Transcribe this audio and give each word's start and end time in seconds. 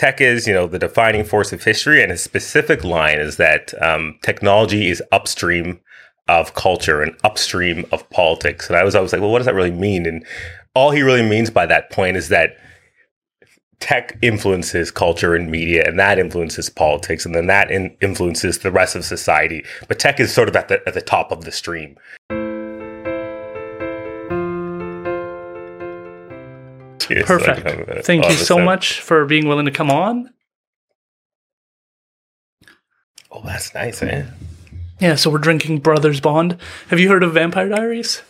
tech 0.00 0.18
is, 0.18 0.46
you 0.46 0.54
know, 0.54 0.66
the 0.66 0.78
defining 0.78 1.22
force 1.22 1.52
of 1.52 1.62
history, 1.62 2.02
and 2.02 2.10
his 2.10 2.22
specific 2.22 2.82
line 2.84 3.18
is 3.18 3.36
that 3.36 3.74
um, 3.82 4.18
technology 4.22 4.88
is 4.88 5.02
upstream 5.12 5.78
of 6.26 6.54
culture 6.54 7.02
and 7.02 7.14
upstream 7.22 7.84
of 7.92 8.08
politics. 8.08 8.68
And 8.68 8.78
I 8.78 8.82
was 8.82 8.94
always 8.94 9.12
like, 9.12 9.20
well, 9.20 9.30
what 9.30 9.40
does 9.40 9.46
that 9.46 9.54
really 9.54 9.70
mean? 9.70 10.06
And 10.06 10.24
all 10.74 10.90
he 10.90 11.02
really 11.02 11.28
means 11.28 11.50
by 11.50 11.66
that 11.66 11.90
point 11.90 12.16
is 12.16 12.30
that 12.30 12.56
tech 13.80 14.16
influences 14.22 14.90
culture 14.90 15.34
and 15.34 15.50
media, 15.50 15.84
and 15.86 15.98
that 15.98 16.18
influences 16.18 16.70
politics, 16.70 17.26
and 17.26 17.34
then 17.34 17.46
that 17.48 17.70
in- 17.70 17.94
influences 18.00 18.60
the 18.60 18.70
rest 18.70 18.96
of 18.96 19.04
society. 19.04 19.62
But 19.86 19.98
tech 19.98 20.18
is 20.18 20.32
sort 20.32 20.48
of 20.48 20.56
at 20.56 20.68
the 20.68 20.80
at 20.86 20.94
the 20.94 21.02
top 21.02 21.30
of 21.30 21.44
the 21.44 21.52
stream. 21.52 21.98
Perfect. 27.06 27.66
Uh, 27.66 28.02
Thank 28.02 28.26
you 28.26 28.32
so 28.32 28.58
much 28.58 29.00
for 29.00 29.24
being 29.24 29.46
willing 29.46 29.66
to 29.66 29.70
come 29.72 29.90
on. 29.90 30.30
Oh, 33.30 33.42
that's 33.44 33.72
nice, 33.74 34.02
man. 34.02 34.32
Yeah, 34.98 35.14
so 35.14 35.30
we're 35.30 35.38
drinking 35.38 35.78
Brothers 35.78 36.20
Bond. 36.20 36.56
Have 36.88 36.98
you 36.98 37.08
heard 37.08 37.22
of 37.22 37.34
Vampire 37.34 37.68
Diaries? 37.68 38.22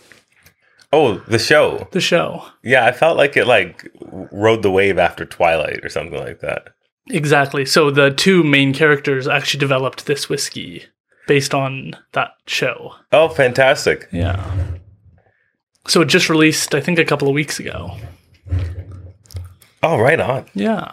Oh, 0.92 1.18
the 1.26 1.38
show. 1.38 1.88
The 1.92 2.00
show. 2.00 2.44
Yeah, 2.62 2.84
I 2.84 2.92
felt 2.92 3.16
like 3.16 3.36
it 3.36 3.46
like 3.46 3.90
rode 4.00 4.62
the 4.62 4.70
wave 4.70 4.98
after 4.98 5.24
Twilight 5.24 5.84
or 5.84 5.88
something 5.88 6.18
like 6.18 6.40
that. 6.40 6.68
Exactly. 7.08 7.64
So 7.64 7.90
the 7.90 8.10
two 8.10 8.42
main 8.42 8.72
characters 8.72 9.26
actually 9.26 9.60
developed 9.60 10.06
this 10.06 10.28
whiskey 10.28 10.84
based 11.26 11.54
on 11.54 11.96
that 12.12 12.32
show. 12.46 12.94
Oh, 13.12 13.28
fantastic. 13.28 14.08
Yeah. 14.12 14.44
So 15.86 16.02
it 16.02 16.06
just 16.06 16.28
released, 16.28 16.74
I 16.74 16.80
think, 16.80 16.98
a 16.98 17.04
couple 17.04 17.28
of 17.28 17.34
weeks 17.34 17.58
ago. 17.58 17.96
Oh, 19.82 19.98
right 19.98 20.20
on. 20.20 20.46
Yeah. 20.54 20.92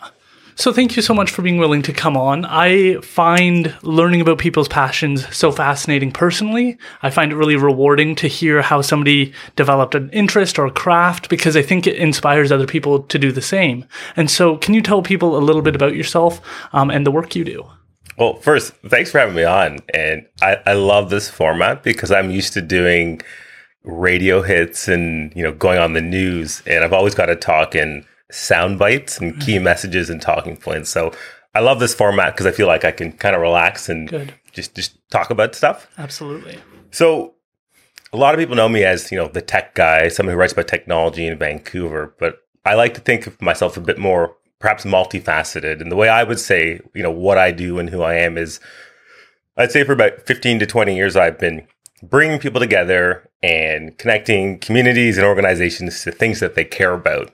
So 0.55 0.73
thank 0.73 0.95
you 0.95 1.03
so 1.03 1.13
much 1.13 1.29
for 1.29 1.43
being 1.43 1.59
willing 1.59 1.83
to 1.83 1.93
come 1.93 2.17
on. 2.17 2.43
I 2.43 2.95
find 3.01 3.75
learning 3.83 4.21
about 4.21 4.39
people's 4.39 4.67
passions 4.67 5.35
so 5.35 5.51
fascinating 5.51 6.11
personally. 6.11 6.79
I 7.03 7.11
find 7.11 7.31
it 7.31 7.35
really 7.35 7.55
rewarding 7.55 8.15
to 8.15 8.27
hear 8.27 8.63
how 8.63 8.81
somebody 8.81 9.33
developed 9.55 9.93
an 9.93 10.09
interest 10.09 10.57
or 10.57 10.65
a 10.65 10.71
craft 10.71 11.29
because 11.29 11.55
I 11.55 11.61
think 11.61 11.85
it 11.85 11.97
inspires 11.97 12.51
other 12.51 12.65
people 12.65 13.03
to 13.03 13.19
do 13.19 13.31
the 13.31 13.41
same. 13.41 13.85
And 14.15 14.31
so 14.31 14.57
can 14.57 14.73
you 14.73 14.81
tell 14.81 15.03
people 15.03 15.37
a 15.37 15.45
little 15.45 15.61
bit 15.61 15.75
about 15.75 15.95
yourself 15.95 16.41
um, 16.73 16.89
and 16.89 17.05
the 17.05 17.11
work 17.11 17.35
you 17.35 17.43
do? 17.43 17.69
Well, 18.17 18.37
first, 18.37 18.73
thanks 18.87 19.11
for 19.11 19.19
having 19.19 19.35
me 19.35 19.43
on. 19.43 19.77
And 19.93 20.25
I, 20.41 20.57
I 20.65 20.73
love 20.73 21.11
this 21.11 21.29
format 21.29 21.83
because 21.83 22.11
I'm 22.11 22.31
used 22.31 22.53
to 22.53 22.63
doing 22.63 23.21
radio 23.87 24.41
hits 24.41 24.87
and, 24.87 25.33
you 25.35 25.43
know, 25.43 25.51
going 25.51 25.79
on 25.79 25.93
the 25.93 26.01
news. 26.01 26.61
And 26.67 26.83
I've 26.83 26.93
always 26.93 27.15
got 27.15 27.27
to 27.27 27.35
talk 27.35 27.73
in 27.73 28.05
sound 28.31 28.77
bites 28.77 29.19
and 29.19 29.39
key 29.41 29.55
mm-hmm. 29.55 29.63
messages 29.63 30.09
and 30.09 30.21
talking 30.21 30.57
points. 30.57 30.89
So 30.89 31.13
I 31.55 31.61
love 31.61 31.79
this 31.79 31.95
format 31.95 32.33
because 32.33 32.45
I 32.45 32.51
feel 32.51 32.67
like 32.67 32.85
I 32.85 32.91
can 32.91 33.11
kind 33.13 33.35
of 33.35 33.41
relax 33.41 33.89
and 33.89 34.07
Good. 34.09 34.33
just 34.51 34.75
just 34.75 34.97
talk 35.09 35.29
about 35.29 35.55
stuff. 35.55 35.89
Absolutely. 35.97 36.59
So 36.91 37.33
a 38.13 38.17
lot 38.17 38.33
of 38.33 38.39
people 38.39 38.55
know 38.55 38.69
me 38.69 38.83
as 38.83 39.11
you 39.11 39.17
know 39.17 39.27
the 39.27 39.41
tech 39.41 39.73
guy, 39.73 40.07
someone 40.09 40.33
who 40.33 40.39
writes 40.39 40.53
about 40.53 40.67
technology 40.67 41.25
in 41.25 41.37
Vancouver, 41.37 42.13
but 42.19 42.39
I 42.65 42.75
like 42.75 42.93
to 42.95 43.01
think 43.01 43.27
of 43.27 43.41
myself 43.41 43.77
a 43.77 43.81
bit 43.81 43.97
more 43.97 44.35
perhaps 44.59 44.83
multifaceted. 44.83 45.81
And 45.81 45.91
the 45.91 45.95
way 45.95 46.09
I 46.09 46.23
would 46.23 46.39
say, 46.39 46.79
you 46.93 47.03
know, 47.03 47.11
what 47.11 47.37
I 47.37 47.51
do 47.51 47.79
and 47.79 47.89
who 47.89 48.01
I 48.01 48.15
am 48.15 48.37
is 48.37 48.59
I'd 49.55 49.71
say 49.71 49.83
for 49.83 49.93
about 49.93 50.25
15 50.25 50.59
to 50.59 50.65
20 50.65 50.95
years 50.95 51.15
I've 51.15 51.39
been 51.39 51.67
bringing 52.03 52.39
people 52.39 52.59
together 52.59 53.29
and 53.41 53.97
connecting 53.97 54.59
communities 54.59 55.17
and 55.17 55.25
organizations 55.25 56.03
to 56.03 56.11
things 56.11 56.39
that 56.39 56.55
they 56.55 56.63
care 56.63 56.93
about. 56.93 57.31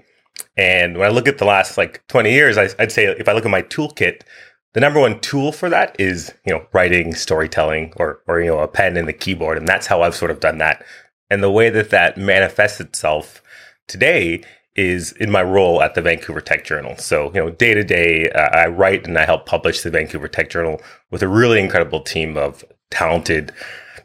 And 0.58 0.98
when 0.98 1.08
I 1.08 1.12
look 1.14 1.28
at 1.28 1.38
the 1.38 1.46
last 1.46 1.78
like 1.78 2.06
20 2.08 2.32
years, 2.32 2.58
I, 2.58 2.70
would 2.80 2.92
say 2.92 3.06
if 3.06 3.28
I 3.28 3.34
look 3.34 3.46
at 3.46 3.52
my 3.52 3.64
toolkit, 3.64 4.22
the 4.74 4.80
number 4.80 5.00
one 5.00 5.20
tool 5.20 5.52
for 5.52 5.70
that 5.70 5.96
is, 6.00 6.34
you 6.46 6.54
know, 6.54 6.66
writing, 6.74 7.14
storytelling, 7.14 7.94
or, 7.98 8.22
or, 8.28 8.42
you 8.42 8.48
know, 8.48 8.60
a 8.60 8.68
pen 8.68 8.98
and 8.98 9.08
the 9.08 9.14
keyboard. 9.14 9.58
And 9.58 9.68
that's 9.68 9.88
how 9.88 10.02
I've 10.02 10.16
sort 10.16 10.32
of 10.32 10.40
done 10.40 10.58
that. 10.60 10.84
And 11.30 11.44
the 11.44 11.52
way 11.52 11.70
that 11.70 11.90
that 11.92 12.18
manifests 12.18 12.80
itself 12.80 13.42
today 13.88 14.44
is 14.76 15.12
in 15.14 15.30
my 15.30 15.44
role 15.44 15.82
at 15.84 15.94
the 15.94 16.02
Vancouver 16.02 16.42
Tech 16.42 16.66
Journal. 16.66 16.98
So, 16.98 17.28
you 17.34 17.40
know, 17.40 17.50
day 17.52 17.74
to 17.76 17.84
day, 17.84 18.30
uh, 18.32 18.50
I 18.58 18.68
write 18.68 19.08
and 19.08 19.18
I 19.18 19.26
help 19.26 19.46
publish 19.46 19.82
the 19.82 19.92
Vancouver 19.92 20.28
Tech 20.28 20.50
Journal 20.50 20.82
with 21.12 21.22
a 21.22 21.28
really 21.28 21.60
incredible 21.60 22.02
team 22.02 22.38
of 22.38 22.66
talented, 22.90 23.52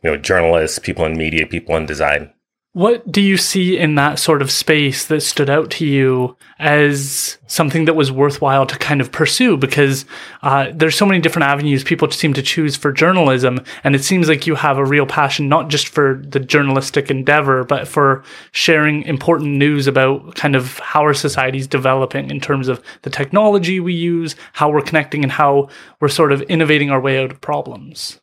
you 0.02 0.10
know, 0.10 0.16
journalists, 0.16 0.78
people 0.78 1.04
in 1.04 1.16
media, 1.16 1.46
people 1.46 1.76
in 1.76 1.86
design. 1.86 2.32
What 2.78 3.10
do 3.10 3.22
you 3.22 3.38
see 3.38 3.78
in 3.78 3.94
that 3.94 4.18
sort 4.18 4.42
of 4.42 4.52
space 4.52 5.06
that 5.06 5.22
stood 5.22 5.48
out 5.50 5.70
to 5.72 5.86
you 5.86 6.36
as 6.60 7.38
something 7.46 7.86
that 7.86 7.96
was 7.96 8.12
worthwhile 8.12 8.66
to 8.66 8.78
kind 8.78 9.00
of 9.00 9.10
pursue? 9.10 9.56
Because 9.56 10.04
uh, 10.42 10.70
there's 10.72 10.94
so 10.94 11.06
many 11.06 11.18
different 11.18 11.46
avenues 11.46 11.82
people 11.82 12.08
seem 12.10 12.34
to 12.34 12.42
choose 12.42 12.76
for 12.76 12.92
journalism, 12.92 13.64
and 13.82 13.96
it 13.96 14.04
seems 14.04 14.28
like 14.28 14.46
you 14.46 14.54
have 14.54 14.76
a 14.76 14.84
real 14.84 15.06
passion 15.06 15.48
not 15.48 15.70
just 15.70 15.88
for 15.88 16.22
the 16.24 16.38
journalistic 16.38 17.10
endeavor, 17.10 17.64
but 17.64 17.88
for 17.88 18.22
sharing 18.52 19.02
important 19.04 19.56
news 19.56 19.86
about 19.86 20.34
kind 20.36 20.54
of 20.54 20.78
how 20.78 21.00
our 21.00 21.14
society 21.14 21.58
is 21.58 21.66
developing 21.66 22.30
in 22.30 22.38
terms 22.38 22.68
of 22.68 22.80
the 23.02 23.10
technology 23.10 23.80
we 23.80 23.94
use, 23.94 24.36
how 24.52 24.70
we're 24.70 24.82
connecting, 24.82 25.24
and 25.24 25.32
how 25.32 25.68
we're 26.00 26.08
sort 26.08 26.32
of 26.32 26.42
innovating 26.42 26.90
our 26.90 27.00
way 27.00 27.18
out 27.18 27.32
of 27.32 27.40
problems. 27.40 28.20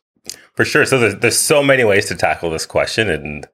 For 0.56 0.64
sure. 0.64 0.84
So 0.86 0.98
there's, 0.98 1.16
there's 1.16 1.38
so 1.38 1.62
many 1.62 1.84
ways 1.84 2.06
to 2.06 2.16
tackle 2.16 2.50
this 2.50 2.66
question, 2.66 3.08
and 3.10 3.46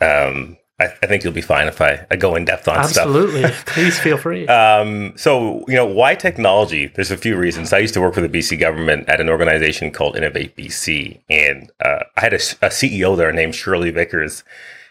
um, 0.00 0.58
I, 0.80 0.86
I, 0.86 1.06
think 1.06 1.22
you'll 1.22 1.32
be 1.32 1.40
fine 1.40 1.68
if 1.68 1.80
I, 1.80 2.04
I 2.10 2.16
go 2.16 2.34
in 2.34 2.44
depth 2.44 2.66
on 2.66 2.78
Absolutely. 2.78 3.40
stuff. 3.40 3.52
Absolutely. 3.52 3.72
Please 3.72 3.98
feel 3.98 4.16
free. 4.16 4.46
Um, 4.48 5.12
so, 5.16 5.64
you 5.68 5.74
know, 5.74 5.86
why 5.86 6.16
technology? 6.16 6.88
There's 6.88 7.12
a 7.12 7.16
few 7.16 7.36
reasons. 7.36 7.72
I 7.72 7.78
used 7.78 7.94
to 7.94 8.00
work 8.00 8.14
for 8.14 8.20
the 8.20 8.28
BC 8.28 8.58
government 8.58 9.08
at 9.08 9.20
an 9.20 9.28
organization 9.28 9.92
called 9.92 10.16
Innovate 10.16 10.56
BC. 10.56 11.20
And 11.30 11.70
uh, 11.84 12.00
I 12.16 12.20
had 12.20 12.32
a, 12.32 12.36
a, 12.36 12.70
CEO 12.70 13.16
there 13.16 13.32
named 13.32 13.54
Shirley 13.54 13.92
Vickers. 13.92 14.42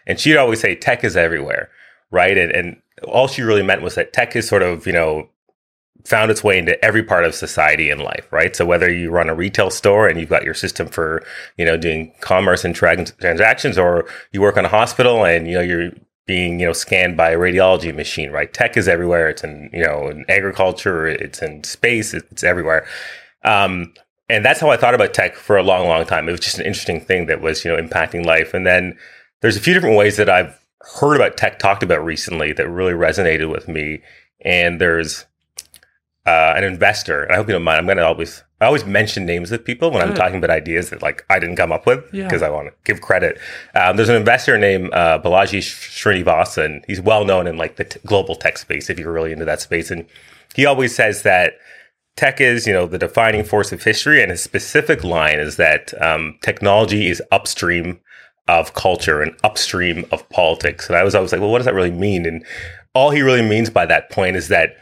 And 0.08 0.20
she'd 0.20 0.38
always 0.38 0.62
say, 0.62 0.76
tech 0.76 1.04
is 1.04 1.18
everywhere, 1.18 1.70
right? 2.12 2.38
And, 2.38 2.52
and 2.54 2.82
all 3.06 3.28
she 3.28 3.42
really 3.42 3.64
meant 3.64 3.82
was 3.82 3.96
that 3.96 4.14
tech 4.14 4.38
is 4.38 4.48
sort 4.48 4.64
of, 4.64 4.88
you 4.88 4.94
know, 4.94 5.28
found 6.06 6.30
its 6.30 6.44
way 6.44 6.58
into 6.58 6.84
every 6.84 7.04
part 7.04 7.24
of 7.24 7.34
society 7.34 7.90
and 7.90 8.02
life, 8.02 8.28
right? 8.32 8.56
So 8.56 8.66
whether 8.66 8.92
you 8.92 9.10
run 9.10 9.30
a 9.30 9.36
retail 9.36 9.70
store 9.70 10.08
and 10.08 10.20
you've 10.20 10.30
got 10.30 10.44
your 10.44 10.54
system 10.54 10.88
for, 10.88 11.24
you 11.58 11.66
know, 11.66 11.78
doing 11.78 12.14
commerce 12.20 12.66
and 12.66 12.76
tra- 12.76 13.06
transactions, 13.06 13.78
or 13.78 14.06
you 14.32 14.42
work 14.42 14.58
on 14.58 14.66
a 14.66 14.70
hospital 14.70 15.26
and 15.26 15.48
you 15.48 15.54
know 15.54 15.62
you're 15.62 15.92
being 16.26 16.60
you 16.60 16.66
know 16.66 16.74
scanned 16.74 17.18
by 17.18 17.32
a 17.32 17.38
radiology 17.38 17.94
machine, 17.94 18.32
right? 18.32 18.54
Tech 18.54 18.78
is 18.78 18.88
everywhere. 18.88 19.30
It's 19.30 19.44
in 19.44 19.70
you 19.74 19.84
know 19.84 20.10
in 20.10 20.26
agriculture, 20.30 21.08
it's 21.08 21.42
in 21.42 21.64
space, 21.64 22.14
it's 22.14 22.44
everywhere. 22.44 22.86
Um, 23.44 23.94
and 24.30 24.44
that's 24.44 24.60
how 24.60 24.70
I 24.70 24.78
thought 24.78 24.96
about 24.96 25.14
tech 25.14 25.36
for 25.36 25.58
a 25.58 25.64
long, 25.64 25.88
long 25.88 26.06
time. 26.06 26.28
It 26.28 26.32
was 26.32 26.40
just 26.40 26.60
an 26.60 26.66
interesting 26.66 27.02
thing 27.02 27.28
that 27.28 27.42
was 27.42 27.64
you 27.64 27.72
know 27.72 27.82
impacting 27.82 28.26
life. 28.26 28.54
And 28.54 28.66
then 28.66 28.98
there's 29.42 29.58
a 29.58 29.62
few 29.62 29.74
different 29.74 29.98
ways 29.98 30.18
that 30.18 30.30
I've 30.30 30.58
heard 31.00 31.16
about 31.16 31.38
tech 31.38 31.60
talked 31.60 31.84
about 31.84 32.04
recently 32.04 32.52
that 32.54 32.70
really 32.70 32.94
resonated 32.94 33.52
with 33.52 33.68
me. 33.68 34.02
And 34.46 34.82
there's 34.82 35.26
uh, 36.26 36.54
an 36.56 36.64
investor, 36.64 37.24
and 37.24 37.34
I 37.34 37.36
hope 37.36 37.48
you 37.48 37.54
don't 37.54 37.64
mind. 37.64 37.80
I'm 37.80 37.86
going 37.86 37.98
to 37.98 38.06
always 38.06 38.44
I 38.62 38.66
always 38.66 38.86
mention 38.86 39.26
names 39.26 39.52
of 39.52 39.64
people 39.66 39.92
when 39.92 40.02
Good. 40.02 40.12
I'm 40.12 40.16
talking 40.16 40.38
about 40.38 40.50
ideas 40.50 40.90
that 40.90 41.02
like 41.02 41.26
I 41.30 41.38
didn't 41.38 41.58
come 41.58 41.74
up 41.74 41.86
with 41.86 42.10
because 42.12 42.42
yeah. 42.42 42.48
I 42.48 42.50
want 42.50 42.70
to 42.70 42.74
give 42.86 43.02
credit. 43.02 43.38
Um, 43.76 43.98
there's 43.98 44.10
an 44.10 44.16
investor 44.16 44.58
named 44.58 44.94
uh, 44.94 45.20
Balaji 45.22 45.60
Srinivasan. 45.60 46.84
He's 46.88 47.02
well 47.02 47.26
known 47.26 47.46
in 47.46 47.58
like 47.58 47.76
the 47.76 47.84
t- 47.84 48.00
global 48.06 48.36
tech 48.36 48.58
space 48.58 48.90
if 48.90 48.98
you're 48.98 49.12
really 49.12 49.34
into 49.34 49.46
that 49.46 49.60
space, 49.60 49.92
and 49.92 50.06
he 50.56 50.66
always 50.66 50.96
says 50.96 51.24
that 51.24 51.56
tech 52.16 52.40
is 52.40 52.66
you 52.66 52.72
know 52.72 52.88
the 52.88 52.98
defining 52.98 53.44
force 53.44 53.74
of 53.74 53.84
history, 53.84 54.22
and 54.22 54.32
his 54.32 54.42
specific 54.42 55.04
line 55.04 55.40
is 55.40 55.58
that 55.58 55.94
um, 56.02 56.38
technology 56.42 57.10
is 57.10 57.22
upstream 57.34 58.00
of 58.48 58.74
culture 58.74 59.22
and 59.22 59.36
upstream 59.44 60.06
of 60.12 60.28
politics. 60.30 60.88
And 60.88 60.98
I 60.98 61.04
was 61.04 61.16
always 61.16 61.32
like, 61.32 61.42
well, 61.42 61.52
what 61.52 61.60
does 61.60 61.66
that 61.66 61.74
really 61.74 61.92
mean? 61.92 62.26
And 62.26 62.46
all 62.94 63.10
he 63.10 63.22
really 63.22 63.42
means 63.42 63.70
by 63.70 63.86
that 63.86 64.10
point 64.10 64.36
is 64.36 64.50
that 64.50 64.76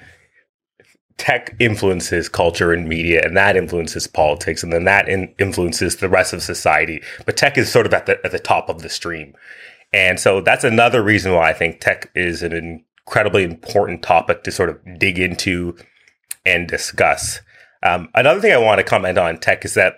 tech 1.22 1.56
influences 1.60 2.28
culture 2.28 2.74
and 2.74 2.90
media, 2.90 3.22
and 3.24 3.38
that 3.38 3.56
influences 3.56 4.08
politics, 4.08 4.64
and 4.64 4.74
then 4.74 4.86
that 4.86 5.08
in- 5.08 5.32
influences 5.38 5.98
the 5.98 6.10
rest 6.10 6.34
of 6.34 6.42
society. 6.42 7.00
But 7.28 7.38
tech 7.38 7.60
is 7.60 7.72
sort 7.72 7.86
of 7.86 7.94
at 7.94 8.08
the 8.08 8.20
at 8.26 8.32
the 8.32 8.40
top 8.40 8.70
of 8.70 8.82
the 8.82 8.90
stream, 8.90 9.36
and 9.94 10.20
so 10.20 10.42
that's 10.42 10.64
another 10.64 11.04
reason 11.04 11.32
why 11.34 11.52
I 11.52 11.54
think 11.54 11.80
tech 11.80 12.10
is 12.16 12.42
an 12.42 12.54
incredibly 13.06 13.44
important 13.44 14.02
topic 14.02 14.44
to 14.46 14.52
sort 14.52 14.70
of 14.70 14.80
dig 14.98 15.20
into 15.20 15.78
and 16.44 16.68
discuss. 16.68 17.40
Um, 17.84 18.10
another 18.16 18.42
thing 18.42 18.52
I 18.52 18.58
want 18.58 18.80
to 18.80 18.84
comment 18.84 19.20
on 19.20 19.38
tech 19.38 19.64
is 19.64 19.76
that 19.76 19.98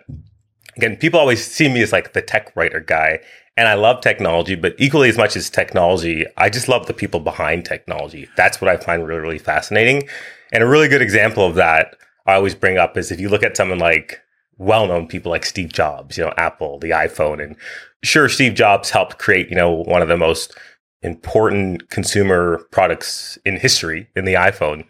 again, 0.75 0.97
people 0.97 1.21
always 1.21 1.45
see 1.45 1.69
me 1.69 1.81
as 1.81 1.93
like 1.93 2.11
the 2.11 2.21
tech 2.21 2.53
writer 2.53 2.81
guy, 2.81 3.19
and 3.55 3.69
I 3.69 3.75
love 3.75 4.01
technology, 4.01 4.55
but 4.55 4.75
equally 4.77 5.07
as 5.07 5.17
much 5.17 5.37
as 5.37 5.49
technology, 5.49 6.25
I 6.35 6.49
just 6.49 6.67
love 6.67 6.87
the 6.87 6.93
people 6.93 7.21
behind 7.21 7.63
technology. 7.63 8.27
That's 8.35 8.59
what 8.59 8.69
I 8.69 8.75
find 8.75 9.07
really, 9.07 9.21
really 9.21 9.39
fascinating. 9.39 10.09
And 10.53 10.63
a 10.63 10.67
really 10.67 10.87
good 10.87 11.01
example 11.01 11.45
of 11.45 11.55
that 11.55 11.97
I 12.25 12.35
always 12.35 12.55
bring 12.55 12.77
up 12.77 12.95
is 12.95 13.11
if 13.11 13.19
you 13.19 13.27
look 13.27 13.43
at 13.43 13.57
someone 13.57 13.79
like 13.79 14.21
well 14.57 14.87
known 14.87 15.07
people 15.07 15.31
like 15.31 15.45
Steve 15.45 15.73
Jobs, 15.73 16.17
you 16.17 16.23
know, 16.23 16.33
Apple, 16.37 16.79
the 16.79 16.91
iPhone, 16.91 17.43
and 17.43 17.55
sure, 18.03 18.29
Steve 18.29 18.53
Jobs 18.53 18.91
helped 18.91 19.17
create, 19.17 19.49
you 19.49 19.55
know, 19.55 19.71
one 19.71 20.01
of 20.01 20.07
the 20.07 20.15
most 20.15 20.55
important 21.01 21.89
consumer 21.89 22.65
products 22.71 23.37
in 23.45 23.57
history 23.57 24.07
in 24.15 24.25
the 24.25 24.35
iPhone. 24.35 24.85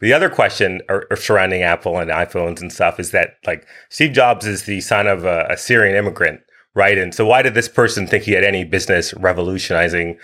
the 0.00 0.12
other 0.12 0.28
question 0.28 0.82
or, 0.90 1.06
or 1.10 1.16
surrounding 1.16 1.62
Apple 1.62 1.98
and 1.98 2.10
iPhones 2.10 2.60
and 2.60 2.70
stuff 2.70 3.00
is 3.00 3.12
that 3.12 3.36
like 3.46 3.66
Steve 3.88 4.12
Jobs 4.12 4.46
is 4.46 4.64
the 4.64 4.82
son 4.82 5.06
of 5.06 5.24
a, 5.24 5.46
a 5.48 5.56
Syrian 5.56 5.96
immigrant, 5.96 6.40
right? 6.74 6.98
And 6.98 7.14
so 7.14 7.24
why 7.24 7.40
did 7.40 7.54
this 7.54 7.68
person 7.68 8.06
think 8.06 8.24
he 8.24 8.32
had 8.32 8.44
any 8.44 8.64
business 8.64 9.14
revolutionizing 9.14 10.18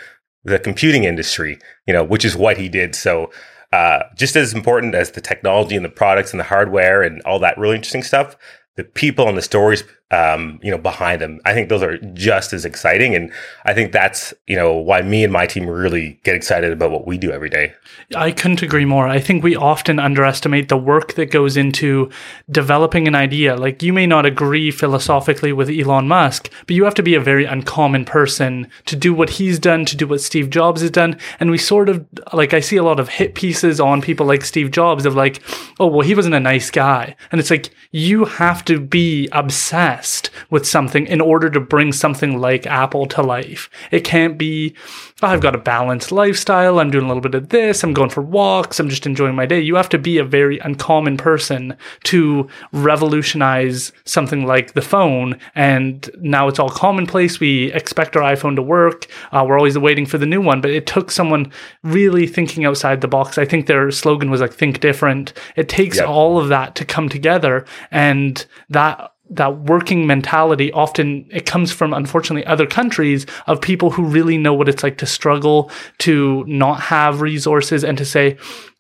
the 0.45 0.59
computing 0.59 1.05
industry? 1.05 1.59
You 1.87 1.95
know, 1.95 2.05
which 2.05 2.25
is 2.27 2.37
what 2.37 2.59
he 2.59 2.69
did. 2.69 2.95
So 2.95 3.31
uh, 3.73 4.03
just 4.17 4.37
as 4.37 4.53
important 4.53 4.95
as 4.95 5.13
the 5.13 5.21
technology 5.21 5.77
and 5.77 5.85
the 5.85 5.91
products 5.91 6.33
and 6.33 6.41
the 6.41 6.45
hardware 6.45 7.03
and 7.03 7.23
all 7.23 7.39
that 7.39 7.57
really 7.59 7.77
interesting 7.77 8.03
stuff, 8.03 8.37
the 8.77 8.85
people 8.85 9.29
and 9.29 9.39
the 9.39 9.43
stories 9.43 9.85
um, 10.11 10.59
you 10.63 10.71
know, 10.71 10.79
behind 10.79 11.21
them. 11.21 11.41
I 11.45 11.55
think 11.55 11.69
those 11.69 11.83
are 11.83 11.97
just 11.99 12.53
as 12.53 12.65
exciting. 12.65 13.15
And 13.15 13.33
I 13.65 13.75
think 13.75 13.93
that's, 13.93 14.35
you 14.49 14.57
know, 14.57 14.75
why 14.75 15.03
me 15.03 15.23
and 15.23 15.33
my 15.33 15.47
team 15.47 15.69
really 15.69 16.19
get 16.25 16.35
excited 16.35 16.73
about 16.73 16.91
what 16.91 17.07
we 17.07 17.17
do 17.17 17.31
every 17.31 17.49
day. 17.49 17.73
I 18.17 18.33
couldn't 18.33 18.63
agree 18.63 18.85
more. 18.85 19.07
I 19.07 19.21
think 19.21 19.45
we 19.45 19.55
often 19.55 20.01
underestimate 20.01 20.69
the 20.69 20.77
work 20.77 21.15
that 21.15 21.31
goes 21.31 21.57
into 21.57 22.11
developing 22.51 23.07
an 23.07 23.15
idea. 23.15 23.57
Like 23.57 23.85
you 23.85 23.93
may 23.93 24.07
not 24.07 24.27
agree 24.27 24.73
philosophically 24.73 25.53
with 25.53 25.71
Elon 25.71 26.09
Musk, 26.09 26.51
but 26.67 26.75
you 26.75 26.85
have 26.85 26.95
to 26.95 27.05
be 27.05 27.15
a 27.15 27.21
very 27.21 27.45
uncommon 27.45 28.05
person 28.05 28.69
to 28.87 28.97
do 28.97 29.15
what 29.15 29.31
he's 29.31 29.61
done, 29.61 29.85
to 29.85 29.97
do 29.97 30.09
what 30.09 30.21
Steve 30.21 30.51
Jobs 30.51 30.81
has 30.81 30.91
done. 30.91 31.19
And 31.39 31.53
we 31.53 31.59
sort 31.59 31.89
of, 31.89 32.05
like, 32.33 32.53
I 32.53 32.59
see 32.59 32.77
a 32.77 32.83
lot 32.83 32.99
of 32.99 33.09
hit 33.09 33.37
pieces 33.37 33.79
on 33.79 34.03
people 34.03 34.27
like 34.27 34.45
Steve 34.45 34.73
Jobs 34.73 35.07
of 35.07 35.15
like, 35.15 35.41
oh, 35.79 35.87
well, 35.87 36.01
he 36.01 36.17
wasn't 36.17 36.35
a 36.35 36.41
nice 36.41 36.71
guy. 36.71 37.15
And 37.31 37.41
it's 37.41 37.51
like, 37.51 37.71
you 37.93 38.25
have 38.25 38.65
to 38.65 38.81
be 38.81 39.29
obsessed 39.31 40.00
obsessed 40.01 40.31
with 40.49 40.67
something 40.67 41.07
in 41.07 41.21
order 41.21 41.51
to 41.51 41.61
bring 41.61 41.93
something 41.93 42.39
like 42.39 42.67
Apple 42.67 43.07
to 43.07 43.23
life. 43.23 43.71
It 43.91 44.05
can't 44.05 44.39
be, 44.39 44.75
oh, 45.23 45.29
I've 45.29 45.41
got 45.41 45.55
a 45.55 45.59
balanced 45.59 46.11
lifestyle. 46.11 46.79
I'm 46.79 46.91
doing 46.91 47.05
a 47.05 47.09
little 47.09 47.21
bit 47.21 47.35
of 47.35 47.51
this. 47.51 47.85
I'm 47.85 47.93
going 47.93 48.11
for 48.11 48.23
walks. 48.23 48.81
I'm 48.81 48.89
just 48.89 49.07
enjoying 49.07 49.35
my 49.35 49.47
day. 49.47 49.61
You 49.61 49.77
have 49.77 49.89
to 49.91 49.99
be 49.99 50.19
a 50.19 50.25
very 50.25 50.59
uncommon 50.59 51.17
person 51.17 51.77
to 52.05 52.49
revolutionize 52.73 53.93
something 54.05 54.47
like 54.47 54.73
the 54.73 54.83
phone. 54.83 55.39
And 55.55 56.09
now 56.21 56.49
it's 56.49 56.59
all 56.59 56.71
commonplace. 56.71 57.41
We 57.41 57.73
expect 57.73 58.17
our 58.17 58.23
iPhone 58.23 58.57
to 58.57 58.63
work. 58.63 59.07
Uh, 59.33 59.45
we're 59.47 59.59
always 59.59 59.79
waiting 59.79 60.07
for 60.07 60.19
the 60.19 60.27
new 60.27 60.41
one, 60.41 60.61
but 60.61 60.71
it 60.71 60.87
took 60.87 61.11
someone 61.11 61.53
really 61.83 62.27
thinking 62.27 62.65
outside 62.65 63.01
the 63.01 63.09
box. 63.09 63.39
I 63.39 63.45
think 63.45 63.67
their 63.67 63.91
slogan 63.91 64.31
was 64.31 64.41
like, 64.41 64.53
think 64.53 64.81
different. 64.81 65.33
It 65.57 65.69
takes 65.69 65.99
yep. 65.99 66.09
all 66.09 66.39
of 66.39 66.49
that 66.49 66.75
to 66.77 66.85
come 66.85 67.09
together. 67.09 67.65
And 67.91 68.45
that 68.69 69.13
that 69.31 69.61
working 69.61 70.07
mentality 70.07 70.73
often 70.73 71.27
it 71.31 71.47
comes 71.47 71.71
from 71.71 71.95
unfortunately 71.95 72.45
other 72.47 72.67
countries 72.67 73.25
of 73.47 73.61
people 73.61 73.91
who 73.91 74.03
really 74.03 74.37
know 74.37 74.53
what 74.53 74.69
it's 74.69 74.83
like 74.83 74.99
to 74.99 75.07
struggle 75.07 75.71
to 75.99 76.45
not 76.47 76.81
have 76.81 77.21
resources 77.21 77.85
and 77.85 77.97
to 77.97 78.05
say 78.05 78.37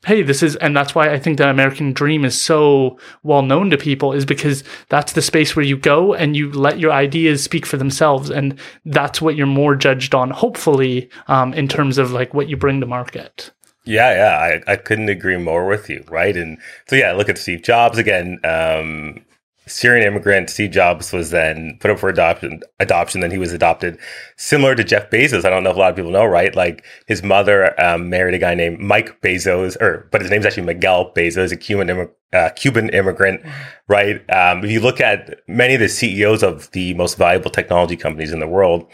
hey 0.06 0.22
this 0.22 0.42
is 0.42 0.56
and 0.56 0.76
that's 0.76 0.94
why 0.94 1.10
i 1.10 1.18
think 1.18 1.38
the 1.38 1.48
american 1.48 1.92
dream 1.92 2.24
is 2.24 2.38
so 2.38 2.98
well 3.22 3.42
known 3.42 3.70
to 3.70 3.78
people 3.78 4.12
is 4.12 4.24
because 4.24 4.64
that's 4.88 5.12
the 5.12 5.22
space 5.22 5.54
where 5.54 5.64
you 5.64 5.76
go 5.76 6.14
and 6.14 6.36
you 6.36 6.50
let 6.52 6.80
your 6.80 6.92
ideas 6.92 7.42
speak 7.42 7.64
for 7.64 7.76
themselves 7.76 8.28
and 8.28 8.58
that's 8.86 9.22
what 9.22 9.36
you're 9.36 9.46
more 9.46 9.76
judged 9.76 10.14
on 10.14 10.30
hopefully 10.30 11.08
um, 11.28 11.54
in 11.54 11.68
terms 11.68 11.96
of 11.96 12.10
like 12.10 12.34
what 12.34 12.48
you 12.48 12.56
bring 12.56 12.80
to 12.80 12.86
market 12.86 13.52
yeah, 13.86 14.12
yeah, 14.12 14.60
I, 14.68 14.72
I 14.72 14.76
couldn't 14.76 15.08
agree 15.08 15.38
more 15.38 15.66
with 15.66 15.88
you, 15.88 16.04
right? 16.08 16.36
And 16.36 16.58
so, 16.86 16.96
yeah, 16.96 17.12
look 17.12 17.30
at 17.30 17.38
Steve 17.38 17.62
Jobs 17.62 17.96
again. 17.96 18.38
Um, 18.44 19.24
Syrian 19.70 20.06
immigrant 20.06 20.50
Steve 20.50 20.72
Jobs 20.72 21.12
was 21.12 21.30
then 21.30 21.76
put 21.80 21.90
up 21.90 21.98
for 21.98 22.08
adoption. 22.08 22.60
Adoption, 22.80 23.20
then 23.20 23.30
he 23.30 23.38
was 23.38 23.52
adopted, 23.52 23.98
similar 24.36 24.74
to 24.74 24.84
Jeff 24.84 25.10
Bezos. 25.10 25.44
I 25.44 25.50
don't 25.50 25.62
know 25.62 25.70
if 25.70 25.76
a 25.76 25.78
lot 25.78 25.90
of 25.90 25.96
people 25.96 26.10
know, 26.10 26.24
right? 26.24 26.54
Like 26.54 26.84
his 27.06 27.22
mother 27.22 27.80
um, 27.80 28.10
married 28.10 28.34
a 28.34 28.38
guy 28.38 28.54
named 28.54 28.80
Mike 28.80 29.20
Bezos, 29.22 29.80
or 29.80 30.08
but 30.10 30.20
his 30.20 30.30
name's 30.30 30.46
actually 30.46 30.64
Miguel 30.64 31.12
Bezos, 31.14 31.52
a 31.52 31.56
Cuban 31.56 32.10
uh, 32.32 32.50
Cuban 32.56 32.90
immigrant, 32.90 33.42
right? 33.88 34.28
Um, 34.30 34.64
if 34.64 34.70
you 34.70 34.80
look 34.80 35.00
at 35.00 35.40
many 35.48 35.74
of 35.74 35.80
the 35.80 35.88
CEOs 35.88 36.42
of 36.42 36.70
the 36.72 36.94
most 36.94 37.16
valuable 37.16 37.50
technology 37.50 37.96
companies 37.96 38.32
in 38.32 38.40
the 38.40 38.48
world, 38.48 38.90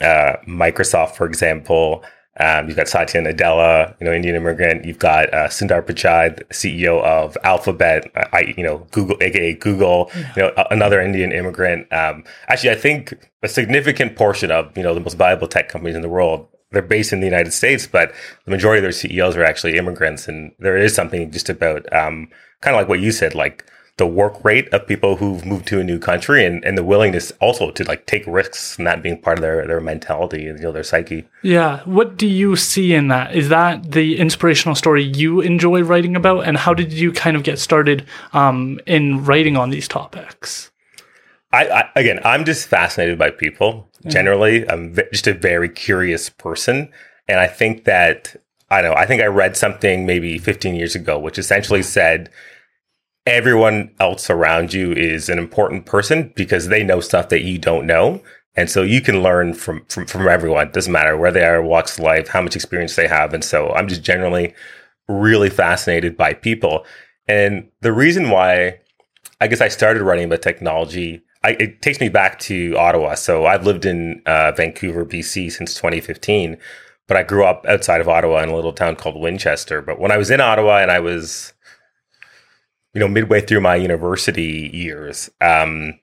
uh, 0.00 0.36
Microsoft, 0.46 1.12
for 1.12 1.26
example, 1.26 2.04
um, 2.38 2.68
you've 2.68 2.76
got 2.76 2.88
Satya 2.88 3.22
Nadella, 3.22 3.98
you 4.00 4.06
know, 4.06 4.12
Indian 4.12 4.36
immigrant. 4.36 4.84
You've 4.84 4.98
got 4.98 5.32
uh, 5.32 5.48
Sundar 5.48 5.82
Pichai, 5.82 6.42
CEO 6.48 7.02
of 7.02 7.36
Alphabet, 7.44 8.10
I, 8.32 8.54
you 8.56 8.62
know, 8.62 8.86
Google, 8.90 9.16
aka 9.20 9.54
Google. 9.54 10.10
You 10.36 10.42
know, 10.42 10.52
another 10.70 11.00
Indian 11.00 11.32
immigrant. 11.32 11.90
Um, 11.92 12.24
actually, 12.48 12.70
I 12.70 12.74
think 12.76 13.14
a 13.42 13.48
significant 13.48 14.16
portion 14.16 14.50
of 14.50 14.76
you 14.76 14.82
know 14.82 14.94
the 14.94 15.00
most 15.00 15.16
valuable 15.16 15.48
tech 15.48 15.68
companies 15.68 15.96
in 15.96 16.02
the 16.02 16.08
world 16.08 16.48
they're 16.72 16.82
based 16.82 17.12
in 17.12 17.20
the 17.20 17.26
United 17.26 17.52
States, 17.52 17.86
but 17.86 18.12
the 18.44 18.50
majority 18.50 18.80
of 18.80 18.82
their 18.82 18.92
CEOs 18.92 19.36
are 19.36 19.44
actually 19.44 19.78
immigrants, 19.78 20.28
and 20.28 20.52
there 20.58 20.76
is 20.76 20.94
something 20.94 21.30
just 21.30 21.48
about 21.48 21.90
um, 21.92 22.28
kind 22.60 22.74
of 22.74 22.80
like 22.80 22.88
what 22.88 23.00
you 23.00 23.12
said, 23.12 23.34
like 23.34 23.64
the 23.98 24.06
work 24.06 24.44
rate 24.44 24.68
of 24.74 24.86
people 24.86 25.16
who've 25.16 25.44
moved 25.46 25.66
to 25.68 25.80
a 25.80 25.84
new 25.84 25.98
country 25.98 26.44
and, 26.44 26.62
and 26.64 26.76
the 26.76 26.84
willingness 26.84 27.32
also 27.40 27.70
to 27.70 27.84
like 27.84 28.04
take 28.04 28.26
risks 28.26 28.76
and 28.76 28.86
that 28.86 29.02
being 29.02 29.18
part 29.18 29.38
of 29.38 29.42
their, 29.42 29.66
their 29.66 29.80
mentality 29.80 30.46
and 30.46 30.58
you 30.58 30.64
know 30.64 30.72
their 30.72 30.82
psyche. 30.82 31.26
Yeah. 31.42 31.80
What 31.84 32.18
do 32.18 32.26
you 32.26 32.56
see 32.56 32.92
in 32.92 33.08
that? 33.08 33.34
Is 33.34 33.48
that 33.48 33.92
the 33.92 34.18
inspirational 34.18 34.74
story 34.74 35.02
you 35.02 35.40
enjoy 35.40 35.82
writing 35.82 36.14
about? 36.14 36.46
And 36.46 36.58
how 36.58 36.74
did 36.74 36.92
you 36.92 37.10
kind 37.10 37.36
of 37.36 37.42
get 37.42 37.58
started 37.58 38.04
um, 38.34 38.80
in 38.86 39.24
writing 39.24 39.56
on 39.56 39.70
these 39.70 39.88
topics? 39.88 40.70
I, 41.52 41.66
I, 41.68 41.90
again, 41.96 42.20
I'm 42.24 42.44
just 42.44 42.68
fascinated 42.68 43.18
by 43.18 43.30
people 43.30 43.88
generally. 44.06 44.68
I'm 44.68 44.92
v- 44.92 45.04
just 45.10 45.26
a 45.26 45.32
very 45.32 45.70
curious 45.70 46.28
person, 46.28 46.90
and 47.28 47.40
I 47.40 47.46
think 47.46 47.84
that 47.84 48.36
I 48.68 48.82
don't 48.82 48.90
know. 48.90 48.96
I 48.96 49.06
think 49.06 49.22
I 49.22 49.26
read 49.26 49.56
something 49.56 50.04
maybe 50.04 50.38
15 50.38 50.74
years 50.74 50.94
ago, 50.94 51.18
which 51.18 51.38
essentially 51.38 51.82
said 51.82 52.30
everyone 53.26 53.90
else 53.98 54.30
around 54.30 54.72
you 54.72 54.92
is 54.92 55.28
an 55.28 55.38
important 55.38 55.84
person 55.84 56.32
because 56.36 56.68
they 56.68 56.84
know 56.84 57.00
stuff 57.00 57.28
that 57.30 57.42
you 57.42 57.58
don't 57.58 57.86
know. 57.86 58.22
And 58.54 58.70
so 58.70 58.82
you 58.82 59.02
can 59.02 59.22
learn 59.22 59.52
from, 59.52 59.84
from, 59.86 60.06
from 60.06 60.26
everyone. 60.28 60.68
It 60.68 60.72
doesn't 60.72 60.92
matter 60.92 61.16
where 61.16 61.32
they 61.32 61.44
are, 61.44 61.60
walks 61.60 61.98
of 61.98 62.04
life, 62.04 62.28
how 62.28 62.40
much 62.40 62.56
experience 62.56 62.96
they 62.96 63.08
have. 63.08 63.34
And 63.34 63.44
so 63.44 63.70
I'm 63.72 63.88
just 63.88 64.02
generally 64.02 64.54
really 65.08 65.50
fascinated 65.50 66.16
by 66.16 66.32
people. 66.32 66.86
And 67.28 67.68
the 67.80 67.92
reason 67.92 68.30
why 68.30 68.78
I 69.40 69.48
guess 69.48 69.60
I 69.60 69.68
started 69.68 70.02
writing 70.02 70.24
about 70.24 70.40
technology, 70.40 71.22
I, 71.44 71.50
it 71.60 71.82
takes 71.82 72.00
me 72.00 72.08
back 72.08 72.38
to 72.40 72.74
Ottawa. 72.78 73.14
So 73.14 73.44
I've 73.44 73.66
lived 73.66 73.84
in 73.84 74.22
uh, 74.24 74.52
Vancouver, 74.52 75.04
BC 75.04 75.52
since 75.52 75.74
2015, 75.74 76.56
but 77.06 77.16
I 77.16 77.24
grew 77.24 77.44
up 77.44 77.66
outside 77.68 78.00
of 78.00 78.08
Ottawa 78.08 78.42
in 78.42 78.48
a 78.48 78.54
little 78.54 78.72
town 78.72 78.96
called 78.96 79.20
Winchester. 79.20 79.82
But 79.82 80.00
when 80.00 80.12
I 80.12 80.16
was 80.16 80.30
in 80.30 80.40
Ottawa 80.40 80.78
and 80.78 80.90
I 80.90 81.00
was 81.00 81.52
you 82.96 83.00
know, 83.00 83.08
midway 83.08 83.42
through 83.42 83.60
my 83.60 83.76
university 83.76 84.70
years, 84.72 85.28
um, 85.42 86.00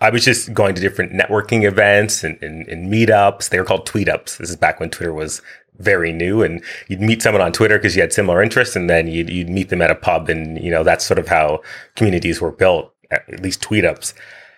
I 0.00 0.10
was 0.10 0.24
just 0.24 0.52
going 0.52 0.74
to 0.74 0.80
different 0.80 1.12
networking 1.12 1.62
events 1.62 2.24
and, 2.24 2.36
and, 2.42 2.66
and 2.66 2.92
meetups. 2.92 3.50
They 3.50 3.60
were 3.60 3.64
called 3.64 3.86
tweet 3.86 4.08
ups. 4.08 4.38
This 4.38 4.50
is 4.50 4.56
back 4.56 4.80
when 4.80 4.90
Twitter 4.90 5.14
was 5.14 5.40
very 5.78 6.12
new 6.12 6.42
and 6.42 6.64
you'd 6.88 7.00
meet 7.00 7.22
someone 7.22 7.40
on 7.40 7.52
Twitter 7.52 7.78
because 7.78 7.94
you 7.94 8.02
had 8.02 8.12
similar 8.12 8.42
interests 8.42 8.74
and 8.74 8.90
then 8.90 9.06
you'd, 9.06 9.30
you'd 9.30 9.48
meet 9.48 9.68
them 9.68 9.80
at 9.80 9.92
a 9.92 9.94
pub 9.94 10.28
and, 10.28 10.60
you 10.60 10.68
know, 10.68 10.82
that's 10.82 11.06
sort 11.06 11.20
of 11.20 11.28
how 11.28 11.62
communities 11.94 12.40
were 12.40 12.50
built, 12.50 12.92
at 13.12 13.40
least 13.40 13.62
tweet 13.62 13.84
ups. 13.84 14.12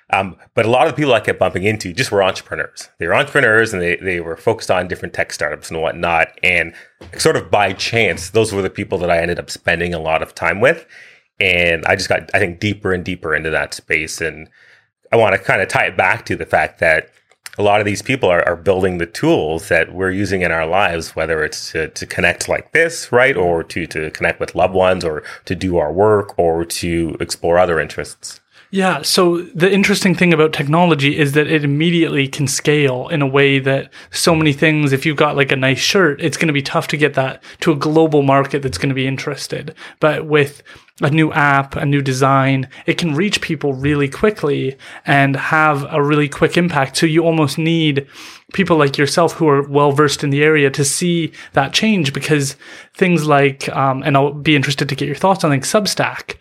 Um, 0.09 0.39
but 0.55 0.65
a 0.65 0.71
lot 0.71 0.87
of 0.87 0.95
the 0.95 0.97
people 0.97 1.13
I 1.13 1.21
kept 1.21 1.39
bumping 1.39 1.65
into 1.65 1.93
just 1.93 2.11
were 2.11 2.23
entrepreneurs. 2.23 2.89
They 2.97 3.07
were 3.07 3.15
entrepreneurs 3.15 3.75
and 3.75 3.83
they, 3.83 3.97
they 3.97 4.21
were 4.21 4.39
focused 4.39 4.71
on 4.71 4.89
different 4.89 5.13
tech 5.13 5.35
startups 5.35 5.71
and 5.71 5.83
whatnot. 5.83 6.29
And 6.43 6.73
sort 7.19 7.37
of 7.37 7.51
by 7.51 7.75
chance, 7.75 8.31
those 8.31 8.55
were 8.55 8.63
the 8.63 8.71
people 8.71 8.97
that 8.99 9.11
I 9.11 9.19
ended 9.19 9.39
up 9.39 9.51
spending 9.51 9.93
a 9.93 10.01
lot 10.01 10.23
of 10.23 10.35
time 10.35 10.59
with. 10.59 10.87
And 11.43 11.85
I 11.87 11.97
just 11.97 12.09
got, 12.09 12.31
I 12.33 12.39
think, 12.39 12.61
deeper 12.61 12.93
and 12.93 13.05
deeper 13.05 13.35
into 13.35 13.51
that 13.51 13.75
space. 13.75 14.21
And 14.21 14.49
I 15.11 15.17
want 15.17 15.35
to 15.35 15.43
kind 15.43 15.61
of 15.61 15.67
tie 15.67 15.87
it 15.87 15.97
back 15.97 16.25
to 16.27 16.37
the 16.37 16.47
fact 16.47 16.79
that 16.79 17.11
a 17.59 17.65
lot 17.65 17.81
of 17.81 17.85
these 17.85 18.01
people 18.01 18.29
are, 18.29 18.47
are 18.49 18.55
building 18.55 18.99
the 18.99 19.07
tools 19.07 19.69
that 19.69 19.93
we're 19.93 20.13
using 20.13 20.43
in 20.43 20.53
our 20.53 20.67
lives, 20.67 21.17
whether 21.17 21.43
it's 21.43 21.73
to, 21.73 21.89
to 21.89 22.07
connect 22.07 22.49
like 22.49 22.71
this, 22.71 23.11
right? 23.11 23.37
Or 23.37 23.65
to, 23.65 23.89
to 23.89 24.13
connect 24.13 24.39
with 24.39 24.55
loved 24.55 24.75
ones 24.75 25.05
or 25.05 25.25
to 25.47 25.57
do 25.57 25.79
our 25.79 25.93
work 25.93 26.39
or 26.39 26.65
to 26.65 27.17
explore 27.19 27.59
other 27.59 27.81
interests. 27.81 28.41
Yeah. 28.75 29.03
So 29.03 29.43
the 29.43 29.71
interesting 29.71 30.15
thing 30.15 30.33
about 30.33 30.55
technology 30.55 31.19
is 31.19 31.33
that 31.33 31.47
it 31.47 31.63
immediately 31.63 32.27
can 32.27 32.49
scale 32.49 33.07
in 33.09 33.21
a 33.21 33.27
way 33.27 33.59
that 33.59 33.93
so 34.11 34.35
many 34.35 34.55
things, 34.55 34.95
if 34.95 35.05
you've 35.05 35.19
got 35.19 35.37
like 35.37 35.53
a 35.53 35.57
nice 35.57 35.79
shirt, 35.79 36.23
it's 36.23 36.39
going 36.39 36.47
to 36.47 36.55
be 36.55 36.63
tough 36.63 36.89
to 36.89 36.97
get 36.97 37.13
that 37.13 37.43
to 37.61 37.73
a 37.73 37.77
global 37.77 38.23
market 38.23 38.63
that's 38.63 38.79
going 38.79 38.89
to 38.89 38.95
be 38.95 39.07
interested. 39.07 39.75
But 40.01 40.25
with 40.25 40.63
a 41.03 41.11
new 41.11 41.31
app, 41.33 41.77
a 41.77 41.85
new 41.85 42.01
design, 42.01 42.67
it 42.87 42.97
can 42.97 43.15
reach 43.15 43.43
people 43.43 43.75
really 43.75 44.09
quickly 44.09 44.79
and 45.05 45.37
have 45.37 45.87
a 45.93 46.03
really 46.03 46.31
quick 46.31 46.57
impact. 46.57 46.97
So 46.97 47.05
you 47.05 47.27
almost 47.27 47.59
need 47.59 48.07
people 48.55 48.79
like 48.79 48.97
yourself 48.97 49.35
who 49.35 49.49
are 49.49 49.69
well 49.69 49.93
versed 49.93 50.25
in 50.25 50.31
the 50.31 50.43
area 50.43 50.71
to 50.71 50.85
see 50.87 51.33
that 51.53 51.75
change 51.75 52.15
because 52.15 52.57
things 52.95 53.27
like, 53.27 53.69
um, 53.69 54.03
and 54.03 54.17
I'll 54.17 54.33
be 54.33 54.57
interested 54.57 54.89
to 54.89 54.97
get 54.97 55.09
your 55.09 55.15
thoughts 55.15 55.45
on 55.45 55.51
like 55.51 55.65
Substack 55.65 56.37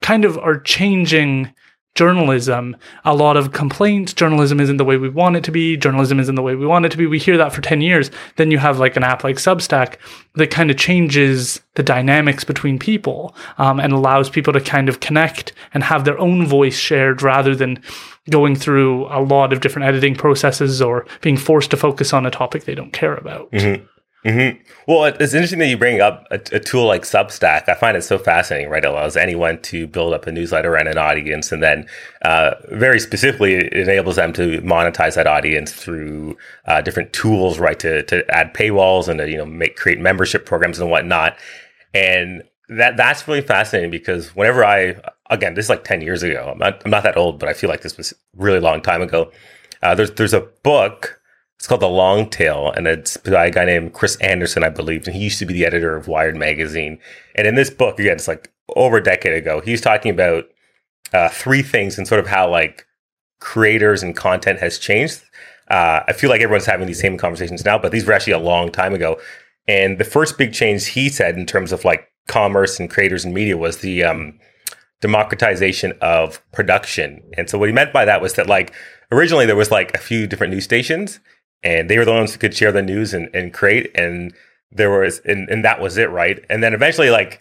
kind 0.00 0.24
of 0.24 0.38
are 0.38 0.58
changing 0.58 1.52
journalism, 1.94 2.76
a 3.04 3.14
lot 3.14 3.36
of 3.36 3.52
complaints. 3.52 4.12
Journalism 4.12 4.58
isn't 4.58 4.78
the 4.78 4.84
way 4.84 4.96
we 4.96 5.08
want 5.08 5.36
it 5.36 5.44
to 5.44 5.52
be. 5.52 5.76
Journalism 5.76 6.18
isn't 6.18 6.34
the 6.34 6.42
way 6.42 6.56
we 6.56 6.66
want 6.66 6.84
it 6.84 6.90
to 6.90 6.96
be. 6.96 7.06
We 7.06 7.18
hear 7.18 7.36
that 7.36 7.52
for 7.52 7.60
10 7.60 7.80
years. 7.80 8.10
Then 8.36 8.50
you 8.50 8.58
have 8.58 8.78
like 8.78 8.96
an 8.96 9.04
app 9.04 9.22
like 9.22 9.36
Substack 9.36 9.96
that 10.34 10.50
kind 10.50 10.70
of 10.70 10.76
changes 10.76 11.60
the 11.74 11.82
dynamics 11.84 12.42
between 12.42 12.78
people 12.78 13.34
um, 13.58 13.78
and 13.78 13.92
allows 13.92 14.28
people 14.28 14.52
to 14.52 14.60
kind 14.60 14.88
of 14.88 15.00
connect 15.00 15.52
and 15.72 15.84
have 15.84 16.04
their 16.04 16.18
own 16.18 16.46
voice 16.46 16.76
shared 16.76 17.22
rather 17.22 17.54
than 17.54 17.80
going 18.30 18.56
through 18.56 19.06
a 19.06 19.20
lot 19.20 19.52
of 19.52 19.60
different 19.60 19.86
editing 19.86 20.14
processes 20.16 20.82
or 20.82 21.06
being 21.20 21.36
forced 21.36 21.70
to 21.70 21.76
focus 21.76 22.12
on 22.12 22.26
a 22.26 22.30
topic 22.30 22.64
they 22.64 22.74
don't 22.74 22.92
care 22.92 23.14
about. 23.14 23.50
Mm-hmm. 23.52 23.84
Mm-hmm. 24.24 24.62
Well, 24.86 25.04
it's 25.04 25.34
interesting 25.34 25.58
that 25.58 25.68
you 25.68 25.76
bring 25.76 26.00
up 26.00 26.26
a, 26.30 26.36
a, 26.52 26.60
tool 26.60 26.86
like 26.86 27.02
Substack. 27.02 27.68
I 27.68 27.74
find 27.74 27.94
it 27.94 28.02
so 28.02 28.16
fascinating, 28.16 28.70
right? 28.70 28.82
It 28.82 28.88
allows 28.88 29.18
anyone 29.18 29.60
to 29.62 29.86
build 29.86 30.14
up 30.14 30.26
a 30.26 30.32
newsletter 30.32 30.76
and 30.76 30.88
an 30.88 30.96
audience, 30.96 31.52
and 31.52 31.62
then 31.62 31.86
uh, 32.22 32.54
very 32.70 33.00
specifically, 33.00 33.54
it 33.54 33.72
enables 33.74 34.16
them 34.16 34.32
to 34.34 34.62
monetize 34.62 35.14
that 35.16 35.26
audience 35.26 35.72
through 35.72 36.38
uh, 36.66 36.80
different 36.80 37.12
tools, 37.12 37.58
right? 37.58 37.78
To 37.80 38.02
to 38.04 38.24
add 38.34 38.54
paywalls 38.54 39.08
and 39.08 39.18
to 39.18 39.30
you 39.30 39.36
know 39.36 39.44
make 39.44 39.76
create 39.76 40.00
membership 40.00 40.46
programs 40.46 40.78
and 40.78 40.90
whatnot. 40.90 41.36
And 41.92 42.42
that 42.70 42.96
that's 42.96 43.28
really 43.28 43.42
fascinating 43.42 43.90
because 43.90 44.34
whenever 44.34 44.64
I 44.64 44.96
again, 45.28 45.52
this 45.52 45.66
is 45.66 45.70
like 45.70 45.84
ten 45.84 46.00
years 46.00 46.22
ago. 46.22 46.50
I'm 46.52 46.58
not 46.58 46.82
I'm 46.86 46.90
not 46.90 47.02
that 47.02 47.18
old, 47.18 47.38
but 47.38 47.50
I 47.50 47.52
feel 47.52 47.68
like 47.68 47.82
this 47.82 47.98
was 47.98 48.14
really 48.34 48.60
long 48.60 48.80
time 48.80 49.02
ago. 49.02 49.30
Uh, 49.82 49.94
there's 49.94 50.12
there's 50.12 50.32
a 50.32 50.40
book 50.62 51.20
it's 51.64 51.68
called 51.70 51.80
The 51.80 51.88
Long 51.88 52.28
Tail, 52.28 52.70
and 52.76 52.86
it's 52.86 53.16
by 53.16 53.46
a 53.46 53.50
guy 53.50 53.64
named 53.64 53.94
Chris 53.94 54.16
Anderson, 54.16 54.62
I 54.62 54.68
believe. 54.68 55.06
And 55.06 55.16
he 55.16 55.22
used 55.22 55.38
to 55.38 55.46
be 55.46 55.54
the 55.54 55.64
editor 55.64 55.96
of 55.96 56.08
Wired 56.08 56.36
Magazine. 56.36 56.98
And 57.36 57.46
in 57.46 57.54
this 57.54 57.70
book, 57.70 57.98
again, 57.98 58.16
it's 58.16 58.28
like 58.28 58.52
over 58.76 58.98
a 58.98 59.02
decade 59.02 59.32
ago, 59.32 59.62
he's 59.62 59.80
talking 59.80 60.10
about 60.10 60.44
uh, 61.14 61.30
three 61.30 61.62
things 61.62 61.96
and 61.96 62.06
sort 62.06 62.20
of 62.20 62.26
how 62.26 62.50
like 62.50 62.86
creators 63.40 64.02
and 64.02 64.14
content 64.14 64.60
has 64.60 64.78
changed. 64.78 65.22
Uh, 65.68 66.00
I 66.06 66.12
feel 66.12 66.28
like 66.28 66.42
everyone's 66.42 66.66
having 66.66 66.86
these 66.86 67.00
same 67.00 67.16
conversations 67.16 67.64
now, 67.64 67.78
but 67.78 67.92
these 67.92 68.04
were 68.04 68.12
actually 68.12 68.34
a 68.34 68.38
long 68.38 68.70
time 68.70 68.92
ago. 68.92 69.18
And 69.66 69.96
the 69.96 70.04
first 70.04 70.36
big 70.36 70.52
change 70.52 70.88
he 70.88 71.08
said 71.08 71.34
in 71.38 71.46
terms 71.46 71.72
of 71.72 71.82
like 71.82 72.12
commerce 72.28 72.78
and 72.78 72.90
creators 72.90 73.24
and 73.24 73.32
media 73.32 73.56
was 73.56 73.78
the 73.78 74.04
um, 74.04 74.38
democratization 75.00 75.94
of 76.02 76.42
production. 76.52 77.22
And 77.38 77.48
so 77.48 77.56
what 77.56 77.70
he 77.70 77.74
meant 77.74 77.94
by 77.94 78.04
that 78.04 78.20
was 78.20 78.34
that 78.34 78.48
like 78.48 78.74
originally 79.10 79.46
there 79.46 79.56
was 79.56 79.70
like 79.70 79.94
a 79.94 79.98
few 79.98 80.26
different 80.26 80.52
news 80.52 80.64
stations 80.64 81.20
and 81.64 81.88
they 81.88 81.98
were 81.98 82.04
the 82.04 82.12
ones 82.12 82.32
who 82.32 82.38
could 82.38 82.54
share 82.54 82.70
the 82.70 82.82
news 82.82 83.14
and, 83.14 83.34
and 83.34 83.52
create 83.52 83.90
and 83.96 84.34
there 84.70 84.90
was 84.90 85.20
and, 85.20 85.48
and 85.48 85.64
that 85.64 85.80
was 85.80 85.96
it 85.96 86.10
right? 86.10 86.44
And 86.50 86.62
then 86.62 86.74
eventually 86.74 87.10
like 87.10 87.40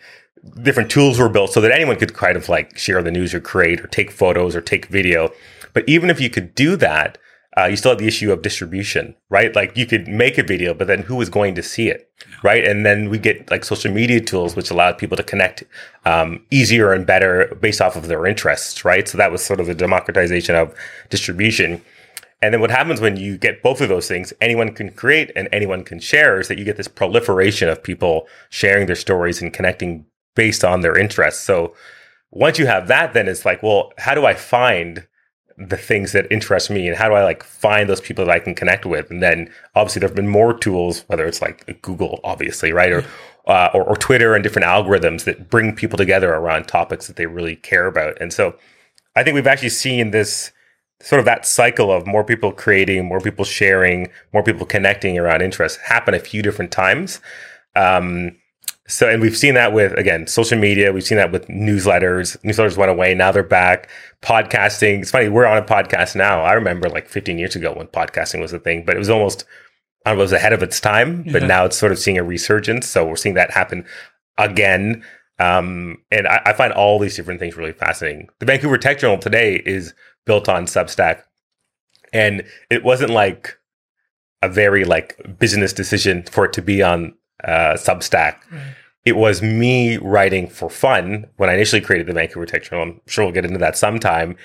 different 0.61 0.89
tools 0.89 1.19
were 1.19 1.29
built 1.29 1.51
so 1.51 1.61
that 1.61 1.71
anyone 1.71 1.97
could 1.97 2.13
kind 2.13 2.37
of 2.37 2.49
like 2.49 2.77
share 2.77 3.03
the 3.03 3.11
news 3.11 3.33
or 3.33 3.39
create 3.39 3.81
or 3.81 3.87
take 3.87 4.11
photos 4.11 4.55
or 4.55 4.61
take 4.61 4.87
video. 4.87 5.31
But 5.73 5.87
even 5.87 6.09
if 6.09 6.19
you 6.21 6.29
could 6.29 6.55
do 6.55 6.75
that 6.77 7.17
uh, 7.55 7.65
you 7.65 7.75
still 7.75 7.91
have 7.91 7.99
the 7.99 8.07
issue 8.07 8.31
of 8.31 8.41
distribution 8.41 9.15
right? 9.29 9.55
Like 9.55 9.77
you 9.77 9.85
could 9.85 10.07
make 10.07 10.37
a 10.37 10.43
video 10.43 10.73
but 10.73 10.87
then 10.87 11.01
who 11.01 11.15
was 11.15 11.29
going 11.29 11.55
to 11.55 11.63
see 11.63 11.89
it 11.89 12.09
right? 12.43 12.65
And 12.65 12.85
then 12.85 13.09
we 13.09 13.17
get 13.17 13.51
like 13.51 13.65
social 13.65 13.91
media 13.91 14.21
tools 14.21 14.55
which 14.55 14.71
allowed 14.71 14.97
people 14.97 15.17
to 15.17 15.23
connect 15.23 15.63
um, 16.05 16.43
easier 16.49 16.93
and 16.93 17.05
better 17.05 17.55
based 17.61 17.81
off 17.81 17.95
of 17.95 18.07
their 18.07 18.25
interests 18.25 18.85
right? 18.85 19.07
So 19.07 19.17
that 19.17 19.31
was 19.31 19.43
sort 19.43 19.59
of 19.59 19.67
the 19.67 19.75
democratization 19.75 20.55
of 20.55 20.73
distribution 21.09 21.81
and 22.43 22.53
then 22.53 22.59
what 22.59 22.71
happens 22.71 22.99
when 22.99 23.15
you 23.15 23.37
get 23.37 23.63
both 23.63 23.79
of 23.79 23.87
those 23.87 24.09
things, 24.09 24.33
anyone 24.41 24.73
can 24.73 24.91
create 24.91 25.31
and 25.33 25.47
anyone 25.53 25.85
can 25.85 25.97
share, 25.97 26.41
is 26.41 26.49
that 26.49 26.57
you 26.57 26.65
get 26.65 26.75
this 26.75 26.89
proliferation 26.89 27.69
of 27.69 27.81
people 27.81 28.27
sharing 28.49 28.85
their 28.85 28.97
stories 28.97 29.41
and 29.41 29.53
connecting 29.53 30.05
based 30.35 30.65
on 30.65 30.81
their 30.81 30.97
interests. 30.97 31.41
So 31.41 31.73
once 32.31 32.59
you 32.59 32.65
have 32.65 32.89
that, 32.89 33.13
then 33.13 33.29
it's 33.29 33.45
like, 33.45 33.63
well, 33.63 33.93
how 33.97 34.13
do 34.13 34.25
I 34.25 34.33
find 34.33 35.07
the 35.57 35.77
things 35.77 36.11
that 36.11 36.29
interest 36.29 36.69
me 36.69 36.85
and 36.85 36.97
how 36.97 37.07
do 37.07 37.15
I 37.15 37.23
like 37.23 37.43
find 37.43 37.89
those 37.89 38.01
people 38.01 38.25
that 38.25 38.31
I 38.33 38.39
can 38.39 38.55
connect 38.55 38.85
with? 38.85 39.09
And 39.09 39.23
then 39.23 39.49
obviously 39.73 40.01
there 40.01 40.09
have 40.09 40.15
been 40.15 40.27
more 40.27 40.53
tools, 40.53 41.05
whether 41.07 41.25
it's 41.25 41.41
like 41.41 41.81
Google, 41.81 42.19
obviously, 42.25 42.73
right? 42.73 42.91
Or, 42.91 43.05
uh, 43.47 43.69
or, 43.73 43.83
or 43.85 43.95
Twitter 43.95 44.35
and 44.35 44.43
different 44.43 44.67
algorithms 44.67 45.23
that 45.23 45.49
bring 45.49 45.73
people 45.75 45.97
together 45.97 46.33
around 46.33 46.65
topics 46.65 47.07
that 47.07 47.15
they 47.15 47.25
really 47.25 47.55
care 47.55 47.87
about. 47.87 48.19
And 48.19 48.33
so 48.33 48.55
I 49.15 49.23
think 49.23 49.35
we've 49.35 49.47
actually 49.47 49.69
seen 49.69 50.11
this 50.11 50.51
sort 51.03 51.19
of 51.19 51.25
that 51.25 51.45
cycle 51.45 51.91
of 51.91 52.07
more 52.07 52.23
people 52.23 52.51
creating, 52.53 53.05
more 53.05 53.19
people 53.19 53.43
sharing, 53.43 54.09
more 54.31 54.41
people 54.41 54.65
connecting 54.65 55.19
around 55.19 55.41
interests 55.41 55.77
happen 55.79 56.13
a 56.13 56.19
few 56.19 56.41
different 56.41 56.71
times. 56.71 57.19
Um, 57.75 58.37
so, 58.87 59.09
and 59.09 59.21
we've 59.21 59.35
seen 59.35 59.53
that 59.55 59.73
with, 59.73 59.91
again, 59.97 60.27
social 60.27 60.57
media. 60.57 60.93
We've 60.93 61.03
seen 61.03 61.17
that 61.17 61.31
with 61.31 61.47
newsletters. 61.47 62.37
Newsletters 62.43 62.77
went 62.77 62.89
away. 62.89 63.13
Now 63.15 63.33
they're 63.33 63.43
back. 63.43 63.89
Podcasting. 64.21 65.01
It's 65.01 65.11
funny. 65.11 65.27
We're 65.27 65.45
on 65.45 65.57
a 65.57 65.61
podcast 65.61 66.15
now. 66.15 66.41
I 66.41 66.53
remember 66.53 66.89
like 66.89 67.09
15 67.09 67.37
years 67.37 67.55
ago 67.55 67.73
when 67.73 67.87
podcasting 67.87 68.39
was 68.39 68.53
a 68.53 68.59
thing, 68.59 68.85
but 68.85 68.95
it 68.95 68.99
was 68.99 69.09
almost, 69.09 69.43
I 70.05 70.11
don't 70.11 70.17
know, 70.17 70.21
it 70.21 70.25
was 70.25 70.31
ahead 70.31 70.53
of 70.53 70.63
its 70.63 70.79
time, 70.79 71.23
but 71.23 71.41
yeah. 71.41 71.47
now 71.47 71.65
it's 71.65 71.77
sort 71.77 71.91
of 71.91 71.99
seeing 71.99 72.17
a 72.17 72.23
resurgence. 72.23 72.87
So 72.87 73.05
we're 73.05 73.17
seeing 73.17 73.35
that 73.35 73.51
happen 73.51 73.85
again. 74.37 75.03
Um, 75.39 75.97
and 76.11 76.27
I, 76.27 76.41
I, 76.45 76.53
find 76.53 76.71
all 76.71 76.99
these 76.99 77.15
different 77.15 77.39
things 77.39 77.57
really 77.57 77.73
fascinating. 77.73 78.29
The 78.39 78.45
Vancouver 78.45 78.77
Tech 78.77 78.99
Journal 78.99 79.17
today 79.17 79.63
is 79.65 79.93
built 80.25 80.49
on 80.49 80.65
Substack. 80.65 81.23
And 82.11 82.43
it 82.69 82.83
wasn't 82.83 83.11
like 83.11 83.57
a 84.41 84.49
very 84.49 84.85
like 84.85 85.17
business 85.39 85.73
decision 85.73 86.23
for 86.23 86.45
it 86.45 86.53
to 86.53 86.61
be 86.61 86.83
on 86.83 87.15
uh, 87.43 87.73
Substack. 87.73 88.35
Right. 88.51 88.75
It 89.05 89.17
was 89.17 89.41
me 89.41 89.97
writing 89.97 90.47
for 90.47 90.69
fun 90.69 91.27
when 91.37 91.49
I 91.49 91.53
initially 91.55 91.81
created 91.81 92.07
the 92.07 92.13
Vancouver 92.13 92.45
Tech 92.45 92.63
Journal. 92.63 92.83
I'm 92.83 93.01
sure 93.07 93.25
we'll 93.25 93.33
get 93.33 93.45
into 93.45 93.57
that 93.59 93.77
sometime. 93.77 94.37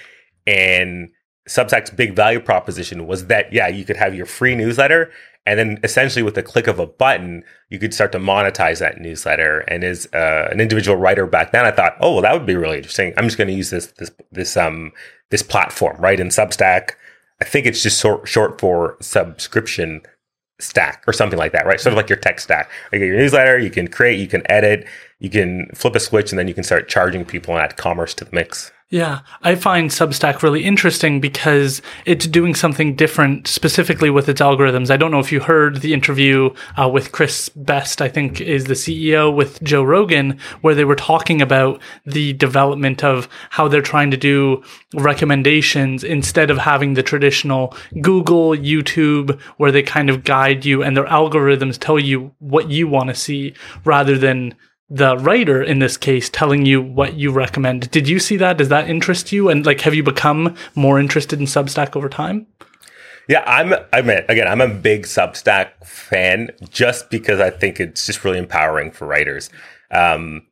And 0.47 1.11
Substack's 1.49 1.91
big 1.91 2.15
value 2.15 2.41
proposition 2.41 3.07
was 3.07 3.27
that, 3.27 3.53
yeah, 3.53 3.69
you 3.69 3.85
could 3.85 3.97
have 3.97 4.15
your 4.15 4.27
free 4.27 4.55
newsletter 4.55 5.11
and 5.49 5.59
then 5.59 5.79
essentially 5.83 6.23
with 6.23 6.35
the 6.35 6.43
click 6.43 6.67
of 6.67 6.79
a 6.79 6.87
button, 6.87 7.43
you 7.71 7.79
could 7.79 7.95
start 7.95 8.13
to 8.13 8.19
monetize 8.19 8.81
that 8.81 9.01
newsletter. 9.01 9.61
And 9.61 9.83
as 9.83 10.07
uh, 10.13 10.49
an 10.53 10.61
individual 10.61 10.99
writer 10.99 11.27
back 11.27 11.53
then, 11.53 11.65
I 11.65 11.71
thought, 11.71 11.97
oh, 12.01 12.13
well, 12.13 12.23
that 12.23 12.35
would 12.35 12.45
be 12.45 12.55
really 12.55 12.77
interesting. 12.77 13.15
I'm 13.17 13.25
just 13.25 13.39
going 13.39 13.49
to 13.49 13.55
use 13.55 13.71
this 13.71 13.87
this 13.99 14.11
this 14.31 14.57
um 14.59 14.93
this 15.31 15.43
platform, 15.43 15.97
right? 15.99 16.21
In 16.21 16.29
Substack, 16.29 16.91
I 17.41 17.45
think 17.45 17.65
it's 17.65 17.83
just 17.83 17.99
short, 17.99 18.29
short 18.29 18.61
for 18.61 18.99
subscription 19.01 20.03
stack 20.61 21.03
or 21.07 21.15
something 21.15 21.39
like 21.39 21.53
that, 21.53 21.65
right? 21.65 21.81
Sort 21.81 21.95
of 21.95 21.97
like 21.97 22.11
your 22.11 22.19
tech 22.19 22.41
stack. 22.41 22.71
You 22.93 22.99
get 22.99 23.07
your 23.07 23.17
newsletter, 23.17 23.59
you 23.59 23.71
can 23.71 23.89
create, 23.89 24.21
you 24.21 24.27
can 24.27 24.43
edit, 24.51 24.87
you 25.19 25.31
can 25.31 25.71
flip 25.75 25.95
a 25.95 26.01
switch, 26.01 26.31
and 26.31 26.39
then 26.39 26.49
you 26.49 26.55
can 26.55 26.65
start 26.65 26.89
charging 26.89 27.25
people 27.25 27.55
and 27.55 27.63
add 27.63 27.77
commerce 27.79 28.13
to 28.15 28.25
the 28.25 28.35
mix. 28.35 28.71
Yeah, 28.91 29.21
I 29.43 29.55
find 29.55 29.91
Substack 29.91 30.43
really 30.43 30.65
interesting 30.65 31.21
because 31.21 31.83
it's 32.07 32.27
doing 32.27 32.55
something 32.55 32.97
different 32.97 33.47
specifically 33.47 34.09
with 34.09 34.31
its 34.31 34.41
algorithms. 34.41 34.91
I 34.91 34.97
don't 34.97 35.11
know 35.11 35.19
if 35.19 35.31
you 35.31 35.41
heard 35.41 35.83
the 35.83 35.93
interview 35.93 36.55
uh, 36.81 36.89
with 36.89 37.13
Chris 37.13 37.51
Best, 37.51 38.01
I 38.01 38.09
think 38.09 38.41
is 38.41 38.65
the 38.65 38.73
CEO 38.73 39.35
with 39.35 39.63
Joe 39.63 39.83
Rogan, 39.83 40.39
where 40.63 40.75
they 40.75 40.87
were 40.87 40.97
talking 40.97 41.43
about 41.43 41.83
the 42.07 42.33
development 42.33 43.05
of 43.05 43.29
how 43.51 43.69
they're 43.69 43.83
trying 43.83 44.11
to 44.11 44.17
do 44.17 44.65
recommendations 44.95 46.03
instead 46.03 46.51
of 46.51 46.57
having 46.57 46.95
the 46.95 47.03
traditional 47.03 47.77
Google, 48.01 48.53
YouTube, 48.53 49.39
where 49.59 49.71
they 49.71 49.83
kind 49.83 50.09
of 50.09 50.25
guide 50.25 50.65
you 50.65 50.83
and 50.83 50.97
their 50.97 51.05
algorithms 51.05 51.79
tell 51.79 51.99
you 51.99 52.35
what 52.39 52.71
you 52.71 52.89
want 52.89 53.11
to 53.11 53.15
see 53.15 53.53
rather 53.85 54.17
than 54.17 54.55
the 54.91 55.17
writer 55.19 55.63
in 55.63 55.81
this 55.81 55.97
case 55.97 56.31
telling 56.31 56.65
you 56.65 56.81
what 56.81 57.15
you 57.15 57.31
recommend. 57.31 57.91
Did 57.91 58.09
you 58.09 58.19
see 58.19 58.37
that? 58.39 58.57
Does 58.57 58.69
that 58.71 58.89
interest 58.89 59.33
you? 59.33 59.49
And 59.49 59.67
like, 59.67 59.83
have 59.83 59.95
you 59.95 60.03
become 60.03 60.55
more 60.75 60.99
interested 60.99 61.39
in 61.39 61.47
Substack 61.47 61.95
over 61.95 62.09
time? 62.09 62.47
Yeah, 63.29 63.45
I'm. 63.47 63.75
I 63.93 64.01
mean, 64.01 64.21
again, 64.29 64.49
I'm 64.49 64.63
a 64.63 64.69
big 64.69 65.03
Substack 65.03 65.85
fan 65.85 66.51
just 66.71 67.11
because 67.11 67.41
I 67.41 67.51
think 67.51 67.79
it's 67.79 68.07
just 68.07 68.25
really 68.25 68.39
empowering 68.39 68.91
for 68.91 69.07
writers. 69.07 69.51
Um, 69.91 70.47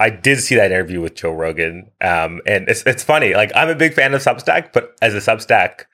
I 0.00 0.10
did 0.10 0.40
see 0.40 0.56
that 0.56 0.72
interview 0.72 1.00
with 1.00 1.14
Joe 1.14 1.32
Rogan, 1.32 1.92
um, 2.00 2.40
and 2.44 2.68
it's 2.68 2.82
it's 2.86 3.04
funny. 3.04 3.34
Like, 3.34 3.52
I'm 3.54 3.68
a 3.68 3.74
big 3.76 3.94
fan 3.94 4.14
of 4.14 4.22
Substack, 4.22 4.72
but 4.72 4.96
as 5.00 5.14
a 5.14 5.18
Substack 5.18 5.84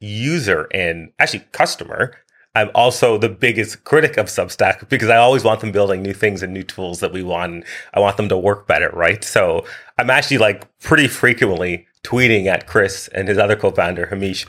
user 0.00 0.68
and 0.72 1.12
actually 1.18 1.44
customer, 1.52 2.14
I'm 2.56 2.70
also 2.74 3.18
the 3.18 3.28
biggest 3.28 3.84
critic 3.84 4.16
of 4.16 4.26
Substack 4.28 4.88
because 4.88 5.10
I 5.10 5.18
always 5.18 5.44
want 5.44 5.60
them 5.60 5.72
building 5.72 6.00
new 6.00 6.14
things 6.14 6.42
and 6.42 6.54
new 6.54 6.62
tools 6.62 7.00
that 7.00 7.12
we 7.12 7.22
want. 7.22 7.66
I 7.92 8.00
want 8.00 8.16
them 8.16 8.30
to 8.30 8.38
work 8.38 8.66
better, 8.66 8.88
right? 8.94 9.22
So 9.22 9.66
I'm 9.98 10.08
actually 10.08 10.38
like 10.38 10.66
pretty 10.80 11.06
frequently 11.06 11.86
tweeting 12.02 12.46
at 12.46 12.66
Chris 12.66 13.08
and 13.08 13.28
his 13.28 13.36
other 13.36 13.56
co-founder 13.56 14.06
Hamish, 14.06 14.46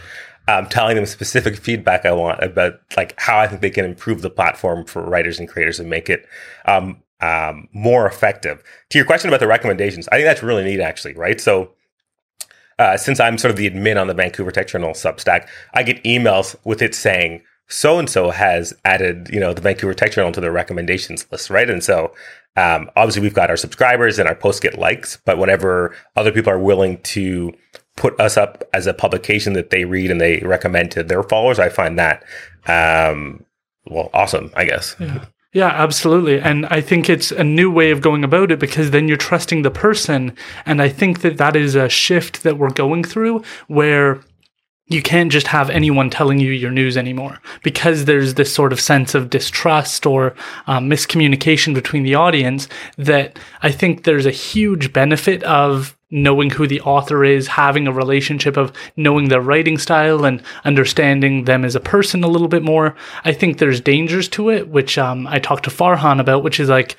um, 0.48 0.68
telling 0.68 0.96
them 0.96 1.06
specific 1.06 1.58
feedback 1.58 2.06
I 2.06 2.14
want 2.14 2.42
about 2.42 2.80
like 2.96 3.14
how 3.20 3.40
I 3.40 3.48
think 3.48 3.60
they 3.60 3.70
can 3.70 3.84
improve 3.84 4.22
the 4.22 4.30
platform 4.30 4.86
for 4.86 5.02
writers 5.04 5.38
and 5.38 5.50
creators 5.50 5.78
and 5.78 5.90
make 5.90 6.10
it 6.10 6.26
um, 6.64 7.04
um, 7.20 7.68
more 7.74 8.08
effective. 8.08 8.64
To 8.92 8.98
your 8.98 9.06
question 9.06 9.30
about 9.30 9.42
the 9.42 9.48
recommendations, 9.48 10.08
I 10.14 10.16
think 10.16 10.28
that's 10.28 10.42
really 10.44 10.64
neat, 10.64 10.80
actually, 10.80 11.14
right? 11.14 11.42
So. 11.42 11.74
Uh, 12.80 12.96
since 12.96 13.20
I'm 13.20 13.40
sort 13.40 13.50
of 13.50 13.58
the 13.58 13.68
admin 13.68 14.00
on 14.00 14.06
the 14.06 14.14
Vancouver 14.14 14.52
Tech 14.52 14.68
Journal 14.68 14.92
Substack, 14.92 15.48
I 15.74 15.82
get 15.82 16.04
emails 16.04 16.56
with 16.64 16.84
it 16.84 16.94
saying, 16.94 17.42
so 17.68 18.00
and 18.00 18.10
so 18.10 18.32
has 18.32 18.74
added, 18.86 19.30
you 19.32 19.40
know, 19.40 19.54
the 19.54 19.62
Vancouver 19.62 19.94
Tech 19.94 20.12
Journal 20.12 20.32
to 20.32 20.42
their 20.42 20.52
recommendations 20.52 21.26
list, 21.32 21.50
right? 21.50 21.70
And 21.70 21.84
so, 21.84 22.14
um, 22.56 22.90
obviously, 22.96 23.22
we've 23.22 23.34
got 23.34 23.50
our 23.50 23.58
subscribers 23.58 24.18
and 24.20 24.28
our 24.28 24.36
posts 24.36 24.62
get 24.62 24.80
likes, 24.80 25.20
but 25.26 25.38
whenever 25.38 25.96
other 26.16 26.32
people 26.32 26.52
are 26.52 26.60
willing 26.60 27.00
to 27.04 27.54
put 27.98 28.18
us 28.20 28.38
up 28.38 28.64
as 28.74 28.88
a 28.88 28.94
publication 28.94 29.54
that 29.54 29.72
they 29.72 29.84
read 29.84 30.10
and 30.10 30.22
they 30.22 30.40
recommend 30.40 30.92
to 30.92 31.04
their 31.04 31.24
followers. 31.24 31.60
I 31.60 31.68
find 31.68 32.00
that 32.00 32.24
um, 32.68 33.44
well 33.86 34.10
awesome. 34.14 34.52
I 34.56 34.64
guess. 34.64 34.96
Yeah. 35.00 35.26
Yeah, 35.54 35.70
absolutely. 35.70 36.40
And 36.40 36.68
I 36.68 36.82
think 36.82 37.10
it's 37.10 37.32
a 37.32 37.44
new 37.44 37.72
way 37.72 37.90
of 37.90 38.02
going 38.02 38.24
about 38.24 38.52
it 38.52 38.60
because 38.60 38.92
then 38.92 39.08
you're 39.08 39.18
trusting 39.18 39.64
the 39.64 39.72
person. 39.72 40.36
And 40.68 40.82
I 40.82 40.90
think 40.90 41.22
that 41.22 41.38
that 41.38 41.56
is 41.56 41.74
a 41.74 41.90
shift 41.90 42.44
that 42.44 42.60
we're 42.60 42.70
going 42.70 43.04
through 43.04 43.42
where 43.68 44.20
you 44.90 45.02
can't 45.02 45.32
just 45.32 45.48
have 45.48 45.70
anyone 45.70 46.10
telling 46.10 46.40
you 46.40 46.52
your 46.52 46.72
news 46.72 46.96
anymore 46.96 47.40
because 47.62 48.06
there's 48.06 48.36
this 48.36 48.54
sort 48.54 48.72
of 48.72 48.80
sense 48.80 49.14
of 49.14 49.30
distrust 49.30 50.06
or 50.06 50.34
um, 50.66 50.90
miscommunication 50.90 51.74
between 51.74 52.04
the 52.04 52.16
audience 52.16 52.70
that 52.98 53.38
I 53.62 53.72
think 53.72 54.04
there's 54.04 54.26
a 54.26 54.32
huge 54.32 54.94
benefit 54.94 55.44
of 55.44 55.98
knowing 56.10 56.50
who 56.50 56.68
the 56.68 56.80
author 56.82 57.26
is, 57.26 57.48
having 57.48 57.86
a 57.86 57.92
relationship 57.92 58.56
of 58.56 58.72
knowing 58.96 59.28
their 59.28 59.42
writing 59.42 59.78
style 59.78 60.24
and 60.24 60.42
understanding 60.64 61.44
them 61.44 61.66
as 61.66 61.76
a 61.76 61.82
person 61.82 62.24
a 62.24 62.30
little 62.30 62.48
bit 62.48 62.64
more. 62.64 62.96
I 63.26 63.34
think 63.34 63.58
there's 63.58 63.82
dangers 63.82 64.30
to 64.30 64.50
it, 64.50 64.70
which 64.70 64.98
um, 64.98 65.28
I 65.28 65.40
talked 65.40 65.66
to 65.66 65.70
Farhan 65.70 66.22
about, 66.22 66.44
which 66.44 66.62
is 66.62 66.70
like, 66.70 66.96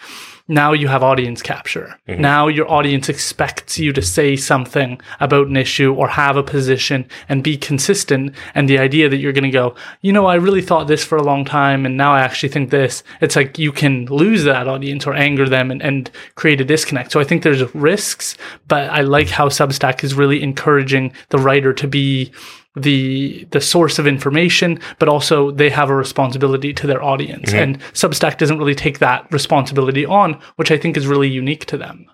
now 0.49 0.73
you 0.73 0.89
have 0.89 1.03
audience 1.03 1.43
capture. 1.43 1.99
Mm-hmm. 2.09 2.23
Now 2.23 2.49
your 2.49 2.71
audience 2.71 3.09
expects 3.11 3.79
you 3.79 3.93
to 3.93 4.03
say 4.03 4.35
something 4.35 5.01
about 5.21 5.47
an 5.49 5.57
issue 5.57 5.93
or 5.95 6.09
have 6.09 6.37
a 6.37 6.43
position 6.43 7.07
and 7.29 7.45
be 7.45 7.59
consistent. 7.59 8.35
And 8.55 8.69
the 8.69 8.79
idea 8.79 9.11
that 9.11 9.19
you're 9.19 9.35
going 9.35 9.45
to 9.45 9.51
go, 9.51 9.75
you 10.01 10.13
know, 10.13 10.27
I 10.27 10.37
really 10.37 10.63
thought 10.63 10.89
this 10.89 11.05
for 11.05 11.17
a 11.19 11.23
long 11.23 11.45
time 11.45 11.85
and 11.85 11.97
now 11.97 12.15
I 12.15 12.21
actually 12.21 12.49
think 12.49 12.71
this. 12.71 13.03
It's 13.21 13.37
like 13.37 13.59
you 13.59 13.73
can 13.73 14.07
lose 14.07 14.45
that 14.45 14.67
audience 14.67 15.07
or 15.07 15.15
anger 15.15 15.49
them 15.49 15.71
and, 15.71 15.83
and 15.83 16.11
create 16.35 16.61
a 16.61 16.65
disconnect. 16.65 17.13
So 17.13 17.21
I 17.21 17.25
think 17.25 17.43
there's 17.43 17.75
risks, 17.75 18.37
but 18.67 18.91
I 18.91 19.03
like 19.03 19.29
how 19.29 19.49
Substack 19.49 20.03
is 20.03 20.15
really 20.15 20.43
encouraging 20.43 21.13
the 21.29 21.39
writer 21.39 21.75
to 21.75 21.87
be 21.87 22.33
the 22.79 23.47
the 23.51 23.61
source 23.61 23.99
of 23.99 24.07
information, 24.07 24.81
but 24.99 25.09
also 25.09 25.51
they 25.51 25.71
have 25.71 25.91
a 25.91 25.95
responsibility 25.95 26.73
to 26.75 26.87
their 26.87 27.03
audience. 27.03 27.51
Mm-hmm. 27.51 27.59
And 27.59 27.81
Substack 27.93 28.39
doesn't 28.39 28.59
really 28.59 28.75
take 28.75 28.99
that 28.99 29.31
responsibility 29.33 30.07
on, 30.07 30.41
which 30.57 30.71
I 30.71 30.79
think 30.79 30.97
is 30.97 31.07
really 31.07 31.29
unique 31.29 31.67
to 31.67 31.77
them. 31.77 32.07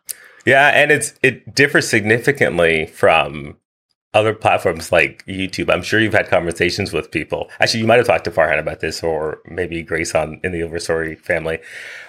Yeah, 0.46 0.68
and 0.68 0.90
it's 0.90 1.14
it 1.22 1.54
differs 1.54 1.88
significantly 1.88 2.86
from 2.86 3.56
other 4.12 4.32
platforms 4.32 4.92
like 4.92 5.24
YouTube. 5.26 5.70
I'm 5.72 5.82
sure 5.82 6.00
you've 6.00 6.14
had 6.14 6.28
conversations 6.28 6.92
with 6.92 7.10
people. 7.10 7.50
Actually, 7.60 7.80
you 7.80 7.86
might 7.86 7.96
have 7.96 8.06
talked 8.06 8.24
to 8.24 8.30
Farhan 8.30 8.60
about 8.60 8.80
this, 8.80 9.02
or 9.02 9.40
maybe 9.46 9.82
Grace 9.82 10.14
on 10.14 10.40
in 10.44 10.52
the 10.52 10.60
Overstory 10.60 11.18
family, 11.18 11.58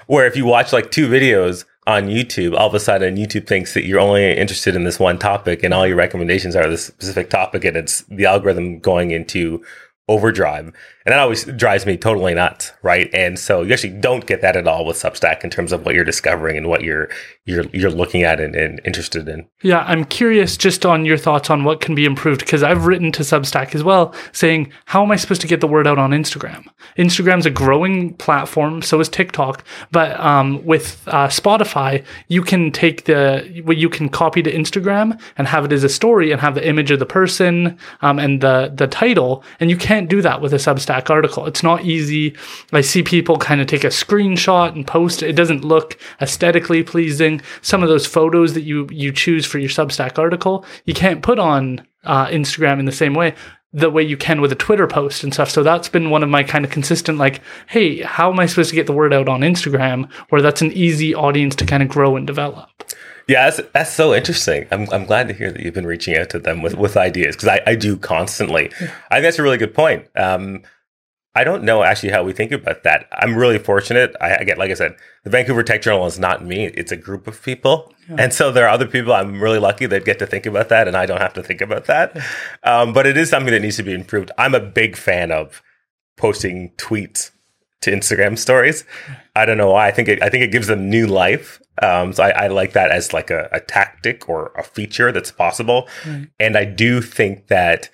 where 0.08 0.28
if 0.28 0.36
you 0.36 0.46
watch 0.46 0.72
like 0.72 0.92
two 0.92 1.08
videos 1.08 1.66
on 1.88 2.08
YouTube, 2.08 2.58
all 2.58 2.68
of 2.68 2.74
a 2.74 2.80
sudden 2.80 3.16
YouTube 3.16 3.48
thinks 3.48 3.74
that 3.76 3.86
you're 3.86 4.00
only 4.00 4.36
interested 4.36 4.76
in 4.76 4.84
this 4.84 5.00
one 5.00 5.20
topic 5.20 5.64
and 5.64 5.74
all 5.74 5.86
your 5.86 5.96
recommendations 5.96 6.56
are 6.56 6.70
this 6.70 6.86
specific 6.86 7.30
topic 7.30 7.64
and 7.64 7.78
it's 7.78 8.02
the 8.04 8.26
algorithm 8.26 8.80
going 8.80 9.12
into 9.12 9.64
overdrive. 10.08 10.74
And 11.06 11.14
that 11.14 11.20
always 11.20 11.46
drives 11.46 11.86
me 11.86 11.98
totally 11.98 12.34
nuts, 12.34 12.72
right? 12.82 13.12
And 13.14 13.38
so 13.38 13.62
you 13.62 13.72
actually 13.74 13.94
don't 14.00 14.26
get 14.26 14.42
that 14.42 14.56
at 14.56 14.68
all 14.68 14.86
with 14.86 14.98
Substack 14.98 15.44
in 15.44 15.52
terms 15.52 15.72
of 15.72 15.86
what 15.86 15.94
you're 15.94 16.04
discovering 16.04 16.58
and 16.58 16.68
what 16.68 16.82
you're 16.82 17.10
you're 17.46 17.66
you're 17.66 17.92
looking 17.92 18.24
at 18.24 18.40
and, 18.40 18.56
and 18.56 18.82
interested 18.86 19.30
in. 19.30 19.48
Yeah, 19.62 19.84
I'm 19.86 20.04
curious 20.06 20.58
just 20.58 20.84
on 20.84 21.06
your 21.06 21.18
thoughts 21.18 21.52
on 21.52 21.64
what 21.64 21.80
can 21.80 21.94
be 21.94 22.06
improved 22.06 22.40
because 22.40 22.64
I've 22.64 22.88
written 22.88 23.12
to 23.14 23.22
Substack 23.22 23.76
as 23.76 23.84
well 23.84 24.16
saying 24.32 24.72
how 24.86 25.04
am 25.04 25.12
I 25.12 25.16
supposed 25.16 25.42
to 25.42 25.48
get 25.48 25.62
the 25.62 25.68
word 25.68 25.86
out 25.86 26.00
on 26.00 26.10
Instagram? 26.10 26.66
Instagram's 26.98 27.46
a 27.46 27.52
growing 27.52 28.16
platform, 28.16 28.82
so 28.82 29.00
is 29.00 29.08
TikTok, 29.08 29.64
but 29.92 30.20
um, 30.20 30.66
with 30.66 31.04
uh, 31.08 31.28
Spotify, 31.28 32.04
you 32.30 32.42
can 32.42 32.72
take 32.72 33.06
the 33.06 33.62
what 33.64 33.78
you 33.78 33.90
can 33.90 34.10
copy 34.10 34.42
to 34.42 34.52
Instagram 34.52 35.22
and 35.38 35.48
have 35.48 35.66
it 35.66 35.72
as 35.72 35.84
a 35.84 35.90
story 35.90 36.32
and 36.32 36.42
have 36.42 36.56
the 36.56 36.68
image 36.68 36.90
of 36.90 36.98
the 36.98 37.06
person 37.06 37.78
um, 38.02 38.18
and 38.18 38.42
the 38.42 38.74
the 38.74 38.88
title, 38.88 39.44
and 39.60 39.70
you 39.70 39.78
can't 39.78 40.10
do 40.10 40.24
that 40.24 40.42
with 40.42 40.52
a 40.52 40.58
Substack 40.58 40.95
Substack 40.96 41.10
article. 41.10 41.46
It's 41.46 41.64
not 41.64 41.86
easy. 41.86 42.36
I 42.72 42.82
see 42.82 43.04
people 43.04 43.38
kind 43.38 43.62
of 43.62 43.68
take 43.68 43.84
a 43.84 43.88
screenshot 43.88 44.74
and 44.74 44.86
post 44.86 45.24
it. 45.24 45.30
It 45.30 45.36
doesn't 45.36 45.64
look 45.64 45.98
aesthetically 46.22 46.84
pleasing. 46.84 47.42
Some 47.62 47.84
of 47.84 47.90
those 47.90 48.06
photos 48.06 48.54
that 48.54 48.64
you 48.64 48.88
you 48.92 49.12
choose 49.12 49.46
for 49.46 49.60
your 49.60 49.70
Substack 49.70 50.18
article, 50.18 50.66
you 50.86 50.94
can't 50.94 51.22
put 51.22 51.40
on 51.40 51.86
uh, 52.04 52.28
Instagram 52.28 52.80
in 52.80 52.86
the 52.86 52.92
same 52.92 53.14
way 53.14 53.34
the 53.74 53.90
way 53.90 54.02
you 54.02 54.16
can 54.16 54.40
with 54.40 54.54
a 54.54 54.56
Twitter 54.56 54.88
post 54.88 55.22
and 55.22 55.34
stuff. 55.34 55.50
So 55.50 55.62
that's 55.62 55.90
been 55.90 56.10
one 56.10 56.24
of 56.24 56.30
my 56.30 56.44
kind 56.44 56.64
of 56.64 56.72
consistent, 56.72 57.18
like, 57.18 57.42
hey, 57.68 58.02
how 58.04 58.32
am 58.32 58.40
I 58.40 58.46
supposed 58.46 58.70
to 58.70 58.76
get 58.76 58.88
the 58.88 58.94
word 58.94 59.14
out 59.14 59.28
on 59.28 59.42
Instagram 59.42 60.10
where 60.30 60.42
that's 60.42 60.62
an 60.62 60.72
easy 60.72 61.14
audience 61.14 61.56
to 61.56 61.66
kind 61.66 61.84
of 61.84 61.90
grow 61.90 62.16
and 62.16 62.26
develop? 62.26 62.70
Yeah, 63.28 63.50
that's, 63.50 63.70
that's 63.74 63.92
so 63.92 64.14
interesting. 64.14 64.66
I'm, 64.72 64.88
I'm 64.92 65.04
glad 65.04 65.28
to 65.28 65.34
hear 65.34 65.52
that 65.52 65.60
you've 65.60 65.74
been 65.74 65.88
reaching 65.88 66.16
out 66.16 66.30
to 66.30 66.40
them 66.40 66.62
with, 66.62 66.76
with 66.76 66.96
ideas 66.96 67.36
because 67.36 67.50
I, 67.50 67.62
I 67.68 67.76
do 67.76 67.98
constantly. 67.98 68.68
I 69.12 69.16
think 69.16 69.24
that's 69.24 69.40
a 69.40 69.44
really 69.44 69.58
good 69.58 69.74
point. 69.74 70.08
Um, 70.16 70.62
I 71.36 71.44
don't 71.44 71.64
know 71.64 71.84
actually 71.84 72.10
how 72.10 72.24
we 72.24 72.32
think 72.32 72.52
about 72.52 72.84
that. 72.84 73.08
I'm 73.12 73.36
really 73.36 73.60
fortunate. 73.60 74.16
I, 74.22 74.38
I, 74.38 74.44
get, 74.44 74.58
like 74.58 74.72
I 74.72 74.74
said, 74.74 74.96
the 75.24 75.30
Vancouver 75.30 75.64
Tech 75.64 75.82
Journal 75.82 76.06
is 76.06 76.18
not 76.18 76.46
me. 76.46 76.66
It's 76.68 76.92
a 76.92 76.98
group 76.98 77.28
of 77.28 77.42
people. 77.44 77.94
Yeah. 78.10 78.16
And 78.20 78.34
so 78.34 78.52
there 78.52 78.66
are 78.66 78.70
other 78.70 78.88
people 78.88 79.12
I'm 79.14 79.42
really 79.42 79.60
lucky 79.60 79.86
that 79.88 80.06
get 80.06 80.20
to 80.20 80.26
think 80.26 80.46
about 80.46 80.70
that 80.70 80.88
and 80.88 80.96
I 80.96 81.06
don't 81.06 81.22
have 81.22 81.34
to 81.34 81.44
think 81.44 81.62
about 81.62 81.86
that. 81.86 82.18
Um, 82.64 82.94
but 82.94 83.06
it 83.06 83.18
is 83.18 83.30
something 83.30 83.52
that 83.52 83.62
needs 83.62 83.78
to 83.78 83.84
be 83.84 83.94
improved. 83.94 84.32
I'm 84.38 84.56
a 84.56 84.60
big 84.60 84.96
fan 84.96 85.32
of 85.32 85.62
posting 86.18 86.72
tweets 86.78 87.32
to 87.82 87.92
Instagram 87.92 88.38
stories. 88.38 88.84
I 89.36 89.46
don't 89.46 89.58
know 89.58 89.72
why. 89.72 89.88
I 89.88 89.92
think 89.92 90.08
it, 90.08 90.24
I 90.24 90.30
think 90.30 90.44
it 90.44 90.52
gives 90.52 90.68
them 90.68 90.90
new 90.90 91.06
life. 91.06 91.62
Um, 91.82 92.14
so 92.14 92.24
I, 92.24 92.46
I, 92.46 92.48
like 92.48 92.72
that 92.72 92.90
as 92.90 93.12
like 93.12 93.30
a, 93.30 93.50
a, 93.52 93.60
tactic 93.60 94.30
or 94.30 94.54
a 94.58 94.64
feature 94.64 95.12
that's 95.12 95.32
possible. 95.32 95.90
Right. 96.08 96.30
And 96.40 96.58
I 96.58 96.64
do 96.64 97.02
think 97.02 97.48
that 97.48 97.90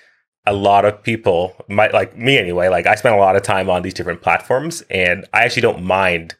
a 0.46 0.54
lot 0.54 0.86
of 0.86 1.04
people 1.04 1.56
might 1.68 1.94
like 1.94 2.18
me 2.18 2.38
anyway 2.38 2.68
like 2.68 2.86
i 2.86 2.96
spend 2.96 3.16
a 3.16 3.18
lot 3.18 3.36
of 3.36 3.44
time 3.44 3.70
on 3.70 3.82
these 3.82 3.94
different 3.94 4.22
platforms 4.22 4.84
and 4.90 5.26
i 5.34 5.44
actually 5.44 5.62
don't 5.62 5.84
mind 5.84 6.36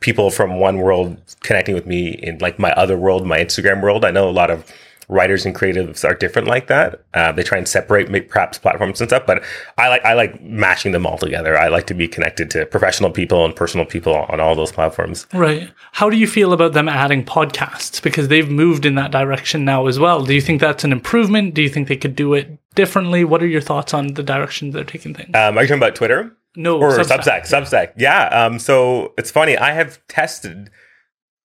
people 0.00 0.30
from 0.30 0.58
one 0.58 0.78
world 0.78 1.16
connecting 1.40 1.74
with 1.74 1.86
me 1.86 2.08
in 2.08 2.38
like 2.38 2.58
my 2.58 2.72
other 2.72 2.96
world 2.96 3.26
my 3.26 3.38
instagram 3.38 3.82
world 3.82 4.04
i 4.04 4.10
know 4.10 4.28
a 4.28 4.30
lot 4.30 4.50
of 4.50 4.70
writers 5.08 5.46
and 5.46 5.54
creatives 5.54 6.04
are 6.04 6.14
different 6.14 6.48
like 6.48 6.66
that. 6.66 7.04
Uh, 7.14 7.32
they 7.32 7.42
try 7.42 7.58
and 7.58 7.68
separate 7.68 8.10
make 8.10 8.28
perhaps 8.28 8.58
platforms 8.58 9.00
and 9.00 9.08
stuff, 9.08 9.24
but 9.26 9.42
I 9.78 9.88
like 9.88 10.04
I 10.04 10.14
like 10.14 10.40
mashing 10.42 10.92
them 10.92 11.06
all 11.06 11.18
together. 11.18 11.56
I 11.56 11.68
like 11.68 11.86
to 11.86 11.94
be 11.94 12.08
connected 12.08 12.50
to 12.52 12.66
professional 12.66 13.10
people 13.10 13.44
and 13.44 13.54
personal 13.54 13.86
people 13.86 14.14
on 14.14 14.40
all 14.40 14.54
those 14.54 14.72
platforms. 14.72 15.26
Right. 15.32 15.70
How 15.92 16.10
do 16.10 16.16
you 16.16 16.26
feel 16.26 16.52
about 16.52 16.72
them 16.72 16.88
adding 16.88 17.24
podcasts 17.24 18.02
because 18.02 18.28
they've 18.28 18.50
moved 18.50 18.84
in 18.84 18.96
that 18.96 19.12
direction 19.12 19.64
now 19.64 19.86
as 19.86 19.98
well? 19.98 20.24
Do 20.24 20.34
you 20.34 20.40
think 20.40 20.60
that's 20.60 20.84
an 20.84 20.92
improvement? 20.92 21.54
Do 21.54 21.62
you 21.62 21.68
think 21.68 21.88
they 21.88 21.96
could 21.96 22.16
do 22.16 22.34
it 22.34 22.58
differently? 22.76 23.24
What 23.24 23.42
are 23.42 23.46
your 23.46 23.60
thoughts 23.60 23.92
on 23.92 24.14
the 24.14 24.22
direction 24.22 24.70
they're 24.70 24.84
taking 24.84 25.14
things? 25.14 25.34
Um, 25.34 25.58
are 25.58 25.62
you 25.62 25.68
talking 25.68 25.82
about 25.82 25.96
Twitter? 25.96 26.32
No, 26.54 26.80
or 26.80 26.92
Substack. 26.92 27.18
Substack. 27.18 27.42
Substack. 27.42 27.92
Yeah. 27.96 28.28
Um, 28.28 28.60
so 28.60 29.12
it's 29.18 29.32
funny. 29.32 29.58
I 29.58 29.72
have 29.72 29.98
tested 30.06 30.70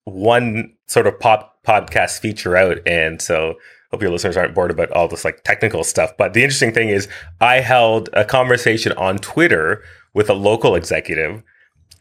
one 0.04 0.74
sort 0.88 1.08
of 1.08 1.20
pop 1.20 1.58
podcast 1.66 2.20
feature 2.20 2.56
out. 2.56 2.78
And 2.86 3.22
so 3.22 3.56
hope 3.90 4.02
your 4.02 4.12
listeners 4.12 4.38
aren't 4.38 4.54
bored 4.54 4.72
about 4.72 4.92
all 4.92 5.08
this 5.08 5.26
like 5.26 5.44
technical 5.44 5.84
stuff. 5.84 6.12
But 6.18 6.34
the 6.34 6.44
interesting 6.44 6.74
thing 6.74 6.90
is 6.90 7.08
I 7.42 7.62
held 7.62 8.10
a 8.14 8.24
conversation 8.24 8.92
on 8.94 9.18
Twitter 9.18 9.84
with 10.14 10.30
a 10.30 10.34
local 10.34 10.76
executive 10.76 11.44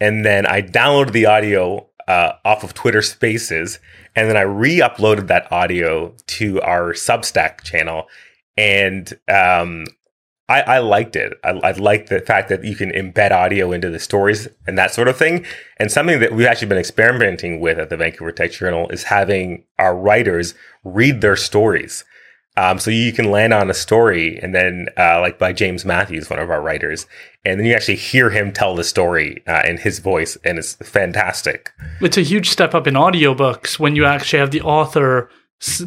and 0.00 0.24
then 0.24 0.46
I 0.46 0.62
downloaded 0.62 1.12
the 1.12 1.26
audio 1.26 1.86
uh, 2.08 2.32
off 2.44 2.64
of 2.64 2.74
Twitter 2.74 3.02
Spaces, 3.02 3.78
and 4.16 4.28
then 4.28 4.36
I 4.36 4.40
re-uploaded 4.40 5.28
that 5.28 5.50
audio 5.52 6.14
to 6.26 6.60
our 6.62 6.92
Substack 6.92 7.60
channel, 7.60 8.08
and 8.60 9.18
um, 9.26 9.86
I, 10.50 10.60
I 10.60 10.78
liked 10.80 11.16
it. 11.16 11.32
I, 11.42 11.50
I 11.50 11.70
liked 11.72 12.10
the 12.10 12.20
fact 12.20 12.50
that 12.50 12.62
you 12.62 12.76
can 12.76 12.90
embed 12.90 13.30
audio 13.30 13.72
into 13.72 13.88
the 13.88 13.98
stories 13.98 14.48
and 14.66 14.76
that 14.76 14.92
sort 14.92 15.08
of 15.08 15.16
thing. 15.16 15.46
And 15.78 15.90
something 15.90 16.20
that 16.20 16.34
we've 16.34 16.46
actually 16.46 16.68
been 16.68 16.76
experimenting 16.76 17.60
with 17.60 17.78
at 17.78 17.88
the 17.88 17.96
Vancouver 17.96 18.32
Tech 18.32 18.52
Journal 18.52 18.90
is 18.90 19.04
having 19.04 19.64
our 19.78 19.96
writers 19.96 20.52
read 20.84 21.22
their 21.22 21.36
stories. 21.36 22.04
Um, 22.58 22.78
so 22.78 22.90
you 22.90 23.14
can 23.14 23.30
land 23.30 23.54
on 23.54 23.70
a 23.70 23.74
story 23.74 24.38
and 24.42 24.54
then, 24.54 24.88
uh, 24.98 25.20
like 25.20 25.38
by 25.38 25.54
James 25.54 25.86
Matthews, 25.86 26.28
one 26.28 26.40
of 26.40 26.50
our 26.50 26.60
writers, 26.60 27.06
and 27.44 27.58
then 27.58 27.66
you 27.66 27.72
actually 27.72 27.96
hear 27.96 28.28
him 28.28 28.52
tell 28.52 28.74
the 28.74 28.84
story 28.84 29.42
uh, 29.46 29.62
in 29.66 29.78
his 29.78 30.00
voice, 30.00 30.36
and 30.44 30.58
it's 30.58 30.74
fantastic. 30.74 31.70
It's 32.02 32.18
a 32.18 32.22
huge 32.22 32.50
step 32.50 32.74
up 32.74 32.86
in 32.86 32.94
audiobooks 32.94 33.78
when 33.78 33.96
you 33.96 34.04
actually 34.04 34.40
have 34.40 34.50
the 34.50 34.60
author 34.60 35.30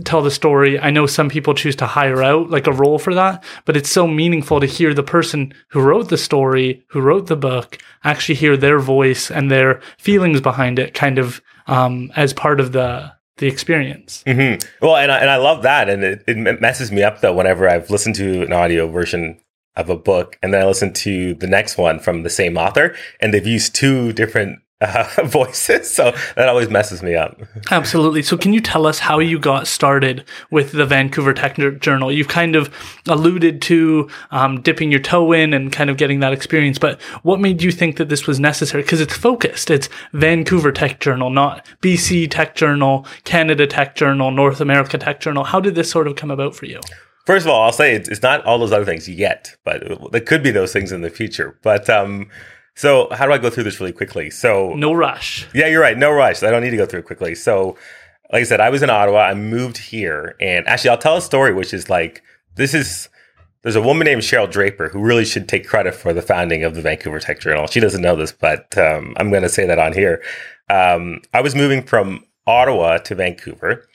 tell 0.05 0.21
the 0.21 0.31
story. 0.31 0.79
I 0.79 0.91
know 0.91 1.05
some 1.05 1.29
people 1.29 1.53
choose 1.53 1.75
to 1.77 1.87
hire 1.87 2.21
out 2.21 2.49
like 2.49 2.67
a 2.67 2.71
role 2.71 2.99
for 2.99 3.13
that, 3.15 3.43
but 3.65 3.75
it's 3.75 3.89
so 3.89 4.07
meaningful 4.07 4.59
to 4.59 4.67
hear 4.67 4.93
the 4.93 5.03
person 5.03 5.53
who 5.69 5.81
wrote 5.81 6.09
the 6.09 6.17
story, 6.17 6.83
who 6.87 7.01
wrote 7.01 7.27
the 7.27 7.35
book, 7.35 7.77
actually 8.03 8.35
hear 8.35 8.55
their 8.55 8.79
voice 8.79 9.31
and 9.31 9.49
their 9.49 9.81
feelings 9.97 10.41
behind 10.41 10.77
it, 10.77 10.93
kind 10.93 11.17
of 11.17 11.41
um, 11.67 12.11
as 12.15 12.33
part 12.33 12.59
of 12.59 12.71
the 12.71 13.11
the 13.37 13.47
experience. 13.47 14.23
Mm-hmm. 14.27 14.63
Well, 14.85 14.95
and 14.95 15.11
I, 15.11 15.17
and 15.17 15.29
I 15.29 15.37
love 15.37 15.63
that, 15.63 15.89
and 15.89 16.03
it, 16.03 16.23
it 16.27 16.61
messes 16.61 16.91
me 16.91 17.01
up 17.01 17.21
though 17.21 17.33
whenever 17.33 17.67
I've 17.67 17.89
listened 17.89 18.15
to 18.15 18.43
an 18.43 18.53
audio 18.53 18.87
version 18.87 19.39
of 19.75 19.89
a 19.89 19.97
book 19.97 20.37
and 20.43 20.53
then 20.53 20.61
I 20.61 20.65
listen 20.65 20.93
to 20.93 21.33
the 21.33 21.47
next 21.47 21.79
one 21.79 21.99
from 21.99 22.21
the 22.21 22.29
same 22.29 22.57
author, 22.57 22.95
and 23.19 23.33
they've 23.33 23.45
used 23.45 23.73
two 23.73 24.13
different 24.13 24.59
uh, 24.83 25.07
voices. 25.25 25.89
So 25.89 26.11
that 26.35 26.47
always 26.47 26.69
messes 26.69 27.01
me 27.01 27.15
up. 27.15 27.39
Absolutely. 27.71 28.23
So, 28.23 28.37
can 28.37 28.53
you 28.53 28.61
tell 28.61 28.85
us 28.85 28.99
how 28.99 29.19
you 29.19 29.39
got 29.39 29.67
started 29.67 30.25
with 30.51 30.71
the 30.71 30.85
Vancouver 30.85 31.33
Tech 31.33 31.57
Journal? 31.79 32.11
You've 32.11 32.27
kind 32.27 32.55
of 32.55 32.73
alluded 33.07 33.61
to 33.63 34.09
um, 34.31 34.61
dipping 34.61 34.91
your 34.91 34.99
toe 34.99 35.31
in 35.31 35.53
and 35.53 35.71
kind 35.71 35.89
of 35.89 35.97
getting 35.97 36.19
that 36.19 36.33
experience, 36.33 36.77
but 36.77 37.01
what 37.23 37.39
made 37.39 37.61
you 37.61 37.71
think 37.71 37.97
that 37.97 38.09
this 38.09 38.27
was 38.27 38.39
necessary? 38.39 38.83
Because 38.83 39.01
it's 39.01 39.15
focused. 39.15 39.69
It's 39.69 39.89
Vancouver 40.13 40.71
Tech 40.71 40.99
Journal, 40.99 41.29
not 41.29 41.65
BC 41.81 42.29
Tech 42.29 42.55
Journal, 42.55 43.05
Canada 43.23 43.67
Tech 43.67 43.95
Journal, 43.95 44.31
North 44.31 44.61
America 44.61 44.97
Tech 44.97 45.19
Journal. 45.19 45.43
How 45.43 45.59
did 45.59 45.75
this 45.75 45.89
sort 45.89 46.07
of 46.07 46.15
come 46.15 46.31
about 46.31 46.55
for 46.55 46.65
you? 46.65 46.79
First 47.25 47.45
of 47.45 47.51
all, 47.51 47.63
I'll 47.63 47.71
say 47.71 47.95
it's, 47.95 48.21
not 48.21 48.43
all 48.45 48.59
those 48.59 48.73
other 48.73 48.83
things 48.83 49.07
yet, 49.07 49.55
but 49.63 50.11
there 50.11 50.21
could 50.21 50.43
be 50.43 50.51
those 50.51 50.73
things 50.73 50.91
in 50.91 51.01
the 51.01 51.09
future. 51.09 51.57
But 51.61 51.89
um, 51.89 52.29
so 52.75 53.07
how 53.11 53.25
do 53.25 53.31
I 53.31 53.37
go 53.37 53.49
through 53.49 53.63
this 53.63 53.79
really 53.79 53.91
quickly? 53.91 54.29
So 54.29 54.73
no 54.73 54.93
rush. 54.93 55.47
Yeah, 55.53 55.67
you're 55.67 55.81
right. 55.81 55.97
No 55.97 56.11
rush. 56.11 56.43
I 56.43 56.49
don't 56.51 56.63
need 56.63 56.71
to 56.71 56.77
go 56.77 56.85
through 56.85 57.01
it 57.01 57.05
quickly. 57.05 57.35
So, 57.35 57.77
like 58.31 58.41
I 58.41 58.43
said, 58.43 58.59
I 58.59 58.69
was 58.69 58.81
in 58.81 58.89
Ottawa. 58.89 59.19
I 59.21 59.33
moved 59.33 59.77
here, 59.77 60.35
and 60.39 60.67
actually, 60.67 60.89
I'll 60.89 60.97
tell 60.97 61.17
a 61.17 61.21
story, 61.21 61.53
which 61.53 61.73
is 61.73 61.89
like 61.89 62.23
this 62.55 62.73
is. 62.73 63.09
There's 63.61 63.77
a 63.77 63.81
woman 63.81 64.03
named 64.03 64.23
Cheryl 64.23 64.51
Draper 64.51 64.89
who 64.89 65.01
really 65.01 65.23
should 65.23 65.47
take 65.47 65.65
credit 65.65 65.95
for 65.95 66.11
the 66.11 66.21
founding 66.21 66.65
of 66.65 66.75
the 66.75 66.81
Vancouver 66.81 67.17
Tech 67.17 67.39
Journal. 67.39 67.65
She 67.67 67.79
doesn't 67.79 68.01
know 68.01 68.17
this, 68.17 68.33
but 68.33 68.77
um, 68.77 69.13
I'm 69.15 69.29
going 69.29 69.43
to 69.43 69.47
say 69.47 69.65
that 69.65 69.79
on 69.79 69.93
here. 69.93 70.21
Um, 70.69 71.21
I 71.33 71.39
was 71.39 71.55
moving 71.55 71.81
from 71.81 72.25
Ottawa 72.45 72.97
to 72.97 73.15
Vancouver, 73.15 73.87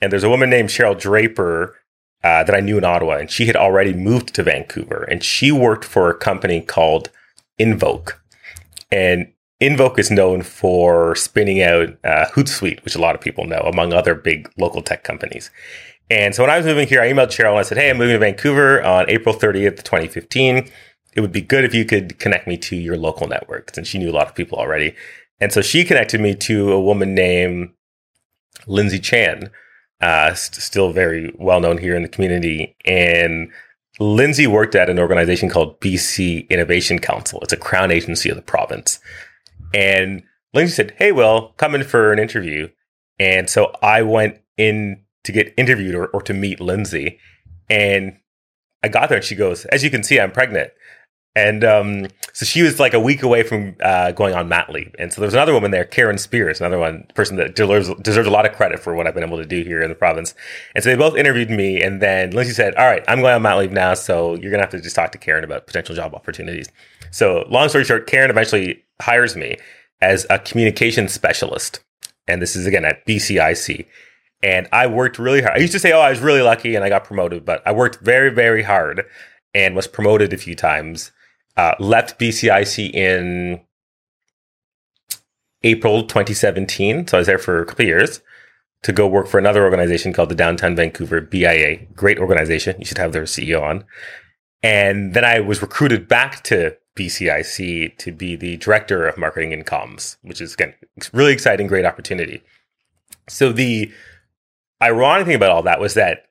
and 0.00 0.10
there's 0.10 0.24
a 0.24 0.28
woman 0.28 0.50
named 0.50 0.70
Cheryl 0.70 0.98
Draper 0.98 1.76
uh, 2.24 2.42
that 2.44 2.54
I 2.54 2.60
knew 2.60 2.78
in 2.78 2.84
Ottawa, 2.84 3.18
and 3.18 3.30
she 3.30 3.46
had 3.46 3.56
already 3.56 3.92
moved 3.92 4.34
to 4.34 4.42
Vancouver, 4.42 5.04
and 5.04 5.22
she 5.22 5.52
worked 5.52 5.84
for 5.84 6.10
a 6.10 6.16
company 6.16 6.60
called 6.60 7.10
Invoke, 7.58 8.21
and 8.92 9.32
Invoke 9.58 9.98
is 9.98 10.10
known 10.10 10.42
for 10.42 11.14
spinning 11.14 11.62
out 11.62 11.88
uh, 12.04 12.26
Hootsuite, 12.26 12.84
which 12.84 12.94
a 12.94 13.00
lot 13.00 13.14
of 13.14 13.20
people 13.20 13.46
know, 13.46 13.60
among 13.60 13.92
other 13.92 14.14
big 14.14 14.52
local 14.58 14.82
tech 14.82 15.02
companies. 15.02 15.50
And 16.10 16.34
so 16.34 16.42
when 16.42 16.50
I 16.50 16.58
was 16.58 16.66
moving 16.66 16.86
here, 16.86 17.00
I 17.00 17.10
emailed 17.10 17.28
Cheryl 17.28 17.50
and 17.50 17.60
I 17.60 17.62
said, 17.62 17.78
"Hey, 17.78 17.88
I'm 17.88 17.96
moving 17.96 18.14
to 18.14 18.18
Vancouver 18.18 18.82
on 18.82 19.08
April 19.08 19.34
30th, 19.34 19.82
2015. 19.82 20.68
It 21.14 21.20
would 21.20 21.32
be 21.32 21.40
good 21.40 21.64
if 21.64 21.74
you 21.74 21.84
could 21.84 22.18
connect 22.18 22.46
me 22.46 22.58
to 22.58 22.76
your 22.76 22.98
local 22.98 23.26
network." 23.28 23.74
And 23.76 23.86
she 23.86 23.98
knew 23.98 24.10
a 24.10 24.12
lot 24.12 24.28
of 24.28 24.34
people 24.34 24.58
already, 24.58 24.94
and 25.40 25.52
so 25.52 25.62
she 25.62 25.84
connected 25.84 26.20
me 26.20 26.34
to 26.34 26.72
a 26.72 26.80
woman 26.80 27.14
named 27.14 27.70
Lindsay 28.66 28.98
Chan, 28.98 29.50
uh, 30.00 30.34
st- 30.34 30.60
still 30.62 30.92
very 30.92 31.32
well 31.38 31.60
known 31.60 31.78
here 31.78 31.96
in 31.96 32.02
the 32.02 32.08
community. 32.08 32.76
And 32.84 33.50
Lindsay 34.00 34.46
worked 34.46 34.74
at 34.74 34.88
an 34.88 34.98
organization 34.98 35.48
called 35.48 35.80
BC 35.80 36.48
Innovation 36.48 36.98
Council. 36.98 37.40
It's 37.42 37.52
a 37.52 37.58
crown 37.58 37.90
agency 37.90 38.30
of 38.30 38.36
the 38.36 38.42
province. 38.42 38.98
And 39.74 40.22
Lindsay 40.54 40.74
said, 40.74 40.94
Hey, 40.96 41.12
Will, 41.12 41.48
come 41.56 41.74
in 41.74 41.84
for 41.84 42.12
an 42.12 42.18
interview. 42.18 42.68
And 43.18 43.48
so 43.48 43.74
I 43.82 44.02
went 44.02 44.40
in 44.56 45.02
to 45.24 45.32
get 45.32 45.54
interviewed 45.56 45.94
or, 45.94 46.06
or 46.08 46.22
to 46.22 46.34
meet 46.34 46.60
Lindsay. 46.60 47.18
And 47.68 48.18
I 48.82 48.88
got 48.88 49.08
there 49.08 49.18
and 49.18 49.24
she 49.24 49.34
goes, 49.34 49.64
As 49.66 49.84
you 49.84 49.90
can 49.90 50.02
see, 50.02 50.18
I'm 50.18 50.32
pregnant. 50.32 50.70
And 51.34 51.64
um, 51.64 52.08
so 52.34 52.44
she 52.44 52.60
was 52.60 52.78
like 52.78 52.92
a 52.92 53.00
week 53.00 53.22
away 53.22 53.42
from 53.42 53.74
uh, 53.82 54.12
going 54.12 54.34
on 54.34 54.48
mat 54.48 54.70
leave. 54.70 54.94
And 54.98 55.12
so 55.12 55.22
there's 55.22 55.32
another 55.32 55.54
woman 55.54 55.70
there, 55.70 55.84
Karen 55.84 56.18
Spears, 56.18 56.60
another 56.60 56.78
one 56.78 57.06
person 57.14 57.36
that 57.36 57.56
deserves, 57.56 57.90
deserves 58.02 58.28
a 58.28 58.30
lot 58.30 58.44
of 58.44 58.52
credit 58.52 58.80
for 58.80 58.94
what 58.94 59.06
I've 59.06 59.14
been 59.14 59.24
able 59.24 59.38
to 59.38 59.46
do 59.46 59.62
here 59.62 59.82
in 59.82 59.88
the 59.88 59.94
province. 59.94 60.34
And 60.74 60.84
so 60.84 60.90
they 60.90 60.96
both 60.96 61.16
interviewed 61.16 61.48
me. 61.48 61.80
And 61.80 62.02
then 62.02 62.32
Lindsay 62.32 62.52
said, 62.52 62.74
All 62.74 62.84
right, 62.84 63.02
I'm 63.08 63.20
going 63.22 63.34
on 63.34 63.42
mat 63.42 63.58
leave 63.58 63.72
now. 63.72 63.94
So 63.94 64.34
you're 64.34 64.50
going 64.50 64.58
to 64.58 64.64
have 64.64 64.70
to 64.70 64.80
just 64.80 64.94
talk 64.94 65.12
to 65.12 65.18
Karen 65.18 65.42
about 65.42 65.66
potential 65.66 65.94
job 65.94 66.14
opportunities. 66.14 66.68
So 67.10 67.46
long 67.48 67.70
story 67.70 67.84
short, 67.84 68.06
Karen 68.06 68.30
eventually 68.30 68.84
hires 69.00 69.34
me 69.34 69.56
as 70.02 70.26
a 70.28 70.38
communication 70.38 71.08
specialist. 71.08 71.80
And 72.28 72.42
this 72.42 72.56
is 72.56 72.66
again 72.66 72.84
at 72.84 73.06
BCIC. 73.06 73.86
And 74.42 74.68
I 74.70 74.86
worked 74.86 75.18
really 75.18 75.40
hard. 75.40 75.56
I 75.56 75.60
used 75.60 75.72
to 75.72 75.78
say, 75.78 75.92
Oh, 75.92 76.00
I 76.00 76.10
was 76.10 76.20
really 76.20 76.42
lucky 76.42 76.74
and 76.74 76.84
I 76.84 76.90
got 76.90 77.04
promoted, 77.04 77.46
but 77.46 77.66
I 77.66 77.72
worked 77.72 78.00
very, 78.04 78.28
very 78.28 78.62
hard 78.62 79.06
and 79.54 79.74
was 79.74 79.86
promoted 79.86 80.32
a 80.32 80.38
few 80.38 80.54
times 80.54 81.10
uh, 81.56 81.74
left 81.78 82.18
BCIC 82.18 82.92
in 82.92 83.60
April 85.62 86.02
2017. 86.02 87.06
So 87.06 87.18
I 87.18 87.20
was 87.20 87.26
there 87.26 87.38
for 87.38 87.62
a 87.62 87.66
couple 87.66 87.84
years 87.84 88.20
to 88.82 88.92
go 88.92 89.06
work 89.06 89.28
for 89.28 89.38
another 89.38 89.64
organization 89.64 90.12
called 90.12 90.28
the 90.28 90.34
Downtown 90.34 90.74
Vancouver 90.74 91.20
BIA. 91.20 91.86
Great 91.94 92.18
organization. 92.18 92.76
You 92.78 92.84
should 92.84 92.98
have 92.98 93.12
their 93.12 93.24
CEO 93.24 93.62
on. 93.62 93.84
And 94.62 95.14
then 95.14 95.24
I 95.24 95.40
was 95.40 95.62
recruited 95.62 96.08
back 96.08 96.42
to 96.44 96.76
BCIC 96.96 97.96
to 97.98 98.12
be 98.12 98.36
the 98.36 98.56
director 98.58 99.06
of 99.06 99.18
marketing 99.18 99.52
and 99.52 99.66
comms, 99.66 100.16
which 100.22 100.40
is 100.40 100.54
again 100.54 100.74
really 101.12 101.32
exciting, 101.32 101.66
great 101.66 101.86
opportunity. 101.86 102.42
So 103.28 103.52
the 103.52 103.90
ironic 104.82 105.26
thing 105.26 105.36
about 105.36 105.50
all 105.50 105.62
that 105.62 105.80
was 105.80 105.94
that 105.94 106.26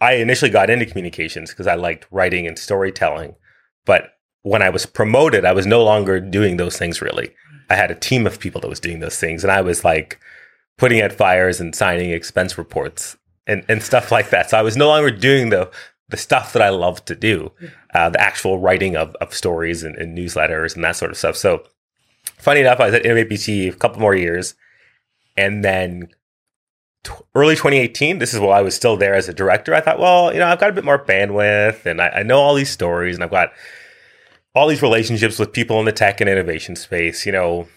I 0.00 0.14
initially 0.14 0.50
got 0.50 0.70
into 0.70 0.86
communications 0.86 1.50
because 1.50 1.66
I 1.66 1.74
liked 1.74 2.06
writing 2.10 2.46
and 2.46 2.58
storytelling, 2.58 3.34
but 3.84 4.15
when 4.46 4.62
I 4.62 4.70
was 4.70 4.86
promoted, 4.86 5.44
I 5.44 5.50
was 5.50 5.66
no 5.66 5.82
longer 5.82 6.20
doing 6.20 6.56
those 6.56 6.78
things 6.78 7.02
really. 7.02 7.34
I 7.68 7.74
had 7.74 7.90
a 7.90 7.96
team 7.96 8.28
of 8.28 8.38
people 8.38 8.60
that 8.60 8.68
was 8.68 8.78
doing 8.78 9.00
those 9.00 9.18
things, 9.18 9.42
and 9.42 9.50
I 9.50 9.60
was 9.60 9.84
like 9.84 10.20
putting 10.78 11.00
out 11.00 11.10
fires 11.10 11.60
and 11.60 11.74
signing 11.74 12.10
expense 12.10 12.56
reports 12.56 13.16
and, 13.48 13.64
and 13.68 13.82
stuff 13.82 14.12
like 14.12 14.30
that. 14.30 14.48
So 14.48 14.56
I 14.56 14.62
was 14.62 14.76
no 14.76 14.86
longer 14.86 15.10
doing 15.10 15.50
the 15.50 15.68
the 16.08 16.16
stuff 16.16 16.52
that 16.52 16.62
I 16.62 16.68
love 16.68 17.04
to 17.06 17.16
do, 17.16 17.50
uh, 17.92 18.10
the 18.10 18.20
actual 18.20 18.60
writing 18.60 18.94
of, 18.94 19.16
of 19.16 19.34
stories 19.34 19.82
and, 19.82 19.96
and, 19.96 20.16
newsletters 20.16 20.76
and 20.76 20.84
that 20.84 20.94
sort 20.94 21.10
of 21.10 21.16
stuff. 21.16 21.36
So 21.36 21.64
funny 22.38 22.60
enough, 22.60 22.78
I 22.78 22.86
was 22.86 22.94
at 22.94 23.04
Innovate 23.04 23.48
a 23.48 23.72
couple 23.72 24.00
more 24.00 24.14
years, 24.14 24.54
and 25.36 25.64
then 25.64 26.10
t- 27.02 27.12
early 27.34 27.56
2018, 27.56 28.20
this 28.20 28.32
is 28.32 28.38
while 28.38 28.52
I 28.52 28.62
was 28.62 28.76
still 28.76 28.96
there 28.96 29.16
as 29.16 29.28
a 29.28 29.34
director. 29.34 29.74
I 29.74 29.80
thought, 29.80 29.98
well, 29.98 30.32
you 30.32 30.38
know, 30.38 30.46
I've 30.46 30.60
got 30.60 30.70
a 30.70 30.74
bit 30.74 30.84
more 30.84 31.04
bandwidth, 31.04 31.84
and 31.84 32.00
I, 32.00 32.08
I 32.10 32.22
know 32.22 32.38
all 32.38 32.54
these 32.54 32.70
stories, 32.70 33.16
and 33.16 33.24
I've 33.24 33.30
got 33.32 33.50
all 34.56 34.66
these 34.66 34.82
relationships 34.82 35.38
with 35.38 35.52
people 35.52 35.78
in 35.78 35.84
the 35.84 35.92
tech 35.92 36.20
and 36.20 36.30
innovation 36.30 36.74
space, 36.74 37.26
you 37.26 37.32
know, 37.32 37.68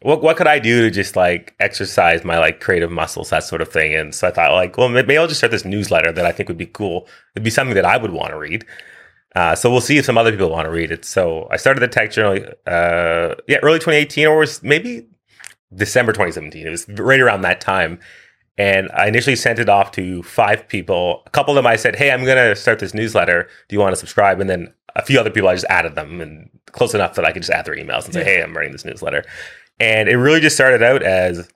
what 0.00 0.22
what 0.22 0.36
could 0.36 0.46
I 0.46 0.58
do 0.58 0.82
to 0.82 0.90
just 0.90 1.16
like 1.16 1.54
exercise 1.58 2.22
my 2.22 2.38
like 2.38 2.60
creative 2.60 2.90
muscles, 2.90 3.30
that 3.30 3.44
sort 3.44 3.62
of 3.62 3.68
thing? 3.68 3.94
And 3.94 4.14
so 4.14 4.28
I 4.28 4.30
thought 4.30 4.52
like, 4.52 4.76
well, 4.76 4.88
maybe 4.90 5.16
I'll 5.16 5.26
just 5.26 5.40
start 5.40 5.50
this 5.50 5.64
newsletter 5.64 6.12
that 6.12 6.26
I 6.26 6.30
think 6.30 6.48
would 6.48 6.58
be 6.58 6.66
cool. 6.66 7.08
It'd 7.34 7.42
be 7.42 7.50
something 7.50 7.74
that 7.74 7.86
I 7.86 7.96
would 7.96 8.12
want 8.12 8.30
to 8.30 8.38
read. 8.38 8.64
Uh, 9.34 9.54
so 9.54 9.70
we'll 9.70 9.80
see 9.80 9.98
if 9.98 10.04
some 10.04 10.18
other 10.18 10.30
people 10.30 10.50
want 10.50 10.66
to 10.66 10.70
read 10.70 10.90
it. 10.90 11.04
So 11.04 11.48
I 11.50 11.56
started 11.56 11.80
the 11.80 11.88
tech 11.88 12.12
journal, 12.12 12.44
uh, 12.66 13.34
yeah, 13.46 13.58
early 13.62 13.78
2018 13.78 14.26
or 14.26 14.38
was 14.38 14.62
maybe 14.62 15.06
December 15.74 16.12
2017. 16.12 16.66
It 16.66 16.70
was 16.70 16.88
right 16.88 17.20
around 17.20 17.42
that 17.42 17.60
time. 17.60 18.00
And 18.56 18.90
I 18.92 19.06
initially 19.06 19.36
sent 19.36 19.60
it 19.60 19.68
off 19.68 19.92
to 19.92 20.22
five 20.24 20.66
people. 20.68 21.22
A 21.26 21.30
couple 21.30 21.52
of 21.52 21.56
them 21.56 21.66
I 21.66 21.76
said, 21.76 21.94
Hey, 21.94 22.10
I'm 22.10 22.24
going 22.24 22.36
to 22.36 22.56
start 22.56 22.80
this 22.80 22.92
newsletter. 22.92 23.48
Do 23.68 23.76
you 23.76 23.80
want 23.80 23.92
to 23.92 23.96
subscribe? 23.96 24.40
And 24.40 24.50
then 24.50 24.74
a 24.98 25.02
few 25.02 25.18
other 25.18 25.30
people, 25.30 25.48
I 25.48 25.54
just 25.54 25.66
added 25.70 25.94
them 25.94 26.20
and 26.20 26.50
close 26.66 26.92
enough 26.92 27.14
that 27.14 27.24
I 27.24 27.32
could 27.32 27.42
just 27.42 27.52
add 27.52 27.64
their 27.64 27.76
emails 27.76 28.04
and 28.04 28.12
say, 28.12 28.24
Hey, 28.24 28.42
I'm 28.42 28.54
writing 28.54 28.72
this 28.72 28.84
newsletter. 28.84 29.24
And 29.80 30.08
it 30.08 30.16
really 30.16 30.40
just 30.40 30.56
started 30.56 30.82
out 30.82 31.02
as 31.02 31.48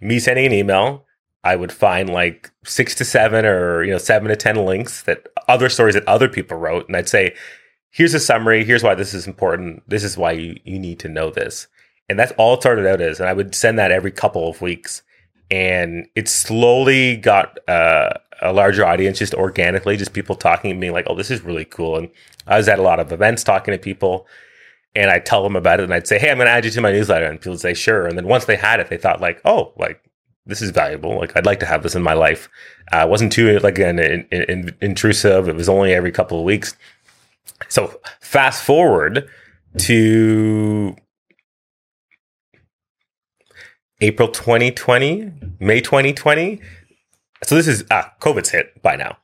me 0.00 0.20
sending 0.20 0.46
an 0.46 0.52
email. 0.52 1.04
I 1.44 1.56
would 1.56 1.72
find 1.72 2.08
like 2.08 2.50
six 2.64 2.94
to 2.96 3.04
seven 3.04 3.44
or, 3.44 3.82
you 3.82 3.90
know, 3.90 3.98
seven 3.98 4.28
to 4.28 4.36
10 4.36 4.64
links 4.64 5.02
that 5.02 5.26
other 5.48 5.68
stories 5.68 5.94
that 5.94 6.06
other 6.06 6.28
people 6.28 6.56
wrote. 6.56 6.86
And 6.86 6.96
I'd 6.96 7.08
say, 7.08 7.34
here's 7.90 8.14
a 8.14 8.20
summary. 8.20 8.64
Here's 8.64 8.82
why 8.82 8.94
this 8.94 9.14
is 9.14 9.26
important. 9.26 9.82
This 9.88 10.04
is 10.04 10.16
why 10.16 10.32
you, 10.32 10.58
you 10.64 10.78
need 10.78 11.00
to 11.00 11.08
know 11.08 11.30
this. 11.30 11.66
And 12.08 12.18
that's 12.18 12.32
all 12.38 12.54
it 12.54 12.60
started 12.60 12.86
out 12.86 13.00
as. 13.00 13.18
And 13.18 13.28
I 13.28 13.32
would 13.32 13.54
send 13.54 13.78
that 13.78 13.92
every 13.92 14.12
couple 14.12 14.48
of 14.48 14.60
weeks 14.62 15.02
and 15.50 16.06
it 16.14 16.28
slowly 16.28 17.16
got 17.16 17.58
uh, 17.68 18.14
a 18.42 18.52
larger 18.52 18.84
audience 18.84 19.18
just 19.18 19.34
organically, 19.34 19.96
just 19.96 20.12
people 20.12 20.36
talking 20.36 20.70
to 20.70 20.76
me 20.76 20.90
like, 20.90 21.06
"Oh, 21.08 21.14
this 21.14 21.30
is 21.30 21.42
really 21.42 21.64
cool." 21.64 21.96
And 21.96 22.08
I 22.46 22.56
was 22.56 22.68
at 22.68 22.78
a 22.78 22.82
lot 22.82 23.00
of 23.00 23.12
events 23.12 23.44
talking 23.44 23.72
to 23.72 23.78
people, 23.78 24.26
and 24.94 25.10
I'd 25.10 25.26
tell 25.26 25.42
them 25.42 25.56
about 25.56 25.80
it, 25.80 25.84
and 25.84 25.94
I'd 25.94 26.06
say, 26.06 26.18
"Hey, 26.18 26.30
I'm 26.30 26.38
going 26.38 26.46
to 26.46 26.52
add 26.52 26.64
you 26.64 26.70
to 26.70 26.80
my 26.80 26.92
newsletter," 26.92 27.26
and 27.26 27.38
people 27.38 27.52
would 27.52 27.60
say, 27.60 27.74
"Sure." 27.74 28.06
And 28.06 28.16
then 28.16 28.26
once 28.26 28.44
they 28.44 28.56
had 28.56 28.80
it, 28.80 28.88
they 28.88 28.98
thought 28.98 29.20
like, 29.20 29.40
"Oh, 29.44 29.72
like 29.76 30.02
this 30.46 30.62
is 30.62 30.70
valuable. 30.70 31.18
Like 31.18 31.36
I'd 31.36 31.46
like 31.46 31.60
to 31.60 31.66
have 31.66 31.82
this 31.82 31.94
in 31.94 32.02
my 32.02 32.14
life." 32.14 32.48
Uh, 32.92 32.98
it 32.98 33.08
wasn't 33.08 33.32
too 33.32 33.58
like 33.60 33.78
an 33.78 33.98
in, 33.98 34.26
in, 34.30 34.76
intrusive. 34.80 35.48
It 35.48 35.56
was 35.56 35.68
only 35.68 35.92
every 35.94 36.12
couple 36.12 36.38
of 36.38 36.44
weeks. 36.44 36.76
So 37.68 38.00
fast 38.20 38.64
forward 38.64 39.28
to 39.78 40.96
April 44.00 44.28
2020, 44.28 45.32
May 45.58 45.80
2020. 45.80 46.60
So 47.42 47.54
this 47.54 47.66
is 47.66 47.84
ah, 47.90 48.12
COVID's 48.20 48.50
hit 48.50 48.80
by 48.82 48.96
now. 48.96 49.16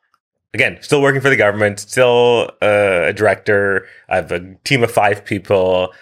Again, 0.53 0.79
still 0.83 1.03
working 1.03 1.21
for 1.21 1.31
the 1.31 1.37
government, 1.37 1.81
still 1.81 2.51
uh, 2.63 3.07
a 3.07 3.13
director. 3.13 3.87
I 4.09 4.17
have 4.17 4.31
a 4.31 4.55
team 4.65 4.85
of 4.85 4.91
five 4.91 5.25
people, 5.25 5.93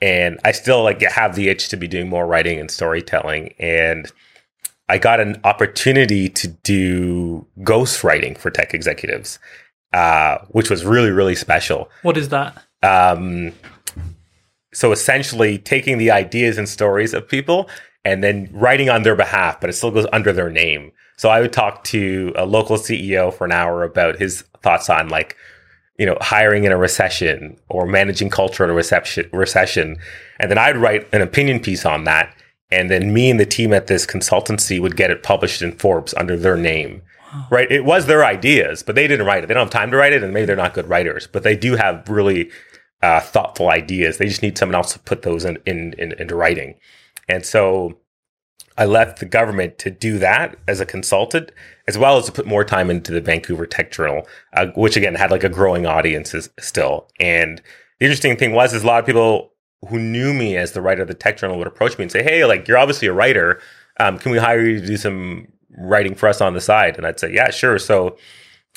and 0.00 0.38
I 0.44 0.52
still 0.52 0.82
like 0.82 1.00
have 1.02 1.34
the 1.34 1.48
itch 1.48 1.68
to 1.70 1.76
be 1.76 1.88
doing 1.88 2.08
more 2.08 2.26
writing 2.26 2.60
and 2.60 2.70
storytelling. 2.70 3.54
And 3.58 4.10
I 4.88 4.98
got 4.98 5.18
an 5.18 5.40
opportunity 5.42 6.28
to 6.28 6.48
do 6.48 7.46
ghost 7.64 8.04
writing 8.04 8.36
for 8.36 8.50
tech 8.50 8.74
executives, 8.74 9.40
uh, 9.92 10.38
which 10.50 10.70
was 10.70 10.84
really 10.84 11.10
really 11.10 11.34
special. 11.34 11.90
What 12.02 12.16
is 12.16 12.28
that? 12.28 12.62
Um, 12.82 13.52
So 14.76 14.92
essentially 14.92 15.56
taking 15.56 15.96
the 15.96 16.10
ideas 16.10 16.58
and 16.58 16.68
stories 16.68 17.14
of 17.14 17.26
people 17.26 17.68
and 18.06 18.22
then 18.22 18.48
writing 18.52 18.88
on 18.88 19.02
their 19.02 19.16
behalf, 19.16 19.60
but 19.60 19.68
it 19.68 19.72
still 19.72 19.90
goes 19.90 20.06
under 20.12 20.32
their 20.32 20.48
name. 20.48 20.92
So 21.16 21.28
I 21.28 21.40
would 21.40 21.52
talk 21.52 21.82
to 21.84 22.32
a 22.36 22.46
local 22.46 22.76
CEO 22.76 23.34
for 23.34 23.44
an 23.44 23.50
hour 23.50 23.82
about 23.82 24.16
his 24.16 24.42
thoughts 24.62 24.88
on 24.88 25.08
like, 25.08 25.36
you 25.98 26.06
know, 26.06 26.16
hiring 26.20 26.62
in 26.62 26.70
a 26.70 26.76
recession 26.76 27.58
or 27.68 27.84
managing 27.84 28.30
culture 28.30 28.62
in 28.62 28.70
a 28.70 28.74
reception, 28.74 29.28
recession. 29.32 29.96
And 30.38 30.48
then 30.52 30.56
I'd 30.56 30.76
write 30.76 31.12
an 31.12 31.20
opinion 31.20 31.58
piece 31.58 31.84
on 31.84 32.04
that. 32.04 32.32
And 32.70 32.92
then 32.92 33.12
me 33.12 33.28
and 33.28 33.40
the 33.40 33.46
team 33.46 33.72
at 33.72 33.88
this 33.88 34.06
consultancy 34.06 34.80
would 34.80 34.96
get 34.96 35.10
it 35.10 35.24
published 35.24 35.60
in 35.60 35.72
Forbes 35.72 36.14
under 36.14 36.36
their 36.36 36.56
name. 36.56 37.02
Wow. 37.32 37.48
Right. 37.50 37.72
It 37.72 37.84
was 37.84 38.06
their 38.06 38.24
ideas, 38.24 38.84
but 38.84 38.94
they 38.94 39.08
didn't 39.08 39.26
write 39.26 39.42
it. 39.42 39.48
They 39.48 39.54
don't 39.54 39.64
have 39.64 39.70
time 39.70 39.90
to 39.90 39.96
write 39.96 40.12
it. 40.12 40.22
And 40.22 40.32
maybe 40.32 40.46
they're 40.46 40.54
not 40.54 40.74
good 40.74 40.88
writers, 40.88 41.26
but 41.26 41.42
they 41.42 41.56
do 41.56 41.74
have 41.74 42.08
really 42.08 42.50
uh, 43.02 43.18
thoughtful 43.18 43.68
ideas. 43.68 44.18
They 44.18 44.28
just 44.28 44.42
need 44.42 44.56
someone 44.56 44.76
else 44.76 44.92
to 44.92 45.00
put 45.00 45.22
those 45.22 45.44
in, 45.44 45.58
in, 45.66 45.92
in, 45.98 46.12
into 46.12 46.36
writing. 46.36 46.76
And 47.28 47.44
so 47.44 47.98
I 48.78 48.84
left 48.84 49.20
the 49.20 49.26
government 49.26 49.78
to 49.78 49.90
do 49.90 50.18
that 50.18 50.56
as 50.68 50.80
a 50.80 50.86
consultant, 50.86 51.50
as 51.88 51.96
well 51.96 52.18
as 52.18 52.26
to 52.26 52.32
put 52.32 52.46
more 52.46 52.64
time 52.64 52.90
into 52.90 53.12
the 53.12 53.20
Vancouver 53.20 53.66
Tech 53.66 53.90
Journal, 53.90 54.26
uh, 54.52 54.66
which 54.76 54.96
again 54.96 55.14
had 55.14 55.30
like 55.30 55.44
a 55.44 55.48
growing 55.48 55.86
audience 55.86 56.34
still. 56.58 57.08
And 57.18 57.62
the 57.98 58.06
interesting 58.06 58.36
thing 58.36 58.52
was, 58.52 58.74
is 58.74 58.82
a 58.82 58.86
lot 58.86 59.00
of 59.00 59.06
people 59.06 59.52
who 59.88 59.98
knew 59.98 60.34
me 60.34 60.56
as 60.56 60.72
the 60.72 60.82
writer 60.82 61.02
of 61.02 61.08
the 61.08 61.14
Tech 61.14 61.38
Journal 61.38 61.58
would 61.58 61.66
approach 61.66 61.96
me 61.98 62.02
and 62.02 62.12
say, 62.12 62.22
"Hey, 62.22 62.44
like 62.44 62.68
you're 62.68 62.78
obviously 62.78 63.08
a 63.08 63.12
writer. 63.12 63.60
Um, 63.98 64.18
can 64.18 64.32
we 64.32 64.38
hire 64.38 64.60
you 64.60 64.80
to 64.80 64.86
do 64.86 64.96
some 64.96 65.48
writing 65.78 66.14
for 66.14 66.28
us 66.28 66.40
on 66.40 66.54
the 66.54 66.60
side?" 66.60 66.96
And 66.96 67.06
I'd 67.06 67.20
say, 67.20 67.32
"Yeah, 67.32 67.50
sure." 67.50 67.78
So 67.78 68.16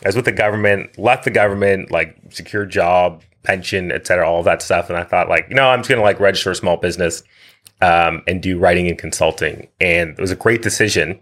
I 0.03 0.09
was 0.09 0.15
with 0.15 0.25
the 0.25 0.31
government, 0.31 0.97
left 0.97 1.25
the 1.25 1.31
government, 1.31 1.91
like 1.91 2.15
secure 2.29 2.65
job, 2.65 3.23
pension, 3.43 3.91
et 3.91 4.07
cetera, 4.07 4.29
all 4.29 4.43
that 4.43 4.61
stuff. 4.61 4.89
And 4.89 4.97
I 4.97 5.03
thought, 5.03 5.27
like, 5.27 5.47
you 5.49 5.55
know, 5.55 5.69
I'm 5.69 5.79
just 5.79 5.89
gonna 5.89 6.01
like 6.01 6.19
register 6.19 6.51
a 6.51 6.55
small 6.55 6.77
business 6.77 7.23
um, 7.81 8.21
and 8.27 8.41
do 8.41 8.57
writing 8.57 8.87
and 8.87 8.97
consulting. 8.97 9.67
And 9.79 10.11
it 10.11 10.19
was 10.19 10.31
a 10.31 10.35
great 10.35 10.61
decision 10.61 11.19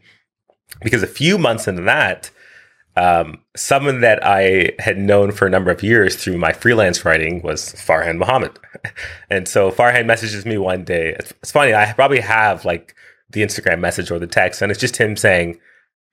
because 0.81 1.03
a 1.03 1.07
few 1.07 1.37
months 1.37 1.67
into 1.67 1.83
that, 1.83 2.31
um, 2.95 3.43
someone 3.55 4.01
that 4.01 4.25
I 4.25 4.71
had 4.79 4.97
known 4.97 5.31
for 5.31 5.45
a 5.45 5.51
number 5.51 5.69
of 5.69 5.83
years 5.83 6.15
through 6.15 6.39
my 6.39 6.51
freelance 6.51 7.05
writing 7.05 7.43
was 7.43 7.73
Farhan 7.73 8.17
Mohamed. 8.17 8.57
and 9.29 9.47
so 9.47 9.69
Farhan 9.69 10.07
messages 10.07 10.45
me 10.45 10.57
one 10.57 10.83
day. 10.83 11.09
It's, 11.09 11.31
it's, 11.43 11.51
funny, 11.51 11.75
I 11.75 11.93
probably 11.93 12.21
have 12.21 12.65
like 12.65 12.95
the 13.29 13.43
Instagram 13.43 13.79
message 13.79 14.09
or 14.09 14.17
the 14.17 14.25
text, 14.25 14.61
and 14.61 14.71
it's 14.71 14.79
just 14.79 14.97
him 14.97 15.15
saying, 15.15 15.59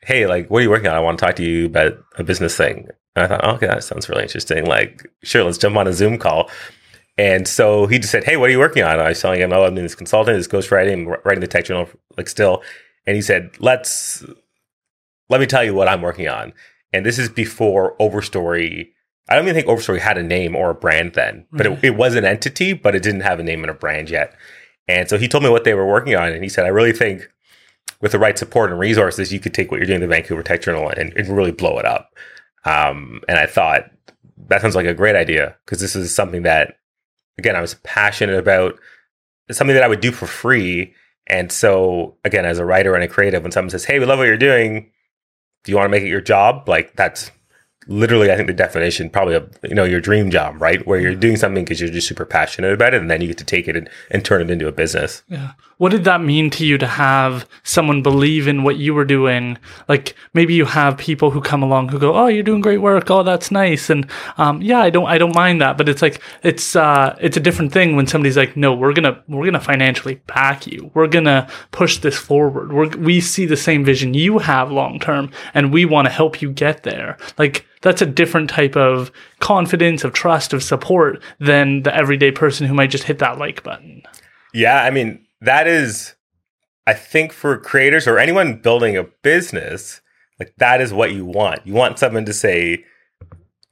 Hey, 0.02 0.26
like, 0.26 0.50
what 0.50 0.58
are 0.58 0.62
you 0.62 0.70
working 0.70 0.88
on? 0.88 0.94
I 0.94 1.00
want 1.00 1.18
to 1.18 1.24
talk 1.24 1.36
to 1.36 1.42
you 1.42 1.64
about 1.64 1.94
a 2.18 2.24
business 2.24 2.54
thing. 2.54 2.88
And 3.16 3.24
I 3.24 3.26
thought, 3.28 3.44
okay, 3.54 3.66
that 3.66 3.82
sounds 3.82 4.06
really 4.10 4.24
interesting. 4.24 4.66
Like, 4.66 5.08
sure, 5.22 5.44
let's 5.44 5.56
jump 5.56 5.76
on 5.76 5.86
a 5.86 5.94
Zoom 5.94 6.18
call. 6.18 6.50
And 7.16 7.46
so 7.46 7.86
he 7.86 7.98
just 7.98 8.10
said, 8.10 8.24
Hey, 8.24 8.36
what 8.36 8.48
are 8.48 8.52
you 8.52 8.58
working 8.58 8.82
on? 8.82 8.92
And 8.92 9.02
I 9.02 9.10
was 9.10 9.20
telling 9.20 9.40
him, 9.40 9.52
Oh, 9.52 9.64
I'm 9.64 9.74
doing 9.74 9.84
this 9.84 9.94
consulting, 9.94 10.34
this 10.34 10.48
ghostwriting, 10.48 11.16
writing 11.24 11.40
the 11.40 11.46
tech 11.46 11.66
journal, 11.66 11.88
like 12.16 12.28
still. 12.28 12.62
And 13.06 13.16
he 13.16 13.22
said, 13.22 13.50
Let's, 13.60 14.24
let 15.28 15.40
me 15.40 15.46
tell 15.46 15.64
you 15.64 15.74
what 15.74 15.88
I'm 15.88 16.02
working 16.02 16.28
on. 16.28 16.52
And 16.92 17.04
this 17.04 17.18
is 17.18 17.28
before 17.28 17.96
Overstory. 17.98 18.88
I 19.28 19.34
don't 19.34 19.44
even 19.44 19.54
think 19.54 19.66
Overstory 19.66 20.00
had 20.00 20.18
a 20.18 20.22
name 20.22 20.54
or 20.54 20.70
a 20.70 20.74
brand 20.74 21.14
then, 21.14 21.46
but 21.50 21.66
it, 21.66 21.78
it 21.82 21.90
was 21.96 22.14
an 22.14 22.24
entity, 22.24 22.72
but 22.72 22.94
it 22.94 23.02
didn't 23.02 23.22
have 23.22 23.40
a 23.40 23.42
name 23.42 23.62
and 23.62 23.70
a 23.70 23.74
brand 23.74 24.10
yet. 24.10 24.36
And 24.86 25.08
so 25.08 25.16
he 25.16 25.28
told 25.28 25.42
me 25.42 25.50
what 25.50 25.64
they 25.64 25.74
were 25.74 25.86
working 25.86 26.14
on. 26.14 26.30
And 26.30 26.42
he 26.42 26.48
said, 26.48 26.66
I 26.66 26.68
really 26.68 26.92
think 26.92 27.28
with 28.00 28.12
the 28.12 28.18
right 28.18 28.38
support 28.38 28.70
and 28.70 28.78
resources, 28.78 29.32
you 29.32 29.40
could 29.40 29.54
take 29.54 29.70
what 29.70 29.78
you're 29.78 29.86
doing 29.86 30.00
the 30.00 30.06
Vancouver 30.06 30.42
Tech 30.42 30.60
Journal 30.60 30.90
and, 30.90 31.12
and 31.14 31.28
really 31.28 31.52
blow 31.52 31.78
it 31.78 31.86
up. 31.86 32.10
Um, 32.66 33.22
and 33.28 33.38
I 33.38 33.46
thought 33.46 33.90
that 34.48 34.60
sounds 34.60 34.76
like 34.76 34.86
a 34.86 34.94
great 34.94 35.16
idea 35.16 35.56
because 35.64 35.80
this 35.80 35.96
is 35.96 36.14
something 36.14 36.42
that 36.42 36.76
again, 37.38 37.56
I 37.56 37.60
was 37.60 37.74
passionate 37.82 38.38
about 38.38 38.78
something 39.50 39.74
that 39.74 39.82
I 39.82 39.88
would 39.88 40.00
do 40.00 40.12
for 40.12 40.26
free. 40.26 40.94
And 41.26 41.50
so, 41.50 42.16
again, 42.24 42.44
as 42.44 42.58
a 42.58 42.64
writer 42.64 42.94
and 42.94 43.04
a 43.04 43.08
creative, 43.08 43.42
when 43.42 43.52
someone 43.52 43.70
says, 43.70 43.84
Hey, 43.84 43.98
we 43.98 44.06
love 44.06 44.18
what 44.18 44.26
you're 44.26 44.36
doing, 44.36 44.90
do 45.64 45.72
you 45.72 45.76
want 45.76 45.86
to 45.86 45.90
make 45.90 46.02
it 46.02 46.08
your 46.08 46.20
job? 46.20 46.68
Like, 46.68 46.94
that's 46.96 47.30
literally, 47.86 48.30
I 48.30 48.36
think 48.36 48.46
the 48.46 48.54
definition 48.54 49.10
probably 49.10 49.34
of, 49.34 49.58
you 49.62 49.74
know, 49.74 49.84
your 49.84 50.00
dream 50.00 50.30
job, 50.30 50.60
right? 50.60 50.86
Where 50.86 51.00
you're 51.00 51.14
doing 51.14 51.36
something 51.36 51.64
because 51.64 51.80
you're 51.80 51.90
just 51.90 52.08
super 52.08 52.24
passionate 52.24 52.72
about 52.72 52.94
it. 52.94 53.00
And 53.00 53.10
then 53.10 53.20
you 53.20 53.28
get 53.28 53.38
to 53.38 53.44
take 53.44 53.68
it 53.68 53.76
and, 53.76 53.88
and 54.10 54.24
turn 54.24 54.40
it 54.40 54.50
into 54.50 54.68
a 54.68 54.72
business. 54.72 55.22
Yeah. 55.28 55.52
What 55.78 55.90
did 55.90 56.04
that 56.04 56.22
mean 56.22 56.50
to 56.50 56.64
you 56.64 56.78
to 56.78 56.86
have 56.86 57.48
someone 57.64 58.00
believe 58.00 58.46
in 58.46 58.62
what 58.62 58.76
you 58.76 58.94
were 58.94 59.04
doing? 59.04 59.58
Like 59.88 60.14
maybe 60.32 60.54
you 60.54 60.64
have 60.66 60.96
people 60.96 61.30
who 61.30 61.40
come 61.40 61.62
along 61.62 61.88
who 61.88 61.98
go, 61.98 62.14
"Oh, 62.14 62.28
you're 62.28 62.44
doing 62.44 62.60
great 62.60 62.80
work. 62.80 63.10
Oh, 63.10 63.24
that's 63.24 63.50
nice." 63.50 63.90
And 63.90 64.08
um, 64.38 64.62
yeah, 64.62 64.78
I 64.78 64.90
don't, 64.90 65.06
I 65.06 65.18
don't 65.18 65.34
mind 65.34 65.60
that. 65.60 65.76
But 65.76 65.88
it's 65.88 66.00
like 66.00 66.22
it's, 66.44 66.76
uh, 66.76 67.16
it's 67.20 67.36
a 67.36 67.40
different 67.40 67.72
thing 67.72 67.96
when 67.96 68.06
somebody's 68.06 68.36
like, 68.36 68.56
"No, 68.56 68.72
we're 68.72 68.92
gonna, 68.92 69.20
we're 69.28 69.44
gonna 69.44 69.60
financially 69.60 70.14
back 70.26 70.66
you. 70.66 70.92
We're 70.94 71.08
gonna 71.08 71.48
push 71.72 71.98
this 71.98 72.16
forward. 72.16 72.72
We're, 72.72 72.96
we 72.96 73.20
see 73.20 73.44
the 73.44 73.56
same 73.56 73.84
vision 73.84 74.14
you 74.14 74.38
have 74.38 74.70
long 74.70 75.00
term, 75.00 75.32
and 75.54 75.72
we 75.72 75.84
want 75.84 76.06
to 76.06 76.12
help 76.12 76.40
you 76.40 76.52
get 76.52 76.84
there." 76.84 77.18
Like 77.36 77.66
that's 77.84 78.00
a 78.00 78.06
different 78.06 78.48
type 78.48 78.76
of 78.76 79.12
confidence, 79.40 80.04
of 80.04 80.14
trust, 80.14 80.54
of 80.54 80.62
support 80.62 81.22
than 81.38 81.82
the 81.82 81.94
everyday 81.94 82.30
person 82.30 82.66
who 82.66 82.72
might 82.72 82.90
just 82.90 83.04
hit 83.04 83.18
that 83.18 83.38
like 83.38 83.62
button. 83.62 84.02
Yeah, 84.54 84.82
I 84.82 84.90
mean, 84.90 85.24
that 85.42 85.66
is, 85.66 86.14
I 86.86 86.94
think, 86.94 87.32
for 87.32 87.58
creators 87.58 88.08
or 88.08 88.18
anyone 88.18 88.56
building 88.56 88.96
a 88.96 89.04
business, 89.04 90.00
like 90.40 90.54
that 90.56 90.80
is 90.80 90.94
what 90.94 91.12
you 91.12 91.26
want. 91.26 91.66
You 91.66 91.74
want 91.74 91.98
someone 91.98 92.24
to 92.24 92.32
say 92.32 92.86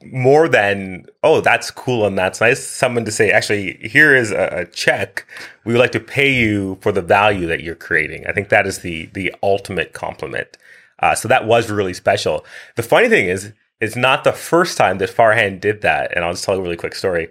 more 0.04 0.46
than, 0.46 1.06
oh, 1.22 1.40
that's 1.40 1.70
cool 1.70 2.04
and 2.06 2.18
that's 2.18 2.40
nice. 2.40 2.62
Someone 2.62 3.06
to 3.06 3.10
say, 3.10 3.30
actually, 3.30 3.78
here 3.82 4.14
is 4.14 4.30
a, 4.30 4.48
a 4.52 4.66
check. 4.66 5.26
We 5.64 5.72
would 5.72 5.80
like 5.80 5.92
to 5.92 6.00
pay 6.00 6.30
you 6.30 6.76
for 6.82 6.92
the 6.92 7.00
value 7.00 7.46
that 7.46 7.62
you're 7.62 7.74
creating. 7.74 8.26
I 8.26 8.32
think 8.32 8.50
that 8.50 8.66
is 8.66 8.80
the 8.80 9.06
the 9.14 9.34
ultimate 9.42 9.94
compliment. 9.94 10.58
Uh, 10.98 11.14
so 11.14 11.28
that 11.28 11.46
was 11.46 11.70
really 11.70 11.94
special. 11.94 12.44
The 12.76 12.82
funny 12.82 13.08
thing 13.08 13.26
is, 13.26 13.52
it's 13.82 13.96
not 13.96 14.22
the 14.22 14.32
first 14.32 14.78
time 14.78 14.98
that 14.98 15.10
Farhan 15.10 15.58
did 15.58 15.80
that. 15.80 16.14
And 16.14 16.24
I'll 16.24 16.32
just 16.32 16.44
tell 16.44 16.56
a 16.56 16.62
really 16.62 16.76
quick 16.76 16.94
story. 16.94 17.28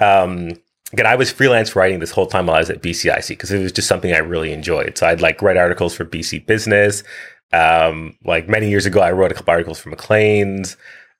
Um, 0.00 0.50
again, 0.92 1.06
I 1.06 1.14
was 1.14 1.30
freelance 1.30 1.76
writing 1.76 2.00
this 2.00 2.10
whole 2.10 2.26
time 2.26 2.46
while 2.46 2.56
I 2.56 2.58
was 2.58 2.70
at 2.70 2.82
BCIC 2.82 3.28
because 3.28 3.52
it 3.52 3.62
was 3.62 3.70
just 3.70 3.86
something 3.86 4.12
I 4.12 4.18
really 4.18 4.52
enjoyed. 4.52 4.98
So 4.98 5.06
I'd 5.06 5.20
like 5.20 5.40
write 5.40 5.56
articles 5.56 5.94
for 5.94 6.04
BC 6.04 6.44
Business. 6.44 7.04
Um, 7.52 8.16
like 8.24 8.48
many 8.48 8.68
years 8.68 8.84
ago, 8.84 9.00
I 9.00 9.12
wrote 9.12 9.30
a 9.30 9.34
couple 9.36 9.52
articles 9.52 9.78
for 9.78 9.90
Maclean's. 9.90 10.76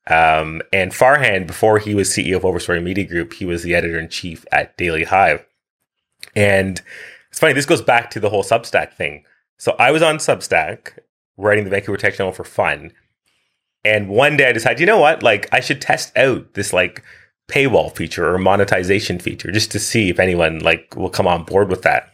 Um, 0.09 0.63
and 0.73 0.91
Farhan, 0.91 1.47
before 1.47 1.79
he 1.79 1.95
was 1.95 2.11
CEO 2.11 2.35
of 2.35 2.43
Overstory 2.43 2.83
Media 2.83 3.07
Group, 3.07 3.35
he 3.35 3.45
was 3.45 3.63
the 3.63 3.77
editor 3.77 4.01
in 4.01 4.09
chief 4.09 4.45
at 4.51 4.77
Daily 4.77 5.05
Hive. 5.05 5.47
And 6.35 6.83
it's 7.31 7.39
funny, 7.39 7.53
this 7.53 7.67
goes 7.67 7.83
back 7.83 8.11
to 8.11 8.21
the 8.21 8.31
whole 8.31 8.43
Substack 8.43 8.95
thing. 8.95 9.25
So 9.59 9.77
I 9.79 9.93
was 9.93 10.03
on 10.03 10.17
Substack 10.17 10.99
writing 11.37 11.63
the 11.63 11.71
Vancouver 11.71 11.99
Tech 11.99 12.15
Channel 12.15 12.33
for 12.33 12.43
fun. 12.43 12.93
And 13.85 14.09
one 14.09 14.37
day 14.37 14.49
I 14.49 14.53
decided, 14.53 14.81
you 14.81 14.87
know 14.87 14.99
what? 14.99 15.23
Like 15.23 15.49
I 15.53 15.61
should 15.61 15.81
test 15.81 16.17
out 16.17 16.55
this 16.55 16.73
like 16.73 17.03
paywall 17.49 17.95
feature 17.95 18.35
or 18.35 18.39
monetization 18.39 19.19
feature 19.19 19.51
just 19.51 19.73
to 19.73 19.79
see 19.79 20.09
if 20.09 20.21
anyone 20.21 20.61
like 20.61 20.97
will 20.97 21.11
come 21.11 21.27
on 21.27 21.45
board 21.45 21.69
with 21.69 21.83
that. 21.83 22.13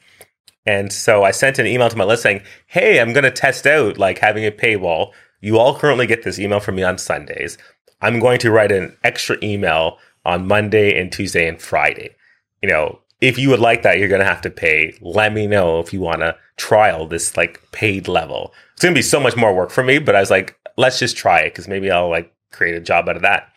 And 0.67 0.93
so 0.93 1.25
I 1.25 1.31
sent 1.31 1.59
an 1.59 1.67
email 1.67 1.89
to 1.89 1.97
my 1.97 2.05
list 2.05 2.23
saying, 2.23 2.43
"Hey, 2.67 3.01
I'm 3.01 3.13
going 3.13 3.25
to 3.25 3.31
test 3.31 3.67
out 3.67 3.99
like 3.99 4.19
having 4.19 4.45
a 4.45 4.51
paywall. 4.51 5.13
You 5.41 5.59
all 5.59 5.79
currently 5.79 6.07
get 6.07 6.25
this 6.25 6.39
email 6.39 6.61
from 6.61 6.77
me 6.77 6.83
on 6.83 6.99
Sundays. 6.99 7.57
I'm 8.01 8.21
going 8.21 8.39
to 8.41 8.51
write 8.51 8.73
an 8.73 8.97
extra 9.05 9.37
email 9.43 9.99
on 10.25 10.47
Monday 10.47 11.01
and 11.01 11.11
Tuesday 11.11 11.49
and 11.49 11.61
Friday. 11.61 12.15
You 12.63 12.69
know, 12.69 13.01
if 13.21 13.39
you 13.39 13.49
would 13.51 13.61
like 13.61 13.83
that, 13.83 13.99
you're 13.99 14.09
going 14.09 14.21
to 14.21 14.27
have 14.27 14.43
to 14.43 14.51
pay. 14.51 14.97
Let 15.01 15.33
me 15.33 15.47
know 15.47 15.81
if 15.81 15.93
you 15.93 16.01
want 16.01 16.21
to 16.21 16.37
trial 16.57 17.07
this 17.07 17.37
like 17.37 17.63
paid 17.73 18.09
level. 18.09 18.53
It's 18.75 18.83
going 18.83 18.95
to 18.95 18.99
be 18.99 19.03
so 19.03 19.21
much 19.21 19.37
more 19.37 19.55
work 19.55 19.71
for 19.71 19.83
me, 19.83 19.99
but 19.99 20.15
I 20.15 20.21
was 20.21 20.31
like, 20.31 20.58
let's 20.79 20.99
just 20.99 21.17
try 21.17 21.41
it 21.41 21.51
because 21.51 21.69
maybe 21.69 21.91
I'll 21.91 22.09
like 22.09 22.33
create 22.53 22.77
a 22.77 22.81
job 22.81 23.09
out 23.09 23.17
of 23.17 23.23
that. 23.23 23.53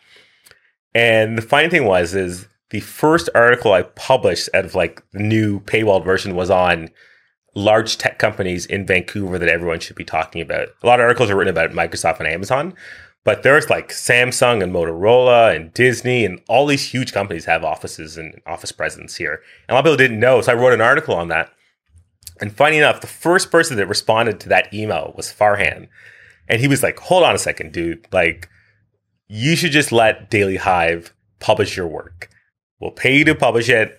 And 0.94 1.38
the 1.38 1.42
funny 1.42 1.70
thing 1.70 1.86
was, 1.86 2.14
is 2.14 2.48
the 2.70 2.80
first 2.80 3.30
article 3.34 3.72
I 3.72 3.82
published 3.82 4.50
out 4.52 4.64
of 4.64 4.74
like 4.74 5.02
the 5.12 5.20
new 5.20 5.60
paywall 5.60 6.04
version 6.04 6.34
was 6.34 6.50
on 6.50 6.90
large 7.54 7.96
tech 7.96 8.18
companies 8.18 8.66
in 8.66 8.86
Vancouver 8.86 9.38
that 9.38 9.48
everyone 9.48 9.78
should 9.78 9.96
be 9.96 10.04
talking 10.04 10.42
about. 10.42 10.68
A 10.82 10.86
lot 10.86 10.98
of 10.98 11.04
articles 11.04 11.30
are 11.30 11.36
written 11.36 11.54
about 11.54 11.70
Microsoft 11.70 12.18
and 12.18 12.26
Amazon, 12.26 12.74
but 13.24 13.44
there's 13.44 13.70
like 13.70 13.90
Samsung 13.90 14.62
and 14.62 14.72
Motorola 14.72 15.54
and 15.54 15.72
Disney 15.74 16.24
and 16.24 16.40
all 16.48 16.66
these 16.66 16.90
huge 16.90 17.12
companies 17.12 17.44
have 17.44 17.62
offices 17.62 18.18
and 18.18 18.40
office 18.46 18.72
presence 18.72 19.14
here. 19.14 19.42
And 19.68 19.70
a 19.70 19.74
lot 19.74 19.80
of 19.80 19.84
people 19.84 19.96
didn't 19.96 20.18
know, 20.18 20.40
so 20.40 20.50
I 20.50 20.56
wrote 20.56 20.72
an 20.72 20.80
article 20.80 21.14
on 21.14 21.28
that. 21.28 21.50
And 22.40 22.52
funny 22.52 22.78
enough, 22.78 23.00
the 23.00 23.06
first 23.06 23.52
person 23.52 23.76
that 23.76 23.86
responded 23.86 24.40
to 24.40 24.48
that 24.48 24.74
email 24.74 25.14
was 25.16 25.32
Farhan. 25.32 25.88
And 26.48 26.60
he 26.60 26.68
was 26.68 26.82
like, 26.82 26.98
hold 26.98 27.22
on 27.22 27.34
a 27.34 27.38
second, 27.38 27.72
dude. 27.72 28.06
Like, 28.12 28.48
you 29.28 29.56
should 29.56 29.72
just 29.72 29.92
let 29.92 30.30
Daily 30.30 30.56
Hive 30.56 31.14
publish 31.40 31.76
your 31.76 31.88
work. 31.88 32.28
We'll 32.80 32.90
pay 32.90 33.16
you 33.16 33.24
to 33.26 33.34
publish 33.34 33.68
it 33.68 33.98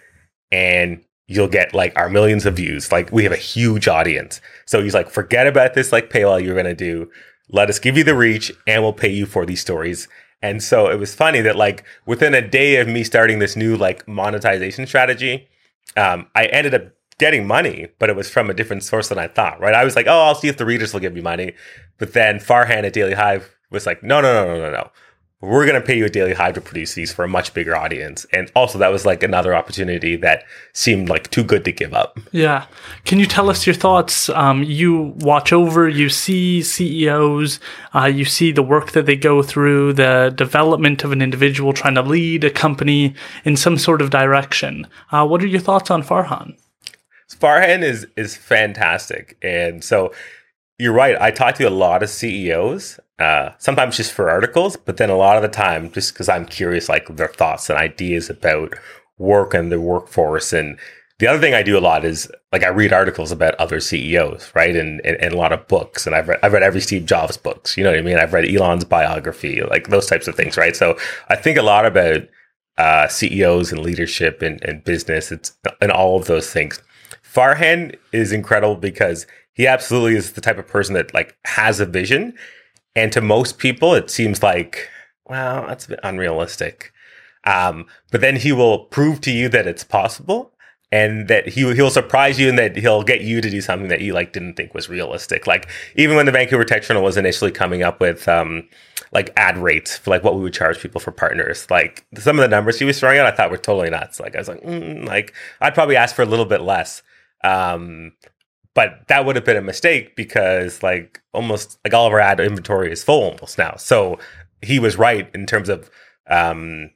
and 0.52 1.04
you'll 1.28 1.48
get 1.48 1.74
like 1.74 1.98
our 1.98 2.10
millions 2.10 2.46
of 2.46 2.56
views. 2.56 2.92
Like 2.92 3.12
we 3.12 3.24
have 3.24 3.32
a 3.32 3.38
huge 3.38 3.88
audience. 3.88 4.42
So 4.66 4.84
he's 4.84 4.94
like, 4.94 5.10
forget 5.10 5.48
about 5.48 5.74
this 5.74 5.92
like 5.92 6.10
paywall 6.10 6.44
you're 6.44 6.54
going 6.54 6.66
to 6.66 6.76
do. 6.76 7.10
Let 7.50 7.70
us 7.70 7.80
give 7.80 7.98
you 7.98 8.04
the 8.04 8.16
reach 8.16 8.52
and 8.68 8.84
we'll 8.84 8.94
pay 8.94 9.12
you 9.12 9.26
for 9.26 9.46
these 9.46 9.62
stories. 9.62 10.08
And 10.42 10.62
so 10.62 10.90
it 10.90 11.00
was 11.00 11.16
funny 11.16 11.42
that 11.42 11.56
like 11.56 11.84
within 12.06 12.34
a 12.34 12.48
day 12.48 12.76
of 12.76 12.88
me 12.88 13.04
starting 13.04 13.40
this 13.40 13.56
new 13.56 13.76
like 13.76 14.08
monetization 14.08 14.86
strategy, 14.86 15.48
um, 15.96 16.28
I 16.36 16.46
ended 16.48 16.74
up 16.74 16.84
getting 17.18 17.48
money, 17.48 17.88
but 18.00 18.10
it 18.10 18.16
was 18.16 18.30
from 18.30 18.50
a 18.50 18.54
different 18.54 18.84
source 18.84 19.10
than 19.10 19.18
I 19.18 19.28
thought, 19.28 19.60
right? 19.60 19.74
I 19.74 19.84
was 19.84 19.96
like, 19.96 20.08
oh, 20.08 20.22
I'll 20.22 20.36
see 20.36 20.48
if 20.48 20.58
the 20.58 20.66
readers 20.66 20.94
will 20.94 21.00
give 21.00 21.14
me 21.14 21.22
money. 21.22 21.54
But 21.98 22.14
then 22.14 22.40
Farhan 22.40 22.84
at 22.84 22.94
Daily 22.94 23.14
Hive 23.14 23.56
was 23.70 23.86
like, 23.86 24.04
no, 24.04 24.22
no, 24.22 24.34
no, 24.34 24.56
no, 24.56 24.62
no, 24.62 24.72
no 24.72 24.90
we're 25.44 25.66
going 25.66 25.80
to 25.80 25.86
pay 25.86 25.98
you 25.98 26.06
a 26.06 26.10
Daily 26.10 26.34
Hive 26.34 26.54
to 26.54 26.62
produce 26.62 26.94
these 26.94 27.12
for 27.12 27.26
a 27.26 27.28
much 27.28 27.54
bigger 27.54 27.76
audience. 27.76 28.26
And 28.32 28.50
also, 28.56 28.78
that 28.80 28.94
was 28.94 29.06
like 29.06 29.24
another 29.24 29.54
opportunity 29.54 30.16
that 30.18 30.46
seemed 30.72 31.10
like 31.10 31.30
too 31.32 31.44
good 31.44 31.66
to 31.66 31.72
give 31.74 31.94
up. 31.94 32.18
Yeah. 32.32 32.66
Can 33.04 33.20
you 33.20 33.26
tell 33.26 33.50
us 33.50 33.68
your 33.68 33.74
thoughts? 33.74 34.30
Um, 34.30 34.64
you 34.64 35.14
watch 35.18 35.52
over, 35.52 35.90
you 35.90 36.08
see 36.08 36.62
CEOs, 36.62 37.60
uh, 37.94 38.06
you 38.06 38.24
see 38.24 38.54
the 38.54 38.64
work 38.64 38.92
that 38.92 39.06
they 39.06 39.18
go 39.18 39.44
through, 39.44 39.94
the 39.94 40.34
development 40.34 41.04
of 41.04 41.12
an 41.12 41.22
individual 41.22 41.74
trying 41.74 41.96
to 41.96 42.02
lead 42.02 42.46
a 42.46 42.50
company 42.50 43.14
in 43.44 43.58
some 43.58 43.78
sort 43.78 44.02
of 44.02 44.12
direction. 44.12 44.88
Uh, 45.12 45.28
what 45.28 45.44
are 45.44 45.48
your 45.48 45.60
thoughts 45.60 45.92
on 45.92 46.04
Farhan? 46.04 46.56
Farhan 47.36 47.82
is 47.82 48.08
is 48.16 48.36
fantastic, 48.36 49.38
and 49.42 49.84
so 49.84 50.14
you're 50.80 50.94
right. 50.94 51.20
I 51.22 51.32
talk 51.32 51.56
to 51.56 51.68
a 51.68 51.70
lot 51.70 52.04
of 52.04 52.10
CEOs, 52.10 53.00
uh, 53.20 53.52
sometimes 53.58 53.98
just 53.98 54.12
for 54.12 54.30
articles, 54.30 54.76
but 54.76 54.98
then 54.98 55.10
a 55.10 55.16
lot 55.16 55.38
of 55.38 55.44
the 55.44 55.48
time 55.48 55.92
just 55.92 56.14
because 56.14 56.28
I'm 56.28 56.46
curious, 56.46 56.90
like 56.90 57.08
their 57.16 57.28
thoughts 57.28 57.70
and 57.70 57.78
ideas 57.78 58.30
about 58.30 58.74
work 59.18 59.54
and 59.54 59.72
the 59.72 59.80
workforce. 59.80 60.52
And 60.52 60.78
the 61.20 61.28
other 61.28 61.40
thing 61.40 61.54
I 61.54 61.64
do 61.64 61.78
a 61.78 61.80
lot 61.80 62.04
is 62.04 62.30
like 62.52 62.64
I 62.64 62.70
read 62.70 62.92
articles 62.92 63.32
about 63.32 63.56
other 63.56 63.80
CEOs, 63.80 64.52
right? 64.56 64.76
And, 64.76 65.00
and, 65.06 65.16
and 65.18 65.34
a 65.34 65.38
lot 65.38 65.54
of 65.54 65.68
books. 65.68 66.08
And 66.08 66.16
I've 66.16 66.28
read, 66.28 66.40
I've 66.42 66.54
read 66.54 66.64
every 66.64 66.82
Steve 66.82 67.06
Jobs 67.06 67.38
books, 67.38 67.78
you 67.78 67.84
know 67.84 67.92
what 67.92 68.00
I 68.00 68.04
mean? 68.04 68.18
I've 68.18 68.34
read 68.34 68.50
Elon's 68.50 68.84
biography, 68.84 69.62
like 69.62 69.90
those 69.90 70.08
types 70.08 70.28
of 70.28 70.36
things, 70.36 70.58
right? 70.58 70.76
So 70.76 70.98
I 71.30 71.36
think 71.36 71.58
a 71.58 71.62
lot 71.62 71.86
about 71.86 72.24
uh, 72.78 73.08
CEOs 73.08 73.72
and 73.72 73.82
leadership 73.82 74.42
and, 74.42 74.62
and 74.64 74.84
business 74.84 75.32
it's, 75.32 75.56
and 75.80 75.92
all 75.92 76.18
of 76.18 76.26
those 76.26 76.50
things. 76.50 76.82
Farhan 77.34 77.96
is 78.12 78.32
incredible 78.32 78.76
because 78.76 79.26
he 79.54 79.68
absolutely 79.68 80.16
is 80.16 80.34
the 80.34 80.42
type 80.42 80.58
of 80.58 80.68
person 80.68 80.94
that 80.96 81.14
like 81.14 81.36
has 81.46 81.80
a 81.80 81.86
vision 81.86 82.34
and 82.96 83.12
to 83.12 83.22
most 83.22 83.58
people, 83.58 83.94
it 83.94 84.10
seems 84.10 84.44
like, 84.44 84.90
well, 85.26 85.66
that's 85.68 85.86
a 85.86 85.90
bit 85.90 86.00
unrealistic. 86.04 86.94
Um, 87.46 87.88
but 88.12 88.22
then 88.22 88.36
he 88.36 88.52
will 88.52 88.86
prove 88.86 89.20
to 89.22 89.32
you 89.32 89.50
that 89.50 89.68
it's 89.68 89.84
possible 89.84 90.52
and 90.92 91.28
that 91.28 91.48
he 91.48 91.74
he'll 91.74 91.90
surprise 91.90 92.40
you 92.40 92.48
and 92.48 92.58
that 92.58 92.76
he'll 92.76 93.04
get 93.04 93.22
you 93.22 93.42
to 93.42 93.50
do 93.50 93.62
something 93.62 93.90
that 93.90 94.02
you 94.02 94.14
like 94.14 94.32
didn't 94.32 94.54
think 94.54 94.74
was 94.74 94.90
realistic. 94.90 95.48
Like 95.48 95.68
even 95.96 96.16
when 96.16 96.26
the 96.26 96.32
Vancouver 96.32 96.64
Tech 96.64 96.84
Journal 96.84 97.04
was 97.04 97.18
initially 97.18 97.52
coming 97.52 97.84
up 97.84 98.00
with 98.00 98.28
um, 98.28 98.70
like 99.12 99.34
ad 99.36 99.58
rates 99.58 99.98
for 99.98 100.12
like 100.12 100.24
what 100.24 100.36
we 100.36 100.42
would 100.42 100.54
charge 100.54 100.80
people 100.80 101.02
for 101.02 101.12
partners, 101.12 101.68
like 101.70 102.06
some 102.16 102.38
of 102.38 102.44
the 102.44 102.56
numbers 102.56 102.80
he 102.80 102.86
was 102.86 103.00
throwing 103.00 103.18
out, 103.18 103.26
I 103.26 103.32
thought 103.36 103.52
were 103.52 103.58
totally 103.58 103.90
nuts. 103.90 104.20
Like 104.20 104.36
I 104.36 104.40
was 104.40 104.48
like, 104.48 104.62
mm, 104.62 105.06
like 105.06 105.34
I'd 105.60 105.74
probably 105.74 105.96
ask 105.96 106.16
for 106.16 106.22
a 106.22 106.28
little 106.28 106.46
bit 106.46 106.62
less. 106.62 107.02
Um, 107.44 108.14
but 108.74 109.08
that 109.08 109.26
would 109.26 109.36
have 109.36 109.46
been 109.46 109.58
a 109.58 109.62
mistake 109.62 110.16
because 110.16 110.82
like 110.82 111.22
almost 111.34 111.80
like 111.84 111.94
all 111.94 112.08
of 112.08 112.14
our 112.14 112.20
ad 112.20 112.40
inventory 112.40 112.92
is 112.92 113.04
full 113.04 113.24
almost 113.24 113.58
now. 113.58 113.76
So 113.78 114.20
he 114.62 114.80
was 114.80 114.98
right 114.98 115.30
in 115.34 115.46
terms 115.46 115.70
of 115.70 115.90
um, 116.28 116.90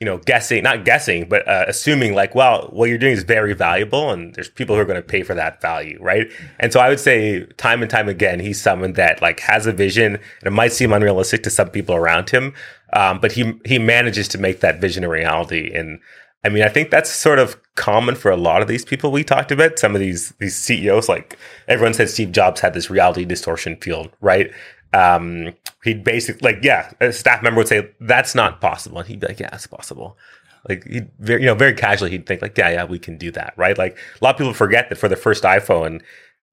you 0.00 0.06
know 0.06 0.18
guessing, 0.18 0.62
not 0.64 0.84
guessing, 0.84 1.28
but 1.28 1.46
uh, 1.46 1.64
assuming 1.68 2.14
like, 2.14 2.34
well, 2.34 2.68
what 2.72 2.88
you're 2.88 2.98
doing 2.98 3.12
is 3.12 3.22
very 3.22 3.54
valuable, 3.54 4.10
and 4.10 4.34
there's 4.34 4.48
people 4.48 4.74
who 4.74 4.82
are 4.82 4.86
going 4.86 5.00
to 5.00 5.02
pay 5.02 5.22
for 5.22 5.34
that 5.34 5.60
value, 5.60 5.98
right? 6.00 6.30
And 6.58 6.72
so 6.72 6.80
I 6.80 6.88
would 6.88 7.00
say 7.00 7.44
time 7.56 7.80
and 7.80 7.90
time 7.90 8.08
again, 8.08 8.40
he's 8.40 8.60
someone 8.60 8.94
that 8.94 9.22
like 9.22 9.40
has 9.40 9.66
a 9.66 9.72
vision, 9.72 10.16
and 10.16 10.46
it 10.46 10.50
might 10.50 10.72
seem 10.72 10.92
unrealistic 10.92 11.42
to 11.44 11.50
some 11.50 11.70
people 11.70 11.94
around 11.94 12.30
him, 12.30 12.54
um, 12.92 13.20
but 13.20 13.32
he 13.32 13.54
he 13.64 13.78
manages 13.78 14.26
to 14.28 14.38
make 14.38 14.60
that 14.60 14.80
vision 14.80 15.04
a 15.04 15.08
reality 15.08 15.70
and 15.72 16.00
I 16.44 16.50
mean, 16.50 16.62
I 16.62 16.68
think 16.68 16.90
that's 16.90 17.10
sort 17.10 17.38
of 17.38 17.58
common 17.74 18.14
for 18.14 18.30
a 18.30 18.36
lot 18.36 18.60
of 18.60 18.68
these 18.68 18.84
people 18.84 19.10
we 19.10 19.24
talked 19.24 19.50
about. 19.50 19.78
Some 19.78 19.94
of 19.94 20.00
these 20.00 20.30
these 20.38 20.54
CEOs, 20.54 21.08
like 21.08 21.38
everyone 21.68 21.94
said, 21.94 22.10
Steve 22.10 22.32
Jobs 22.32 22.60
had 22.60 22.74
this 22.74 22.90
reality 22.90 23.24
distortion 23.24 23.76
field, 23.76 24.10
right? 24.20 24.52
Um, 24.92 25.54
he'd 25.82 26.04
basically 26.04 26.52
like, 26.52 26.62
yeah, 26.62 26.92
a 27.00 27.12
staff 27.12 27.42
member 27.42 27.58
would 27.58 27.68
say 27.68 27.90
that's 28.00 28.34
not 28.34 28.60
possible, 28.60 28.98
and 28.98 29.08
he'd 29.08 29.20
be 29.20 29.26
like, 29.26 29.40
yeah, 29.40 29.50
it's 29.52 29.66
possible. 29.66 30.16
Like 30.68 30.84
he, 30.84 31.02
very, 31.18 31.40
you 31.40 31.46
know, 31.46 31.54
very 31.54 31.74
casually, 31.74 32.10
he'd 32.10 32.26
think 32.26 32.42
like, 32.42 32.56
yeah, 32.56 32.70
yeah, 32.70 32.84
we 32.84 32.98
can 32.98 33.16
do 33.16 33.30
that, 33.32 33.54
right? 33.56 33.76
Like 33.76 33.96
a 34.20 34.24
lot 34.24 34.34
of 34.34 34.38
people 34.38 34.54
forget 34.54 34.90
that 34.90 34.96
for 34.96 35.08
the 35.08 35.16
first 35.16 35.44
iPhone, 35.44 36.02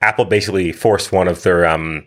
Apple 0.01 0.25
basically 0.25 0.71
forced 0.71 1.11
one 1.11 1.27
of 1.27 1.43
their 1.43 1.65
um, 1.67 2.05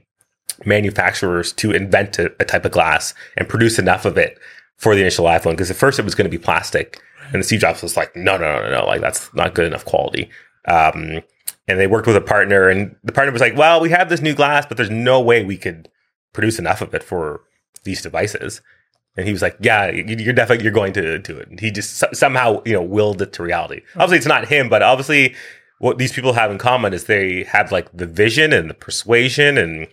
manufacturers 0.64 1.52
to 1.52 1.70
invent 1.72 2.18
a, 2.18 2.32
a 2.40 2.44
type 2.44 2.64
of 2.64 2.72
glass 2.72 3.14
and 3.36 3.48
produce 3.48 3.78
enough 3.78 4.04
of 4.04 4.18
it 4.18 4.38
for 4.76 4.94
the 4.94 5.00
initial 5.00 5.26
iPhone 5.26 5.52
because 5.52 5.70
at 5.70 5.76
first 5.76 5.98
it 5.98 6.04
was 6.04 6.14
going 6.14 6.28
to 6.28 6.36
be 6.36 6.42
plastic 6.42 7.00
and 7.34 7.44
Steve 7.44 7.60
Jobs 7.60 7.82
was 7.82 7.96
like, 7.96 8.14
no, 8.14 8.36
no, 8.36 8.60
no, 8.60 8.70
no, 8.70 8.86
like 8.86 9.00
that's 9.00 9.32
not 9.34 9.54
good 9.54 9.66
enough 9.66 9.84
quality. 9.84 10.30
Um, 10.66 11.20
and 11.66 11.80
they 11.80 11.86
worked 11.86 12.06
with 12.06 12.16
a 12.16 12.20
partner, 12.20 12.68
and 12.68 12.94
the 13.02 13.12
partner 13.12 13.32
was 13.32 13.40
like, 13.40 13.56
well, 13.56 13.80
we 13.80 13.90
have 13.90 14.08
this 14.08 14.20
new 14.20 14.34
glass, 14.34 14.66
but 14.66 14.76
there's 14.76 14.90
no 14.90 15.20
way 15.20 15.44
we 15.44 15.56
could 15.56 15.88
produce 16.32 16.58
enough 16.58 16.80
of 16.80 16.94
it 16.94 17.02
for 17.02 17.42
these 17.84 18.02
devices. 18.02 18.60
And 19.16 19.26
he 19.26 19.32
was 19.32 19.42
like, 19.42 19.56
"Yeah, 19.60 19.90
you're 19.90 20.32
definitely 20.32 20.64
you're 20.64 20.72
going 20.72 20.92
to 20.94 21.18
do 21.20 21.38
it." 21.38 21.48
And 21.48 21.60
he 21.60 21.70
just 21.70 22.02
somehow 22.14 22.62
you 22.64 22.72
know 22.72 22.82
willed 22.82 23.22
it 23.22 23.32
to 23.34 23.44
reality. 23.44 23.82
Obviously, 23.94 24.16
it's 24.16 24.26
not 24.26 24.48
him, 24.48 24.68
but 24.68 24.82
obviously, 24.82 25.36
what 25.78 25.98
these 25.98 26.12
people 26.12 26.32
have 26.32 26.50
in 26.50 26.58
common 26.58 26.92
is 26.92 27.04
they 27.04 27.44
have 27.44 27.70
like 27.70 27.96
the 27.96 28.06
vision 28.06 28.52
and 28.52 28.68
the 28.68 28.74
persuasion, 28.74 29.56
and 29.56 29.86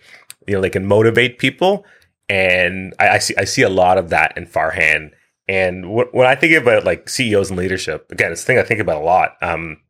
you 0.48 0.54
know 0.54 0.60
they 0.60 0.70
can 0.70 0.86
motivate 0.86 1.38
people. 1.38 1.84
And 2.28 2.94
I, 2.98 3.10
I 3.10 3.18
see 3.18 3.34
I 3.38 3.44
see 3.44 3.62
a 3.62 3.68
lot 3.68 3.96
of 3.96 4.08
that 4.10 4.36
in 4.36 4.46
Farhan 4.46 5.12
and 5.48 5.92
when 5.92 6.26
I 6.26 6.34
think 6.34 6.54
about 6.54 6.84
like 6.84 7.08
CEOs 7.08 7.50
and 7.50 7.58
leadership, 7.58 8.10
again, 8.10 8.32
it's 8.32 8.42
a 8.42 8.46
thing 8.46 8.58
I 8.58 8.62
think 8.62 8.80
about 8.80 9.02
a 9.02 9.04
lot. 9.04 9.36
Um, 9.42 9.80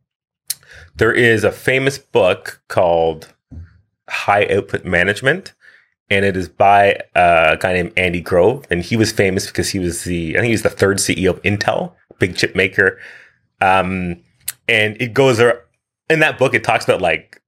there 0.97 1.13
is 1.13 1.45
a 1.45 1.53
famous 1.53 1.99
book 1.99 2.63
called 2.69 3.33
High 4.09 4.47
Output 4.47 4.85
Management, 4.85 5.53
and 6.11 6.25
it 6.25 6.37
is 6.37 6.49
by 6.49 6.99
a 7.15 7.57
guy 7.61 7.75
named 7.75 7.93
Andy 7.97 8.21
Grove, 8.21 8.67
and 8.71 8.83
he 8.83 8.97
was 8.97 9.13
famous 9.13 9.47
because 9.47 9.71
he 9.71 9.79
was 9.79 10.05
the 10.05 10.37
I 10.37 10.41
think 10.41 10.47
he 10.47 10.53
was 10.53 10.63
the 10.63 10.71
third 10.71 10.99
CEO 10.99 11.31
of 11.31 11.43
Intel, 11.43 11.93
big 12.19 12.37
chip 12.37 12.57
maker. 12.57 12.99
Um, 13.61 14.23
and 14.69 15.01
it 15.01 15.13
goes 15.13 15.41
in 16.09 16.21
that 16.21 16.39
book. 16.39 16.55
It 16.55 16.65
talks 16.65 16.85
about 16.85 17.01
like 17.01 17.41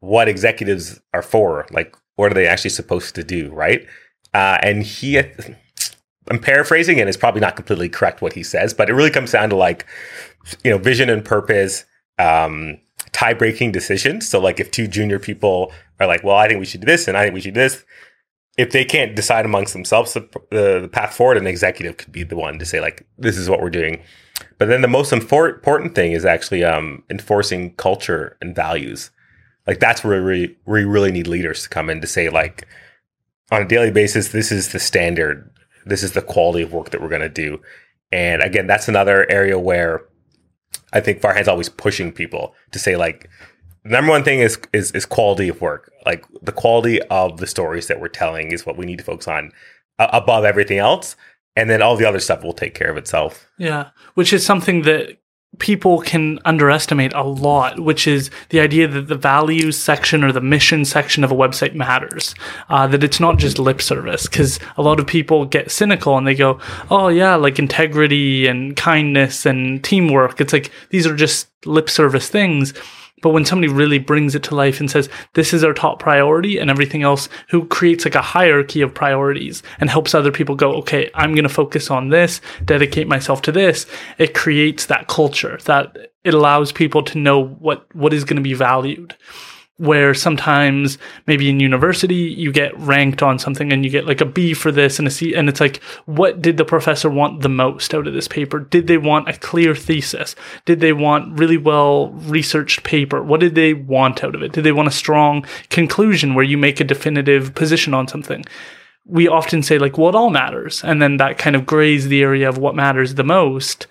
what 0.00 0.28
executives 0.28 1.00
are 1.12 1.22
for, 1.22 1.66
like 1.70 1.96
what 2.16 2.30
are 2.30 2.34
they 2.34 2.46
actually 2.46 2.70
supposed 2.70 3.14
to 3.14 3.24
do, 3.24 3.52
right? 3.52 3.86
Uh, 4.32 4.58
and 4.62 4.82
he 4.82 5.22
I'm 6.28 6.38
paraphrasing 6.38 7.00
and 7.00 7.08
it's 7.08 7.18
probably 7.18 7.40
not 7.40 7.56
completely 7.56 7.88
correct 7.88 8.22
what 8.22 8.32
he 8.32 8.42
says, 8.42 8.72
but 8.72 8.88
it 8.88 8.94
really 8.94 9.10
comes 9.10 9.32
down 9.32 9.50
to 9.50 9.56
like, 9.56 9.86
you 10.62 10.70
know, 10.70 10.78
vision 10.78 11.10
and 11.10 11.24
purpose, 11.24 11.84
um, 12.18 12.78
tie 13.12 13.34
breaking 13.34 13.72
decisions. 13.72 14.28
So 14.28 14.40
like 14.40 14.58
if 14.58 14.70
two 14.70 14.86
junior 14.86 15.18
people 15.18 15.72
are 16.00 16.06
like, 16.06 16.24
well, 16.24 16.36
I 16.36 16.48
think 16.48 16.60
we 16.60 16.66
should 16.66 16.80
do 16.80 16.86
this 16.86 17.08
and 17.08 17.16
I 17.16 17.24
think 17.24 17.34
we 17.34 17.40
should 17.40 17.54
do 17.54 17.60
this. 17.60 17.84
If 18.56 18.70
they 18.70 18.84
can't 18.84 19.16
decide 19.16 19.44
amongst 19.44 19.72
themselves 19.72 20.14
the, 20.14 20.20
the, 20.50 20.80
the 20.80 20.88
path 20.88 21.14
forward, 21.14 21.36
an 21.36 21.46
executive 21.46 21.96
could 21.96 22.12
be 22.12 22.22
the 22.22 22.36
one 22.36 22.58
to 22.58 22.64
say 22.64 22.80
like, 22.80 23.06
this 23.18 23.36
is 23.36 23.50
what 23.50 23.60
we're 23.60 23.70
doing. 23.70 24.02
But 24.58 24.68
then 24.68 24.80
the 24.80 24.88
most 24.88 25.12
important 25.12 25.94
thing 25.94 26.12
is 26.12 26.24
actually 26.24 26.64
um, 26.64 27.02
enforcing 27.10 27.74
culture 27.74 28.36
and 28.40 28.54
values. 28.54 29.10
Like 29.66 29.80
that's 29.80 30.04
where 30.04 30.24
we, 30.24 30.56
we 30.66 30.84
really 30.84 31.12
need 31.12 31.26
leaders 31.26 31.64
to 31.64 31.68
come 31.68 31.90
in 31.90 32.00
to 32.00 32.06
say 32.06 32.28
like, 32.28 32.66
on 33.50 33.62
a 33.62 33.68
daily 33.68 33.90
basis, 33.90 34.28
this 34.28 34.50
is 34.50 34.72
the 34.72 34.80
standard 34.80 35.50
this 35.86 36.02
is 36.02 36.12
the 36.12 36.22
quality 36.22 36.62
of 36.62 36.72
work 36.72 36.90
that 36.90 37.00
we're 37.00 37.08
going 37.08 37.20
to 37.20 37.28
do. 37.28 37.60
And 38.12 38.42
again, 38.42 38.66
that's 38.66 38.88
another 38.88 39.30
area 39.30 39.58
where 39.58 40.02
I 40.92 41.00
think 41.00 41.20
Farhan's 41.20 41.48
always 41.48 41.68
pushing 41.68 42.12
people 42.12 42.54
to 42.72 42.78
say 42.78 42.96
like, 42.96 43.28
number 43.84 44.10
one 44.10 44.24
thing 44.24 44.40
is, 44.40 44.58
is 44.72 44.90
is 44.92 45.04
quality 45.04 45.48
of 45.48 45.60
work. 45.60 45.92
Like 46.06 46.24
the 46.42 46.52
quality 46.52 47.00
of 47.02 47.38
the 47.38 47.46
stories 47.46 47.88
that 47.88 48.00
we're 48.00 48.08
telling 48.08 48.52
is 48.52 48.64
what 48.64 48.76
we 48.76 48.86
need 48.86 48.98
to 48.98 49.04
focus 49.04 49.28
on 49.28 49.52
uh, 49.98 50.08
above 50.12 50.44
everything 50.44 50.78
else. 50.78 51.16
And 51.56 51.70
then 51.70 51.82
all 51.82 51.96
the 51.96 52.08
other 52.08 52.18
stuff 52.20 52.42
will 52.42 52.52
take 52.52 52.74
care 52.74 52.90
of 52.90 52.96
itself. 52.96 53.48
Yeah, 53.58 53.90
which 54.14 54.32
is 54.32 54.44
something 54.44 54.82
that 54.82 55.18
people 55.58 56.00
can 56.00 56.38
underestimate 56.44 57.12
a 57.12 57.22
lot, 57.22 57.80
which 57.80 58.06
is 58.06 58.30
the 58.48 58.60
idea 58.60 58.88
that 58.88 59.08
the 59.08 59.14
values 59.14 59.78
section 59.78 60.24
or 60.24 60.32
the 60.32 60.40
mission 60.40 60.84
section 60.84 61.24
of 61.24 61.30
a 61.30 61.34
website 61.34 61.74
matters. 61.74 62.34
Uh, 62.68 62.86
that 62.86 63.04
it's 63.04 63.20
not 63.20 63.38
just 63.38 63.58
lip 63.58 63.80
service, 63.80 64.26
because 64.26 64.58
a 64.76 64.82
lot 64.82 65.00
of 65.00 65.06
people 65.06 65.44
get 65.44 65.70
cynical 65.70 66.16
and 66.16 66.26
they 66.26 66.34
go, 66.34 66.58
oh, 66.90 67.08
yeah, 67.08 67.34
like 67.34 67.58
integrity 67.58 68.46
and 68.46 68.76
kindness 68.76 69.46
and 69.46 69.82
teamwork. 69.84 70.40
It's 70.40 70.52
like 70.52 70.70
these 70.90 71.06
are 71.06 71.16
just 71.16 71.48
lip 71.66 71.88
service 71.88 72.28
things. 72.28 72.74
But 73.24 73.30
when 73.30 73.46
somebody 73.46 73.72
really 73.72 73.98
brings 73.98 74.34
it 74.34 74.42
to 74.42 74.54
life 74.54 74.80
and 74.80 74.90
says, 74.90 75.08
this 75.32 75.54
is 75.54 75.64
our 75.64 75.72
top 75.72 75.98
priority 75.98 76.58
and 76.58 76.70
everything 76.70 77.02
else, 77.02 77.30
who 77.48 77.64
creates 77.64 78.04
like 78.04 78.14
a 78.14 78.20
hierarchy 78.20 78.82
of 78.82 78.92
priorities 78.92 79.62
and 79.80 79.88
helps 79.88 80.14
other 80.14 80.30
people 80.30 80.54
go, 80.54 80.74
okay, 80.74 81.10
I'm 81.14 81.34
going 81.34 81.44
to 81.44 81.48
focus 81.48 81.90
on 81.90 82.10
this, 82.10 82.42
dedicate 82.66 83.08
myself 83.08 83.40
to 83.42 83.52
this, 83.52 83.86
it 84.18 84.34
creates 84.34 84.84
that 84.86 85.08
culture 85.08 85.58
that 85.64 85.96
it 86.22 86.34
allows 86.34 86.70
people 86.70 87.02
to 87.04 87.18
know 87.18 87.42
what, 87.42 87.86
what 87.96 88.12
is 88.12 88.24
going 88.24 88.36
to 88.36 88.42
be 88.42 88.52
valued. 88.52 89.16
Where 89.78 90.14
sometimes 90.14 90.98
maybe 91.26 91.50
in 91.50 91.58
university 91.58 92.14
you 92.14 92.52
get 92.52 92.78
ranked 92.78 93.22
on 93.24 93.40
something 93.40 93.72
and 93.72 93.84
you 93.84 93.90
get 93.90 94.06
like 94.06 94.20
a 94.20 94.24
B 94.26 94.54
for 94.54 94.70
this 94.70 95.00
and 95.00 95.08
a 95.08 95.10
C 95.10 95.34
and 95.34 95.48
it's 95.48 95.60
like 95.60 95.82
what 96.06 96.40
did 96.40 96.58
the 96.58 96.64
professor 96.64 97.10
want 97.10 97.42
the 97.42 97.48
most 97.48 97.92
out 97.92 98.06
of 98.06 98.14
this 98.14 98.28
paper? 98.28 98.60
Did 98.60 98.86
they 98.86 98.98
want 98.98 99.28
a 99.28 99.32
clear 99.32 99.74
thesis? 99.74 100.36
Did 100.64 100.78
they 100.78 100.92
want 100.92 101.38
really 101.38 101.56
well 101.56 102.10
researched 102.10 102.84
paper? 102.84 103.22
What 103.22 103.40
did 103.40 103.56
they 103.56 103.74
want 103.74 104.22
out 104.22 104.36
of 104.36 104.42
it? 104.42 104.52
Did 104.52 104.62
they 104.62 104.72
want 104.72 104.88
a 104.88 104.92
strong 104.92 105.44
conclusion 105.70 106.34
where 106.34 106.44
you 106.44 106.56
make 106.56 106.78
a 106.78 106.84
definitive 106.84 107.54
position 107.56 107.94
on 107.94 108.06
something? 108.06 108.44
We 109.06 109.26
often 109.26 109.62
say 109.62 109.78
like 109.78 109.98
what 109.98 110.14
all 110.14 110.30
matters? 110.30 110.84
And 110.84 111.02
then 111.02 111.16
that 111.16 111.36
kind 111.36 111.56
of 111.56 111.66
grays 111.66 112.06
the 112.06 112.22
area 112.22 112.48
of 112.48 112.58
what 112.58 112.76
matters 112.76 113.14
the 113.14 113.24
most 113.24 113.88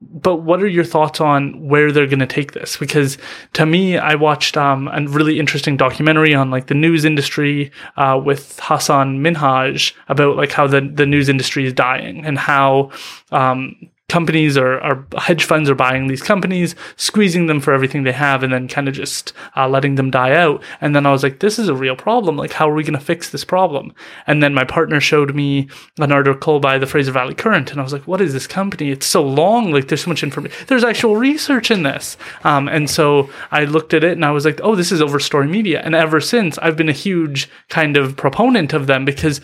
but 0.00 0.36
what 0.36 0.62
are 0.62 0.68
your 0.68 0.84
thoughts 0.84 1.20
on 1.20 1.68
where 1.68 1.90
they're 1.90 2.06
going 2.06 2.20
to 2.20 2.26
take 2.26 2.52
this? 2.52 2.76
Because 2.76 3.18
to 3.54 3.66
me, 3.66 3.98
I 3.98 4.14
watched 4.14 4.56
um, 4.56 4.88
a 4.88 5.04
really 5.08 5.40
interesting 5.40 5.76
documentary 5.76 6.34
on 6.34 6.50
like 6.50 6.68
the 6.68 6.74
news 6.74 7.04
industry 7.04 7.72
uh, 7.96 8.20
with 8.22 8.60
Hassan 8.62 9.18
Minhaj 9.18 9.92
about 10.08 10.36
like 10.36 10.52
how 10.52 10.68
the, 10.68 10.80
the 10.80 11.06
news 11.06 11.28
industry 11.28 11.66
is 11.66 11.72
dying 11.72 12.24
and 12.24 12.38
how 12.38 12.92
um, 13.32 13.74
companies 14.08 14.56
or, 14.56 14.82
or, 14.82 15.04
hedge 15.18 15.44
funds 15.44 15.68
are 15.68 15.74
buying 15.74 16.06
these 16.06 16.22
companies, 16.22 16.74
squeezing 16.96 17.46
them 17.46 17.60
for 17.60 17.74
everything 17.74 18.04
they 18.04 18.12
have, 18.12 18.42
and 18.42 18.50
then 18.50 18.66
kind 18.66 18.88
of 18.88 18.94
just 18.94 19.34
uh, 19.54 19.68
letting 19.68 19.96
them 19.96 20.10
die 20.10 20.34
out. 20.34 20.62
And 20.80 20.96
then 20.96 21.04
I 21.04 21.12
was 21.12 21.22
like, 21.22 21.40
this 21.40 21.58
is 21.58 21.68
a 21.68 21.74
real 21.74 21.94
problem. 21.94 22.36
Like, 22.36 22.52
how 22.52 22.70
are 22.70 22.74
we 22.74 22.84
going 22.84 22.98
to 22.98 23.04
fix 23.04 23.28
this 23.28 23.44
problem? 23.44 23.92
And 24.26 24.42
then 24.42 24.54
my 24.54 24.64
partner 24.64 24.98
showed 24.98 25.34
me 25.34 25.68
an 25.98 26.10
article 26.10 26.58
by 26.58 26.78
the 26.78 26.86
Fraser 26.86 27.12
Valley 27.12 27.34
Current, 27.34 27.70
and 27.70 27.80
I 27.80 27.82
was 27.82 27.92
like, 27.92 28.06
what 28.06 28.22
is 28.22 28.32
this 28.32 28.46
company? 28.46 28.90
It's 28.90 29.06
so 29.06 29.22
long. 29.22 29.72
Like, 29.72 29.88
there's 29.88 30.04
so 30.04 30.10
much 30.10 30.22
information. 30.22 30.56
There's 30.68 30.84
actual 30.84 31.16
research 31.16 31.70
in 31.70 31.82
this. 31.82 32.16
Um, 32.44 32.66
and 32.66 32.88
so 32.88 33.28
I 33.50 33.64
looked 33.64 33.92
at 33.92 34.04
it 34.04 34.12
and 34.12 34.24
I 34.24 34.30
was 34.30 34.46
like, 34.46 34.60
oh, 34.62 34.74
this 34.74 34.90
is 34.90 35.02
Overstory 35.02 35.50
Media. 35.50 35.82
And 35.84 35.94
ever 35.94 36.20
since, 36.20 36.56
I've 36.58 36.78
been 36.78 36.88
a 36.88 36.92
huge 36.92 37.50
kind 37.68 37.98
of 37.98 38.16
proponent 38.16 38.72
of 38.72 38.86
them 38.86 39.04
because 39.04 39.42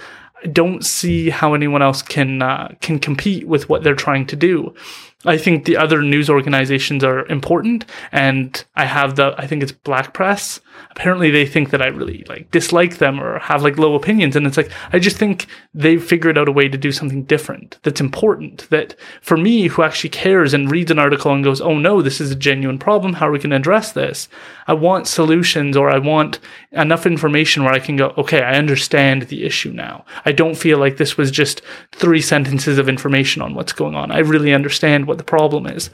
don't 0.52 0.84
see 0.84 1.30
how 1.30 1.54
anyone 1.54 1.82
else 1.82 2.02
can 2.02 2.42
uh, 2.42 2.74
can 2.80 2.98
compete 2.98 3.46
with 3.46 3.68
what 3.68 3.82
they're 3.82 3.94
trying 3.94 4.26
to 4.26 4.36
do. 4.36 4.74
I 5.26 5.38
think 5.38 5.64
the 5.64 5.78
other 5.78 6.02
news 6.02 6.28
organizations 6.28 7.02
are 7.02 7.26
important, 7.26 7.86
and 8.12 8.62
I 8.76 8.84
have 8.84 9.16
the 9.16 9.34
I 9.38 9.46
think 9.46 9.62
it's 9.62 9.72
Black 9.72 10.12
Press 10.12 10.60
apparently 10.90 11.30
they 11.30 11.46
think 11.46 11.70
that 11.70 11.82
I 11.82 11.86
really 11.86 12.24
like 12.28 12.50
dislike 12.50 12.98
them 12.98 13.20
or 13.20 13.38
have 13.40 13.62
like 13.62 13.78
low 13.78 13.94
opinions. 13.94 14.36
And 14.36 14.46
it's 14.46 14.56
like, 14.56 14.70
I 14.92 14.98
just 14.98 15.16
think 15.16 15.46
they've 15.72 16.02
figured 16.02 16.38
out 16.38 16.48
a 16.48 16.52
way 16.52 16.68
to 16.68 16.78
do 16.78 16.92
something 16.92 17.24
different 17.24 17.78
that's 17.82 18.00
important. 18.00 18.68
That 18.70 18.96
for 19.20 19.36
me, 19.36 19.66
who 19.66 19.82
actually 19.82 20.10
cares 20.10 20.54
and 20.54 20.70
reads 20.70 20.90
an 20.90 20.98
article 20.98 21.32
and 21.32 21.44
goes, 21.44 21.60
oh 21.60 21.78
no, 21.78 22.02
this 22.02 22.20
is 22.20 22.30
a 22.30 22.36
genuine 22.36 22.78
problem. 22.78 23.14
How 23.14 23.28
are 23.28 23.32
we 23.32 23.38
going 23.38 23.50
to 23.50 23.56
address 23.56 23.92
this? 23.92 24.28
I 24.66 24.74
want 24.74 25.06
solutions 25.06 25.76
or 25.76 25.90
I 25.90 25.98
want 25.98 26.38
enough 26.72 27.06
information 27.06 27.64
where 27.64 27.72
I 27.72 27.78
can 27.78 27.96
go, 27.96 28.14
okay, 28.16 28.42
I 28.42 28.54
understand 28.54 29.22
the 29.22 29.44
issue 29.44 29.72
now. 29.72 30.04
I 30.24 30.32
don't 30.32 30.56
feel 30.56 30.78
like 30.78 30.96
this 30.96 31.16
was 31.16 31.30
just 31.30 31.62
three 31.92 32.20
sentences 32.20 32.78
of 32.78 32.88
information 32.88 33.42
on 33.42 33.54
what's 33.54 33.72
going 33.72 33.94
on. 33.94 34.10
I 34.10 34.18
really 34.18 34.54
understand 34.54 35.06
what 35.06 35.18
the 35.18 35.24
problem 35.24 35.66
is. 35.66 35.90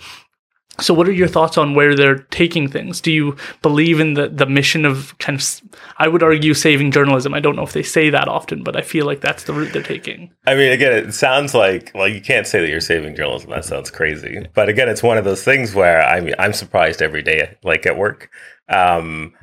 So, 0.80 0.94
what 0.94 1.08
are 1.08 1.12
your 1.12 1.28
thoughts 1.28 1.58
on 1.58 1.74
where 1.74 1.94
they're 1.94 2.18
taking 2.30 2.68
things? 2.68 3.00
Do 3.00 3.12
you 3.12 3.36
believe 3.62 4.00
in 4.00 4.14
the, 4.14 4.28
the 4.28 4.46
mission 4.46 4.84
of 4.84 5.16
kind 5.18 5.38
of, 5.38 5.60
I 5.98 6.08
would 6.08 6.22
argue, 6.22 6.54
saving 6.54 6.90
journalism? 6.92 7.34
I 7.34 7.40
don't 7.40 7.56
know 7.56 7.62
if 7.62 7.72
they 7.72 7.82
say 7.82 8.10
that 8.10 8.28
often, 8.28 8.62
but 8.62 8.76
I 8.76 8.82
feel 8.82 9.06
like 9.06 9.20
that's 9.20 9.44
the 9.44 9.52
route 9.52 9.72
they're 9.72 9.82
taking. 9.82 10.32
I 10.46 10.54
mean, 10.54 10.72
again, 10.72 10.92
it 10.92 11.12
sounds 11.12 11.54
like, 11.54 11.92
well, 11.94 12.08
you 12.08 12.20
can't 12.20 12.46
say 12.46 12.60
that 12.60 12.68
you're 12.68 12.80
saving 12.80 13.16
journalism. 13.16 13.50
That 13.50 13.64
sounds 13.64 13.90
crazy. 13.90 14.46
But 14.54 14.68
again, 14.68 14.88
it's 14.88 15.02
one 15.02 15.18
of 15.18 15.24
those 15.24 15.44
things 15.44 15.74
where 15.74 16.02
I 16.02 16.20
mean, 16.20 16.34
I'm 16.38 16.52
surprised 16.52 17.02
every 17.02 17.22
day, 17.22 17.56
like 17.62 17.86
at 17.86 17.96
work. 17.96 18.30
Um, 18.68 19.34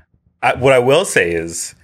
I, 0.42 0.56
what 0.56 0.74
I 0.74 0.80
will 0.80 1.06
say 1.06 1.32
is, 1.32 1.76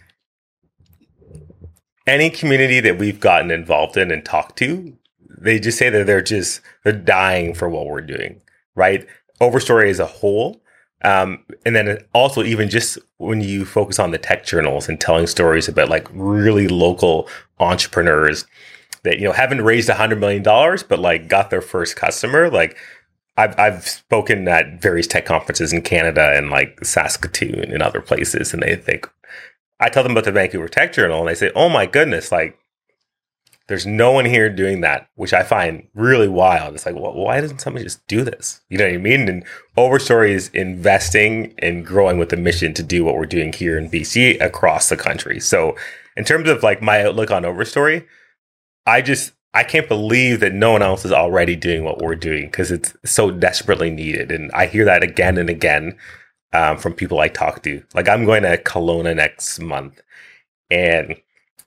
any 2.06 2.30
community 2.30 2.80
that 2.82 2.97
we've 2.97 3.20
gotten 3.20 3.49
involved 3.49 3.97
in 3.97 4.12
and 4.12 4.26
talked 4.26 4.58
to, 4.58 4.97
they 5.39 5.60
just 5.60 5.78
say 5.78 5.89
that 5.89 6.06
they're 6.06 6.22
just, 6.22 6.62
they're 6.84 6.93
dying 6.93 7.54
for 7.54 7.70
what 7.70 7.86
we're 7.86 8.01
doing, 8.01 8.41
right? 8.76 9.08
Overstory 9.43 9.89
as 9.89 9.99
a 9.99 10.05
whole. 10.05 10.61
Um, 11.03 11.43
and 11.65 11.75
then 11.75 11.97
also 12.13 12.43
even 12.43 12.69
just 12.69 12.97
when 13.17 13.41
you 13.41 13.65
focus 13.65 13.99
on 13.99 14.11
the 14.11 14.17
tech 14.17 14.45
journals 14.45 14.87
and 14.87 14.99
telling 14.99 15.27
stories 15.27 15.67
about 15.67 15.89
like 15.89 16.07
really 16.13 16.67
local 16.69 17.27
entrepreneurs 17.59 18.45
that 19.03 19.19
you 19.19 19.25
know 19.25 19.33
haven't 19.33 19.61
raised 19.61 19.89
a 19.89 19.95
hundred 19.95 20.19
million 20.21 20.43
dollars 20.43 20.81
but 20.81 20.99
like 20.99 21.27
got 21.27 21.49
their 21.49 21.61
first 21.61 21.97
customer 21.97 22.49
like 22.49 22.77
I've 23.35 23.57
I've 23.59 23.87
spoken 23.87 24.47
at 24.47 24.81
various 24.81 25.07
tech 25.07 25.25
conferences 25.25 25.73
in 25.73 25.81
Canada 25.81 26.37
and 26.37 26.49
like 26.49 26.83
Saskatoon 26.85 27.71
and 27.71 27.83
other 27.83 28.01
places 28.01 28.53
and 28.53 28.63
they 28.63 28.77
think 28.77 29.09
I 29.81 29.89
tell 29.89 30.03
them 30.03 30.13
about 30.13 30.23
the 30.23 30.31
Vancouver 30.31 30.69
Tech 30.69 30.93
Journal 30.93 31.19
and 31.19 31.27
they 31.27 31.35
say 31.35 31.51
oh 31.53 31.67
my 31.67 31.85
goodness 31.85 32.31
like 32.31 32.57
there's 33.68 33.86
no 33.86 34.11
one 34.11 34.26
here 34.26 34.49
doing 34.49 34.82
that, 34.82 35.07
which 35.16 35.34
I 35.34 35.43
find 35.43 35.88
really 35.93 36.28
wild. 36.28 36.76
It's 36.76 36.86
like, 36.86 36.95
well, 36.95 37.14
why 37.14 37.39
doesn't 37.39 37.61
somebody 37.61 37.86
just 37.86 38.05
do 38.07 38.24
this? 38.24 38.61
You 38.70 38.78
know 38.78 38.86
what 38.86 38.93
I 38.93 38.97
mean? 38.97 39.30
And 39.30 39.45
Overstory 39.78 40.32
is 40.32 40.49
investing 40.49 41.53
and 41.59 41.86
growing 41.86 42.18
with 42.18 42.30
the 42.30 42.38
mission 42.38 42.74
to 42.74 42.84
do 42.84 43.05
what 43.05 43.16
we're 43.16 43.26
doing 43.26 43.53
here 43.53 43.78
in 43.78 43.89
BC 43.89 44.41
across 44.41 44.89
the 44.89 44.97
country. 44.97 45.39
So, 45.39 45.78
in 46.18 46.26
terms 46.26 46.49
of 46.49 46.61
like 46.61 46.82
my 46.82 47.03
outlook 47.03 47.32
on 47.32 47.43
Overstory, 47.43 48.05
I 48.86 49.01
just 49.01 49.32
I 49.53 49.64
can't 49.64 49.88
believe 49.88 50.41
that 50.41 50.53
no 50.53 50.72
one 50.72 50.82
else 50.82 51.05
is 51.05 51.11
already 51.11 51.55
doing 51.55 51.84
what 51.84 52.01
we're 52.01 52.16
doing 52.16 52.47
because 52.47 52.72
it's 52.72 52.93
so 53.05 53.32
desperately 53.32 53.91
needed. 53.91 54.32
And 54.32 54.51
I 54.51 54.66
hear 54.66 54.84
that 54.86 55.03
again 55.03 55.38
and 55.38 55.49
again 55.49 55.97
um, 56.51 56.78
from 56.78 56.93
people 56.93 57.20
I 57.20 57.30
talk 57.30 57.64
to. 57.64 57.84
Like 57.93 58.09
I'm 58.09 58.26
going 58.26 58.43
to 58.43 58.57
Kelowna 58.57 59.16
next 59.16 59.59
month, 59.59 60.01
and 60.70 61.16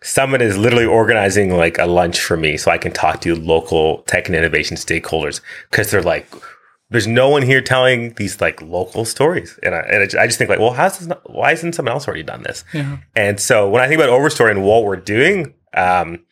Summit 0.07 0.41
is 0.41 0.57
literally 0.57 0.87
organizing 0.87 1.57
like 1.57 1.79
a 1.79 1.87
lunch 1.87 2.21
for 2.21 2.37
me 2.37 2.57
so 2.57 2.71
I 2.71 2.79
can 2.79 2.93
talk 2.93 3.21
to 3.23 3.35
local 3.35 4.03
tech 4.03 4.29
and 4.29 4.37
innovation 4.37 4.77
stakeholders 4.77 5.41
because 5.69 5.91
they're 5.91 6.01
like, 6.01 6.33
there's 6.91 7.09
no 7.09 7.29
one 7.29 7.43
here 7.43 7.61
telling 7.61 8.15
these 8.15 8.41
like 8.41 8.63
local 8.63 9.05
stories. 9.05 9.59
And 9.65 9.75
I, 9.75 9.81
and 9.81 10.03
I 10.17 10.27
just 10.27 10.39
think 10.39 10.49
like, 10.49 10.61
well, 10.61 10.71
how's 10.71 10.99
this 10.99 11.09
not, 11.09 11.29
why 11.29 11.51
isn't 11.51 11.75
someone 11.75 11.93
else 11.93 12.07
already 12.07 12.23
done 12.23 12.45
this? 12.45 12.65
Yeah. 12.73 12.99
And 13.17 13.41
so 13.41 13.69
when 13.69 13.83
I 13.83 13.89
think 13.89 14.01
about 14.01 14.11
Overstory 14.11 14.53
and 14.53 14.63
what 14.63 14.85
we're 14.85 14.95
doing, 14.95 15.55
um, 15.75 16.25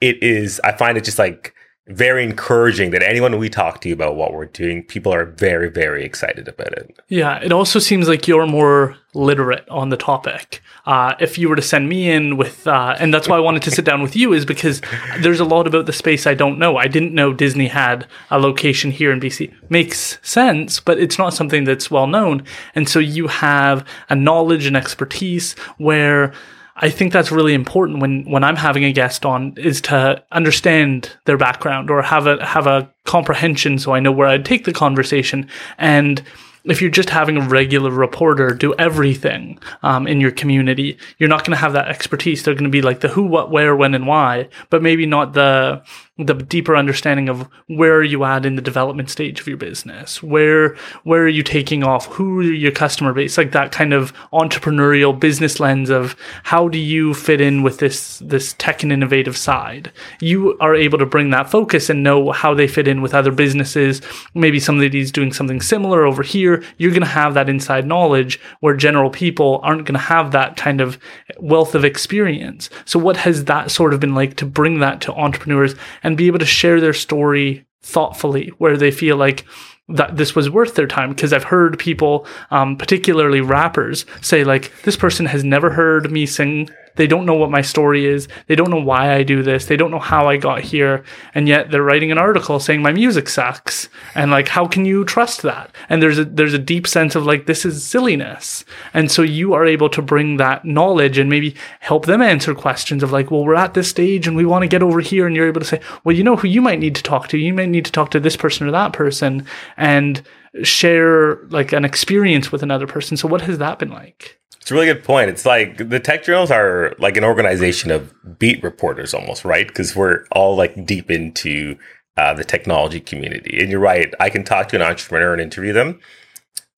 it 0.00 0.20
is, 0.20 0.60
I 0.64 0.72
find 0.72 0.98
it 0.98 1.04
just 1.04 1.20
like 1.20 1.54
very 1.88 2.22
encouraging 2.22 2.90
that 2.90 3.02
anyone 3.02 3.38
we 3.38 3.48
talk 3.48 3.80
to 3.80 3.90
about 3.92 4.14
what 4.14 4.32
we're 4.32 4.46
doing, 4.46 4.82
people 4.82 5.12
are 5.12 5.24
very, 5.24 5.70
very 5.70 6.04
excited 6.04 6.46
about 6.46 6.72
it. 6.72 6.98
Yeah, 7.08 7.38
it 7.42 7.52
also 7.52 7.78
seems 7.78 8.08
like 8.08 8.28
you're 8.28 8.46
more 8.46 8.96
literate 9.14 9.66
on 9.68 9.88
the 9.88 9.96
topic. 9.96 10.62
Uh, 10.84 11.14
if 11.18 11.38
you 11.38 11.48
were 11.48 11.56
to 11.56 11.62
send 11.62 11.88
me 11.88 12.10
in 12.10 12.36
with, 12.36 12.66
uh, 12.66 12.94
and 12.98 13.12
that's 13.12 13.28
why 13.28 13.36
I 13.36 13.40
wanted 13.40 13.62
to 13.62 13.70
sit 13.70 13.84
down 13.84 14.02
with 14.02 14.14
you, 14.14 14.32
is 14.32 14.44
because 14.44 14.82
there's 15.20 15.40
a 15.40 15.44
lot 15.44 15.66
about 15.66 15.86
the 15.86 15.92
space 15.92 16.26
I 16.26 16.34
don't 16.34 16.58
know. 16.58 16.76
I 16.76 16.88
didn't 16.88 17.14
know 17.14 17.32
Disney 17.32 17.68
had 17.68 18.06
a 18.30 18.38
location 18.38 18.90
here 18.90 19.10
in 19.10 19.20
BC. 19.20 19.52
Makes 19.70 20.18
sense, 20.22 20.80
but 20.80 20.98
it's 20.98 21.18
not 21.18 21.34
something 21.34 21.64
that's 21.64 21.90
well 21.90 22.06
known. 22.06 22.44
And 22.74 22.88
so 22.88 22.98
you 22.98 23.28
have 23.28 23.86
a 24.10 24.14
knowledge 24.14 24.66
and 24.66 24.76
expertise 24.76 25.54
where 25.78 26.32
I 26.80 26.90
think 26.90 27.12
that's 27.12 27.32
really 27.32 27.54
important 27.54 28.00
when 28.00 28.24
when 28.24 28.44
I'm 28.44 28.56
having 28.56 28.84
a 28.84 28.92
guest 28.92 29.26
on 29.26 29.54
is 29.56 29.80
to 29.82 30.22
understand 30.30 31.12
their 31.24 31.36
background 31.36 31.90
or 31.90 32.02
have 32.02 32.26
a 32.26 32.44
have 32.44 32.66
a 32.66 32.88
comprehension 33.04 33.78
so 33.78 33.92
I 33.92 34.00
know 34.00 34.12
where 34.12 34.28
I'd 34.28 34.44
take 34.44 34.64
the 34.64 34.72
conversation 34.72 35.48
and 35.78 36.22
if 36.64 36.82
you're 36.82 36.90
just 36.90 37.10
having 37.10 37.36
a 37.36 37.48
regular 37.48 37.90
reporter 37.90 38.50
do 38.50 38.74
everything 38.74 39.58
um, 39.82 40.06
in 40.06 40.20
your 40.20 40.30
community, 40.30 40.98
you're 41.18 41.28
not 41.28 41.40
going 41.40 41.52
to 41.52 41.56
have 41.56 41.72
that 41.72 41.88
expertise. 41.88 42.42
They're 42.42 42.54
going 42.54 42.64
to 42.64 42.70
be 42.70 42.82
like 42.82 43.00
the 43.00 43.08
who, 43.08 43.22
what, 43.22 43.50
where, 43.50 43.74
when, 43.74 43.94
and 43.94 44.06
why, 44.06 44.48
but 44.68 44.82
maybe 44.82 45.06
not 45.06 45.32
the 45.32 45.82
the 46.18 46.34
deeper 46.34 46.76
understanding 46.76 47.28
of 47.28 47.48
where 47.68 47.94
are 47.94 48.02
you 48.02 48.24
at 48.24 48.44
in 48.44 48.56
the 48.56 48.62
development 48.62 49.08
stage 49.08 49.40
of 49.40 49.46
your 49.46 49.56
business? 49.56 50.20
Where 50.20 50.76
where 51.04 51.22
are 51.22 51.28
you 51.28 51.44
taking 51.44 51.84
off? 51.84 52.06
Who 52.06 52.40
are 52.40 52.42
your 52.42 52.72
customer 52.72 53.12
base? 53.12 53.38
Like 53.38 53.52
that 53.52 53.70
kind 53.70 53.92
of 53.92 54.12
entrepreneurial 54.32 55.18
business 55.18 55.60
lens 55.60 55.90
of 55.90 56.16
how 56.42 56.66
do 56.68 56.78
you 56.78 57.14
fit 57.14 57.40
in 57.40 57.62
with 57.62 57.78
this 57.78 58.18
this 58.18 58.54
tech 58.58 58.82
and 58.82 58.92
innovative 58.92 59.36
side? 59.36 59.92
You 60.20 60.58
are 60.58 60.74
able 60.74 60.98
to 60.98 61.06
bring 61.06 61.30
that 61.30 61.50
focus 61.50 61.88
and 61.88 62.02
know 62.02 62.32
how 62.32 62.52
they 62.52 62.66
fit 62.66 62.88
in 62.88 63.00
with 63.00 63.14
other 63.14 63.30
businesses. 63.30 64.02
Maybe 64.34 64.58
somebody's 64.58 65.12
doing 65.12 65.32
something 65.32 65.60
similar 65.60 66.04
over 66.04 66.24
here. 66.24 66.64
You're 66.78 66.90
going 66.90 67.02
to 67.02 67.06
have 67.06 67.34
that 67.34 67.48
inside 67.48 67.86
knowledge 67.86 68.40
where 68.58 68.74
general 68.74 69.10
people 69.10 69.60
aren't 69.62 69.86
going 69.86 69.94
to 69.94 70.00
have 70.00 70.32
that 70.32 70.56
kind 70.56 70.80
of 70.80 70.98
wealth 71.38 71.76
of 71.76 71.84
experience. 71.84 72.70
So 72.84 72.98
what 72.98 73.18
has 73.18 73.44
that 73.44 73.70
sort 73.70 73.94
of 73.94 74.00
been 74.00 74.16
like 74.16 74.36
to 74.38 74.46
bring 74.46 74.80
that 74.80 75.00
to 75.02 75.14
entrepreneurs 75.14 75.76
be 76.16 76.26
able 76.26 76.38
to 76.38 76.46
share 76.46 76.80
their 76.80 76.92
story 76.92 77.66
thoughtfully 77.82 78.48
where 78.58 78.76
they 78.76 78.90
feel 78.90 79.16
like 79.16 79.44
that 79.88 80.16
this 80.16 80.34
was 80.34 80.50
worth 80.50 80.74
their 80.74 80.86
time. 80.86 81.10
Because 81.10 81.32
I've 81.32 81.44
heard 81.44 81.78
people, 81.78 82.26
um, 82.50 82.76
particularly 82.76 83.40
rappers, 83.40 84.04
say 84.20 84.44
like 84.44 84.72
this 84.82 84.96
person 84.96 85.26
has 85.26 85.44
never 85.44 85.70
heard 85.70 86.10
me 86.10 86.26
sing 86.26 86.68
They 86.98 87.06
don't 87.06 87.26
know 87.26 87.34
what 87.34 87.52
my 87.52 87.62
story 87.62 88.06
is. 88.06 88.26
They 88.48 88.56
don't 88.56 88.70
know 88.70 88.82
why 88.82 89.14
I 89.14 89.22
do 89.22 89.44
this. 89.44 89.66
They 89.66 89.76
don't 89.76 89.92
know 89.92 90.00
how 90.00 90.28
I 90.28 90.36
got 90.36 90.62
here. 90.62 91.04
And 91.32 91.46
yet 91.46 91.70
they're 91.70 91.82
writing 91.82 92.10
an 92.10 92.18
article 92.18 92.58
saying 92.58 92.82
my 92.82 92.92
music 92.92 93.28
sucks. 93.28 93.88
And 94.16 94.32
like, 94.32 94.48
how 94.48 94.66
can 94.66 94.84
you 94.84 95.04
trust 95.04 95.42
that? 95.42 95.72
And 95.88 96.02
there's 96.02 96.18
a, 96.18 96.24
there's 96.24 96.54
a 96.54 96.58
deep 96.58 96.88
sense 96.88 97.14
of 97.14 97.24
like, 97.24 97.46
this 97.46 97.64
is 97.64 97.84
silliness. 97.84 98.64
And 98.92 99.12
so 99.12 99.22
you 99.22 99.54
are 99.54 99.64
able 99.64 99.88
to 99.90 100.02
bring 100.02 100.38
that 100.38 100.64
knowledge 100.64 101.18
and 101.18 101.30
maybe 101.30 101.54
help 101.78 102.06
them 102.06 102.20
answer 102.20 102.52
questions 102.52 103.04
of 103.04 103.12
like, 103.12 103.30
well, 103.30 103.44
we're 103.44 103.54
at 103.54 103.74
this 103.74 103.88
stage 103.88 104.26
and 104.26 104.36
we 104.36 104.44
want 104.44 104.62
to 104.62 104.68
get 104.68 104.82
over 104.82 105.00
here. 105.00 105.28
And 105.28 105.36
you're 105.36 105.46
able 105.46 105.60
to 105.60 105.66
say, 105.66 105.80
well, 106.02 106.16
you 106.16 106.24
know 106.24 106.34
who 106.34 106.48
you 106.48 106.60
might 106.60 106.80
need 106.80 106.96
to 106.96 107.02
talk 107.04 107.28
to? 107.28 107.38
You 107.38 107.54
might 107.54 107.68
need 107.68 107.84
to 107.84 107.92
talk 107.92 108.10
to 108.10 108.20
this 108.20 108.36
person 108.36 108.66
or 108.66 108.72
that 108.72 108.92
person 108.92 109.46
and 109.76 110.20
share 110.64 111.36
like 111.46 111.72
an 111.72 111.84
experience 111.84 112.50
with 112.50 112.64
another 112.64 112.88
person. 112.88 113.16
So 113.16 113.28
what 113.28 113.42
has 113.42 113.58
that 113.58 113.78
been 113.78 113.90
like? 113.90 114.37
It's 114.68 114.72
a 114.72 114.74
really 114.74 114.92
good 114.92 115.02
point. 115.02 115.30
It's 115.30 115.46
like 115.46 115.88
the 115.88 115.98
tech 115.98 116.24
journals 116.24 116.50
are 116.50 116.94
like 116.98 117.16
an 117.16 117.24
organization 117.24 117.90
of 117.90 118.12
beat 118.38 118.62
reporters 118.62 119.14
almost, 119.14 119.42
right? 119.42 119.66
Because 119.66 119.96
we're 119.96 120.26
all 120.32 120.56
like 120.56 120.84
deep 120.84 121.10
into 121.10 121.78
uh, 122.18 122.34
the 122.34 122.44
technology 122.44 123.00
community. 123.00 123.58
And 123.62 123.70
you're 123.70 123.80
right. 123.80 124.12
I 124.20 124.28
can 124.28 124.44
talk 124.44 124.68
to 124.68 124.76
an 124.76 124.82
entrepreneur 124.82 125.32
and 125.32 125.40
interview 125.40 125.72
them. 125.72 125.98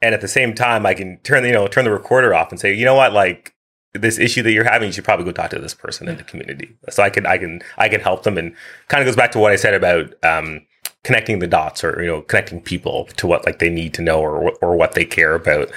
And 0.01 0.15
at 0.15 0.21
the 0.21 0.29
same 0.29 0.55
time, 0.55 0.87
I 0.87 0.95
can 0.95 1.19
turn, 1.25 1.43
the, 1.43 1.49
you 1.49 1.55
know, 1.55 1.67
turn 1.67 1.85
the 1.85 1.91
recorder 1.91 2.33
off 2.33 2.53
and 2.53 2.61
say, 2.61 2.73
you 2.73 2.85
know 2.85 2.95
what, 2.95 3.13
like 3.13 3.57
this 3.93 4.21
issue 4.21 4.45
that 4.45 4.53
you're 4.53 4.63
having, 4.63 4.87
you 4.87 4.93
should 4.93 5.03
probably 5.03 5.25
go 5.25 5.33
talk 5.33 5.51
to 5.51 5.59
this 5.59 5.75
person 5.75 6.07
in 6.07 6.17
the 6.17 6.23
community. 6.23 6.77
So 6.91 7.03
I 7.03 7.11
can, 7.11 7.27
I 7.27 7.39
can, 7.39 7.61
I 7.77 7.89
can 7.89 8.01
help 8.01 8.23
them. 8.23 8.39
And 8.39 8.55
kind 8.87 9.03
of 9.03 9.07
goes 9.07 9.17
back 9.17 9.33
to 9.33 9.41
what 9.41 9.51
I 9.51 9.57
said 9.57 9.75
about, 9.75 10.15
um, 10.23 10.65
connecting 11.03 11.41
the 11.41 11.49
dots 11.49 11.83
or, 11.83 12.01
you 12.01 12.07
know, 12.07 12.23
connecting 12.23 12.61
people 12.61 13.07
to 13.17 13.27
what 13.27 13.45
like 13.47 13.59
they 13.59 13.69
need 13.69 13.95
to 13.95 14.03
know 14.03 14.21
or, 14.21 14.53
or 14.63 14.77
what 14.77 14.93
they 14.93 15.05
care 15.05 15.35
about. 15.35 15.73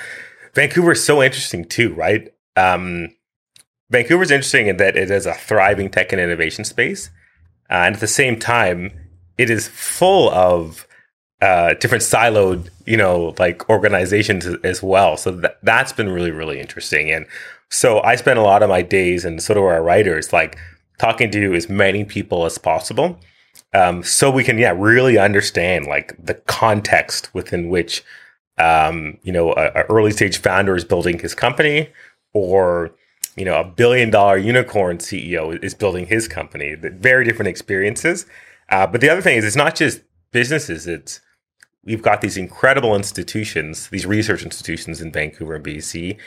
Vancouver 0.54 0.92
is 0.92 1.04
so 1.04 1.22
interesting 1.24 1.66
too, 1.66 1.94
right? 1.94 2.34
Um, 2.56 3.16
Vancouver 3.90 4.24
is 4.24 4.32
interesting 4.32 4.68
in 4.68 4.78
that 4.78 4.96
it 4.96 5.12
is 5.12 5.26
a 5.26 5.34
thriving 5.34 5.90
tech 5.90 6.12
and 6.12 6.22
innovation 6.22 6.64
space, 6.64 7.10
uh, 7.70 7.86
and 7.86 7.96
at 7.96 8.02
the 8.02 8.08
same 8.08 8.40
time, 8.40 8.92
it 9.38 9.50
is 9.50 9.68
full 9.68 10.30
of 10.32 10.88
uh, 11.42 11.74
different 11.76 12.04
siloed, 12.04 12.70
you 12.86 12.96
know, 12.96 13.36
like 13.38 13.70
organizations 13.70 14.46
as 14.64 14.82
well. 14.82 15.18
So 15.18 15.40
th- 15.40 15.54
that's 15.62 15.92
been 15.92 16.10
really, 16.10 16.32
really 16.32 16.60
interesting. 16.60 17.12
And 17.12 17.26
so 17.70 18.00
I 18.02 18.16
spend 18.16 18.40
a 18.40 18.44
lot 18.44 18.64
of 18.64 18.70
my 18.70 18.82
days, 18.82 19.26
and 19.26 19.44
so 19.44 19.54
do 19.56 19.64
our 19.64 19.84
writers, 19.84 20.32
like 20.32 20.58
talking 21.00 21.30
to 21.32 21.54
as 21.54 21.68
many 21.68 22.06
people 22.06 22.46
as 22.46 22.58
possible, 22.58 23.20
um, 23.74 24.04
so 24.04 24.32
we 24.32 24.44
can, 24.44 24.58
yeah, 24.58 24.74
really 24.76 25.18
understand 25.18 25.86
like 25.86 26.16
the 26.24 26.36
context 26.36 27.34
within 27.34 27.70
which 27.70 28.04
um, 28.58 29.18
you 29.24 29.32
know, 29.32 29.54
a, 29.54 29.84
early 29.84 30.12
stage 30.12 30.38
founder 30.38 30.76
is 30.76 30.84
building 30.84 31.20
his 31.20 31.34
company, 31.34 31.90
or 32.34 32.92
you 33.36 33.46
know, 33.46 33.60
a 33.60 33.64
billion 33.64 34.10
dollar 34.10 34.38
unicorn 34.38 35.00
CEO 35.00 35.62
is 35.64 35.74
building 35.74 36.06
his 36.06 36.28
company. 36.28 36.76
Very 36.76 37.26
different 37.26 37.50
experiences. 37.50 38.26
Uh, 38.70 38.86
but 38.88 39.02
the 39.02 39.10
other 39.10 39.22
thing 39.22 39.38
is, 39.38 39.46
it's 39.46 39.56
not 39.56 39.76
just 39.76 40.02
businesses. 40.32 40.88
It's 40.88 41.20
we've 41.84 42.02
got 42.02 42.22
these 42.22 42.38
incredible 42.38 42.96
institutions, 42.96 43.90
these 43.90 44.06
research 44.06 44.44
institutions 44.44 45.02
in 45.02 45.12
Vancouver 45.12 45.56
and 45.56 45.66
BC, 45.66 46.18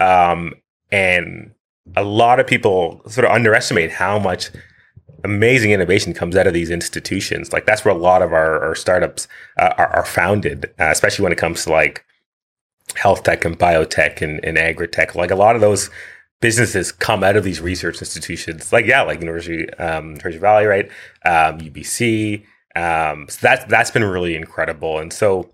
um, 0.00 0.54
and 0.90 1.52
a 1.96 2.02
lot 2.02 2.40
of 2.40 2.46
people 2.46 3.02
sort 3.08 3.24
of 3.26 3.30
underestimate 3.30 3.90
how 3.90 4.18
much 4.18 4.50
amazing 5.24 5.72
innovation 5.72 6.14
comes 6.14 6.36
out 6.36 6.46
of 6.46 6.54
these 6.54 6.70
institutions. 6.70 7.52
Like 7.52 7.66
that's 7.66 7.84
where 7.84 7.94
a 7.94 7.98
lot 7.98 8.22
of 8.22 8.32
our, 8.32 8.62
our 8.62 8.74
startups 8.74 9.26
uh, 9.58 9.74
are, 9.76 9.88
are, 9.88 10.04
founded, 10.04 10.66
uh, 10.78 10.90
especially 10.90 11.22
when 11.22 11.32
it 11.32 11.38
comes 11.38 11.64
to 11.64 11.70
like 11.70 12.04
health 12.94 13.22
tech 13.22 13.44
and 13.44 13.58
biotech 13.58 14.22
and, 14.22 14.44
and 14.44 14.58
agri-tech. 14.58 15.14
Like 15.14 15.30
a 15.30 15.36
lot 15.36 15.54
of 15.54 15.60
those 15.60 15.90
businesses 16.40 16.92
come 16.92 17.24
out 17.24 17.36
of 17.36 17.44
these 17.44 17.60
research 17.60 18.00
institutions. 18.00 18.72
Like 18.72 18.86
yeah, 18.86 19.02
like 19.02 19.20
University 19.20 19.72
um, 19.74 20.10
University 20.10 20.38
Valley, 20.38 20.66
right? 20.66 20.86
Um, 21.24 21.58
UBC. 21.58 22.44
Um, 22.76 23.26
so 23.28 23.38
that's 23.40 23.64
that's 23.64 23.90
been 23.90 24.04
really 24.04 24.36
incredible. 24.36 24.98
And 24.98 25.12
so, 25.12 25.50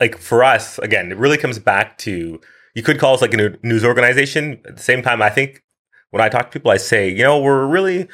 like 0.00 0.18
for 0.18 0.42
us, 0.42 0.78
again, 0.80 1.12
it 1.12 1.18
really 1.18 1.38
comes 1.38 1.58
back 1.58 1.98
to 1.98 2.40
you 2.74 2.82
could 2.82 2.98
call 2.98 3.14
us 3.14 3.22
like 3.22 3.34
a 3.34 3.56
news 3.62 3.84
organization. 3.84 4.60
At 4.66 4.76
the 4.76 4.82
same 4.82 5.02
time, 5.02 5.22
I 5.22 5.30
think 5.30 5.63
when 6.14 6.22
I 6.22 6.28
talk 6.28 6.52
to 6.52 6.60
people, 6.60 6.70
I 6.70 6.76
say, 6.76 7.08
you 7.08 7.24
know, 7.24 7.40
we're 7.40 7.66
really, 7.66 8.06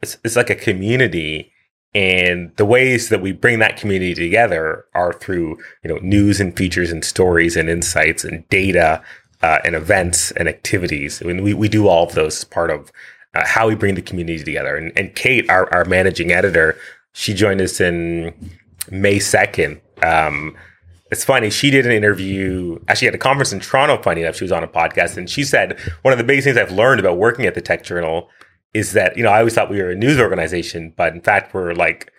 it's, 0.00 0.16
it's 0.22 0.36
like 0.36 0.50
a 0.50 0.54
community. 0.54 1.50
And 1.92 2.54
the 2.58 2.64
ways 2.64 3.08
that 3.08 3.20
we 3.20 3.32
bring 3.32 3.58
that 3.58 3.76
community 3.76 4.14
together 4.14 4.84
are 4.94 5.12
through, 5.12 5.58
you 5.82 5.92
know, 5.92 5.96
news 5.96 6.40
and 6.40 6.56
features 6.56 6.92
and 6.92 7.04
stories 7.04 7.56
and 7.56 7.68
insights 7.68 8.22
and 8.22 8.48
data 8.50 9.02
uh, 9.42 9.58
and 9.64 9.74
events 9.74 10.30
and 10.30 10.48
activities. 10.48 11.20
I 11.20 11.24
mean, 11.24 11.42
we, 11.42 11.54
we 11.54 11.68
do 11.68 11.88
all 11.88 12.06
of 12.06 12.14
those 12.14 12.36
as 12.36 12.44
part 12.44 12.70
of 12.70 12.92
uh, 13.34 13.44
how 13.44 13.66
we 13.66 13.74
bring 13.74 13.96
the 13.96 14.02
community 14.02 14.44
together. 14.44 14.76
And, 14.76 14.96
and 14.96 15.12
Kate, 15.16 15.50
our, 15.50 15.68
our 15.74 15.84
managing 15.84 16.30
editor, 16.30 16.78
she 17.14 17.34
joined 17.34 17.60
us 17.60 17.80
in 17.80 18.32
May 18.92 19.16
2nd. 19.16 19.80
Um, 20.04 20.56
it's 21.14 21.24
funny. 21.24 21.48
She 21.48 21.70
did 21.70 21.86
an 21.86 21.92
interview 21.92 22.80
actually 22.88 23.06
at 23.06 23.14
a 23.14 23.18
conference 23.18 23.52
in 23.52 23.60
Toronto. 23.60 24.02
Funny 24.02 24.22
enough, 24.22 24.34
she 24.34 24.42
was 24.42 24.50
on 24.50 24.64
a 24.64 24.68
podcast, 24.68 25.16
and 25.16 25.30
she 25.30 25.44
said 25.44 25.78
one 26.02 26.10
of 26.10 26.18
the 26.18 26.24
biggest 26.24 26.44
things 26.44 26.56
I've 26.56 26.72
learned 26.72 26.98
about 26.98 27.18
working 27.18 27.46
at 27.46 27.54
the 27.54 27.60
Tech 27.60 27.84
Journal 27.84 28.28
is 28.74 28.94
that 28.94 29.16
you 29.16 29.22
know 29.22 29.30
I 29.30 29.38
always 29.38 29.54
thought 29.54 29.70
we 29.70 29.80
were 29.80 29.92
a 29.92 29.94
news 29.94 30.18
organization, 30.18 30.92
but 30.96 31.12
in 31.12 31.20
fact 31.20 31.54
we're 31.54 31.72
like 31.72 32.12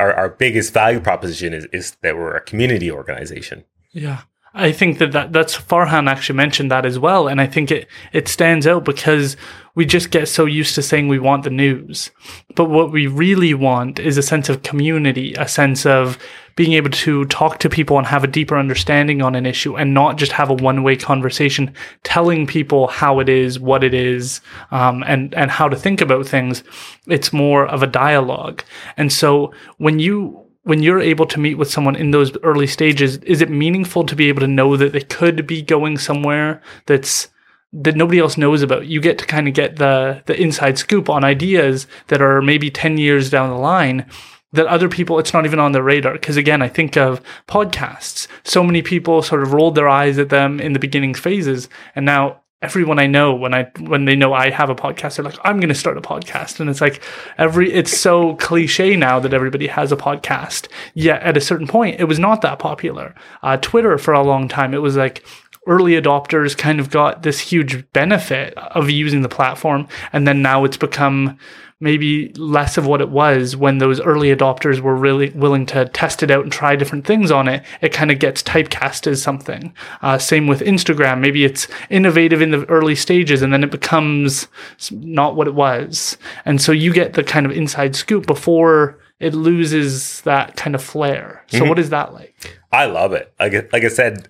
our, 0.00 0.12
our 0.12 0.28
biggest 0.28 0.74
value 0.74 0.98
proposition 0.98 1.54
is 1.54 1.66
is 1.72 1.96
that 2.02 2.16
we're 2.16 2.34
a 2.34 2.40
community 2.40 2.90
organization. 2.90 3.64
Yeah. 3.92 4.22
I 4.56 4.70
think 4.70 4.98
that, 4.98 5.10
that 5.12 5.32
that's 5.32 5.56
Farhan 5.56 6.08
actually 6.08 6.36
mentioned 6.36 6.70
that 6.70 6.86
as 6.86 6.96
well. 6.96 7.26
And 7.26 7.40
I 7.40 7.46
think 7.46 7.72
it, 7.72 7.88
it 8.12 8.28
stands 8.28 8.68
out 8.68 8.84
because 8.84 9.36
we 9.74 9.84
just 9.84 10.12
get 10.12 10.28
so 10.28 10.44
used 10.44 10.76
to 10.76 10.82
saying 10.82 11.08
we 11.08 11.18
want 11.18 11.42
the 11.42 11.50
news. 11.50 12.12
But 12.54 12.66
what 12.66 12.92
we 12.92 13.08
really 13.08 13.52
want 13.52 13.98
is 13.98 14.16
a 14.16 14.22
sense 14.22 14.48
of 14.48 14.62
community, 14.62 15.34
a 15.34 15.48
sense 15.48 15.84
of 15.84 16.18
being 16.56 16.72
able 16.74 16.90
to 16.90 17.24
talk 17.26 17.58
to 17.58 17.68
people 17.68 17.98
and 17.98 18.06
have 18.06 18.24
a 18.24 18.28
deeper 18.28 18.56
understanding 18.56 19.22
on 19.22 19.34
an 19.34 19.46
issue 19.46 19.76
and 19.76 19.92
not 19.92 20.16
just 20.16 20.32
have 20.32 20.50
a 20.50 20.54
one 20.54 20.82
way 20.82 20.96
conversation 20.96 21.74
telling 22.02 22.46
people 22.46 22.86
how 22.86 23.18
it 23.20 23.28
is, 23.28 23.58
what 23.58 23.82
it 23.82 23.94
is, 23.94 24.40
um, 24.70 25.02
and, 25.06 25.34
and 25.34 25.50
how 25.50 25.68
to 25.68 25.76
think 25.76 26.00
about 26.00 26.26
things. 26.26 26.62
It's 27.06 27.32
more 27.32 27.66
of 27.66 27.82
a 27.82 27.88
dialogue. 27.88 28.62
And 28.96 29.12
so 29.12 29.52
when 29.78 29.98
you, 29.98 30.40
when 30.62 30.82
you're 30.82 31.00
able 31.00 31.26
to 31.26 31.40
meet 31.40 31.56
with 31.56 31.70
someone 31.70 31.96
in 31.96 32.10
those 32.10 32.36
early 32.42 32.66
stages, 32.66 33.18
is 33.18 33.40
it 33.40 33.50
meaningful 33.50 34.04
to 34.04 34.16
be 34.16 34.28
able 34.28 34.40
to 34.40 34.46
know 34.46 34.76
that 34.76 34.92
they 34.92 35.00
could 35.00 35.46
be 35.46 35.60
going 35.60 35.98
somewhere 35.98 36.62
that's 36.86 37.28
that 37.76 37.96
nobody 37.96 38.20
else 38.20 38.38
knows 38.38 38.62
about? 38.62 38.86
You 38.86 39.00
get 39.00 39.18
to 39.18 39.26
kind 39.26 39.48
of 39.48 39.54
get 39.54 39.76
the 39.76 40.22
the 40.26 40.40
inside 40.40 40.78
scoop 40.78 41.10
on 41.10 41.24
ideas 41.24 41.86
that 42.06 42.22
are 42.22 42.40
maybe 42.40 42.70
10 42.70 42.96
years 42.98 43.28
down 43.28 43.50
the 43.50 43.56
line 43.56 44.06
that 44.54 44.66
other 44.66 44.88
people 44.88 45.18
it's 45.18 45.32
not 45.32 45.44
even 45.44 45.58
on 45.58 45.72
their 45.72 45.82
radar. 45.82 46.12
Because 46.12 46.36
again 46.36 46.62
i 46.62 46.68
think 46.68 46.96
of 46.96 47.20
podcasts. 47.48 48.26
So 48.44 48.62
many 48.62 48.82
people 48.82 49.22
sort 49.22 49.42
of 49.42 49.52
rolled 49.52 49.74
their 49.74 49.88
eyes 49.88 50.18
at 50.18 50.30
them 50.30 50.60
in 50.60 50.72
the 50.72 50.78
beginning 50.78 51.14
phases. 51.14 51.68
And 51.94 52.06
now 52.06 52.40
everyone 52.64 52.98
I 52.98 53.06
know 53.06 53.34
when 53.34 53.52
I 53.52 53.70
when 53.78 54.06
they 54.06 54.16
know 54.16 54.32
I 54.32 54.48
have 54.48 54.70
a 54.70 54.74
podcast, 54.74 55.16
they're 55.16 55.24
like, 55.24 55.38
I'm 55.44 55.60
going 55.60 55.68
to 55.68 55.74
start 55.74 55.98
a 55.98 56.00
podcast, 56.00 56.60
and 56.60 56.70
it's 56.70 56.80
like 56.80 57.02
every 57.36 57.70
it's 57.70 57.96
so 57.96 58.34
cliche 58.36 58.96
now 58.96 59.20
that 59.20 59.34
everybody 59.34 59.66
has 59.66 59.92
a 59.92 59.96
podcast. 59.96 60.68
Yet 60.94 61.22
at 61.22 61.36
a 61.36 61.42
certain 61.42 61.66
point, 61.66 62.00
it 62.00 62.04
was 62.04 62.18
not 62.18 62.40
that 62.40 62.58
popular. 62.58 63.14
Uh, 63.42 63.58
Twitter 63.58 63.98
for 63.98 64.14
a 64.14 64.22
long 64.22 64.48
time, 64.48 64.72
it 64.72 64.82
was 64.82 64.96
like 64.96 65.24
early 65.66 65.92
adopters 65.92 66.56
kind 66.56 66.80
of 66.80 66.90
got 66.90 67.22
this 67.22 67.38
huge 67.40 67.90
benefit 67.92 68.54
of 68.56 68.88
using 68.88 69.20
the 69.20 69.28
platform, 69.28 69.86
and 70.12 70.26
then 70.26 70.40
now 70.40 70.64
it's 70.64 70.78
become 70.78 71.38
maybe 71.80 72.32
less 72.34 72.78
of 72.78 72.86
what 72.86 73.00
it 73.00 73.10
was 73.10 73.56
when 73.56 73.78
those 73.78 74.00
early 74.00 74.34
adopters 74.34 74.80
were 74.80 74.94
really 74.94 75.30
willing 75.30 75.66
to 75.66 75.86
test 75.86 76.22
it 76.22 76.30
out 76.30 76.42
and 76.42 76.52
try 76.52 76.76
different 76.76 77.06
things 77.06 77.30
on 77.30 77.48
it. 77.48 77.64
It 77.80 77.92
kind 77.92 78.10
of 78.10 78.18
gets 78.18 78.42
typecast 78.42 79.06
as 79.06 79.22
something. 79.22 79.74
Uh, 80.00 80.18
same 80.18 80.46
with 80.46 80.60
Instagram. 80.60 81.20
Maybe 81.20 81.44
it's 81.44 81.68
innovative 81.90 82.40
in 82.40 82.52
the 82.52 82.64
early 82.66 82.94
stages 82.94 83.42
and 83.42 83.52
then 83.52 83.64
it 83.64 83.70
becomes 83.70 84.48
not 84.90 85.36
what 85.36 85.48
it 85.48 85.54
was. 85.54 86.16
And 86.44 86.62
so 86.62 86.72
you 86.72 86.92
get 86.92 87.14
the 87.14 87.24
kind 87.24 87.44
of 87.44 87.52
inside 87.52 87.96
scoop 87.96 88.26
before 88.26 88.98
it 89.20 89.34
loses 89.34 90.20
that 90.22 90.56
kind 90.56 90.74
of 90.74 90.82
flair. 90.82 91.44
So 91.48 91.58
mm-hmm. 91.58 91.68
what 91.68 91.78
is 91.78 91.90
that 91.90 92.12
like? 92.12 92.58
I 92.72 92.86
love 92.86 93.12
it. 93.12 93.32
Like, 93.38 93.72
like 93.72 93.84
I 93.84 93.88
said, 93.88 94.28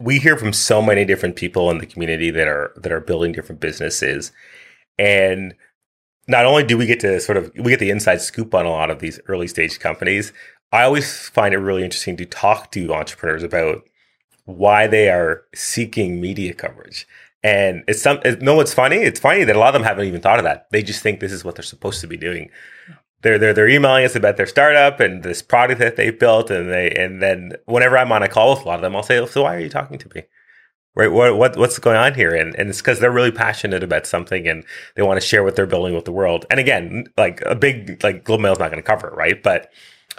we 0.00 0.18
hear 0.18 0.36
from 0.36 0.52
so 0.52 0.82
many 0.82 1.04
different 1.04 1.36
people 1.36 1.70
in 1.70 1.78
the 1.78 1.86
community 1.86 2.30
that 2.30 2.48
are 2.48 2.72
that 2.76 2.92
are 2.92 3.00
building 3.00 3.32
different 3.32 3.60
businesses 3.60 4.32
and 4.98 5.54
not 6.26 6.46
only 6.46 6.64
do 6.64 6.78
we 6.78 6.86
get 6.86 7.00
to 7.00 7.20
sort 7.20 7.36
of 7.36 7.50
we 7.56 7.70
get 7.70 7.80
the 7.80 7.90
inside 7.90 8.20
scoop 8.20 8.54
on 8.54 8.66
a 8.66 8.70
lot 8.70 8.90
of 8.90 8.98
these 8.98 9.20
early 9.28 9.46
stage 9.46 9.78
companies, 9.78 10.32
I 10.72 10.82
always 10.82 11.28
find 11.28 11.54
it 11.54 11.58
really 11.58 11.84
interesting 11.84 12.16
to 12.16 12.26
talk 12.26 12.70
to 12.72 12.92
entrepreneurs 12.94 13.42
about 13.42 13.82
why 14.44 14.86
they 14.86 15.08
are 15.08 15.42
seeking 15.54 16.20
media 16.20 16.54
coverage. 16.54 17.06
And 17.42 17.84
it's 17.86 18.00
some 18.00 18.20
it, 18.24 18.40
no, 18.40 18.60
it's 18.60 18.72
funny. 18.72 18.96
It's 18.96 19.20
funny 19.20 19.44
that 19.44 19.56
a 19.56 19.58
lot 19.58 19.68
of 19.68 19.74
them 19.74 19.82
haven't 19.82 20.06
even 20.06 20.20
thought 20.20 20.38
of 20.38 20.44
that. 20.44 20.66
They 20.70 20.82
just 20.82 21.02
think 21.02 21.20
this 21.20 21.32
is 21.32 21.44
what 21.44 21.56
they're 21.56 21.62
supposed 21.62 22.00
to 22.00 22.06
be 22.06 22.16
doing. 22.16 22.50
They're 23.22 23.38
they're 23.38 23.52
they're 23.52 23.68
emailing 23.68 24.04
us 24.04 24.16
about 24.16 24.36
their 24.36 24.46
startup 24.46 25.00
and 25.00 25.22
this 25.22 25.42
product 25.42 25.78
that 25.80 25.96
they 25.96 26.10
built, 26.10 26.50
and 26.50 26.70
they 26.70 26.90
and 26.90 27.22
then 27.22 27.52
whenever 27.66 27.98
I'm 27.98 28.12
on 28.12 28.22
a 28.22 28.28
call 28.28 28.54
with 28.54 28.64
a 28.64 28.68
lot 28.68 28.76
of 28.76 28.82
them, 28.82 28.96
I'll 28.96 29.02
say, 29.02 29.24
"So 29.26 29.42
why 29.42 29.56
are 29.56 29.60
you 29.60 29.68
talking 29.68 29.98
to 29.98 30.10
me?" 30.14 30.22
Right? 30.96 31.10
What, 31.10 31.36
what 31.36 31.56
what's 31.56 31.78
going 31.80 31.96
on 31.96 32.14
here? 32.14 32.34
And 32.34 32.54
and 32.54 32.68
it's 32.70 32.80
because 32.80 33.00
they're 33.00 33.10
really 33.10 33.32
passionate 33.32 33.82
about 33.82 34.06
something 34.06 34.46
and 34.46 34.64
they 34.94 35.02
want 35.02 35.20
to 35.20 35.26
share 35.26 35.42
what 35.42 35.56
they're 35.56 35.66
building 35.66 35.94
with 35.94 36.04
the 36.04 36.12
world. 36.12 36.46
And 36.50 36.60
again, 36.60 37.06
like 37.16 37.40
a 37.44 37.56
big 37.56 38.02
like 38.04 38.22
Globe 38.24 38.38
and 38.38 38.42
Mail 38.44 38.52
is 38.52 38.58
not 38.60 38.70
going 38.70 38.82
to 38.82 38.86
cover 38.86 39.08
it, 39.08 39.16
right? 39.16 39.42
But 39.42 39.72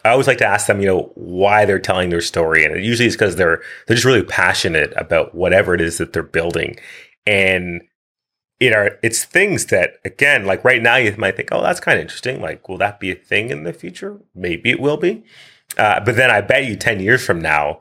I 0.04 0.10
always 0.10 0.28
like 0.28 0.38
to 0.40 0.46
ask 0.46 0.68
them, 0.68 0.82
you 0.82 0.88
know, 0.88 1.12
why 1.16 1.66
they're 1.66 1.80
telling 1.80 2.10
their 2.10 2.22
story, 2.22 2.64
and 2.64 2.76
it 2.76 2.84
usually 2.84 3.08
is 3.08 3.16
because 3.16 3.38
they're 3.38 3.62
they're 3.88 3.96
just 3.96 4.06
really 4.06 4.24
passionate 4.24 4.94
about 4.98 5.34
whatever 5.34 5.74
it 5.74 5.82
is 5.82 5.98
that 5.98 6.14
they're 6.14 6.24
building, 6.24 6.78
and 7.26 7.82
it 8.60 8.74
are 8.74 9.00
it's 9.02 9.24
things 9.24 9.68
that 9.68 9.98
again, 10.06 10.46
like 10.46 10.64
right 10.64 10.82
now, 10.82 10.98
you 10.98 11.16
might 11.18 11.36
think, 11.36 11.50
oh, 11.52 11.62
that's 11.62 11.80
kind 11.80 11.98
of 11.98 12.02
interesting. 12.04 12.42
Like, 12.42 12.70
will 12.70 12.78
that 12.78 13.00
be 13.00 13.12
a 13.12 13.16
thing 13.16 13.50
in 13.50 13.64
the 13.64 13.74
future? 13.74 14.20
Maybe 14.36 14.70
it 14.70 14.80
will 14.80 14.98
be, 14.98 15.24
uh, 15.78 16.02
but 16.02 16.16
then 16.16 16.30
I 16.30 16.42
bet 16.42 16.66
you 16.66 16.76
ten 16.76 17.00
years 17.00 17.26
from 17.26 17.42
now, 17.42 17.80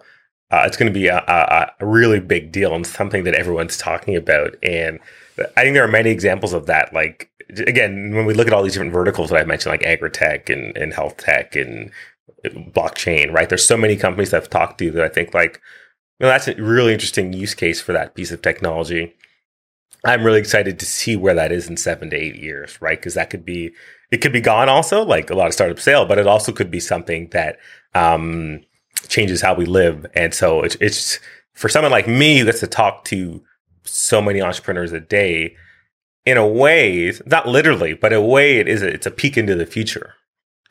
uh, 0.51 0.63
it's 0.67 0.77
going 0.77 0.93
to 0.93 0.99
be 0.99 1.09
a, 1.09 1.19
a, 1.19 1.73
a, 1.81 1.87
really 1.87 2.21
big 2.21 2.53
deal 2.53 2.75
and 2.75 2.87
something 2.87 3.25
that 3.25 3.35
everyone's 3.35 3.77
talking 3.77 4.15
about. 4.15 4.55
And 4.63 5.01
I 5.39 5.63
think 5.63 5.75
there 5.75 5.85
are 5.85 5.89
many 5.89 6.11
examples 6.11 6.53
of 6.53 6.67
that. 6.67 6.93
Like 6.93 7.31
again, 7.67 8.15
when 8.15 8.27
we 8.27 8.35
look 8.35 8.47
at 8.47 8.53
all 8.53 8.63
these 8.63 8.75
different 8.75 8.93
verticals 8.93 9.31
that 9.31 9.41
I 9.41 9.45
mentioned, 9.45 9.73
like 9.73 9.85
agri-tech 9.85 10.51
and, 10.51 10.77
and 10.77 10.93
health 10.93 11.17
tech 11.17 11.57
and 11.57 11.91
blockchain, 12.45 13.33
right? 13.33 13.49
There's 13.49 13.67
so 13.67 13.77
many 13.77 13.97
companies 13.97 14.31
that 14.31 14.43
I've 14.43 14.51
talked 14.51 14.79
to 14.79 14.91
that 14.93 15.05
I 15.05 15.09
think 15.09 15.35
like, 15.35 15.61
you 16.21 16.27
know, 16.27 16.29
that's 16.29 16.49
a 16.49 16.55
really 16.55 16.93
interesting 16.93 17.33
use 17.33 17.55
case 17.55 17.81
for 17.81 17.93
that 17.93 18.15
piece 18.15 18.31
of 18.31 18.43
technology. 18.43 19.15
I'm 20.05 20.25
really 20.25 20.39
excited 20.39 20.79
to 20.79 20.87
see 20.87 21.17
where 21.17 21.35
that 21.35 21.51
is 21.51 21.69
in 21.69 21.79
seven 21.79 22.11
to 22.11 22.17
eight 22.17 22.37
years, 22.37 22.81
right? 22.81 22.99
Because 22.99 23.15
that 23.15 23.31
could 23.31 23.45
be, 23.45 23.73
it 24.11 24.19
could 24.19 24.33
be 24.33 24.41
gone 24.41 24.69
also, 24.69 25.03
like 25.03 25.31
a 25.31 25.35
lot 25.35 25.47
of 25.47 25.55
startup 25.55 25.81
sale, 25.81 26.05
but 26.05 26.19
it 26.19 26.27
also 26.27 26.53
could 26.53 26.71
be 26.71 26.81
something 26.81 27.29
that 27.31 27.59
um, 27.95 28.61
changes 29.09 29.43
how 29.43 29.55
we 29.55 29.67
live. 29.67 30.07
And 30.15 30.35
so 30.35 30.63
it's, 30.63 30.77
it's 30.81 31.19
for 31.53 31.69
someone 31.69 31.93
like 31.93 32.09
me 32.09 32.39
who 32.39 32.45
gets 32.45 32.61
to 32.61 32.67
talk 32.67 33.05
to 33.07 33.43
so 33.85 34.21
many 34.21 34.41
entrepreneurs 34.41 34.93
a 34.93 35.01
day, 35.01 35.57
in 36.27 36.39
a 36.39 36.47
way, 36.47 37.13
not 37.27 37.47
literally, 37.47 37.95
but 37.95 38.13
in 38.13 38.19
a 38.19 38.23
way, 38.23 38.59
it 38.59 38.69
is 38.69 38.83
a, 38.83 38.89
it's 38.89 39.07
a 39.07 39.11
peek 39.11 39.37
into 39.37 39.55
the 39.55 39.67
future. 39.67 40.15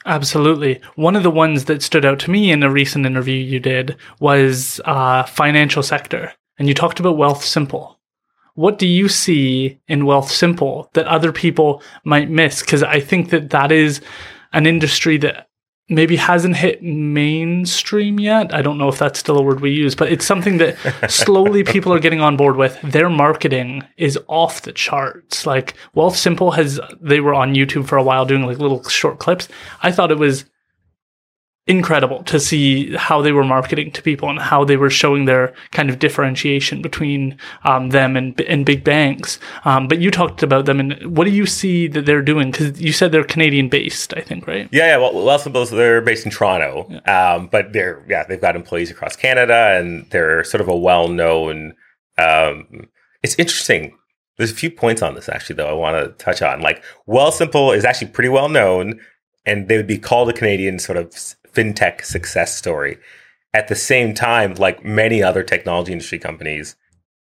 Absolutely. 0.05 0.81
One 0.95 1.15
of 1.15 1.23
the 1.23 1.31
ones 1.31 1.65
that 1.65 1.81
stood 1.81 2.05
out 2.05 2.19
to 2.21 2.31
me 2.31 2.51
in 2.51 2.63
a 2.63 2.71
recent 2.71 3.05
interview 3.05 3.35
you 3.35 3.59
did 3.59 3.95
was 4.19 4.81
uh, 4.85 5.23
financial 5.23 5.83
sector, 5.83 6.33
and 6.57 6.67
you 6.67 6.73
talked 6.73 6.99
about 6.99 7.17
Wealthsimple. 7.17 7.95
What 8.55 8.79
do 8.79 8.87
you 8.87 9.07
see 9.07 9.79
in 9.87 10.01
Wealthsimple 10.01 10.91
that 10.93 11.07
other 11.07 11.31
people 11.31 11.81
might 12.03 12.29
miss? 12.29 12.61
Because 12.61 12.83
I 12.83 12.99
think 12.99 13.29
that 13.29 13.51
that 13.51 13.71
is 13.71 14.01
an 14.51 14.65
industry 14.65 15.17
that 15.19 15.47
maybe 15.89 16.15
hasn't 16.15 16.55
hit 16.55 16.81
mainstream 16.81 18.19
yet. 18.19 18.53
I 18.53 18.61
don't 18.61 18.77
know 18.77 18.87
if 18.87 18.97
that's 18.97 19.19
still 19.19 19.37
a 19.37 19.43
word 19.43 19.59
we 19.59 19.71
use, 19.71 19.95
but 19.95 20.11
it's 20.11 20.25
something 20.25 20.57
that 20.57 20.77
slowly 21.11 21.63
people 21.73 21.93
are 21.93 21.99
getting 21.99 22.21
on 22.21 22.37
board 22.37 22.55
with. 22.55 22.79
Their 22.81 23.09
marketing 23.09 23.83
is 23.97 24.17
off 24.27 24.61
the 24.61 24.71
charts. 24.71 25.45
Like 25.45 25.75
Wealthsimple 25.95 26.55
has, 26.55 26.79
they 27.01 27.19
were 27.19 27.33
on 27.33 27.53
YouTube 27.53 27.87
for 27.87 27.97
a 27.97 28.03
while 28.03 28.25
doing 28.25 28.45
like 28.45 28.59
little 28.59 28.87
short 28.87 29.19
clips. 29.19 29.49
I 29.81 29.91
thought 29.91 30.11
it 30.11 30.17
was 30.17 30.45
incredible 31.65 32.21
to 32.23 32.39
see 32.39 32.93
how 32.95 33.21
they 33.21 33.31
were 33.31 33.43
marketing 33.43 33.89
to 33.91 34.01
people 34.01 34.29
and 34.29 34.39
how 34.39 34.65
they 34.65 34.75
were 34.75 34.89
showing 34.89 35.25
their 35.25 35.53
kind 35.71 35.89
of 35.89 35.97
differentiation 35.97 36.81
between 36.81 37.37
um, 37.63 37.89
them 37.89 38.17
and, 38.17 38.39
and 38.41 38.65
big 38.65 38.83
banks. 38.83 39.39
Um, 39.63 39.87
but 39.87 39.99
you 39.99 40.11
talked 40.11 40.43
about 40.43 40.65
them, 40.65 40.79
and 40.79 41.15
what 41.15 41.23
do 41.23 41.31
you 41.31 41.45
see 41.45 41.87
that 41.87 42.05
they're 42.05 42.21
doing? 42.21 42.51
Because 42.51 42.81
you 42.81 42.91
said 42.91 43.11
they're 43.11 43.23
Canadian 43.23 43.69
based, 43.69 44.13
I 44.13 44.21
think, 44.21 44.45
right? 44.45 44.67
Yeah, 44.71 44.87
yeah. 44.87 44.97
Well, 44.97 45.13
Wealthsimple, 45.13 45.69
they're 45.69 46.01
based 46.01 46.25
in 46.25 46.31
Toronto, 46.31 46.85
yeah. 46.89 47.33
um, 47.33 47.47
but 47.47 47.71
they're 47.71 48.03
yeah 48.09 48.25
they've 48.25 48.41
got 48.41 48.55
employees 48.55 48.91
across 48.91 49.15
Canada, 49.15 49.77
and 49.79 50.05
they're 50.09 50.43
sort 50.43 50.61
of 50.61 50.67
a 50.67 50.75
well 50.75 51.07
known. 51.07 51.75
Um, 52.17 52.89
it's 53.21 53.39
interesting. 53.39 53.97
There's 54.37 54.51
a 54.51 54.55
few 54.55 54.71
points 54.71 55.01
on 55.01 55.15
this 55.15 55.29
actually, 55.29 55.55
though. 55.55 55.69
I 55.69 55.73
want 55.73 56.03
to 56.03 56.23
touch 56.23 56.41
on. 56.41 56.59
Like, 56.59 56.83
Wealthsimple 57.07 57.77
is 57.77 57.85
actually 57.85 58.07
pretty 58.07 58.29
well 58.29 58.49
known, 58.49 58.99
and 59.45 59.69
they 59.69 59.77
would 59.77 59.87
be 59.87 59.97
called 59.97 60.29
a 60.29 60.33
Canadian 60.33 60.79
sort 60.79 60.97
of 60.97 61.13
fintech 61.53 62.03
success 62.03 62.55
story. 62.55 62.97
At 63.53 63.67
the 63.67 63.75
same 63.75 64.13
time, 64.13 64.55
like 64.55 64.83
many 64.83 65.21
other 65.21 65.43
technology 65.43 65.91
industry 65.91 66.19
companies, 66.19 66.75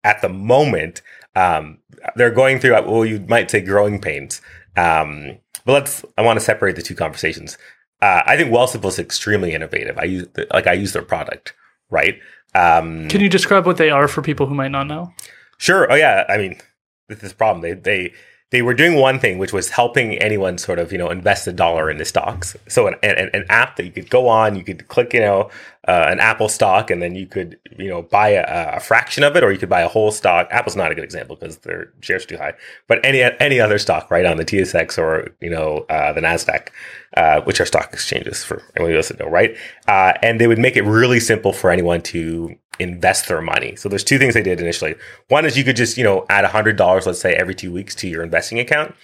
at 0.05 0.21
the 0.21 0.29
moment, 0.29 1.03
um, 1.37 1.79
they're 2.17 2.31
going 2.31 2.59
through, 2.59 2.73
well, 2.73 3.05
you 3.05 3.21
might 3.29 3.51
say 3.51 3.61
growing 3.61 4.01
pains. 4.01 4.41
Um, 4.77 5.39
but 5.65 5.73
let's, 5.73 6.05
I 6.17 6.23
want 6.23 6.39
to 6.39 6.45
separate 6.45 6.77
the 6.77 6.83
two 6.83 6.95
conversations. 6.95 7.59
Uh, 8.01 8.23
I 8.27 8.37
think 8.37 8.51
Wealthsimple 8.51 8.89
is 8.89 8.99
extremely 8.99 9.55
innovative. 9.55 9.99
I 9.99 10.05
use, 10.05 10.27
like, 10.53 10.67
I 10.67 10.73
use 10.73 10.93
their 10.93 11.03
product, 11.03 11.55
right? 11.91 12.19
Um, 12.55 13.09
Can 13.09 13.21
you 13.21 13.29
describe 13.29 13.67
what 13.67 13.77
they 13.77 13.91
are 13.91 14.09
for 14.09 14.23
people 14.23 14.47
who 14.47 14.55
might 14.55 14.71
not 14.71 14.87
know? 14.87 15.13
Sure. 15.59 15.91
Oh, 15.91 15.97
yeah. 15.97 16.25
I 16.29 16.39
mean, 16.39 16.61
this 17.09 17.23
is 17.23 17.33
a 17.33 17.35
problem. 17.35 17.63
They, 17.63 17.75
they, 17.75 18.15
they 18.51 18.63
were 18.63 18.73
doing 18.73 18.95
one 18.95 19.19
thing, 19.19 19.37
which 19.37 19.53
was 19.53 19.69
helping 19.69 20.15
anyone 20.19 20.57
sort 20.57 20.79
of, 20.79 20.91
you 20.91 20.97
know, 20.97 21.11
invest 21.11 21.47
a 21.47 21.53
dollar 21.53 21.91
in 21.91 21.99
the 21.99 22.05
stocks. 22.07 22.57
So 22.67 22.87
an, 22.87 22.95
an, 23.03 23.29
an 23.35 23.45
app 23.51 23.77
that 23.77 23.85
you 23.85 23.93
could 23.93 24.09
go 24.09 24.27
on, 24.27 24.57
you 24.57 24.65
could 24.65 24.89
click, 24.89 25.13
you 25.13 25.21
know, 25.21 25.51
uh, 25.87 26.07
an 26.09 26.19
Apple 26.19 26.49
stock, 26.49 26.91
and 26.91 27.03
then 27.03 27.15
you 27.15 27.27
could, 27.27 27.59
you 27.79 27.89
know, 27.89 28.03
buy 28.03 28.31
a, 28.31 28.77
a, 28.77 28.81
fraction 28.81 29.23
of 29.23 29.37
it, 29.37 29.45
or 29.45 29.53
you 29.53 29.59
could 29.59 29.69
buy 29.69 29.83
a 29.83 29.89
whole 29.89 30.11
stock. 30.11 30.49
Apple's 30.51 30.77
not 30.77 30.91
a 30.91 30.95
good 30.95 31.05
example 31.05 31.37
because 31.37 31.59
their 31.59 31.93
shares 32.01 32.25
are 32.25 32.29
too 32.29 32.37
high, 32.39 32.55
but 32.87 33.05
any 33.05 33.23
any 33.41 33.61
other 33.61 33.79
stock, 33.79 34.11
right, 34.11 34.27
on 34.27 34.37
the 34.37 34.45
TSX 34.45 34.99
or 34.99 35.35
you 35.41 35.49
know 35.51 35.87
uh, 35.89 36.13
the 36.13 36.21
Nasdaq, 36.21 36.69
uh, 37.17 37.41
which 37.43 37.61
are 37.61 37.67
stock 37.67 37.93
exchanges 37.93 38.45
for 38.45 38.63
anyone 38.77 38.91
who 38.91 38.97
doesn't 38.97 39.19
know, 39.19 39.29
right? 39.29 39.57
Uh, 39.87 40.13
and 40.23 40.39
they 40.39 40.47
would 40.47 40.59
make 40.59 40.77
it 40.77 40.83
really 40.83 41.21
simple 41.21 41.55
for 41.55 41.71
anyone 41.71 42.03
to 42.03 42.55
invest 42.79 43.29
their 43.29 43.41
money. 43.41 43.77
So 43.77 43.89
there's 43.89 44.05
two 44.05 44.19
things 44.19 44.35
they 44.35 44.43
did 44.43 44.61
initially. 44.61 44.95
One 45.29 45.45
is 45.45 45.57
you 45.57 45.65
could 45.65 45.77
just, 45.77 45.97
you 45.97 46.05
know, 46.05 46.25
add 46.29 46.45
$100, 46.45 47.07
let's 47.07 47.21
say 47.21 47.35
every 47.35 47.55
two 47.55 47.73
weeks 47.73 47.95
to 47.97 48.09
your 48.09 48.23
investing 48.23 48.59
account. 48.59 48.95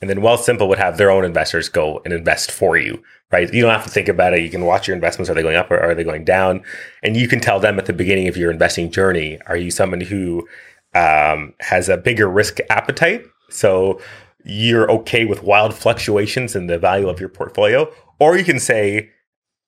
And 0.00 0.08
then 0.08 0.18
Wealthsimple 0.20 0.66
would 0.68 0.78
have 0.78 0.96
their 0.96 1.10
own 1.10 1.24
investors 1.24 1.68
go 1.68 2.00
and 2.04 2.14
invest 2.14 2.50
for 2.50 2.76
you, 2.76 3.02
right? 3.30 3.52
You 3.52 3.62
don't 3.62 3.72
have 3.72 3.84
to 3.84 3.90
think 3.90 4.08
about 4.08 4.32
it. 4.32 4.42
You 4.42 4.50
can 4.50 4.64
watch 4.64 4.88
your 4.88 4.94
investments. 4.94 5.28
Are 5.28 5.34
they 5.34 5.42
going 5.42 5.56
up 5.56 5.70
or 5.70 5.78
are 5.78 5.94
they 5.94 6.04
going 6.04 6.24
down? 6.24 6.62
And 7.02 7.16
you 7.16 7.28
can 7.28 7.40
tell 7.40 7.60
them 7.60 7.78
at 7.78 7.86
the 7.86 7.92
beginning 7.92 8.26
of 8.26 8.36
your 8.36 8.50
investing 8.50 8.90
journey, 8.90 9.38
are 9.46 9.56
you 9.56 9.70
someone 9.70 10.00
who 10.00 10.48
um, 10.94 11.52
has 11.60 11.88
a 11.88 11.98
bigger 11.98 12.28
risk 12.28 12.58
appetite? 12.70 13.26
So 13.50 14.00
you're 14.44 14.90
okay 14.90 15.26
with 15.26 15.42
wild 15.42 15.74
fluctuations 15.74 16.56
in 16.56 16.66
the 16.66 16.78
value 16.78 17.08
of 17.08 17.20
your 17.20 17.28
portfolio. 17.28 17.92
Or 18.18 18.38
you 18.38 18.44
can 18.44 18.58
say, 18.58 19.10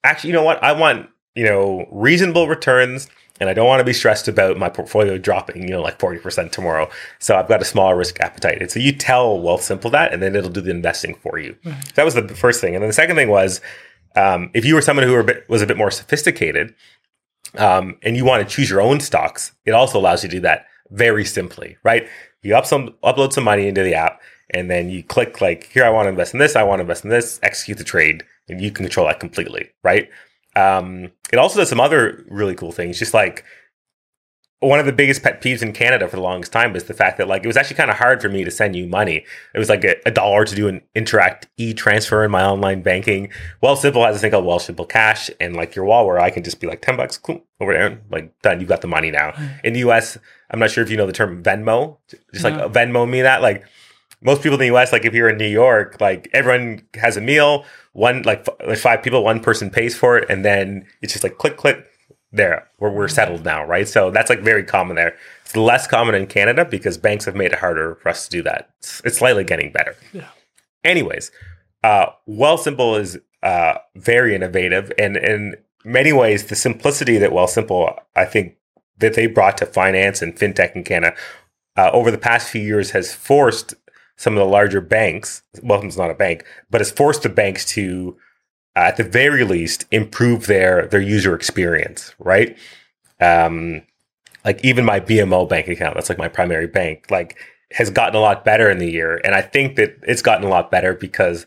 actually, 0.03 0.31
you 0.31 0.37
know 0.37 0.45
what? 0.45 0.63
I 0.65 0.73
want, 0.73 1.11
you 1.35 1.45
know, 1.45 1.87
reasonable 1.91 2.49
returns 2.49 3.09
and 3.41 3.49
I 3.49 3.55
don't 3.55 3.67
want 3.67 3.81
to 3.81 3.85
be 3.85 3.93
stressed 3.93 4.29
about 4.29 4.57
my 4.57 4.69
portfolio 4.69 5.19
dropping, 5.19 5.63
you 5.63 5.71
know, 5.71 5.83
like 5.83 5.99
40% 5.99 6.53
tomorrow. 6.53 6.89
So 7.19 7.37
I've 7.37 7.49
got 7.49 7.63
a 7.63 7.65
smaller 7.65 7.97
risk 7.97 8.21
appetite. 8.21 8.61
And 8.61 8.71
so 8.71 8.79
you 8.79 8.93
tell 8.93 9.39
Wealthsimple 9.39 9.91
that, 9.93 10.13
and 10.13 10.23
then 10.23 10.37
it'll 10.37 10.51
do 10.51 10.61
the 10.61 10.71
investing 10.71 11.15
for 11.15 11.39
you. 11.39 11.57
Mm-hmm. 11.65 11.81
That 11.95 12.05
was 12.05 12.15
the 12.15 12.29
first 12.29 12.61
thing. 12.61 12.75
And 12.75 12.83
then 12.83 12.89
the 12.89 12.95
second 12.95 13.17
thing 13.17 13.29
was 13.29 13.61
um, 14.15 14.51
if 14.55 14.65
you 14.65 14.75
were 14.75 14.83
someone 14.83 15.07
who 15.07 15.13
were 15.13 15.21
a 15.21 15.25
bit, 15.25 15.49
was 15.49 15.63
a 15.63 15.67
bit 15.67 15.77
more 15.77 15.91
sophisticated 15.91 16.75
um, 17.57 17.99
and 18.03 18.17
you 18.17 18.25
want 18.25 18.47
to 18.47 18.55
choose 18.55 18.71
your 18.71 18.81
own 18.81 19.01
stocks, 19.01 19.53
it 19.65 19.73
also 19.73 19.99
allows 19.99 20.23
you 20.23 20.29
to 20.31 20.37
do 20.37 20.41
that 20.41 20.67
very 20.91 21.25
simply, 21.25 21.77
right? 21.83 22.09
You 22.43 22.57
up 22.57 22.67
some, 22.67 22.95
upload 23.03 23.33
some 23.33 23.45
money 23.45 23.69
into 23.69 23.83
the 23.83 23.95
app, 23.95 24.21
and 24.51 24.71
then 24.71 24.91
you 24.91 25.03
click 25.03 25.41
like, 25.41 25.71
here, 25.73 25.85
I 25.85 25.91
want 25.91 26.07
to 26.07 26.11
invest 26.11 26.35
in 26.35 26.41
this, 26.41 26.57
I 26.57 26.63
want 26.63 26.79
to 26.79 26.83
invest 26.83 27.05
in 27.05 27.11
this, 27.11 27.41
execute 27.43 27.79
the 27.79 27.85
trade, 27.85 28.25
and 28.49 28.61
you 28.61 28.71
can 28.71 28.85
control 28.85 29.07
that 29.07 29.21
completely, 29.21 29.71
right? 29.83 30.09
Um, 30.55 31.13
it 31.33 31.39
also 31.39 31.59
does 31.61 31.69
some 31.69 31.81
other 31.81 32.25
really 32.29 32.55
cool 32.55 32.73
things, 32.73 32.99
just 32.99 33.15
like 33.15 33.45
one 34.63 34.79
of 34.79 34.87
the 34.87 34.93
biggest 34.93 35.25
pet 35.25 35.43
peeves 35.43 35.61
in 35.61 35.73
Canada 35.73 36.07
for 36.07 36.15
the 36.15 36.23
longest 36.23 36.53
time 36.53 36.73
was 36.73 36.85
the 36.85 36.95
fact 36.95 37.19
that 37.19 37.27
like 37.27 37.43
it 37.43 37.49
was 37.49 37.57
actually 37.57 37.75
kind 37.75 37.91
of 37.91 37.97
hard 37.97 38.23
for 38.23 38.29
me 38.29 38.45
to 38.45 38.51
send 38.51 38.77
you 38.77 38.87
money. 38.87 39.25
It 39.55 39.59
was 39.59 39.69
like 39.69 39.83
a, 39.83 39.97
a 40.07 40.13
dollar 40.13 40.45
to 40.45 40.55
do 40.55 40.69
an 40.69 40.83
Interac 40.95 41.47
e 41.57 41.75
transfer 41.75 42.25
in 42.25 42.31
my 42.31 42.45
online 42.45 42.81
banking. 42.81 43.29
Wealthsimple 43.61 44.07
has 44.07 44.17
a 44.17 44.19
thing 44.21 44.31
called 44.31 44.45
Wealthsimple 44.45 44.89
Cash, 44.89 45.31
and 45.41 45.57
like 45.57 45.75
your 45.75 45.85
wall 45.85 46.07
where 46.07 46.21
I 46.21 46.31
can 46.31 46.45
just 46.45 46.61
be 46.61 46.69
like 46.69 46.81
ten 46.81 46.97
bucks 46.97 47.19
over 47.61 47.73
there, 47.73 48.01
like 48.11 48.41
done. 48.43 48.61
You 48.61 48.67
got 48.67 48.83
the 48.83 48.89
money 48.89 49.11
now. 49.11 49.35
In 49.65 49.73
the 49.73 49.81
U.S., 49.81 50.17
I'm 50.49 50.61
not 50.61 50.71
sure 50.71 50.85
if 50.85 50.91
you 50.91 50.97
know 50.97 51.07
the 51.07 51.13
term 51.13 51.43
Venmo. 51.43 51.97
Just 52.33 52.45
like 52.45 52.55
Venmo 52.55 53.09
me 53.09 53.23
that 53.23 53.43
like 53.43 53.65
most 54.23 54.43
people 54.43 54.55
in 54.55 54.61
the 54.61 54.77
US, 54.77 54.93
like 54.93 55.05
if 55.05 55.15
you're 55.15 55.29
in 55.29 55.37
New 55.37 55.49
York, 55.49 56.01
like 56.01 56.29
everyone 56.33 56.87
has 56.95 57.17
a 57.17 57.21
meal, 57.21 57.65
one 57.93 58.23
like 58.23 58.49
f- 58.61 58.79
five 58.79 59.03
people, 59.03 59.23
one 59.23 59.41
person 59.41 59.71
pays 59.71 59.97
for 59.97 60.17
it, 60.17 60.29
and 60.31 60.45
then 60.45 60.87
it's 61.01 61.13
just 61.13 61.25
like 61.25 61.39
click, 61.39 61.57
click, 61.57 61.87
there, 62.33 62.67
we're, 62.79 62.91
we're 62.91 63.09
settled 63.09 63.45
now, 63.45 63.65
right? 63.65 63.87
So 63.87 64.11
that's 64.11 64.31
like 64.31 64.41
very 64.41 64.65
common 64.65 64.97
there. 64.97 65.15
It's 65.45 65.55
less 65.55 65.87
common 65.87 66.15
in 66.15 66.27
Canada 66.27 66.65
because 66.65 66.97
banks 66.97 67.27
have 67.27 67.37
made 67.37 67.53
it 67.53 67.59
harder 67.59 67.97
for 67.97 68.09
us 68.09 68.25
to 68.25 68.31
do 68.31 68.43
that. 68.45 68.71
It's, 68.79 69.03
it's 69.05 69.19
slightly 69.19 69.45
getting 69.45 69.71
better. 69.71 69.97
Yeah. 70.13 70.29
Anyways, 70.83 71.31
uh, 71.85 72.07
Wealthsimple 72.29 73.01
is 73.01 73.19
uh, 73.43 73.75
very 73.97 74.35
innovative, 74.35 74.91
and 74.99 75.17
in 75.17 75.57
many 75.85 76.13
ways, 76.13 76.47
the 76.47 76.57
simplicity 76.57 77.19
that 77.19 77.31
Wealthsimple, 77.31 77.99
I 78.17 78.25
think, 78.25 78.57
that 78.99 79.15
they 79.15 79.27
brought 79.27 79.59
to 79.59 79.67
finance 79.67 80.23
and 80.23 80.35
fintech 80.35 80.75
in 80.75 80.85
Canada 80.85 81.17
uh, 81.77 81.91
over 81.93 82.11
the 82.11 82.19
past 82.19 82.49
few 82.49 82.63
years 82.63 82.91
has 82.91 83.13
forced 83.13 83.75
some 84.17 84.35
of 84.35 84.39
the 84.39 84.51
larger 84.51 84.81
banks. 84.81 85.43
Welcome's 85.63 85.97
not 85.97 86.11
a 86.11 86.15
bank, 86.15 86.45
but 86.71 86.81
has 86.81 86.91
forced 86.91 87.23
the 87.23 87.29
banks 87.29 87.65
to 87.71 88.17
uh, 88.77 88.81
at 88.81 88.97
the 88.97 89.05
very 89.05 89.45
least 89.45 89.87
improve 89.91 90.47
their 90.47 90.87
their 90.87 91.01
user 91.01 91.35
experience 91.35 92.15
right 92.19 92.57
um, 93.21 93.83
like 94.45 94.63
even 94.65 94.85
my 94.85 95.01
BMO 95.01 95.49
bank 95.49 95.69
account, 95.69 95.95
that's 95.95 96.09
like 96.09 96.19
my 96.19 96.29
primary 96.29 96.67
bank, 96.67 97.07
like 97.11 97.39
has 97.73 97.91
gotten 97.91 98.17
a 98.17 98.21
lot 98.21 98.45
better 98.45 98.69
in 98.69 98.79
the 98.79 98.91
year. 98.91 99.21
And 99.25 99.35
I 99.35 99.41
think 99.41 99.77
that 99.77 99.97
it's 100.03 100.23
gotten 100.23 100.45
a 100.45 100.51
lot 100.51 100.71
better 100.71 100.95
because 100.95 101.47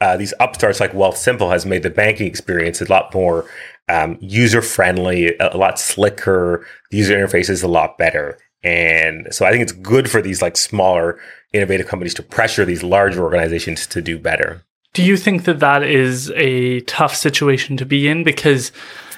uh, 0.00 0.16
these 0.16 0.34
upstarts 0.40 0.80
like 0.80 0.92
Wealthsimple 0.92 1.50
has 1.50 1.66
made 1.66 1.82
the 1.82 1.90
banking 1.90 2.26
experience 2.26 2.80
a 2.80 2.86
lot 2.86 3.14
more 3.14 3.48
um, 3.88 4.16
user 4.20 4.62
friendly, 4.62 5.36
a, 5.36 5.54
a 5.54 5.58
lot 5.58 5.78
slicker. 5.78 6.66
The 6.90 6.96
user 6.96 7.14
interface 7.14 7.50
is 7.50 7.62
a 7.62 7.68
lot 7.68 7.98
better. 7.98 8.38
And 8.64 9.28
so 9.30 9.44
I 9.44 9.50
think 9.50 9.62
it's 9.62 9.72
good 9.72 10.10
for 10.10 10.22
these 10.22 10.40
like 10.40 10.56
smaller 10.56 11.20
innovative 11.52 11.86
companies 11.86 12.14
to 12.14 12.22
pressure 12.22 12.64
these 12.64 12.82
larger 12.82 13.22
organizations 13.22 13.86
to 13.88 14.02
do 14.02 14.18
better. 14.18 14.62
Do 14.92 15.02
you 15.02 15.16
think 15.16 15.44
that 15.44 15.60
that 15.60 15.82
is 15.82 16.30
a 16.32 16.80
tough 16.80 17.16
situation 17.16 17.76
to 17.78 17.86
be 17.86 18.08
in? 18.08 18.24
Because 18.24 18.72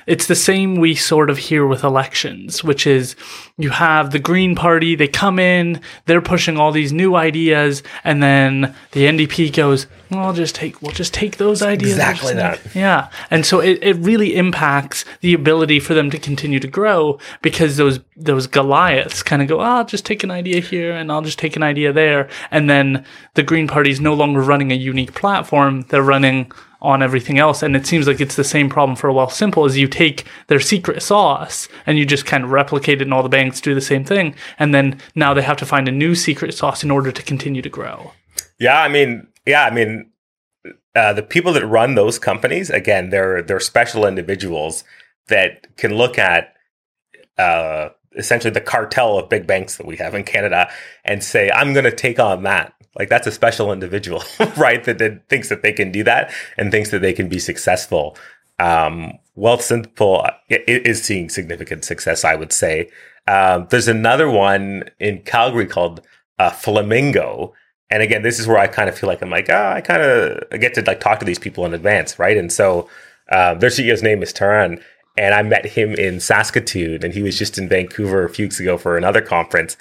it's 0.06 0.26
the 0.26 0.34
same 0.34 0.76
we 0.76 0.94
sort 0.94 1.30
of 1.30 1.38
hear 1.38 1.66
with 1.66 1.84
elections, 1.84 2.62
which 2.62 2.86
is 2.86 3.16
you 3.56 3.70
have 3.70 4.10
the 4.10 4.18
Green 4.18 4.54
Party, 4.54 4.94
they 4.94 5.08
come 5.08 5.38
in, 5.38 5.80
they're 6.06 6.20
pushing 6.20 6.56
all 6.56 6.72
these 6.72 6.92
new 6.92 7.14
ideas, 7.14 7.82
and 8.02 8.22
then 8.22 8.74
the 8.92 9.06
NDP 9.06 9.54
goes, 9.54 9.86
well, 10.10 10.26
I'll 10.26 10.32
just 10.32 10.54
take 10.54 10.80
we'll 10.82 10.92
just 10.92 11.14
take 11.14 11.36
those 11.38 11.62
ideas. 11.62 11.92
Exactly 11.92 12.34
that. 12.34 12.60
Yeah. 12.74 13.10
And 13.30 13.44
so 13.44 13.60
it, 13.60 13.78
it 13.82 13.96
really 13.96 14.36
impacts 14.36 15.04
the 15.20 15.34
ability 15.34 15.80
for 15.80 15.94
them 15.94 16.10
to 16.10 16.18
continue 16.18 16.60
to 16.60 16.68
grow 16.68 17.18
because 17.42 17.76
those 17.76 18.00
those 18.16 18.46
Goliaths 18.46 19.22
kind 19.22 19.42
of 19.42 19.48
go, 19.48 19.60
oh, 19.60 19.64
I'll 19.64 19.84
just 19.84 20.06
take 20.06 20.22
an 20.22 20.30
idea 20.30 20.60
here 20.60 20.92
and 20.92 21.10
I'll 21.10 21.22
just 21.22 21.38
take 21.38 21.56
an 21.56 21.62
idea 21.62 21.92
there. 21.92 22.28
And 22.50 22.68
then 22.68 23.04
the 23.34 23.42
Green 23.42 23.66
Party 23.66 23.90
is 23.90 24.00
no 24.00 24.14
longer 24.14 24.40
running 24.40 24.72
a 24.72 24.76
unique 24.76 25.14
platform. 25.14 25.82
They're 25.88 26.02
running 26.02 26.52
on 26.84 27.02
everything 27.02 27.38
else. 27.38 27.62
And 27.62 27.74
it 27.74 27.86
seems 27.86 28.06
like 28.06 28.20
it's 28.20 28.36
the 28.36 28.44
same 28.44 28.68
problem 28.68 28.94
for 28.94 29.10
Wealthsimple 29.10 29.66
as 29.66 29.78
you 29.78 29.88
take 29.88 30.24
their 30.48 30.60
secret 30.60 31.02
sauce 31.02 31.68
and 31.86 31.98
you 31.98 32.04
just 32.04 32.26
kind 32.26 32.44
of 32.44 32.50
replicate 32.50 33.00
it 33.00 33.04
and 33.04 33.14
all 33.14 33.22
the 33.22 33.28
banks 33.28 33.60
do 33.60 33.74
the 33.74 33.80
same 33.80 34.04
thing. 34.04 34.34
And 34.58 34.74
then 34.74 35.00
now 35.14 35.34
they 35.34 35.42
have 35.42 35.56
to 35.58 35.66
find 35.66 35.88
a 35.88 35.92
new 35.92 36.14
secret 36.14 36.54
sauce 36.54 36.84
in 36.84 36.90
order 36.90 37.10
to 37.10 37.22
continue 37.22 37.62
to 37.62 37.68
grow. 37.68 38.12
Yeah, 38.60 38.80
I 38.80 38.88
mean, 38.88 39.26
yeah, 39.46 39.64
I 39.64 39.70
mean, 39.70 40.10
uh, 40.94 41.12
the 41.12 41.22
people 41.22 41.52
that 41.54 41.66
run 41.66 41.94
those 41.94 42.18
companies, 42.18 42.70
again, 42.70 43.10
they're 43.10 43.42
they're 43.42 43.60
special 43.60 44.06
individuals 44.06 44.84
that 45.28 45.76
can 45.76 45.96
look 45.96 46.18
at 46.18 46.54
uh, 47.38 47.88
essentially 48.16 48.52
the 48.52 48.60
cartel 48.60 49.18
of 49.18 49.28
big 49.28 49.46
banks 49.46 49.76
that 49.76 49.86
we 49.86 49.96
have 49.96 50.14
in 50.14 50.22
Canada 50.22 50.70
and 51.04 51.22
say, 51.24 51.50
I'm 51.50 51.72
going 51.72 51.84
to 51.84 51.94
take 51.94 52.20
on 52.20 52.44
that. 52.44 52.72
Like 52.96 53.08
that's 53.08 53.26
a 53.26 53.32
special 53.32 53.72
individual, 53.72 54.22
right? 54.56 54.82
That, 54.84 54.98
that, 54.98 55.28
thinks 55.28 55.48
that 55.48 55.62
they 55.62 55.72
can 55.72 55.90
do 55.90 56.04
that 56.04 56.32
and 56.56 56.70
thinks 56.70 56.90
that 56.90 57.00
they 57.00 57.12
can 57.12 57.28
be 57.28 57.38
successful. 57.38 58.16
Um, 58.58 59.18
Wealthsimple 59.36 60.30
is 60.48 61.02
seeing 61.02 61.28
significant 61.28 61.84
success, 61.84 62.24
I 62.24 62.36
would 62.36 62.52
say. 62.52 62.90
Um, 63.26 63.66
there's 63.70 63.88
another 63.88 64.30
one 64.30 64.90
in 65.00 65.22
Calgary 65.22 65.66
called 65.66 66.02
uh, 66.38 66.50
Flamingo. 66.50 67.52
And 67.90 68.02
again, 68.02 68.22
this 68.22 68.38
is 68.38 68.46
where 68.46 68.58
I 68.58 68.66
kind 68.66 68.88
of 68.88 68.96
feel 68.96 69.08
like 69.08 69.22
I'm 69.22 69.30
like, 69.30 69.50
oh, 69.50 69.72
I 69.74 69.80
kind 69.80 70.02
of 70.02 70.60
get 70.60 70.74
to 70.74 70.82
like 70.82 71.00
talk 71.00 71.18
to 71.18 71.24
these 71.24 71.38
people 71.38 71.66
in 71.66 71.74
advance, 71.74 72.18
right? 72.18 72.36
And 72.36 72.52
so 72.52 72.88
uh, 73.30 73.54
their 73.54 73.70
CEO's 73.70 74.02
name 74.02 74.22
is 74.22 74.32
Taran, 74.32 74.82
and 75.16 75.34
I 75.34 75.42
met 75.42 75.64
him 75.64 75.94
in 75.94 76.20
Saskatoon, 76.20 77.04
and 77.04 77.14
he 77.14 77.22
was 77.22 77.38
just 77.38 77.58
in 77.58 77.68
Vancouver 77.68 78.24
a 78.24 78.30
few 78.30 78.46
weeks 78.46 78.60
ago 78.60 78.76
for 78.76 78.96
another 78.96 79.20
conference. 79.20 79.76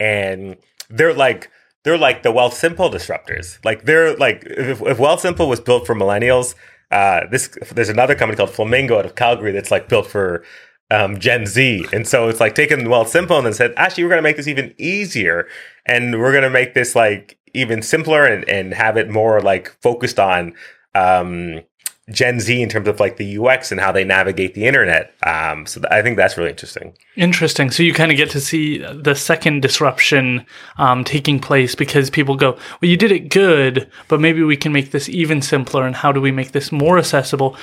And 0.00 0.56
they're 0.90 1.14
like 1.14 1.50
they're 1.84 1.98
like 1.98 2.22
the 2.22 2.32
Wealthsimple 2.32 2.92
disruptors. 2.92 3.62
Like 3.64 3.84
they're 3.84 4.16
like 4.16 4.44
if, 4.46 4.80
if 4.82 4.98
Wealthsimple 4.98 5.48
was 5.48 5.60
built 5.60 5.86
for 5.86 5.94
millennials, 5.94 6.54
uh, 6.90 7.22
this 7.30 7.56
there's 7.72 7.88
another 7.88 8.14
company 8.14 8.36
called 8.36 8.50
Flamingo 8.50 8.98
out 8.98 9.06
of 9.06 9.14
Calgary 9.14 9.52
that's 9.52 9.70
like 9.70 9.88
built 9.88 10.06
for 10.06 10.44
um, 10.90 11.18
Gen 11.18 11.46
Z, 11.46 11.86
and 11.92 12.06
so 12.06 12.28
it's 12.28 12.40
like 12.40 12.54
taking 12.54 12.80
Wealthsimple 12.80 13.36
and 13.36 13.46
then 13.46 13.54
said, 13.54 13.72
actually, 13.76 14.04
we're 14.04 14.10
going 14.10 14.18
to 14.18 14.22
make 14.22 14.36
this 14.36 14.48
even 14.48 14.74
easier, 14.76 15.48
and 15.86 16.20
we're 16.20 16.32
going 16.32 16.42
to 16.42 16.50
make 16.50 16.74
this 16.74 16.94
like 16.94 17.38
even 17.54 17.82
simpler 17.82 18.26
and 18.26 18.48
and 18.48 18.74
have 18.74 18.96
it 18.96 19.10
more 19.10 19.40
like 19.40 19.70
focused 19.80 20.18
on 20.18 20.54
um, 20.94 21.62
Gen 22.10 22.40
Z 22.40 22.60
in 22.60 22.68
terms 22.68 22.88
of 22.88 22.98
like 22.98 23.16
the 23.16 23.38
UX 23.38 23.70
and 23.70 23.80
how 23.80 23.92
they 23.92 24.04
navigate 24.04 24.54
the 24.54 24.66
internet. 24.66 25.12
Um, 25.24 25.66
so 25.66 25.80
th- 25.80 25.92
I 25.92 26.02
think 26.02 26.16
that's 26.16 26.36
really 26.36 26.50
interesting. 26.50 26.96
Interesting. 27.16 27.70
So 27.70 27.84
you 27.84 27.94
kind 27.94 28.10
of 28.10 28.16
get 28.16 28.30
to 28.30 28.40
see 28.40 28.78
the 28.78 29.14
second 29.14 29.62
disruption 29.62 30.44
um, 30.78 31.04
taking 31.04 31.38
place 31.38 31.76
because 31.76 32.10
people 32.10 32.34
go, 32.34 32.52
well, 32.52 32.90
you 32.90 32.96
did 32.96 33.12
it 33.12 33.28
good, 33.28 33.88
but 34.08 34.20
maybe 34.20 34.42
we 34.42 34.56
can 34.56 34.72
make 34.72 34.90
this 34.90 35.08
even 35.08 35.42
simpler. 35.42 35.86
And 35.86 35.94
how 35.94 36.10
do 36.10 36.20
we 36.20 36.32
make 36.32 36.50
this 36.50 36.72
more 36.72 36.98
accessible? 36.98 37.56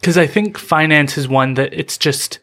Because 0.00 0.18
I 0.18 0.26
think 0.26 0.58
finance 0.58 1.16
is 1.16 1.28
one 1.28 1.54
that 1.54 1.72
it's 1.72 1.96
just 1.96 2.40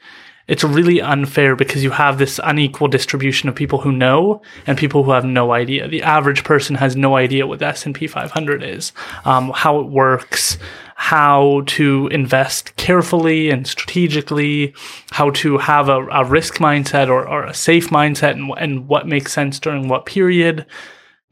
it's 0.47 0.63
really 0.63 1.01
unfair 1.01 1.55
because 1.55 1.83
you 1.83 1.91
have 1.91 2.17
this 2.17 2.39
unequal 2.43 2.87
distribution 2.87 3.47
of 3.47 3.55
people 3.55 3.79
who 3.79 3.91
know 3.91 4.41
and 4.67 4.77
people 4.77 5.03
who 5.03 5.11
have 5.11 5.23
no 5.23 5.53
idea. 5.53 5.87
The 5.87 6.03
average 6.03 6.43
person 6.43 6.75
has 6.75 6.95
no 6.95 7.15
idea 7.15 7.47
what 7.47 7.59
the 7.59 7.67
S 7.67 7.85
and 7.85 7.95
P 7.95 8.07
500 8.07 8.63
is, 8.63 8.91
um, 9.23 9.51
how 9.55 9.79
it 9.79 9.87
works, 9.87 10.57
how 11.01 11.63
to 11.65 12.07
invest 12.11 12.75
carefully 12.75 13.49
and 13.49 13.65
strategically, 13.65 14.71
how 15.09 15.31
to 15.31 15.57
have 15.57 15.89
a, 15.89 16.05
a 16.09 16.23
risk 16.23 16.57
mindset 16.57 17.09
or, 17.09 17.27
or, 17.27 17.43
a 17.43 17.55
safe 17.55 17.89
mindset, 17.89 18.33
and, 18.33 18.53
and 18.59 18.87
what 18.87 19.07
makes 19.07 19.33
sense 19.33 19.59
during 19.59 19.87
what 19.87 20.05
period. 20.05 20.63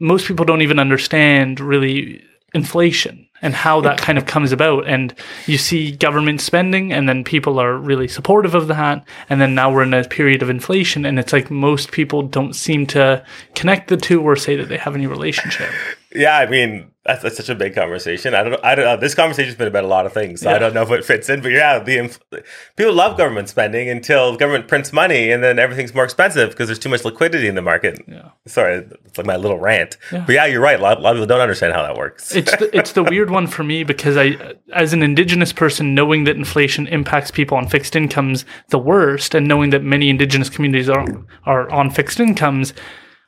Most 0.00 0.26
people 0.26 0.44
don't 0.44 0.62
even 0.62 0.80
understand 0.80 1.60
really 1.60 2.20
inflation 2.52 3.28
and 3.42 3.54
how 3.54 3.80
that 3.80 3.98
kind 3.98 4.18
of 4.18 4.26
comes 4.26 4.50
about. 4.50 4.88
And 4.88 5.14
you 5.46 5.56
see 5.56 5.92
government 5.92 6.40
spending, 6.40 6.92
and 6.92 7.08
then 7.08 7.22
people 7.22 7.60
are 7.60 7.76
really 7.76 8.08
supportive 8.08 8.56
of 8.56 8.66
that. 8.66 9.04
And 9.28 9.40
then 9.40 9.54
now 9.54 9.72
we're 9.72 9.84
in 9.84 9.94
a 9.94 10.02
period 10.02 10.42
of 10.42 10.50
inflation, 10.50 11.06
and 11.06 11.16
it's 11.16 11.32
like 11.32 11.48
most 11.48 11.92
people 11.92 12.22
don't 12.22 12.54
seem 12.54 12.86
to 12.88 13.24
connect 13.54 13.86
the 13.86 13.96
two 13.96 14.20
or 14.20 14.34
say 14.34 14.56
that 14.56 14.68
they 14.68 14.78
have 14.78 14.96
any 14.96 15.06
relationship. 15.06 15.70
Yeah, 16.12 16.36
I 16.36 16.46
mean, 16.46 16.90
that's, 17.10 17.22
that's, 17.22 17.36
such 17.36 17.48
a 17.48 17.54
big 17.54 17.74
conversation. 17.74 18.34
I 18.34 18.44
don't, 18.44 18.64
I 18.64 18.74
don't 18.74 18.84
know. 18.84 18.96
This 18.96 19.14
conversation's 19.14 19.56
been 19.56 19.66
about 19.66 19.82
a 19.82 19.88
lot 19.88 20.06
of 20.06 20.12
things. 20.12 20.42
So 20.42 20.48
yeah. 20.48 20.56
I 20.56 20.58
don't 20.58 20.74
know 20.74 20.82
if 20.82 20.90
it 20.90 21.04
fits 21.04 21.28
in, 21.28 21.40
but 21.40 21.50
yeah, 21.50 21.78
the 21.80 22.16
people 22.76 22.92
love 22.92 23.18
government 23.18 23.48
spending 23.48 23.88
until 23.88 24.36
government 24.36 24.68
prints 24.68 24.92
money, 24.92 25.32
and 25.32 25.42
then 25.42 25.58
everything's 25.58 25.92
more 25.92 26.04
expensive 26.04 26.50
because 26.50 26.68
there's 26.68 26.78
too 26.78 26.88
much 26.88 27.04
liquidity 27.04 27.48
in 27.48 27.56
the 27.56 27.62
market. 27.62 28.00
Yeah. 28.06 28.28
Sorry, 28.46 28.86
it's 29.04 29.18
like 29.18 29.26
my 29.26 29.36
little 29.36 29.58
rant. 29.58 29.96
Yeah. 30.12 30.24
But 30.24 30.34
yeah, 30.34 30.46
you're 30.46 30.60
right. 30.60 30.78
A 30.78 30.82
lot, 30.82 30.98
a 30.98 31.00
lot, 31.00 31.10
of 31.10 31.16
people 31.16 31.26
don't 31.26 31.40
understand 31.40 31.72
how 31.72 31.82
that 31.82 31.96
works. 31.96 32.34
it's 32.34 32.56
the, 32.56 32.76
it's 32.76 32.92
the 32.92 33.02
weird 33.02 33.30
one 33.30 33.48
for 33.48 33.64
me 33.64 33.82
because 33.82 34.16
I, 34.16 34.54
as 34.72 34.92
an 34.92 35.02
indigenous 35.02 35.52
person, 35.52 35.94
knowing 35.94 36.24
that 36.24 36.36
inflation 36.36 36.86
impacts 36.86 37.30
people 37.30 37.56
on 37.56 37.68
fixed 37.68 37.96
incomes 37.96 38.44
the 38.68 38.78
worst, 38.78 39.34
and 39.34 39.48
knowing 39.48 39.70
that 39.70 39.82
many 39.82 40.08
indigenous 40.10 40.48
communities 40.48 40.88
are 40.88 41.06
are 41.44 41.68
on 41.70 41.90
fixed 41.90 42.20
incomes 42.20 42.72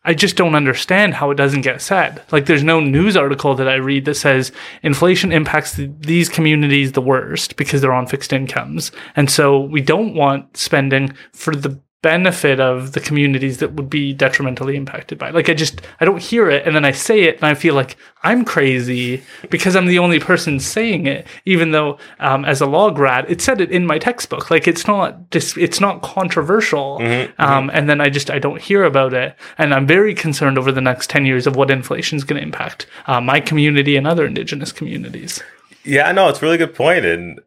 I 0.05 0.15
just 0.15 0.37
don't 0.37 0.57
understand 0.57 1.15
how 1.15 1.31
it 1.31 1.37
doesn't 1.37 1.61
get 1.61 1.81
said. 1.81 2.23
Like, 2.33 2.47
there's 2.47 2.65
no 2.65 2.81
news 2.81 3.17
article 3.17 3.55
that 3.55 3.69
I 3.69 3.77
read 3.77 4.05
that 4.07 4.17
says 4.17 4.51
inflation 4.83 5.31
impacts 5.31 5.75
the, 5.75 5.93
these 6.01 6.29
communities 6.29 6.93
the 6.93 7.01
worst 7.01 7.57
because 7.57 7.81
they're 7.81 7.93
on 7.93 8.09
fixed 8.09 8.33
incomes. 8.33 8.91
And 9.15 9.31
so 9.31 9.61
we 9.61 9.81
don't 9.81 10.15
want 10.15 10.57
spending 10.57 11.15
for 11.33 11.55
the 11.55 11.81
benefit 12.03 12.59
of 12.59 12.93
the 12.93 13.01
communities 13.01 13.59
that 13.59 13.75
would 13.75 13.89
be 13.89 14.13
detrimentally 14.13 14.77
impacted 14.77 15.19
by 15.19 15.29
it. 15.29 15.35
Like 15.35 15.49
I 15.49 15.55
just 15.55 15.81
I 16.01 16.05
don't 16.05 16.21
hear 16.21 16.51
it 16.51 16.67
and 16.67 16.75
then 16.75 16.85
I 16.85 16.91
say 16.91 17.23
it 17.23 17.37
and 17.37 17.45
I 17.45 17.55
feel 17.55 17.75
like 17.75 17.97
I'm 18.25 18.45
crazy 18.45 19.23
because 19.51 19.77
I'm 19.77 19.87
the 19.87 20.01
only 20.01 20.19
person 20.19 20.59
saying 20.59 21.07
it, 21.07 21.27
even 21.45 21.71
though 21.71 21.99
um, 22.19 22.45
as 22.45 22.61
a 22.61 22.67
law 22.67 22.91
grad, 22.91 23.31
it 23.31 23.41
said 23.41 23.61
it 23.61 23.71
in 23.71 23.87
my 23.87 23.99
textbook. 23.99 24.51
Like 24.51 24.67
it's 24.67 24.87
not 24.87 25.31
just 25.31 25.57
it's 25.57 25.81
not 25.81 26.03
controversial. 26.03 26.99
Mm-hmm, 26.99 27.41
um, 27.41 27.69
mm-hmm. 27.69 27.77
and 27.77 27.89
then 27.89 28.01
I 28.01 28.11
just 28.11 28.31
I 28.31 28.41
don't 28.41 28.61
hear 28.61 28.83
about 28.83 29.15
it. 29.15 29.37
And 29.57 29.73
I'm 29.73 29.87
very 29.87 30.15
concerned 30.15 30.59
over 30.59 30.73
the 30.73 30.81
next 30.81 31.09
10 31.09 31.25
years 31.25 31.47
of 31.47 31.55
what 31.55 31.71
inflation 31.71 32.17
is 32.17 32.25
going 32.25 32.41
to 32.41 32.47
impact 32.47 32.87
uh, 33.07 33.21
my 33.21 33.39
community 33.39 33.97
and 33.97 34.07
other 34.09 34.27
indigenous 34.27 34.73
communities. 34.73 35.41
Yeah, 35.85 36.11
no, 36.13 36.29
it's 36.29 36.43
a 36.43 36.45
really 36.45 36.59
good 36.59 36.75
point. 36.75 37.05
And 37.05 37.41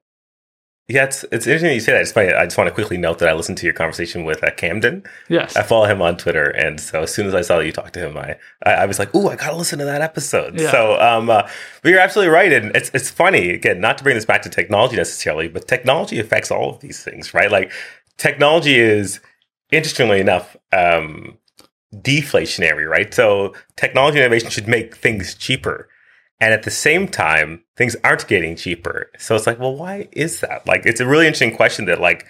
yeah, 0.87 1.05
it's 1.05 1.23
it's 1.31 1.47
interesting 1.47 1.73
you 1.73 1.79
say 1.79 1.93
that. 1.93 2.01
I 2.01 2.03
just, 2.03 2.17
I 2.17 2.45
just 2.45 2.57
want 2.59 2.67
to 2.67 2.73
quickly 2.73 2.97
note 2.97 3.17
that 3.17 3.27
I 3.27 3.33
listened 3.33 3.57
to 3.57 3.65
your 3.65 3.73
conversation 3.73 4.23
with 4.23 4.43
uh, 4.43 4.51
Camden. 4.51 5.03
Yes, 5.29 5.55
I 5.55 5.63
follow 5.63 5.85
him 5.85 5.99
on 5.99 6.15
Twitter, 6.15 6.49
and 6.51 6.79
so 6.79 7.01
as 7.01 7.13
soon 7.13 7.25
as 7.25 7.33
I 7.33 7.41
saw 7.41 7.57
that 7.57 7.65
you 7.65 7.71
talked 7.71 7.95
to 7.95 8.07
him, 8.07 8.15
I 8.15 8.35
I, 8.63 8.73
I 8.73 8.85
was 8.85 8.99
like, 8.99 9.13
"Ooh, 9.15 9.27
I 9.29 9.35
gotta 9.35 9.55
listen 9.55 9.79
to 9.79 9.85
that 9.85 10.01
episode." 10.01 10.59
Yeah. 10.59 10.69
So, 10.69 10.99
um, 11.01 11.27
uh, 11.31 11.49
but 11.81 11.89
you're 11.89 11.99
absolutely 11.99 12.31
right, 12.31 12.53
and 12.53 12.75
it's 12.75 12.91
it's 12.93 13.09
funny 13.09 13.49
again, 13.49 13.81
not 13.81 13.97
to 13.97 14.03
bring 14.03 14.15
this 14.15 14.25
back 14.25 14.43
to 14.43 14.49
technology 14.49 14.95
necessarily, 14.95 15.47
but 15.47 15.67
technology 15.67 16.19
affects 16.19 16.51
all 16.51 16.69
of 16.69 16.81
these 16.81 17.03
things, 17.03 17.33
right? 17.33 17.49
Like 17.49 17.71
technology 18.17 18.75
is 18.75 19.21
interestingly 19.71 20.19
enough 20.19 20.55
um, 20.71 21.39
deflationary, 21.95 22.87
right? 22.87 23.11
So 23.11 23.55
technology 23.75 24.19
innovation 24.19 24.51
should 24.51 24.67
make 24.67 24.95
things 24.95 25.33
cheaper. 25.33 25.89
And 26.39 26.53
at 26.53 26.63
the 26.63 26.71
same 26.71 27.07
time, 27.07 27.63
things 27.77 27.95
aren't 28.03 28.27
getting 28.27 28.55
cheaper. 28.55 29.09
So 29.17 29.35
it's 29.35 29.47
like, 29.47 29.59
well, 29.59 29.75
why 29.75 30.09
is 30.11 30.41
that? 30.41 30.67
Like, 30.67 30.85
it's 30.85 30.99
a 30.99 31.05
really 31.05 31.27
interesting 31.27 31.55
question 31.55 31.85
that 31.85 32.01
like 32.01 32.25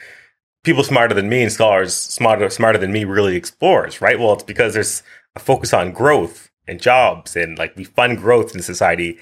people 0.63 0.83
smarter 0.83 1.15
than 1.15 1.29
me 1.29 1.41
and 1.41 1.51
scholars 1.51 1.95
smarter 1.95 2.49
smarter 2.49 2.77
than 2.77 2.91
me 2.91 3.03
really 3.03 3.35
explores, 3.35 4.01
right? 4.01 4.19
Well, 4.19 4.33
it's 4.33 4.43
because 4.43 4.73
there's 4.73 5.03
a 5.35 5.39
focus 5.39 5.73
on 5.73 5.91
growth 5.91 6.51
and 6.67 6.81
jobs, 6.81 7.35
and 7.35 7.57
like 7.57 7.75
we 7.75 7.83
fund 7.83 8.17
growth 8.17 8.55
in 8.55 8.61
society 8.61 9.17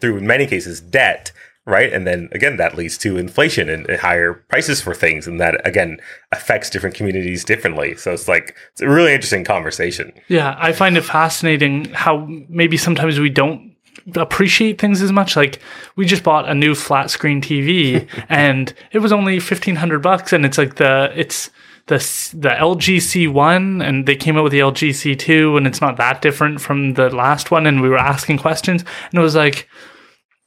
through, 0.00 0.18
in 0.18 0.26
many 0.26 0.46
cases, 0.46 0.80
debt. 0.80 1.32
right? 1.66 1.92
And 1.92 2.06
then 2.06 2.28
again, 2.32 2.56
that 2.56 2.76
leads 2.76 2.98
to 2.98 3.16
inflation 3.16 3.68
and, 3.68 3.88
and 3.88 4.00
higher 4.00 4.34
prices 4.34 4.80
for 4.80 4.94
things, 4.94 5.26
and 5.26 5.40
that 5.40 5.66
again 5.66 5.98
affects 6.32 6.70
different 6.70 6.96
communities 6.96 7.44
differently. 7.44 7.94
So 7.96 8.12
it's 8.12 8.28
like 8.28 8.56
it's 8.72 8.80
a 8.80 8.88
really 8.88 9.14
interesting 9.14 9.44
conversation. 9.44 10.12
Yeah, 10.28 10.56
I 10.58 10.72
find 10.72 10.96
it 10.96 11.04
fascinating 11.04 11.86
how 11.92 12.26
maybe 12.48 12.76
sometimes 12.76 13.20
we 13.20 13.30
don't 13.30 13.71
appreciate 14.14 14.80
things 14.80 15.02
as 15.02 15.12
much. 15.12 15.36
Like 15.36 15.60
we 15.96 16.06
just 16.06 16.22
bought 16.22 16.48
a 16.48 16.54
new 16.54 16.74
flat 16.74 17.10
screen 17.10 17.40
TV 17.40 18.08
and 18.28 18.72
it 18.92 19.00
was 19.00 19.12
only 19.12 19.40
fifteen 19.40 19.76
hundred 19.76 20.02
bucks, 20.02 20.32
and 20.32 20.44
it's 20.44 20.58
like 20.58 20.76
the 20.76 21.12
it's 21.14 21.50
the 21.86 21.96
the 22.38 22.50
LG 22.50 22.98
C1 22.98 23.84
and 23.84 24.06
they 24.06 24.14
came 24.14 24.36
out 24.36 24.44
with 24.44 24.52
the 24.52 24.60
LG 24.60 24.90
C2 24.90 25.56
and 25.56 25.66
it's 25.66 25.80
not 25.80 25.96
that 25.96 26.22
different 26.22 26.60
from 26.60 26.94
the 26.94 27.10
last 27.10 27.50
one 27.50 27.66
and 27.66 27.82
we 27.82 27.88
were 27.88 27.98
asking 27.98 28.38
questions 28.38 28.84
and 29.10 29.18
it 29.18 29.20
was 29.20 29.34
like 29.34 29.68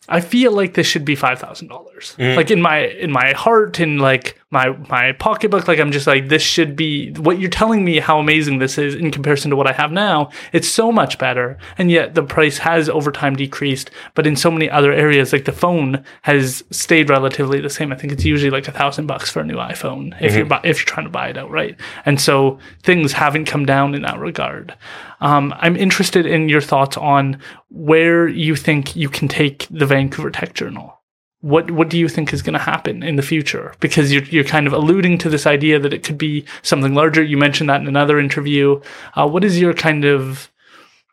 I 0.07 0.21
feel 0.21 0.51
like 0.51 0.75
this 0.75 0.87
should 0.87 1.05
be 1.05 1.15
five 1.15 1.39
thousand 1.39 1.69
dollars. 1.69 2.15
Mm. 2.19 2.35
Like 2.35 2.51
in 2.51 2.61
my 2.61 2.85
in 2.85 3.11
my 3.11 3.33
heart, 3.33 3.79
in 3.79 3.97
like 3.97 4.39
my 4.55 4.69
my 4.89 5.11
pocketbook, 5.11 5.67
like 5.67 5.79
I'm 5.79 5.91
just 5.91 6.07
like 6.07 6.29
this 6.29 6.41
should 6.41 6.77
be 6.77 7.11
what 7.11 7.39
you're 7.39 7.49
telling 7.49 7.83
me 7.83 7.99
how 7.99 8.19
amazing 8.19 8.59
this 8.59 8.77
is 8.77 8.95
in 8.95 9.11
comparison 9.11 9.51
to 9.51 9.57
what 9.57 9.67
I 9.67 9.73
have 9.73 9.91
now. 9.91 10.29
It's 10.53 10.69
so 10.69 10.93
much 10.93 11.19
better, 11.19 11.57
and 11.77 11.91
yet 11.91 12.15
the 12.15 12.23
price 12.23 12.57
has 12.59 12.87
over 12.87 13.11
time 13.11 13.35
decreased. 13.35 13.91
But 14.13 14.25
in 14.25 14.37
so 14.37 14.49
many 14.49 14.69
other 14.69 14.93
areas, 14.93 15.33
like 15.33 15.43
the 15.43 15.51
phone 15.51 16.05
has 16.21 16.63
stayed 16.71 17.09
relatively 17.09 17.59
the 17.59 17.69
same. 17.69 17.91
I 17.91 17.97
think 17.97 18.13
it's 18.13 18.23
usually 18.23 18.49
like 18.49 18.69
a 18.69 18.71
thousand 18.71 19.07
bucks 19.07 19.29
for 19.29 19.41
a 19.41 19.45
new 19.45 19.57
iPhone 19.57 20.15
if 20.21 20.35
you're 20.35 20.45
bu- 20.45 20.63
if 20.63 20.79
you're 20.79 20.93
trying 20.95 21.05
to 21.05 21.11
buy 21.11 21.27
it 21.27 21.37
outright. 21.37 21.77
And 22.05 22.19
so 22.21 22.57
things 22.81 23.11
haven't 23.11 23.45
come 23.45 23.65
down 23.65 23.93
in 23.93 24.03
that 24.03 24.19
regard. 24.19 24.73
Um, 25.19 25.53
I'm 25.57 25.75
interested 25.75 26.25
in 26.25 26.47
your 26.47 26.61
thoughts 26.61 26.95
on 26.95 27.41
where 27.69 28.27
you 28.27 28.55
think 28.55 28.95
you 28.95 29.09
can 29.09 29.27
take 29.27 29.67
the 29.69 29.85
Vancouver 29.85 30.31
Tech 30.31 30.53
Journal. 30.53 30.97
What 31.45 31.69
what 31.69 31.89
do 31.89 31.97
you 31.99 32.09
think 32.09 32.33
is 32.33 32.41
going 32.41 32.57
to 32.57 32.71
happen 32.73 33.03
in 33.03 33.17
the 33.17 33.21
future? 33.33 33.67
Because 33.79 34.11
you're 34.11 34.23
you're 34.33 34.51
kind 34.55 34.65
of 34.65 34.73
alluding 34.73 35.19
to 35.19 35.29
this 35.29 35.45
idea 35.45 35.77
that 35.79 35.93
it 35.93 36.03
could 36.03 36.17
be 36.17 36.43
something 36.63 36.95
larger. 36.95 37.21
You 37.23 37.37
mentioned 37.37 37.69
that 37.69 37.81
in 37.81 37.87
another 37.87 38.17
interview. 38.19 38.81
Uh, 39.13 39.27
what 39.27 39.43
is 39.43 39.59
your 39.59 39.75
kind 39.75 40.05
of 40.05 40.51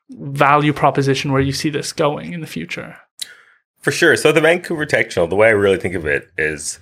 value 0.08 0.72
proposition 0.72 1.32
where 1.32 1.42
you 1.48 1.52
see 1.52 1.70
this 1.70 1.92
going 1.92 2.32
in 2.32 2.40
the 2.40 2.46
future? 2.46 2.96
For 3.80 3.92
sure. 3.92 4.16
So 4.16 4.32
the 4.32 4.40
Vancouver 4.40 4.86
Tech 4.86 5.10
Journal, 5.10 5.28
the 5.28 5.36
way 5.36 5.48
I 5.48 5.50
really 5.64 5.78
think 5.78 5.94
of 5.94 6.06
it 6.06 6.30
is 6.38 6.78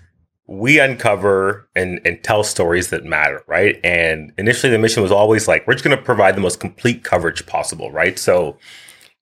we 0.46 0.78
uncover 0.78 1.68
and, 1.74 2.00
and 2.04 2.22
tell 2.22 2.44
stories 2.44 2.90
that 2.90 3.04
matter, 3.04 3.42
right? 3.48 3.80
And 3.82 4.32
initially 4.38 4.70
the 4.70 4.78
mission 4.78 5.02
was 5.02 5.12
always 5.12 5.48
like, 5.48 5.66
we're 5.66 5.74
just 5.74 5.84
going 5.84 5.96
to 5.96 6.02
provide 6.02 6.36
the 6.36 6.40
most 6.40 6.60
complete 6.60 7.02
coverage 7.02 7.46
possible, 7.46 7.90
right? 7.90 8.18
So 8.18 8.58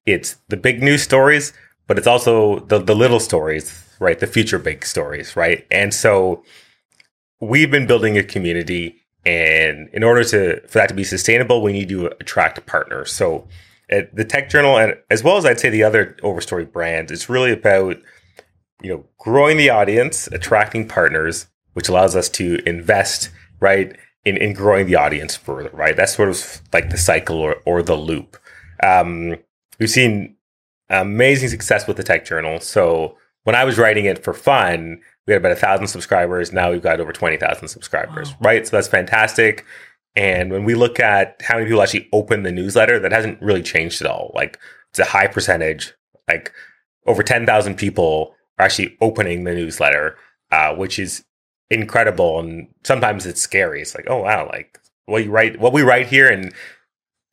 it's 0.07 0.37
the 0.49 0.57
big 0.57 0.83
news 0.83 1.03
stories, 1.03 1.53
but 1.87 1.99
it's 1.99 2.07
also 2.07 2.61
the, 2.61 2.79
the 2.79 2.95
little 2.95 3.21
stories, 3.21 3.85
right? 4.01 4.19
The 4.19 4.27
future 4.27 4.59
big 4.59 4.85
stories, 4.85 5.37
right? 5.37 5.67
And 5.71 5.93
so 5.93 6.45
we've 7.41 7.71
been 7.71 7.87
building 7.87 8.19
a 8.19 8.23
community 8.23 9.03
and 9.29 9.89
in 9.93 10.03
order 10.03 10.25
to 10.25 10.61
for 10.67 10.79
that 10.79 10.89
to 10.89 10.95
be 10.95 11.05
sustainable, 11.05 11.61
we 11.61 11.73
need 11.73 11.89
to 11.91 12.07
attract 12.07 12.65
partners. 12.67 13.13
So 13.13 13.47
at 13.91 14.15
the 14.15 14.25
Tech 14.25 14.49
Journal, 14.49 14.79
and 14.79 14.97
as 15.11 15.23
well 15.23 15.37
as 15.37 15.45
I'd 15.45 15.61
say 15.61 15.69
the 15.69 15.83
other 15.83 16.17
Overstory 16.23 16.71
brands, 16.71 17.13
it's 17.13 17.29
really 17.29 17.53
about 17.53 17.99
you 18.83 18.91
know 18.91 19.05
growing 19.19 19.57
the 19.57 19.71
audience, 19.71 20.29
attracting 20.29 20.89
partners, 20.89 21.47
which 21.75 21.89
allows 21.89 22.17
us 22.17 22.29
to 22.31 22.59
invest 22.67 23.31
right 23.61 23.97
in, 24.25 24.37
in 24.37 24.53
growing 24.53 24.87
the 24.87 24.97
audience 24.97 25.37
further. 25.37 25.71
Right, 25.75 25.97
that's 25.97 26.15
sort 26.15 26.31
of 26.31 26.63
like 26.73 26.91
the 26.91 26.99
cycle 26.99 27.39
or, 27.39 27.57
or 27.67 27.83
the 27.83 27.97
loop. 27.97 28.39
Um, 28.83 29.37
we've 29.79 29.91
seen 29.91 30.37
amazing 30.89 31.51
success 31.51 31.87
with 31.87 31.99
the 31.99 32.05
Tech 32.05 32.25
Journal. 32.25 32.61
So 32.61 33.19
when 33.49 33.55
I 33.55 33.65
was 33.65 33.79
writing 33.79 34.05
it 34.05 34.23
for 34.23 34.35
fun, 34.35 35.01
we 35.27 35.33
had 35.33 35.41
about 35.41 35.53
a 35.53 35.57
thousand 35.57 35.87
subscribers. 35.87 36.53
Now 36.53 36.71
we've 36.71 36.83
got 36.83 37.01
over 37.01 37.15
twenty 37.15 37.39
thousand 37.39 37.69
subscribers. 37.69 38.33
Wow. 38.33 38.37
Right, 38.43 38.67
so 38.67 38.77
that's 38.77 38.89
fantastic. 38.89 39.65
And 40.15 40.53
when 40.53 40.65
we 40.65 40.75
look 40.75 41.01
at 41.01 41.41
how 41.41 41.55
many 41.55 41.65
people 41.65 41.81
actually 41.81 42.11
open 42.13 42.43
the 42.43 42.53
newsletter, 42.53 42.99
that 42.99 43.11
hasn't 43.11 43.41
really 43.41 43.63
changed 43.63 44.03
at 44.03 44.07
all. 44.07 44.33
Like 44.35 44.59
it's 44.91 44.99
a 44.99 45.07
high 45.07 45.29
percentage. 45.29 45.95
Like 46.29 46.53
over 47.07 47.23
ten 47.23 47.47
thousand 47.47 47.77
people 47.77 48.35
are 48.59 48.67
actually 48.67 48.99
opening 49.01 49.45
the 49.45 49.55
newsletter, 49.55 50.19
uh, 50.53 50.75
which 50.75 50.99
is 50.99 51.25
incredible. 51.71 52.39
And 52.41 52.69
sometimes 52.85 53.25
it's 53.25 53.41
scary. 53.41 53.81
It's 53.81 53.95
like, 53.95 54.11
oh 54.11 54.25
wow, 54.25 54.47
like 54.47 54.79
what 55.07 55.25
you 55.25 55.31
write, 55.31 55.59
what 55.59 55.73
we 55.73 55.81
write 55.81 56.09
here, 56.09 56.29
and 56.29 56.53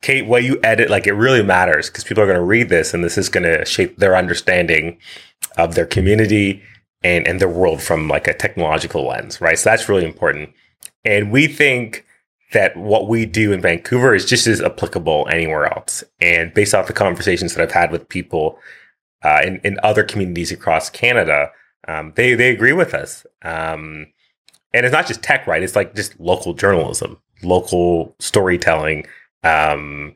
Kate, 0.00 0.24
what 0.24 0.44
you 0.44 0.58
edit, 0.62 0.88
like 0.88 1.06
it 1.06 1.12
really 1.12 1.42
matters 1.42 1.90
because 1.90 2.04
people 2.04 2.22
are 2.22 2.26
going 2.26 2.38
to 2.38 2.42
read 2.42 2.70
this, 2.70 2.94
and 2.94 3.04
this 3.04 3.18
is 3.18 3.28
going 3.28 3.44
to 3.44 3.66
shape 3.66 3.98
their 3.98 4.16
understanding 4.16 4.98
of 5.56 5.74
their 5.74 5.86
community 5.86 6.62
and 7.02 7.26
and 7.26 7.40
their 7.40 7.48
world 7.48 7.82
from 7.82 8.08
like 8.08 8.26
a 8.26 8.34
technological 8.34 9.06
lens, 9.06 9.40
right? 9.40 9.58
So 9.58 9.70
that's 9.70 9.88
really 9.88 10.04
important. 10.04 10.50
And 11.04 11.30
we 11.30 11.46
think 11.46 12.04
that 12.52 12.76
what 12.76 13.08
we 13.08 13.26
do 13.26 13.52
in 13.52 13.60
Vancouver 13.60 14.14
is 14.14 14.24
just 14.24 14.46
as 14.46 14.60
applicable 14.60 15.26
anywhere 15.30 15.66
else. 15.66 16.04
And 16.20 16.54
based 16.54 16.74
off 16.74 16.86
the 16.86 16.92
conversations 16.92 17.54
that 17.54 17.62
I've 17.62 17.72
had 17.72 17.90
with 17.90 18.08
people 18.08 18.58
uh, 19.22 19.40
in, 19.44 19.60
in 19.64 19.78
other 19.82 20.04
communities 20.04 20.52
across 20.52 20.88
Canada, 20.88 21.50
um, 21.88 22.12
they 22.16 22.34
they 22.34 22.50
agree 22.50 22.72
with 22.72 22.94
us. 22.94 23.26
Um, 23.42 24.06
and 24.72 24.84
it's 24.84 24.92
not 24.92 25.06
just 25.06 25.22
tech, 25.22 25.46
right? 25.46 25.62
It's 25.62 25.76
like 25.76 25.94
just 25.94 26.18
local 26.20 26.52
journalism, 26.52 27.18
local 27.42 28.14
storytelling. 28.18 29.06
Um, 29.42 30.14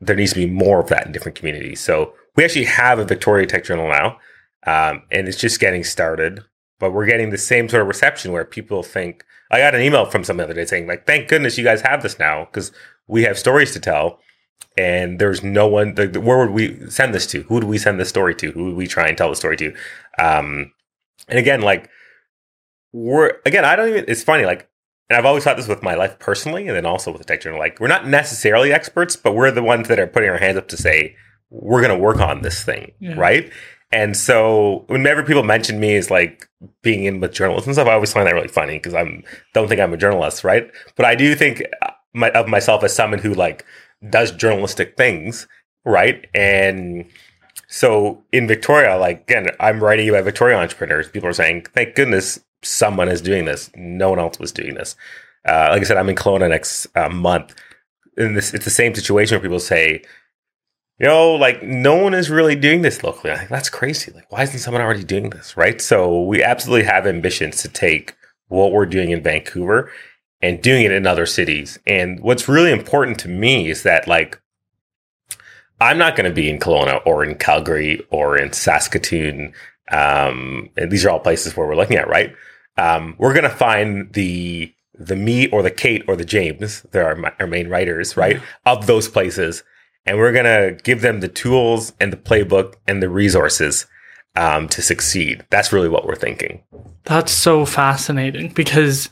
there 0.00 0.16
needs 0.16 0.32
to 0.32 0.40
be 0.40 0.46
more 0.46 0.80
of 0.80 0.88
that 0.88 1.06
in 1.06 1.12
different 1.12 1.36
communities. 1.36 1.80
So 1.80 2.14
we 2.36 2.44
actually 2.44 2.64
have 2.64 2.98
a 2.98 3.04
Victoria 3.04 3.46
Tech 3.46 3.64
Journal 3.64 3.88
now, 3.88 4.18
um, 4.66 5.02
and 5.10 5.28
it's 5.28 5.38
just 5.40 5.60
getting 5.60 5.84
started. 5.84 6.42
But 6.78 6.92
we're 6.92 7.06
getting 7.06 7.30
the 7.30 7.38
same 7.38 7.68
sort 7.68 7.82
of 7.82 7.88
reception 7.88 8.32
where 8.32 8.44
people 8.44 8.82
think. 8.82 9.24
I 9.50 9.58
got 9.58 9.74
an 9.74 9.82
email 9.82 10.06
from 10.06 10.24
some 10.24 10.38
the 10.38 10.44
other 10.44 10.54
day 10.54 10.64
saying, 10.64 10.86
like, 10.86 11.06
"Thank 11.06 11.28
goodness 11.28 11.56
you 11.58 11.64
guys 11.64 11.80
have 11.82 12.02
this 12.02 12.18
now 12.18 12.46
because 12.46 12.72
we 13.06 13.22
have 13.24 13.38
stories 13.38 13.72
to 13.72 13.80
tell." 13.80 14.18
and 14.78 15.18
there's 15.18 15.42
no 15.42 15.66
one 15.66 15.94
the, 15.96 16.06
the- 16.06 16.20
where 16.20 16.38
would 16.38 16.50
we 16.50 16.88
send 16.88 17.12
this 17.12 17.26
to 17.26 17.42
who 17.42 17.54
would 17.54 17.64
we 17.64 17.76
send 17.76 18.00
this 18.00 18.08
story 18.08 18.34
to 18.34 18.52
who 18.52 18.64
would 18.66 18.76
we 18.76 18.86
try 18.86 19.06
and 19.06 19.18
tell 19.18 19.28
the 19.28 19.36
story 19.36 19.56
to 19.56 19.74
um 20.18 20.72
and 21.28 21.38
again 21.38 21.60
like 21.60 21.90
we're 22.92 23.32
again 23.46 23.64
i 23.64 23.74
don't 23.76 23.88
even 23.88 24.04
it's 24.08 24.22
funny 24.22 24.44
like 24.44 24.68
and 25.10 25.16
i've 25.18 25.24
always 25.26 25.44
thought 25.44 25.56
this 25.56 25.68
with 25.68 25.82
my 25.82 25.94
life 25.94 26.18
personally 26.18 26.66
and 26.68 26.76
then 26.76 26.86
also 26.86 27.10
with 27.10 27.20
the 27.20 27.24
tech 27.26 27.40
journal 27.40 27.58
like 27.58 27.78
we're 27.80 27.88
not 27.88 28.06
necessarily 28.06 28.72
experts 28.72 29.16
but 29.16 29.34
we're 29.34 29.50
the 29.50 29.62
ones 29.62 29.88
that 29.88 29.98
are 29.98 30.06
putting 30.06 30.30
our 30.30 30.38
hands 30.38 30.56
up 30.56 30.68
to 30.68 30.76
say 30.76 31.14
we're 31.50 31.82
going 31.82 31.94
to 31.94 32.02
work 32.02 32.18
on 32.20 32.40
this 32.42 32.62
thing 32.64 32.92
Yeah. 33.00 33.14
right 33.14 33.52
and 33.92 34.16
so 34.16 34.84
whenever 34.88 35.22
people 35.22 35.42
mention 35.42 35.78
me 35.78 35.96
as 35.96 36.10
like 36.10 36.48
being 36.82 37.04
in 37.04 37.20
with 37.20 37.32
journalism 37.32 37.68
and 37.68 37.74
stuff 37.76 37.88
i 37.88 37.92
always 37.92 38.12
find 38.12 38.26
that 38.26 38.34
really 38.34 38.48
funny 38.48 38.78
because 38.78 38.94
i'm 38.94 39.22
don't 39.54 39.68
think 39.68 39.80
i'm 39.80 39.92
a 39.92 39.96
journalist 39.96 40.44
right 40.44 40.70
but 40.96 41.06
i 41.06 41.14
do 41.14 41.34
think 41.34 41.62
uh, 41.82 41.90
my, 42.14 42.30
of 42.30 42.48
myself 42.48 42.82
as 42.84 42.94
someone 42.94 43.18
who 43.18 43.34
like 43.34 43.64
does 44.08 44.32
journalistic 44.32 44.96
things, 44.96 45.46
right? 45.84 46.26
And 46.34 47.06
so 47.68 48.22
in 48.32 48.46
Victoria, 48.46 48.96
like 48.96 49.22
again, 49.22 49.48
I'm 49.60 49.82
writing 49.82 50.08
about 50.08 50.24
Victoria 50.24 50.58
entrepreneurs. 50.58 51.08
People 51.08 51.28
are 51.28 51.34
saying, 51.34 51.66
"Thank 51.74 51.94
goodness 51.94 52.40
someone 52.62 53.08
is 53.08 53.20
doing 53.22 53.44
this. 53.44 53.70
No 53.74 54.10
one 54.10 54.18
else 54.18 54.38
was 54.38 54.52
doing 54.52 54.74
this." 54.74 54.96
Uh, 55.46 55.68
like 55.70 55.80
I 55.80 55.84
said, 55.84 55.96
I'm 55.96 56.08
in 56.08 56.16
Kelowna 56.16 56.48
next 56.48 56.86
uh, 56.96 57.08
month, 57.08 57.54
and 58.16 58.36
this 58.36 58.54
it's 58.54 58.64
the 58.64 58.70
same 58.70 58.94
situation 58.94 59.36
where 59.36 59.42
people 59.42 59.60
say, 59.60 60.02
"You 60.98 61.06
know, 61.06 61.32
like 61.34 61.62
no 61.62 61.96
one 61.96 62.14
is 62.14 62.30
really 62.30 62.54
doing 62.54 62.82
this 62.82 63.02
locally." 63.02 63.32
I 63.32 63.36
think 63.36 63.50
that's 63.50 63.70
crazy. 63.70 64.12
Like, 64.12 64.30
why 64.30 64.42
isn't 64.42 64.58
someone 64.58 64.82
already 64.82 65.04
doing 65.04 65.30
this? 65.30 65.56
Right? 65.56 65.80
So 65.80 66.22
we 66.22 66.42
absolutely 66.42 66.86
have 66.86 67.06
ambitions 67.06 67.62
to 67.62 67.68
take 67.68 68.14
what 68.48 68.72
we're 68.72 68.86
doing 68.86 69.10
in 69.10 69.22
Vancouver 69.22 69.90
and 70.40 70.60
doing 70.60 70.84
it 70.84 70.92
in 70.92 71.06
other 71.06 71.26
cities. 71.26 71.78
And 71.86 72.20
what's 72.20 72.48
really 72.48 72.72
important 72.72 73.18
to 73.20 73.28
me 73.28 73.70
is 73.70 73.84
that 73.84 74.06
like 74.06 74.40
I'm 75.80 75.98
not 75.98 76.14
going 76.14 76.28
to 76.28 76.34
be 76.34 76.48
in 76.48 76.60
Kelowna 76.60 77.00
or 77.04 77.24
in 77.24 77.34
Calgary 77.36 78.06
or 78.10 78.36
in 78.36 78.52
Saskatoon. 78.52 79.52
Um, 79.90 80.70
and 80.76 80.92
these 80.92 81.04
are 81.04 81.10
all 81.10 81.18
places 81.18 81.56
where 81.56 81.66
we're 81.66 81.76
looking 81.76 81.96
at, 81.96 82.08
right? 82.08 82.34
Um, 82.76 83.16
we're 83.18 83.34
going 83.34 83.44
to 83.44 83.50
find 83.50 84.12
the 84.12 84.72
the 84.94 85.16
me 85.16 85.48
or 85.48 85.62
the 85.62 85.70
Kate 85.70 86.04
or 86.06 86.14
the 86.14 86.24
James, 86.24 86.82
they're 86.92 87.06
our, 87.06 87.34
our 87.40 87.46
main 87.46 87.68
writers, 87.68 88.16
right, 88.16 88.40
of 88.66 88.86
those 88.86 89.08
places, 89.08 89.64
and 90.06 90.18
we're 90.18 90.32
going 90.32 90.44
to 90.44 90.80
give 90.82 91.00
them 91.00 91.20
the 91.20 91.28
tools 91.28 91.92
and 92.00 92.12
the 92.12 92.16
playbook 92.16 92.74
and 92.86 93.02
the 93.02 93.08
resources 93.08 93.86
um, 94.36 94.68
to 94.68 94.82
succeed. 94.82 95.44
That's 95.50 95.72
really 95.72 95.88
what 95.88 96.06
we're 96.06 96.14
thinking. 96.14 96.62
That's 97.04 97.32
so 97.32 97.66
fascinating 97.66 98.52
because 98.52 99.10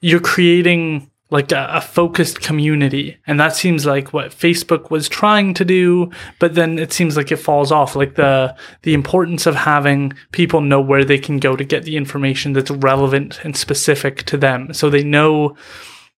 you're 0.00 0.20
creating 0.20 1.10
like 1.32 1.50
a, 1.50 1.66
a 1.72 1.80
focused 1.80 2.42
community. 2.42 3.16
And 3.26 3.40
that 3.40 3.56
seems 3.56 3.86
like 3.86 4.12
what 4.12 4.32
Facebook 4.32 4.90
was 4.90 5.08
trying 5.08 5.54
to 5.54 5.64
do, 5.64 6.10
but 6.38 6.54
then 6.54 6.78
it 6.78 6.92
seems 6.92 7.16
like 7.16 7.32
it 7.32 7.36
falls 7.36 7.72
off. 7.72 7.96
Like 7.96 8.16
the 8.16 8.54
the 8.82 8.92
importance 8.92 9.46
of 9.46 9.54
having 9.54 10.12
people 10.32 10.60
know 10.60 10.80
where 10.80 11.04
they 11.04 11.18
can 11.18 11.38
go 11.38 11.56
to 11.56 11.64
get 11.64 11.84
the 11.84 11.96
information 11.96 12.52
that's 12.52 12.70
relevant 12.70 13.42
and 13.44 13.56
specific 13.56 14.24
to 14.24 14.36
them. 14.36 14.74
So 14.74 14.90
they 14.90 15.02
know 15.02 15.56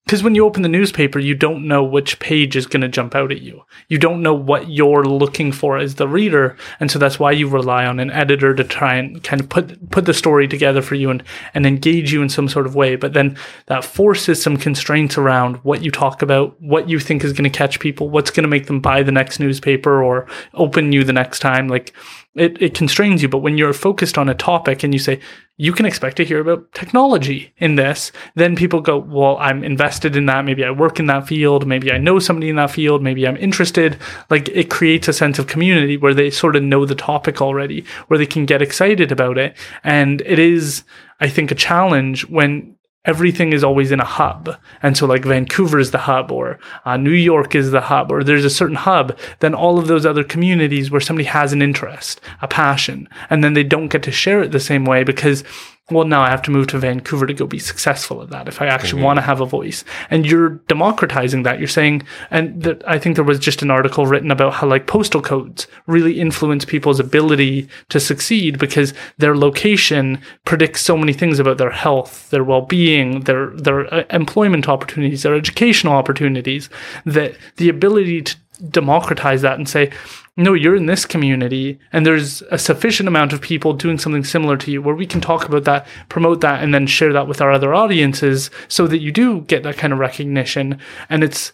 because 0.05 0.23
when 0.23 0.35
you 0.35 0.45
open 0.45 0.63
the 0.63 0.69
newspaper, 0.69 1.19
you 1.19 1.35
don't 1.35 1.67
know 1.67 1.83
which 1.83 2.19
page 2.19 2.57
is 2.57 2.67
going 2.67 2.83
to 2.83 2.89
jump 2.89 3.15
out 3.15 3.33
at 3.33 3.41
you. 3.41 3.65
You 3.89 3.97
don't 3.97 4.23
know 4.23 4.35
what 4.35 4.69
you're 4.69 5.05
looking 5.05 5.51
for 5.51 5.79
as 5.79 5.95
the 5.95 6.07
reader, 6.07 6.59
and 6.79 6.91
so 6.91 6.99
that's 6.99 7.19
why 7.19 7.33
you 7.33 7.49
rely 7.49 7.87
on 7.87 7.99
an 7.99 8.11
editor 8.11 8.55
to 8.55 8.65
try 8.65 8.97
and 8.97 9.25
kind 9.25 9.41
of 9.41 9.49
put 9.49 9.91
put 9.91 10.05
the 10.05 10.13
story 10.13 10.47
together 10.47 10.83
for 10.83 10.95
you 10.95 11.09
and 11.09 11.23
and 11.55 11.65
engage 11.65 12.13
you 12.13 12.21
in 12.21 12.29
some 12.29 12.49
sort 12.49 12.67
of 12.67 12.75
way. 12.75 12.97
But 12.97 13.15
then 13.15 13.39
that 13.67 13.83
forces 13.83 14.43
some 14.43 14.59
constraints 14.59 15.17
around 15.17 15.57
what 15.65 15.83
you 15.83 15.91
talk 15.91 16.21
about, 16.21 16.61
what 16.61 16.89
you 16.89 17.01
think 17.01 17.25
is 17.25 17.33
going 17.33 17.51
to 17.51 17.59
catch 17.59 17.81
people, 17.81 18.11
what's 18.11 18.31
going 18.31 18.45
to 18.45 18.49
make 18.49 18.67
them 18.67 18.81
buy 18.81 19.03
the 19.03 19.13
next 19.13 19.41
newspaper 19.41 20.03
or 20.03 20.27
open 20.53 20.93
you 20.93 21.05
the 21.05 21.15
next 21.15 21.39
time. 21.39 21.69
Like 21.69 21.95
it, 22.35 22.61
it 22.61 22.75
constrains 22.75 23.23
you. 23.23 23.29
But 23.29 23.39
when 23.39 23.57
you're 23.57 23.73
focused 23.73 24.19
on 24.19 24.29
a 24.29 24.35
topic 24.35 24.83
and 24.83 24.93
you 24.93 24.99
say, 24.99 25.21
you 25.57 25.73
can 25.73 25.87
expect 25.87 26.17
to 26.17 26.25
hear 26.25 26.41
about 26.41 26.73
technology 26.73 27.53
in 27.59 27.77
this, 27.77 28.11
then 28.35 28.57
people 28.57 28.81
go, 28.81 28.99
well, 28.99 29.37
I'm 29.39 29.63
invested 29.63 30.17
in 30.17 30.27
that. 30.27 30.45
Maybe 30.45 30.65
I 30.65 30.71
work 30.73 30.99
in 30.99 31.07
that 31.07 31.29
field. 31.29 31.65
Maybe 31.65 31.93
I 31.93 31.99
know 31.99 32.19
somebody 32.19 32.49
in 32.49 32.57
that 32.57 32.73
field. 32.73 33.03
Maybe 33.03 33.27
I'm 33.27 33.37
interested. 33.37 33.97
Like 34.31 34.49
it 34.49 34.69
creates 34.69 35.07
a 35.07 35.13
sense 35.13 35.39
of 35.39 35.47
community 35.47 35.97
where 35.97 36.15
they 36.15 36.31
sort 36.31 36.57
of 36.57 36.65
know 36.65 36.85
the 36.85 36.97
topic 36.97 37.41
already, 37.41 37.85
where 38.09 38.19
they 38.19 38.27
can 38.27 38.47
get 38.47 38.63
excited 38.63 39.13
about 39.13 39.39
it. 39.39 39.57
And 39.85 40.23
it 40.23 40.41
is, 40.41 40.83
I 41.21 41.29
think, 41.29 41.53
a 41.53 41.57
challenge 41.57 42.29
when 42.29 42.74
everything 43.05 43.53
is 43.53 43.63
always 43.63 43.93
in 43.93 44.01
a 44.01 44.05
hub. 44.05 44.57
And 44.83 44.97
so 44.97 45.07
like 45.07 45.25
Vancouver 45.25 45.79
is 45.79 45.91
the 45.91 45.99
hub 45.99 46.33
or 46.33 46.59
uh, 46.85 46.97
New 46.97 47.11
York 47.11 47.55
is 47.55 47.71
the 47.71 47.83
hub 47.83 48.11
or 48.11 48.25
there's 48.25 48.45
a 48.45 48.51
certain 48.51 48.77
hub, 48.77 49.19
then 49.41 49.55
all 49.55 49.79
of 49.79 49.87
those 49.87 50.07
other 50.07 50.25
communities 50.25 50.91
where 50.91 51.01
somebody 51.01 51.27
has 51.27 51.53
an 51.53 51.63
interest, 51.63 52.21
a 52.41 52.49
passion, 52.49 53.09
and 53.31 53.45
then 53.45 53.53
they 53.53 53.65
don't 53.65 53.89
get 53.89 54.03
to 54.05 54.13
share 54.13 54.43
it 54.43 54.53
the 54.53 54.61
same 54.61 54.85
way 54.85 55.05
because 55.05 55.45
well, 55.91 56.07
now 56.07 56.23
I 56.23 56.31
have 56.31 56.41
to 56.43 56.51
move 56.51 56.69
to 56.69 56.79
Vancouver 56.79 57.27
to 57.27 57.35
go 57.35 57.47
be 57.47 57.59
successful 57.59 58.23
at 58.23 58.31
that 58.31 58.49
if 58.49 58.63
I 58.63 58.67
actually 58.67 59.01
mm-hmm. 59.01 59.05
want 59.05 59.17
to 59.19 59.23
have 59.23 59.43
a 59.43 59.47
voice. 59.47 59.85
And 60.09 60.25
you're 60.25 60.51
democratizing 60.67 61.43
that. 61.43 61.59
You're 61.59 61.69
saying, 61.69 62.05
and 62.31 62.63
that 62.63 62.83
I 62.89 62.99
think 62.99 63.17
there 63.17 63.25
was 63.25 63.39
just 63.39 63.61
an 63.61 63.71
article 63.71 64.07
written 64.07 64.31
about 64.31 64.55
how 64.55 64.67
like 64.67 64.87
postal 64.87 65.21
codes 65.21 65.67
really 65.87 66.19
influence 66.19 66.65
people's 66.65 67.01
ability 67.01 67.69
to 67.91 68.01
succeed 68.01 68.59
because 68.59 68.95
their 69.19 69.37
location 69.37 70.23
predicts 70.47 70.81
so 70.81 70.97
many 70.97 71.13
things 71.13 71.39
about 71.39 71.59
their 71.59 71.71
health, 71.71 72.31
their 72.31 72.45
well-being, 72.45 73.21
their 73.21 73.51
their 73.51 73.93
uh, 73.93 74.05
employment 74.09 74.71
opportunities, 74.71 75.23
their 75.23 75.35
educational 75.35 75.93
opportunities. 75.93 76.71
That 77.05 77.37
the 77.57 77.69
ability 77.69 78.23
to 78.23 78.37
democratize 78.71 79.43
that 79.43 79.59
and 79.59 79.69
say, 79.69 79.91
no, 80.37 80.53
you're 80.53 80.75
in 80.75 80.87
this 80.87 81.07
community 81.07 81.79
and 81.93 82.05
there's 82.05 82.43
a 82.51 82.59
sufficient 82.59 83.09
amount 83.09 83.33
of 83.33 83.41
people 83.41 83.73
doing 83.73 83.99
something 83.99 84.25
similar 84.25 84.57
to 84.57 84.71
you 84.71 84.83
where 84.83 84.95
we 84.95 85.07
can 85.07 85.21
talk 85.21 85.45
about 85.45 85.65
that, 85.65 85.87
promote 86.09 86.41
that, 86.41 86.63
and 86.63 86.75
then 86.75 86.87
share 86.87 87.13
that 87.13 87.29
with 87.29 87.41
our 87.41 87.53
other 87.53 87.73
audiences 87.73 88.51
so 88.67 88.87
that 88.89 88.99
you 88.99 89.13
do 89.13 89.43
get 89.43 89.63
that 89.63 89.77
kind 89.77 89.93
of 89.93 90.01
recognition. 90.01 90.81
And 91.09 91.23
it's, 91.23 91.53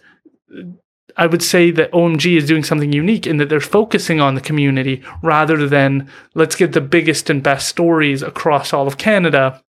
I 1.16 1.26
would 1.26 1.42
say 1.42 1.70
that 1.72 1.92
OMG 1.92 2.38
is 2.38 2.46
doing 2.46 2.64
something 2.64 2.92
unique 2.92 3.26
in 3.26 3.36
that 3.36 3.50
they're 3.50 3.60
focusing 3.60 4.20
on 4.20 4.34
the 4.34 4.40
community 4.40 5.02
rather 5.22 5.68
than 5.68 6.08
let's 6.34 6.56
get 6.56 6.72
the 6.72 6.80
biggest 6.80 7.28
and 7.28 7.42
best 7.42 7.68
stories 7.68 8.22
across 8.22 8.72
all 8.72 8.86
of 8.86 8.96
Canada, 8.96 9.62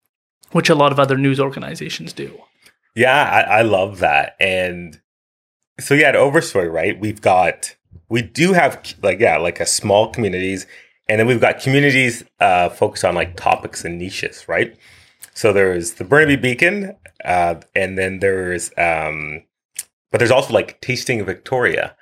which 0.52 0.70
a 0.70 0.74
lot 0.76 0.92
of 0.92 1.00
other 1.00 1.18
news 1.18 1.40
organizations 1.40 2.12
do. 2.12 2.40
Yeah, 2.94 3.24
I, 3.24 3.58
I 3.58 3.62
love 3.62 3.98
that. 3.98 4.36
And 4.38 5.00
so, 5.80 5.94
yeah, 5.94 6.10
at 6.10 6.14
Overstory, 6.14 6.72
right, 6.72 6.98
we've 7.00 7.20
got 7.20 7.74
we 8.10 8.20
do 8.20 8.52
have 8.52 8.94
like 9.02 9.18
yeah 9.18 9.38
like 9.38 9.60
a 9.60 9.66
small 9.66 10.12
communities 10.12 10.66
and 11.08 11.18
then 11.18 11.26
we've 11.26 11.40
got 11.40 11.60
communities 11.60 12.22
uh, 12.38 12.68
focused 12.68 13.04
on 13.04 13.14
like 13.14 13.36
topics 13.36 13.84
and 13.84 13.98
niches 13.98 14.46
right? 14.46 14.76
So 15.32 15.52
there's 15.54 15.94
the 15.94 16.04
burnaby 16.04 16.36
beacon 16.36 16.94
uh, 17.24 17.54
and 17.74 17.96
then 17.96 18.18
there's 18.18 18.70
um, 18.76 19.42
but 20.10 20.18
there's 20.18 20.30
also 20.30 20.52
like 20.52 20.80
tasting 20.82 21.24
victoria 21.24 21.96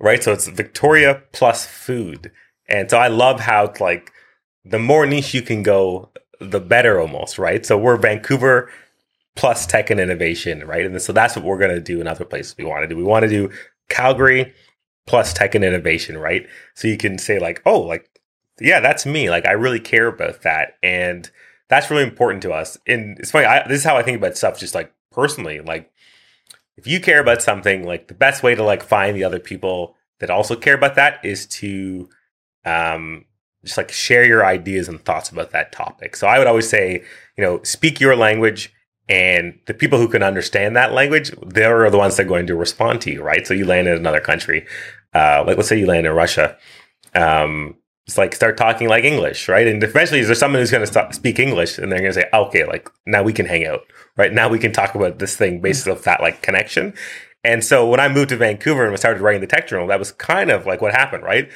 right? 0.00 0.22
So 0.22 0.32
it's 0.32 0.46
victoria 0.46 1.22
plus 1.32 1.66
food. 1.66 2.30
And 2.68 2.88
so 2.88 2.98
i 2.98 3.08
love 3.08 3.40
how 3.40 3.72
like 3.80 4.12
the 4.64 4.78
more 4.78 5.06
niche 5.06 5.34
you 5.34 5.42
can 5.42 5.62
go 5.62 6.10
the 6.40 6.60
better 6.60 7.00
almost 7.00 7.38
right? 7.38 7.66
So 7.66 7.76
we're 7.76 7.96
vancouver 7.96 8.70
plus 9.34 9.66
tech 9.66 9.90
and 9.90 10.00
innovation 10.00 10.66
right? 10.66 10.86
And 10.86 11.00
so 11.02 11.12
that's 11.12 11.36
what 11.36 11.44
we're 11.44 11.58
going 11.58 11.74
to 11.74 11.80
do 11.80 12.00
in 12.00 12.06
other 12.06 12.24
places 12.24 12.56
we 12.56 12.64
want 12.64 12.82
to 12.82 12.88
do. 12.88 12.96
We 12.96 13.02
want 13.02 13.24
to 13.24 13.28
do 13.28 13.50
calgary 13.88 14.52
plus 15.08 15.32
tech 15.32 15.54
and 15.54 15.64
innovation, 15.64 16.16
right? 16.18 16.46
So 16.74 16.86
you 16.86 16.96
can 16.96 17.18
say 17.18 17.40
like, 17.40 17.62
oh, 17.66 17.80
like, 17.80 18.08
yeah, 18.60 18.80
that's 18.80 19.06
me. 19.06 19.30
Like, 19.30 19.46
I 19.46 19.52
really 19.52 19.80
care 19.80 20.06
about 20.06 20.42
that, 20.42 20.74
and 20.82 21.30
that's 21.68 21.90
really 21.90 22.02
important 22.02 22.42
to 22.42 22.52
us. 22.52 22.78
And 22.86 23.18
it's 23.18 23.30
funny. 23.30 23.46
I, 23.46 23.66
this 23.66 23.78
is 23.78 23.84
how 23.84 23.96
I 23.96 24.02
think 24.02 24.18
about 24.18 24.36
stuff, 24.36 24.58
just 24.58 24.74
like 24.74 24.92
personally. 25.10 25.60
Like, 25.60 25.90
if 26.76 26.86
you 26.86 27.00
care 27.00 27.20
about 27.20 27.42
something, 27.42 27.84
like 27.84 28.08
the 28.08 28.14
best 28.14 28.42
way 28.42 28.54
to 28.54 28.62
like 28.62 28.82
find 28.82 29.16
the 29.16 29.24
other 29.24 29.40
people 29.40 29.96
that 30.20 30.30
also 30.30 30.56
care 30.56 30.74
about 30.74 30.96
that 30.96 31.24
is 31.24 31.46
to 31.46 32.08
um, 32.64 33.24
just 33.64 33.76
like 33.76 33.90
share 33.90 34.24
your 34.24 34.44
ideas 34.44 34.88
and 34.88 35.04
thoughts 35.04 35.30
about 35.30 35.50
that 35.50 35.72
topic. 35.72 36.16
So 36.16 36.26
I 36.26 36.38
would 36.38 36.46
always 36.46 36.68
say, 36.68 37.02
you 37.36 37.44
know, 37.44 37.62
speak 37.62 38.00
your 38.00 38.16
language 38.16 38.72
and 39.08 39.58
the 39.66 39.74
people 39.74 39.98
who 39.98 40.08
can 40.08 40.22
understand 40.22 40.76
that 40.76 40.92
language, 40.92 41.32
they're 41.46 41.88
the 41.90 41.98
ones 41.98 42.16
that 42.16 42.26
are 42.26 42.28
going 42.28 42.46
to 42.46 42.54
respond 42.54 43.00
to 43.02 43.10
you, 43.10 43.22
right? 43.22 43.46
So 43.46 43.54
you 43.54 43.64
land 43.64 43.88
in 43.88 43.94
another 43.94 44.20
country 44.20 44.66
uh, 45.14 45.44
like 45.46 45.56
let's 45.56 45.68
say 45.68 45.78
you 45.78 45.86
land 45.86 46.06
in 46.06 46.12
Russia, 46.12 46.56
um, 47.14 47.76
it's 48.08 48.16
like 48.16 48.34
start 48.34 48.56
talking 48.56 48.88
like 48.88 49.04
English, 49.04 49.48
right? 49.48 49.66
And 49.66 49.82
eventually, 49.82 50.22
there 50.22 50.34
someone 50.34 50.60
who's 50.60 50.70
going 50.70 50.86
to 50.86 51.08
speak 51.12 51.38
English, 51.38 51.78
and 51.78 51.92
they're 51.92 52.00
going 52.00 52.12
to 52.12 52.20
say, 52.20 52.28
"Okay, 52.32 52.64
like 52.64 52.88
now 53.06 53.22
we 53.22 53.34
can 53.34 53.44
hang 53.44 53.66
out, 53.66 53.82
right? 54.16 54.32
Now 54.32 54.48
we 54.48 54.58
can 54.58 54.72
talk 54.72 54.94
about 54.94 55.18
this 55.18 55.36
thing 55.36 55.60
based 55.60 55.86
off 55.86 56.02
that 56.04 56.22
like 56.22 56.40
connection." 56.40 56.94
And 57.44 57.62
so 57.62 57.86
when 57.86 58.00
I 58.00 58.08
moved 58.08 58.30
to 58.30 58.36
Vancouver 58.36 58.86
and 58.86 58.98
started 58.98 59.20
writing 59.20 59.42
the 59.42 59.46
tech 59.46 59.68
journal, 59.68 59.86
that 59.88 59.98
was 59.98 60.12
kind 60.12 60.50
of 60.50 60.66
like 60.66 60.80
what 60.80 60.92
happened, 60.92 61.22
right? 61.22 61.50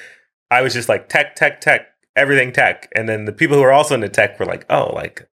I 0.51 0.61
was 0.61 0.75
just 0.75 0.89
like 0.89 1.09
tech, 1.09 1.35
tech, 1.37 1.61
tech, 1.61 1.89
everything 2.15 2.53
tech, 2.53 2.91
and 2.95 3.09
then 3.09 3.25
the 3.25 3.33
people 3.33 3.57
who 3.57 3.63
are 3.63 3.73
also 3.73 3.95
into 3.95 4.11
tech 4.11 4.39
were 4.39 4.47
like, 4.47 4.67
"Oh, 4.69 4.93
like 4.95 5.27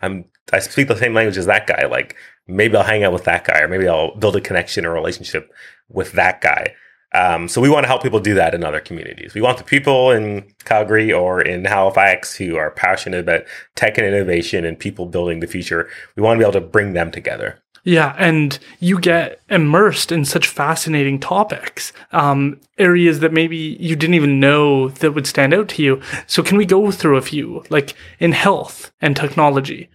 I'm 0.00 0.24
I 0.50 0.60
speak 0.60 0.88
the 0.88 0.96
same 0.96 1.12
language 1.12 1.36
as 1.36 1.46
that 1.46 1.66
guy. 1.66 1.86
Like 1.86 2.16
maybe 2.46 2.74
I'll 2.76 2.84
hang 2.84 3.04
out 3.04 3.12
with 3.12 3.24
that 3.24 3.44
guy, 3.44 3.60
or 3.60 3.68
maybe 3.68 3.86
I'll 3.86 4.16
build 4.16 4.36
a 4.36 4.40
connection 4.40 4.86
or 4.86 4.94
relationship 4.94 5.52
with 5.90 6.12
that 6.12 6.40
guy." 6.40 6.74
Um, 7.14 7.46
so 7.48 7.60
we 7.60 7.68
want 7.68 7.84
to 7.84 7.88
help 7.88 8.02
people 8.02 8.18
do 8.18 8.34
that 8.34 8.54
in 8.54 8.64
other 8.64 8.80
communities. 8.80 9.34
We 9.34 9.40
want 9.40 9.58
the 9.58 9.64
people 9.64 10.10
in 10.10 10.52
Calgary 10.64 11.12
or 11.12 11.40
in 11.40 11.64
Halifax 11.64 12.34
who 12.34 12.56
are 12.56 12.72
passionate 12.72 13.20
about 13.20 13.44
tech 13.76 13.96
and 13.96 14.06
innovation 14.06 14.64
and 14.64 14.78
people 14.78 15.06
building 15.06 15.38
the 15.38 15.46
future. 15.46 15.88
We 16.16 16.22
want 16.22 16.36
to 16.36 16.38
be 16.40 16.44
able 16.44 16.60
to 16.60 16.66
bring 16.66 16.92
them 16.92 17.12
together. 17.12 17.60
Yeah, 17.84 18.16
and 18.18 18.58
you 18.80 18.98
get 18.98 19.40
immersed 19.50 20.10
in 20.10 20.24
such 20.24 20.48
fascinating 20.48 21.20
topics, 21.20 21.92
um, 22.12 22.58
areas 22.78 23.20
that 23.20 23.32
maybe 23.32 23.76
you 23.78 23.94
didn't 23.94 24.14
even 24.14 24.40
know 24.40 24.88
that 24.88 25.12
would 25.12 25.26
stand 25.26 25.52
out 25.52 25.68
to 25.70 25.82
you. 25.82 26.00
So, 26.26 26.42
can 26.42 26.56
we 26.56 26.64
go 26.64 26.90
through 26.90 27.18
a 27.18 27.22
few, 27.22 27.62
like 27.68 27.94
in 28.18 28.32
health 28.32 28.90
and 29.02 29.14
technology? 29.14 29.90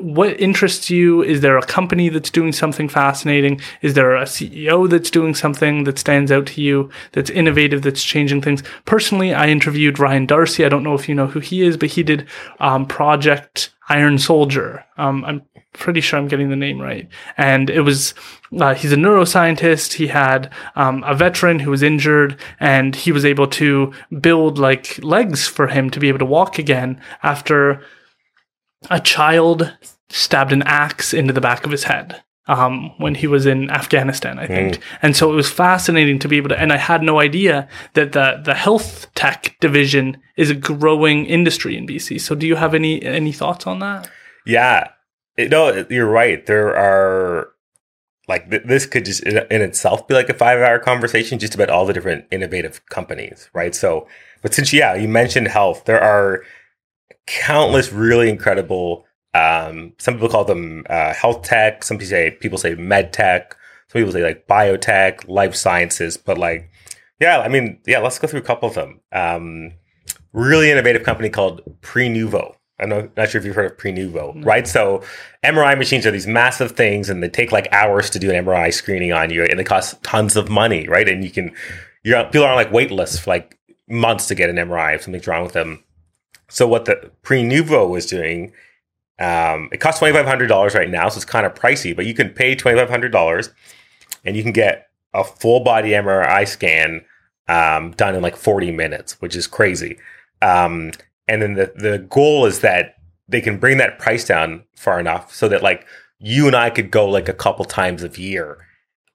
What 0.00 0.40
interests 0.40 0.90
you? 0.90 1.22
Is 1.22 1.40
there 1.40 1.58
a 1.58 1.66
company 1.66 2.08
that's 2.08 2.30
doing 2.30 2.52
something 2.52 2.88
fascinating? 2.88 3.60
Is 3.82 3.94
there 3.94 4.16
a 4.16 4.24
CEO 4.24 4.88
that's 4.88 5.10
doing 5.10 5.34
something 5.34 5.84
that 5.84 5.98
stands 5.98 6.30
out 6.30 6.46
to 6.48 6.62
you, 6.62 6.90
that's 7.12 7.30
innovative, 7.30 7.82
that's 7.82 8.02
changing 8.02 8.42
things? 8.42 8.62
Personally, 8.84 9.34
I 9.34 9.48
interviewed 9.48 9.98
Ryan 9.98 10.26
D'Arcy. 10.26 10.64
I 10.64 10.68
don't 10.68 10.82
know 10.82 10.94
if 10.94 11.08
you 11.08 11.14
know 11.14 11.26
who 11.26 11.40
he 11.40 11.62
is, 11.62 11.76
but 11.76 11.90
he 11.90 12.02
did 12.02 12.28
um, 12.60 12.86
Project 12.86 13.70
Iron 13.88 14.18
Soldier. 14.18 14.84
Um, 14.96 15.24
I'm 15.24 15.42
pretty 15.72 16.00
sure 16.00 16.18
I'm 16.18 16.28
getting 16.28 16.50
the 16.50 16.56
name 16.56 16.80
right. 16.80 17.08
And 17.36 17.70
it 17.70 17.82
was, 17.82 18.14
uh, 18.58 18.74
he's 18.74 18.92
a 18.92 18.96
neuroscientist. 18.96 19.94
He 19.94 20.08
had 20.08 20.52
um, 20.76 21.04
a 21.06 21.14
veteran 21.14 21.60
who 21.60 21.70
was 21.70 21.82
injured, 21.82 22.38
and 22.60 22.94
he 22.94 23.12
was 23.12 23.24
able 23.24 23.46
to 23.48 23.92
build 24.20 24.58
like 24.58 24.98
legs 25.02 25.46
for 25.46 25.68
him 25.68 25.90
to 25.90 26.00
be 26.00 26.08
able 26.08 26.18
to 26.18 26.24
walk 26.24 26.58
again 26.58 27.00
after 27.22 27.82
a 28.90 29.00
child 29.00 29.76
stabbed 30.08 30.52
an 30.52 30.62
axe 30.62 31.12
into 31.12 31.32
the 31.32 31.40
back 31.40 31.64
of 31.64 31.70
his 31.70 31.84
head 31.84 32.22
um, 32.48 32.92
when 32.98 33.14
he 33.14 33.26
was 33.26 33.46
in 33.46 33.70
Afghanistan, 33.70 34.38
I 34.38 34.46
think. 34.46 34.76
Mm. 34.76 34.80
And 35.02 35.16
so 35.16 35.30
it 35.30 35.36
was 35.36 35.50
fascinating 35.50 36.18
to 36.20 36.28
be 36.28 36.38
able 36.38 36.48
to, 36.48 36.58
and 36.58 36.72
I 36.72 36.78
had 36.78 37.02
no 37.02 37.20
idea 37.20 37.68
that 37.92 38.12
the, 38.12 38.40
the 38.42 38.54
health 38.54 39.12
tech 39.14 39.56
division 39.60 40.16
is 40.36 40.50
a 40.50 40.54
growing 40.54 41.26
industry 41.26 41.76
in 41.76 41.86
BC. 41.86 42.20
So 42.20 42.34
do 42.34 42.46
you 42.46 42.56
have 42.56 42.74
any, 42.74 43.02
any 43.02 43.32
thoughts 43.32 43.66
on 43.66 43.80
that? 43.80 44.08
Yeah, 44.46 44.88
it, 45.36 45.50
no, 45.50 45.84
you're 45.90 46.10
right. 46.10 46.44
There 46.46 46.74
are 46.74 47.50
like 48.28 48.50
th- 48.50 48.64
this 48.64 48.86
could 48.86 49.04
just 49.04 49.22
in, 49.22 49.38
in 49.50 49.62
itself 49.62 50.06
be 50.08 50.14
like 50.14 50.28
a 50.28 50.34
five 50.34 50.60
hour 50.60 50.78
conversation 50.78 51.38
just 51.38 51.54
about 51.54 51.70
all 51.70 51.86
the 51.86 51.92
different 51.92 52.26
innovative 52.30 52.84
companies, 52.86 53.50
right? 53.52 53.74
So, 53.74 54.06
but 54.42 54.54
since, 54.54 54.72
yeah, 54.72 54.94
you 54.94 55.08
mentioned 55.08 55.48
health, 55.48 55.84
there 55.84 56.00
are, 56.00 56.44
countless 57.28 57.92
really 57.92 58.28
incredible. 58.28 59.06
Um, 59.34 59.92
some 59.98 60.14
people 60.14 60.28
call 60.28 60.44
them 60.44 60.84
uh, 60.88 61.12
health 61.14 61.42
tech. 61.42 61.84
Some 61.84 61.98
people 61.98 62.08
say 62.08 62.30
people 62.32 62.58
say 62.58 62.74
med 62.74 63.12
tech. 63.12 63.56
Some 63.88 64.00
people 64.00 64.12
say 64.12 64.22
like 64.22 64.46
biotech, 64.46 65.28
life 65.28 65.54
sciences. 65.54 66.16
But 66.16 66.38
like, 66.38 66.70
yeah, 67.20 67.40
I 67.40 67.48
mean, 67.48 67.80
yeah, 67.86 68.00
let's 68.00 68.18
go 68.18 68.26
through 68.26 68.40
a 68.40 68.44
couple 68.44 68.68
of 68.68 68.74
them. 68.74 69.00
Um, 69.12 69.72
really 70.32 70.70
innovative 70.70 71.02
company 71.02 71.28
called 71.28 71.62
Prenuvo. 71.80 72.54
I'm 72.80 72.90
not, 72.90 73.16
not 73.16 73.28
sure 73.28 73.40
if 73.40 73.44
you've 73.44 73.56
heard 73.56 73.72
of 73.72 73.76
Prenuvo, 73.76 74.34
no. 74.34 74.46
right? 74.46 74.66
So 74.66 75.02
MRI 75.44 75.76
machines 75.76 76.06
are 76.06 76.12
these 76.12 76.28
massive 76.28 76.72
things, 76.72 77.10
and 77.10 77.22
they 77.22 77.28
take 77.28 77.50
like 77.50 77.66
hours 77.72 78.08
to 78.10 78.18
do 78.18 78.30
an 78.30 78.44
MRI 78.44 78.72
screening 78.72 79.12
on 79.12 79.30
you, 79.30 79.42
and 79.42 79.58
they 79.58 79.64
cost 79.64 80.00
tons 80.04 80.36
of 80.36 80.48
money, 80.48 80.86
right? 80.86 81.08
And 81.08 81.24
you 81.24 81.30
can, 81.30 81.52
you're 82.04 82.22
people 82.24 82.44
are 82.44 82.50
on 82.50 82.56
like 82.56 82.72
wait 82.72 82.92
lists 82.92 83.18
for 83.18 83.30
like 83.30 83.58
months 83.88 84.26
to 84.28 84.34
get 84.34 84.48
an 84.48 84.56
MRI 84.56 84.94
if 84.94 85.02
something's 85.02 85.26
wrong 85.26 85.42
with 85.42 85.54
them. 85.54 85.82
So 86.48 86.66
what 86.66 86.84
the 86.86 87.10
Prenuvo 87.22 87.96
is 87.96 88.06
doing, 88.06 88.52
um, 89.18 89.68
it 89.72 89.78
costs 89.78 89.98
twenty 89.98 90.14
five 90.14 90.26
hundred 90.26 90.46
dollars 90.46 90.74
right 90.74 90.88
now, 90.88 91.08
so 91.08 91.16
it's 91.16 91.24
kind 91.24 91.46
of 91.46 91.54
pricey, 91.54 91.94
but 91.94 92.06
you 92.06 92.14
can 92.14 92.30
pay 92.30 92.54
twenty 92.54 92.78
five 92.78 92.90
hundred 92.90 93.12
dollars, 93.12 93.50
and 94.24 94.36
you 94.36 94.42
can 94.42 94.52
get 94.52 94.88
a 95.14 95.24
full 95.24 95.60
body 95.60 95.90
MRI 95.90 96.46
scan 96.46 97.04
um, 97.48 97.92
done 97.92 98.14
in 98.14 98.22
like 98.22 98.36
forty 98.36 98.70
minutes, 98.70 99.20
which 99.20 99.36
is 99.36 99.46
crazy. 99.46 99.98
Um, 100.40 100.92
and 101.26 101.42
then 101.42 101.54
the 101.54 101.72
the 101.76 101.98
goal 101.98 102.46
is 102.46 102.60
that 102.60 102.96
they 103.28 103.40
can 103.40 103.58
bring 103.58 103.76
that 103.78 103.98
price 103.98 104.24
down 104.24 104.64
far 104.74 104.98
enough 104.98 105.34
so 105.34 105.48
that 105.48 105.62
like 105.62 105.86
you 106.18 106.46
and 106.46 106.56
I 106.56 106.70
could 106.70 106.90
go 106.90 107.08
like 107.08 107.28
a 107.28 107.34
couple 107.34 107.64
times 107.64 108.02
a 108.02 108.08
year. 108.08 108.58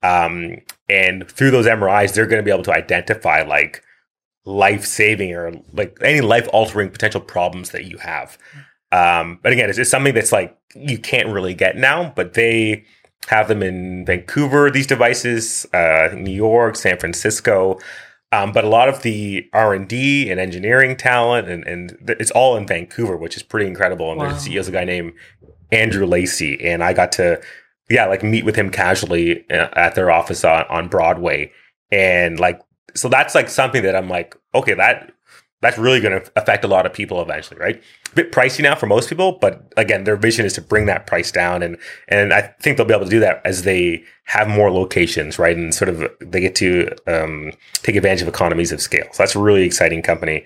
Um, 0.04 0.58
and 0.90 1.28
through 1.30 1.52
those 1.52 1.66
MRIs, 1.66 2.14
they're 2.14 2.28
going 2.28 2.42
to 2.42 2.46
be 2.46 2.52
able 2.52 2.64
to 2.64 2.74
identify 2.74 3.42
like 3.42 3.82
life 4.46 4.86
saving 4.86 5.34
or 5.34 5.54
like 5.72 5.98
any 6.02 6.22
life 6.22 6.48
altering 6.52 6.90
potential 6.90 7.22
problems 7.22 7.72
that 7.72 7.86
you 7.86 7.98
have. 7.98 8.38
Um, 8.92 9.40
but 9.42 9.52
again, 9.52 9.70
it's, 9.70 9.80
it's 9.80 9.90
something 9.90 10.14
that's 10.14 10.32
like 10.32 10.58
you 10.76 10.98
can't 10.98 11.30
really 11.30 11.54
get 11.54 11.78
now, 11.78 12.14
but 12.16 12.34
they 12.34 12.86
have 13.28 13.48
them 13.48 13.64
in 13.64 14.06
Vancouver, 14.06 14.70
these 14.70 14.88
devices, 14.88 15.66
uh, 15.74 16.10
New 16.16 16.34
York, 16.34 16.76
San 16.76 17.00
Francisco. 17.00 17.80
Um, 18.32 18.52
but 18.52 18.64
a 18.64 18.70
lot 18.70 18.90
of 18.90 19.04
the 19.04 19.48
R 19.54 19.74
and 19.74 19.88
D 19.88 20.30
and 20.30 20.40
engineering 20.40 20.98
talent, 20.98 21.48
and, 21.48 21.64
and 21.68 21.98
it's 22.20 22.32
all 22.32 22.58
in 22.58 22.66
Vancouver, 22.66 23.16
which 23.16 23.38
is 23.38 23.44
pretty 23.44 23.68
incredible. 23.68 24.12
And 24.12 24.20
wow. 24.20 24.30
their 24.30 24.36
CEO 24.36 24.60
is 24.60 24.68
a 24.68 24.72
guy 24.72 24.84
named 24.84 25.14
Andrew 25.72 26.06
Lacy, 26.06 26.60
and 26.66 26.84
I 26.84 26.94
got 26.94 27.12
to, 27.14 27.40
yeah, 27.90 28.08
like 28.08 28.24
meet 28.24 28.44
with 28.44 28.56
him 28.56 28.72
casually 28.72 29.48
uh, 29.52 29.70
at 29.74 29.94
their 29.94 30.10
office 30.10 30.44
on, 30.44 30.66
on 30.70 30.88
Broadway, 30.88 31.52
and 31.92 32.40
like, 32.40 32.60
so 32.96 33.10
that's 33.10 33.36
like 33.36 33.50
something 33.50 33.84
that 33.84 33.96
I'm 33.96 34.10
like, 34.10 34.36
okay, 34.54 34.74
that 34.74 35.14
that's 35.64 35.78
really 35.78 36.02
going 36.02 36.22
to 36.22 36.32
affect 36.36 36.66
a 36.66 36.68
lot 36.68 36.86
of 36.86 36.92
people 36.92 37.22
eventually, 37.22 37.58
right? 37.58 37.82
A 38.12 38.16
bit 38.16 38.34
pricey 38.34 38.62
now 38.62 38.76
for 38.76 38.86
most 38.86 39.08
people, 39.08 39.32
but 39.40 39.74
again, 39.78 40.04
their 40.04 40.18
vision 40.18 40.46
is 40.46 40.52
to 40.54 40.62
bring 40.62 40.88
that 40.88 41.08
price 41.08 41.32
down, 41.32 41.64
and 41.64 41.78
and 42.10 42.34
I 42.34 42.54
think 42.62 42.78
they'll 42.78 42.86
be 42.86 42.94
able 42.94 43.06
to 43.06 43.10
do 43.10 43.22
that 43.22 43.42
as 43.46 43.64
they 43.64 44.04
have 44.26 44.50
more 44.50 44.70
locations, 44.70 45.40
right? 45.40 45.56
And 45.56 45.74
sort 45.74 45.88
of 45.88 46.12
they 46.20 46.42
get 46.42 46.54
to 46.56 46.90
um, 47.08 47.54
take 47.76 47.96
advantage 47.96 48.22
of 48.22 48.28
economies 48.28 48.74
of 48.74 48.82
scale. 48.82 49.08
So 49.14 49.24
that's 49.24 49.36
a 49.36 49.40
really 49.40 49.64
exciting 49.64 50.02
company. 50.02 50.44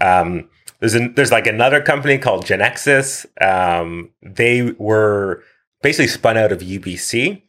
Um, 0.00 0.48
there's 0.80 0.94
an, 0.94 1.14
there's 1.14 1.32
like 1.32 1.46
another 1.46 1.80
company 1.80 2.18
called 2.18 2.44
GenXys. 2.44 3.26
Um, 3.42 4.10
they 4.22 4.72
were 4.78 5.42
basically 5.82 6.08
spun 6.08 6.36
out 6.36 6.52
of 6.52 6.60
UBC, 6.60 7.42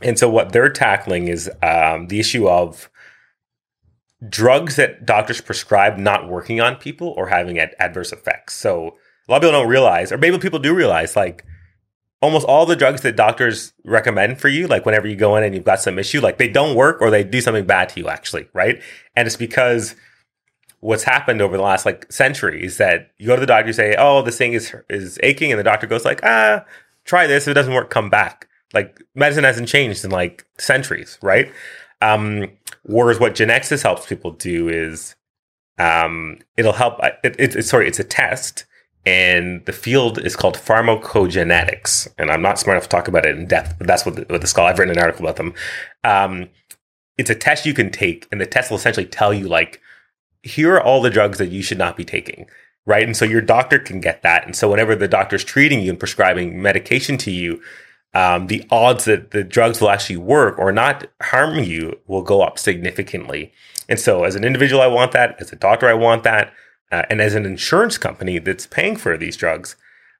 and 0.00 0.18
so 0.18 0.28
what 0.30 0.52
they're 0.52 0.70
tackling 0.70 1.28
is 1.28 1.50
um, 1.62 2.08
the 2.08 2.18
issue 2.18 2.48
of 2.48 2.88
drugs 4.28 4.76
that 4.76 5.04
doctors 5.04 5.40
prescribe 5.40 5.98
not 5.98 6.28
working 6.28 6.60
on 6.60 6.76
people 6.76 7.08
or 7.16 7.28
having 7.28 7.58
ad- 7.58 7.74
adverse 7.78 8.12
effects. 8.12 8.54
So 8.54 8.96
a 9.28 9.32
lot 9.32 9.36
of 9.36 9.42
people 9.42 9.52
don't 9.52 9.68
realize, 9.68 10.12
or 10.12 10.18
maybe 10.18 10.38
people 10.38 10.58
do 10.58 10.74
realize, 10.74 11.16
like 11.16 11.44
almost 12.22 12.46
all 12.46 12.64
the 12.64 12.76
drugs 12.76 13.02
that 13.02 13.16
doctors 13.16 13.72
recommend 13.84 14.40
for 14.40 14.48
you, 14.48 14.66
like 14.66 14.86
whenever 14.86 15.06
you 15.06 15.16
go 15.16 15.36
in 15.36 15.44
and 15.44 15.54
you've 15.54 15.64
got 15.64 15.80
some 15.80 15.98
issue, 15.98 16.20
like 16.20 16.38
they 16.38 16.48
don't 16.48 16.76
work 16.76 17.00
or 17.00 17.10
they 17.10 17.22
do 17.22 17.40
something 17.40 17.66
bad 17.66 17.88
to 17.90 18.00
you, 18.00 18.08
actually, 18.08 18.48
right? 18.54 18.80
And 19.14 19.26
it's 19.26 19.36
because 19.36 19.94
what's 20.80 21.02
happened 21.02 21.42
over 21.42 21.56
the 21.56 21.62
last 21.62 21.84
like 21.84 22.10
century 22.10 22.64
is 22.64 22.78
that 22.78 23.10
you 23.18 23.26
go 23.26 23.34
to 23.34 23.40
the 23.40 23.46
doctor, 23.46 23.66
you 23.66 23.72
say, 23.72 23.96
"Oh, 23.98 24.22
this 24.22 24.38
thing 24.38 24.54
is 24.54 24.74
is 24.88 25.18
aching," 25.22 25.52
and 25.52 25.58
the 25.58 25.64
doctor 25.64 25.86
goes 25.86 26.04
like, 26.04 26.20
"Ah, 26.22 26.64
try 27.04 27.26
this. 27.26 27.44
If 27.44 27.52
it 27.52 27.54
doesn't 27.54 27.74
work, 27.74 27.90
come 27.90 28.08
back." 28.08 28.48
Like 28.72 29.00
medicine 29.14 29.44
hasn't 29.44 29.68
changed 29.68 30.04
in 30.04 30.10
like 30.10 30.46
centuries, 30.58 31.18
right? 31.22 31.52
Um, 32.02 32.48
whereas 32.86 33.20
what 33.20 33.34
GenXys 33.34 33.82
helps 33.82 34.06
people 34.06 34.30
do 34.30 34.68
is 34.68 35.14
um, 35.78 36.38
it'll 36.56 36.72
help. 36.72 36.98
Uh, 37.02 37.10
it, 37.22 37.36
it, 37.38 37.56
it's 37.56 37.68
sorry, 37.68 37.86
it's 37.86 37.98
a 37.98 38.04
test, 38.04 38.64
and 39.04 39.64
the 39.66 39.72
field 39.72 40.18
is 40.18 40.36
called 40.36 40.56
pharmacogenetics. 40.56 42.08
And 42.18 42.30
I'm 42.30 42.42
not 42.42 42.58
smart 42.58 42.76
enough 42.76 42.84
to 42.84 42.96
talk 42.96 43.08
about 43.08 43.26
it 43.26 43.36
in 43.36 43.46
depth, 43.46 43.74
but 43.78 43.86
that's 43.86 44.06
what 44.06 44.16
the, 44.16 44.22
what 44.22 44.40
the. 44.40 44.62
I've 44.62 44.78
written 44.78 44.96
an 44.96 45.02
article 45.02 45.26
about 45.26 45.36
them. 45.36 45.54
Um, 46.04 46.48
it's 47.18 47.30
a 47.30 47.34
test 47.34 47.66
you 47.66 47.74
can 47.74 47.90
take, 47.90 48.26
and 48.30 48.40
the 48.40 48.46
test 48.46 48.70
will 48.70 48.78
essentially 48.78 49.06
tell 49.06 49.32
you 49.32 49.48
like, 49.48 49.80
here 50.42 50.74
are 50.74 50.82
all 50.82 51.02
the 51.02 51.10
drugs 51.10 51.38
that 51.38 51.48
you 51.48 51.62
should 51.62 51.78
not 51.78 51.96
be 51.96 52.04
taking. 52.04 52.46
Right. 52.88 53.02
And 53.02 53.16
so 53.16 53.24
your 53.24 53.40
doctor 53.40 53.80
can 53.80 54.00
get 54.00 54.22
that. 54.22 54.46
And 54.46 54.54
so 54.54 54.70
whenever 54.70 54.94
the 54.94 55.08
doctor's 55.08 55.42
treating 55.42 55.80
you 55.80 55.90
and 55.90 55.98
prescribing 55.98 56.62
medication 56.62 57.18
to 57.18 57.32
you, 57.32 57.60
um, 58.16 58.46
the 58.46 58.64
odds 58.70 59.04
that 59.04 59.32
the 59.32 59.44
drugs 59.44 59.78
will 59.78 59.90
actually 59.90 60.16
work 60.16 60.58
or 60.58 60.72
not 60.72 61.06
harm 61.20 61.58
you 61.58 62.00
will 62.06 62.22
go 62.22 62.40
up 62.40 62.58
significantly. 62.58 63.52
And 63.90 64.00
so, 64.00 64.24
as 64.24 64.34
an 64.34 64.42
individual, 64.42 64.80
I 64.80 64.86
want 64.86 65.12
that. 65.12 65.36
As 65.38 65.52
a 65.52 65.56
doctor, 65.56 65.86
I 65.86 65.92
want 65.92 66.22
that. 66.22 66.50
Uh, 66.90 67.02
and 67.10 67.20
as 67.20 67.34
an 67.34 67.44
insurance 67.44 67.98
company 67.98 68.38
that's 68.38 68.66
paying 68.66 68.96
for 68.96 69.18
these 69.18 69.36
drugs, 69.36 69.76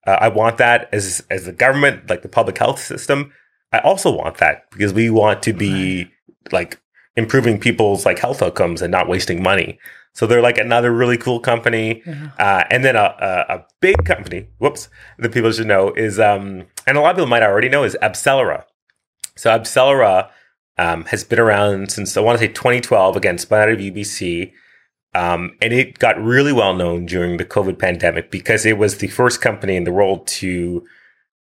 uh, 0.06 0.18
I 0.20 0.28
want 0.28 0.58
that. 0.58 0.90
As 0.92 1.24
as 1.30 1.46
the 1.46 1.52
government, 1.52 2.10
like 2.10 2.20
the 2.20 2.28
public 2.28 2.58
health 2.58 2.80
system, 2.80 3.32
I 3.72 3.78
also 3.78 4.14
want 4.14 4.36
that 4.38 4.70
because 4.72 4.92
we 4.92 5.08
want 5.08 5.42
to 5.44 5.54
be 5.54 6.10
like 6.52 6.78
improving 7.16 7.58
people's 7.58 8.04
like 8.04 8.18
health 8.18 8.42
outcomes 8.42 8.82
and 8.82 8.92
not 8.92 9.08
wasting 9.08 9.42
money. 9.42 9.78
So 10.16 10.26
they're 10.26 10.40
like 10.40 10.56
another 10.56 10.92
really 10.92 11.18
cool 11.18 11.40
company. 11.40 12.02
Yeah. 12.06 12.30
Uh, 12.38 12.64
and 12.70 12.82
then 12.82 12.96
a, 12.96 13.14
a, 13.20 13.54
a, 13.56 13.64
big 13.80 14.06
company, 14.06 14.48
whoops, 14.56 14.88
that 15.18 15.30
people 15.30 15.52
should 15.52 15.66
know 15.66 15.92
is, 15.92 16.18
um, 16.18 16.64
and 16.86 16.96
a 16.96 17.02
lot 17.02 17.10
of 17.10 17.16
people 17.16 17.28
might 17.28 17.42
already 17.42 17.68
know, 17.68 17.84
is 17.84 17.98
AbCellera. 18.00 18.64
So 19.36 19.50
AbCellera 19.50 20.30
um, 20.78 21.04
has 21.04 21.22
been 21.22 21.38
around 21.38 21.92
since 21.92 22.16
I 22.16 22.22
want 22.22 22.38
to 22.38 22.46
say 22.46 22.50
2012, 22.50 23.14
again, 23.14 23.36
spun 23.36 23.60
out 23.60 23.68
of 23.68 23.78
UBC. 23.78 24.52
Um, 25.14 25.54
and 25.60 25.74
it 25.74 25.98
got 25.98 26.18
really 26.18 26.52
well 26.52 26.72
known 26.72 27.04
during 27.04 27.36
the 27.36 27.44
COVID 27.44 27.78
pandemic 27.78 28.30
because 28.30 28.64
it 28.64 28.78
was 28.78 28.96
the 28.96 29.08
first 29.08 29.42
company 29.42 29.76
in 29.76 29.84
the 29.84 29.92
world 29.92 30.26
to 30.28 30.82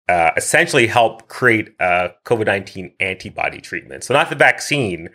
uh, 0.10 0.32
essentially 0.36 0.88
help 0.88 1.30
create 1.30 1.74
a 1.80 2.10
COVID 2.26 2.48
19 2.48 2.96
antibody 3.00 3.62
treatment. 3.62 4.04
So, 4.04 4.14
not 4.14 4.30
the 4.30 4.36
vaccine, 4.36 5.08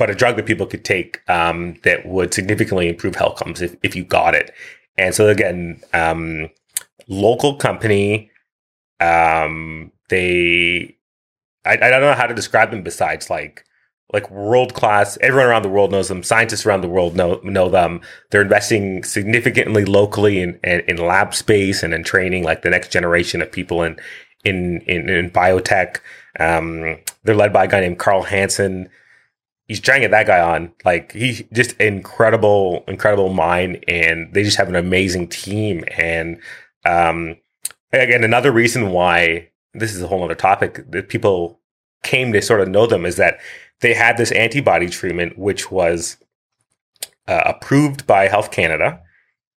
but 0.00 0.08
a 0.08 0.14
drug 0.14 0.36
that 0.36 0.46
people 0.46 0.64
could 0.64 0.82
take 0.82 1.20
um, 1.28 1.76
that 1.82 2.06
would 2.06 2.32
significantly 2.32 2.88
improve 2.88 3.14
health 3.14 3.32
outcomes 3.32 3.60
if, 3.60 3.76
if 3.82 3.94
you 3.94 4.02
got 4.02 4.34
it. 4.34 4.50
And 4.96 5.14
so 5.14 5.28
again, 5.28 5.82
um, 5.92 6.48
local 7.06 7.56
company, 7.56 8.30
um, 8.98 9.92
they, 10.08 10.96
I, 11.66 11.72
I 11.72 11.90
don't 11.90 12.00
know 12.00 12.14
how 12.14 12.26
to 12.26 12.34
describe 12.34 12.70
them 12.70 12.82
besides 12.82 13.28
like, 13.28 13.66
like 14.10 14.30
world 14.30 14.72
class. 14.72 15.18
Everyone 15.20 15.50
around 15.50 15.64
the 15.64 15.68
world 15.68 15.90
knows 15.90 16.08
them. 16.08 16.22
Scientists 16.22 16.64
around 16.64 16.80
the 16.80 16.88
world 16.88 17.14
know 17.14 17.38
know 17.44 17.68
them. 17.68 18.00
They're 18.30 18.40
investing 18.40 19.04
significantly 19.04 19.84
locally 19.84 20.40
in, 20.40 20.58
in, 20.64 20.80
in 20.88 20.96
lab 20.96 21.34
space 21.34 21.82
and 21.82 21.92
in 21.92 22.04
training, 22.04 22.42
like 22.42 22.62
the 22.62 22.70
next 22.70 22.90
generation 22.90 23.42
of 23.42 23.52
people 23.52 23.82
in 23.82 24.00
in 24.44 24.80
in, 24.86 25.10
in 25.10 25.30
biotech. 25.30 25.98
Um, 26.40 26.96
they're 27.22 27.36
led 27.36 27.52
by 27.52 27.64
a 27.64 27.68
guy 27.68 27.80
named 27.80 27.98
Carl 27.98 28.22
Hansen 28.22 28.88
he's 29.70 29.78
trying 29.78 30.00
to 30.00 30.08
get 30.08 30.10
that 30.10 30.26
guy 30.26 30.40
on. 30.40 30.72
Like 30.84 31.12
he's 31.12 31.44
just 31.52 31.76
incredible, 31.80 32.82
incredible 32.88 33.32
mind, 33.32 33.84
and 33.86 34.34
they 34.34 34.42
just 34.42 34.56
have 34.56 34.68
an 34.68 34.74
amazing 34.74 35.28
team. 35.28 35.84
And 35.96 36.40
um, 36.84 37.36
again, 37.92 38.24
another 38.24 38.50
reason 38.50 38.90
why 38.90 39.48
this 39.72 39.94
is 39.94 40.02
a 40.02 40.08
whole 40.08 40.24
other 40.24 40.34
topic 40.34 40.90
that 40.90 41.08
people 41.08 41.60
came 42.02 42.32
to 42.32 42.42
sort 42.42 42.60
of 42.60 42.66
know 42.66 42.88
them 42.88 43.06
is 43.06 43.14
that 43.14 43.38
they 43.78 43.94
had 43.94 44.16
this 44.16 44.32
antibody 44.32 44.88
treatment, 44.88 45.38
which 45.38 45.70
was 45.70 46.16
uh, 47.28 47.42
approved 47.46 48.08
by 48.08 48.26
Health 48.26 48.50
Canada, 48.50 49.00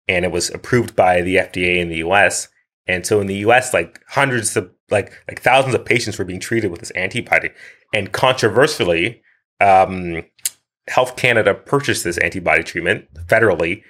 and 0.09 0.27
it 0.27 0.31
was 0.31 0.51
approved 0.51 0.95
by 0.95 1.23
the 1.23 1.37
FDA 1.37 1.79
in 1.79 1.89
the 1.89 1.97
U.S. 1.97 2.49
And 2.87 3.07
so 3.07 3.19
in 3.23 3.29
the 3.29 3.37
U.S., 3.37 3.73
like 3.73 4.03
hundreds 4.09 4.59
of 4.59 4.71
like 4.91 5.11
like 5.27 5.41
thousands 5.41 5.75
of 5.75 5.87
patients 5.87 6.19
were 6.19 6.27
being 6.27 6.39
treated 6.39 6.71
with 6.71 6.81
this 6.81 6.91
antibody, 6.91 7.49
and 7.95 8.13
controversially 8.13 9.23
um, 9.61 10.25
Health 10.89 11.17
Canada 11.17 11.55
purchased 11.55 12.05
this 12.05 12.19
antibody 12.19 12.63
treatment 12.63 13.13
federally, 13.27 13.83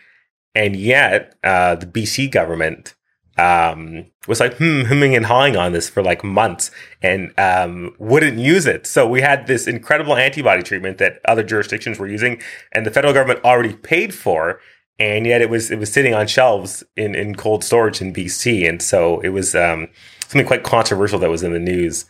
and 0.54 0.76
yet 0.76 1.34
uh, 1.42 1.76
the 1.76 1.86
BC 1.86 2.30
government 2.30 2.94
um, 3.38 4.06
was 4.28 4.40
like 4.40 4.56
hmm, 4.59 4.82
hemming 4.82 5.16
and 5.16 5.26
hawing 5.26 5.56
on 5.56 5.72
this 5.72 5.89
for 5.89 6.02
like 6.02 6.22
months 6.22 6.70
and 7.01 7.32
um, 7.39 7.94
wouldn't 7.98 8.39
use 8.39 8.66
it. 8.66 8.86
So 8.86 9.09
we 9.09 9.22
had 9.22 9.47
this 9.47 9.66
incredible 9.66 10.16
antibody 10.16 10.62
treatment 10.62 10.98
that 10.98 11.20
other 11.24 11.43
jurisdictions 11.43 11.98
were 11.98 12.09
using, 12.09 12.43
and 12.72 12.84
the 12.84 12.90
federal 12.90 13.14
government 13.14 13.44
already 13.44 13.74
paid 13.74 14.14
for, 14.14 14.60
and 14.98 15.26
yet 15.26 15.40
it 15.40 15.48
was 15.48 15.70
it 15.70 15.78
was 15.78 15.93
sitting 15.93 16.14
on 16.14 16.26
shelves 16.26 16.84
in 16.97 17.14
in 17.14 17.34
cold 17.34 17.64
storage 17.64 18.01
in 18.01 18.12
BC, 18.12 18.68
and 18.68 18.82
so 18.82 19.20
it 19.20 19.30
was 19.30 19.55
um, 19.55 19.89
something 20.20 20.47
quite 20.47 20.62
controversial 20.62 21.18
that 21.18 21.30
was 21.30 21.43
in 21.43 21.52
the 21.52 21.59
news. 21.59 22.05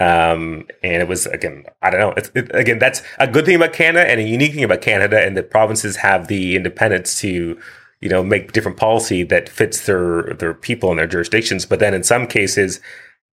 Um, 0.00 0.66
and 0.82 1.02
it 1.02 1.08
was 1.08 1.26
again, 1.26 1.64
I 1.80 1.90
don't 1.90 2.00
know. 2.00 2.14
It's, 2.16 2.30
it, 2.34 2.52
again, 2.54 2.78
that's 2.78 3.02
a 3.18 3.28
good 3.28 3.46
thing 3.46 3.56
about 3.56 3.72
Canada 3.72 4.08
and 4.10 4.20
a 4.20 4.24
unique 4.24 4.54
thing 4.54 4.64
about 4.64 4.80
Canada, 4.80 5.24
and 5.24 5.36
the 5.36 5.42
provinces 5.42 5.96
have 5.96 6.26
the 6.26 6.56
independence 6.56 7.20
to, 7.20 7.58
you 8.00 8.08
know, 8.08 8.24
make 8.24 8.52
different 8.52 8.76
policy 8.76 9.22
that 9.24 9.48
fits 9.48 9.86
their 9.86 10.34
their 10.34 10.52
people 10.54 10.90
and 10.90 10.98
their 10.98 11.06
jurisdictions. 11.06 11.64
But 11.64 11.78
then 11.78 11.94
in 11.94 12.02
some 12.02 12.26
cases, 12.26 12.80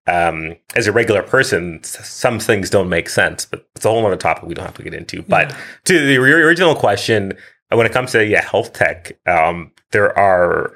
um, 0.06 0.54
as 0.76 0.86
a 0.86 0.92
regular 0.92 1.22
person, 1.22 1.82
some 1.82 2.38
things 2.38 2.70
don't 2.70 2.88
make 2.88 3.08
sense. 3.08 3.44
But 3.44 3.66
it's 3.74 3.84
a 3.84 3.88
whole 3.88 4.06
other 4.06 4.16
topic 4.16 4.44
we 4.44 4.54
don't 4.54 4.66
have 4.66 4.76
to 4.76 4.84
get 4.84 4.94
into. 4.94 5.22
But 5.22 5.54
to 5.84 6.06
the 6.06 6.16
original 6.16 6.76
question, 6.76 7.32
when 7.70 7.86
it 7.86 7.92
comes 7.92 8.12
to 8.12 8.24
yeah 8.24 8.44
health 8.44 8.72
tech, 8.72 9.18
um, 9.26 9.72
there 9.90 10.16
are 10.16 10.72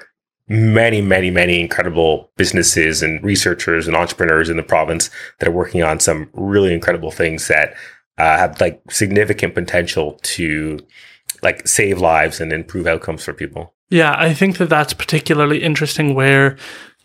many, 0.48 1.01
many, 1.01 1.31
many 1.31 1.60
incredible 1.60 2.31
businesses 2.36 3.02
and 3.02 3.23
researchers 3.24 3.86
and 3.86 3.97
entrepreneurs 3.97 4.48
in 4.48 4.56
the 4.56 4.62
province 4.62 5.10
that 5.39 5.48
are 5.48 5.52
working 5.52 5.82
on 5.82 5.98
some 5.98 6.28
really 6.35 6.73
incredible 6.73 7.10
things 7.10 7.48
that 7.48 7.74
uh, 8.18 8.39
have 8.39 8.60
like 8.60 8.81
significant 8.90 9.55
potential 9.55 10.18
to 10.23 10.78
like 11.43 11.66
save 11.66 11.98
lives 11.98 12.40
and 12.40 12.52
improve 12.52 12.86
outcomes 12.86 13.24
for 13.24 13.32
people. 13.32 13.74
Yeah, 13.90 14.14
I 14.18 14.35
think 14.35 14.59
that 14.59 14.68
that's 14.68 14.93
particularly 14.93 15.62
interesting 15.62 16.14
where 16.14 16.56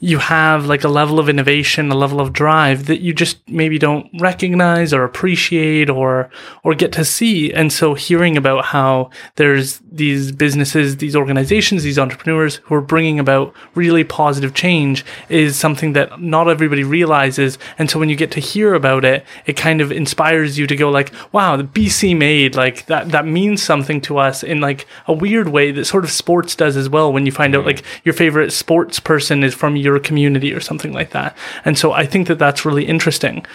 you 0.03 0.18
have 0.18 0.65
like 0.65 0.84
a 0.84 0.88
level 0.88 1.19
of 1.19 1.30
innovation, 1.30 1.91
a 1.91 1.95
level 1.95 2.19
of 2.19 2.34
drive 2.34 2.88
that 2.88 3.02
you 3.02 3.14
just 3.14 3.38
maybe 3.48 3.78
don't 3.78 4.10
recognize 4.19 4.94
or 4.94 5.03
appreciate 5.03 5.91
or 5.91 6.32
or 6.64 6.73
get 6.73 6.91
to 6.91 7.06
see. 7.06 7.53
And 7.53 7.72
so 7.72 7.94
hearing 7.94 8.36
about 8.36 8.65
how 8.65 9.11
there's 9.36 9.80
these 9.91 10.32
businesses, 10.32 10.98
these 10.98 11.15
organizations, 11.15 11.84
these 11.84 11.99
entrepreneurs 11.99 12.56
who 12.64 12.73
are 12.73 12.82
bringing 12.82 13.19
about 13.19 13.53
really 13.76 14.03
positive 14.03 14.56
change 14.56 15.06
is 15.30 15.56
something 15.56 15.94
that 15.94 16.19
not 16.19 16.49
everybody 16.49 16.84
realizes. 16.84 17.60
And 17.78 17.88
so 17.88 17.99
when 17.99 18.10
you 18.10 18.15
get 18.15 18.32
to 18.32 18.40
hear 18.40 18.73
about 18.73 19.06
it, 19.06 19.23
it 19.45 19.56
kind 19.56 19.82
of 19.82 19.91
inspires 19.91 20.57
you 20.57 20.65
to 20.65 20.76
go 20.76 20.90
like, 20.90 21.14
wow, 21.32 21.56
the 21.57 21.64
BC 21.64 22.18
made 22.18 22.56
like 22.56 22.88
that 22.88 23.10
that 23.10 23.28
means 23.28 23.61
something 23.61 24.02
to 24.02 24.18
us 24.18 24.41
in 24.41 24.61
like 24.61 24.88
a 25.06 25.14
weird 25.14 25.49
way 25.49 25.72
that 25.72 25.86
sort 25.86 26.03
of 26.03 26.10
sports 26.10 26.56
does 26.56 26.76
as 26.76 26.90
well 26.90 27.14
when 27.14 27.28
you 27.28 27.32
find 27.32 27.56
out 27.56 27.64
mm. 27.64 27.68
like 27.68 27.84
your 28.03 28.14
favorite 28.14 28.52
sports 28.52 28.99
person 28.99 29.44
is 29.44 29.53
from 29.53 29.76
your 29.76 29.90
community 29.99 30.53
or 30.53 30.59
something 30.59 30.93
like 30.93 31.11
that. 31.11 31.35
And 31.65 31.77
so 31.77 31.91
I 31.91 32.05
think 32.05 32.27
that 32.27 32.39
that's 32.39 32.65
really 32.65 32.85
interesting. 32.85 33.45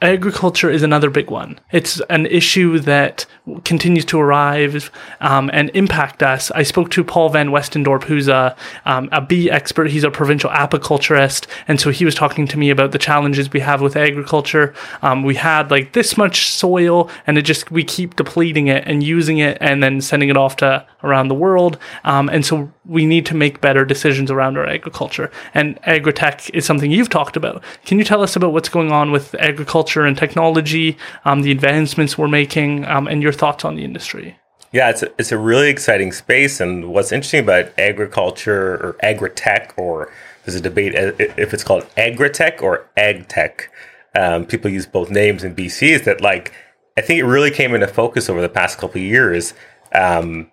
Agriculture 0.00 0.70
is 0.70 0.84
another 0.84 1.10
big 1.10 1.28
one. 1.28 1.58
It's 1.72 2.00
an 2.08 2.26
issue 2.26 2.78
that 2.78 3.26
continues 3.64 4.04
to 4.04 4.20
arrive 4.20 4.92
um, 5.20 5.50
and 5.52 5.72
impact 5.74 6.22
us. 6.22 6.52
I 6.52 6.62
spoke 6.62 6.92
to 6.92 7.02
Paul 7.02 7.30
Van 7.30 7.48
Westendorp, 7.48 8.04
who's 8.04 8.28
a, 8.28 8.54
um, 8.84 9.08
a 9.10 9.20
bee 9.20 9.50
expert. 9.50 9.90
He's 9.90 10.04
a 10.04 10.10
provincial 10.12 10.50
apiculturist. 10.50 11.48
And 11.66 11.80
so 11.80 11.90
he 11.90 12.04
was 12.04 12.14
talking 12.14 12.46
to 12.46 12.56
me 12.56 12.70
about 12.70 12.92
the 12.92 12.98
challenges 12.98 13.52
we 13.52 13.58
have 13.58 13.80
with 13.80 13.96
agriculture. 13.96 14.72
Um, 15.02 15.24
we 15.24 15.34
had 15.34 15.68
like 15.72 15.94
this 15.94 16.16
much 16.16 16.48
soil 16.48 17.10
and 17.26 17.36
it 17.36 17.42
just, 17.42 17.72
we 17.72 17.82
keep 17.82 18.14
depleting 18.14 18.68
it 18.68 18.84
and 18.86 19.02
using 19.02 19.38
it 19.38 19.58
and 19.60 19.82
then 19.82 20.00
sending 20.00 20.28
it 20.28 20.36
off 20.36 20.54
to 20.58 20.86
around 21.02 21.26
the 21.26 21.34
world. 21.34 21.76
Um, 22.04 22.28
and 22.28 22.46
so 22.46 22.72
we 22.88 23.06
need 23.06 23.26
to 23.26 23.34
make 23.34 23.60
better 23.60 23.84
decisions 23.84 24.30
around 24.30 24.56
our 24.56 24.66
agriculture. 24.66 25.30
And 25.54 25.80
agritech 25.82 26.50
is 26.54 26.64
something 26.64 26.90
you've 26.90 27.10
talked 27.10 27.36
about. 27.36 27.62
Can 27.84 27.98
you 27.98 28.04
tell 28.04 28.22
us 28.22 28.34
about 28.34 28.52
what's 28.52 28.68
going 28.68 28.90
on 28.90 29.12
with 29.12 29.34
agriculture 29.36 30.04
and 30.04 30.16
technology, 30.16 30.96
um, 31.24 31.42
the 31.42 31.52
advancements 31.52 32.16
we're 32.16 32.28
making, 32.28 32.84
um, 32.86 33.06
and 33.06 33.22
your 33.22 33.32
thoughts 33.32 33.64
on 33.64 33.76
the 33.76 33.84
industry? 33.84 34.38
Yeah, 34.72 34.90
it's 34.90 35.02
a, 35.02 35.12
it's 35.18 35.32
a 35.32 35.38
really 35.38 35.70
exciting 35.70 36.12
space. 36.12 36.60
And 36.60 36.90
what's 36.90 37.12
interesting 37.12 37.40
about 37.40 37.78
agriculture 37.78 38.74
or 38.74 38.96
agritech, 39.02 39.72
or 39.76 40.12
there's 40.44 40.56
a 40.56 40.60
debate 40.60 40.94
uh, 40.94 41.12
if 41.18 41.54
it's 41.54 41.64
called 41.64 41.86
agritech 41.96 42.62
or 42.62 42.88
agtech. 42.96 43.68
Um, 44.14 44.46
people 44.46 44.70
use 44.70 44.86
both 44.86 45.10
names 45.10 45.44
in 45.44 45.54
BC. 45.54 45.90
Is 45.90 46.02
that 46.02 46.20
like 46.20 46.52
I 46.96 47.00
think 47.00 47.20
it 47.20 47.24
really 47.24 47.50
came 47.50 47.74
into 47.74 47.86
focus 47.86 48.28
over 48.28 48.40
the 48.40 48.48
past 48.48 48.78
couple 48.78 49.00
of 49.00 49.06
years 49.06 49.54
um, 49.94 50.50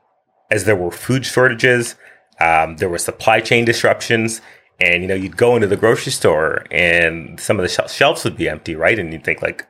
as 0.51 0.65
there 0.65 0.75
were 0.75 0.91
food 0.91 1.25
shortages, 1.25 1.95
um, 2.39 2.77
there 2.77 2.89
were 2.89 2.97
supply 2.97 3.39
chain 3.39 3.65
disruptions, 3.65 4.41
and 4.79 5.01
you 5.01 5.07
know 5.07 5.15
you'd 5.15 5.37
go 5.37 5.55
into 5.55 5.67
the 5.67 5.77
grocery 5.77 6.11
store 6.11 6.65
and 6.71 7.39
some 7.39 7.57
of 7.57 7.63
the 7.63 7.69
shel- 7.69 7.87
shelves 7.87 8.23
would 8.23 8.37
be 8.37 8.49
empty, 8.49 8.75
right? 8.75 8.99
And 8.99 9.13
you'd 9.13 9.23
think 9.23 9.41
like, 9.41 9.67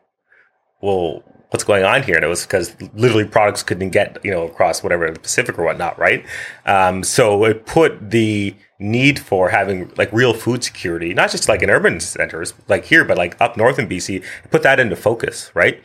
well, 0.82 1.24
what's 1.50 1.64
going 1.64 1.84
on 1.84 2.04
here? 2.04 2.16
And 2.16 2.24
it 2.26 2.28
was 2.28 2.44
because 2.44 2.76
literally 2.96 3.26
products 3.26 3.64
couldn't 3.64 3.92
get, 3.92 4.18
you 4.26 4.32
know, 4.32 4.44
across 4.44 4.84
whatever 4.84 5.10
the 5.10 5.20
Pacific 5.20 5.58
or 5.58 5.64
whatnot, 5.64 5.98
right? 5.98 6.26
Um, 6.66 7.04
so 7.04 7.46
it 7.46 7.66
put 7.66 8.12
the 8.12 8.56
need 8.80 9.20
for 9.20 9.50
having 9.50 9.92
like 9.98 10.12
real 10.12 10.34
food 10.34 10.64
security, 10.64 11.14
not 11.14 11.32
just 11.32 11.48
like 11.48 11.62
in 11.62 11.70
urban 11.70 12.00
centers 12.00 12.54
like 12.68 12.86
here, 12.86 13.06
but 13.06 13.18
like 13.18 13.40
up 13.40 13.56
north 13.56 13.80
in 13.80 13.88
BC, 13.88 14.24
put 14.52 14.64
that 14.64 14.80
into 14.80 14.96
focus, 14.96 15.52
right? 15.54 15.82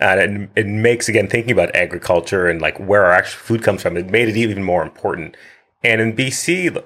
And 0.00 0.48
it, 0.56 0.60
it 0.60 0.66
makes 0.66 1.08
again 1.08 1.28
thinking 1.28 1.52
about 1.52 1.74
agriculture 1.74 2.48
and 2.48 2.62
like 2.62 2.78
where 2.78 3.04
our 3.04 3.12
actual 3.12 3.40
food 3.40 3.62
comes 3.62 3.82
from. 3.82 3.96
It 3.96 4.06
made 4.06 4.28
it 4.28 4.36
even 4.36 4.62
more 4.62 4.82
important. 4.82 5.36
And 5.82 6.00
in 6.00 6.14
BC, 6.14 6.82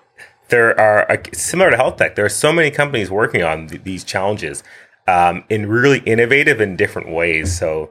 there 0.49 0.79
are 0.79 1.11
uh, 1.11 1.16
similar 1.33 1.71
to 1.71 1.77
health 1.77 1.97
tech. 1.97 2.15
There 2.15 2.25
are 2.25 2.31
so 2.31 2.53
many 2.53 2.71
companies 2.71 3.11
working 3.11 3.43
on 3.43 3.69
th- 3.69 3.83
these 3.83 4.05
challenges 4.05 4.62
um, 5.09 5.45
in 5.49 5.69
really 5.69 5.99
innovative 6.01 6.61
and 6.61 6.79
different 6.79 7.11
ways. 7.11 7.57
So 7.59 7.91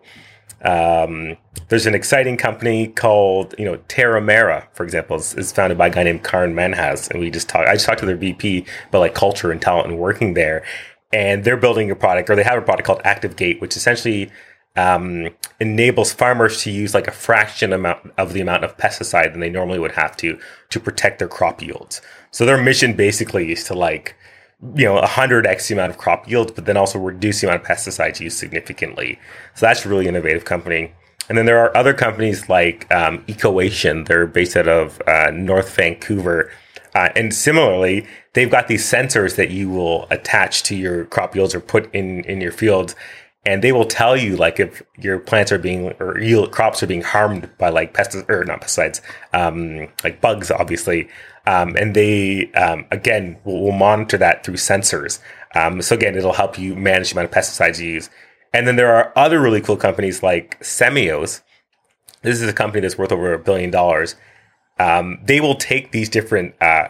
um, 0.63 1.35
there's 1.67 1.85
an 1.85 1.93
exciting 1.93 2.37
company 2.37 2.87
called 2.87 3.53
you 3.57 3.65
know 3.65 3.77
Terramera, 3.89 4.67
for 4.73 4.83
example, 4.83 5.17
is, 5.17 5.33
is 5.35 5.51
founded 5.51 5.77
by 5.77 5.87
a 5.87 5.89
guy 5.89 6.03
named 6.03 6.23
Karan 6.23 6.55
Manhas, 6.55 7.09
and 7.09 7.19
we 7.19 7.29
just 7.29 7.49
talked. 7.49 7.67
I 7.67 7.73
just 7.73 7.85
talked 7.85 7.99
to 7.99 8.05
their 8.05 8.15
VP 8.15 8.65
about 8.87 8.99
like 8.99 9.13
culture 9.13 9.51
and 9.51 9.61
talent 9.61 9.89
and 9.89 9.99
working 9.99 10.35
there, 10.35 10.63
and 11.11 11.43
they're 11.43 11.57
building 11.57 11.91
a 11.91 11.95
product 11.95 12.29
or 12.29 12.35
they 12.35 12.43
have 12.43 12.57
a 12.57 12.61
product 12.61 12.85
called 12.85 13.01
Actigate, 13.03 13.59
which 13.59 13.75
essentially 13.75 14.31
um, 14.75 15.29
enables 15.59 16.13
farmers 16.13 16.63
to 16.63 16.71
use 16.71 16.93
like 16.93 17.07
a 17.07 17.11
fraction 17.11 17.73
amount 17.73 18.11
of 18.17 18.33
the 18.33 18.41
amount 18.41 18.63
of 18.63 18.75
pesticide 18.77 19.31
than 19.31 19.39
they 19.39 19.49
normally 19.49 19.79
would 19.79 19.91
have 19.91 20.17
to 20.17 20.39
to 20.69 20.79
protect 20.79 21.19
their 21.19 21.27
crop 21.27 21.61
yields. 21.61 22.01
So 22.31 22.45
their 22.45 22.61
mission 22.61 22.95
basically 22.95 23.51
is 23.51 23.63
to 23.65 23.73
like 23.75 24.15
you 24.75 24.85
know 24.85 24.97
a 24.97 25.07
100x 25.07 25.67
the 25.67 25.75
amount 25.75 25.91
of 25.91 25.97
crop 25.97 26.27
yield, 26.29 26.55
but 26.55 26.65
then 26.65 26.77
also 26.77 26.97
reduce 26.97 27.41
the 27.41 27.47
amount 27.47 27.61
of 27.61 27.67
pesticides 27.67 28.19
used 28.19 28.37
significantly. 28.37 29.19
So 29.55 29.65
that's 29.65 29.85
a 29.85 29.89
really 29.89 30.07
innovative 30.07 30.45
company. 30.45 30.93
And 31.29 31.37
then 31.37 31.45
there 31.45 31.59
are 31.59 31.75
other 31.77 31.93
companies 31.93 32.49
like 32.49 32.91
um, 32.93 33.23
Ecoation. 33.27 34.07
They're 34.07 34.27
based 34.27 34.57
out 34.57 34.67
of 34.67 35.01
uh, 35.07 35.31
North 35.31 35.73
Vancouver. 35.75 36.51
Uh, 36.95 37.09
and 37.15 37.33
similarly, 37.33 38.05
they've 38.33 38.51
got 38.51 38.67
these 38.67 38.83
sensors 38.83 39.35
that 39.37 39.49
you 39.49 39.69
will 39.69 40.05
attach 40.11 40.63
to 40.63 40.75
your 40.75 41.05
crop 41.05 41.35
yields 41.35 41.55
or 41.55 41.59
put 41.59 41.93
in, 41.95 42.23
in 42.25 42.41
your 42.41 42.51
fields 42.51 42.95
and 43.45 43.61
they 43.61 43.71
will 43.71 43.85
tell 43.85 44.15
you 44.15 44.37
like 44.37 44.59
if 44.59 44.81
your 44.97 45.19
plants 45.19 45.51
are 45.51 45.57
being 45.57 45.91
or 45.99 46.17
yield 46.19 46.51
crops 46.51 46.81
are 46.81 46.87
being 46.87 47.01
harmed 47.01 47.49
by 47.57 47.69
like 47.69 47.93
pesticides 47.93 48.29
or 48.29 48.45
not 48.45 48.61
pesticides, 48.61 49.01
um, 49.33 49.89
like 50.03 50.21
bugs, 50.21 50.49
obviously. 50.49 51.09
Um, 51.45 51.75
and 51.75 51.93
they 51.93 52.51
um, 52.53 52.85
again 52.89 53.37
will, 53.43 53.61
will, 53.63 53.71
monitor 53.73 54.17
that 54.17 54.45
through 54.45 54.55
sensors. 54.55 55.19
Um, 55.55 55.81
so 55.81 55.95
again, 55.95 56.15
it'll 56.15 56.33
help 56.33 56.57
you 56.57 56.73
manage 56.73 57.09
the 57.09 57.19
amount 57.19 57.35
of 57.35 57.43
pesticides 57.43 57.79
you 57.79 57.91
use. 57.91 58.09
And 58.53 58.65
then 58.65 58.77
there 58.77 58.95
are 58.95 59.11
other 59.15 59.41
really 59.41 59.59
cool 59.59 59.75
companies 59.75 60.23
like 60.23 60.57
Semios. 60.61 61.41
This 62.21 62.41
is 62.41 62.47
a 62.47 62.53
company 62.53 62.79
that's 62.79 62.97
worth 62.97 63.11
over 63.11 63.33
a 63.33 63.39
billion 63.39 63.71
dollars. 63.71 64.15
Um, 64.79 65.19
they 65.21 65.41
will 65.41 65.55
take 65.55 65.91
these 65.91 66.07
different 66.07 66.55
uh, 66.61 66.87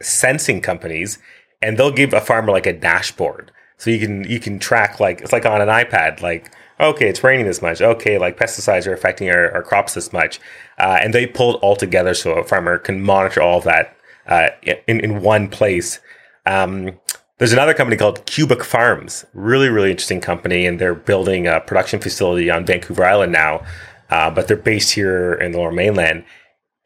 sensing 0.00 0.60
companies 0.60 1.18
and 1.60 1.76
they'll 1.76 1.90
give 1.90 2.12
a 2.12 2.20
farmer 2.20 2.52
like 2.52 2.66
a 2.66 2.72
dashboard 2.72 3.50
so 3.78 3.90
you 3.90 3.98
can 3.98 4.24
you 4.24 4.40
can 4.40 4.58
track 4.58 5.00
like 5.00 5.20
it's 5.20 5.32
like 5.32 5.46
on 5.46 5.60
an 5.60 5.68
iPad, 5.68 6.20
like 6.20 6.52
okay, 6.80 7.08
it's 7.08 7.24
raining 7.24 7.46
this 7.46 7.62
much. 7.62 7.80
Okay, 7.80 8.18
like 8.18 8.36
pesticides 8.36 8.86
are 8.86 8.92
affecting 8.92 9.30
our, 9.30 9.50
our 9.52 9.62
crops 9.62 9.94
this 9.94 10.12
much, 10.12 10.40
uh, 10.78 10.98
and 11.00 11.14
they 11.14 11.26
pull 11.26 11.54
it 11.54 11.58
all 11.62 11.76
together 11.76 12.14
so 12.14 12.32
a 12.32 12.44
farmer 12.44 12.78
can 12.78 13.00
monitor 13.00 13.40
all 13.40 13.58
of 13.58 13.64
that 13.64 13.96
uh, 14.26 14.48
in 14.86 15.00
in 15.00 15.22
one 15.22 15.48
place. 15.48 16.00
Um, 16.44 16.98
there's 17.38 17.52
another 17.52 17.74
company 17.74 17.96
called 17.96 18.26
Cubic 18.26 18.64
Farms, 18.64 19.24
really 19.32 19.68
really 19.68 19.92
interesting 19.92 20.20
company, 20.20 20.66
and 20.66 20.80
they're 20.80 20.94
building 20.94 21.46
a 21.46 21.60
production 21.60 22.00
facility 22.00 22.50
on 22.50 22.66
Vancouver 22.66 23.04
Island 23.04 23.32
now, 23.32 23.64
uh, 24.10 24.30
but 24.30 24.48
they're 24.48 24.56
based 24.56 24.92
here 24.92 25.34
in 25.34 25.52
the 25.52 25.58
Lower 25.58 25.72
Mainland. 25.72 26.24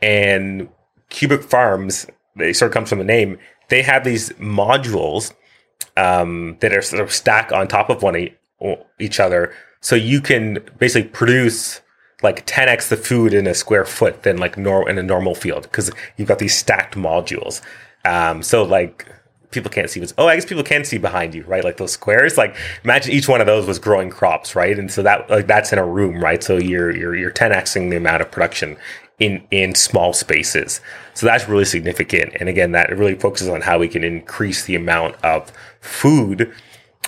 And 0.01 0.69
Cubic 1.09 1.43
Farms, 1.43 2.06
they 2.36 2.52
sort 2.52 2.70
of 2.70 2.74
comes 2.74 2.90
from 2.90 2.98
the 2.98 3.05
name. 3.05 3.39
They 3.69 3.82
have 3.82 4.05
these 4.05 4.31
modules 4.32 5.32
um, 5.97 6.56
that 6.60 6.73
are 6.73 6.82
sort 6.82 7.02
of 7.02 7.12
stacked 7.12 7.52
on 7.52 7.69
top 7.69 7.90
of 7.90 8.02
one 8.02 8.28
each 8.98 9.20
other. 9.20 9.52
So 9.81 9.97
you 9.97 10.20
can 10.20 10.59
basically 10.78 11.10
produce 11.10 11.81
like 12.23 12.47
10x 12.47 12.89
the 12.89 12.97
food 12.97 13.35
in 13.35 13.47
a 13.47 13.55
square 13.55 13.85
foot 13.85 14.23
than 14.23 14.39
like 14.39 14.56
nor- 14.56 14.89
in 14.89 14.97
a 14.98 15.02
normal 15.02 15.35
field 15.35 15.64
because 15.64 15.90
you've 16.16 16.28
got 16.28 16.39
these 16.39 16.56
stacked 16.56 16.94
modules. 16.94 17.60
Um, 18.05 18.43
so 18.43 18.62
like 18.62 19.06
people 19.51 19.70
can't 19.70 19.90
see 19.90 20.01
what's, 20.01 20.14
oh, 20.19 20.28
I 20.28 20.36
guess 20.36 20.44
people 20.44 20.64
can 20.64 20.85
see 20.85 20.98
behind 20.98 21.35
you, 21.35 21.44
right? 21.44 21.64
Like 21.64 21.77
those 21.77 21.93
squares, 21.93 22.39
like 22.39 22.56
imagine 22.85 23.12
each 23.12 23.28
one 23.28 23.40
of 23.40 23.47
those 23.47 23.66
was 23.66 23.78
growing 23.78 24.10
crops, 24.10 24.56
right? 24.56 24.78
And 24.78 24.90
so 24.90 25.02
that, 25.02 25.28
like 25.28 25.47
that's 25.47 25.73
in 25.73 25.78
a 25.78 25.85
room, 25.85 26.23
right? 26.23 26.43
So 26.43 26.56
you're, 26.56 26.94
you're, 26.94 27.14
you're 27.14 27.31
10xing 27.31 27.90
the 27.90 27.97
amount 27.97 28.23
of 28.23 28.31
production 28.31 28.77
in, 29.23 29.47
in 29.51 29.74
small 29.74 30.12
spaces. 30.12 30.81
So 31.15 31.27
that's 31.27 31.49
really 31.49 31.65
significant. 31.65 32.35
And 32.40 32.49
again, 32.49 32.73
that 32.73 32.90
really 32.97 33.15
focuses 33.15 33.49
on 33.49 33.61
how 33.61 33.78
we 33.78 33.89
can 33.89 34.03
increase 34.03 34.65
the 34.65 34.74
amount 34.74 35.15
of 35.24 35.53
food 35.81 36.53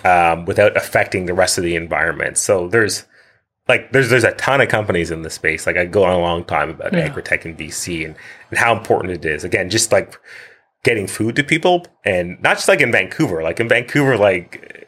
um, 0.05 0.45
without 0.45 0.77
affecting 0.77 1.27
the 1.27 1.35
rest 1.35 1.59
of 1.59 1.65
the 1.65 1.77
environment. 1.77 2.39
So 2.39 2.69
there's 2.69 3.05
like 3.67 3.93
there's 3.93 4.11
there's 4.11 4.25
a 4.25 4.33
ton 4.33 4.61
of 4.61 4.69
companies 4.69 5.11
in 5.11 5.23
the 5.23 5.31
space. 5.31 5.67
Like 5.67 5.77
I 5.79 5.87
go 5.87 6.05
on 6.05 6.13
a 6.15 6.19
long 6.19 6.45
time 6.45 6.71
about 6.71 6.93
Yeah. 6.93 7.09
agritech 7.09 7.45
in 7.47 7.57
BC 7.57 8.05
and, 8.05 8.15
and 8.51 8.59
how 8.59 8.77
important 8.77 9.13
it 9.15 9.25
is. 9.25 9.43
Again, 9.43 9.71
just 9.71 9.91
like 9.91 10.15
getting 10.85 11.07
food 11.07 11.35
to 11.37 11.43
people 11.43 11.87
and 12.05 12.41
not 12.43 12.57
just 12.57 12.69
like 12.69 12.83
in 12.83 12.93
Vancouver. 12.93 13.43
Like 13.43 13.59
in 13.61 13.69
Vancouver, 13.69 14.17
like 14.19 14.87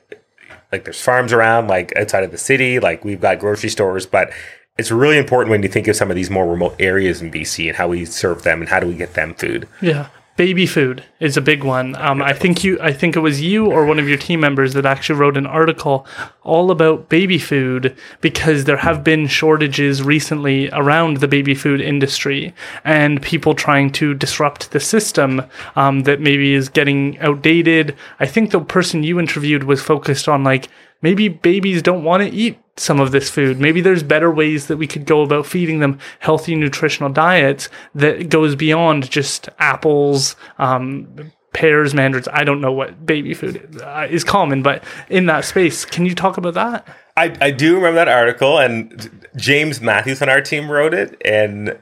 like 0.71 0.85
there's 0.85 1.01
farms 1.01 1.33
around 1.33 1.69
like 1.69 1.97
outside 1.97 2.23
of 2.23 2.31
the 2.31 2.39
city. 2.39 2.79
Like 2.79 3.03
we've 3.05 3.21
got 3.21 3.39
grocery 3.39 3.71
stores, 3.71 4.05
but 4.05 4.31
it's 4.79 4.91
really 4.91 5.19
important 5.19 5.51
when 5.51 5.63
you 5.63 5.69
think 5.69 5.89
of 5.89 5.97
some 5.97 6.11
of 6.11 6.17
these 6.17 6.31
more 6.31 6.47
remote 6.47 6.77
areas 6.79 7.23
in 7.23 7.31
BC 7.31 7.69
and 7.69 7.77
how 7.77 7.89
we 7.89 8.05
serve 8.05 8.43
them 8.43 8.61
and 8.61 8.69
how 8.69 8.81
do 8.81 8.87
we 8.87 8.95
get 8.95 9.15
them 9.15 9.35
food. 9.35 9.69
Yeah. 9.81 10.09
Baby 10.37 10.67
food 10.67 11.03
is 11.19 11.39
a 11.39 11.41
big 11.41 11.65
one. 11.65 11.97
Um, 11.97 12.21
I 12.21 12.35
think 12.35 12.63
you, 12.63 12.79
I 12.83 12.93
think 12.93 13.17
it 13.17 13.21
was 13.21 13.41
you 13.41 13.71
or 13.71 13.87
one 13.87 13.99
of 13.99 14.07
your 14.07 14.19
team 14.19 14.41
members 14.41 14.75
that 14.75 14.85
actually 14.85 15.19
wrote 15.19 15.39
an 15.39 15.47
article 15.47 16.07
all 16.43 16.71
about 16.71 17.09
baby 17.09 17.39
food 17.39 17.97
because 18.21 18.65
there 18.65 18.77
have 18.77 19.03
been 19.03 19.29
shortages 19.29 20.03
recently 20.03 20.69
around 20.73 21.17
the 21.17 21.29
baby 21.29 21.55
food 21.55 21.81
industry 21.81 22.55
and 22.85 23.23
people 23.23 23.55
trying 23.55 23.91
to 23.93 24.13
disrupt 24.13 24.73
the 24.73 24.81
system 24.81 25.43
um, 25.75 26.01
that 26.01 26.21
maybe 26.21 26.53
is 26.53 26.69
getting 26.69 27.19
outdated. 27.21 27.97
I 28.21 28.27
think 28.27 28.51
the 28.51 28.61
person 28.61 29.05
you 29.05 29.19
interviewed 29.19 29.65
was 29.65 29.83
focused 29.83 30.29
on 30.29 30.45
like 30.45 30.69
maybe 31.03 31.29
babies 31.29 31.83
don't 31.83 32.05
want 32.05 32.23
to 32.23 32.29
eat 32.29 32.59
some 32.77 33.01
of 33.01 33.11
this 33.11 33.31
food. 33.31 33.59
Maybe 33.59 33.81
there's 33.81 34.03
better 34.03 34.31
ways 34.31 34.67
that 34.67 34.77
we 34.77 34.87
could 34.87 35.07
go 35.07 35.23
about 35.23 35.47
feeding 35.47 35.81
them 35.81 35.99
healthy 36.19 36.55
nutritional 36.55 37.11
diets 37.11 37.69
that 37.95 38.29
goes 38.29 38.55
beyond 38.55 39.11
just 39.11 39.49
apples, 39.59 40.37
um, 40.59 41.33
pears, 41.53 41.95
mandarins. 41.95 42.29
I 42.33 42.45
don't 42.45 42.61
know 42.61 42.73
what 42.73 43.07
baby 43.07 43.33
food 43.33 43.81
uh, 43.83 44.07
is 44.11 44.25
common, 44.25 44.63
but 44.63 44.85
in 45.09 45.27
that 45.27 45.45
space, 45.45 45.85
can 45.85 46.05
you 46.05 46.15
talk 46.15 46.37
about 46.37 46.55
that? 46.55 46.87
I, 47.17 47.35
I 47.41 47.51
do 47.51 47.77
remember 47.77 47.95
that 47.95 48.09
article, 48.09 48.59
and 48.59 49.27
James 49.37 49.81
Matthews 49.81 50.21
on 50.21 50.29
our 50.29 50.43
team 50.43 50.71
wrote 50.71 50.93
it, 50.93 51.17
and 51.25 51.79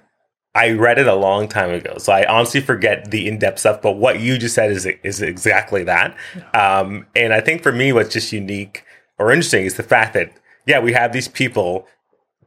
I 0.55 0.71
read 0.71 1.01
it 1.01 1.09
a 1.09 1.15
long 1.17 1.49
time 1.49 1.71
ago. 1.71 1.97
So 1.99 2.13
I 2.13 2.25
honestly 2.27 2.61
forget 2.61 3.11
the 3.11 3.27
in 3.27 3.41
depth 3.41 3.59
stuff, 3.59 3.83
but 3.83 3.93
what 3.93 4.21
you 4.21 4.39
just 4.39 4.55
said 4.55 4.71
is 4.71 4.87
is 5.03 5.21
exactly 5.21 5.83
that. 5.85 6.17
Um, 6.55 7.07
and 7.17 7.35
I 7.35 7.41
think 7.41 7.65
for 7.65 7.73
me, 7.73 7.93
what's 7.93 8.13
just 8.13 8.33
unique 8.33 8.85
or 9.19 9.31
interesting 9.31 9.65
is 9.65 9.75
the 9.75 9.83
fact 9.83 10.15
that 10.15 10.33
yeah, 10.67 10.79
we 10.79 10.93
have 10.93 11.13
these 11.13 11.29
people 11.29 11.87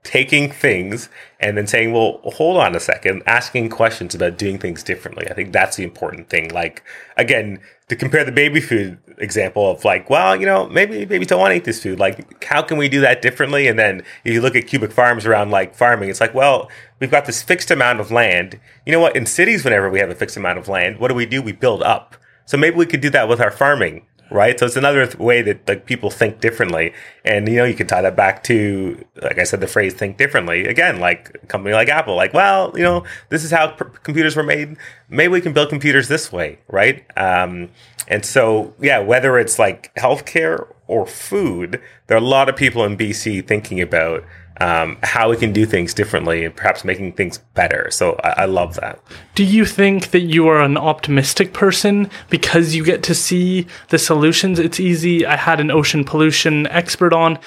taking 0.03 0.49
things 0.49 1.09
and 1.39 1.57
then 1.57 1.67
saying, 1.67 1.91
well, 1.91 2.21
hold 2.23 2.57
on 2.57 2.75
a 2.75 2.79
second, 2.79 3.21
asking 3.25 3.69
questions 3.69 4.15
about 4.15 4.37
doing 4.37 4.57
things 4.57 4.81
differently. 4.81 5.29
I 5.29 5.33
think 5.33 5.51
that's 5.51 5.75
the 5.75 5.83
important 5.83 6.29
thing. 6.29 6.49
Like, 6.49 6.81
again, 7.17 7.59
to 7.89 7.95
compare 7.95 8.23
the 8.23 8.31
baby 8.31 8.61
food 8.61 8.97
example 9.17 9.69
of 9.69 9.83
like, 9.83 10.09
well, 10.09 10.35
you 10.35 10.45
know, 10.45 10.67
maybe 10.69 11.03
babies 11.03 11.27
don't 11.27 11.39
want 11.39 11.51
to 11.51 11.57
eat 11.57 11.65
this 11.65 11.83
food. 11.83 11.99
Like, 11.99 12.43
how 12.43 12.61
can 12.61 12.77
we 12.77 12.87
do 12.87 13.01
that 13.01 13.21
differently? 13.21 13.67
And 13.67 13.77
then 13.77 14.01
if 14.23 14.33
you 14.33 14.41
look 14.41 14.55
at 14.55 14.67
cubic 14.67 14.91
farms 14.91 15.25
around 15.25 15.51
like 15.51 15.75
farming, 15.75 16.09
it's 16.09 16.21
like, 16.21 16.33
well, 16.33 16.69
we've 16.99 17.11
got 17.11 17.25
this 17.25 17.41
fixed 17.41 17.69
amount 17.69 17.99
of 17.99 18.09
land. 18.09 18.59
You 18.85 18.93
know 18.93 18.99
what? 19.01 19.15
In 19.15 19.25
cities, 19.25 19.65
whenever 19.65 19.89
we 19.89 19.99
have 19.99 20.09
a 20.09 20.15
fixed 20.15 20.37
amount 20.37 20.57
of 20.57 20.69
land, 20.69 20.99
what 20.99 21.09
do 21.09 21.15
we 21.15 21.25
do? 21.25 21.41
We 21.41 21.51
build 21.51 21.83
up. 21.83 22.15
So 22.45 22.55
maybe 22.55 22.77
we 22.77 22.85
could 22.85 23.01
do 23.01 23.09
that 23.09 23.27
with 23.27 23.41
our 23.41 23.51
farming 23.51 24.05
right? 24.31 24.59
So 24.59 24.65
it's 24.65 24.75
another 24.75 25.05
th- 25.05 25.17
way 25.17 25.41
that 25.41 25.67
like 25.67 25.85
people 25.85 26.09
think 26.09 26.39
differently, 26.39 26.93
and 27.25 27.47
you 27.47 27.55
know 27.55 27.63
you 27.63 27.73
can 27.73 27.87
tie 27.87 28.01
that 28.01 28.15
back 28.15 28.43
to 28.43 29.03
like 29.21 29.39
I 29.39 29.43
said, 29.43 29.59
the 29.61 29.67
phrase 29.67 29.93
"think 29.93 30.17
differently." 30.17 30.65
Again, 30.65 30.99
like 30.99 31.37
a 31.43 31.47
company 31.47 31.73
like 31.73 31.89
Apple, 31.89 32.15
like 32.15 32.33
well, 32.33 32.71
you 32.75 32.83
know, 32.83 33.03
this 33.29 33.43
is 33.43 33.51
how 33.51 33.69
computers 33.69 34.35
were 34.35 34.43
made. 34.43 34.77
Maybe 35.09 35.31
we 35.31 35.41
can 35.41 35.53
build 35.53 35.69
computers 35.69 36.07
this 36.07 36.31
way, 36.31 36.59
right? 36.67 37.05
Um, 37.17 37.69
and 38.07 38.25
so 38.25 38.73
yeah, 38.79 38.99
whether 38.99 39.37
it's 39.37 39.59
like 39.59 39.93
healthcare 39.95 40.67
or 40.87 41.05
food, 41.05 41.81
there 42.07 42.17
are 42.17 42.21
a 42.21 42.23
lot 42.23 42.49
of 42.49 42.55
people 42.55 42.83
in 42.85 42.97
BC 42.97 43.45
thinking 43.47 43.81
about. 43.81 44.23
Um, 44.59 44.97
how 45.03 45.29
we 45.29 45.37
can 45.37 45.53
do 45.53 45.65
things 45.65 45.93
differently 45.93 46.43
and 46.43 46.55
perhaps 46.55 46.83
making 46.83 47.13
things 47.13 47.37
better. 47.53 47.91
So 47.91 48.19
I, 48.23 48.29
I 48.29 48.45
love 48.45 48.75
that. 48.75 48.99
Do 49.35 49.43
you 49.43 49.65
think 49.65 50.11
that 50.11 50.21
you 50.21 50.47
are 50.47 50.61
an 50.61 50.77
optimistic 50.77 51.53
person 51.53 52.09
because 52.29 52.73
you 52.73 52.83
get 52.83 53.03
to 53.03 53.13
see 53.13 53.67
the 53.89 53.99
solutions? 53.99 54.57
It's 54.57 54.79
easy. 54.79 55.25
I 55.25 55.35
had 55.35 55.59
an 55.59 55.69
ocean 55.69 56.03
pollution 56.03 56.65
expert 56.67 57.13
on. 57.13 57.37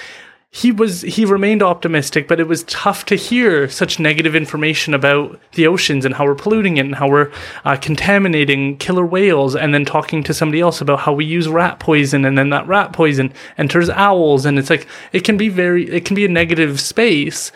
He 0.52 0.72
was 0.72 1.02
he 1.02 1.24
remained 1.24 1.62
optimistic, 1.62 2.26
but 2.26 2.40
it 2.40 2.48
was 2.48 2.64
tough 2.64 3.06
to 3.06 3.14
hear 3.14 3.68
such 3.68 4.00
negative 4.00 4.34
information 4.34 4.94
about 4.94 5.38
the 5.52 5.68
oceans 5.68 6.04
and 6.04 6.16
how 6.16 6.24
we're 6.24 6.34
polluting 6.34 6.76
it 6.76 6.86
and 6.86 6.96
how 6.96 7.08
we're 7.08 7.30
uh, 7.64 7.76
contaminating 7.76 8.76
killer 8.78 9.06
whales. 9.06 9.54
And 9.54 9.72
then 9.72 9.84
talking 9.84 10.24
to 10.24 10.34
somebody 10.34 10.60
else 10.60 10.80
about 10.80 11.00
how 11.00 11.12
we 11.12 11.24
use 11.24 11.46
rat 11.46 11.78
poison, 11.78 12.24
and 12.24 12.36
then 12.36 12.50
that 12.50 12.66
rat 12.66 12.92
poison 12.92 13.32
enters 13.58 13.88
owls, 13.90 14.44
and 14.44 14.58
it's 14.58 14.70
like 14.70 14.88
it 15.12 15.22
can 15.22 15.36
be 15.36 15.48
very 15.48 15.88
it 15.88 16.04
can 16.04 16.16
be 16.16 16.24
a 16.24 16.28
negative 16.28 16.80
space 16.80 17.52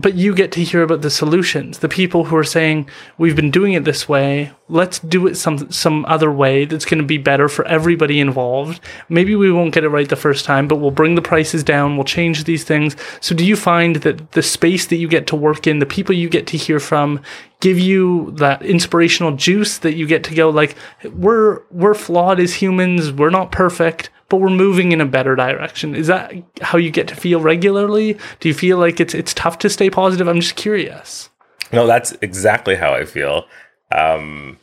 but 0.00 0.14
you 0.14 0.34
get 0.34 0.52
to 0.52 0.62
hear 0.62 0.82
about 0.82 1.02
the 1.02 1.10
solutions. 1.10 1.78
The 1.78 1.88
people 1.88 2.24
who 2.24 2.36
are 2.36 2.44
saying 2.44 2.88
we've 3.16 3.36
been 3.36 3.50
doing 3.50 3.72
it 3.72 3.84
this 3.84 4.08
way. 4.08 4.52
Let's 4.68 4.98
do 4.98 5.26
it 5.26 5.36
some 5.36 5.70
some 5.70 6.04
other 6.06 6.30
way 6.30 6.64
that's 6.64 6.84
going 6.84 7.00
to 7.00 7.06
be 7.06 7.18
better 7.18 7.48
for 7.48 7.64
everybody 7.66 8.20
involved. 8.20 8.80
Maybe 9.08 9.34
we 9.34 9.50
won't 9.50 9.74
get 9.74 9.84
it 9.84 9.88
right 9.88 10.08
the 10.08 10.16
first 10.16 10.44
time 10.44 10.68
but 10.68 10.76
we'll 10.76 10.90
bring 10.90 11.14
the 11.14 11.22
prices 11.22 11.64
down. 11.64 11.96
We'll 11.96 12.04
change 12.04 12.44
these 12.44 12.64
things. 12.64 12.96
So 13.20 13.34
do 13.34 13.44
you 13.44 13.56
find 13.56 13.96
that 13.96 14.32
the 14.32 14.42
space 14.42 14.86
that 14.86 14.96
you 14.96 15.08
get 15.08 15.26
to 15.28 15.36
work 15.36 15.66
in 15.66 15.78
the 15.78 15.86
people 15.86 16.14
you 16.14 16.28
get 16.28 16.46
to 16.48 16.56
hear 16.56 16.80
from 16.80 17.20
give 17.60 17.78
you 17.78 18.30
that 18.36 18.62
inspirational 18.62 19.34
juice 19.34 19.78
that 19.78 19.94
you 19.94 20.06
get 20.06 20.22
to 20.24 20.34
go 20.34 20.48
like 20.48 20.76
we're 21.12 21.62
we're 21.70 21.94
flawed 21.94 22.38
as 22.38 22.54
humans. 22.54 23.12
We're 23.12 23.30
not 23.30 23.52
perfect 23.52 24.10
but 24.28 24.38
we're 24.38 24.50
moving 24.50 24.92
in 24.92 25.00
a 25.00 25.06
better 25.06 25.34
direction. 25.34 25.94
Is 25.94 26.06
that 26.08 26.32
how 26.60 26.78
you 26.78 26.90
get 26.90 27.08
to 27.08 27.16
feel 27.16 27.40
regularly? 27.40 28.18
Do 28.40 28.48
you 28.48 28.54
feel 28.54 28.78
like 28.78 29.00
it's 29.00 29.14
it's 29.14 29.34
tough 29.34 29.58
to 29.60 29.70
stay 29.70 29.90
positive? 29.90 30.28
I'm 30.28 30.40
just 30.40 30.56
curious. 30.56 31.30
No, 31.72 31.86
that's 31.86 32.12
exactly 32.22 32.76
how 32.76 32.92
I 32.94 33.04
feel. 33.04 33.46
Um, 33.92 34.58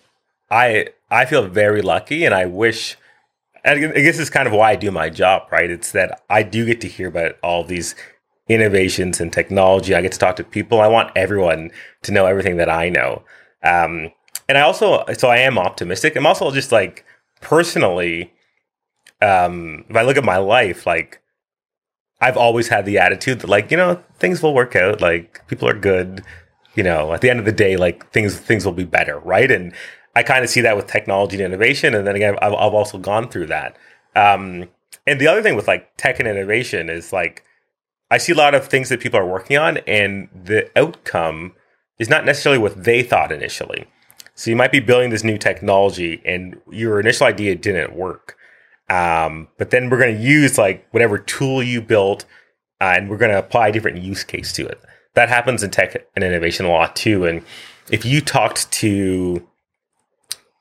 I 0.49 0.89
I 1.09 1.25
feel 1.25 1.47
very 1.47 1.81
lucky, 1.81 2.25
and 2.25 2.33
I 2.33 2.45
wish. 2.45 2.97
And 3.63 3.83
I 3.83 4.01
guess 4.01 4.19
it's 4.19 4.29
kind 4.29 4.47
of 4.47 4.53
why 4.53 4.71
I 4.71 4.75
do 4.75 4.91
my 4.91 5.09
job, 5.09 5.47
right? 5.51 5.71
It's 5.71 5.91
that 5.93 6.21
I 6.29 6.43
do 6.43 6.67
get 6.67 6.81
to 6.81 6.87
hear 6.87 7.07
about 7.07 7.39
all 7.41 7.63
these 7.63 7.95
innovations 8.47 9.19
and 9.19 9.33
technology. 9.33 9.95
I 9.95 10.03
get 10.03 10.11
to 10.11 10.19
talk 10.19 10.35
to 10.35 10.43
people. 10.43 10.81
I 10.81 10.87
want 10.87 11.11
everyone 11.15 11.71
to 12.03 12.11
know 12.11 12.27
everything 12.27 12.57
that 12.57 12.69
I 12.69 12.89
know. 12.89 13.23
Um, 13.63 14.11
and 14.47 14.59
I 14.59 14.61
also, 14.61 15.03
so 15.17 15.29
I 15.29 15.37
am 15.37 15.57
optimistic. 15.57 16.15
I'm 16.15 16.27
also 16.27 16.51
just 16.51 16.71
like 16.71 17.05
personally, 17.41 18.34
um, 19.21 19.85
if 19.89 19.95
I 19.95 20.01
look 20.03 20.17
at 20.17 20.23
my 20.23 20.37
life, 20.37 20.85
like 20.85 21.21
I've 22.21 22.37
always 22.37 22.67
had 22.67 22.85
the 22.85 22.97
attitude 22.97 23.39
that 23.39 23.49
like, 23.49 23.71
you 23.71 23.77
know, 23.77 24.01
things 24.19 24.41
will 24.41 24.53
work 24.53 24.75
out. 24.75 25.01
Like 25.01 25.45
people 25.47 25.67
are 25.67 25.77
good. 25.77 26.23
You 26.75 26.83
know, 26.83 27.13
at 27.13 27.21
the 27.21 27.29
end 27.29 27.39
of 27.39 27.45
the 27.45 27.53
day, 27.53 27.77
like 27.77 28.11
things, 28.11 28.37
things 28.37 28.65
will 28.65 28.73
be 28.73 28.83
better. 28.83 29.19
Right. 29.19 29.49
And 29.49 29.73
I 30.15 30.23
kind 30.23 30.43
of 30.43 30.49
see 30.49 30.61
that 30.61 30.75
with 30.75 30.87
technology 30.87 31.37
and 31.37 31.45
innovation. 31.45 31.93
And 31.95 32.05
then 32.05 32.15
again, 32.15 32.35
I've, 32.41 32.53
I've 32.53 32.73
also 32.73 32.97
gone 32.97 33.29
through 33.29 33.47
that. 33.47 33.77
Um, 34.15 34.67
and 35.07 35.19
the 35.19 35.27
other 35.27 35.41
thing 35.41 35.55
with 35.55 35.67
like 35.67 35.95
tech 35.97 36.19
and 36.19 36.27
innovation 36.27 36.89
is 36.89 37.13
like, 37.13 37.43
I 38.11 38.17
see 38.17 38.33
a 38.33 38.35
lot 38.35 38.55
of 38.55 38.67
things 38.67 38.89
that 38.89 38.99
people 38.99 39.19
are 39.19 39.25
working 39.25 39.57
on 39.57 39.77
and 39.79 40.29
the 40.33 40.69
outcome 40.77 41.53
is 41.97 42.09
not 42.09 42.25
necessarily 42.25 42.61
what 42.61 42.83
they 42.83 43.03
thought 43.03 43.31
initially. 43.31 43.87
So 44.35 44.49
you 44.49 44.55
might 44.55 44.71
be 44.71 44.79
building 44.79 45.09
this 45.09 45.23
new 45.23 45.37
technology 45.37 46.21
and 46.25 46.59
your 46.69 46.99
initial 46.99 47.25
idea 47.25 47.55
didn't 47.55 47.95
work. 47.95 48.37
Um, 48.89 49.47
but 49.57 49.71
then 49.71 49.89
we're 49.89 49.99
going 49.99 50.15
to 50.15 50.21
use 50.21 50.57
like 50.57 50.87
whatever 50.91 51.17
tool 51.17 51.63
you 51.63 51.81
built 51.81 52.25
uh, 52.81 52.93
and 52.95 53.09
we're 53.09 53.17
going 53.17 53.31
to 53.31 53.39
apply 53.39 53.69
a 53.69 53.71
different 53.71 54.01
use 54.01 54.23
case 54.23 54.53
to 54.53 54.65
it. 54.65 54.79
That 55.15 55.29
happens 55.29 55.63
in 55.63 55.71
tech 55.71 55.95
and 56.15 56.23
innovation 56.23 56.65
a 56.65 56.69
lot 56.69 56.95
too. 56.95 57.25
And 57.25 57.41
if 57.89 58.05
you 58.05 58.21
talked 58.21 58.71
to, 58.73 59.47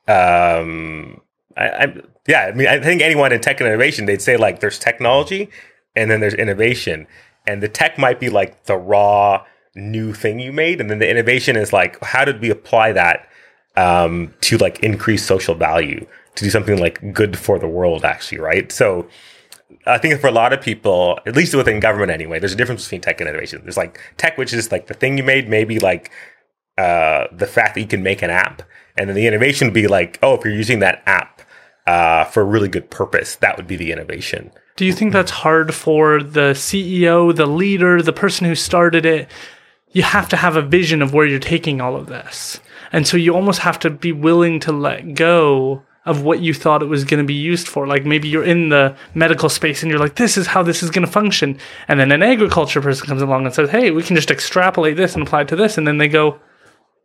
um, 0.07 1.21
I, 1.57 1.69
I, 1.69 1.95
yeah, 2.27 2.45
I 2.45 2.51
mean, 2.53 2.67
I 2.67 2.79
think 2.79 3.01
anyone 3.01 3.31
in 3.31 3.41
tech 3.41 3.59
and 3.59 3.67
innovation, 3.67 4.05
they'd 4.05 4.21
say 4.21 4.37
like 4.37 4.59
there's 4.59 4.79
technology 4.79 5.49
and 5.95 6.09
then 6.09 6.19
there's 6.19 6.33
innovation. 6.33 7.05
And 7.45 7.61
the 7.61 7.69
tech 7.69 7.97
might 7.97 8.19
be 8.19 8.29
like 8.29 8.63
the 8.63 8.77
raw 8.77 9.45
new 9.75 10.13
thing 10.13 10.39
you 10.39 10.51
made. 10.51 10.79
And 10.81 10.89
then 10.89 10.99
the 10.99 11.09
innovation 11.09 11.55
is 11.55 11.73
like, 11.73 12.01
how 12.03 12.25
did 12.25 12.41
we 12.41 12.49
apply 12.49 12.93
that 12.93 13.27
um, 13.75 14.33
to 14.41 14.57
like 14.57 14.79
increase 14.79 15.25
social 15.25 15.53
value, 15.53 16.07
to 16.35 16.43
do 16.43 16.49
something 16.49 16.79
like 16.79 17.13
good 17.13 17.37
for 17.37 17.57
the 17.59 17.67
world, 17.67 18.05
actually, 18.05 18.39
right? 18.39 18.71
So 18.71 19.07
I 19.87 19.97
think 19.97 20.19
for 20.19 20.27
a 20.27 20.31
lot 20.31 20.53
of 20.53 20.61
people, 20.61 21.19
at 21.25 21.35
least 21.35 21.55
within 21.55 21.79
government 21.79 22.11
anyway, 22.11 22.39
there's 22.39 22.53
a 22.53 22.57
difference 22.57 22.83
between 22.83 23.01
tech 23.01 23.19
and 23.19 23.29
innovation. 23.29 23.61
There's 23.63 23.77
like 23.77 23.99
tech, 24.17 24.37
which 24.37 24.53
is 24.53 24.71
like 24.71 24.87
the 24.87 24.93
thing 24.93 25.17
you 25.17 25.23
made, 25.23 25.49
maybe 25.49 25.79
like 25.79 26.11
uh, 26.77 27.25
the 27.31 27.47
fact 27.47 27.75
that 27.75 27.81
you 27.81 27.87
can 27.87 28.03
make 28.03 28.21
an 28.21 28.29
app. 28.29 28.61
And 28.97 29.09
then 29.09 29.15
the 29.15 29.27
innovation 29.27 29.67
would 29.67 29.73
be 29.73 29.87
like, 29.87 30.19
oh, 30.21 30.35
if 30.35 30.43
you're 30.43 30.53
using 30.53 30.79
that 30.79 31.03
app 31.05 31.41
uh, 31.87 32.25
for 32.25 32.41
a 32.41 32.45
really 32.45 32.67
good 32.67 32.89
purpose, 32.89 33.35
that 33.37 33.57
would 33.57 33.67
be 33.67 33.75
the 33.75 33.91
innovation. 33.91 34.51
Do 34.75 34.85
you 34.85 34.93
think 34.93 35.13
that's 35.13 35.31
hard 35.31 35.73
for 35.73 36.21
the 36.21 36.51
CEO, 36.51 37.33
the 37.33 37.45
leader, 37.45 38.01
the 38.01 38.13
person 38.13 38.45
who 38.45 38.55
started 38.55 39.05
it? 39.05 39.29
You 39.91 40.03
have 40.03 40.27
to 40.29 40.35
have 40.35 40.57
a 40.57 40.61
vision 40.61 41.01
of 41.01 41.13
where 41.13 41.25
you're 41.25 41.39
taking 41.39 41.79
all 41.79 41.95
of 41.95 42.07
this. 42.07 42.59
And 42.91 43.07
so 43.07 43.15
you 43.15 43.33
almost 43.33 43.59
have 43.59 43.79
to 43.79 43.89
be 43.89 44.11
willing 44.11 44.59
to 44.61 44.71
let 44.73 45.15
go 45.15 45.83
of 46.05 46.21
what 46.21 46.39
you 46.39 46.53
thought 46.53 46.83
it 46.83 46.87
was 46.87 47.03
going 47.03 47.19
to 47.19 47.25
be 47.25 47.33
used 47.33 47.67
for. 47.67 47.87
Like 47.87 48.05
maybe 48.05 48.27
you're 48.27 48.43
in 48.43 48.69
the 48.69 48.95
medical 49.13 49.49
space 49.49 49.81
and 49.81 49.89
you're 49.89 49.99
like, 49.99 50.15
this 50.15 50.37
is 50.37 50.47
how 50.47 50.61
this 50.61 50.83
is 50.83 50.91
going 50.91 51.05
to 51.05 51.11
function. 51.11 51.57
And 51.87 51.99
then 51.99 52.11
an 52.11 52.21
agriculture 52.21 52.81
person 52.81 53.07
comes 53.07 53.21
along 53.21 53.45
and 53.45 53.53
says, 53.53 53.69
hey, 53.69 53.91
we 53.91 54.03
can 54.03 54.15
just 54.15 54.31
extrapolate 54.31 54.97
this 54.97 55.15
and 55.15 55.23
apply 55.23 55.41
it 55.41 55.47
to 55.49 55.55
this. 55.55 55.77
And 55.77 55.87
then 55.87 55.97
they 55.97 56.07
go, 56.07 56.39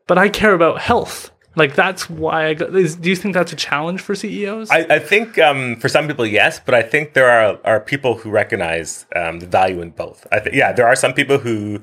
but 0.07 0.19
I 0.19 0.29
care 0.29 0.53
about 0.53 0.81
health. 0.81 1.33
Like 1.57 1.75
that's 1.75 2.09
why 2.09 2.47
I 2.47 2.55
go. 2.55 2.67
Is, 2.67 2.95
do 2.97 3.09
you 3.09 3.17
think 3.17 3.35
that's 3.35 3.53
a 3.53 3.57
challenge 3.57 4.01
for 4.01 4.15
CEOs? 4.15 4.71
I, 4.71 4.87
I 4.89 4.99
think 5.01 5.37
um, 5.39 5.77
for 5.77 5.89
some 5.89 6.07
people, 6.07 6.25
yes, 6.25 6.61
but 6.65 6.75
I 6.75 6.83
think 6.83 7.15
there 7.15 7.29
are 7.29 7.59
are 7.65 7.81
people 7.81 8.19
who 8.19 8.31
recognize 8.31 9.05
um, 9.17 9.41
the 9.41 9.47
value 9.47 9.83
in 9.83 9.91
both. 9.91 10.27
I 10.31 10.39
th- 10.39 10.55
yeah, 10.55 10.73
there 10.73 10.87
are 10.87 10.95
some 10.95 11.13
people 11.13 11.39
who 11.39 11.83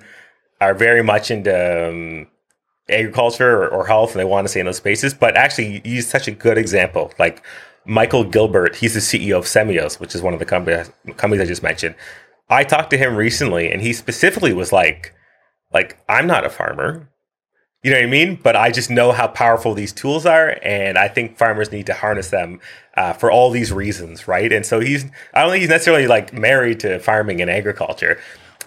are 0.61 0.73
very 0.73 1.03
much 1.03 1.30
into 1.31 1.89
um, 1.89 2.27
agriculture 2.89 3.64
or, 3.64 3.68
or, 3.68 3.85
health 3.85 4.11
and 4.11 4.19
they 4.19 4.26
want 4.26 4.45
to 4.45 4.49
stay 4.49 4.59
in 4.59 4.65
those 4.65 4.77
spaces. 4.77 5.14
But 5.14 5.35
actually, 5.35 5.81
use 5.84 6.07
such 6.07 6.27
a 6.27 6.31
good 6.31 6.57
example. 6.57 7.11
Like 7.19 7.43
Michael 7.85 8.23
Gilbert, 8.23 8.76
he's 8.76 8.93
the 8.93 8.99
CEO 8.99 9.38
of 9.38 9.45
Semios, 9.45 9.99
which 9.99 10.15
is 10.15 10.22
one 10.22 10.34
of 10.34 10.39
the 10.39 10.45
companies 10.45 10.91
companies 11.18 11.41
I 11.41 11.45
just 11.45 11.64
mentioned. 11.64 11.95
I 12.49 12.64
talked 12.64 12.91
to 12.91 12.97
him 12.97 13.15
recently, 13.15 13.72
and 13.72 13.81
he 13.81 13.93
specifically 13.93 14.53
was 14.53 14.72
like, 14.72 15.14
"Like 15.73 15.97
I'm 16.07 16.27
not 16.27 16.45
a 16.45 16.49
farmer." 16.49 17.09
You 17.84 17.91
know 17.91 17.97
what 17.97 18.05
I 18.05 18.09
mean? 18.09 18.39
But 18.41 18.55
I 18.55 18.72
just 18.72 18.89
know 18.89 19.11
how 19.11 19.27
powerful 19.27 19.73
these 19.73 19.93
tools 19.93 20.26
are, 20.26 20.57
and 20.64 20.97
I 20.97 21.07
think 21.07 21.38
farmers 21.38 21.72
need 21.72 21.85
to 21.85 21.93
harness 21.93 22.30
them 22.31 22.59
uh, 22.95 23.14
for 23.14 23.31
all 23.31 23.51
these 23.51 23.72
reasons, 23.72 24.27
right? 24.27 24.51
And 24.51 24.65
so 24.65 24.80
he's, 24.80 25.05
I 25.34 25.41
don't 25.41 25.51
think 25.51 25.61
he's 25.61 25.69
necessarily 25.69 26.07
like 26.07 26.34
married 26.34 26.80
to 26.81 26.99
farming 26.99 27.39
and 27.39 27.51
agriculture, 27.51 28.19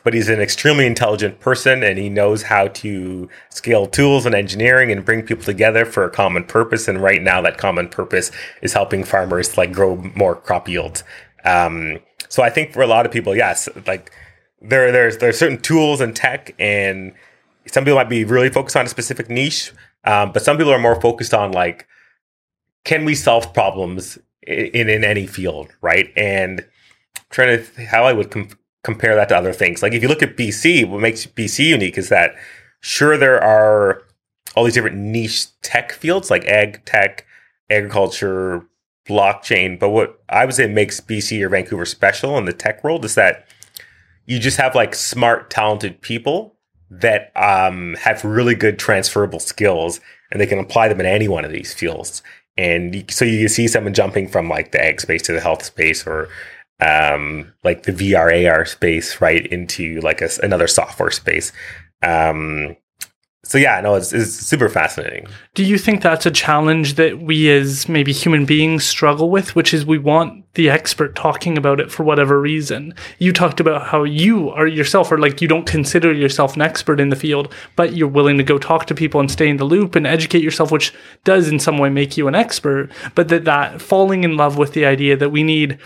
but 0.03 0.15
he's 0.15 0.29
an 0.29 0.41
extremely 0.41 0.87
intelligent 0.87 1.41
person, 1.41 1.83
and 1.83 1.99
he 1.99 2.09
knows 2.09 2.43
how 2.43 2.69
to 2.69 3.29
scale 3.51 3.87
tools 3.87 4.27
and 4.27 4.35
engineering 4.35 4.91
and 4.91 5.05
bring 5.05 5.23
people 5.23 5.45
together 5.45 5.85
for 5.85 6.05
a 6.05 6.11
common 6.11 6.45
purpose. 6.45 6.89
And 6.89 7.03
right 7.03 7.23
now, 7.23 7.41
that 7.43 7.59
common 7.59 7.89
purpose 7.89 8.31
is 8.63 8.73
helping 8.73 9.05
farmers 9.05 9.57
like 9.57 9.73
grow 9.73 9.97
more 10.15 10.35
crop 10.35 10.69
yields. 10.69 11.05
Um, 11.45 11.99
so 12.29 12.43
I 12.43 12.51
think 12.51 12.73
for 12.73 12.83
a 12.83 12.87
lot 12.87 13.07
of 13.07 13.13
people, 13.13 13.37
yes, 13.37 13.69
like 13.87 14.13
there, 14.61 14.93
there's 14.93 15.19
there's 15.19 15.39
certain 15.39 15.61
tools 15.61 16.01
and 16.01 16.15
tech 16.15 16.55
and 16.59 17.13
some 17.67 17.85
people 17.85 17.97
might 17.97 18.09
be 18.09 18.25
really 18.25 18.51
focused 18.51 18.77
on 18.77 18.87
a 18.87 18.89
specific 18.89 19.29
niche, 19.29 19.73
um, 20.05 20.33
but 20.33 20.43
some 20.43 20.57
people 20.57 20.73
are 20.73 20.79
more 20.79 21.01
focused 21.01 21.35
on 21.35 21.53
like, 21.53 21.87
can 22.85 23.05
we 23.05 23.15
solve 23.15 23.53
problems 23.53 24.19
in 24.47 24.89
in 24.89 25.05
any 25.05 25.27
field, 25.27 25.69
right? 25.81 26.13
And 26.17 26.65
trying 27.31 27.63
to 27.63 27.87
how 27.87 28.05
I 28.05 28.13
would 28.13 28.31
com- 28.31 28.49
compare 28.83 29.15
that 29.15 29.29
to 29.29 29.37
other 29.37 29.53
things. 29.53 29.83
Like 29.83 29.93
if 29.93 30.03
you 30.03 30.09
look 30.09 30.23
at 30.23 30.37
BC, 30.37 30.89
what 30.89 31.01
makes 31.01 31.27
BC 31.27 31.67
unique 31.67 31.99
is 31.99 32.09
that 32.09 32.35
sure 32.81 33.17
there 33.17 33.43
are 33.43 34.03
all 34.57 34.65
these 34.65 34.75
different 34.75 34.97
niche 34.97 35.47
tech 35.63 35.93
fields 35.93 36.31
like 36.31 36.45
ag 36.47 36.85
tech, 36.85 37.27
agriculture, 37.69 38.67
blockchain, 39.09 39.79
but 39.79 39.91
what 39.91 40.23
I 40.29 40.45
would 40.45 40.55
say 40.55 40.67
makes 40.67 41.01
BC 41.01 41.43
or 41.43 41.49
Vancouver 41.49 41.85
special 41.85 42.39
in 42.39 42.45
the 42.45 42.53
tech 42.53 42.83
world 42.85 43.05
is 43.05 43.15
that 43.17 43.47
you 44.27 44.39
just 44.39 44.57
have 44.59 44.75
like 44.75 44.95
smart, 44.95 45.51
talented 45.51 46.01
people 46.01 46.55
that 46.91 47.33
um, 47.37 47.95
have 48.01 48.25
really 48.25 48.55
good 48.55 48.79
transferable 48.79 49.41
skills 49.41 50.01
and 50.31 50.41
they 50.41 50.47
can 50.47 50.59
apply 50.59 50.89
them 50.89 51.01
in 51.01 51.07
any 51.07 51.29
one 51.29 51.45
of 51.45 51.53
these 51.53 51.73
fields. 51.73 52.23
And 52.57 53.11
so 53.11 53.25
you 53.25 53.49
see 53.49 53.69
someone 53.69 53.95
jumping 53.95 54.29
from 54.29 54.49
like 54.49 54.73
the 54.73 54.85
ag 54.85 55.01
space 55.01 55.23
to 55.23 55.33
the 55.33 55.41
health 55.41 55.65
space 55.65 56.07
or 56.07 56.29
um, 56.81 57.53
like 57.65 57.85
the 57.85 57.93
VR 57.93 58.51
AR 58.51 58.65
space 58.65 59.21
right 59.21 59.47
into 59.47 60.01
like 60.01 60.21
a, 60.21 60.31
another 60.43 60.67
software 60.67 61.11
space. 61.11 61.53
Um, 62.03 62.77
so 63.43 63.59
yeah, 63.59 63.81
no, 63.81 63.95
it's, 63.95 64.13
it's 64.13 64.33
super 64.33 64.69
fascinating. 64.69 65.27
Do 65.55 65.65
you 65.65 65.79
think 65.79 66.03
that's 66.03 66.27
a 66.27 66.31
challenge 66.31 66.95
that 66.95 67.21
we 67.21 67.51
as 67.51 67.89
maybe 67.89 68.13
human 68.13 68.45
beings 68.45 68.85
struggle 68.85 69.31
with, 69.31 69.57
which 69.57 69.73
is 69.73 69.85
we 69.85 69.99
want 69.99 70.45
the 70.55 70.69
expert 70.69 71.17
talking 71.17 71.57
about 71.57 71.81
it 71.81 71.91
for 71.91 72.05
whatever 72.05 72.41
reason? 72.41 72.95
You 73.19 73.33
talked 73.33 73.59
about 73.59 73.89
how 73.89 74.05
you 74.05 74.51
are 74.51 74.67
yourself, 74.67 75.11
or 75.11 75.19
like 75.19 75.41
you 75.41 75.49
don't 75.49 75.67
consider 75.67 76.13
yourself 76.13 76.55
an 76.55 76.63
expert 76.63 77.01
in 77.01 77.09
the 77.09 77.17
field, 77.17 77.53
but 77.77 77.97
you're 77.97 78.09
willing 78.09 78.37
to 78.37 78.45
go 78.45 78.59
talk 78.59 78.87
to 78.87 78.95
people 78.95 79.21
and 79.21 79.31
stay 79.31 79.49
in 79.49 79.57
the 79.57 79.65
loop 79.65 79.97
and 79.97 80.07
educate 80.07 80.45
yourself, 80.45 80.71
which 80.71 80.95
does 81.25 81.49
in 81.49 81.59
some 81.59 81.79
way 81.79 81.89
make 81.89 82.19
you 82.19 82.29
an 82.29 82.35
expert. 82.35 82.91
But 83.15 83.29
that 83.29 83.47
that 83.47 83.81
falling 83.81 84.23
in 84.23 84.37
love 84.37 84.59
with 84.59 84.75
the 84.75 84.85
idea 84.85 85.17
that 85.17 85.31
we 85.31 85.43
need 85.43 85.79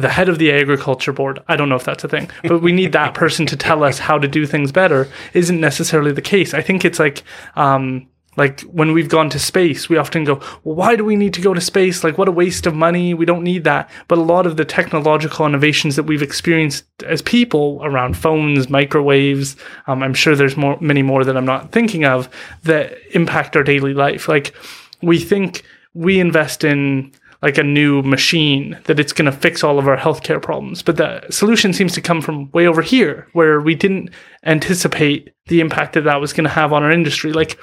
the 0.00 0.08
head 0.08 0.28
of 0.28 0.38
the 0.38 0.52
agriculture 0.52 1.12
board, 1.12 1.40
I 1.48 1.56
don't 1.56 1.68
know 1.68 1.76
if 1.76 1.84
that's 1.84 2.04
a 2.04 2.08
thing, 2.08 2.30
but 2.44 2.62
we 2.62 2.72
need 2.72 2.92
that 2.92 3.14
person 3.14 3.46
to 3.46 3.56
tell 3.56 3.82
us 3.82 3.98
how 3.98 4.18
to 4.18 4.28
do 4.28 4.46
things 4.46 4.72
better 4.72 5.08
isn't 5.34 5.60
necessarily 5.60 6.12
the 6.12 6.22
case. 6.22 6.54
I 6.54 6.62
think 6.62 6.84
it's 6.84 6.98
like, 6.98 7.22
um, 7.56 8.06
like 8.36 8.60
when 8.62 8.92
we've 8.92 9.08
gone 9.08 9.28
to 9.30 9.38
space, 9.38 9.88
we 9.88 9.96
often 9.96 10.22
go, 10.22 10.34
well, 10.62 10.76
why 10.76 10.94
do 10.94 11.04
we 11.04 11.16
need 11.16 11.34
to 11.34 11.40
go 11.40 11.52
to 11.52 11.60
space? 11.60 12.04
Like, 12.04 12.16
what 12.16 12.28
a 12.28 12.32
waste 12.32 12.66
of 12.66 12.74
money. 12.74 13.12
We 13.12 13.26
don't 13.26 13.42
need 13.42 13.64
that. 13.64 13.90
But 14.06 14.18
a 14.18 14.22
lot 14.22 14.46
of 14.46 14.56
the 14.56 14.64
technological 14.64 15.44
innovations 15.44 15.96
that 15.96 16.04
we've 16.04 16.22
experienced 16.22 16.84
as 17.04 17.20
people 17.20 17.80
around 17.82 18.16
phones, 18.16 18.68
microwaves, 18.68 19.56
um, 19.88 20.04
I'm 20.04 20.14
sure 20.14 20.36
there's 20.36 20.56
more, 20.56 20.78
many 20.80 21.02
more 21.02 21.24
that 21.24 21.36
I'm 21.36 21.44
not 21.44 21.72
thinking 21.72 22.04
of 22.04 22.28
that 22.62 22.96
impact 23.10 23.56
our 23.56 23.64
daily 23.64 23.92
life. 23.92 24.28
Like, 24.28 24.54
we 25.02 25.18
think 25.18 25.64
we 25.94 26.20
invest 26.20 26.62
in 26.62 27.12
like 27.42 27.58
a 27.58 27.62
new 27.62 28.02
machine 28.02 28.78
that 28.84 28.98
it's 28.98 29.12
going 29.12 29.30
to 29.30 29.36
fix 29.36 29.62
all 29.62 29.78
of 29.78 29.86
our 29.86 29.96
healthcare 29.96 30.42
problems. 30.42 30.82
But 30.82 30.96
the 30.96 31.24
solution 31.30 31.72
seems 31.72 31.92
to 31.94 32.00
come 32.00 32.20
from 32.20 32.50
way 32.50 32.66
over 32.66 32.82
here 32.82 33.28
where 33.32 33.60
we 33.60 33.74
didn't 33.74 34.10
anticipate 34.44 35.32
the 35.46 35.60
impact 35.60 35.92
that 35.92 36.02
that 36.02 36.20
was 36.20 36.32
going 36.32 36.44
to 36.44 36.50
have 36.50 36.72
on 36.72 36.82
our 36.82 36.90
industry. 36.90 37.32
Like 37.32 37.58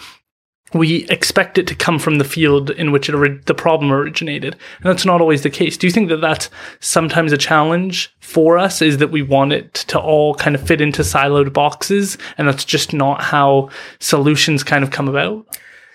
we 0.73 1.05
expect 1.09 1.57
it 1.57 1.67
to 1.67 1.75
come 1.75 1.99
from 1.99 2.17
the 2.17 2.23
field 2.23 2.69
in 2.69 2.91
which 2.91 3.09
it, 3.09 3.45
the 3.45 3.53
problem 3.53 3.91
originated. 3.91 4.53
And 4.53 4.85
that's 4.85 5.05
not 5.05 5.21
always 5.21 5.43
the 5.43 5.49
case. 5.49 5.77
Do 5.77 5.87
you 5.87 5.93
think 5.93 6.09
that 6.09 6.21
that's 6.21 6.49
sometimes 6.79 7.31
a 7.31 7.37
challenge 7.37 8.13
for 8.19 8.57
us 8.57 8.81
is 8.81 8.97
that 8.97 9.11
we 9.11 9.21
want 9.21 9.53
it 9.53 9.73
to 9.73 9.99
all 9.99 10.35
kind 10.35 10.55
of 10.55 10.65
fit 10.65 10.81
into 10.81 11.01
siloed 11.01 11.53
boxes 11.53 12.17
and 12.37 12.47
that's 12.47 12.65
just 12.65 12.93
not 12.93 13.21
how 13.21 13.69
solutions 13.99 14.63
kind 14.63 14.83
of 14.83 14.91
come 14.91 15.07
about? 15.07 15.45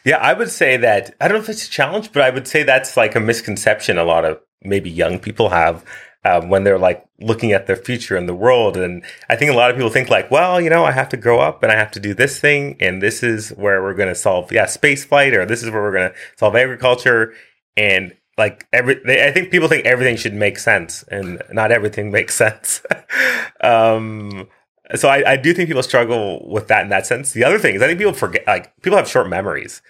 Yeah, 0.05 0.17
I 0.17 0.33
would 0.33 0.51
say 0.51 0.77
that 0.79 1.15
I 1.21 1.29
don't 1.29 1.39
know 1.39 1.43
if 1.43 1.49
it's 1.49 1.67
a 1.67 1.71
challenge, 1.71 2.13
but 2.13 2.23
I 2.23 2.31
would 2.31 2.49
say 2.49 2.63
that's 2.63 2.97
like 2.97 3.15
a 3.15 3.21
misconception 3.21 3.99
a 3.99 4.05
lot 4.05 4.25
of 4.25 4.41
maybe 4.63 4.91
young 4.91 5.19
people 5.19 5.51
have 5.51 5.85
um, 6.25 6.49
when 6.49 6.65
they're 6.65 6.79
like 6.79 7.05
looking 7.19 7.53
at 7.53 7.67
their 7.67 7.77
future 7.77 8.17
in 8.17 8.27
the 8.27 8.35
world. 8.35 8.77
And 8.77 9.03
I 9.29 9.37
think 9.37 9.51
a 9.51 9.57
lot 9.57 9.71
of 9.71 9.77
people 9.77 9.91
think 9.91 10.11
like, 10.11 10.31
well, 10.31 10.61
you 10.61 10.71
know, 10.71 10.85
I 10.85 10.93
have 10.93 11.09
to 11.11 11.17
grow 11.17 11.39
up 11.39 11.63
and 11.63 11.73
I 11.73 11.77
have 11.77 11.91
to 11.93 12.01
do 12.01 12.15
this 12.15 12.39
thing, 12.39 12.77
and 12.81 13.03
this 13.03 13.23
is 13.23 13.51
where 13.51 13.83
we're 13.83 13.95
going 13.95 14.09
to 14.09 14.15
solve, 14.15 14.53
yeah, 14.53 14.67
space 14.67 15.05
flight, 15.05 15.35
or 15.35 15.47
this 15.47 15.63
is 15.63 15.71
where 15.71 15.83
we're 15.83 15.93
going 15.93 16.11
to 16.11 16.17
solve 16.37 16.57
agriculture, 16.57 17.35
and 17.77 18.15
like 18.37 18.67
every, 18.73 19.01
they, 19.05 19.27
I 19.27 19.33
think 19.33 19.51
people 19.51 19.69
think 19.69 19.87
everything 19.87 20.17
should 20.17 20.35
make 20.35 20.59
sense, 20.59 21.03
and 21.05 21.43
not 21.53 21.73
everything 21.73 22.11
makes 22.13 22.35
sense. 22.35 22.83
um, 23.61 24.49
so 24.97 25.09
I, 25.09 25.33
I 25.33 25.37
do 25.37 25.53
think 25.55 25.69
people 25.69 25.83
struggle 25.83 26.47
with 26.49 26.69
that 26.69 26.83
in 26.83 26.89
that 26.89 27.07
sense. 27.07 27.33
The 27.33 27.45
other 27.45 27.59
thing 27.59 27.75
is 27.75 27.83
I 27.83 27.87
think 27.87 27.99
people 27.99 28.13
forget 28.13 28.47
like 28.47 28.75
people 28.83 28.97
have 28.97 29.09
short 29.09 29.29
memories. 29.29 29.83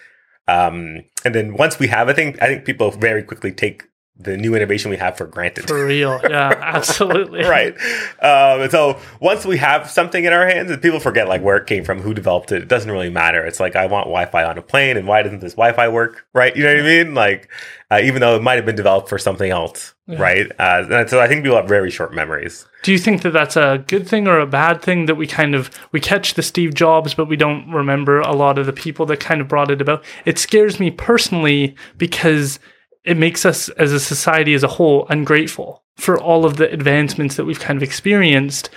Um, 0.47 1.03
and 1.23 1.35
then 1.35 1.53
once 1.53 1.79
we 1.79 1.87
have 1.87 2.09
a 2.09 2.13
thing, 2.13 2.37
I 2.41 2.47
think 2.47 2.65
people 2.65 2.91
very 2.91 3.23
quickly 3.23 3.51
take 3.51 3.83
the 4.17 4.37
new 4.37 4.55
innovation 4.55 4.91
we 4.91 4.97
have 4.97 5.17
for 5.17 5.25
granted. 5.25 5.67
For 5.67 5.85
real. 5.85 6.19
Yeah, 6.23 6.49
absolutely. 6.61 7.43
right. 7.43 7.73
Um, 8.21 8.61
and 8.61 8.71
so 8.71 8.99
once 9.19 9.45
we 9.45 9.57
have 9.57 9.89
something 9.89 10.23
in 10.23 10.33
our 10.33 10.47
hands 10.47 10.69
and 10.69 10.81
people 10.81 10.99
forget 10.99 11.27
like 11.27 11.41
where 11.41 11.57
it 11.57 11.65
came 11.65 11.83
from, 11.83 12.01
who 12.01 12.13
developed 12.13 12.51
it, 12.51 12.63
it 12.63 12.67
doesn't 12.67 12.91
really 12.91 13.09
matter. 13.09 13.45
It's 13.45 13.59
like, 13.59 13.75
I 13.75 13.87
want 13.87 14.05
Wi-Fi 14.05 14.43
on 14.43 14.57
a 14.57 14.61
plane 14.61 14.97
and 14.97 15.07
why 15.07 15.23
doesn't 15.23 15.39
this 15.39 15.53
Wi-Fi 15.53 15.87
work? 15.89 16.25
Right. 16.33 16.55
You 16.55 16.63
know 16.63 16.73
what 16.73 16.83
I 16.83 17.03
mean? 17.03 17.13
Like, 17.15 17.49
uh, 17.89 17.99
even 18.03 18.21
though 18.21 18.35
it 18.35 18.41
might 18.41 18.55
have 18.55 18.65
been 18.65 18.75
developed 18.75 19.09
for 19.09 19.17
something 19.17 19.49
else. 19.49 19.93
Yeah. 20.07 20.21
Right. 20.21 20.51
Uh, 20.59 20.85
and 20.89 21.09
so 21.09 21.19
I 21.19 21.27
think 21.27 21.43
people 21.43 21.57
have 21.57 21.67
very 21.67 21.89
short 21.89 22.13
memories. 22.13 22.65
Do 22.83 22.91
you 22.91 22.97
think 22.97 23.21
that 23.21 23.31
that's 23.31 23.55
a 23.55 23.83
good 23.87 24.07
thing 24.07 24.27
or 24.27 24.39
a 24.39 24.47
bad 24.47 24.81
thing 24.81 25.05
that 25.05 25.15
we 25.15 25.25
kind 25.25 25.55
of, 25.55 25.69
we 25.91 25.99
catch 25.99 26.33
the 26.33 26.41
Steve 26.41 26.73
Jobs, 26.73 27.13
but 27.13 27.25
we 27.25 27.37
don't 27.37 27.71
remember 27.71 28.19
a 28.19 28.33
lot 28.33 28.57
of 28.57 28.65
the 28.65 28.73
people 28.73 29.05
that 29.07 29.19
kind 29.19 29.39
of 29.39 29.47
brought 29.47 29.71
it 29.71 29.81
about? 29.81 30.03
It 30.25 30.37
scares 30.37 30.79
me 30.79 30.91
personally 30.91 31.75
because 31.97 32.59
it 33.03 33.17
makes 33.17 33.45
us 33.45 33.69
as 33.69 33.91
a 33.91 33.99
society 33.99 34.53
as 34.53 34.63
a 34.63 34.67
whole 34.67 35.05
ungrateful 35.09 35.83
for 35.95 36.19
all 36.19 36.45
of 36.45 36.57
the 36.57 36.71
advancements 36.71 37.35
that 37.35 37.45
we've 37.45 37.59
kind 37.59 37.77
of 37.77 37.83
experienced. 37.83 38.69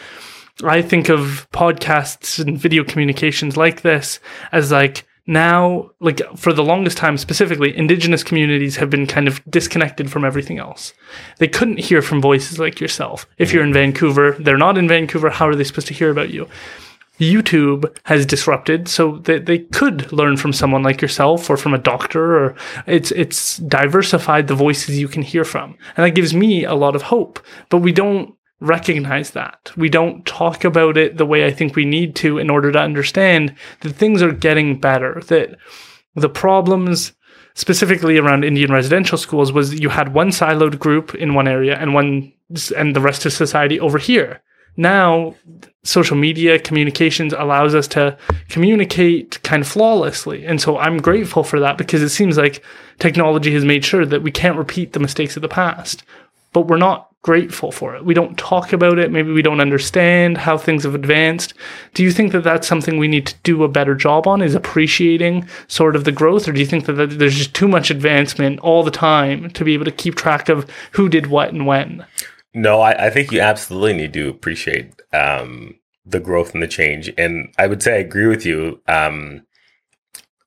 I 0.63 0.83
think 0.83 1.09
of 1.09 1.49
podcasts 1.53 2.39
and 2.39 2.59
video 2.59 2.85
communications 2.85 3.57
like 3.57 3.83
this 3.83 4.21
as 4.53 4.71
like 4.71 5.07
now, 5.27 5.91
like 6.01 6.21
for 6.37 6.53
the 6.53 6.63
longest 6.63 6.99
time 6.99 7.17
specifically, 7.17 7.77
indigenous 7.77 8.23
communities 8.23 8.77
have 8.77 8.91
been 8.91 9.07
kind 9.07 9.27
of 9.27 9.43
disconnected 9.49 10.11
from 10.11 10.25
everything 10.25 10.59
else. 10.59 10.93
They 11.39 11.49
couldn't 11.49 11.79
hear 11.79 12.03
from 12.03 12.21
voices 12.21 12.59
like 12.59 12.79
yourself. 12.79 13.27
If 13.39 13.49
mm-hmm. 13.49 13.55
you're 13.55 13.67
in 13.67 13.73
Vancouver, 13.73 14.33
they're 14.39 14.59
not 14.59 14.77
in 14.77 14.87
Vancouver, 14.87 15.31
how 15.31 15.49
are 15.49 15.55
they 15.55 15.65
supposed 15.65 15.87
to 15.89 15.95
hear 15.95 16.11
about 16.11 16.31
you? 16.31 16.47
YouTube 17.33 17.97
has 18.05 18.27
disrupted 18.27 18.89
so 18.89 19.19
that 19.19 19.47
they 19.47 19.59
could 19.59 20.13
learn 20.13 20.37
from 20.37 20.53
someone 20.53 20.83
like 20.83 21.01
yourself 21.01 21.49
or 21.49 21.57
from 21.57 21.75
a 21.75 21.79
doctor 21.79 22.37
or 22.37 22.55
it's 22.87 23.11
it's 23.13 23.59
diversified 23.59 24.49
the 24.49 24.55
voices 24.55 24.99
you 24.99 25.09
can 25.09 25.23
hear 25.23 25.45
from. 25.45 25.77
And 25.97 26.05
that 26.05 26.15
gives 26.15 26.35
me 26.35 26.65
a 26.65 26.75
lot 26.75 26.97
of 26.97 27.03
hope. 27.03 27.41
But 27.69 27.79
we 27.79 27.93
don't 27.93 28.35
recognize 28.61 29.33
that. 29.33 29.71
We 29.77 29.89
don't 29.89 30.25
talk 30.25 30.65
about 30.65 30.97
it 30.97 31.19
the 31.19 31.27
way 31.27 31.45
I 31.45 31.53
think 31.53 31.77
we 31.77 31.85
need 31.85 32.17
to 32.17 32.39
in 32.39 32.51
order 32.51 32.73
to 32.73 32.79
understand 32.79 33.55
that 33.81 33.95
things 33.95 34.23
are 34.23 34.33
getting 34.33 34.81
better, 34.81 35.21
that 35.27 35.57
the 36.15 36.29
problems 36.29 37.13
specifically 37.55 38.19
around 38.19 38.45
Indian 38.45 38.73
residential 38.73 39.19
schools 39.19 39.53
was 39.53 39.79
you 39.79 39.89
had 39.89 40.15
one 40.15 40.31
siloed 40.31 40.79
group 40.79 41.15
in 41.15 41.35
one 41.35 41.49
area 41.49 41.77
and 41.77 41.95
one 41.95 42.33
and 42.77 42.95
the 42.95 43.01
rest 43.01 43.27
of 43.27 43.33
society 43.33 43.79
over 43.81 43.99
here. 43.99 44.43
Now, 44.77 45.35
social 45.85 46.17
media 46.17 46.59
communications 46.59 47.33
allows 47.33 47.75
us 47.75 47.87
to 47.89 48.19
communicate 48.49 49.41
kind 49.43 49.63
of 49.63 49.69
flawlessly. 49.69 50.45
And 50.45 50.61
so 50.61 50.79
I'm 50.79 50.99
grateful 50.99 51.45
for 51.45 51.61
that 51.61 51.79
because 51.79 52.03
it 52.03 52.09
seems 52.09 52.37
like 52.37 52.65
technology 52.99 53.53
has 53.55 53.65
made 53.65 53.85
sure 53.85 54.05
that 54.05 54.23
we 54.23 54.33
can't 54.33 54.59
repeat 54.59 54.93
the 54.93 55.01
mistakes 55.01 55.37
of 55.37 55.43
the 55.43 55.49
past. 55.49 56.03
But 56.53 56.69
we're 56.69 56.79
not 56.79 57.11
grateful 57.25 57.73
for 57.73 57.97
it. 57.97 58.05
We 58.05 58.13
don't 58.13 58.37
talk 58.37 58.73
about 58.73 58.99
it. 58.99 59.11
Maybe 59.11 59.33
we 59.33 59.41
don't 59.41 59.61
understand 59.61 60.37
how 60.37 60.59
things 60.59 60.85
have 60.85 60.95
advanced. 60.95 61.55
Do 61.95 62.03
you 62.03 62.13
think 62.13 62.33
that 62.33 62.45
that's 62.45 62.69
something 62.69 62.99
we 62.99 63.09
need 63.09 63.27
to 63.27 63.35
do 63.43 63.65
a 63.65 63.69
better 63.69 63.95
job 63.95 64.27
on 64.27 64.43
is 64.43 64.55
appreciating 64.55 65.49
sort 65.67 65.97
of 65.97 66.05
the 66.05 66.13
growth? 66.13 66.47
Or 66.47 66.53
do 66.53 66.61
you 66.61 66.67
think 66.67 66.85
that 66.85 66.93
there's 66.93 67.37
just 67.37 67.55
too 67.55 67.67
much 67.67 67.91
advancement 67.91 68.61
all 68.61 68.83
the 68.83 68.91
time 68.91 69.51
to 69.51 69.65
be 69.65 69.73
able 69.73 69.87
to 69.87 69.91
keep 69.91 70.17
track 70.17 70.51
of 70.51 70.71
who 70.93 71.09
did 71.09 71.29
what 71.29 71.51
and 71.51 71.67
when? 71.67 72.05
No, 72.55 72.81
I, 72.81 73.07
I 73.07 73.11
think 73.11 73.33
you 73.33 73.41
absolutely 73.41 73.95
need 73.95 74.13
to 74.13 74.29
appreciate 74.29 74.95
um, 75.13 75.75
the 76.07 76.21
growth 76.21 76.55
and 76.55 76.63
the 76.63 76.69
change. 76.69 77.13
And 77.19 77.53
I 77.59 77.67
would 77.67 77.83
say 77.83 77.95
I 77.95 77.99
agree 77.99 78.27
with 78.27 78.47
you. 78.47 78.81
Um, 78.87 79.45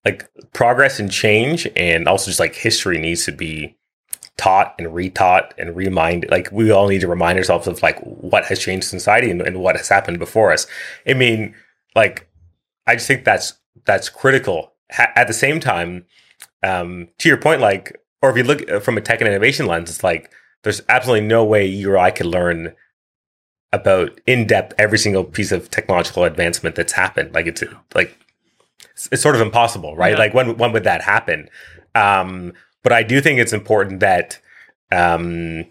like 0.06 0.30
progress 0.54 1.02
and 1.02 1.12
change 1.12 1.68
and 1.76 2.08
also 2.08 2.28
just 2.28 2.40
like 2.40 2.56
history 2.56 2.98
needs 2.98 3.26
to 3.26 3.32
be 3.34 3.76
taught 4.38 4.74
and 4.80 4.88
retaught 4.88 5.52
and 5.58 5.76
reminded. 5.76 6.32
Like 6.32 6.50
we 6.50 6.72
all 6.72 6.88
need 6.88 7.02
to 7.02 7.10
remind 7.10 7.38
ourselves 7.38 7.68
of 7.68 7.82
like 7.82 8.00
what 8.00 8.46
has 8.46 8.60
changed 8.60 8.88
society 8.88 9.30
and, 9.30 9.42
and 9.42 9.60
what 9.60 9.76
has 9.76 9.90
happened 9.90 10.20
before 10.20 10.54
us. 10.54 10.66
I 11.06 11.14
mean, 11.14 11.54
like 11.94 12.30
I 12.86 12.96
just 12.96 13.08
think 13.08 13.26
that's 13.26 13.56
that's 13.84 14.08
critical. 14.08 14.72
Ha- 14.94 15.12
at 15.16 15.28
the 15.28 15.34
same 15.34 15.60
time, 15.60 16.06
um, 16.64 17.10
to 17.18 17.28
your 17.28 17.38
point, 17.38 17.60
like, 17.60 18.00
or 18.22 18.30
if 18.30 18.38
you 18.38 18.44
look 18.44 18.70
uh, 18.72 18.80
from 18.80 18.98
a 18.98 19.02
tech 19.02 19.20
and 19.20 19.28
innovation 19.28 19.66
lens, 19.66 19.90
it's 19.90 20.04
like 20.04 20.32
there's 20.68 20.82
absolutely 20.90 21.26
no 21.26 21.46
way 21.46 21.66
you 21.66 21.90
or 21.90 21.98
I 21.98 22.12
could 22.12 22.26
learn 22.26 22.76
about 23.72 24.20
in 24.28 24.46
depth 24.46 24.74
every 24.78 24.98
single 24.98 25.24
piece 25.24 25.54
of 25.54 25.72
technological 25.72 26.26
advancement 26.26 26.76
that's 26.76 26.92
happened. 26.92 27.34
Like 27.34 27.48
it's 27.48 27.64
like 27.96 28.18
it's, 28.92 29.08
it's 29.14 29.22
sort 29.22 29.36
of 29.36 29.42
impossible, 29.42 29.96
right? 29.96 30.12
Yeah. 30.12 30.20
Like 30.20 30.34
when 30.34 30.58
when 30.58 30.74
would 30.74 30.84
that 30.84 31.02
happen? 31.02 31.50
Um, 31.96 32.52
but 32.84 32.92
I 32.92 33.02
do 33.04 33.22
think 33.22 33.40
it's 33.40 33.54
important 33.54 34.02
that, 34.02 34.40
um, 34.92 35.66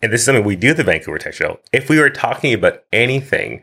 and 0.00 0.10
this 0.10 0.22
is 0.22 0.24
something 0.24 0.44
we 0.44 0.56
do 0.56 0.70
at 0.70 0.78
the 0.78 0.84
Vancouver 0.84 1.18
Tech 1.18 1.34
Show. 1.34 1.60
If 1.70 1.90
we 1.90 1.98
were 1.98 2.08
talking 2.08 2.54
about 2.54 2.82
anything, 2.94 3.62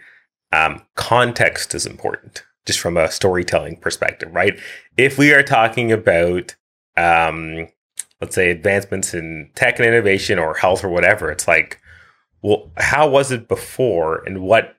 um, 0.51 0.83
context 0.93 1.73
is 1.73 1.87
important, 1.87 2.43
just 2.67 2.79
from 2.79 2.95
a 2.95 3.09
storytelling 3.09 3.77
perspective, 3.77 4.31
right? 4.35 4.59
If 4.97 5.17
we 5.17 5.33
are 5.33 5.41
talking 5.41 5.91
about, 5.91 6.55
um, 6.95 7.69
let's 8.21 8.35
say, 8.35 8.49
advancements 8.49 9.13
in 9.13 9.49
tech 9.55 9.79
and 9.79 9.87
innovation 9.87 10.39
or 10.39 10.55
health 10.55 10.83
or 10.83 10.89
whatever, 10.89 11.31
it's 11.31 11.47
like, 11.47 11.79
well, 12.41 12.71
how 12.77 13.09
was 13.09 13.31
it 13.31 13.47
before, 13.47 14.23
and 14.25 14.41
what 14.41 14.75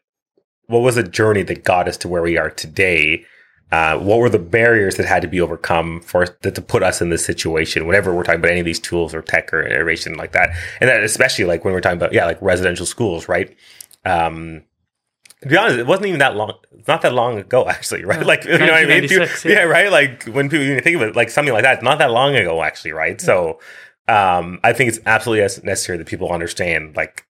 what 0.66 0.80
was 0.80 0.96
the 0.96 1.02
journey 1.02 1.42
that 1.42 1.64
got 1.64 1.88
us 1.88 1.96
to 1.98 2.08
where 2.08 2.22
we 2.22 2.36
are 2.36 2.50
today? 2.50 3.24
Uh, 3.70 3.98
what 3.98 4.18
were 4.18 4.30
the 4.30 4.38
barriers 4.38 4.96
that 4.96 5.04
had 5.04 5.20
to 5.20 5.28
be 5.28 5.40
overcome 5.40 6.00
for 6.00 6.26
that 6.40 6.54
to 6.54 6.62
put 6.62 6.82
us 6.82 7.02
in 7.02 7.10
this 7.10 7.24
situation 7.24 7.86
whenever 7.86 8.14
we're 8.14 8.22
talking 8.22 8.40
about 8.40 8.50
any 8.50 8.60
of 8.60 8.66
these 8.66 8.80
tools 8.80 9.14
or 9.14 9.20
tech 9.20 9.52
or 9.52 9.62
innovation 9.62 10.14
like 10.14 10.32
that 10.32 10.48
and 10.80 10.88
that 10.88 11.04
especially 11.04 11.44
like 11.44 11.66
when 11.66 11.74
we're 11.74 11.80
talking 11.82 11.98
about 11.98 12.14
yeah 12.14 12.24
like 12.24 12.40
residential 12.40 12.86
schools 12.86 13.28
right 13.28 13.54
um, 14.06 14.62
to 15.42 15.48
be 15.48 15.56
honest, 15.56 15.78
it 15.78 15.86
wasn't 15.86 16.06
even 16.06 16.18
that 16.18 16.36
long. 16.36 16.54
It's 16.72 16.88
not 16.88 17.02
that 17.02 17.14
long 17.14 17.38
ago, 17.38 17.68
actually, 17.68 18.04
right? 18.04 18.24
like, 18.24 18.44
you 18.44 18.58
know 18.58 18.66
what 18.66 18.74
I 18.74 18.86
mean? 18.86 19.08
People, 19.08 19.26
yeah. 19.44 19.50
yeah. 19.50 19.62
right. 19.62 19.90
Like 19.90 20.24
when 20.24 20.48
people 20.48 20.64
even 20.64 20.82
think 20.82 20.96
of 20.96 21.02
it, 21.02 21.16
like 21.16 21.30
something 21.30 21.54
like 21.54 21.62
that, 21.62 21.74
it's 21.74 21.82
not 21.82 21.98
that 21.98 22.10
long 22.10 22.34
ago, 22.34 22.62
actually, 22.62 22.92
right? 22.92 23.20
Yeah. 23.20 23.26
So, 23.26 23.60
um, 24.08 24.58
I 24.64 24.72
think 24.72 24.88
it's 24.88 25.00
absolutely 25.06 25.42
necessary 25.42 25.98
that 25.98 26.06
people 26.06 26.32
understand, 26.32 26.96
like, 26.96 27.26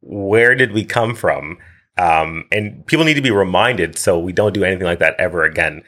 where 0.00 0.54
did 0.54 0.72
we 0.72 0.84
come 0.84 1.14
from, 1.14 1.58
um, 1.98 2.44
and 2.52 2.86
people 2.86 3.04
need 3.04 3.14
to 3.14 3.20
be 3.20 3.32
reminded 3.32 3.98
so 3.98 4.18
we 4.18 4.32
don't 4.32 4.54
do 4.54 4.64
anything 4.64 4.86
like 4.86 5.00
that 5.00 5.16
ever 5.18 5.44
again, 5.44 5.82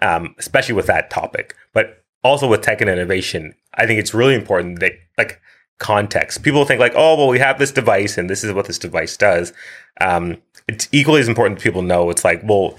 um, 0.00 0.34
especially 0.38 0.74
with 0.74 0.86
that 0.86 1.10
topic. 1.10 1.54
But 1.72 2.04
also 2.22 2.48
with 2.48 2.62
tech 2.62 2.80
and 2.80 2.88
innovation, 2.88 3.54
I 3.74 3.86
think 3.86 3.98
it's 3.98 4.14
really 4.14 4.34
important 4.34 4.80
that 4.80 4.92
like 5.18 5.40
context. 5.78 6.42
People 6.42 6.64
think 6.64 6.80
like, 6.80 6.94
oh, 6.94 7.16
well, 7.16 7.28
we 7.28 7.38
have 7.38 7.58
this 7.58 7.72
device 7.72 8.16
and 8.16 8.30
this 8.30 8.44
is 8.44 8.52
what 8.52 8.66
this 8.66 8.78
device 8.78 9.16
does. 9.16 9.52
Um, 10.00 10.38
it's 10.68 10.88
equally 10.92 11.20
as 11.20 11.28
important 11.28 11.58
that 11.58 11.62
people 11.62 11.82
know 11.82 12.10
it's 12.10 12.24
like, 12.24 12.40
well, 12.44 12.78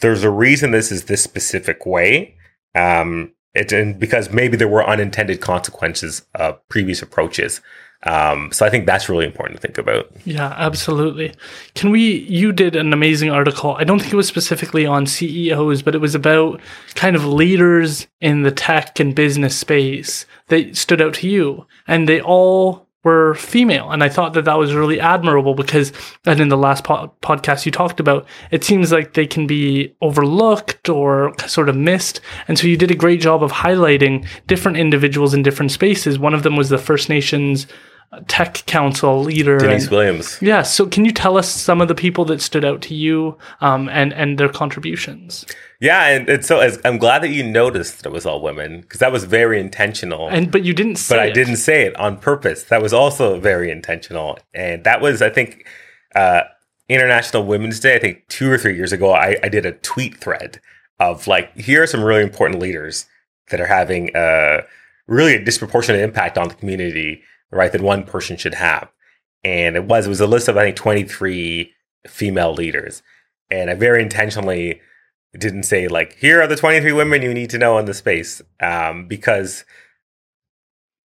there's 0.00 0.24
a 0.24 0.30
reason 0.30 0.70
this 0.70 0.90
is 0.90 1.04
this 1.04 1.22
specific 1.22 1.84
way. 1.84 2.34
Um, 2.74 3.32
it, 3.54 3.72
and 3.72 3.98
because 3.98 4.30
maybe 4.30 4.56
there 4.56 4.68
were 4.68 4.86
unintended 4.86 5.40
consequences 5.40 6.22
of 6.34 6.66
previous 6.68 7.02
approaches. 7.02 7.60
Um, 8.04 8.52
so 8.52 8.64
I 8.64 8.70
think 8.70 8.86
that's 8.86 9.08
really 9.08 9.26
important 9.26 9.60
to 9.60 9.66
think 9.66 9.76
about. 9.76 10.08
Yeah, 10.24 10.54
absolutely. 10.56 11.34
Can 11.74 11.90
we? 11.90 12.18
You 12.28 12.52
did 12.52 12.76
an 12.76 12.92
amazing 12.92 13.30
article. 13.30 13.74
I 13.74 13.82
don't 13.82 13.98
think 13.98 14.12
it 14.12 14.16
was 14.16 14.28
specifically 14.28 14.86
on 14.86 15.06
CEOs, 15.06 15.82
but 15.82 15.96
it 15.96 16.00
was 16.00 16.14
about 16.14 16.60
kind 16.94 17.16
of 17.16 17.26
leaders 17.26 18.06
in 18.20 18.42
the 18.42 18.52
tech 18.52 19.00
and 19.00 19.16
business 19.16 19.56
space 19.56 20.26
that 20.46 20.76
stood 20.76 21.02
out 21.02 21.14
to 21.14 21.28
you, 21.28 21.66
and 21.88 22.08
they 22.08 22.20
all 22.20 22.87
were 23.04 23.34
female. 23.34 23.90
And 23.90 24.02
I 24.02 24.08
thought 24.08 24.34
that 24.34 24.44
that 24.44 24.58
was 24.58 24.74
really 24.74 25.00
admirable 25.00 25.54
because, 25.54 25.92
and 26.26 26.40
in 26.40 26.48
the 26.48 26.56
last 26.56 26.84
po- 26.84 27.12
podcast 27.22 27.64
you 27.64 27.72
talked 27.72 28.00
about, 28.00 28.26
it 28.50 28.64
seems 28.64 28.90
like 28.90 29.14
they 29.14 29.26
can 29.26 29.46
be 29.46 29.94
overlooked 30.02 30.88
or 30.88 31.32
sort 31.46 31.68
of 31.68 31.76
missed. 31.76 32.20
And 32.48 32.58
so 32.58 32.66
you 32.66 32.76
did 32.76 32.90
a 32.90 32.96
great 32.96 33.20
job 33.20 33.42
of 33.42 33.52
highlighting 33.52 34.26
different 34.46 34.78
individuals 34.78 35.32
in 35.32 35.42
different 35.42 35.72
spaces. 35.72 36.18
One 36.18 36.34
of 36.34 36.42
them 36.42 36.56
was 36.56 36.70
the 36.70 36.78
First 36.78 37.08
Nations 37.08 37.66
tech 38.26 38.64
council 38.66 39.22
leader 39.22 39.58
Denise 39.58 39.84
and, 39.84 39.90
Williams. 39.90 40.38
Yeah. 40.40 40.62
So 40.62 40.86
can 40.86 41.04
you 41.04 41.12
tell 41.12 41.36
us 41.36 41.48
some 41.48 41.80
of 41.80 41.88
the 41.88 41.94
people 41.94 42.24
that 42.26 42.40
stood 42.40 42.64
out 42.64 42.80
to 42.82 42.94
you 42.94 43.36
um, 43.60 43.88
and 43.90 44.12
and 44.14 44.38
their 44.38 44.48
contributions? 44.48 45.44
Yeah, 45.80 46.08
and, 46.08 46.28
and 46.28 46.44
so 46.44 46.58
as, 46.58 46.80
I'm 46.84 46.98
glad 46.98 47.22
that 47.22 47.28
you 47.28 47.44
noticed 47.44 47.98
that 47.98 48.06
it 48.06 48.12
was 48.12 48.26
all 48.26 48.40
women 48.40 48.80
because 48.80 48.98
that 48.98 49.12
was 49.12 49.24
very 49.24 49.60
intentional. 49.60 50.28
And 50.28 50.50
but 50.50 50.64
you 50.64 50.72
didn't 50.72 50.96
say 50.96 51.16
But 51.16 51.26
it. 51.26 51.30
I 51.30 51.32
didn't 51.32 51.56
say 51.56 51.82
it 51.82 51.94
on 51.96 52.16
purpose. 52.16 52.64
That 52.64 52.82
was 52.82 52.92
also 52.92 53.38
very 53.38 53.70
intentional. 53.70 54.38
And 54.54 54.84
that 54.84 55.00
was 55.00 55.22
I 55.22 55.30
think 55.30 55.66
uh, 56.14 56.42
International 56.88 57.44
Women's 57.44 57.78
Day, 57.78 57.94
I 57.94 57.98
think 57.98 58.26
2 58.28 58.50
or 58.50 58.58
3 58.58 58.74
years 58.74 58.92
ago 58.92 59.12
I, 59.12 59.36
I 59.42 59.48
did 59.48 59.66
a 59.66 59.72
tweet 59.72 60.18
thread 60.18 60.60
of 60.98 61.26
like 61.26 61.56
here 61.56 61.82
are 61.82 61.86
some 61.86 62.02
really 62.02 62.22
important 62.22 62.60
leaders 62.60 63.06
that 63.50 63.60
are 63.60 63.66
having 63.66 64.14
uh, 64.16 64.62
really 65.06 65.34
a 65.34 65.44
disproportionate 65.44 66.00
impact 66.00 66.38
on 66.38 66.48
the 66.48 66.54
community 66.54 67.22
right, 67.50 67.72
that 67.72 67.80
one 67.80 68.04
person 68.04 68.36
should 68.36 68.54
have. 68.54 68.90
And 69.44 69.76
it 69.76 69.84
was 69.84 70.06
it 70.06 70.10
was 70.10 70.20
a 70.20 70.26
list 70.26 70.48
of 70.48 70.56
I 70.56 70.64
think 70.64 70.76
23 70.76 71.72
female 72.06 72.52
leaders. 72.52 73.02
And 73.50 73.70
I 73.70 73.74
very 73.74 74.02
intentionally 74.02 74.80
didn't 75.36 75.64
say 75.64 75.88
like 75.88 76.16
here 76.16 76.40
are 76.40 76.46
the 76.46 76.56
23 76.56 76.92
women 76.92 77.22
you 77.22 77.34
need 77.34 77.50
to 77.50 77.58
know 77.58 77.78
in 77.78 77.84
the 77.84 77.94
space 77.94 78.40
um, 78.60 79.06
because 79.06 79.64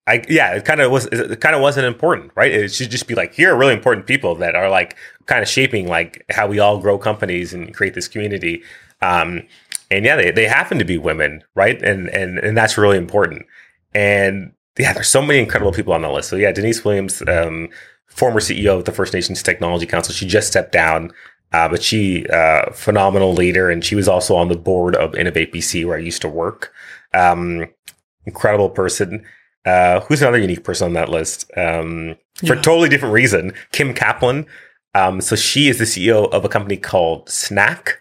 I 0.08 0.24
yeah 0.28 0.54
it 0.56 0.66
kind 0.66 0.82
of 0.82 0.92
was 0.92 1.06
it 1.08 1.40
kind 1.40 1.56
of 1.56 1.62
wasn't 1.62 1.88
important 1.88 2.32
right 2.36 2.52
it 2.52 2.74
should 2.74 2.92
just 2.92 3.08
be 3.08 3.16
like 3.16 3.34
here 3.34 3.54
are 3.54 3.58
really 3.58 3.74
important 3.74 4.08
people 4.08 4.36
that 4.36 4.56
are 4.56 4.70
like 4.70 4.98
kind 5.26 5.42
of 5.42 5.48
shaping 5.48 5.88
like 5.88 6.26
how 6.30 6.48
we 6.48 6.60
all 6.60 6.80
grow 6.80 6.98
companies 6.98 7.54
and 7.54 7.74
create 7.74 7.94
this 7.94 8.08
community 8.08 8.64
um, 9.02 9.44
and 9.92 10.06
yeah 10.06 10.16
they, 10.16 10.32
they 10.32 10.48
happen 10.48 10.78
to 10.80 10.86
be 10.86 10.98
women 10.98 11.44
right 11.56 11.82
and 11.82 12.10
and 12.10 12.38
and 12.40 12.58
that's 12.58 12.78
really 12.78 12.98
important 12.98 13.46
and 13.94 14.54
yeah, 14.78 14.94
there's 14.94 15.10
so 15.10 15.22
many 15.22 15.40
incredible 15.40 15.72
people 15.72 15.94
on 15.94 16.02
the 16.02 16.10
list. 16.10 16.30
So 16.30 16.36
yeah, 16.36 16.52
Denise 16.52 16.84
Williams, 16.84 17.22
um, 17.28 17.70
former 18.08 18.40
CEO 18.40 18.78
of 18.78 18.86
the 18.86 18.92
First 18.92 19.14
Nations 19.14 19.44
Technology 19.44 19.86
Council, 19.86 20.14
she 20.14 20.28
just 20.28 20.48
stepped 20.48 20.72
down, 20.72 21.12
uh, 21.52 21.70
but 21.70 21.84
she 21.84 22.26
uh, 22.28 22.72
phenomenal 22.72 23.34
leader, 23.34 23.70
and 23.70 23.84
she 23.86 23.96
was 23.96 24.08
also 24.08 24.36
on 24.36 24.50
the 24.50 24.58
board 24.58 24.96
of 24.96 25.16
Innovate 25.16 25.54
BC 25.54 25.86
where 25.86 25.98
I 25.98 26.02
used 26.02 26.22
to 26.24 26.30
work. 26.30 26.74
Um, 27.14 27.68
incredible 28.26 28.70
person. 28.70 29.24
Uh, 29.66 30.02
who's 30.02 30.22
another 30.22 30.40
unique 30.40 30.64
person 30.64 30.88
on 30.88 30.94
that 30.94 31.10
list? 31.10 31.50
Um, 31.56 32.16
for 32.36 32.56
yeah. 32.56 32.60
a 32.60 32.64
totally 32.64 32.90
different 32.90 33.14
reason, 33.14 33.54
Kim 33.72 33.94
Kaplan. 33.94 34.46
Um, 34.96 35.22
so 35.22 35.36
she 35.36 35.70
is 35.70 35.78
the 35.78 35.86
CEO 35.86 36.30
of 36.32 36.46
a 36.46 36.50
company 36.50 36.78
called 36.78 37.30
Snack, 37.30 38.00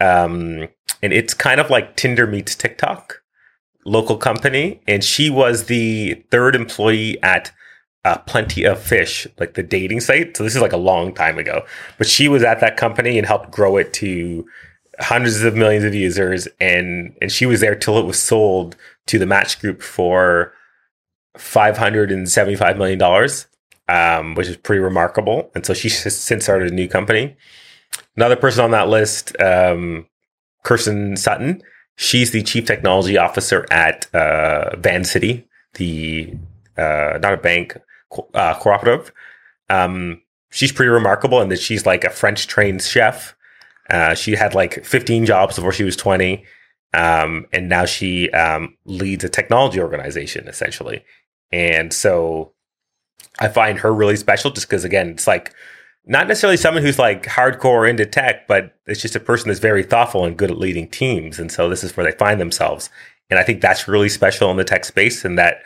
um, 0.00 0.68
and 1.02 1.12
it's 1.12 1.34
kind 1.34 1.60
of 1.60 1.70
like 1.70 1.96
Tinder 1.96 2.26
meets 2.26 2.54
TikTok 2.54 3.22
local 3.84 4.16
company, 4.16 4.80
and 4.86 5.02
she 5.02 5.30
was 5.30 5.64
the 5.64 6.14
third 6.30 6.54
employee 6.54 7.22
at 7.22 7.52
uh, 8.04 8.18
Plenty 8.18 8.64
of 8.64 8.78
Fish, 8.80 9.26
like 9.38 9.54
the 9.54 9.62
dating 9.62 10.00
site. 10.00 10.36
So 10.36 10.44
this 10.44 10.54
is 10.54 10.62
like 10.62 10.72
a 10.72 10.78
long 10.78 11.14
time 11.14 11.38
ago, 11.38 11.64
but 11.98 12.06
she 12.06 12.28
was 12.28 12.42
at 12.42 12.60
that 12.60 12.76
company 12.76 13.18
and 13.18 13.26
helped 13.26 13.50
grow 13.50 13.76
it 13.76 13.92
to 13.94 14.46
hundreds 15.00 15.42
of 15.42 15.54
millions 15.54 15.84
of 15.84 15.94
users, 15.94 16.48
and 16.60 17.16
and 17.20 17.30
she 17.30 17.46
was 17.46 17.60
there 17.60 17.74
till 17.74 17.98
it 17.98 18.06
was 18.06 18.20
sold 18.20 18.76
to 19.06 19.18
the 19.18 19.26
Match 19.26 19.60
Group 19.60 19.82
for 19.82 20.52
five 21.36 21.78
hundred 21.78 22.10
and 22.10 22.28
seventy 22.28 22.56
five 22.56 22.76
million 22.76 22.98
dollars, 22.98 23.46
um, 23.88 24.34
which 24.34 24.48
is 24.48 24.56
pretty 24.56 24.80
remarkable. 24.80 25.50
And 25.54 25.64
so 25.64 25.74
she 25.74 25.88
since 25.88 26.44
started 26.44 26.70
a 26.70 26.74
new 26.74 26.88
company. 26.88 27.36
Another 28.16 28.36
person 28.36 28.64
on 28.64 28.72
that 28.72 28.88
list, 28.88 29.40
um, 29.40 30.06
Kirsten 30.64 31.16
Sutton 31.16 31.62
she's 31.98 32.30
the 32.30 32.42
chief 32.42 32.64
technology 32.64 33.18
officer 33.18 33.66
at 33.70 34.12
uh, 34.14 34.76
Vancity, 34.76 35.46
the 35.74 36.32
uh, 36.76 37.18
not 37.20 37.34
a 37.34 37.36
bank 37.36 37.76
uh, 38.34 38.54
cooperative. 38.54 39.12
Um, 39.68 40.22
she's 40.50 40.72
pretty 40.72 40.90
remarkable 40.90 41.42
in 41.42 41.48
that 41.48 41.60
she's 41.60 41.84
like 41.84 42.04
a 42.04 42.10
French 42.10 42.46
trained 42.46 42.82
chef. 42.82 43.34
Uh, 43.90 44.14
she 44.14 44.36
had 44.36 44.54
like 44.54 44.84
15 44.84 45.26
jobs 45.26 45.56
before 45.56 45.72
she 45.72 45.84
was 45.84 45.96
20. 45.96 46.44
Um, 46.94 47.46
and 47.52 47.68
now 47.68 47.84
she 47.84 48.30
um, 48.30 48.76
leads 48.84 49.24
a 49.24 49.28
technology 49.28 49.80
organization 49.80 50.46
essentially. 50.46 51.04
And 51.50 51.92
so 51.92 52.52
I 53.40 53.48
find 53.48 53.78
her 53.80 53.92
really 53.92 54.16
special 54.16 54.52
just 54.52 54.68
because, 54.68 54.84
again, 54.84 55.10
it's 55.10 55.26
like 55.26 55.52
not 56.08 56.26
necessarily 56.26 56.56
someone 56.56 56.82
who's 56.82 56.98
like 56.98 57.24
hardcore 57.24 57.88
into 57.88 58.06
tech, 58.06 58.48
but 58.48 58.74
it's 58.86 59.02
just 59.02 59.14
a 59.14 59.20
person 59.20 59.48
that's 59.48 59.60
very 59.60 59.82
thoughtful 59.82 60.24
and 60.24 60.36
good 60.38 60.50
at 60.50 60.58
leading 60.58 60.88
teams. 60.88 61.38
And 61.38 61.52
so 61.52 61.68
this 61.68 61.84
is 61.84 61.96
where 61.96 62.04
they 62.04 62.16
find 62.16 62.40
themselves. 62.40 62.88
And 63.30 63.38
I 63.38 63.42
think 63.42 63.60
that's 63.60 63.86
really 63.86 64.08
special 64.08 64.50
in 64.50 64.56
the 64.56 64.64
tech 64.64 64.86
space 64.86 65.24
and 65.24 65.38
that 65.38 65.62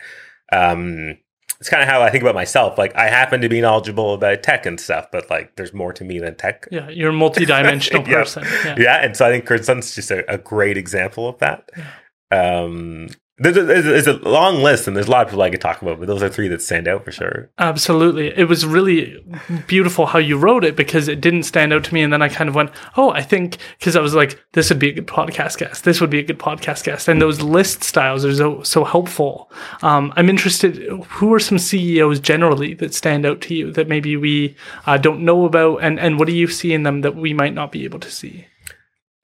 um, 0.51 1.17
it's 1.61 1.69
kind 1.69 1.81
of 1.81 1.87
how 1.87 2.01
I 2.01 2.09
think 2.09 2.23
about 2.23 2.35
myself. 2.35 2.77
Like 2.77 2.93
I 2.93 3.07
happen 3.07 3.39
to 3.39 3.47
be 3.47 3.61
knowledgeable 3.61 4.13
about 4.13 4.43
tech 4.43 4.65
and 4.65 4.77
stuff, 4.77 5.07
but 5.13 5.29
like 5.29 5.55
there's 5.55 5.73
more 5.73 5.93
to 5.93 6.03
me 6.03 6.19
than 6.19 6.35
tech. 6.35 6.67
Yeah, 6.69 6.89
you're 6.89 7.11
a 7.11 7.13
multidimensional 7.13 8.05
yeah. 8.07 8.13
person. 8.13 8.43
Yeah. 8.43 8.75
yeah. 8.77 8.95
and 8.97 9.15
so 9.15 9.25
I 9.25 9.31
think 9.31 9.45
Kirsten's 9.45 9.95
just 9.95 10.11
a, 10.11 10.29
a, 10.29 10.37
great 10.37 10.75
example 10.75 11.29
of 11.29 11.39
that. 11.39 11.69
Yeah. 11.77 12.61
Um, 12.61 13.07
there's 13.37 13.57
a, 13.57 13.63
there's 13.63 14.07
a, 14.07 14.13
long 14.13 14.61
list, 14.61 14.87
and 14.87 14.95
there's 14.95 15.07
a 15.07 15.11
lot 15.11 15.23
of 15.23 15.29
people 15.29 15.41
I 15.41 15.49
could 15.49 15.59
talk 15.59 15.81
about, 15.81 15.99
but 15.99 16.07
those 16.07 16.21
are 16.21 16.29
three 16.29 16.47
that 16.49 16.61
stand 16.61 16.87
out 16.87 17.03
for 17.03 17.11
sure. 17.11 17.49
Absolutely, 17.57 18.27
it 18.27 18.47
was 18.47 18.63
really 18.63 19.23
beautiful 19.65 20.05
how 20.05 20.19
you 20.19 20.37
wrote 20.37 20.63
it 20.63 20.75
because 20.75 21.07
it 21.07 21.19
didn't 21.19 21.43
stand 21.43 21.73
out 21.73 21.83
to 21.85 21.93
me, 21.95 22.03
and 22.03 22.13
then 22.13 22.21
I 22.21 22.29
kind 22.29 22.47
of 22.47 22.53
went, 22.53 22.69
"Oh, 22.95 23.09
I 23.09 23.23
think," 23.23 23.57
because 23.79 23.95
I 23.95 24.01
was 24.01 24.13
like, 24.13 24.39
"This 24.51 24.69
would 24.69 24.77
be 24.77 24.89
a 24.89 24.93
good 24.93 25.07
podcast 25.07 25.57
guest. 25.57 25.83
This 25.83 25.99
would 25.99 26.11
be 26.11 26.19
a 26.19 26.23
good 26.23 26.37
podcast 26.37 26.83
guest," 26.83 27.07
and 27.07 27.19
those 27.19 27.41
list 27.41 27.83
styles 27.83 28.23
are 28.23 28.35
so 28.35 28.61
so 28.61 28.83
helpful. 28.83 29.51
Um, 29.81 30.13
I'm 30.15 30.29
interested. 30.29 30.77
Who 31.09 31.33
are 31.33 31.39
some 31.39 31.57
CEOs 31.57 32.19
generally 32.19 32.75
that 32.75 32.93
stand 32.93 33.25
out 33.25 33.41
to 33.41 33.55
you 33.55 33.71
that 33.71 33.87
maybe 33.87 34.15
we 34.15 34.55
uh, 34.85 34.97
don't 34.97 35.25
know 35.25 35.45
about, 35.45 35.77
and 35.77 35.99
and 35.99 36.19
what 36.19 36.27
do 36.27 36.35
you 36.35 36.47
see 36.47 36.71
in 36.71 36.83
them 36.83 37.01
that 37.01 37.15
we 37.15 37.33
might 37.33 37.55
not 37.55 37.71
be 37.71 37.83
able 37.83 37.99
to 37.99 38.11
see? 38.11 38.45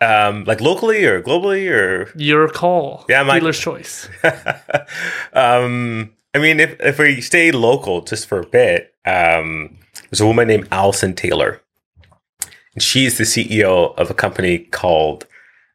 Um, 0.01 0.45
like 0.45 0.61
locally 0.61 1.03
or 1.05 1.21
globally 1.21 1.69
or 1.69 2.09
your 2.15 2.47
call. 2.47 3.05
Yeah, 3.09 3.23
my 3.23 3.39
dealer's 3.39 3.59
choice. 3.59 4.07
um, 5.33 6.11
I 6.33 6.39
mean, 6.39 6.59
if 6.59 6.79
if 6.79 6.99
we 6.99 7.19
stay 7.21 7.51
local 7.51 8.01
just 8.01 8.27
for 8.27 8.39
a 8.39 8.45
bit, 8.45 8.93
um, 9.05 9.77
there's 10.09 10.21
a 10.21 10.25
woman 10.25 10.47
named 10.47 10.67
Allison 10.71 11.15
Taylor, 11.15 11.61
and 12.73 12.81
she's 12.81 13.17
the 13.17 13.25
CEO 13.25 13.93
of 13.97 14.09
a 14.09 14.13
company 14.13 14.59
called 14.59 15.25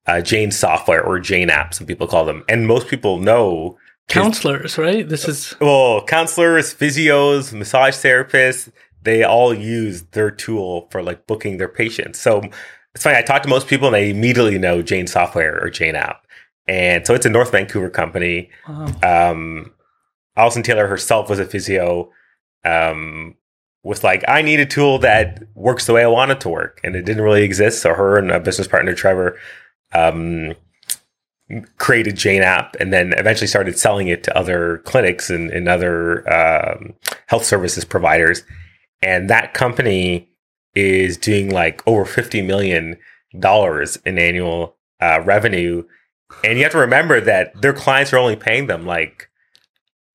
uh, 0.07 0.21
Jane 0.21 0.51
Software 0.51 1.05
or 1.05 1.19
Jane 1.21 1.51
App. 1.51 1.75
Some 1.75 1.87
people 1.87 2.07
call 2.07 2.25
them, 2.25 2.45
and 2.49 2.67
most 2.67 2.89
people 2.89 3.19
know 3.19 3.79
counselors, 4.09 4.79
right? 4.79 5.09
This 5.09 5.29
is 5.29 5.55
well, 5.61 6.03
counselors, 6.05 6.75
physios, 6.75 7.53
massage 7.53 7.97
therapists. 7.97 8.71
They 9.03 9.23
all 9.23 9.53
use 9.53 10.03
their 10.13 10.31
tool 10.31 10.89
for 10.91 11.03
like 11.03 11.27
booking 11.27 11.59
their 11.59 11.69
patients. 11.69 12.21
So 12.21 12.43
it's 12.95 13.03
funny. 13.03 13.17
I 13.19 13.23
talk 13.23 13.43
to 13.43 13.49
most 13.49 13.67
people 13.67 13.89
and 13.89 13.95
they 13.95 14.11
immediately 14.11 14.59
know 14.59 14.83
Jane 14.83 15.07
Software 15.07 15.63
or 15.63 15.71
Jane 15.71 15.97
App. 15.97 16.27
And 16.67 17.07
so 17.07 17.15
it's 17.15 17.27
a 17.27 17.31
North 17.31 17.53
Vancouver 17.53 17.91
company. 17.91 18.51
Wow. 18.69 19.33
Um, 19.33 19.73
Alison 20.37 20.63
Taylor 20.63 20.87
herself 20.87 21.29
was 21.29 21.39
a 21.39 21.45
physio. 21.45 22.11
Um, 22.65 23.37
was 23.83 24.03
like, 24.03 24.25
I 24.27 24.41
need 24.41 24.61
a 24.61 24.67
tool 24.67 24.99
that 25.01 25.43
works 25.55 25.87
the 25.87 25.93
way 25.93 26.03
I 26.03 26.09
want 26.09 26.31
it 26.31 26.41
to 26.41 26.49
work. 26.49 26.81
And 26.83 26.97
it 26.97 27.05
didn't 27.05 27.23
really 27.23 27.43
exist. 27.43 27.83
So 27.83 27.93
her 27.93 28.17
and 28.17 28.31
a 28.31 28.41
business 28.41 28.67
partner, 28.67 28.95
Trevor, 28.95 29.39
um, 29.93 30.55
created 31.77 32.17
Jane 32.17 32.43
App 32.43 32.75
and 32.81 32.93
then 32.93 33.13
eventually 33.13 33.47
started 33.47 33.79
selling 33.79 34.09
it 34.09 34.25
to 34.25 34.37
other 34.37 34.79
clinics 34.79 35.29
and, 35.29 35.51
and 35.51 35.69
other 35.69 36.27
um, 36.33 36.95
health 37.27 37.45
services 37.45 37.85
providers. 37.85 38.43
And 39.03 39.29
that 39.29 39.53
company 39.53 40.31
is 40.75 41.17
doing 41.17 41.51
like 41.51 41.87
over 41.87 42.05
fifty 42.05 42.43
million 42.43 42.99
dollars 43.39 43.97
in 44.05 44.19
annual 44.19 44.77
uh, 45.01 45.21
revenue, 45.25 45.85
and 46.43 46.59
you 46.59 46.65
have 46.65 46.73
to 46.73 46.79
remember 46.79 47.21
that 47.21 47.61
their 47.61 47.73
clients 47.73 48.13
are 48.13 48.19
only 48.19 48.37
paying 48.37 48.67
them 48.67 48.87
like 48.87 49.29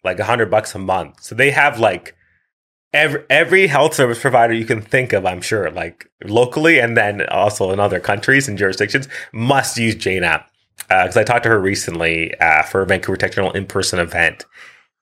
like 0.03 0.19
a 0.19 0.25
hundred 0.25 0.49
bucks 0.49 0.75
a 0.75 0.79
month. 0.79 1.21
So 1.23 1.35
they 1.35 1.51
have 1.51 1.79
like 1.79 2.15
every 2.93 3.23
every 3.29 3.67
health 3.67 3.93
service 3.93 4.19
provider 4.19 4.53
you 4.53 4.65
can 4.65 4.81
think 4.81 5.13
of. 5.13 5.25
I'm 5.25 5.41
sure, 5.41 5.69
like 5.71 6.09
locally 6.23 6.79
and 6.79 6.97
then 6.97 7.25
also 7.27 7.71
in 7.71 7.79
other 7.79 7.99
countries 7.99 8.47
and 8.47 8.57
jurisdictions, 8.57 9.07
must 9.31 9.77
use 9.77 9.95
Jane 9.95 10.23
app 10.23 10.49
because 10.87 11.17
uh, 11.17 11.21
I 11.21 11.23
talked 11.23 11.43
to 11.43 11.49
her 11.49 11.59
recently 11.59 12.33
uh, 12.39 12.63
for 12.63 12.81
a 12.81 12.85
Vancouver 12.85 13.17
Tech 13.17 13.33
Journal 13.33 13.51
in 13.51 13.65
person 13.65 13.99
event, 13.99 14.45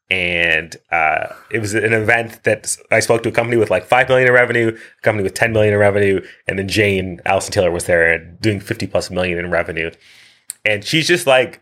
and 0.10 0.76
uh, 0.92 1.28
it 1.52 1.60
was 1.60 1.74
an 1.74 1.92
event 1.92 2.44
that 2.44 2.78
I 2.92 3.02
spoke 3.02 3.24
to 3.24 3.30
a 3.30 3.32
company 3.32 3.58
with 3.58 3.70
like 3.70 3.86
five 3.86 4.08
million 4.08 4.28
in 4.28 4.34
revenue, 4.34 4.70
a 4.70 5.02
company 5.02 5.24
with 5.24 5.34
ten 5.34 5.52
million 5.52 5.74
in 5.74 5.80
revenue, 5.80 6.26
and 6.48 6.58
then 6.58 6.68
Jane 6.68 7.20
Alison 7.26 7.52
Taylor 7.52 7.72
was 7.72 7.86
there 7.86 8.18
doing 8.18 8.60
fifty 8.60 8.88
plus 8.88 9.12
million 9.12 9.38
in 9.38 9.52
revenue, 9.52 9.92
and 10.64 10.84
she's 10.84 11.08
just 11.08 11.28
like, 11.28 11.60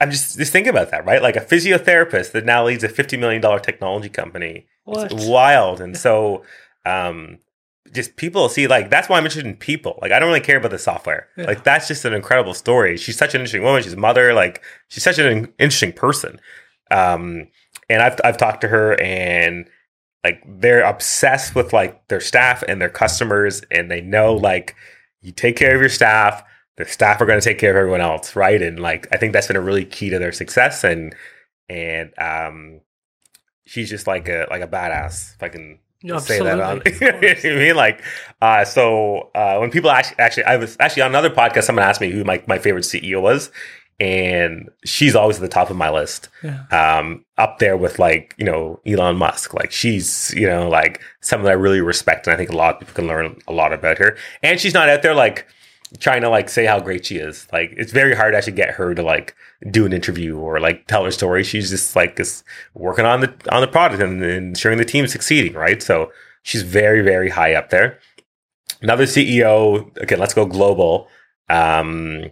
I'm 0.00 0.10
just 0.10 0.38
just 0.38 0.52
thinking 0.52 0.70
about 0.70 0.90
that, 0.90 1.04
right? 1.04 1.20
Like 1.20 1.36
a 1.36 1.40
physiotherapist 1.40 2.32
that 2.32 2.46
now 2.46 2.64
leads 2.64 2.82
a 2.82 2.88
fifty 2.88 3.18
million 3.18 3.42
dollar 3.42 3.60
technology 3.60 4.08
company. 4.08 4.66
What? 4.84 5.12
It's 5.12 5.26
wild, 5.26 5.80
and 5.80 5.96
so. 5.96 6.44
Um, 6.84 7.40
just 7.92 8.16
people 8.16 8.48
see 8.48 8.66
like 8.66 8.90
that's 8.90 9.08
why 9.08 9.16
I'm 9.16 9.24
interested 9.24 9.46
in 9.46 9.56
people. 9.56 9.98
Like 10.02 10.12
I 10.12 10.18
don't 10.18 10.28
really 10.28 10.40
care 10.40 10.56
about 10.56 10.70
the 10.70 10.78
software. 10.78 11.28
Yeah. 11.36 11.46
Like 11.46 11.64
that's 11.64 11.88
just 11.88 12.04
an 12.04 12.14
incredible 12.14 12.52
story. 12.52 12.96
She's 12.96 13.16
such 13.16 13.34
an 13.34 13.40
interesting 13.40 13.62
woman. 13.62 13.82
She's 13.82 13.92
a 13.92 13.96
mother. 13.96 14.34
Like 14.34 14.62
she's 14.88 15.02
such 15.02 15.18
an 15.18 15.52
interesting 15.58 15.92
person. 15.92 16.40
Um, 16.90 17.48
and 17.88 18.02
I've 18.02 18.20
I've 18.24 18.36
talked 18.36 18.60
to 18.62 18.68
her 18.68 19.00
and 19.00 19.68
like 20.24 20.42
they're 20.46 20.82
obsessed 20.82 21.54
with 21.54 21.72
like 21.72 22.06
their 22.08 22.20
staff 22.20 22.62
and 22.66 22.80
their 22.80 22.88
customers 22.88 23.62
and 23.70 23.90
they 23.90 24.00
know 24.00 24.34
like 24.34 24.74
you 25.22 25.32
take 25.32 25.56
care 25.56 25.74
of 25.74 25.80
your 25.80 25.90
staff 25.90 26.42
the 26.76 26.84
staff 26.84 27.20
are 27.20 27.26
going 27.26 27.40
to 27.40 27.44
take 27.44 27.58
care 27.58 27.70
of 27.70 27.76
everyone 27.76 28.00
else 28.00 28.36
right? 28.36 28.60
And 28.60 28.80
like 28.80 29.08
i 29.12 29.16
think 29.16 29.32
that's 29.32 29.46
been 29.46 29.56
a 29.56 29.60
really 29.60 29.84
key 29.84 30.10
to 30.10 30.18
their 30.18 30.32
success 30.32 30.84
and 30.84 31.14
and 31.68 32.12
um 32.18 32.80
she's 33.66 33.90
just 33.90 34.06
like 34.06 34.28
a 34.28 34.46
like 34.50 34.62
a 34.62 34.68
badass 34.68 35.34
if 35.34 35.42
i 35.42 35.48
can 35.48 35.78
say 36.18 36.40
that 36.40 36.60
on 36.60 36.82
you 36.86 37.00
know 37.00 37.18
what 37.18 37.44
I 37.44 37.56
mean? 37.56 37.76
Like 37.76 38.02
uh 38.42 38.64
so 38.64 39.30
uh 39.34 39.58
when 39.58 39.70
people 39.70 39.90
actually 39.90 40.18
actually 40.18 40.44
I 40.44 40.56
was 40.56 40.76
actually 40.78 41.02
on 41.02 41.10
another 41.10 41.30
podcast 41.30 41.64
someone 41.64 41.84
asked 41.84 42.00
me 42.00 42.10
who 42.10 42.22
my, 42.22 42.42
my 42.46 42.58
favorite 42.58 42.84
CEO 42.84 43.20
was 43.20 43.50
and 43.98 44.68
she's 44.84 45.16
always 45.16 45.36
at 45.36 45.42
the 45.42 45.48
top 45.48 45.70
of 45.70 45.76
my 45.76 45.90
list. 45.90 46.28
Yeah. 46.42 46.64
Um, 46.70 47.24
up 47.38 47.58
there 47.58 47.76
with 47.76 47.98
like, 47.98 48.34
you 48.36 48.44
know, 48.44 48.80
Elon 48.86 49.16
Musk. 49.16 49.54
Like 49.54 49.72
she's, 49.72 50.34
you 50.36 50.46
know, 50.46 50.68
like 50.68 51.00
someone 51.20 51.46
that 51.46 51.52
I 51.52 51.54
really 51.54 51.80
respect 51.80 52.26
and 52.26 52.34
I 52.34 52.36
think 52.36 52.50
a 52.50 52.56
lot 52.56 52.74
of 52.74 52.80
people 52.80 52.94
can 52.94 53.06
learn 53.06 53.38
a 53.48 53.52
lot 53.52 53.72
about 53.72 53.98
her. 53.98 54.16
And 54.42 54.60
she's 54.60 54.74
not 54.74 54.88
out 54.88 55.02
there 55.02 55.14
like 55.14 55.46
trying 55.98 56.20
to 56.22 56.28
like 56.28 56.48
say 56.48 56.66
how 56.66 56.80
great 56.80 57.06
she 57.06 57.16
is. 57.16 57.46
Like 57.52 57.72
it's 57.76 57.92
very 57.92 58.14
hard 58.14 58.32
to 58.32 58.38
actually 58.38 58.54
get 58.54 58.74
her 58.74 58.94
to 58.94 59.02
like 59.02 59.34
do 59.70 59.86
an 59.86 59.92
interview 59.92 60.36
or 60.36 60.60
like 60.60 60.86
tell 60.86 61.04
her 61.04 61.10
story. 61.10 61.42
She's 61.42 61.70
just 61.70 61.96
like 61.96 62.16
just 62.16 62.44
working 62.74 63.06
on 63.06 63.20
the 63.20 63.34
on 63.50 63.62
the 63.62 63.68
product 63.68 64.02
and, 64.02 64.22
and 64.22 64.48
ensuring 64.48 64.78
the 64.78 64.84
team 64.84 65.06
is 65.06 65.12
succeeding, 65.12 65.54
right? 65.54 65.82
So 65.82 66.12
she's 66.42 66.62
very, 66.62 67.02
very 67.02 67.30
high 67.30 67.54
up 67.54 67.70
there. 67.70 67.98
Another 68.82 69.04
CEO, 69.04 69.96
again, 69.96 70.18
let's 70.18 70.34
go 70.34 70.44
global. 70.44 71.08
Um, 71.48 72.30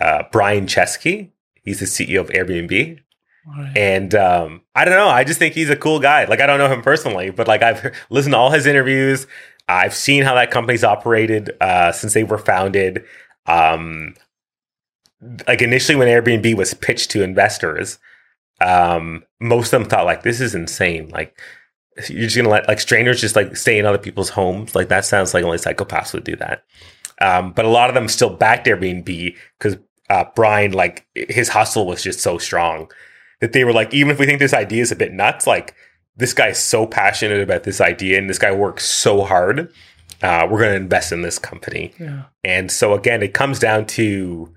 uh, 0.00 0.24
Brian 0.32 0.66
Chesky. 0.66 1.30
He's 1.62 1.80
the 1.80 1.86
CEO 1.86 2.20
of 2.20 2.28
Airbnb. 2.30 3.00
Right. 3.46 3.76
And 3.76 4.14
um, 4.14 4.62
I 4.74 4.84
don't 4.84 4.96
know. 4.96 5.08
I 5.08 5.24
just 5.24 5.38
think 5.38 5.54
he's 5.54 5.70
a 5.70 5.76
cool 5.76 5.98
guy. 5.98 6.24
Like 6.24 6.40
I 6.40 6.46
don't 6.46 6.58
know 6.58 6.68
him 6.68 6.82
personally, 6.82 7.30
but 7.30 7.48
like 7.48 7.62
I've 7.62 7.94
listened 8.10 8.32
to 8.32 8.38
all 8.38 8.50
his 8.50 8.66
interviews. 8.66 9.26
I've 9.68 9.94
seen 9.94 10.24
how 10.24 10.34
that 10.34 10.50
company's 10.50 10.84
operated 10.84 11.56
uh, 11.60 11.92
since 11.92 12.12
they 12.12 12.24
were 12.24 12.38
founded. 12.38 13.04
Um, 13.46 14.14
like 15.46 15.62
initially 15.62 15.96
when 15.96 16.08
Airbnb 16.08 16.56
was 16.56 16.74
pitched 16.74 17.10
to 17.12 17.22
investors, 17.22 17.98
um, 18.60 19.24
most 19.40 19.72
of 19.72 19.80
them 19.80 19.88
thought 19.88 20.06
like 20.06 20.22
this 20.22 20.40
is 20.40 20.54
insane. 20.54 21.08
Like 21.08 21.38
you're 22.08 22.24
just 22.24 22.36
gonna 22.36 22.48
let 22.48 22.68
like 22.68 22.80
strangers 22.80 23.20
just 23.20 23.36
like 23.36 23.56
stay 23.56 23.78
in 23.78 23.86
other 23.86 23.98
people's 23.98 24.30
homes. 24.30 24.74
Like 24.74 24.88
that 24.88 25.04
sounds 25.04 25.34
like 25.34 25.44
only 25.44 25.58
psychopaths 25.58 26.12
would 26.12 26.24
do 26.24 26.36
that. 26.36 26.64
Um, 27.20 27.52
but 27.52 27.64
a 27.64 27.68
lot 27.68 27.90
of 27.90 27.94
them 27.94 28.08
still 28.08 28.30
backed 28.30 28.66
Airbnb 28.66 29.36
because 29.58 29.76
uh, 30.10 30.24
Brian, 30.34 30.72
like 30.72 31.06
his 31.14 31.48
hustle 31.48 31.86
was 31.86 32.02
just 32.02 32.20
so 32.20 32.36
strong 32.36 32.90
that 33.40 33.52
they 33.52 33.64
were 33.64 33.72
like, 33.72 33.94
even 33.94 34.10
if 34.10 34.18
we 34.18 34.26
think 34.26 34.40
this 34.40 34.52
idea 34.52 34.82
is 34.82 34.90
a 34.90 34.96
bit 34.96 35.12
nuts, 35.12 35.46
like 35.46 35.74
this 36.16 36.34
guy 36.34 36.48
is 36.48 36.58
so 36.58 36.84
passionate 36.84 37.40
about 37.40 37.62
this 37.62 37.80
idea 37.80 38.18
and 38.18 38.28
this 38.28 38.38
guy 38.38 38.52
works 38.52 38.84
so 38.84 39.22
hard. 39.22 39.72
Uh, 40.20 40.46
we're 40.50 40.58
going 40.58 40.72
to 40.72 40.76
invest 40.76 41.12
in 41.12 41.22
this 41.22 41.38
company. 41.38 41.94
Yeah. 41.98 42.24
And 42.44 42.70
so 42.70 42.92
again, 42.92 43.22
it 43.22 43.32
comes 43.32 43.60
down 43.60 43.86
to 43.86 44.52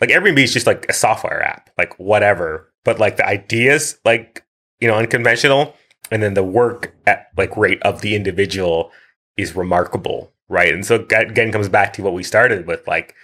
like 0.00 0.10
Airbnb 0.10 0.42
is 0.42 0.54
just 0.54 0.66
like 0.66 0.86
a 0.88 0.94
software 0.94 1.42
app, 1.42 1.70
like 1.76 1.96
whatever. 1.98 2.72
But 2.82 2.98
like 2.98 3.18
the 3.18 3.26
ideas, 3.26 3.98
like 4.04 4.44
you 4.80 4.88
know, 4.88 4.94
unconventional, 4.94 5.74
and 6.10 6.22
then 6.22 6.34
the 6.34 6.44
work 6.44 6.94
at 7.06 7.28
like 7.36 7.56
rate 7.56 7.82
of 7.82 8.00
the 8.00 8.16
individual 8.16 8.90
is 9.36 9.54
remarkable, 9.54 10.32
right? 10.48 10.72
And 10.72 10.84
so 10.84 10.96
again, 10.96 11.52
comes 11.52 11.68
back 11.68 11.92
to 11.94 12.02
what 12.02 12.14
we 12.14 12.22
started 12.22 12.66
with, 12.66 12.86
like 12.88 13.14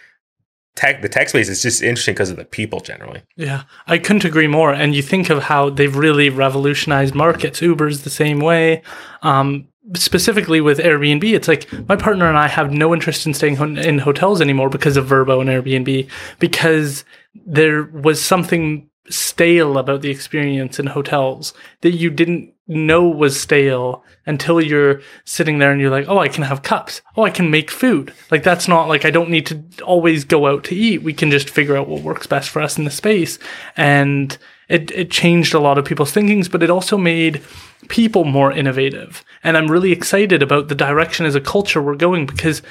tech 0.74 1.02
the 1.02 1.08
tech 1.08 1.28
space 1.28 1.48
is 1.48 1.62
just 1.62 1.82
interesting 1.82 2.14
because 2.14 2.30
of 2.30 2.36
the 2.36 2.44
people 2.44 2.80
generally. 2.80 3.22
Yeah, 3.36 3.64
I 3.86 3.98
couldn't 3.98 4.24
agree 4.24 4.46
more. 4.46 4.72
And 4.72 4.94
you 4.94 5.02
think 5.02 5.30
of 5.30 5.44
how 5.44 5.70
they've 5.70 5.94
really 5.94 6.30
revolutionized 6.30 7.14
markets. 7.14 7.60
Uber's 7.60 8.02
the 8.02 8.10
same 8.10 8.40
way. 8.40 8.82
Um, 9.22 9.68
specifically 9.94 10.60
with 10.60 10.78
Airbnb, 10.78 11.24
it's 11.24 11.48
like 11.48 11.70
my 11.88 11.96
partner 11.96 12.28
and 12.28 12.38
I 12.38 12.48
have 12.48 12.72
no 12.72 12.94
interest 12.94 13.26
in 13.26 13.34
staying 13.34 13.56
ho- 13.56 13.64
in 13.64 13.98
hotels 13.98 14.40
anymore 14.40 14.68
because 14.68 14.96
of 14.96 15.06
Vrbo 15.06 15.40
and 15.40 15.50
Airbnb 15.50 16.08
because 16.38 17.04
there 17.34 17.84
was 17.84 18.22
something 18.22 18.88
stale 19.08 19.78
about 19.78 20.00
the 20.00 20.10
experience 20.10 20.78
in 20.78 20.86
hotels 20.86 21.52
that 21.80 21.92
you 21.92 22.10
didn't 22.10 22.52
know 22.68 23.08
was 23.08 23.38
stale 23.38 24.04
until 24.26 24.60
you're 24.60 25.00
sitting 25.24 25.58
there 25.58 25.72
and 25.72 25.80
you're 25.80 25.90
like, 25.90 26.08
oh, 26.08 26.18
I 26.18 26.28
can 26.28 26.44
have 26.44 26.62
cups. 26.62 27.02
Oh, 27.16 27.22
I 27.22 27.30
can 27.30 27.50
make 27.50 27.70
food. 27.70 28.12
Like 28.30 28.42
that's 28.42 28.68
not 28.68 28.88
like 28.88 29.04
I 29.04 29.10
don't 29.10 29.30
need 29.30 29.46
to 29.46 29.62
always 29.82 30.24
go 30.24 30.46
out 30.46 30.64
to 30.64 30.74
eat. 30.74 31.02
We 31.02 31.12
can 31.12 31.30
just 31.30 31.50
figure 31.50 31.76
out 31.76 31.88
what 31.88 32.02
works 32.02 32.26
best 32.26 32.50
for 32.50 32.62
us 32.62 32.78
in 32.78 32.84
the 32.84 32.90
space. 32.90 33.38
And 33.76 34.36
it, 34.68 34.90
it 34.92 35.10
changed 35.10 35.54
a 35.54 35.60
lot 35.60 35.78
of 35.78 35.84
people's 35.84 36.12
thinkings, 36.12 36.48
but 36.48 36.62
it 36.62 36.70
also 36.70 36.96
made 36.96 37.42
people 37.88 38.24
more 38.24 38.52
innovative. 38.52 39.24
And 39.42 39.56
I'm 39.56 39.70
really 39.70 39.92
excited 39.92 40.42
about 40.42 40.68
the 40.68 40.74
direction 40.74 41.26
as 41.26 41.34
a 41.34 41.40
culture 41.40 41.82
we're 41.82 41.96
going 41.96 42.26
because 42.26 42.62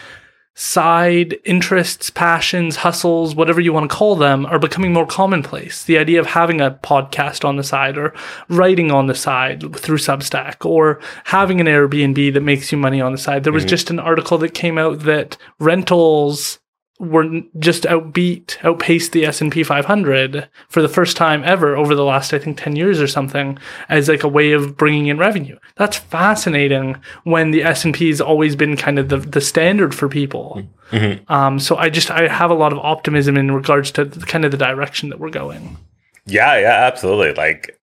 side 0.53 1.37
interests, 1.45 2.09
passions, 2.09 2.77
hustles, 2.77 3.35
whatever 3.35 3.61
you 3.61 3.73
want 3.73 3.89
to 3.89 3.95
call 3.95 4.15
them, 4.15 4.45
are 4.45 4.59
becoming 4.59 4.93
more 4.93 5.05
commonplace. 5.05 5.83
The 5.83 5.97
idea 5.97 6.19
of 6.19 6.27
having 6.27 6.61
a 6.61 6.71
podcast 6.83 7.45
on 7.45 7.55
the 7.55 7.63
side 7.63 7.97
or 7.97 8.13
writing 8.49 8.91
on 8.91 9.07
the 9.07 9.15
side 9.15 9.61
through 9.75 9.97
Substack 9.97 10.65
or 10.65 10.99
having 11.25 11.61
an 11.61 11.67
Airbnb 11.67 12.33
that 12.33 12.41
makes 12.41 12.71
you 12.71 12.77
money 12.77 13.01
on 13.01 13.11
the 13.11 13.17
side. 13.17 13.43
There 13.43 13.53
was 13.53 13.63
mm-hmm. 13.63 13.69
just 13.69 13.89
an 13.89 13.99
article 13.99 14.37
that 14.39 14.53
came 14.53 14.77
out 14.77 14.99
that 14.99 15.37
rentals 15.59 16.59
were 17.01 17.41
just 17.57 17.83
outbeat, 17.83 18.63
outpaced 18.63 19.11
the 19.11 19.25
S 19.25 19.41
and 19.41 19.51
P 19.51 19.63
500 19.63 20.47
for 20.69 20.83
the 20.83 20.87
first 20.87 21.17
time 21.17 21.43
ever 21.43 21.75
over 21.75 21.95
the 21.95 22.05
last, 22.05 22.31
I 22.31 22.37
think, 22.39 22.61
10 22.61 22.75
years 22.75 23.01
or 23.01 23.07
something, 23.07 23.57
as 23.89 24.07
like 24.07 24.23
a 24.23 24.27
way 24.27 24.51
of 24.51 24.77
bringing 24.77 25.07
in 25.07 25.17
revenue. 25.17 25.57
That's 25.77 25.97
fascinating. 25.97 27.01
When 27.23 27.51
the 27.51 27.63
S 27.63 27.83
and 27.83 27.93
P 27.93 28.09
has 28.09 28.21
always 28.21 28.55
been 28.55 28.77
kind 28.77 28.99
of 28.99 29.09
the, 29.09 29.17
the 29.17 29.41
standard 29.41 29.95
for 29.95 30.07
people. 30.07 30.61
Mm-hmm. 30.91 31.31
Um, 31.31 31.59
so 31.59 31.75
I 31.75 31.89
just 31.89 32.11
I 32.11 32.27
have 32.27 32.51
a 32.51 32.55
lot 32.55 32.71
of 32.71 32.77
optimism 32.79 33.35
in 33.35 33.51
regards 33.51 33.91
to 33.91 34.05
the, 34.05 34.23
kind 34.25 34.45
of 34.45 34.51
the 34.51 34.57
direction 34.57 35.09
that 35.09 35.19
we're 35.19 35.31
going. 35.31 35.77
Yeah, 36.27 36.59
yeah, 36.59 36.85
absolutely. 36.85 37.33
Like 37.33 37.79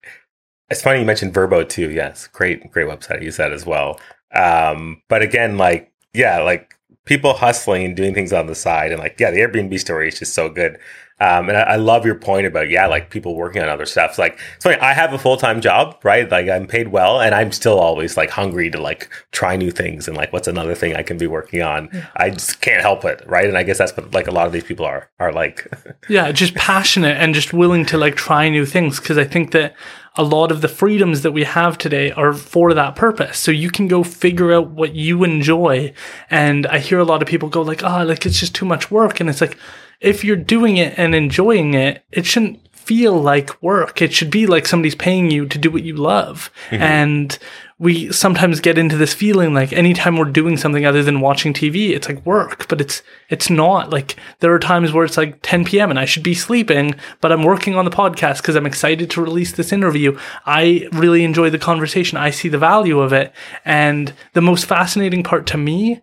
it's 0.70 0.82
funny 0.82 1.01
you 1.01 1.07
mentioned 1.07 1.35
Vrbo 1.35 1.69
too. 1.69 1.90
Yes, 1.90 2.28
great, 2.28 2.70
great 2.70 2.86
website. 2.86 3.20
I 3.20 3.24
use 3.24 3.36
that 3.39 3.53
as 3.53 3.66
well. 3.66 3.99
Um, 4.32 5.03
but 5.09 5.23
again, 5.23 5.59
like 5.59 5.93
yeah, 6.15 6.40
like 6.40 6.78
people 7.09 7.35
hustling, 7.35 7.85
and 7.85 7.97
doing 7.97 8.15
things 8.15 8.33
on 8.33 8.47
the 8.47 8.55
side, 8.55 8.93
and 8.93 9.01
like 9.01 9.19
yeah, 9.19 9.31
the 9.31 9.39
Airbnb 9.39 9.79
story 9.81 10.09
is 10.09 10.19
just 10.19 10.35
so 10.35 10.49
good. 10.49 10.79
Um, 11.20 11.49
and 11.49 11.59
I, 11.59 11.62
I, 11.62 11.77
love 11.77 12.07
your 12.07 12.15
point 12.15 12.47
about 12.47 12.70
yeah, 12.70 12.86
like 12.86 13.11
people 13.11 13.35
working 13.35 13.61
on 13.61 13.69
other 13.69 13.86
stuff. 13.86 14.19
Like 14.19 14.39
it's 14.55 14.65
funny. 14.65 14.77
I 14.77 14.93
have 14.93 15.12
a 15.12 15.19
full 15.19 15.36
time 15.36 15.61
job, 15.61 15.99
right? 16.05 16.31
Like 16.31 16.49
I'm 16.49 16.69
paid 16.69 16.89
well, 16.89 17.20
and 17.20 17.35
I'm 17.35 17.51
still 17.51 17.81
always 17.81 18.16
like 18.16 18.31
hungry 18.31 18.70
to 18.70 18.81
like 18.81 19.11
try 19.32 19.57
new 19.57 19.73
things 19.73 20.07
and 20.07 20.16
like 20.16 20.32
what's 20.32 20.47
another 20.47 20.77
thing 20.77 20.95
I 20.95 21.03
can 21.03 21.19
be 21.19 21.27
working 21.27 21.61
on. 21.61 21.89
Yeah. 21.93 22.07
I 22.16 22.31
just 22.31 22.61
can't 22.61 22.81
help 22.82 23.05
it, 23.05 23.20
right? 23.27 23.47
And 23.47 23.59
I 23.59 23.65
guess 23.65 23.78
that's 23.78 23.97
what 23.97 24.12
like 24.15 24.28
a 24.28 24.31
lot 24.31 24.47
of 24.47 24.53
these 24.53 24.62
people 24.62 24.86
are 24.86 25.11
are 25.19 25.32
like. 25.32 25.66
yeah, 26.09 26.31
just 26.31 26.55
passionate 26.55 27.16
and 27.16 27.35
just 27.35 27.53
willing 27.53 27.85
to 27.86 27.99
like 27.99 28.15
try 28.15 28.49
new 28.49 28.65
things 28.65 29.01
because 29.01 29.19
I 29.19 29.24
think 29.24 29.51
that 29.53 29.74
a 30.15 30.23
lot 30.23 30.53
of 30.53 30.61
the 30.61 30.69
freedoms 30.69 31.23
that 31.23 31.32
we 31.32 31.45
have 31.45 31.78
today 31.78 32.12
are 32.12 32.32
for 32.32 32.74
that 32.74 32.95
purpose. 32.95 33.39
So 33.39 33.51
you 33.51 33.70
can 33.70 33.89
go 33.89 34.05
figure 34.05 34.53
out 34.53 34.70
what 34.70 34.95
you 34.95 35.24
enjoy. 35.24 35.93
And 36.31 36.66
I 36.66 36.78
hear 36.78 36.99
a 36.99 37.05
lot 37.05 37.23
of 37.23 37.28
people 37.28 37.49
go 37.49 37.62
like, 37.62 37.82
oh, 37.82 38.05
like 38.05 38.24
it's 38.24 38.39
just 38.39 38.55
too 38.55 38.65
much 38.65 38.90
work. 38.90 39.20
And 39.20 39.31
it's 39.31 39.40
like, 39.40 39.57
if 40.01 40.25
you're 40.25 40.37
doing 40.37 40.77
it 40.77 40.95
and 40.97 41.15
enjoying 41.15 41.75
it, 41.75 42.05
it 42.12 42.27
shouldn't 42.27 42.61
feel 42.73 43.20
like 43.20 43.62
work. 43.62 44.01
It 44.01 44.15
should 44.15 44.31
be 44.31 44.47
like 44.47 44.66
somebody's 44.66 44.95
paying 44.95 45.31
you 45.31 45.47
to 45.47 45.59
do 45.59 45.70
what 45.70 45.85
you 45.85 45.95
love. 45.95 46.51
Mm-hmm. 46.70 46.83
And 46.83 47.39
we 47.79 48.11
sometimes 48.11 48.61
get 48.61 48.79
into 48.79 48.97
this 48.97 49.12
feeling 49.12 49.53
like 49.53 49.75
anytime 49.75 50.16
we're 50.16 50.25
doing 50.25 50.57
something 50.57 50.87
other 50.87 51.03
than 51.03 51.20
watching 51.20 51.53
TV, 51.53 51.91
it's 51.91 52.09
like 52.09 52.25
work, 52.25 52.66
but 52.66 52.81
it's, 52.81 53.03
it's 53.29 53.51
not 53.51 53.91
like 53.91 54.16
there 54.41 54.55
are 54.55 54.59
times 54.59 54.93
where 54.93 55.05
it's 55.05 55.19
like 55.19 55.39
10 55.43 55.66
PM 55.66 55.91
and 55.91 55.99
I 55.99 56.07
should 56.07 56.23
be 56.23 56.35
sleeping, 56.35 56.95
but 57.20 57.31
I'm 57.31 57.43
working 57.43 57.77
on 57.77 57.85
the 57.85 57.91
podcast 57.91 58.39
because 58.39 58.57
I'm 58.57 58.66
excited 58.66 59.11
to 59.11 59.23
release 59.23 59.53
this 59.53 59.70
interview. 59.70 60.19
I 60.47 60.89
really 60.93 61.25
enjoy 61.25 61.51
the 61.51 61.59
conversation. 61.59 62.16
I 62.16 62.31
see 62.31 62.49
the 62.49 62.57
value 62.57 63.01
of 63.01 63.12
it. 63.12 63.33
And 63.66 64.15
the 64.33 64.41
most 64.41 64.65
fascinating 64.65 65.23
part 65.23 65.47
to 65.49 65.59
me 65.59 66.01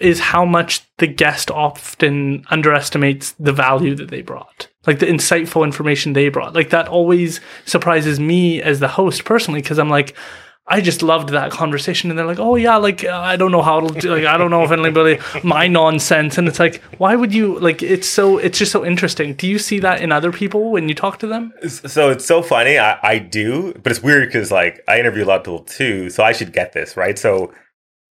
is 0.00 0.18
how 0.18 0.44
much 0.44 0.82
the 0.96 1.06
guest 1.06 1.50
often 1.50 2.44
underestimates 2.50 3.32
the 3.38 3.52
value 3.52 3.94
that 3.94 4.10
they 4.10 4.22
brought. 4.22 4.68
Like 4.86 4.98
the 4.98 5.06
insightful 5.06 5.64
information 5.64 6.14
they 6.14 6.30
brought. 6.30 6.54
Like 6.54 6.70
that 6.70 6.88
always 6.88 7.40
surprises 7.66 8.18
me 8.18 8.62
as 8.62 8.80
the 8.80 8.88
host 8.88 9.24
personally, 9.24 9.60
because 9.60 9.78
I'm 9.78 9.90
like, 9.90 10.16
I 10.72 10.80
just 10.80 11.02
loved 11.02 11.30
that 11.30 11.50
conversation. 11.50 12.10
And 12.10 12.18
they're 12.18 12.26
like, 12.26 12.38
oh, 12.38 12.54
yeah, 12.54 12.76
like, 12.76 13.04
uh, 13.04 13.10
I 13.18 13.34
don't 13.36 13.50
know 13.50 13.60
how 13.60 13.78
it'll 13.78 13.88
do. 13.88 14.14
Like, 14.14 14.24
I 14.24 14.36
don't 14.36 14.52
know 14.52 14.62
if 14.62 14.70
anybody, 14.70 15.18
my 15.42 15.66
nonsense. 15.66 16.38
And 16.38 16.46
it's 16.46 16.60
like, 16.60 16.80
why 16.98 17.16
would 17.16 17.34
you, 17.34 17.58
like, 17.58 17.82
it's 17.82 18.06
so, 18.06 18.38
it's 18.38 18.56
just 18.56 18.70
so 18.70 18.86
interesting. 18.86 19.34
Do 19.34 19.48
you 19.48 19.58
see 19.58 19.80
that 19.80 20.00
in 20.00 20.12
other 20.12 20.30
people 20.30 20.70
when 20.70 20.88
you 20.88 20.94
talk 20.94 21.18
to 21.20 21.26
them? 21.26 21.52
So 21.66 22.10
it's 22.10 22.24
so 22.24 22.40
funny. 22.40 22.78
I, 22.78 23.00
I 23.02 23.18
do, 23.18 23.72
but 23.82 23.90
it's 23.90 24.00
weird 24.00 24.28
because, 24.28 24.52
like, 24.52 24.84
I 24.86 25.00
interview 25.00 25.24
a 25.24 25.26
lot 25.26 25.38
of 25.38 25.44
people 25.44 25.64
too. 25.64 26.08
So 26.08 26.22
I 26.22 26.30
should 26.30 26.52
get 26.52 26.72
this, 26.72 26.96
right? 26.96 27.18
So 27.18 27.52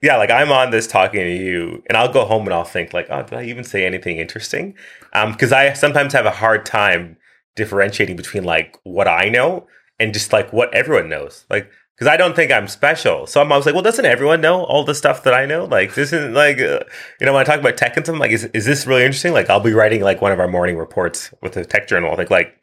yeah, 0.02 0.16
like 0.18 0.32
I'm 0.32 0.52
on 0.52 0.72
this 0.72 0.88
talking 0.88 1.22
to 1.22 1.36
you, 1.36 1.84
and 1.88 1.98
I'll 1.98 2.12
go 2.12 2.26
home 2.26 2.44
and 2.44 2.54
I'll 2.54 2.64
think 2.64 2.94
like, 2.94 3.08
oh, 3.10 3.24
did 3.24 3.34
I 3.34 3.44
even 3.44 3.64
say 3.64 3.86
anything 3.86 4.18
interesting? 4.18 4.76
Because 5.12 5.52
um, 5.52 5.58
I 5.58 5.74
sometimes 5.74 6.14
have 6.14 6.26
a 6.26 6.32
hard 6.32 6.66
time 6.66 7.18
differentiating 7.56 8.16
between 8.16 8.46
like 8.46 8.80
what 8.84 9.08
I 9.08 9.28
know 9.28 9.68
and 10.00 10.14
just 10.14 10.32
like 10.32 10.54
what 10.54 10.74
everyone 10.74 11.10
knows. 11.10 11.46
Like, 11.50 11.70
because 11.96 12.08
I 12.08 12.16
don't 12.16 12.34
think 12.34 12.50
I'm 12.50 12.70
special, 12.70 13.28
so 13.28 13.42
I'm 13.42 13.52
always 13.52 13.66
like, 13.66 13.76
well, 13.76 13.84
doesn't 13.84 14.06
everyone 14.06 14.40
know 14.40 14.64
all 14.64 14.86
the 14.86 14.96
stuff 14.96 15.24
that 15.24 15.34
I 15.34 15.46
know? 15.46 15.66
Like, 15.66 15.96
this 15.96 16.14
isn't 16.14 16.34
like, 16.34 16.60
uh, 16.60 16.80
you 17.20 17.26
know, 17.26 17.34
when 17.34 17.42
I 17.42 17.44
talk 17.44 17.60
about 17.60 17.76
tech 17.76 17.98
and 17.98 18.06
something, 18.06 18.22
like, 18.22 18.32
is 18.32 18.46
is 18.46 18.66
this 18.66 18.88
really 18.88 19.04
interesting? 19.04 19.34
Like, 19.34 19.50
I'll 19.50 19.60
be 19.60 19.74
writing 19.74 20.02
like 20.02 20.22
one 20.22 20.32
of 20.32 20.40
our 20.40 20.48
morning 20.48 20.78
reports 20.78 21.34
with 21.42 21.54
the 21.54 21.66
tech 21.66 21.90
journal. 21.90 22.16
Think 22.16 22.30
like, 22.30 22.58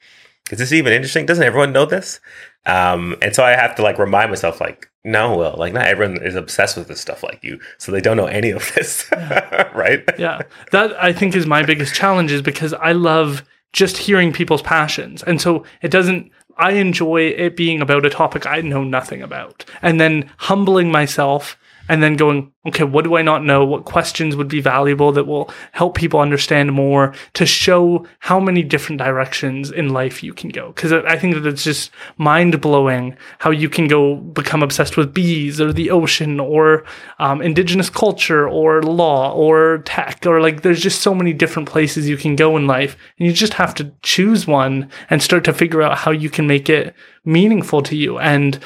is 0.51 0.59
this 0.59 0.73
even 0.73 0.93
interesting? 0.93 1.27
Doesn't 1.27 1.45
everyone 1.45 1.73
know 1.73 1.87
this? 1.87 2.21
Um, 2.67 3.17
and 3.23 3.35
so 3.35 3.45
I 3.45 3.51
have 3.51 3.75
to 3.77 3.83
like 3.83 3.99
remind 3.99 4.31
myself, 4.31 4.61
like, 4.61 4.91
no, 5.05 5.37
Will, 5.37 5.55
like 5.57 5.73
not 5.73 5.87
everyone 5.87 6.23
is 6.23 6.35
obsessed 6.35 6.77
with 6.77 6.89
this 6.89 7.01
stuff 7.01 7.23
like 7.23 7.43
you, 7.43 7.61
so 7.79 7.93
they 7.93 8.01
don't 8.01 8.17
know 8.17 8.27
any 8.27 8.51
of 8.51 8.73
this, 8.75 9.09
yeah. 9.13 9.71
right? 9.75 10.03
Yeah, 10.19 10.43
that 10.73 10.93
I 11.03 11.13
think 11.13 11.37
is 11.37 11.47
my 11.47 11.63
biggest 11.63 11.95
challenge, 11.95 12.33
is 12.33 12.43
because 12.43 12.75
I 12.75 12.93
love 12.93 13.45
just 13.73 13.97
hearing 13.97 14.33
people's 14.33 14.63
passions, 14.63 15.23
and 15.23 15.41
so 15.41 15.65
it 15.83 15.91
doesn't. 15.91 16.31
I 16.59 16.73
enjoy 16.73 17.21
it 17.21 17.55
being 17.55 17.83
about 17.83 18.07
a 18.07 18.11
topic 18.11 18.47
I 18.47 18.63
know 18.63 18.83
nothing 18.83 19.23
about, 19.23 19.65
and 19.83 20.01
then 20.01 20.31
humbling 20.39 20.91
myself 20.91 21.57
and 21.89 22.03
then 22.03 22.17
going, 22.17 22.53
okay, 22.67 22.85
what 22.85 23.05
do 23.05 23.17
I 23.17 23.23
not 23.23 23.45
know? 23.45 23.65
What 23.65 23.85
questions 23.85 24.35
would 24.37 24.49
be 24.49 24.61
valuable 24.61 25.13
that 25.13 25.27
will 25.27 25.51
help 25.73 25.97
people 25.97 26.21
understand 26.21 26.73
more 26.73 27.15
to 27.35 27.47
show 27.47 28.07
how 28.19 28.41
many 28.41 28.63
different 28.63 28.99
directions 28.99 29.71
in 29.71 29.91
life 29.91 30.23
you 30.23 30.35
can 30.35 30.51
go? 30.51 30.73
Because 30.73 30.93
I 30.93 31.17
think 31.17 31.35
that 31.35 31.47
it's 31.47 31.65
just 31.65 31.91
mind 32.17 32.61
blowing 32.61 33.17
how 33.39 33.51
you 33.51 33.69
can 33.69 33.87
go 33.87 34.17
become 34.17 34.63
obsessed 34.63 34.97
with 34.97 35.15
bees 35.15 35.61
or 35.61 35.73
the 35.73 35.91
ocean 35.91 36.41
or 36.41 36.85
um, 37.19 37.41
indigenous 37.41 37.91
culture 37.91 38.49
or 38.49 38.83
law 38.83 39.33
or 39.33 39.79
tech 39.85 40.27
or 40.27 40.41
like 40.41 40.63
there's 40.63 40.83
just 40.83 41.03
so 41.03 41.15
many 41.15 41.33
different 41.33 41.69
places 41.69 42.09
you 42.09 42.17
can 42.17 42.35
go 42.37 42.57
in 42.57 42.67
life. 42.67 42.97
And 43.19 43.27
you 43.27 43.33
just 43.33 43.55
have 43.55 43.75
to 43.77 43.93
choose 44.03 44.47
one 44.47 44.91
and 45.09 45.23
start 45.23 45.45
to 45.45 45.53
figure 45.53 45.83
out 45.83 45.99
how 45.99 46.11
you 46.11 46.31
can 46.31 46.47
make 46.47 46.69
it 46.69 46.95
meaningful 47.25 47.83
to 47.83 47.97
you. 47.97 48.19
And 48.19 48.59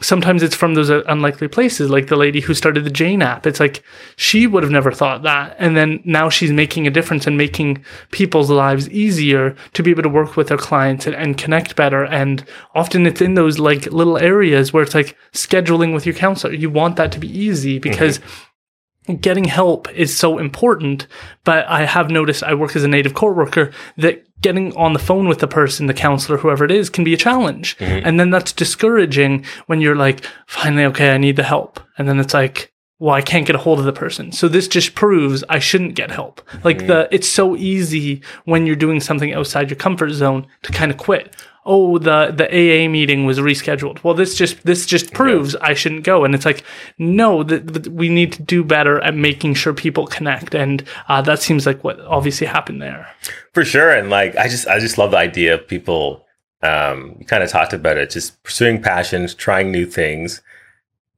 sometimes 0.00 0.42
it's 0.42 0.54
from 0.54 0.74
those 0.74 0.90
unlikely 0.90 1.48
places, 1.48 1.90
like 1.90 2.08
the 2.08 2.16
lady 2.16 2.40
who 2.40 2.54
started 2.54 2.84
the 2.84 2.90
Jane 2.90 3.22
app. 3.22 3.46
It's 3.46 3.60
like 3.60 3.82
she 4.16 4.46
would 4.46 4.62
have 4.62 4.72
never 4.72 4.92
thought 4.92 5.22
that. 5.22 5.56
And 5.58 5.76
then 5.76 6.00
now 6.04 6.28
she's 6.28 6.52
making 6.52 6.86
a 6.86 6.90
difference 6.90 7.26
and 7.26 7.38
making 7.38 7.84
people's 8.10 8.50
lives 8.50 8.88
easier 8.90 9.56
to 9.72 9.82
be 9.82 9.90
able 9.90 10.02
to 10.02 10.08
work 10.08 10.36
with 10.36 10.48
their 10.48 10.58
clients 10.58 11.06
and, 11.06 11.16
and 11.16 11.38
connect 11.38 11.76
better. 11.76 12.04
And 12.04 12.44
often 12.74 13.06
it's 13.06 13.22
in 13.22 13.34
those 13.34 13.58
like 13.58 13.86
little 13.86 14.18
areas 14.18 14.72
where 14.72 14.82
it's 14.82 14.94
like 14.94 15.16
scheduling 15.32 15.94
with 15.94 16.04
your 16.04 16.14
counselor. 16.14 16.52
You 16.52 16.68
want 16.70 16.96
that 16.96 17.12
to 17.12 17.18
be 17.18 17.28
easy 17.28 17.78
because 17.78 18.18
mm-hmm 18.18 18.42
getting 19.14 19.44
help 19.44 19.92
is 19.92 20.16
so 20.16 20.38
important. 20.38 21.06
But 21.44 21.66
I 21.66 21.84
have 21.84 22.10
noticed 22.10 22.42
I 22.42 22.54
work 22.54 22.76
as 22.76 22.84
a 22.84 22.88
native 22.88 23.14
court 23.14 23.36
worker 23.36 23.72
that 23.96 24.26
getting 24.40 24.76
on 24.76 24.92
the 24.92 24.98
phone 24.98 25.28
with 25.28 25.38
the 25.38 25.48
person, 25.48 25.86
the 25.86 25.94
counselor, 25.94 26.38
whoever 26.38 26.64
it 26.64 26.70
is, 26.70 26.90
can 26.90 27.04
be 27.04 27.14
a 27.14 27.16
challenge. 27.16 27.76
Mm-hmm. 27.78 28.06
And 28.06 28.20
then 28.20 28.30
that's 28.30 28.52
discouraging 28.52 29.44
when 29.66 29.80
you're 29.80 29.96
like, 29.96 30.24
finally, 30.46 30.84
okay, 30.86 31.14
I 31.14 31.18
need 31.18 31.36
the 31.36 31.42
help. 31.42 31.80
And 31.98 32.08
then 32.08 32.20
it's 32.20 32.34
like, 32.34 32.72
well, 32.98 33.14
I 33.14 33.20
can't 33.20 33.46
get 33.46 33.56
a 33.56 33.58
hold 33.58 33.78
of 33.78 33.84
the 33.84 33.92
person. 33.92 34.32
So 34.32 34.48
this 34.48 34.68
just 34.68 34.94
proves 34.94 35.44
I 35.48 35.58
shouldn't 35.58 35.94
get 35.94 36.10
help. 36.10 36.40
Like 36.64 36.78
mm-hmm. 36.78 36.86
the, 36.86 37.08
it's 37.10 37.28
so 37.28 37.56
easy 37.56 38.22
when 38.44 38.66
you're 38.66 38.76
doing 38.76 39.00
something 39.00 39.34
outside 39.34 39.68
your 39.68 39.76
comfort 39.76 40.10
zone 40.12 40.46
to 40.62 40.72
kind 40.72 40.90
of 40.90 40.96
quit 40.96 41.34
oh 41.66 41.98
the 41.98 42.32
the 42.34 42.46
AA 42.46 42.88
meeting 42.88 43.26
was 43.26 43.38
rescheduled. 43.38 44.02
Well, 44.02 44.14
this 44.14 44.34
just 44.34 44.62
this 44.64 44.86
just 44.86 45.12
proves 45.12 45.54
I 45.56 45.74
shouldn't 45.74 46.04
go. 46.04 46.24
And 46.24 46.34
it's 46.34 46.46
like 46.46 46.62
no, 46.98 47.42
that 47.42 47.88
we 47.88 48.08
need 48.08 48.32
to 48.34 48.42
do 48.42 48.64
better 48.64 49.00
at 49.00 49.14
making 49.14 49.54
sure 49.54 49.74
people 49.74 50.06
connect, 50.06 50.54
and 50.54 50.84
uh, 51.08 51.20
that 51.22 51.42
seems 51.42 51.66
like 51.66 51.84
what 51.84 52.00
obviously 52.00 52.46
happened 52.46 52.80
there. 52.80 53.12
For 53.52 53.64
sure, 53.64 53.90
and 53.90 54.08
like 54.08 54.36
I 54.36 54.48
just 54.48 54.66
I 54.68 54.78
just 54.78 54.96
love 54.96 55.10
the 55.10 55.18
idea 55.18 55.54
of 55.54 55.68
people. 55.68 56.24
Um, 56.62 57.16
you 57.20 57.26
kind 57.26 57.42
of 57.42 57.50
talked 57.50 57.74
about 57.74 57.98
it, 57.98 58.10
just 58.10 58.42
pursuing 58.42 58.80
passions, 58.80 59.34
trying 59.34 59.70
new 59.70 59.84
things. 59.84 60.40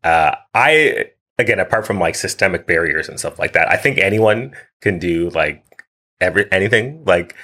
Uh, 0.02 0.34
I 0.54 1.10
again, 1.38 1.60
apart 1.60 1.86
from 1.86 2.00
like 2.00 2.14
systemic 2.14 2.66
barriers 2.66 3.08
and 3.08 3.18
stuff 3.18 3.38
like 3.38 3.52
that, 3.52 3.70
I 3.70 3.76
think 3.76 3.98
anyone 3.98 4.54
can 4.80 4.98
do 4.98 5.30
like 5.30 5.64
every 6.20 6.50
anything. 6.52 7.04
Like 7.04 7.36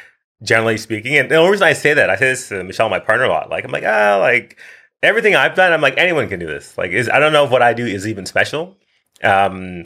generally 0.45 0.77
speaking, 0.79 1.17
and 1.17 1.31
the 1.31 1.37
only 1.37 1.53
reason 1.53 1.67
I 1.67 1.73
say 1.73 1.95
that, 1.95 2.11
I 2.11 2.17
say 2.17 2.27
this 2.27 2.49
to 2.51 2.63
Michelle, 2.63 2.89
my 2.89 3.01
partner, 3.01 3.25
a 3.25 3.29
lot. 3.29 3.51
Like 3.51 3.65
I'm 3.65 3.73
like, 3.73 3.85
ah, 3.85 4.19
like 4.21 4.59
everything 5.03 5.35
I've 5.35 5.55
done, 5.55 5.73
I'm 5.73 5.81
like 5.81 5.99
anyone 5.99 6.29
can 6.29 6.39
do 6.39 6.47
this. 6.47 6.77
Like, 6.79 6.91
is 6.91 7.09
I 7.09 7.19
don't 7.19 7.33
know 7.33 7.45
if 7.45 7.51
what 7.51 7.63
I 7.63 7.73
do 7.73 7.87
is 7.87 8.07
even 8.07 8.27
special. 8.27 8.77
Um, 9.23 9.85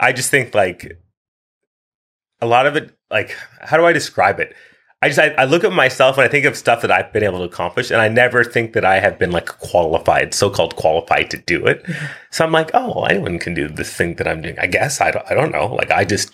I 0.00 0.12
just 0.12 0.30
think 0.30 0.54
like 0.54 0.98
a 2.40 2.46
lot 2.46 2.66
of 2.66 2.76
it. 2.76 2.96
Like, 3.10 3.36
how 3.60 3.76
do 3.76 3.84
I 3.84 3.92
describe 3.92 4.40
it? 4.40 4.54
I 5.04 5.08
just 5.08 5.20
I, 5.20 5.28
I, 5.32 5.44
look 5.44 5.64
at 5.64 5.72
myself 5.72 6.16
and 6.16 6.24
I 6.24 6.28
think 6.28 6.46
of 6.46 6.56
stuff 6.56 6.80
that 6.80 6.90
I've 6.90 7.12
been 7.12 7.22
able 7.22 7.38
to 7.40 7.44
accomplish, 7.44 7.90
and 7.90 8.00
I 8.00 8.08
never 8.08 8.42
think 8.42 8.72
that 8.72 8.86
I 8.86 9.00
have 9.00 9.18
been 9.18 9.32
like 9.32 9.46
qualified, 9.46 10.32
so-called 10.32 10.76
qualified 10.76 11.30
to 11.32 11.36
do 11.36 11.66
it. 11.66 11.84
So 12.30 12.42
I'm 12.42 12.52
like, 12.52 12.70
oh, 12.72 12.86
well, 12.86 13.06
anyone 13.06 13.38
can 13.38 13.52
do 13.52 13.68
this 13.68 13.92
thing 13.92 14.14
that 14.14 14.26
I'm 14.26 14.40
doing. 14.40 14.58
I 14.58 14.66
guess 14.66 15.02
I 15.02 15.10
don't, 15.10 15.26
I 15.30 15.34
don't 15.34 15.52
know. 15.52 15.66
Like 15.66 15.90
I 15.90 16.06
just 16.06 16.32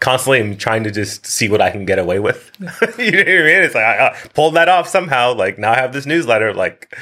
constantly 0.00 0.40
am 0.40 0.56
trying 0.56 0.84
to 0.84 0.90
just 0.90 1.26
see 1.26 1.48
what 1.48 1.60
I 1.60 1.70
can 1.70 1.84
get 1.84 1.98
away 1.98 2.18
with. 2.18 2.50
you 2.60 2.66
know 2.66 2.70
what 2.70 2.92
I 2.98 2.98
mean? 2.98 3.62
It's 3.62 3.74
like 3.74 3.84
I, 3.84 4.08
I 4.08 4.16
pulled 4.34 4.54
that 4.54 4.68
off 4.68 4.88
somehow. 4.88 5.34
Like 5.34 5.58
now 5.58 5.72
I 5.72 5.76
have 5.76 5.92
this 5.92 6.06
newsletter. 6.06 6.54
Like 6.54 6.94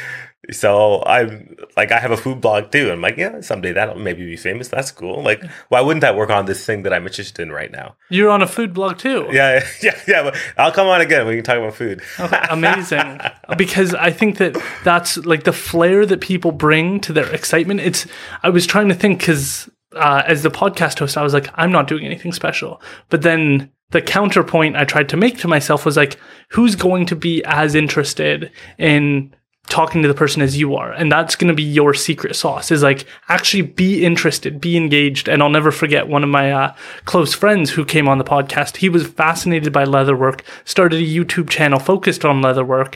so 0.52 1.02
I'm 1.04 1.56
like 1.76 1.90
I 1.90 1.98
have 1.98 2.10
a 2.10 2.16
food 2.16 2.40
blog 2.40 2.70
too. 2.70 2.90
I'm 2.90 3.00
like, 3.00 3.16
yeah, 3.16 3.40
someday 3.40 3.72
that'll 3.72 3.98
maybe 3.98 4.24
be 4.24 4.36
famous. 4.36 4.68
That's 4.68 4.92
cool. 4.92 5.22
Like, 5.22 5.42
why 5.68 5.80
wouldn't 5.80 6.02
that 6.02 6.16
work 6.16 6.30
on 6.30 6.46
this 6.46 6.64
thing 6.64 6.82
that 6.82 6.92
I'm 6.92 7.06
interested 7.06 7.42
in 7.42 7.50
right 7.50 7.70
now? 7.70 7.96
You're 8.10 8.30
on 8.30 8.42
a 8.42 8.46
food 8.46 8.72
blog 8.72 8.98
too. 8.98 9.28
Yeah, 9.32 9.66
yeah, 9.82 9.98
yeah. 10.06 10.22
But 10.22 10.36
I'll 10.56 10.72
come 10.72 10.86
on 10.86 11.00
again. 11.00 11.26
We 11.26 11.36
can 11.36 11.44
talk 11.44 11.58
about 11.58 11.74
food. 11.74 12.02
Okay, 12.18 12.40
amazing. 12.50 13.20
because 13.58 13.94
I 13.94 14.10
think 14.10 14.38
that 14.38 14.56
that's 14.84 15.16
like 15.18 15.44
the 15.44 15.52
flair 15.52 16.06
that 16.06 16.20
people 16.20 16.52
bring 16.52 17.00
to 17.00 17.12
their 17.12 17.32
excitement. 17.32 17.80
It's 17.80 18.06
I 18.42 18.50
was 18.50 18.66
trying 18.66 18.88
to 18.88 18.94
think 18.94 19.18
because 19.18 19.68
uh, 19.96 20.22
as 20.26 20.42
the 20.42 20.50
podcast 20.50 20.98
host, 20.98 21.16
I 21.16 21.22
was 21.22 21.34
like, 21.34 21.48
I'm 21.54 21.72
not 21.72 21.88
doing 21.88 22.04
anything 22.04 22.32
special. 22.32 22.80
But 23.08 23.22
then 23.22 23.70
the 23.90 24.02
counterpoint 24.02 24.76
I 24.76 24.84
tried 24.84 25.08
to 25.10 25.16
make 25.16 25.38
to 25.38 25.48
myself 25.48 25.84
was 25.84 25.96
like, 25.96 26.18
who's 26.50 26.76
going 26.76 27.06
to 27.06 27.16
be 27.16 27.42
as 27.44 27.74
interested 27.74 28.50
in 28.78 29.34
talking 29.68 30.02
to 30.02 30.08
the 30.08 30.14
person 30.14 30.42
as 30.42 30.56
you 30.56 30.76
are 30.76 30.92
and 30.92 31.10
that's 31.10 31.34
going 31.36 31.48
to 31.48 31.54
be 31.54 31.62
your 31.62 31.92
secret 31.92 32.36
sauce 32.36 32.70
is 32.70 32.82
like 32.82 33.04
actually 33.28 33.62
be 33.62 34.04
interested 34.04 34.60
be 34.60 34.76
engaged 34.76 35.28
and 35.28 35.42
i'll 35.42 35.50
never 35.50 35.72
forget 35.72 36.08
one 36.08 36.22
of 36.22 36.28
my 36.28 36.52
uh, 36.52 36.74
close 37.04 37.34
friends 37.34 37.70
who 37.70 37.84
came 37.84 38.08
on 38.08 38.18
the 38.18 38.24
podcast 38.24 38.76
he 38.76 38.88
was 38.88 39.06
fascinated 39.06 39.72
by 39.72 39.84
leatherwork 39.84 40.42
started 40.64 41.00
a 41.00 41.04
youtube 41.04 41.48
channel 41.48 41.78
focused 41.78 42.24
on 42.24 42.42
leatherwork 42.42 42.94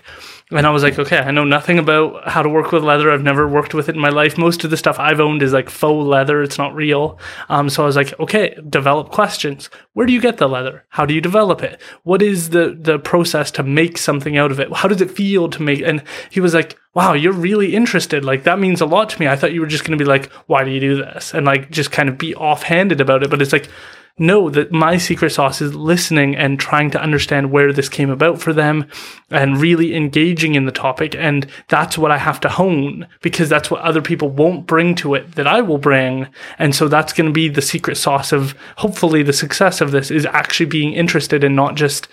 and 0.53 0.67
I 0.67 0.71
was 0.71 0.83
like, 0.83 0.99
okay, 0.99 1.19
I 1.19 1.31
know 1.31 1.45
nothing 1.45 1.79
about 1.79 2.29
how 2.29 2.43
to 2.43 2.49
work 2.49 2.73
with 2.73 2.83
leather. 2.83 3.11
I've 3.11 3.23
never 3.23 3.47
worked 3.47 3.73
with 3.73 3.89
it 3.89 3.95
in 3.95 4.01
my 4.01 4.09
life. 4.09 4.37
Most 4.37 4.65
of 4.65 4.71
the 4.71 4.77
stuff 4.77 4.99
I've 4.99 5.21
owned 5.21 5.43
is 5.43 5.53
like 5.53 5.71
faux 5.71 6.05
leather. 6.05 6.43
It's 6.43 6.59
not 6.59 6.75
real. 6.75 7.21
Um, 7.49 7.71
so 7.71 7.85
I 7.85 7.87
was 7.87 7.95
like, 7.95 8.19
okay, 8.19 8.57
develop 8.69 9.11
questions. 9.11 9.71
Where 9.93 10.07
do 10.07 10.13
you 10.13 10.21
get 10.21 10.39
the 10.39 10.49
leather? 10.49 10.85
How 10.89 11.07
do 11.07 11.15
you 11.15 11.21
develop 11.21 11.63
it? 11.63 11.81
What 12.03 12.21
is 12.21 12.51
the, 12.51 12.77
the 12.79 12.99
process 12.99 13.53
to 13.53 13.63
make 13.63 13.97
something 13.97 14.39
out 14.39 14.51
of 14.51 14.59
it? 14.59 14.73
How 14.73 14.89
does 14.89 15.01
it 15.01 15.11
feel 15.11 15.49
to 15.51 15.63
make? 15.63 15.83
And 15.83 16.03
he 16.31 16.41
was 16.41 16.53
like, 16.53 16.60
wow, 16.95 17.13
you're 17.13 17.33
really 17.33 17.75
interested. 17.75 18.25
Like 18.25 18.45
that 18.45 18.59
means 18.59 18.81
a 18.81 18.87
lot 18.87 19.11
to 19.11 19.21
me. 19.21 19.29
I 19.29 19.37
thought 19.37 19.53
you 19.53 19.61
were 19.61 19.67
just 19.67 19.85
going 19.85 19.99
to 19.99 20.03
be 20.03 20.09
like, 20.09 20.31
why 20.47 20.65
do 20.65 20.71
you 20.71 20.81
do 20.81 20.97
this? 20.97 21.35
And 21.35 21.47
like 21.47 21.71
just 21.71 21.93
kind 21.93 22.09
of 22.09 22.19
be 22.19 22.35
offhanded 22.35 23.01
about 23.01 23.23
it. 23.23 23.31
But 23.31 23.43
it's 23.43 23.53
like, 23.53 23.69
no, 24.19 24.51
that 24.51 24.71
my 24.71 24.99
secret 24.99 25.31
sauce 25.31 25.63
is 25.63 25.75
listening 25.75 26.37
and 26.37 26.61
trying 26.61 26.91
to 26.91 27.01
understand 27.01 27.51
where 27.51 27.73
this 27.73 27.89
came 27.89 28.11
about 28.11 28.39
for 28.39 28.53
them 28.53 28.87
and 29.31 29.59
really 29.59 29.97
engaging 29.97 30.57
in 30.57 30.67
the 30.67 30.73
topic. 30.73 31.15
And 31.15 31.47
that's 31.69 31.97
what 31.97 32.11
I 32.11 32.19
have 32.19 32.39
to 32.41 32.51
hone 32.51 33.07
because 33.23 33.49
that's 33.49 33.71
what 33.71 33.81
other 33.81 34.03
people 34.03 34.29
won't 34.29 34.67
bring 34.67 34.95
to 34.97 35.15
it 35.15 35.37
that 35.37 35.47
I 35.47 35.63
will 35.63 35.79
bring. 35.79 36.29
And 36.59 36.75
so 36.75 36.87
that's 36.87 37.15
going 37.15 37.31
to 37.31 37.33
be 37.33 37.49
the 37.49 37.63
secret 37.63 37.97
sauce 37.97 38.31
of 38.31 38.55
hopefully 38.77 39.23
the 39.23 39.33
success 39.33 39.81
of 39.81 39.91
this 39.91 40.11
is 40.11 40.27
actually 40.27 40.67
being 40.67 40.93
interested 40.93 41.43
and 41.43 41.57
not 41.57 41.77
just 41.77 42.07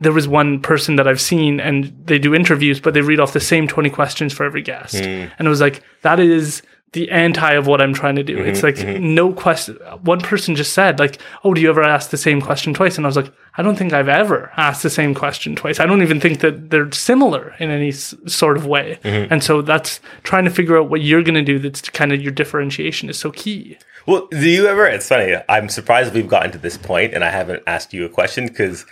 there 0.00 0.12
was 0.12 0.28
one 0.28 0.60
person 0.60 0.96
that 0.96 1.08
I've 1.08 1.20
seen 1.20 1.60
and 1.60 1.92
they 2.06 2.18
do 2.18 2.34
interviews, 2.34 2.80
but 2.80 2.94
they 2.94 3.00
read 3.00 3.20
off 3.20 3.32
the 3.32 3.40
same 3.40 3.68
20 3.68 3.90
questions 3.90 4.32
for 4.32 4.44
every 4.44 4.62
guest. 4.62 4.96
Mm. 4.96 5.30
And 5.38 5.46
it 5.46 5.48
was 5.48 5.60
like, 5.60 5.82
that 6.02 6.20
is 6.20 6.62
the 6.94 7.10
anti 7.10 7.52
of 7.52 7.66
what 7.66 7.82
I'm 7.82 7.92
trying 7.92 8.16
to 8.16 8.22
do. 8.22 8.38
Mm-hmm, 8.38 8.48
it's 8.48 8.62
like 8.62 8.76
mm-hmm. 8.76 9.14
no 9.14 9.32
question. 9.32 9.74
One 10.02 10.20
person 10.20 10.54
just 10.54 10.72
said 10.72 10.98
like, 10.98 11.20
"Oh, 11.42 11.52
do 11.52 11.60
you 11.60 11.68
ever 11.68 11.82
ask 11.82 12.10
the 12.10 12.16
same 12.16 12.40
question 12.40 12.72
twice?" 12.72 12.96
And 12.96 13.04
I 13.04 13.08
was 13.08 13.16
like, 13.16 13.32
"I 13.58 13.62
don't 13.62 13.76
think 13.76 13.92
I've 13.92 14.08
ever 14.08 14.52
asked 14.56 14.84
the 14.84 14.90
same 14.90 15.12
question 15.12 15.56
twice. 15.56 15.80
I 15.80 15.86
don't 15.86 16.02
even 16.02 16.20
think 16.20 16.38
that 16.40 16.70
they're 16.70 16.90
similar 16.92 17.54
in 17.58 17.70
any 17.70 17.88
s- 17.88 18.14
sort 18.26 18.56
of 18.56 18.64
way." 18.64 19.00
Mm-hmm. 19.02 19.32
And 19.32 19.42
so 19.42 19.60
that's 19.60 20.00
trying 20.22 20.44
to 20.44 20.50
figure 20.50 20.78
out 20.78 20.88
what 20.88 21.02
you're 21.02 21.24
going 21.24 21.34
to 21.34 21.42
do. 21.42 21.58
That's 21.58 21.82
kind 21.90 22.12
of 22.12 22.22
your 22.22 22.32
differentiation 22.32 23.10
is 23.10 23.18
so 23.18 23.32
key. 23.32 23.76
Well, 24.06 24.28
do 24.30 24.48
you 24.48 24.68
ever? 24.68 24.86
It's 24.86 25.08
funny. 25.08 25.34
I'm 25.48 25.68
surprised 25.68 26.14
we've 26.14 26.28
gotten 26.28 26.52
to 26.52 26.58
this 26.58 26.78
point, 26.78 27.12
and 27.12 27.24
I 27.24 27.30
haven't 27.30 27.64
asked 27.66 27.92
you 27.92 28.06
a 28.06 28.08
question 28.08 28.46
because. 28.46 28.86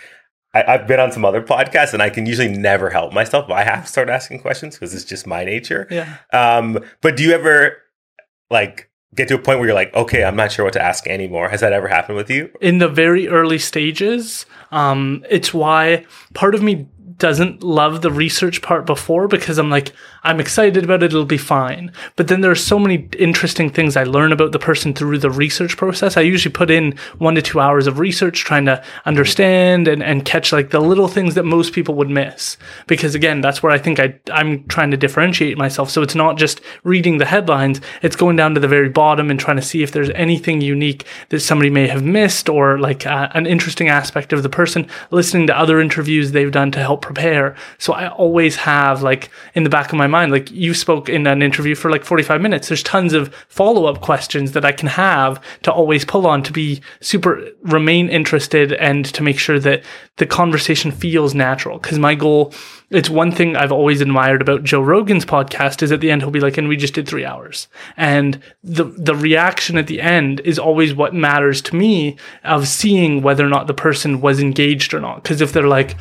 I've 0.53 0.85
been 0.87 0.99
on 0.99 1.11
some 1.11 1.25
other 1.25 1.41
podcasts 1.41 1.93
and 1.93 2.03
I 2.03 2.09
can 2.09 2.25
usually 2.25 2.47
never 2.47 2.89
help 2.89 3.11
myself. 3.11 3.47
But 3.47 3.55
I 3.55 3.63
have 3.63 3.85
to 3.85 3.89
start 3.89 4.09
asking 4.09 4.39
questions 4.39 4.75
because 4.75 4.93
it's 4.93 5.03
just 5.03 5.25
my 5.25 5.43
nature. 5.43 5.87
Yeah. 5.89 6.17
Um, 6.31 6.79
but 7.01 7.17
do 7.17 7.23
you 7.23 7.31
ever 7.33 7.77
like 8.51 8.91
get 9.15 9.27
to 9.29 9.35
a 9.35 9.39
point 9.39 9.59
where 9.59 9.67
you're 9.67 9.75
like, 9.75 9.93
okay, 9.93 10.23
I'm 10.23 10.35
not 10.35 10.51
sure 10.51 10.65
what 10.65 10.73
to 10.73 10.81
ask 10.81 11.07
anymore. 11.07 11.49
Has 11.49 11.61
that 11.61 11.73
ever 11.73 11.87
happened 11.87 12.17
with 12.17 12.29
you? 12.29 12.51
In 12.61 12.77
the 12.77 12.87
very 12.87 13.27
early 13.27 13.59
stages, 13.59 14.45
um, 14.71 15.25
it's 15.29 15.53
why 15.53 16.05
part 16.33 16.55
of 16.55 16.61
me 16.61 16.87
doesn't 17.17 17.63
love 17.63 18.01
the 18.01 18.11
research 18.11 18.61
part 18.61 18.85
before 18.85 19.27
because 19.27 19.57
I'm 19.57 19.69
like, 19.69 19.93
I'm 20.23 20.39
excited 20.39 20.83
about 20.83 21.03
it, 21.03 21.07
it'll 21.07 21.25
be 21.25 21.37
fine. 21.37 21.91
But 22.15 22.27
then 22.27 22.41
there 22.41 22.51
are 22.51 22.55
so 22.55 22.79
many 22.79 23.09
interesting 23.19 23.69
things 23.69 23.97
I 23.97 24.03
learn 24.03 24.31
about 24.31 24.53
the 24.53 24.59
person 24.59 24.93
through 24.93 25.17
the 25.17 25.29
research 25.29 25.75
process. 25.75 26.15
I 26.15 26.21
usually 26.21 26.53
put 26.53 26.71
in 26.71 26.97
one 27.17 27.35
to 27.35 27.41
two 27.41 27.59
hours 27.59 27.87
of 27.87 27.99
research 27.99 28.39
trying 28.43 28.65
to 28.65 28.83
understand 29.05 29.87
and, 29.87 30.01
and 30.01 30.23
catch 30.23 30.53
like 30.53 30.69
the 30.69 30.79
little 30.79 31.07
things 31.07 31.35
that 31.35 31.43
most 31.43 31.73
people 31.73 31.95
would 31.95 32.09
miss. 32.09 32.57
Because 32.87 33.15
again, 33.15 33.41
that's 33.41 33.61
where 33.61 33.71
I 33.71 33.77
think 33.77 33.99
I, 33.99 34.19
I'm 34.31 34.65
trying 34.67 34.91
to 34.91 34.97
differentiate 34.97 35.57
myself. 35.57 35.89
So 35.89 36.01
it's 36.01 36.15
not 36.15 36.37
just 36.37 36.61
reading 36.83 37.17
the 37.17 37.25
headlines, 37.25 37.81
it's 38.01 38.15
going 38.15 38.37
down 38.37 38.53
to 38.53 38.61
the 38.61 38.67
very 38.67 38.89
bottom 38.89 39.29
and 39.29 39.39
trying 39.39 39.57
to 39.57 39.63
see 39.63 39.83
if 39.83 39.91
there's 39.91 40.09
anything 40.11 40.61
unique 40.61 41.05
that 41.29 41.41
somebody 41.41 41.69
may 41.69 41.87
have 41.87 42.03
missed 42.03 42.47
or 42.47 42.79
like 42.79 43.05
uh, 43.05 43.29
an 43.33 43.45
interesting 43.45 43.89
aspect 43.89 44.31
of 44.31 44.43
the 44.43 44.49
person, 44.49 44.87
listening 45.11 45.47
to 45.47 45.57
other 45.57 45.81
interviews 45.81 46.31
they've 46.31 46.51
done 46.51 46.71
to 46.71 46.79
help 46.79 47.02
prepare. 47.03 47.55
So 47.77 47.93
I 47.93 48.09
always 48.09 48.55
have 48.55 49.03
like 49.03 49.29
in 49.53 49.63
the 49.63 49.69
back 49.69 49.91
of 49.91 49.97
my 49.97 50.07
mind. 50.07 50.31
Like 50.31 50.49
you 50.49 50.73
spoke 50.73 51.09
in 51.09 51.27
an 51.27 51.43
interview 51.43 51.75
for 51.75 51.91
like 51.91 52.03
45 52.03 52.41
minutes. 52.41 52.69
There's 52.69 52.81
tons 52.81 53.13
of 53.13 53.33
follow 53.49 53.85
up 53.85 54.01
questions 54.01 54.53
that 54.53 54.65
I 54.65 54.71
can 54.71 54.87
have 54.87 55.43
to 55.63 55.71
always 55.71 56.05
pull 56.05 56.25
on 56.25 56.41
to 56.43 56.51
be 56.51 56.81
super 57.01 57.47
remain 57.61 58.09
interested 58.09 58.73
and 58.73 59.05
to 59.05 59.21
make 59.21 59.37
sure 59.37 59.59
that 59.59 59.83
the 60.17 60.25
conversation 60.25 60.91
feels 60.91 61.35
natural. 61.35 61.79
Cause 61.79 61.99
my 61.99 62.15
goal, 62.15 62.53
it's 62.89 63.09
one 63.09 63.31
thing 63.31 63.55
I've 63.55 63.71
always 63.71 63.99
admired 63.99 64.41
about 64.41 64.63
Joe 64.63 64.81
Rogan's 64.81 65.25
podcast 65.25 65.81
is 65.81 65.91
at 65.91 66.01
the 66.01 66.11
end, 66.11 66.21
he'll 66.21 66.31
be 66.31 66.39
like, 66.39 66.57
and 66.57 66.67
we 66.67 66.77
just 66.77 66.93
did 66.93 67.07
three 67.07 67.25
hours. 67.25 67.67
And 67.97 68.39
the, 68.63 68.85
the 68.85 69.15
reaction 69.15 69.77
at 69.77 69.87
the 69.87 69.99
end 69.99 70.39
is 70.41 70.59
always 70.59 70.93
what 70.93 71.13
matters 71.13 71.61
to 71.63 71.75
me 71.75 72.17
of 72.43 72.67
seeing 72.67 73.21
whether 73.21 73.45
or 73.45 73.49
not 73.49 73.67
the 73.67 73.73
person 73.73 74.21
was 74.21 74.39
engaged 74.39 74.93
or 74.93 75.01
not. 75.01 75.23
Cause 75.23 75.41
if 75.41 75.51
they're 75.51 75.67
like, 75.67 75.97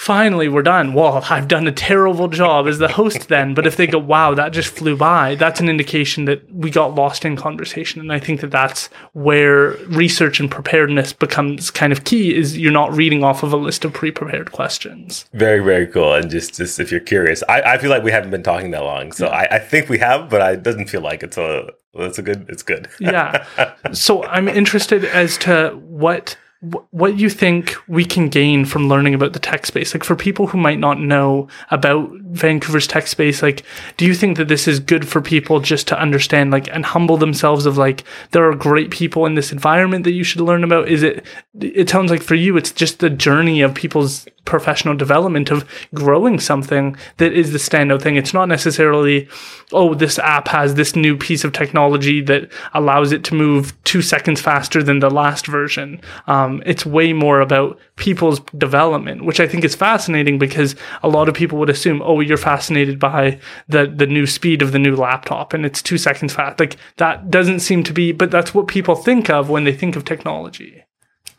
finally 0.00 0.48
we're 0.48 0.62
done. 0.62 0.94
Well, 0.94 1.22
I've 1.28 1.46
done 1.46 1.66
a 1.66 1.72
terrible 1.72 2.26
job 2.28 2.66
as 2.66 2.78
the 2.78 2.88
host 2.88 3.28
then. 3.28 3.52
But 3.52 3.66
if 3.66 3.76
they 3.76 3.86
go, 3.86 3.98
wow, 3.98 4.32
that 4.32 4.50
just 4.50 4.70
flew 4.70 4.96
by, 4.96 5.34
that's 5.34 5.60
an 5.60 5.68
indication 5.68 6.24
that 6.24 6.50
we 6.50 6.70
got 6.70 6.94
lost 6.94 7.26
in 7.26 7.36
conversation. 7.36 8.00
And 8.00 8.10
I 8.10 8.18
think 8.18 8.40
that 8.40 8.50
that's 8.50 8.86
where 9.12 9.72
research 9.88 10.40
and 10.40 10.50
preparedness 10.50 11.12
becomes 11.12 11.70
kind 11.70 11.92
of 11.92 12.04
key 12.04 12.34
is 12.34 12.56
you're 12.56 12.72
not 12.72 12.96
reading 12.96 13.22
off 13.22 13.42
of 13.42 13.52
a 13.52 13.58
list 13.58 13.84
of 13.84 13.92
pre-prepared 13.92 14.52
questions. 14.52 15.26
Very, 15.34 15.62
very 15.62 15.86
cool. 15.86 16.14
And 16.14 16.30
just, 16.30 16.54
just 16.54 16.80
if 16.80 16.90
you're 16.90 17.00
curious, 17.00 17.42
I, 17.46 17.60
I 17.60 17.78
feel 17.78 17.90
like 17.90 18.02
we 18.02 18.10
haven't 18.10 18.30
been 18.30 18.42
talking 18.42 18.70
that 18.70 18.82
long. 18.82 19.12
So 19.12 19.26
I, 19.26 19.56
I 19.56 19.58
think 19.58 19.90
we 19.90 19.98
have, 19.98 20.30
but 20.30 20.40
it 20.50 20.62
doesn't 20.62 20.88
feel 20.88 21.02
like 21.02 21.22
it's 21.22 21.36
a, 21.36 21.68
it's 21.92 22.18
a 22.18 22.22
good, 22.22 22.46
it's 22.48 22.62
good. 22.62 22.88
yeah. 22.98 23.44
So 23.92 24.24
I'm 24.24 24.48
interested 24.48 25.04
as 25.04 25.36
to 25.38 25.78
what 25.84 26.38
what 26.60 27.18
you 27.18 27.30
think 27.30 27.74
we 27.88 28.04
can 28.04 28.28
gain 28.28 28.66
from 28.66 28.88
learning 28.88 29.14
about 29.14 29.32
the 29.32 29.38
tech 29.38 29.64
space? 29.64 29.94
Like 29.94 30.04
for 30.04 30.14
people 30.14 30.46
who 30.46 30.58
might 30.58 30.78
not 30.78 31.00
know 31.00 31.48
about 31.70 32.10
Vancouver's 32.30 32.86
tech 32.86 33.06
space, 33.06 33.42
like, 33.42 33.62
do 33.96 34.04
you 34.06 34.14
think 34.14 34.36
that 34.36 34.48
this 34.48 34.68
is 34.68 34.80
good 34.80 35.08
for 35.08 35.20
people 35.20 35.60
just 35.60 35.88
to 35.88 36.00
understand, 36.00 36.50
like, 36.50 36.68
and 36.68 36.84
humble 36.84 37.16
themselves 37.16 37.66
of 37.66 37.76
like, 37.76 38.04
there 38.30 38.48
are 38.48 38.54
great 38.54 38.90
people 38.90 39.26
in 39.26 39.34
this 39.34 39.52
environment 39.52 40.04
that 40.04 40.12
you 40.12 40.24
should 40.24 40.40
learn 40.40 40.64
about? 40.64 40.88
Is 40.88 41.02
it, 41.02 41.24
it 41.60 41.88
sounds 41.88 42.10
like 42.10 42.22
for 42.22 42.34
you, 42.34 42.56
it's 42.56 42.72
just 42.72 43.00
the 43.00 43.10
journey 43.10 43.60
of 43.60 43.74
people's 43.74 44.26
professional 44.44 44.96
development 44.96 45.50
of 45.50 45.68
growing 45.94 46.40
something 46.40 46.96
that 47.18 47.32
is 47.32 47.52
the 47.52 47.58
standout 47.58 48.02
thing. 48.02 48.16
It's 48.16 48.34
not 48.34 48.48
necessarily, 48.48 49.28
oh, 49.72 49.94
this 49.94 50.18
app 50.18 50.48
has 50.48 50.74
this 50.74 50.96
new 50.96 51.16
piece 51.16 51.44
of 51.44 51.52
technology 51.52 52.20
that 52.22 52.50
allows 52.74 53.12
it 53.12 53.22
to 53.24 53.34
move 53.34 53.72
two 53.84 54.02
seconds 54.02 54.40
faster 54.40 54.82
than 54.82 54.98
the 54.98 55.10
last 55.10 55.46
version. 55.46 56.00
Um, 56.26 56.62
it's 56.66 56.86
way 56.86 57.12
more 57.12 57.40
about 57.40 57.78
people's 57.96 58.40
development, 58.56 59.24
which 59.24 59.40
I 59.40 59.46
think 59.46 59.62
is 59.62 59.74
fascinating 59.74 60.38
because 60.38 60.74
a 61.02 61.08
lot 61.08 61.28
of 61.28 61.34
people 61.34 61.58
would 61.58 61.70
assume, 61.70 62.02
oh, 62.02 62.19
you're 62.22 62.36
fascinated 62.36 62.98
by 62.98 63.38
the 63.68 63.86
the 63.86 64.06
new 64.06 64.26
speed 64.26 64.62
of 64.62 64.72
the 64.72 64.78
new 64.78 64.96
laptop 64.96 65.52
and 65.52 65.64
it's 65.64 65.82
two 65.82 65.98
seconds 65.98 66.34
fast. 66.34 66.60
Like 66.60 66.76
that 66.96 67.30
doesn't 67.30 67.60
seem 67.60 67.82
to 67.84 67.92
be, 67.92 68.12
but 68.12 68.30
that's 68.30 68.54
what 68.54 68.66
people 68.68 68.94
think 68.94 69.30
of 69.30 69.48
when 69.48 69.64
they 69.64 69.72
think 69.72 69.96
of 69.96 70.04
technology. 70.04 70.84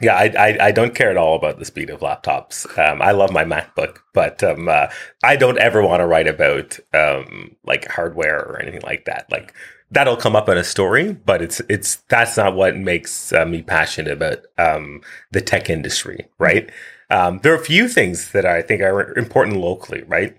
Yeah, 0.01 0.15
I, 0.15 0.33
I, 0.37 0.57
I, 0.67 0.71
don't 0.71 0.95
care 0.95 1.11
at 1.11 1.17
all 1.17 1.35
about 1.35 1.59
the 1.59 1.65
speed 1.65 1.91
of 1.91 1.99
laptops. 1.99 2.65
Um, 2.79 3.03
I 3.03 3.11
love 3.11 3.31
my 3.31 3.43
MacBook, 3.43 3.99
but 4.13 4.41
um, 4.41 4.67
uh, 4.67 4.87
I 5.23 5.35
don't 5.35 5.59
ever 5.59 5.83
want 5.83 5.99
to 5.99 6.07
write 6.07 6.27
about 6.27 6.79
um, 6.91 7.55
like 7.65 7.87
hardware 7.87 8.39
or 8.39 8.59
anything 8.59 8.81
like 8.81 9.05
that. 9.05 9.31
Like 9.31 9.53
that'll 9.91 10.17
come 10.17 10.35
up 10.35 10.49
in 10.49 10.57
a 10.57 10.63
story, 10.63 11.13
but 11.13 11.43
it's 11.43 11.61
it's 11.69 11.97
that's 12.09 12.35
not 12.35 12.55
what 12.55 12.75
makes 12.75 13.31
uh, 13.31 13.45
me 13.45 13.61
passionate 13.61 14.11
about 14.11 14.39
um, 14.57 15.01
the 15.31 15.41
tech 15.41 15.69
industry, 15.69 16.27
right? 16.39 16.69
Um, 17.11 17.39
there 17.43 17.53
are 17.53 17.57
a 17.57 17.63
few 17.63 17.87
things 17.87 18.31
that 18.31 18.45
I 18.45 18.61
think 18.61 18.81
are 18.81 19.17
important 19.17 19.57
locally, 19.57 20.03
right? 20.07 20.35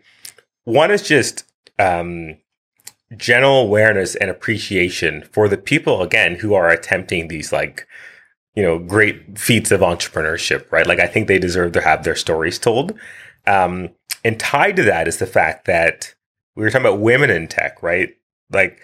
One 0.64 0.90
is 0.90 1.02
just 1.02 1.44
um, 1.78 2.36
general 3.16 3.60
awareness 3.60 4.14
and 4.14 4.30
appreciation 4.30 5.22
for 5.32 5.48
the 5.48 5.58
people 5.58 6.02
again 6.02 6.36
who 6.36 6.54
are 6.54 6.70
attempting 6.70 7.28
these 7.28 7.52
like 7.52 7.86
you 8.54 8.62
know, 8.62 8.78
great 8.78 9.38
feats 9.38 9.70
of 9.70 9.80
entrepreneurship, 9.80 10.70
right? 10.70 10.86
Like 10.86 11.00
I 11.00 11.06
think 11.06 11.26
they 11.26 11.38
deserve 11.38 11.72
to 11.72 11.80
have 11.80 12.04
their 12.04 12.16
stories 12.16 12.58
told. 12.58 12.92
Um, 13.46 13.90
and 14.24 14.38
tied 14.38 14.76
to 14.76 14.82
that 14.84 15.08
is 15.08 15.18
the 15.18 15.26
fact 15.26 15.64
that 15.66 16.14
we 16.54 16.62
were 16.62 16.70
talking 16.70 16.86
about 16.86 17.00
women 17.00 17.30
in 17.30 17.48
tech, 17.48 17.82
right? 17.82 18.14
Like 18.50 18.78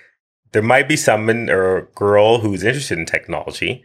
there 0.52 0.62
might 0.62 0.88
be 0.88 0.96
someone 0.96 1.50
or 1.50 1.76
a 1.76 1.86
girl 1.86 2.38
who's 2.38 2.64
interested 2.64 2.98
in 2.98 3.04
technology 3.04 3.84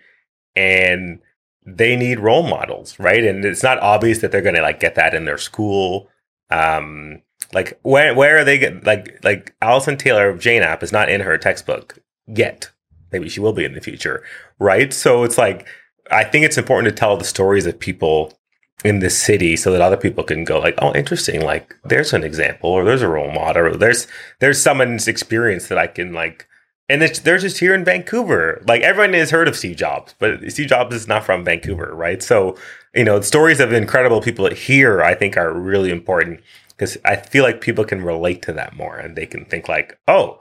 and 0.56 1.20
they 1.66 1.96
need 1.96 2.20
role 2.20 2.44
models, 2.44 2.98
right? 2.98 3.24
And 3.24 3.44
it's 3.44 3.64
not 3.64 3.80
obvious 3.80 4.20
that 4.20 4.32
they're 4.32 4.42
going 4.42 4.56
to 4.56 4.62
like 4.62 4.80
get 4.80 4.96
that 4.96 5.14
in 5.14 5.26
their 5.26 5.38
school. 5.38 6.10
Um, 6.50 7.22
like 7.54 7.80
where 7.84 8.14
where 8.14 8.40
are 8.40 8.44
they 8.44 8.58
get 8.58 8.86
like 8.86 9.20
like 9.24 9.56
Alison 9.62 9.98
Taylor 9.98 10.30
of 10.30 10.40
Jane 10.40 10.64
App 10.64 10.84
is 10.84 10.92
not 10.92 11.10
in 11.10 11.22
her 11.22 11.38
textbook 11.38 12.00
yet. 12.28 12.72
Maybe 13.12 13.30
she 13.30 13.40
will 13.40 13.54
be 13.54 13.66
in 13.66 13.74
the 13.74 13.82
future, 13.82 14.24
right? 14.60 14.92
So 14.94 15.24
it's 15.24 15.38
like 15.38 15.68
I 16.12 16.24
think 16.24 16.46
it's 16.46 16.58
important 16.58 16.94
to 16.94 17.00
tell 17.00 17.18
the 17.18 17.24
stories 17.24 17.66
of 17.66 17.80
people 17.80 18.38
in 18.84 19.00
this 19.00 19.18
city 19.18 19.56
so 19.56 19.72
that 19.72 19.82
other 19.82 19.98
people 19.98 20.24
can 20.24 20.44
go 20.44 20.60
like, 20.60 20.76
oh, 20.80 20.94
interesting. 20.94 21.42
Like 21.42 21.76
there's 21.86 22.14
an 22.14 22.24
example 22.24 22.70
or 22.70 22.84
there's 22.84 23.02
a 23.02 23.08
role 23.08 23.32
model 23.32 23.68
or 23.68 23.76
there's 23.76 24.08
there's 24.40 24.62
someone's 24.62 25.08
experience 25.08 25.68
that 25.68 25.78
I 25.78 25.88
can 25.88 26.14
like 26.14 26.48
and 26.90 27.02
it's, 27.02 27.20
they're 27.20 27.38
just 27.38 27.60
here 27.60 27.74
in 27.74 27.86
Vancouver. 27.86 28.62
Like 28.68 28.82
everyone 28.82 29.14
has 29.14 29.32
heard 29.32 29.48
of 29.48 29.56
Steve 29.56 29.78
Jobs, 29.78 30.16
but 30.20 30.52
Steve 30.52 30.68
Jobs 30.68 30.96
is 30.96 31.08
not 31.08 31.24
from 31.24 31.46
Vancouver, 31.46 31.96
right? 31.96 32.22
So, 32.22 32.58
you 32.94 33.06
know, 33.06 33.20
the 33.20 33.26
stories 33.26 33.60
of 33.62 33.72
incredible 33.72 34.22
people 34.22 34.50
here, 34.50 35.02
I 35.02 35.16
think, 35.16 35.38
are 35.38 35.54
really 35.54 35.92
important 35.92 36.42
because 36.76 36.98
I 37.06 37.16
feel 37.16 37.44
like 37.44 37.62
people 37.62 37.86
can 37.86 38.04
relate 38.04 38.42
to 38.44 38.54
that 38.54 38.76
more 38.76 38.98
and 38.98 39.16
they 39.16 39.26
can 39.26 39.46
think 39.46 39.68
like, 39.68 40.00
oh, 40.08 40.40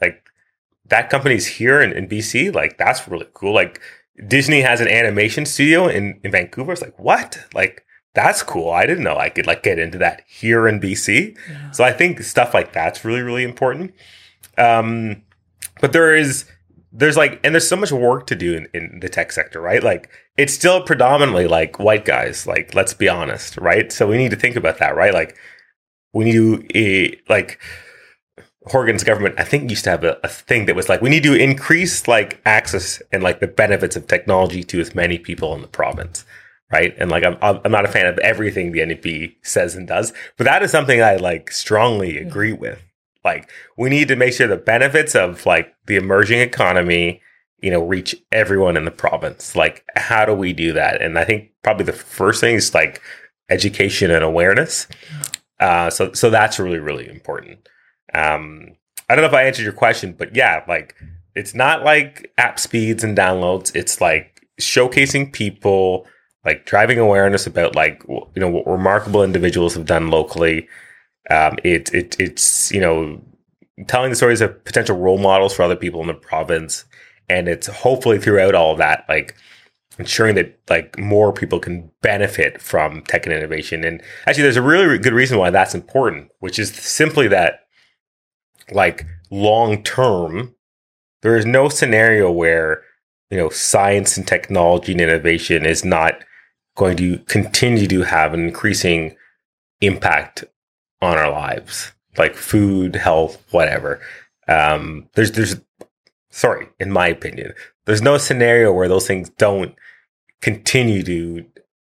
like 0.00 0.24
that 0.86 1.10
company's 1.10 1.46
here 1.46 1.80
in, 1.80 1.92
in 1.92 2.08
BC. 2.08 2.54
Like 2.54 2.78
that's 2.78 3.08
really 3.08 3.28
cool. 3.34 3.54
Like 3.54 3.80
Disney 4.26 4.60
has 4.62 4.80
an 4.80 4.88
animation 4.88 5.46
studio 5.46 5.88
in, 5.88 6.20
in 6.22 6.30
Vancouver. 6.30 6.72
It's 6.72 6.82
like, 6.82 6.98
what? 6.98 7.44
Like, 7.54 7.84
that's 8.14 8.42
cool. 8.42 8.70
I 8.70 8.86
didn't 8.86 9.04
know 9.04 9.16
I 9.16 9.28
could 9.28 9.46
like 9.46 9.62
get 9.62 9.78
into 9.78 9.98
that 9.98 10.22
here 10.26 10.66
in 10.66 10.80
BC. 10.80 11.36
Yeah. 11.48 11.70
So 11.70 11.84
I 11.84 11.92
think 11.92 12.20
stuff 12.22 12.54
like 12.54 12.72
that's 12.72 13.04
really, 13.04 13.20
really 13.20 13.44
important. 13.44 13.94
Um, 14.56 15.22
but 15.80 15.92
there 15.92 16.16
is, 16.16 16.46
there's 16.92 17.16
like, 17.16 17.40
and 17.44 17.54
there's 17.54 17.68
so 17.68 17.76
much 17.76 17.92
work 17.92 18.26
to 18.28 18.34
do 18.34 18.54
in, 18.54 18.68
in 18.72 19.00
the 19.00 19.10
tech 19.10 19.32
sector, 19.32 19.60
right? 19.60 19.82
Like, 19.82 20.08
it's 20.36 20.52
still 20.52 20.82
predominantly 20.82 21.46
like 21.46 21.78
white 21.78 22.04
guys. 22.04 22.46
Like, 22.46 22.74
let's 22.74 22.94
be 22.94 23.08
honest, 23.08 23.56
right? 23.56 23.90
So 23.90 24.06
we 24.06 24.18
need 24.18 24.30
to 24.30 24.36
think 24.36 24.56
about 24.56 24.78
that, 24.78 24.96
right? 24.96 25.14
Like, 25.14 25.36
we 26.12 26.24
need 26.24 26.70
to, 26.72 27.12
uh, 27.12 27.16
like, 27.28 27.60
Horgan's 28.66 29.04
government, 29.04 29.36
I 29.38 29.44
think, 29.44 29.70
used 29.70 29.84
to 29.84 29.90
have 29.90 30.02
a, 30.02 30.18
a, 30.24 30.28
thing 30.28 30.66
that 30.66 30.74
was 30.74 30.88
like, 30.88 31.00
we 31.00 31.10
need 31.10 31.22
to 31.22 31.34
increase 31.34 32.08
like 32.08 32.40
access 32.44 33.00
and 33.12 33.22
like 33.22 33.38
the 33.38 33.46
benefits 33.46 33.94
of 33.94 34.08
technology 34.08 34.64
to 34.64 34.80
as 34.80 34.94
many 34.94 35.18
people 35.18 35.54
in 35.54 35.62
the 35.62 35.68
province, 35.68 36.24
right? 36.72 36.92
And 36.98 37.08
like, 37.08 37.22
I'm 37.22 37.36
I'm 37.40 37.70
not 37.70 37.84
a 37.84 37.88
fan 37.88 38.06
of 38.06 38.18
everything 38.18 38.72
the 38.72 38.80
NDP 38.80 39.36
says 39.42 39.76
and 39.76 39.86
does, 39.86 40.12
but 40.36 40.44
that 40.44 40.64
is 40.64 40.72
something 40.72 41.00
I 41.00 41.14
like 41.14 41.52
strongly 41.52 42.18
agree 42.18 42.52
with. 42.52 42.82
Like, 43.24 43.50
we 43.76 43.88
need 43.88 44.08
to 44.08 44.16
make 44.16 44.32
sure 44.32 44.48
the 44.48 44.56
benefits 44.56 45.14
of 45.14 45.46
like 45.46 45.72
the 45.86 45.94
emerging 45.94 46.40
economy, 46.40 47.22
you 47.60 47.70
know, 47.70 47.82
reach 47.82 48.14
everyone 48.32 48.76
in 48.76 48.84
the 48.84 48.90
province. 48.90 49.56
Like, 49.56 49.84
how 49.96 50.24
do 50.24 50.34
we 50.34 50.52
do 50.52 50.72
that? 50.72 51.00
And 51.00 51.18
I 51.18 51.24
think 51.24 51.50
probably 51.62 51.84
the 51.84 51.92
first 51.92 52.40
thing 52.40 52.56
is 52.56 52.74
like 52.74 53.00
education 53.48 54.10
and 54.10 54.24
awareness. 54.24 54.86
Uh, 55.58 55.88
so 55.88 56.12
so 56.12 56.28
that's 56.30 56.58
really 56.58 56.78
really 56.78 57.08
important. 57.08 57.68
Um, 58.12 58.76
I 59.08 59.14
don't 59.14 59.22
know 59.22 59.28
if 59.28 59.34
I 59.34 59.44
answered 59.44 59.62
your 59.62 59.72
question, 59.72 60.12
but 60.12 60.34
yeah, 60.34 60.64
like 60.68 60.94
it's 61.34 61.54
not 61.54 61.84
like 61.84 62.32
app 62.38 62.58
speeds 62.58 63.04
and 63.04 63.16
downloads. 63.16 63.74
It's 63.74 64.00
like 64.00 64.46
showcasing 64.60 65.32
people, 65.32 66.06
like 66.44 66.66
driving 66.66 66.98
awareness 66.98 67.46
about 67.46 67.74
like 67.74 68.02
you 68.08 68.26
know 68.36 68.48
what 68.50 68.66
remarkable 68.66 69.22
individuals 69.22 69.74
have 69.74 69.86
done 69.86 70.10
locally. 70.10 70.68
Um, 71.30 71.58
it 71.64 71.92
it 71.94 72.16
it's 72.18 72.72
you 72.72 72.80
know 72.80 73.22
telling 73.86 74.10
the 74.10 74.16
stories 74.16 74.40
of 74.40 74.64
potential 74.64 74.96
role 74.96 75.18
models 75.18 75.54
for 75.54 75.62
other 75.62 75.76
people 75.76 76.00
in 76.00 76.06
the 76.06 76.14
province, 76.14 76.84
and 77.28 77.48
it's 77.48 77.66
hopefully 77.66 78.18
throughout 78.18 78.54
all 78.54 78.72
of 78.72 78.78
that 78.78 79.04
like 79.08 79.34
ensuring 79.98 80.34
that 80.34 80.58
like 80.68 80.98
more 80.98 81.32
people 81.32 81.58
can 81.58 81.90
benefit 82.02 82.60
from 82.60 83.02
tech 83.02 83.26
and 83.26 83.34
innovation. 83.34 83.84
And 83.84 84.02
actually, 84.26 84.42
there's 84.42 84.56
a 84.56 84.62
really 84.62 84.98
good 84.98 85.12
reason 85.12 85.38
why 85.38 85.50
that's 85.50 85.74
important, 85.74 86.30
which 86.40 86.58
is 86.58 86.74
simply 86.74 87.28
that 87.28 87.66
like 88.70 89.06
long 89.30 89.82
term, 89.82 90.54
there 91.22 91.36
is 91.36 91.46
no 91.46 91.68
scenario 91.68 92.30
where 92.30 92.82
you 93.30 93.38
know 93.38 93.48
science 93.48 94.16
and 94.16 94.26
technology 94.26 94.92
and 94.92 95.00
innovation 95.00 95.64
is 95.64 95.84
not 95.84 96.24
going 96.76 96.96
to 96.98 97.18
continue 97.20 97.86
to 97.88 98.02
have 98.02 98.34
an 98.34 98.40
increasing 98.40 99.16
impact 99.80 100.44
on 101.00 101.16
our 101.16 101.30
lives, 101.30 101.92
like 102.18 102.34
food, 102.34 102.96
health, 102.96 103.42
whatever. 103.50 104.00
Um, 104.48 105.08
there's 105.14 105.32
there's 105.32 105.56
sorry, 106.36 106.68
in 106.78 106.90
my 106.90 107.08
opinion, 107.08 107.52
there's 107.86 108.02
no 108.02 108.18
scenario 108.18 108.72
where 108.72 108.88
those 108.88 109.06
things 109.06 109.30
don't 109.30 109.74
continue 110.42 111.02
to 111.02 111.44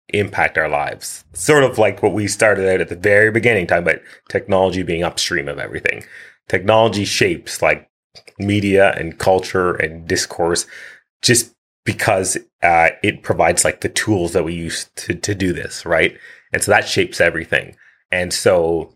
impact 0.09 0.57
our 0.57 0.69
lives. 0.69 1.25
Sort 1.33 1.63
of 1.63 1.77
like 1.77 2.03
what 2.03 2.13
we 2.13 2.27
started 2.27 2.71
out 2.71 2.81
at 2.81 2.89
the 2.89 2.95
very 2.95 3.31
beginning, 3.31 3.67
talking 3.67 3.83
about 3.83 4.01
technology 4.29 4.83
being 4.83 5.03
upstream 5.03 5.47
of 5.47 5.59
everything 5.59 6.03
technology 6.47 7.05
shapes 7.05 7.61
like 7.61 7.89
media 8.39 8.93
and 8.97 9.17
culture 9.17 9.73
and 9.75 10.07
discourse 10.07 10.65
just 11.21 11.53
because 11.85 12.37
uh, 12.63 12.89
it 13.03 13.23
provides 13.23 13.63
like 13.63 13.81
the 13.81 13.89
tools 13.89 14.33
that 14.33 14.43
we 14.43 14.53
use 14.53 14.89
to, 14.95 15.13
to 15.13 15.35
do 15.35 15.53
this, 15.53 15.85
right? 15.85 16.17
And 16.53 16.63
so 16.63 16.71
that 16.71 16.87
shapes 16.87 17.21
everything. 17.21 17.75
And 18.11 18.33
so, 18.33 18.93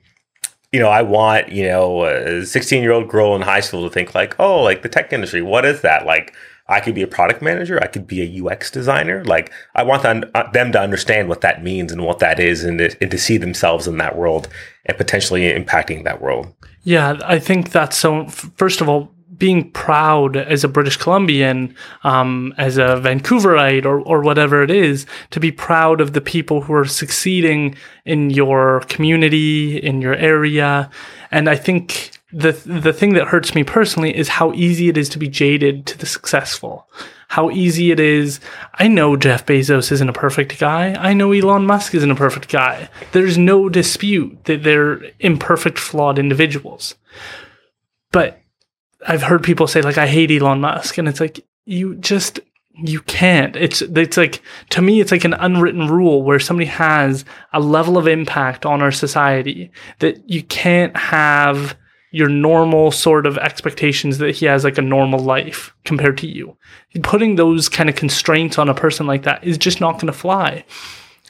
you 0.71 0.79
know, 0.79 0.89
I 0.89 1.01
want, 1.01 1.49
you 1.49 1.65
know, 1.65 2.05
a 2.05 2.45
16 2.45 2.83
year 2.83 2.91
old 2.91 3.09
girl 3.09 3.35
in 3.35 3.41
high 3.41 3.59
school 3.59 3.83
to 3.83 3.93
think 3.93 4.13
like, 4.13 4.39
oh, 4.39 4.61
like 4.61 4.81
the 4.81 4.89
tech 4.89 5.11
industry, 5.11 5.41
what 5.41 5.65
is 5.65 5.81
that? 5.81 6.05
Like, 6.05 6.33
I 6.67 6.79
could 6.79 6.93
be 6.93 7.01
a 7.01 7.07
product 7.07 7.41
manager. 7.41 7.81
I 7.81 7.87
could 7.87 8.05
be 8.05 8.21
a 8.21 8.45
UX 8.45 8.69
designer. 8.69 9.25
Like, 9.25 9.51
I 9.73 9.81
want 9.81 10.03
them, 10.03 10.23
uh, 10.35 10.43
to 10.43 10.79
understand 10.79 11.27
what 11.27 11.41
that 11.41 11.63
means 11.63 11.91
and 11.91 12.05
what 12.05 12.19
that 12.19 12.39
is 12.39 12.63
and 12.63 12.77
to, 12.77 12.95
and 13.01 13.09
to 13.09 13.17
see 13.17 13.37
themselves 13.37 13.87
in 13.87 13.97
that 13.97 14.15
world 14.15 14.47
and 14.85 14.95
potentially 14.95 15.51
impacting 15.51 16.03
that 16.03 16.21
world. 16.21 16.53
Yeah, 16.83 17.19
I 17.25 17.39
think 17.39 17.71
that's 17.71 17.97
so. 17.97 18.27
First 18.27 18.81
of 18.81 18.87
all, 18.87 19.11
being 19.39 19.71
proud 19.71 20.37
as 20.37 20.63
a 20.63 20.67
British 20.67 20.97
Columbian, 20.97 21.73
um, 22.03 22.53
as 22.57 22.77
a 22.77 23.01
Vancouverite, 23.01 23.85
or 23.85 24.01
or 24.01 24.21
whatever 24.21 24.61
it 24.61 24.69
is, 24.69 25.05
to 25.31 25.39
be 25.39 25.51
proud 25.51 26.01
of 26.01 26.13
the 26.13 26.21
people 26.21 26.61
who 26.61 26.73
are 26.73 26.85
succeeding 26.85 27.75
in 28.05 28.29
your 28.29 28.81
community, 28.81 29.77
in 29.77 30.01
your 30.01 30.15
area, 30.15 30.89
and 31.31 31.49
I 31.49 31.55
think 31.55 32.11
the 32.31 32.51
the 32.51 32.93
thing 32.93 33.13
that 33.13 33.29
hurts 33.29 33.55
me 33.55 33.63
personally 33.63 34.15
is 34.15 34.27
how 34.29 34.53
easy 34.53 34.89
it 34.89 34.97
is 34.97 35.09
to 35.09 35.17
be 35.17 35.27
jaded 35.27 35.85
to 35.87 35.97
the 35.97 36.05
successful. 36.05 36.87
how 37.29 37.51
easy 37.51 37.91
it 37.91 37.99
is. 37.99 38.39
I 38.73 38.87
know 38.87 39.15
Jeff 39.15 39.45
Bezos 39.45 39.91
isn't 39.91 40.09
a 40.09 40.13
perfect 40.13 40.59
guy. 40.59 40.95
I 40.95 41.13
know 41.13 41.31
Elon 41.31 41.65
Musk 41.65 41.93
isn't 41.93 42.09
a 42.11 42.15
perfect 42.15 42.49
guy. 42.51 42.89
There's 43.11 43.37
no 43.37 43.69
dispute 43.69 44.45
that 44.45 44.63
they're 44.63 44.99
imperfect, 45.19 45.77
flawed 45.77 46.17
individuals. 46.17 46.95
But 48.11 48.41
I've 49.07 49.23
heard 49.23 49.43
people 49.43 49.67
say 49.67 49.81
like 49.81 49.97
I 49.97 50.07
hate 50.07 50.31
Elon 50.31 50.61
Musk 50.61 50.97
and 50.97 51.07
it's 51.07 51.19
like 51.19 51.45
you 51.65 51.95
just 51.95 52.39
you 52.81 53.01
can't. 53.01 53.55
It's 53.55 53.81
it's 53.81 54.17
like 54.17 54.41
to 54.71 54.81
me 54.81 55.01
it's 55.01 55.11
like 55.11 55.25
an 55.25 55.33
unwritten 55.33 55.87
rule 55.87 56.23
where 56.23 56.39
somebody 56.39 56.67
has 56.67 57.25
a 57.53 57.59
level 57.59 57.97
of 57.97 58.07
impact 58.07 58.65
on 58.65 58.81
our 58.81 58.91
society 58.91 59.71
that 59.99 60.29
you 60.29 60.43
can't 60.43 60.95
have 60.95 61.77
your 62.11 62.29
normal 62.29 62.91
sort 62.91 63.25
of 63.27 63.37
expectations 63.37 64.17
that 64.17 64.35
he 64.35 64.45
has 64.45 64.63
like 64.63 64.77
a 64.77 64.81
normal 64.81 65.19
life 65.19 65.73
compared 65.85 66.17
to 66.17 66.27
you. 66.27 66.57
Putting 67.03 67.35
those 67.35 67.69
kind 67.69 67.87
of 67.87 67.95
constraints 67.95 68.57
on 68.57 68.67
a 68.67 68.73
person 68.73 69.05
like 69.05 69.23
that 69.23 69.43
is 69.43 69.57
just 69.57 69.79
not 69.79 69.95
going 69.95 70.07
to 70.07 70.13
fly 70.13 70.65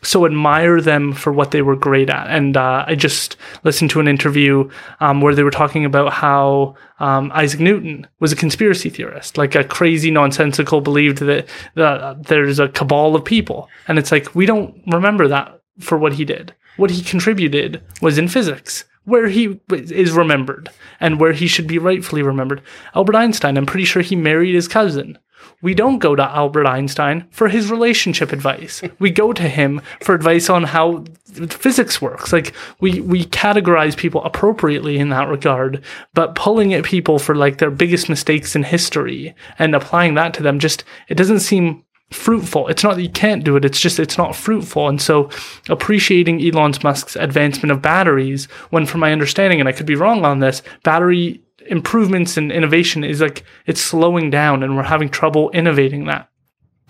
so 0.02 0.26
admire 0.26 0.82
them 0.82 1.14
for 1.14 1.32
what 1.32 1.52
they 1.52 1.62
were 1.62 1.76
great 1.76 2.10
at. 2.10 2.28
And 2.28 2.56
uh, 2.56 2.86
I 2.88 2.96
just 2.96 3.38
listened 3.64 3.90
to 3.92 4.00
an 4.00 4.08
interview 4.08 4.70
um, 5.00 5.22
where 5.22 5.36
they 5.36 5.44
were 5.44 5.52
talking 5.52 5.86
about 5.86 6.14
how 6.14 6.76
um, 7.00 7.32
Isaac 7.34 7.60
Newton 7.60 8.08
was 8.20 8.32
a 8.32 8.36
conspiracy 8.36 8.90
theorist, 8.90 9.38
like 9.38 9.56
a 9.56 9.64
crazy, 9.64 10.12
nonsensical, 10.12 10.82
believed 10.82 11.20
that, 11.20 11.48
there's 11.76 12.60
a 12.60 12.70
cabal 12.70 13.16
of 13.16 13.26
people. 13.26 13.70
And 13.88 13.98
it's 13.98 14.12
like, 14.12 14.34
we 14.36 14.46
don't 14.46 14.82
remember 14.88 15.28
that 15.28 15.62
for 15.80 15.98
what 15.98 16.14
he 16.14 16.26
did. 16.26 16.54
What 16.78 16.92
he 16.92 17.02
contributed 17.02 17.82
was 18.02 18.18
in 18.18 18.28
physics, 18.28 18.86
where 19.04 19.28
he 19.28 19.60
is 19.70 20.12
remembered 20.12 20.70
and 21.00 21.20
where 21.20 21.34
he 21.34 21.48
should 21.48 21.68
be 21.68 21.78
rightfully 21.78 22.22
remembered. 22.22 22.62
Albert 22.96 23.16
Einstein, 23.16 23.58
I'm 23.58 23.66
pretty 23.66 23.86
sure 23.86 24.02
he 24.02 24.16
married 24.16 24.56
his 24.56 24.68
cousin 24.68 25.18
we 25.62 25.74
don't 25.74 26.00
go 26.00 26.16
to 26.16 26.24
Albert 26.24 26.68
Einstein 26.68 27.28
for 27.32 27.48
his 27.50 27.72
relationship 27.72 28.32
advice. 28.32 28.82
We 29.00 29.12
go 29.12 29.34
to 29.34 29.48
him 29.48 29.82
for 30.02 30.16
advice 30.16 30.50
on 30.50 30.64
how 30.64 31.04
physics 31.50 32.02
works. 32.02 32.32
Like 32.34 32.54
we 32.80 33.02
we 33.02 33.26
categorize 33.26 33.98
people 33.98 34.24
appropriately 34.24 34.98
in 34.98 35.10
that 35.10 35.28
regard, 35.28 35.84
but 36.14 36.36
pulling 36.36 36.74
at 36.74 36.84
people 36.84 37.20
for 37.20 37.36
like 37.36 37.58
their 37.58 37.72
biggest 37.72 38.10
mistakes 38.10 38.56
in 38.56 38.64
history 38.64 39.36
and 39.58 39.76
applying 39.76 40.14
that 40.16 40.34
to 40.36 40.44
them 40.44 40.60
just 40.60 40.84
it 41.08 41.16
doesn't 41.16 41.42
seem 41.42 41.84
fruitful. 42.12 42.68
It's 42.68 42.84
not 42.84 42.96
that 42.96 43.04
you 43.04 43.10
can't 43.10 43.44
do 43.44 43.56
it, 43.56 43.66
it's 43.66 43.80
just 43.80 44.00
it's 44.00 44.18
not 44.18 44.36
fruitful. 44.36 44.88
And 44.88 45.02
so 45.02 45.30
appreciating 45.70 46.42
Elon 46.44 46.74
Musk's 46.84 47.16
advancement 47.16 47.72
of 47.72 47.82
batteries, 47.82 48.46
when 48.72 48.86
from 48.86 49.02
my 49.02 49.12
understanding, 49.12 49.60
and 49.60 49.70
I 49.70 49.74
could 49.74 49.86
be 49.86 49.96
wrong 49.96 50.26
on 50.26 50.40
this, 50.40 50.62
battery 50.84 51.42
improvements 51.70 52.38
and 52.38 52.52
innovation 52.52 53.04
is 53.04 53.22
like 53.22 53.44
it's 53.66 53.82
slowing 53.82 54.30
down 54.30 54.64
and 54.64 54.76
we're 54.76 54.84
having 54.84 55.10
trouble 55.10 55.50
innovating 55.52 56.06
that. 56.06 56.30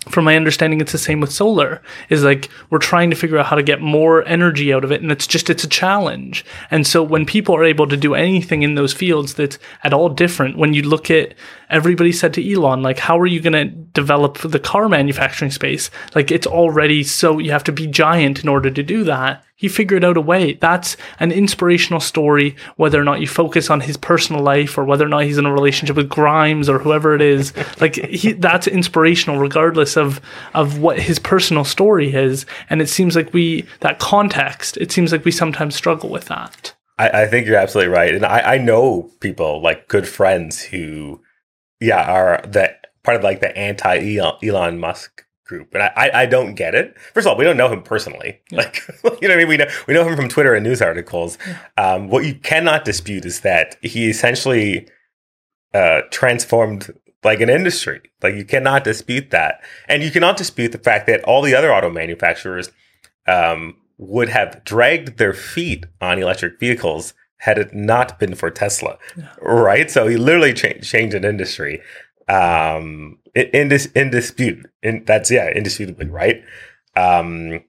From 0.08 0.24
my 0.24 0.34
understanding 0.34 0.80
it's 0.80 0.92
the 0.92 0.98
same 0.98 1.20
with 1.20 1.30
solar 1.30 1.82
is 2.08 2.24
like 2.24 2.48
we're 2.70 2.78
trying 2.78 3.10
to 3.10 3.16
figure 3.16 3.36
out 3.36 3.46
how 3.46 3.56
to 3.56 3.62
get 3.62 3.82
more 3.82 4.24
energy 4.26 4.72
out 4.72 4.82
of 4.82 4.90
it 4.90 5.02
and 5.02 5.12
it's 5.12 5.26
just 5.26 5.50
it's 5.50 5.64
a 5.64 5.68
challenge. 5.68 6.44
And 6.70 6.86
so 6.86 7.02
when 7.02 7.26
people 7.26 7.54
are 7.54 7.64
able 7.64 7.86
to 7.86 7.98
do 7.98 8.14
anything 8.14 8.62
in 8.62 8.76
those 8.76 8.94
fields 8.94 9.34
that's 9.34 9.58
at 9.84 9.92
all 9.92 10.08
different 10.08 10.56
when 10.56 10.72
you 10.72 10.82
look 10.82 11.10
at 11.10 11.34
everybody 11.70 12.12
said 12.12 12.34
to 12.34 12.52
elon 12.52 12.82
like 12.82 12.98
how 12.98 13.18
are 13.18 13.26
you 13.26 13.40
going 13.40 13.52
to 13.52 13.64
develop 13.64 14.38
the 14.38 14.60
car 14.60 14.88
manufacturing 14.88 15.50
space 15.50 15.90
like 16.14 16.30
it's 16.30 16.46
already 16.46 17.02
so 17.02 17.38
you 17.38 17.50
have 17.50 17.64
to 17.64 17.72
be 17.72 17.86
giant 17.86 18.42
in 18.42 18.48
order 18.48 18.70
to 18.70 18.82
do 18.82 19.04
that 19.04 19.44
he 19.60 19.68
figured 19.68 20.04
out 20.04 20.16
a 20.16 20.22
way. 20.22 20.54
That's 20.54 20.96
an 21.18 21.32
inspirational 21.32 22.00
story, 22.00 22.56
whether 22.76 22.98
or 22.98 23.04
not 23.04 23.20
you 23.20 23.26
focus 23.26 23.68
on 23.68 23.82
his 23.82 23.98
personal 23.98 24.42
life 24.42 24.78
or 24.78 24.84
whether 24.86 25.04
or 25.04 25.08
not 25.10 25.24
he's 25.24 25.36
in 25.36 25.44
a 25.44 25.52
relationship 25.52 25.96
with 25.96 26.08
Grimes 26.08 26.66
or 26.66 26.78
whoever 26.78 27.14
it 27.14 27.20
is. 27.20 27.52
like 27.80 27.96
he, 27.96 28.32
that's 28.32 28.66
inspirational, 28.66 29.36
regardless 29.36 29.98
of 29.98 30.18
of 30.54 30.78
what 30.78 30.98
his 30.98 31.18
personal 31.18 31.64
story 31.64 32.14
is. 32.14 32.46
And 32.70 32.80
it 32.80 32.88
seems 32.88 33.14
like 33.14 33.34
we 33.34 33.66
that 33.80 33.98
context. 33.98 34.78
It 34.78 34.90
seems 34.92 35.12
like 35.12 35.26
we 35.26 35.30
sometimes 35.30 35.76
struggle 35.76 36.08
with 36.08 36.24
that. 36.24 36.74
I, 36.98 37.24
I 37.24 37.26
think 37.26 37.46
you're 37.46 37.56
absolutely 37.56 37.92
right, 37.92 38.14
and 38.14 38.24
I, 38.24 38.54
I 38.54 38.58
know 38.58 39.10
people 39.20 39.60
like 39.60 39.88
good 39.88 40.08
friends 40.08 40.62
who, 40.62 41.20
yeah, 41.80 42.10
are 42.10 42.42
the 42.46 42.74
part 43.02 43.16
of 43.16 43.24
like 43.24 43.40
the 43.40 43.56
anti 43.56 44.16
Elon 44.16 44.78
Musk 44.78 45.24
group, 45.44 45.74
and 45.74 45.82
I, 45.82 46.10
I 46.14 46.26
don't 46.26 46.54
get 46.54 46.74
it. 46.74 46.96
First 47.14 47.26
of 47.26 47.32
all, 47.32 47.36
we 47.36 47.44
don't 47.44 47.56
know 47.56 47.68
him 47.68 47.82
personally. 47.82 48.40
Yeah. 48.50 48.58
Like 48.58 48.82
you 49.04 49.10
know 49.10 49.18
what 49.20 49.30
I 49.30 49.36
mean. 49.36 49.48
We 49.48 49.56
know 49.56 49.66
we 49.86 49.94
know 49.94 50.06
him 50.06 50.16
from 50.16 50.28
Twitter 50.28 50.54
and 50.54 50.64
news 50.64 50.82
articles. 50.82 51.38
Yeah. 51.46 51.58
Um, 51.76 52.08
what 52.08 52.24
you 52.24 52.34
cannot 52.34 52.84
dispute 52.84 53.24
is 53.24 53.40
that 53.40 53.76
he 53.82 54.08
essentially 54.08 54.88
uh, 55.74 56.02
transformed 56.10 56.92
like 57.24 57.40
an 57.40 57.50
industry. 57.50 58.00
Like 58.22 58.34
you 58.34 58.44
cannot 58.44 58.84
dispute 58.84 59.30
that, 59.30 59.62
and 59.88 60.02
you 60.02 60.10
cannot 60.10 60.36
dispute 60.36 60.72
the 60.72 60.78
fact 60.78 61.06
that 61.06 61.24
all 61.24 61.42
the 61.42 61.54
other 61.54 61.72
auto 61.72 61.90
manufacturers 61.90 62.70
um, 63.26 63.76
would 63.98 64.28
have 64.28 64.64
dragged 64.64 65.18
their 65.18 65.34
feet 65.34 65.86
on 66.00 66.18
electric 66.18 66.58
vehicles 66.60 67.14
had 67.40 67.58
it 67.58 67.74
not 67.74 68.18
been 68.18 68.34
for 68.34 68.50
Tesla, 68.50 68.98
right? 69.42 69.90
So 69.90 70.06
he 70.06 70.16
literally 70.16 70.54
changed, 70.54 70.88
changed 70.88 71.14
an 71.14 71.24
industry. 71.24 71.82
Um, 72.28 73.18
in 73.34 73.68
this 73.68 73.86
in 73.86 74.10
dispute. 74.10 74.66
And 74.82 75.06
that's 75.06 75.30
yeah, 75.30 75.50
indisputably 75.50 76.06
right. 76.06 76.42
Um, 76.96 77.62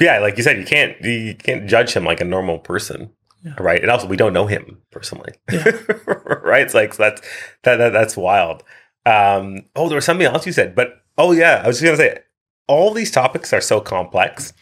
yeah, 0.00 0.18
like 0.18 0.36
you 0.36 0.42
said, 0.42 0.58
you 0.58 0.64
can't 0.64 1.00
you 1.02 1.34
can't 1.34 1.68
judge 1.68 1.92
him 1.92 2.04
like 2.04 2.20
a 2.20 2.24
normal 2.24 2.58
person. 2.58 3.10
Yeah. 3.44 3.54
Right. 3.58 3.80
And 3.80 3.90
also 3.90 4.06
we 4.06 4.16
don't 4.16 4.32
know 4.32 4.46
him 4.46 4.82
personally. 4.90 5.32
Yeah. 5.50 5.64
right. 6.42 6.62
It's 6.62 6.74
like 6.74 6.94
so 6.94 7.04
that's 7.04 7.22
that, 7.62 7.76
that 7.76 7.90
that's 7.90 8.16
wild. 8.16 8.62
Um, 9.06 9.62
oh, 9.76 9.88
there 9.88 9.96
was 9.96 10.04
something 10.04 10.26
else 10.26 10.46
you 10.46 10.52
said, 10.52 10.74
but 10.74 11.02
oh 11.16 11.32
yeah, 11.32 11.62
I 11.64 11.66
was 11.66 11.80
just 11.80 11.84
gonna 11.84 11.96
say 11.96 12.22
all 12.68 12.92
these 12.92 13.10
topics 13.10 13.52
are 13.52 13.60
so 13.60 13.80
complex. 13.80 14.52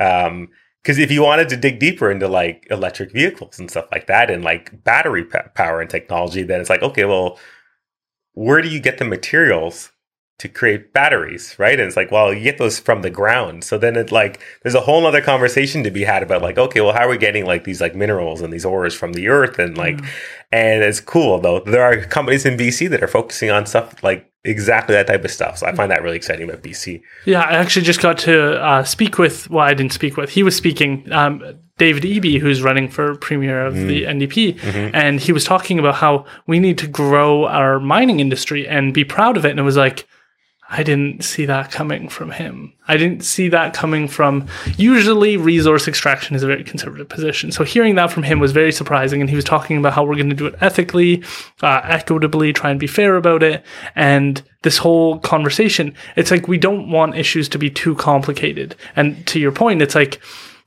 Um, 0.00 0.48
because 0.84 0.98
if 0.98 1.10
you 1.10 1.22
wanted 1.22 1.48
to 1.48 1.56
dig 1.56 1.78
deeper 1.78 2.10
into 2.10 2.28
like 2.28 2.66
electric 2.70 3.10
vehicles 3.10 3.58
and 3.58 3.70
stuff 3.70 3.88
like 3.90 4.06
that 4.06 4.30
and 4.30 4.44
like 4.44 4.84
battery 4.84 5.24
power 5.24 5.80
and 5.80 5.88
technology, 5.88 6.42
then 6.42 6.60
it's 6.60 6.68
like, 6.68 6.82
okay, 6.82 7.06
well, 7.06 7.38
where 8.34 8.60
do 8.60 8.68
you 8.68 8.80
get 8.80 8.98
the 8.98 9.04
materials 9.06 9.90
to 10.38 10.48
create 10.48 10.92
batteries, 10.92 11.54
right? 11.58 11.78
And 11.78 11.86
it's 11.86 11.96
like, 11.96 12.10
well, 12.10 12.32
you 12.32 12.42
get 12.42 12.58
those 12.58 12.78
from 12.78 13.02
the 13.02 13.10
ground. 13.10 13.62
So 13.62 13.78
then 13.78 13.96
it's 13.96 14.10
like 14.10 14.40
there's 14.62 14.74
a 14.74 14.80
whole 14.80 15.06
other 15.06 15.20
conversation 15.20 15.84
to 15.84 15.90
be 15.90 16.02
had 16.02 16.22
about 16.22 16.42
like, 16.42 16.58
okay, 16.58 16.80
well, 16.80 16.92
how 16.92 17.06
are 17.06 17.08
we 17.08 17.18
getting 17.18 17.46
like 17.46 17.64
these 17.64 17.80
like 17.80 17.94
minerals 17.94 18.40
and 18.40 18.52
these 18.52 18.64
ores 18.64 18.94
from 18.94 19.12
the 19.12 19.28
earth 19.28 19.58
and 19.58 19.78
like 19.78 19.96
mm. 19.96 20.08
and 20.50 20.82
it's 20.82 21.00
cool 21.00 21.38
though. 21.40 21.60
There 21.60 21.84
are 21.84 22.04
companies 22.04 22.44
in 22.44 22.56
BC 22.56 22.90
that 22.90 23.02
are 23.02 23.08
focusing 23.08 23.50
on 23.50 23.66
stuff 23.66 24.02
like 24.02 24.28
exactly 24.42 24.94
that 24.94 25.06
type 25.06 25.24
of 25.24 25.30
stuff. 25.30 25.58
So 25.58 25.66
I 25.66 25.72
find 25.72 25.90
that 25.92 26.02
really 26.02 26.16
exciting 26.16 26.48
about 26.48 26.62
BC. 26.62 27.00
Yeah, 27.26 27.42
I 27.42 27.52
actually 27.52 27.84
just 27.86 28.02
got 28.02 28.18
to 28.18 28.60
uh, 28.60 28.82
speak 28.82 29.18
with 29.18 29.48
well, 29.50 29.64
I 29.64 29.72
didn't 29.72 29.92
speak 29.92 30.16
with. 30.16 30.30
He 30.30 30.42
was 30.42 30.56
speaking 30.56 31.10
um, 31.12 31.42
David 31.78 32.02
Eby, 32.02 32.40
who's 32.40 32.60
running 32.60 32.88
for 32.88 33.14
premier 33.16 33.64
of 33.64 33.74
mm. 33.74 33.86
the 33.86 34.02
NDP, 34.02 34.58
mm-hmm. 34.58 34.94
and 34.94 35.20
he 35.20 35.30
was 35.30 35.44
talking 35.44 35.78
about 35.78 35.94
how 35.94 36.26
we 36.48 36.58
need 36.58 36.76
to 36.78 36.88
grow 36.88 37.46
our 37.46 37.78
mining 37.78 38.18
industry 38.18 38.66
and 38.66 38.92
be 38.92 39.04
proud 39.04 39.36
of 39.36 39.44
it. 39.44 39.50
And 39.50 39.60
it 39.60 39.62
was 39.62 39.76
like 39.76 40.08
I 40.70 40.82
didn't 40.82 41.22
see 41.22 41.44
that 41.44 41.70
coming 41.70 42.08
from 42.08 42.30
him. 42.30 42.72
I 42.88 42.96
didn't 42.96 43.22
see 43.22 43.48
that 43.48 43.74
coming 43.74 44.08
from. 44.08 44.46
Usually, 44.78 45.36
resource 45.36 45.86
extraction 45.86 46.34
is 46.34 46.42
a 46.42 46.46
very 46.46 46.64
conservative 46.64 47.08
position. 47.08 47.52
So, 47.52 47.64
hearing 47.64 47.96
that 47.96 48.10
from 48.10 48.22
him 48.22 48.40
was 48.40 48.52
very 48.52 48.72
surprising. 48.72 49.20
And 49.20 49.28
he 49.28 49.36
was 49.36 49.44
talking 49.44 49.76
about 49.76 49.92
how 49.92 50.04
we're 50.04 50.16
going 50.16 50.30
to 50.30 50.36
do 50.36 50.46
it 50.46 50.54
ethically, 50.60 51.22
uh, 51.62 51.82
equitably, 51.84 52.52
try 52.52 52.70
and 52.70 52.80
be 52.80 52.86
fair 52.86 53.16
about 53.16 53.42
it. 53.42 53.64
And 53.94 54.42
this 54.62 54.78
whole 54.78 55.18
conversation, 55.18 55.94
it's 56.16 56.30
like 56.30 56.48
we 56.48 56.58
don't 56.58 56.90
want 56.90 57.16
issues 57.16 57.48
to 57.50 57.58
be 57.58 57.70
too 57.70 57.94
complicated. 57.94 58.74
And 58.96 59.26
to 59.26 59.38
your 59.38 59.52
point, 59.52 59.82
it's 59.82 59.94
like 59.94 60.20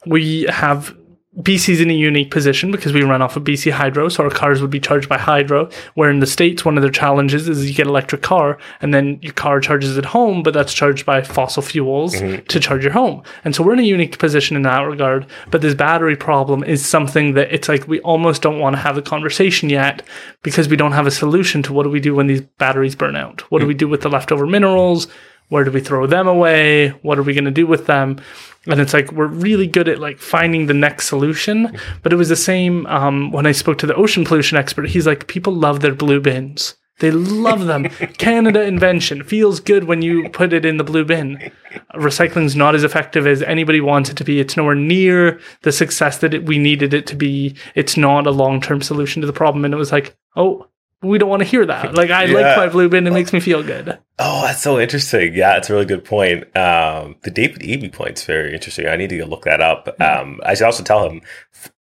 we 0.05 0.43
have 0.43 0.95
BC's 1.37 1.81
in 1.81 1.91
a 1.91 1.93
unique 1.93 2.31
position 2.31 2.71
because 2.71 2.93
we 2.93 3.03
run 3.03 3.21
off 3.21 3.35
of 3.35 3.43
BC 3.43 3.71
Hydro, 3.71 4.09
so 4.09 4.23
our 4.23 4.29
cars 4.29 4.59
would 4.59 4.71
be 4.71 4.79
charged 4.79 5.07
by 5.07 5.19
Hydro. 5.19 5.69
Where 5.93 6.09
in 6.09 6.19
the 6.19 6.25
States, 6.25 6.65
one 6.65 6.77
of 6.77 6.81
their 6.81 6.91
challenges 6.91 7.47
is 7.47 7.69
you 7.69 7.75
get 7.75 7.85
electric 7.85 8.23
car 8.23 8.57
and 8.81 8.91
then 8.91 9.19
your 9.21 9.33
car 9.33 9.59
charges 9.59 9.97
at 9.99 10.05
home, 10.05 10.41
but 10.41 10.55
that's 10.55 10.73
charged 10.73 11.05
by 11.05 11.21
fossil 11.21 11.61
fuels 11.61 12.15
mm-hmm. 12.15 12.43
to 12.45 12.59
charge 12.59 12.83
your 12.83 12.93
home. 12.93 13.21
And 13.43 13.55
so 13.55 13.61
we're 13.63 13.73
in 13.73 13.79
a 13.79 13.83
unique 13.83 14.17
position 14.17 14.55
in 14.55 14.63
that 14.63 14.81
regard. 14.81 15.27
But 15.51 15.61
this 15.61 15.75
battery 15.75 16.15
problem 16.15 16.63
is 16.63 16.83
something 16.83 17.35
that 17.35 17.53
it's 17.53 17.69
like 17.69 17.87
we 17.87 17.99
almost 17.99 18.41
don't 18.41 18.59
want 18.59 18.75
to 18.75 18.81
have 18.81 18.95
the 18.95 19.03
conversation 19.03 19.69
yet 19.69 20.01
because 20.41 20.67
we 20.67 20.75
don't 20.75 20.93
have 20.93 21.05
a 21.05 21.11
solution 21.11 21.61
to 21.63 21.73
what 21.73 21.83
do 21.83 21.89
we 21.89 21.99
do 21.99 22.15
when 22.15 22.25
these 22.25 22.41
batteries 22.41 22.95
burn 22.95 23.15
out? 23.15 23.41
What 23.51 23.59
mm-hmm. 23.59 23.65
do 23.65 23.67
we 23.67 23.73
do 23.75 23.87
with 23.87 24.01
the 24.01 24.09
leftover 24.09 24.47
minerals? 24.47 25.07
Where 25.49 25.63
do 25.63 25.71
we 25.71 25.79
throw 25.79 26.07
them 26.07 26.27
away? 26.27 26.89
What 27.03 27.17
are 27.17 27.23
we 27.23 27.33
going 27.33 27.45
to 27.45 27.51
do 27.51 27.65
with 27.65 27.85
them? 27.85 28.19
And 28.67 28.79
it's 28.79 28.93
like 28.93 29.11
we're 29.11 29.27
really 29.27 29.67
good 29.67 29.87
at 29.87 29.99
like 29.99 30.19
finding 30.19 30.65
the 30.65 30.73
next 30.73 31.07
solution. 31.07 31.77
But 32.03 32.13
it 32.13 32.17
was 32.17 32.29
the 32.29 32.35
same 32.35 32.85
um, 32.87 33.31
when 33.31 33.45
i 33.45 33.51
spoke 33.51 33.77
to 33.79 33.87
the 33.87 33.95
ocean 33.95 34.25
pollution 34.25 34.57
expert 34.57 34.89
he's 34.89 35.07
like 35.07 35.27
people 35.27 35.53
love 35.53 35.79
their 35.79 35.95
blue 35.95 36.19
bins. 36.19 36.75
They 36.99 37.11
love 37.11 37.65
them. 37.65 37.83
Canada 38.17 38.63
invention 38.63 39.23
feels 39.23 39.59
good 39.59 39.83
when 39.83 40.01
you 40.01 40.29
put 40.29 40.51
it 40.51 40.65
in 40.65 40.77
the 40.77 40.83
blue 40.83 41.05
bin. 41.05 41.51
Recycling's 41.93 42.55
not 42.55 42.73
as 42.73 42.83
effective 42.83 43.27
as 43.27 43.43
anybody 43.43 43.79
wants 43.79 44.09
it 44.09 44.17
to 44.17 44.23
be. 44.23 44.39
It's 44.39 44.57
nowhere 44.57 44.73
near 44.73 45.39
the 45.61 45.71
success 45.71 46.17
that 46.19 46.33
it, 46.33 46.45
we 46.45 46.57
needed 46.57 46.95
it 46.95 47.05
to 47.07 47.15
be. 47.15 47.55
It's 47.75 47.97
not 47.97 48.25
a 48.25 48.31
long-term 48.31 48.81
solution 48.81 49.21
to 49.21 49.27
the 49.27 49.33
problem. 49.33 49.63
And 49.63 49.75
it 49.75 49.77
was 49.77 49.91
like 49.91 50.15
oh 50.35 50.67
we 51.01 51.17
don't 51.17 51.29
want 51.29 51.41
to 51.41 51.47
hear 51.47 51.65
that. 51.65 51.93
Like 51.93 52.09
I 52.09 52.25
Yeah. 52.25 52.33
like 52.33 52.57
my 52.57 52.67
blue 52.69 52.89
bin; 52.89 53.05
it 53.07 53.11
makes 53.13 53.31
me 53.33 53.39
feel 53.39 53.61
good. 53.63 53.97
Oh, 54.19 54.41
that's 54.45 54.61
so 54.61 54.79
interesting. 54.79 55.33
Yeah, 55.35 55.57
it's 55.57 55.69
a 55.69 55.73
really 55.73 55.85
good 55.85 56.03
point. 56.05 56.43
Um, 56.57 57.15
the 57.23 57.31
David 57.31 57.61
Eby 57.61 57.91
point's 57.93 58.23
very 58.25 58.53
interesting. 58.53 58.87
I 58.87 58.95
need 58.95 59.09
to 59.09 59.17
go 59.17 59.25
look 59.25 59.43
that 59.45 59.61
up. 59.61 59.95
Um, 60.01 60.39
I 60.43 60.55
should 60.55 60.65
also 60.65 60.83
tell 60.83 61.07
him 61.09 61.21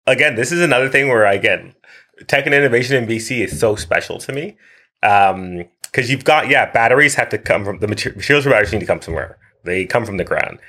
again. 0.07 0.35
This 0.35 0.52
is 0.52 0.61
another 0.61 0.90
thing 0.90 1.07
where 1.10 1.26
again, 1.26 1.76
tech 2.27 2.45
and 2.45 2.56
innovation 2.56 2.95
in 2.95 3.07
BC 3.07 3.44
is 3.44 3.60
so 3.60 3.76
special 3.76 4.18
to 4.19 4.34
me 4.34 4.57
because 5.02 6.10
you've 6.10 6.23
got 6.23 6.48
yeah, 6.49 6.72
batteries 6.72 7.15
have 7.15 7.30
to 7.30 7.38
come 7.38 7.64
from 7.65 7.80
the 7.80 7.88
mater- 7.88 8.14
materials 8.15 8.45
for 8.45 8.49
batteries 8.49 8.72
need 8.73 8.80
to 8.80 8.85
come 8.85 9.02
somewhere. 9.02 9.38
They 9.64 9.85
come 9.85 10.06
from 10.06 10.18
the 10.18 10.23
ground, 10.26 10.60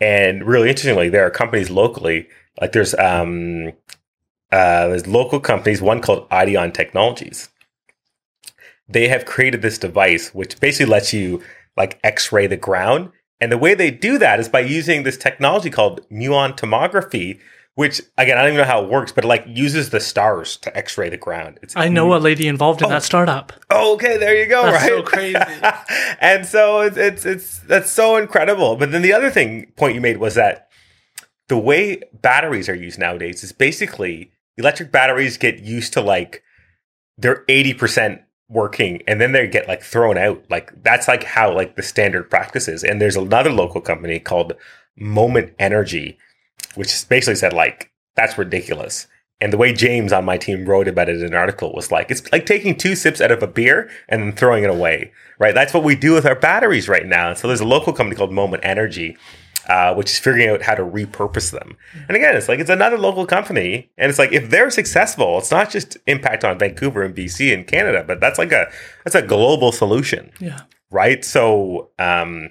and 0.00 0.44
really 0.44 0.68
interestingly, 0.68 1.08
there 1.08 1.24
are 1.24 1.30
companies 1.30 1.70
locally 1.70 2.28
like 2.60 2.72
there's 2.72 2.94
um, 2.96 3.72
uh, 4.50 4.88
there's 4.88 5.06
local 5.06 5.40
companies. 5.40 5.80
One 5.80 6.00
called 6.00 6.28
Ideon 6.30 6.72
Technologies 6.72 7.48
they 8.92 9.08
have 9.08 9.24
created 9.24 9.62
this 9.62 9.78
device 9.78 10.34
which 10.34 10.58
basically 10.60 10.90
lets 10.90 11.12
you 11.12 11.42
like 11.76 11.98
x-ray 12.04 12.46
the 12.46 12.56
ground. 12.56 13.10
And 13.40 13.50
the 13.50 13.58
way 13.58 13.74
they 13.74 13.90
do 13.90 14.18
that 14.18 14.38
is 14.38 14.48
by 14.48 14.60
using 14.60 15.02
this 15.02 15.16
technology 15.16 15.70
called 15.70 16.08
muon 16.10 16.56
tomography 16.56 17.40
which 17.74 18.02
again 18.18 18.36
i 18.36 18.42
don't 18.42 18.52
even 18.52 18.58
know 18.58 18.64
how 18.64 18.84
it 18.84 18.90
works 18.90 19.12
but 19.12 19.24
it 19.24 19.28
like 19.28 19.44
uses 19.46 19.88
the 19.88 20.00
stars 20.00 20.58
to 20.58 20.76
x-ray 20.76 21.08
the 21.08 21.16
ground. 21.16 21.58
It's 21.62 21.74
I 21.76 21.88
know 21.88 22.14
a 22.14 22.18
lady 22.18 22.46
involved 22.46 22.82
in 22.82 22.86
oh. 22.86 22.90
that 22.90 23.02
startup. 23.02 23.52
oh, 23.70 23.94
okay 23.94 24.18
there 24.18 24.36
you 24.36 24.46
go 24.46 24.62
That's 24.62 24.82
right? 24.82 24.88
so 24.88 25.02
crazy. 25.02 26.16
and 26.20 26.46
so 26.46 26.80
it's, 26.80 26.96
it's 26.96 27.24
it's 27.24 27.58
that's 27.60 27.90
so 27.90 28.16
incredible. 28.16 28.76
But 28.76 28.92
then 28.92 29.02
the 29.02 29.12
other 29.12 29.30
thing 29.30 29.72
point 29.76 29.94
you 29.94 30.00
made 30.00 30.18
was 30.18 30.34
that 30.34 30.68
the 31.48 31.58
way 31.58 32.02
batteries 32.20 32.68
are 32.68 32.74
used 32.74 32.98
nowadays 32.98 33.42
is 33.42 33.52
basically 33.52 34.30
electric 34.56 34.92
batteries 34.92 35.36
get 35.36 35.60
used 35.60 35.92
to 35.94 36.00
like 36.00 36.42
they're 37.18 37.44
80% 37.46 38.22
working 38.52 39.02
and 39.06 39.20
then 39.20 39.32
they 39.32 39.46
get 39.46 39.68
like 39.68 39.82
thrown 39.82 40.18
out. 40.18 40.44
Like 40.50 40.72
that's 40.82 41.08
like 41.08 41.24
how 41.24 41.54
like 41.54 41.76
the 41.76 41.82
standard 41.82 42.30
practice 42.30 42.68
is. 42.68 42.84
And 42.84 43.00
there's 43.00 43.16
another 43.16 43.50
local 43.50 43.80
company 43.80 44.18
called 44.18 44.54
moment 44.96 45.54
energy 45.58 46.18
which 46.74 47.08
basically 47.08 47.34
said 47.34 47.52
like 47.52 47.90
that's 48.14 48.36
ridiculous. 48.38 49.06
And 49.40 49.52
the 49.52 49.56
way 49.56 49.72
james 49.72 50.12
on 50.12 50.24
my 50.24 50.38
team 50.38 50.66
wrote 50.66 50.86
about 50.86 51.08
it 51.08 51.16
in 51.16 51.26
an 51.26 51.34
article 51.34 51.72
was 51.72 51.90
like 51.90 52.10
it's 52.10 52.30
like 52.30 52.46
taking 52.46 52.76
two 52.76 52.94
sips 52.94 53.20
out 53.20 53.32
of 53.32 53.42
a 53.42 53.46
beer 53.46 53.90
and 54.08 54.22
then 54.22 54.32
throwing 54.32 54.64
it 54.64 54.70
away 54.70 55.12
right? 55.42 55.56
That's 55.56 55.74
what 55.74 55.82
we 55.82 55.96
do 55.96 56.12
with 56.12 56.24
our 56.24 56.36
batteries 56.36 56.88
right 56.88 57.04
now. 57.04 57.30
And 57.30 57.36
so 57.36 57.48
there's 57.48 57.60
a 57.60 57.66
local 57.66 57.92
company 57.92 58.16
called 58.16 58.30
moment 58.30 58.64
energy 58.64 59.16
uh, 59.68 59.94
which 59.94 60.10
is 60.10 60.18
figuring 60.18 60.48
out 60.48 60.62
how 60.62 60.74
to 60.74 60.82
repurpose 60.82 61.50
them. 61.52 61.76
And 62.08 62.16
again, 62.16 62.36
it's 62.36 62.48
like 62.48 62.58
it's 62.58 62.70
another 62.70 62.98
local 62.98 63.26
company, 63.26 63.90
and 63.98 64.10
it's 64.10 64.18
like 64.18 64.32
if 64.32 64.50
they're 64.50 64.70
successful, 64.70 65.38
it's 65.38 65.50
not 65.50 65.70
just 65.70 65.96
impact 66.06 66.44
on 66.44 66.58
Vancouver 66.58 67.02
and 67.02 67.14
BC 67.14 67.52
and 67.54 67.66
Canada, 67.66 68.04
but 68.06 68.20
that's 68.20 68.38
like 68.38 68.52
a 68.52 68.66
that's 69.04 69.14
a 69.14 69.22
global 69.22 69.70
solution, 69.72 70.30
Yeah. 70.40 70.60
right? 70.90 71.24
So, 71.24 71.90
um, 71.98 72.50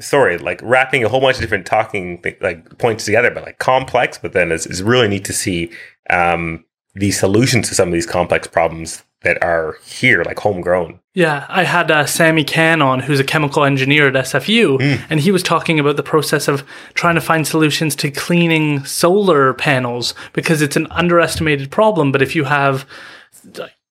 sorry, 0.00 0.38
like 0.38 0.60
wrapping 0.62 1.04
a 1.04 1.08
whole 1.08 1.20
bunch 1.20 1.36
of 1.36 1.42
different 1.42 1.66
talking 1.66 2.20
th- 2.22 2.38
like 2.40 2.78
points 2.78 3.04
together, 3.04 3.30
but 3.30 3.44
like 3.44 3.58
complex, 3.58 4.18
but 4.18 4.32
then 4.32 4.50
it's, 4.50 4.66
it's 4.66 4.80
really 4.80 5.08
neat 5.08 5.24
to 5.26 5.32
see 5.32 5.70
um, 6.10 6.64
the 6.94 7.10
solutions 7.10 7.68
to 7.68 7.74
some 7.74 7.88
of 7.88 7.94
these 7.94 8.06
complex 8.06 8.46
problems 8.48 9.02
that 9.24 9.42
are 9.42 9.76
here, 9.84 10.22
like 10.24 10.38
homegrown. 10.38 11.00
Yeah, 11.14 11.44
I 11.48 11.64
had 11.64 11.90
uh, 11.90 12.06
Sammy 12.06 12.42
Can 12.42 12.80
on, 12.80 13.00
who's 13.00 13.20
a 13.20 13.24
chemical 13.24 13.64
engineer 13.64 14.08
at 14.08 14.14
SFU, 14.14 14.80
and 15.10 15.20
he 15.20 15.30
was 15.30 15.42
talking 15.42 15.78
about 15.78 15.96
the 15.96 16.02
process 16.02 16.48
of 16.48 16.64
trying 16.94 17.16
to 17.16 17.20
find 17.20 17.46
solutions 17.46 17.94
to 17.96 18.10
cleaning 18.10 18.84
solar 18.84 19.52
panels 19.52 20.14
because 20.32 20.62
it's 20.62 20.76
an 20.76 20.86
underestimated 20.90 21.70
problem. 21.70 22.12
But 22.12 22.22
if 22.22 22.34
you 22.34 22.44
have 22.44 22.86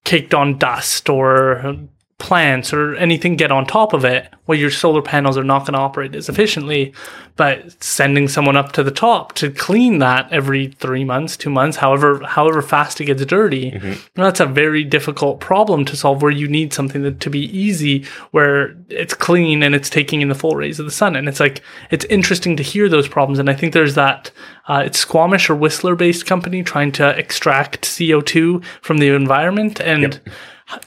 caked 0.04 0.34
on 0.34 0.58
dust 0.58 1.10
or 1.10 1.76
plants 2.22 2.72
or 2.72 2.96
anything 2.96 3.36
get 3.36 3.52
on 3.52 3.66
top 3.66 3.94
of 3.94 4.06
it, 4.06 4.32
well, 4.46 4.58
your 4.58 4.70
solar 4.70 5.02
panels 5.02 5.38
are 5.38 5.44
not 5.44 5.62
going 5.62 5.74
to 5.74 5.80
operate 5.80 6.16
as 6.16 6.30
efficiently. 6.30 6.94
But 7.38 7.82
sending 7.82 8.28
someone 8.28 8.58
up 8.58 8.74
to 8.74 8.84
the 8.84 8.92
top 8.92 9.34
to 9.36 9.50
clean 9.50 10.00
that 10.00 10.32
every 10.32 10.68
three 10.68 11.04
months, 11.04 11.36
two 11.36 11.50
months, 11.50 11.78
however 11.78 12.22
however 12.24 12.62
fast 12.62 13.02
it 13.02 13.06
gets 13.06 13.26
dirty, 13.26 13.72
that's 14.14 14.40
a 14.42 14.46
very 14.46 14.84
difficult 14.84 15.40
problem 15.40 15.86
to 15.86 15.96
solve. 15.96 16.22
Where 16.22 16.32
you 16.32 16.48
need 16.48 16.74
something 16.74 17.02
that, 17.04 17.20
to 17.22 17.30
be 17.30 17.46
easy, 17.58 18.06
where 18.32 18.76
it's 18.90 19.14
clean 19.14 19.64
and 19.64 19.74
it's 19.74 19.90
taking 19.90 20.22
in 20.22 20.28
the 20.28 20.36
full 20.36 20.56
rays 20.56 20.78
of 20.78 20.86
the 20.86 20.92
sun. 20.92 21.16
And 21.16 21.28
it's 21.28 21.40
like 21.40 21.64
it's 21.90 22.06
interesting 22.06 22.56
to 22.58 22.64
hear 22.64 22.88
those 22.88 23.08
problems. 23.08 23.40
And 23.40 23.50
I 23.50 23.54
think 23.54 23.74
there's 23.74 23.96
that 23.96 24.30
uh, 24.68 24.84
it's 24.86 25.00
Squamish 25.00 25.50
or 25.50 25.56
Whistler 25.56 25.96
based 25.96 26.26
company 26.28 26.62
trying 26.62 26.92
to 26.92 27.18
extract 27.18 27.98
CO 27.98 28.22
two 28.22 28.62
from 28.82 29.00
the 29.00 29.08
environment 29.16 29.80
and. 29.80 30.20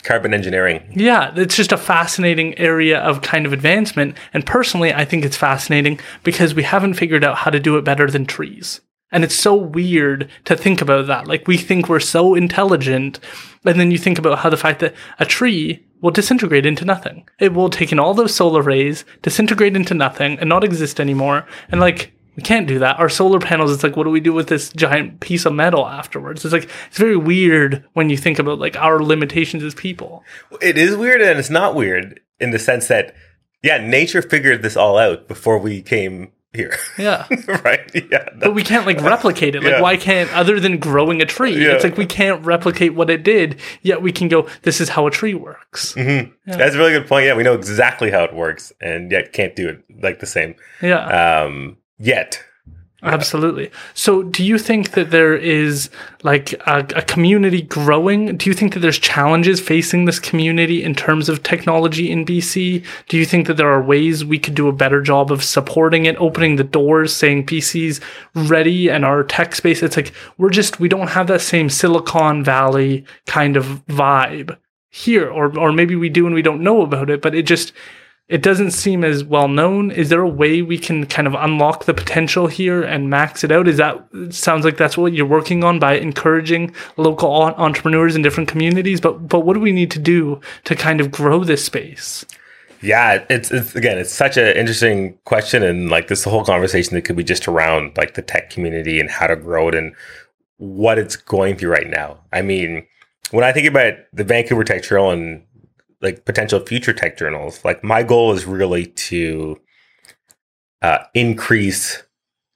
Carbon 0.03 0.35
engineering. 0.35 0.83
Yeah, 0.95 1.33
it's 1.37 1.57
just 1.57 1.73
a 1.73 1.77
fascinating 1.77 2.59
area 2.59 3.01
of 3.01 3.23
kind 3.23 3.47
of 3.47 3.53
advancement. 3.53 4.17
And 4.33 4.47
personally, 4.47 4.93
I 4.93 5.05
think 5.05 5.25
it's 5.25 5.37
fascinating 5.37 6.01
because 6.23 6.55
we 6.55 6.63
haven't 6.63 6.95
figured 6.95 7.25
out 7.25 7.39
how 7.39 7.51
to 7.51 7.61
do 7.61 7.77
it 7.77 7.85
better 7.85 8.11
than 8.11 8.27
trees. 8.27 8.81
And 9.13 9.23
it's 9.23 9.35
so 9.35 9.55
weird 9.55 10.29
to 10.47 10.57
think 10.57 10.81
about 10.81 11.07
that. 11.07 11.29
Like, 11.29 11.47
we 11.47 11.57
think 11.57 11.89
we're 11.89 12.01
so 12.01 12.35
intelligent. 12.35 13.21
And 13.65 13.79
then 13.79 13.91
you 13.91 13.99
think 13.99 14.19
about 14.19 14.41
how 14.41 14.51
the 14.51 14.57
fact 14.57 14.81
that 14.81 14.95
a 15.21 15.25
tree 15.25 15.87
will 16.01 16.11
disintegrate 16.11 16.67
into 16.67 16.85
nothing. 16.85 17.29
It 17.39 17.55
will 17.55 17.71
take 17.71 17.93
in 17.93 18.01
all 18.01 18.13
those 18.13 18.35
solar 18.35 18.61
rays, 18.61 19.05
disintegrate 19.23 19.77
into 19.77 19.95
nothing, 19.95 20.39
and 20.39 20.49
not 20.49 20.65
exist 20.65 21.01
anymore. 21.01 21.47
And 21.71 21.81
like, 21.81 22.13
we 22.37 22.43
can't 22.43 22.67
do 22.67 22.79
that. 22.81 22.99
Our 22.99 23.09
solar 23.09 23.39
panels, 23.39 23.73
it's 23.73 23.83
like, 23.83 23.97
what 23.97 24.05
do 24.05 24.11
we 24.11 24.21
do 24.21 24.33
with 24.33 24.49
this 24.49 24.73
giant 24.73 25.21
piece 25.21 25.47
of 25.47 25.53
metal 25.53 25.87
afterwards? 25.87 26.45
It's 26.45 26.53
like, 26.53 26.69
it's 26.89 26.99
very 26.99 27.17
weird 27.17 27.85
when 27.93 28.11
you 28.11 28.17
think 28.17 28.39
about 28.39 28.59
like 28.59 28.77
our 28.77 29.03
limitations 29.03 29.63
as 29.63 29.75
people. 29.75 30.25
It 30.61 30.77
is 30.79 30.97
weird 30.97 31.21
and 31.21 31.39
it's 31.39 31.51
not 31.51 31.75
weird 31.75 32.21
in 32.41 32.51
the 32.51 32.59
sense 32.59 32.89
that, 32.89 33.15
yeah, 33.63 33.79
nature 33.79 34.21
figured 34.23 34.63
this 34.63 34.77
all 34.77 34.99
out 34.99 35.29
before 35.29 35.59
we 35.59 35.81
came 35.83 36.33
here. 36.53 36.77
Yeah. 36.99 37.27
right? 37.65 37.91
Yeah. 37.95 38.29
But 38.37 38.55
we 38.55 38.63
can't 38.63 38.87
like 38.87 39.01
replicate 39.01 39.55
it. 39.57 39.63
Like, 39.65 39.73
Yeah. 39.73 39.81
why 39.81 39.97
can't, 39.97 40.33
other 40.37 40.61
than 40.61 40.79
growing 40.79 41.21
a 41.21 41.27
tree, 41.27 41.57
Yeah. 41.57 41.73
it's 41.73 41.83
like 41.85 41.97
we 41.97 42.07
can't 42.07 42.45
replicate 42.45 42.95
what 42.95 43.11
it 43.11 43.23
did, 43.25 43.59
yet 43.83 44.03
we 44.03 44.13
can 44.13 44.29
go, 44.29 44.47
this 44.63 44.81
is 44.81 44.89
how 44.91 45.07
a 45.07 45.11
tree 45.11 45.35
works. 45.35 45.95
That's 45.95 46.75
a 46.75 46.79
really 46.79 46.93
good 46.93 47.09
point. 47.09 47.27
Yeah, 47.27 47.35
we 47.35 47.43
know 47.43 47.55
exactly 47.55 48.11
how 48.11 48.23
it 48.25 48.35
works 48.35 48.73
and 48.81 49.11
yet 49.11 49.33
can't 49.33 49.57
do 49.57 49.69
it 49.69 49.85
like 50.03 50.21
the 50.21 50.27
same. 50.27 50.55
Yeah, 50.83 51.43
Um, 51.45 51.77
yet. 51.99 52.43
absolutely. 53.03 53.71
So, 53.93 54.23
do 54.23 54.43
you 54.43 54.59
think 54.59 54.93
that 54.93 55.11
there 55.11 55.37
is 55.37 55.91
like 56.23 56.55
a, 56.67 56.79
a 56.97 57.03
community 57.03 57.61
growing? 57.61 58.37
Do 58.39 58.49
you 58.49 58.55
think 58.55 58.73
that 58.73 58.81
there's 58.81 58.99
challenges 58.99 59.61
facing 59.61 60.07
this 60.07 60.19
community 60.19 60.83
in 60.83 60.95
terms 60.95 61.29
of 61.29 61.43
technology 61.43 62.11
in 62.11 62.25
BC? 62.25 62.85
Do 63.09 63.19
you 63.19 63.27
think 63.27 63.47
that 63.47 63.59
there 63.59 63.71
are 63.71 63.83
ways 63.83 64.25
we 64.25 64.39
could 64.39 64.55
do 64.55 64.69
a 64.69 64.73
better 64.73 65.03
job 65.03 65.31
of 65.31 65.45
supporting 65.45 66.07
it, 66.07 66.17
opening 66.17 66.57
the 66.57 66.65
doors, 66.65 67.15
saying 67.15 67.45
BC's 67.45 68.01
ready 68.35 68.89
and 68.89 69.05
our 69.05 69.23
tech 69.23 69.55
space? 69.55 69.83
It's 69.83 69.97
like 69.97 70.15
we're 70.39 70.51
just, 70.51 70.81
we 70.81 70.89
don't 70.89 71.09
have 71.11 71.27
that 71.27 71.43
same 71.43 71.69
Silicon 71.69 72.43
Valley 72.43 73.05
kind 73.27 73.59
of 73.59 73.85
vibe 73.87 74.57
here, 74.89 75.29
or, 75.29 75.59
or 75.59 75.73
maybe 75.73 75.95
we 75.95 76.09
do 76.09 76.25
and 76.25 76.35
we 76.35 76.43
don't 76.43 76.63
know 76.63 76.81
about 76.81 77.11
it, 77.11 77.21
but 77.21 77.35
it 77.35 77.43
just, 77.43 77.73
it 78.29 78.43
doesn't 78.43 78.71
seem 78.71 79.05
as 79.05 79.23
well 79.23 79.49
known. 79.49 79.91
Is 79.91 80.09
there 80.09 80.23
a 80.23 80.29
way 80.29 80.63
we 80.63 80.79
can 80.79 81.05
kind 81.07 81.29
of 81.29 81.35
unlock 81.35 81.85
the 81.85 81.93
potential 81.93 82.47
here 82.47 82.83
and 82.83 83.11
max 83.11 83.45
it 83.45 83.53
out? 83.53 83.69
Is 83.69 83.77
that 83.77 84.03
sounds 84.31 84.65
like 84.65 84.79
that's 84.79 84.97
what 84.97 85.13
you're 85.13 85.27
working 85.27 85.63
on 85.63 85.79
by 85.79 85.97
encouraging 85.97 86.75
local 86.97 87.31
entrepreneurs 87.31 88.17
in 88.17 88.23
different 88.23 88.49
communities? 88.49 89.01
But 89.01 89.29
but 89.29 89.41
what 89.41 89.55
do 89.55 89.61
we 89.61 89.73
need 89.73 89.91
to 89.91 89.99
do 89.99 90.41
to 90.65 90.75
kind 90.75 91.01
of 91.01 91.11
grow 91.11 91.45
this 91.45 91.65
space? 91.65 92.25
Yeah, 92.81 93.25
it's, 93.31 93.51
it's 93.51 93.75
again, 93.75 93.99
it's 93.99 94.13
such 94.13 94.37
an 94.37 94.57
interesting 94.57 95.19
question, 95.25 95.63
and 95.63 95.91
like 95.91 96.09
this 96.09 96.25
whole 96.25 96.45
conversation 96.45 96.95
that 96.95 97.03
could 97.03 97.17
be 97.17 97.25
just 97.25 97.47
around 97.47 97.97
like 97.97 98.15
the 98.15 98.23
tech 98.23 98.51
community 98.51 99.01
and 99.01 99.11
how 99.11 99.27
to 99.27 99.37
grow 99.37 99.69
it 99.69 99.75
and 99.75 99.95
what 100.59 100.99
it's 100.99 101.17
going 101.17 101.57
through 101.57 101.73
right 101.73 101.89
now. 101.89 102.19
I 102.33 102.41
mean, 102.41 102.87
when 103.33 103.45
I 103.45 103.53
think 103.53 103.69
about 103.69 103.95
the 104.13 104.25
Vancouver 104.25 104.65
Tech 104.65 104.83
Trail 104.83 105.11
and 105.11 105.45
like 106.05 106.25
potential 106.25 106.61
future 106.61 106.93
tech 106.93 107.19
journals, 107.19 107.65
like 107.65 107.83
my 107.83 108.03
goal 108.03 108.33
is 108.33 108.45
really 108.45 108.87
to 108.87 109.61
uh, 110.83 110.99
increase 111.15 112.03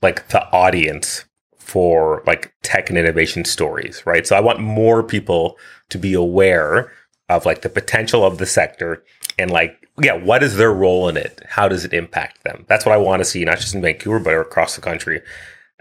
like 0.03 0.29
the 0.29 0.47
audience 0.53 1.25
for 1.59 2.23
like 2.27 2.55
tech 2.63 2.89
and 2.89 2.99
innovation 2.99 3.45
stories, 3.45 4.05
right? 4.07 4.27
So 4.27 4.37
I 4.37 4.41
want 4.41 4.61
more 4.61 5.03
people 5.03 5.57
to 5.89 5.99
be 5.99 6.15
aware 6.15 6.93
of 7.29 7.45
like 7.45 7.63
the 7.63 7.69
potential 7.69 8.25
of 8.25 8.39
the 8.39 8.47
sector 8.47 9.03
and 9.39 9.51
like 9.51 9.89
yeah, 10.01 10.15
what 10.15 10.43
is 10.43 10.57
their 10.57 10.73
role 10.73 11.09
in 11.09 11.17
it? 11.17 11.43
How 11.47 11.69
does 11.69 11.85
it 11.85 11.93
impact 11.93 12.45
them? 12.45 12.65
That's 12.69 12.87
what 12.87 12.95
I 12.95 12.99
want 12.99 13.21
to 13.21 13.25
see, 13.25 13.45
not 13.45 13.59
just 13.59 13.75
in 13.75 13.83
Vancouver, 13.83 14.21
but 14.21 14.39
across 14.39 14.77
the 14.77 14.81
country. 14.81 15.21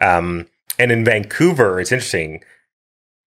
Um, 0.02 0.48
and 0.80 0.92
in 0.92 1.06
Vancouver, 1.06 1.80
it's 1.80 1.92
interesting. 1.92 2.44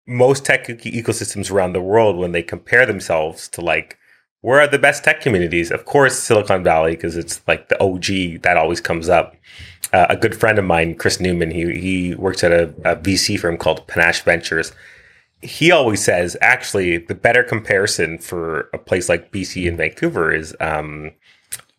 Most 0.07 0.45
tech 0.45 0.67
ecosystems 0.67 1.51
around 1.51 1.73
the 1.73 1.81
world, 1.81 2.17
when 2.17 2.33
they 2.33 2.43
compare 2.43 2.85
themselves 2.85 3.49
to 3.49 3.63
like 3.63 3.99
where 4.45 4.61
are 4.61 4.67
the 4.67 4.79
best 4.79 5.05
tech 5.05 5.23
communities, 5.23 5.71
of 5.71 5.87
course, 5.87 6.19
Silicon 6.19 6.63
Valley, 6.63 6.93
because 6.93 7.17
it's 7.17 7.41
like 7.49 7.71
the 7.71 7.83
OG 7.83 8.43
that 8.43 8.59
always 8.59 8.79
comes 8.79 9.09
up. 9.09 9.35
Uh, 9.91 10.07
a 10.11 10.17
good 10.17 10.35
friend 10.35 10.59
of 10.59 10.65
mine, 10.67 10.95
Chris 10.97 11.19
Neumann, 11.19 11.51
he 11.51 11.79
he 11.79 12.15
works 12.15 12.45
at 12.45 12.53
a, 12.53 12.65
a 12.85 12.97
VC 12.97 13.41
firm 13.41 13.57
called 13.57 13.87
Panache 13.87 14.23
Ventures, 14.23 14.73
he 15.45 15.71
always 15.71 16.03
says 16.03 16.37
actually 16.41 16.97
the 16.97 17.15
better 17.15 17.43
comparison 17.43 18.19
for 18.19 18.71
a 18.73 18.79
place 18.79 19.09
like 19.09 19.31
BC 19.31 19.69
and 19.69 19.77
Vancouver 19.77 20.35
is 20.35 20.57
um, 20.61 21.13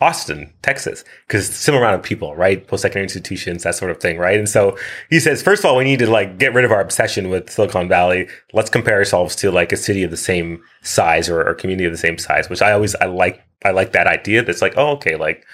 Austin, 0.02 0.54
Texas, 0.62 1.06
because 1.26 1.48
similar 1.48 1.84
amount 1.84 2.00
of 2.00 2.04
people, 2.04 2.36
right? 2.36 2.68
Post 2.68 2.82
secondary 2.82 3.04
institutions, 3.04 3.64
that 3.64 3.76
sort 3.76 3.92
of 3.92 3.98
thing, 3.98 4.18
right? 4.18 4.38
And 4.38 4.50
so 4.50 4.78
he 5.10 5.20
says, 5.20 5.42
first 5.42 5.64
of 5.64 5.70
all, 5.70 5.78
we 5.78 5.86
need 5.86 6.00
to 6.00 6.10
like 6.10 6.38
get 6.38 6.54
rid 6.54 6.66
of 6.66 6.72
our 6.72 6.82
obsession 6.82 7.30
with 7.30 7.50
Silicon 7.50 7.88
Valley. 7.88 8.28
Let's 8.54 8.70
compare 8.70 8.98
ourselves 8.98 9.36
to 9.38 9.52
like 9.52 9.72
a 9.72 9.78
city 9.78 10.04
of 10.04 10.12
the 10.12 10.18
same 10.18 10.62
size 10.82 11.30
or 11.30 11.42
a 11.42 11.56
community 11.56 11.86
of 11.86 11.94
the 11.94 11.98
same 11.98 12.18
size, 12.18 12.50
which 12.50 12.62
I 12.62 12.74
always 12.74 12.94
I 12.96 13.06
like. 13.06 13.42
I 13.64 13.72
like 13.72 13.94
that 13.94 14.06
idea. 14.06 14.44
That's 14.44 14.62
like, 14.62 14.74
oh, 14.78 14.90
okay, 14.92 15.16
like 15.16 15.46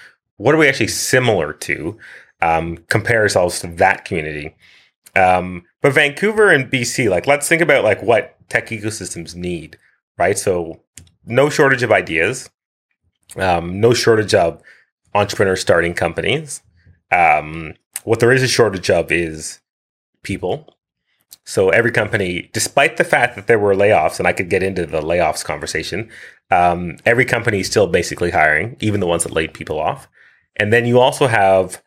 what 0.42 0.54
are 0.54 0.58
we 0.58 0.68
actually 0.68 0.88
similar 0.88 1.52
to? 1.52 1.96
Um, 2.40 2.78
compare 2.88 3.20
ourselves 3.20 3.60
to 3.60 3.68
that 3.68 4.04
community. 4.04 4.56
Um, 5.14 5.64
but 5.80 5.92
Vancouver 5.92 6.50
and 6.50 6.70
BC, 6.70 7.08
like, 7.08 7.28
let's 7.28 7.48
think 7.48 7.62
about 7.62 7.84
like 7.84 8.02
what 8.02 8.36
tech 8.48 8.68
ecosystems 8.68 9.36
need, 9.36 9.78
right? 10.18 10.36
So, 10.36 10.80
no 11.24 11.48
shortage 11.48 11.84
of 11.84 11.92
ideas, 11.92 12.50
um, 13.36 13.80
no 13.80 13.94
shortage 13.94 14.34
of 14.34 14.62
entrepreneurs 15.14 15.60
starting 15.60 15.94
companies. 15.94 16.62
Um, 17.10 17.74
what 18.04 18.20
there 18.20 18.32
is 18.32 18.42
a 18.42 18.48
shortage 18.48 18.90
of 18.90 19.12
is 19.12 19.60
people. 20.22 20.76
So 21.44 21.70
every 21.70 21.90
company, 21.90 22.50
despite 22.52 22.96
the 22.96 23.04
fact 23.04 23.34
that 23.36 23.46
there 23.46 23.58
were 23.58 23.74
layoffs, 23.74 24.18
and 24.18 24.28
I 24.28 24.32
could 24.32 24.48
get 24.48 24.62
into 24.62 24.86
the 24.86 25.00
layoffs 25.00 25.44
conversation, 25.44 26.08
um, 26.50 26.98
every 27.04 27.24
company 27.24 27.60
is 27.60 27.66
still 27.66 27.86
basically 27.86 28.30
hiring, 28.30 28.76
even 28.80 29.00
the 29.00 29.06
ones 29.06 29.24
that 29.24 29.32
laid 29.32 29.52
people 29.54 29.80
off. 29.80 30.08
And 30.56 30.72
then 30.72 30.86
you 30.86 31.00
also 31.00 31.26
have 31.26 31.82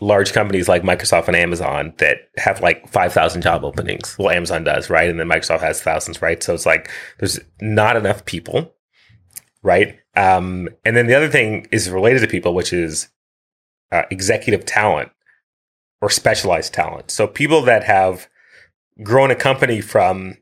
large 0.00 0.32
companies 0.32 0.68
like 0.68 0.82
Microsoft 0.82 1.28
and 1.28 1.36
Amazon 1.36 1.94
that 1.98 2.28
have 2.36 2.60
like 2.60 2.88
5,000 2.88 3.40
job 3.40 3.64
openings. 3.64 4.16
Well, 4.18 4.30
Amazon 4.30 4.64
does, 4.64 4.90
right? 4.90 5.08
And 5.08 5.18
then 5.18 5.28
Microsoft 5.28 5.60
has 5.60 5.80
thousands, 5.80 6.20
right? 6.20 6.42
So 6.42 6.54
it's 6.54 6.66
like 6.66 6.90
there's 7.18 7.40
not 7.60 7.96
enough 7.96 8.24
people, 8.24 8.74
right? 9.62 9.98
Um, 10.14 10.68
and 10.84 10.96
then 10.96 11.06
the 11.06 11.14
other 11.14 11.28
thing 11.28 11.66
is 11.70 11.90
related 11.90 12.20
to 12.20 12.26
people, 12.26 12.54
which 12.54 12.72
is 12.72 13.08
uh, 13.90 14.02
executive 14.10 14.64
talent 14.64 15.10
or 16.00 16.10
specialized 16.10 16.74
talent. 16.74 17.10
So 17.10 17.26
people 17.26 17.62
that 17.62 17.84
have 17.84 18.28
grown 19.02 19.30
a 19.30 19.34
company 19.34 19.80
from 19.80 20.36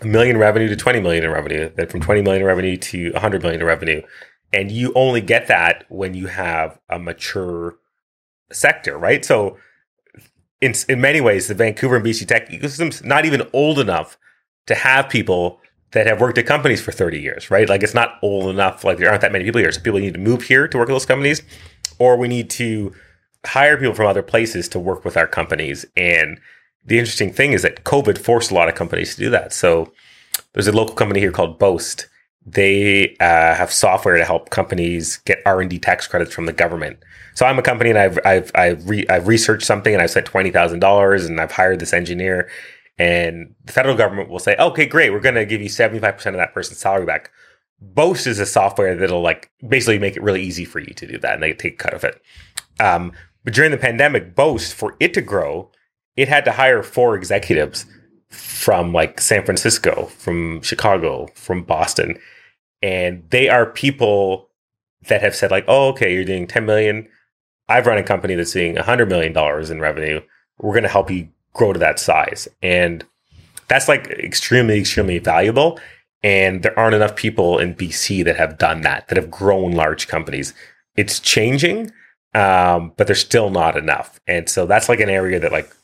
a 0.00 0.06
million 0.06 0.36
revenue 0.36 0.68
to 0.68 0.76
20 0.76 1.00
million 1.00 1.24
in 1.24 1.30
revenue, 1.30 1.70
then 1.74 1.88
from 1.88 2.00
20 2.00 2.22
million 2.22 2.42
in 2.42 2.46
revenue 2.46 2.76
to 2.76 3.12
100 3.12 3.42
million 3.42 3.60
in 3.60 3.66
revenue. 3.66 4.02
And 4.52 4.70
you 4.70 4.92
only 4.94 5.20
get 5.20 5.46
that 5.48 5.84
when 5.88 6.14
you 6.14 6.26
have 6.26 6.78
a 6.88 6.98
mature 6.98 7.76
sector, 8.50 8.98
right? 8.98 9.24
So 9.24 9.58
in 10.60 10.74
in 10.88 11.00
many 11.00 11.20
ways, 11.20 11.48
the 11.48 11.54
Vancouver 11.54 11.96
and 11.96 12.04
BC 12.04 12.26
tech 12.26 12.48
ecosystem's 12.48 13.02
not 13.02 13.24
even 13.24 13.48
old 13.52 13.78
enough 13.78 14.18
to 14.66 14.74
have 14.74 15.08
people 15.08 15.60
that 15.92 16.06
have 16.06 16.20
worked 16.20 16.38
at 16.38 16.46
companies 16.46 16.80
for 16.80 16.92
30 16.92 17.20
years, 17.20 17.50
right? 17.50 17.68
Like 17.68 17.82
it's 17.82 17.94
not 17.94 18.18
old 18.22 18.48
enough, 18.48 18.84
like 18.84 18.98
there 18.98 19.08
aren't 19.08 19.20
that 19.20 19.32
many 19.32 19.44
people 19.44 19.60
here. 19.60 19.72
So 19.72 19.80
people 19.80 20.00
need 20.00 20.14
to 20.14 20.20
move 20.20 20.42
here 20.42 20.66
to 20.66 20.78
work 20.78 20.88
with 20.88 20.94
those 20.94 21.06
companies, 21.06 21.42
or 21.98 22.16
we 22.16 22.28
need 22.28 22.50
to 22.50 22.94
hire 23.44 23.76
people 23.76 23.94
from 23.94 24.06
other 24.06 24.22
places 24.22 24.68
to 24.70 24.78
work 24.78 25.04
with 25.04 25.16
our 25.16 25.26
companies. 25.26 25.84
And 25.96 26.40
the 26.84 26.98
interesting 26.98 27.32
thing 27.32 27.52
is 27.52 27.62
that 27.62 27.84
COVID 27.84 28.18
forced 28.18 28.50
a 28.50 28.54
lot 28.54 28.68
of 28.68 28.74
companies 28.74 29.14
to 29.14 29.20
do 29.20 29.30
that. 29.30 29.52
So 29.52 29.92
there's 30.52 30.68
a 30.68 30.72
local 30.72 30.94
company 30.94 31.20
here 31.20 31.32
called 31.32 31.58
Boast. 31.58 32.08
They 32.44 33.16
uh, 33.20 33.54
have 33.54 33.72
software 33.72 34.16
to 34.16 34.24
help 34.24 34.50
companies 34.50 35.18
get 35.18 35.42
R 35.46 35.60
and 35.60 35.70
D 35.70 35.78
tax 35.78 36.06
credits 36.06 36.34
from 36.34 36.46
the 36.46 36.52
government. 36.52 36.98
So 37.34 37.46
I'm 37.46 37.58
a 37.58 37.62
company 37.62 37.90
and 37.90 37.98
I've 37.98 38.18
I've 38.24 38.50
I've, 38.54 38.88
re- 38.88 39.06
I've 39.08 39.28
researched 39.28 39.66
something 39.66 39.92
and 39.92 40.02
I've 40.02 40.10
spent 40.10 40.26
twenty 40.26 40.50
thousand 40.50 40.80
dollars 40.80 41.24
and 41.24 41.40
I've 41.40 41.52
hired 41.52 41.78
this 41.78 41.92
engineer, 41.92 42.50
and 42.98 43.54
the 43.64 43.72
federal 43.72 43.96
government 43.96 44.28
will 44.28 44.38
say, 44.38 44.56
okay, 44.58 44.86
great, 44.86 45.10
we're 45.10 45.20
going 45.20 45.34
to 45.34 45.46
give 45.46 45.62
you 45.62 45.68
seventy 45.68 46.00
five 46.00 46.16
percent 46.16 46.36
of 46.36 46.40
that 46.40 46.54
person's 46.54 46.78
salary 46.78 47.06
back. 47.06 47.30
Boast 47.80 48.26
is 48.26 48.38
a 48.38 48.46
software 48.46 48.96
that'll 48.96 49.22
like 49.22 49.50
basically 49.66 49.98
make 49.98 50.16
it 50.16 50.22
really 50.22 50.42
easy 50.42 50.64
for 50.64 50.78
you 50.78 50.94
to 50.94 51.06
do 51.06 51.18
that, 51.18 51.34
and 51.34 51.42
they 51.42 51.52
take 51.52 51.74
a 51.74 51.76
cut 51.76 51.94
of 51.94 52.04
it. 52.04 52.20
Um, 52.80 53.12
but 53.44 53.54
during 53.54 53.70
the 53.70 53.78
pandemic, 53.78 54.34
Boast 54.34 54.74
for 54.74 54.96
it 55.00 55.14
to 55.14 55.20
grow, 55.20 55.70
it 56.16 56.28
had 56.28 56.44
to 56.44 56.52
hire 56.52 56.82
four 56.82 57.16
executives 57.16 57.86
from 58.28 58.92
like 58.92 59.20
San 59.20 59.44
Francisco, 59.44 60.06
from 60.06 60.62
Chicago, 60.62 61.28
from 61.34 61.64
Boston, 61.64 62.18
and 62.82 63.24
they 63.30 63.48
are 63.48 63.66
people 63.66 64.48
that 65.08 65.20
have 65.20 65.34
said 65.34 65.50
like, 65.50 65.64
oh, 65.66 65.88
okay, 65.88 66.14
you're 66.14 66.24
doing 66.24 66.46
ten 66.46 66.64
million 66.64 67.08
I've 67.68 67.86
run 67.86 67.98
a 67.98 68.02
company 68.02 68.34
that's 68.34 68.52
doing 68.52 68.74
$100 68.74 69.08
million 69.08 69.36
in 69.70 69.80
revenue. 69.80 70.20
We're 70.58 70.72
going 70.72 70.82
to 70.82 70.88
help 70.88 71.10
you 71.10 71.28
grow 71.54 71.72
to 71.72 71.78
that 71.78 71.98
size. 71.98 72.48
And 72.62 73.04
that's 73.68 73.88
like 73.88 74.06
extremely, 74.08 74.78
extremely 74.78 75.18
valuable. 75.18 75.80
And 76.22 76.62
there 76.62 76.78
aren't 76.78 76.94
enough 76.94 77.16
people 77.16 77.58
in 77.58 77.74
BC 77.74 78.24
that 78.24 78.36
have 78.36 78.58
done 78.58 78.82
that, 78.82 79.08
that 79.08 79.16
have 79.16 79.30
grown 79.30 79.72
large 79.72 80.08
companies. 80.08 80.54
It's 80.96 81.18
changing, 81.18 81.90
um, 82.34 82.92
but 82.96 83.06
there's 83.06 83.20
still 83.20 83.50
not 83.50 83.76
enough. 83.76 84.20
And 84.26 84.48
so 84.48 84.66
that's 84.66 84.88
like 84.88 85.00
an 85.00 85.10
area 85.10 85.40
that 85.40 85.52
like, 85.52 85.74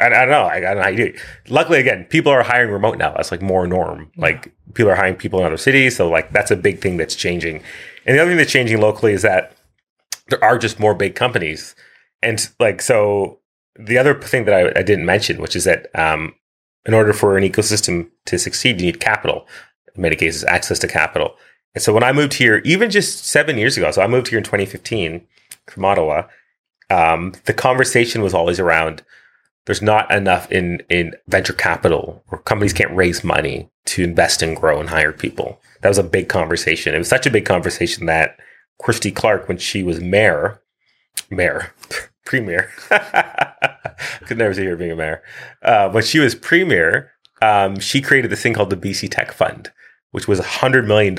I, 0.00 0.06
I 0.06 0.08
don't 0.08 0.30
know. 0.30 0.42
I, 0.42 0.56
I, 0.56 0.60
don't 0.60 0.76
know 0.76 0.82
how 0.82 0.88
you 0.88 0.96
do 0.96 1.04
it. 1.04 1.20
Luckily, 1.48 1.78
again, 1.78 2.04
people 2.06 2.32
are 2.32 2.42
hiring 2.42 2.70
remote 2.70 2.98
now. 2.98 3.12
That's 3.12 3.30
like 3.30 3.42
more 3.42 3.66
norm. 3.66 4.10
Yeah. 4.16 4.22
Like 4.22 4.52
people 4.74 4.90
are 4.90 4.96
hiring 4.96 5.16
people 5.16 5.40
in 5.40 5.46
other 5.46 5.56
cities. 5.56 5.96
So 5.96 6.08
like 6.08 6.32
that's 6.32 6.50
a 6.50 6.56
big 6.56 6.80
thing 6.80 6.96
that's 6.96 7.14
changing. 7.14 7.62
And 8.06 8.16
the 8.16 8.22
other 8.22 8.30
thing 8.30 8.38
that's 8.38 8.52
changing 8.52 8.80
locally 8.80 9.12
is 9.12 9.22
that 9.22 9.52
there 10.28 10.42
are 10.42 10.58
just 10.58 10.80
more 10.80 10.94
big 10.94 11.14
companies. 11.14 11.76
And 12.22 12.48
like, 12.58 12.80
so 12.82 13.39
the 13.78 13.98
other 13.98 14.14
thing 14.14 14.44
that 14.44 14.54
I, 14.54 14.80
I 14.80 14.82
didn't 14.82 15.06
mention, 15.06 15.40
which 15.40 15.56
is 15.56 15.64
that 15.64 15.86
um, 15.98 16.34
in 16.86 16.94
order 16.94 17.12
for 17.12 17.36
an 17.36 17.44
ecosystem 17.44 18.10
to 18.26 18.38
succeed, 18.38 18.80
you 18.80 18.86
need 18.86 19.00
capital. 19.00 19.46
In 19.94 20.02
many 20.02 20.16
cases, 20.16 20.44
access 20.44 20.78
to 20.80 20.88
capital. 20.88 21.36
And 21.74 21.82
so 21.82 21.92
when 21.92 22.02
I 22.02 22.12
moved 22.12 22.34
here, 22.34 22.62
even 22.64 22.90
just 22.90 23.24
seven 23.24 23.58
years 23.58 23.76
ago, 23.76 23.90
so 23.90 24.02
I 24.02 24.06
moved 24.06 24.28
here 24.28 24.38
in 24.38 24.44
2015 24.44 25.26
from 25.66 25.84
Ottawa, 25.84 26.24
um, 26.90 27.34
the 27.44 27.54
conversation 27.54 28.22
was 28.22 28.34
always 28.34 28.58
around 28.58 29.02
there's 29.66 29.82
not 29.82 30.10
enough 30.10 30.50
in, 30.50 30.82
in 30.88 31.14
venture 31.28 31.52
capital 31.52 32.24
or 32.30 32.38
companies 32.38 32.72
can't 32.72 32.94
raise 32.96 33.22
money 33.22 33.68
to 33.84 34.02
invest 34.02 34.42
and 34.42 34.56
grow 34.56 34.80
and 34.80 34.88
hire 34.88 35.12
people. 35.12 35.60
That 35.82 35.88
was 35.88 35.98
a 35.98 36.02
big 36.02 36.28
conversation. 36.28 36.94
It 36.94 36.98
was 36.98 37.08
such 37.08 37.26
a 37.26 37.30
big 37.30 37.44
conversation 37.44 38.06
that 38.06 38.38
Christy 38.80 39.12
Clark 39.12 39.46
when 39.46 39.58
she 39.58 39.82
was 39.82 40.00
mayor, 40.00 40.60
mayor, 41.30 41.72
premier. 42.30 42.70
Could 44.26 44.38
never 44.38 44.54
see 44.54 44.64
her 44.64 44.76
being 44.76 44.92
a 44.92 44.96
mayor. 44.96 45.22
Uh, 45.62 45.90
when 45.90 46.04
she 46.04 46.20
was 46.20 46.36
premier, 46.36 47.10
um, 47.42 47.80
she 47.80 48.00
created 48.00 48.30
this 48.30 48.40
thing 48.40 48.54
called 48.54 48.70
the 48.70 48.76
BC 48.76 49.10
Tech 49.10 49.32
Fund, 49.32 49.72
which 50.12 50.28
was 50.28 50.40
$100 50.40 50.86
million 50.86 51.16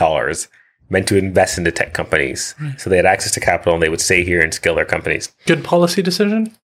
meant 0.90 1.08
to 1.10 1.18
invest 1.18 1.58
into 1.58 1.72
tech 1.72 1.94
companies. 1.94 2.56
Right. 2.62 2.80
So 2.80 2.90
they 2.90 2.96
had 2.96 3.06
access 3.06 3.34
to 3.34 3.42
capital 3.42 3.74
and 3.74 3.84
they 3.84 3.90
would 3.90 4.00
stay 4.00 4.24
here 4.24 4.42
and 4.42 4.54
scale 4.54 4.74
their 4.74 4.86
companies. 4.86 5.34
Good 5.46 5.66
policy 5.66 6.02
decision. 6.02 6.56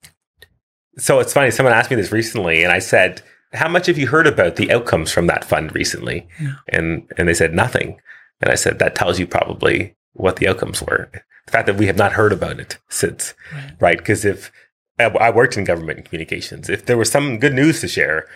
So 0.97 1.19
it's 1.19 1.33
funny. 1.33 1.51
Someone 1.51 1.73
asked 1.73 1.91
me 1.91 1.97
this 1.97 2.11
recently, 2.11 2.63
and 2.63 2.71
I 2.71 2.79
said, 2.79 3.21
"How 3.53 3.67
much 3.67 3.85
have 3.85 3.99
you 3.99 4.07
heard 4.07 4.25
about 4.25 4.55
the 4.55 4.71
outcomes 4.71 5.11
from 5.11 5.27
that 5.27 5.45
fund 5.45 5.75
recently?" 5.75 6.27
Yeah. 6.41 6.55
And 6.69 7.07
and 7.17 7.27
they 7.27 7.35
said 7.35 7.53
nothing. 7.53 7.99
And 8.41 8.51
I 8.51 8.55
said, 8.55 8.79
"That 8.79 8.95
tells 8.95 9.19
you 9.19 9.27
probably 9.27 9.95
what 10.17 10.37
the 10.37 10.47
outcomes 10.47 10.81
were. 10.81 11.09
The 11.45 11.51
fact 11.51 11.67
that 11.67 11.77
we 11.77 11.87
have 11.87 11.97
not 11.97 12.13
heard 12.13 12.33
about 12.33 12.59
it 12.59 12.77
since, 12.89 13.33
right? 13.79 13.97
Because 13.97 14.25
right? 14.25 14.35
if 14.35 14.51
I 14.99 15.29
worked 15.29 15.57
in 15.57 15.63
government 15.63 16.05
communications, 16.05 16.69
if 16.69 16.85
there 16.85 16.97
was 16.97 17.09
some 17.09 17.39
good 17.39 17.53
news 17.53 17.81
to 17.81 17.87
share, 17.87 18.27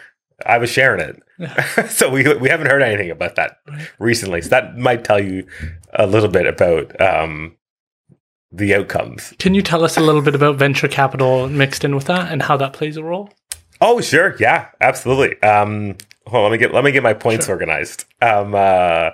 I 0.45 0.57
was 0.57 0.69
sharing 0.69 1.01
it. 1.01 1.21
Yeah. 1.37 1.87
so 1.87 2.09
we 2.09 2.23
we 2.35 2.49
haven't 2.49 2.67
heard 2.67 2.81
anything 2.81 3.11
about 3.11 3.35
that 3.35 3.57
right. 3.67 3.91
recently. 3.99 4.41
So 4.41 4.49
that 4.49 4.77
might 4.77 5.03
tell 5.03 5.21
you 5.21 5.45
a 5.93 6.07
little 6.07 6.29
bit 6.29 6.47
about 6.47 6.99
um, 7.01 7.57
the 8.51 8.75
outcomes. 8.75 9.33
Can 9.39 9.53
you 9.53 9.61
tell 9.61 9.83
us 9.83 9.97
a 9.97 10.01
little 10.01 10.21
bit 10.21 10.35
about 10.35 10.57
venture 10.57 10.87
capital 10.87 11.47
mixed 11.47 11.83
in 11.83 11.95
with 11.95 12.05
that 12.05 12.31
and 12.31 12.43
how 12.43 12.57
that 12.57 12.73
plays 12.73 12.97
a 12.97 13.03
role? 13.03 13.29
Oh, 13.79 13.99
sure. 14.01 14.35
Yeah, 14.39 14.69
absolutely. 14.79 15.41
Um, 15.41 15.97
hold 16.27 16.45
on, 16.45 16.51
let 16.51 16.51
me 16.51 16.57
get 16.57 16.73
let 16.73 16.83
me 16.83 16.91
get 16.91 17.03
my 17.03 17.13
points 17.13 17.47
sure. 17.47 17.55
organized. 17.55 18.05
Um, 18.21 18.53
uh, 18.53 19.11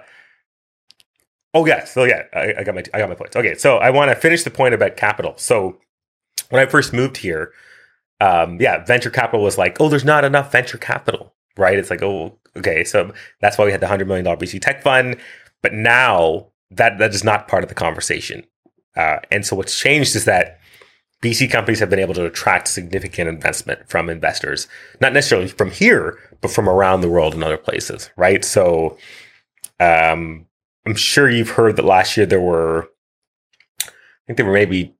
Oh 1.57 1.65
yeah, 1.65 1.85
so 1.85 2.03
yeah, 2.03 2.21
I, 2.33 2.53
I 2.59 2.63
got 2.63 2.75
my 2.75 2.83
I 2.93 2.99
got 2.99 3.09
my 3.09 3.15
points. 3.15 3.35
Okay, 3.35 3.55
so 3.55 3.77
I 3.77 3.89
want 3.89 4.11
to 4.11 4.15
finish 4.15 4.43
the 4.43 4.51
point 4.51 4.75
about 4.75 4.95
capital. 4.95 5.33
So 5.37 5.79
when 6.51 6.61
I 6.61 6.69
first 6.69 6.93
moved 6.93 7.17
here, 7.17 7.51
um, 8.21 8.61
yeah, 8.61 8.85
venture 8.85 9.09
capital 9.09 9.43
was 9.43 9.57
like, 9.57 9.81
oh, 9.81 9.89
there's 9.89 10.05
not 10.05 10.23
enough 10.23 10.51
venture 10.51 10.77
capital, 10.77 11.33
right? 11.57 11.79
It's 11.79 11.89
like, 11.89 12.03
oh, 12.03 12.37
okay, 12.55 12.83
so 12.83 13.11
that's 13.41 13.57
why 13.57 13.65
we 13.65 13.71
had 13.71 13.81
the 13.81 13.87
hundred 13.87 14.07
million 14.07 14.23
dollar 14.23 14.37
BC 14.37 14.61
Tech 14.61 14.83
Fund. 14.83 15.17
But 15.63 15.73
now 15.73 16.49
that 16.69 16.99
that 16.99 17.11
is 17.11 17.23
not 17.23 17.47
part 17.47 17.63
of 17.63 17.69
the 17.69 17.75
conversation. 17.75 18.45
Uh, 18.95 19.17
and 19.31 19.43
so 19.43 19.55
what's 19.55 19.79
changed 19.79 20.15
is 20.15 20.25
that 20.25 20.59
BC 21.23 21.51
companies 21.51 21.79
have 21.79 21.89
been 21.89 21.97
able 21.97 22.13
to 22.13 22.25
attract 22.25 22.67
significant 22.67 23.29
investment 23.29 23.89
from 23.89 24.11
investors, 24.11 24.67
not 25.01 25.11
necessarily 25.11 25.47
from 25.47 25.71
here, 25.71 26.19
but 26.39 26.51
from 26.51 26.69
around 26.69 27.01
the 27.01 27.09
world 27.09 27.33
and 27.33 27.43
other 27.43 27.57
places, 27.57 28.11
right? 28.15 28.45
So, 28.45 28.99
um, 29.79 30.46
I'm 30.87 30.95
sure 30.95 31.29
you've 31.29 31.49
heard 31.49 31.75
that 31.75 31.83
last 31.83 32.15
year 32.15 32.25
there 32.25 32.39
were, 32.39 32.87
I 33.83 33.91
think 34.25 34.37
there 34.37 34.45
were 34.45 34.53
maybe 34.53 34.95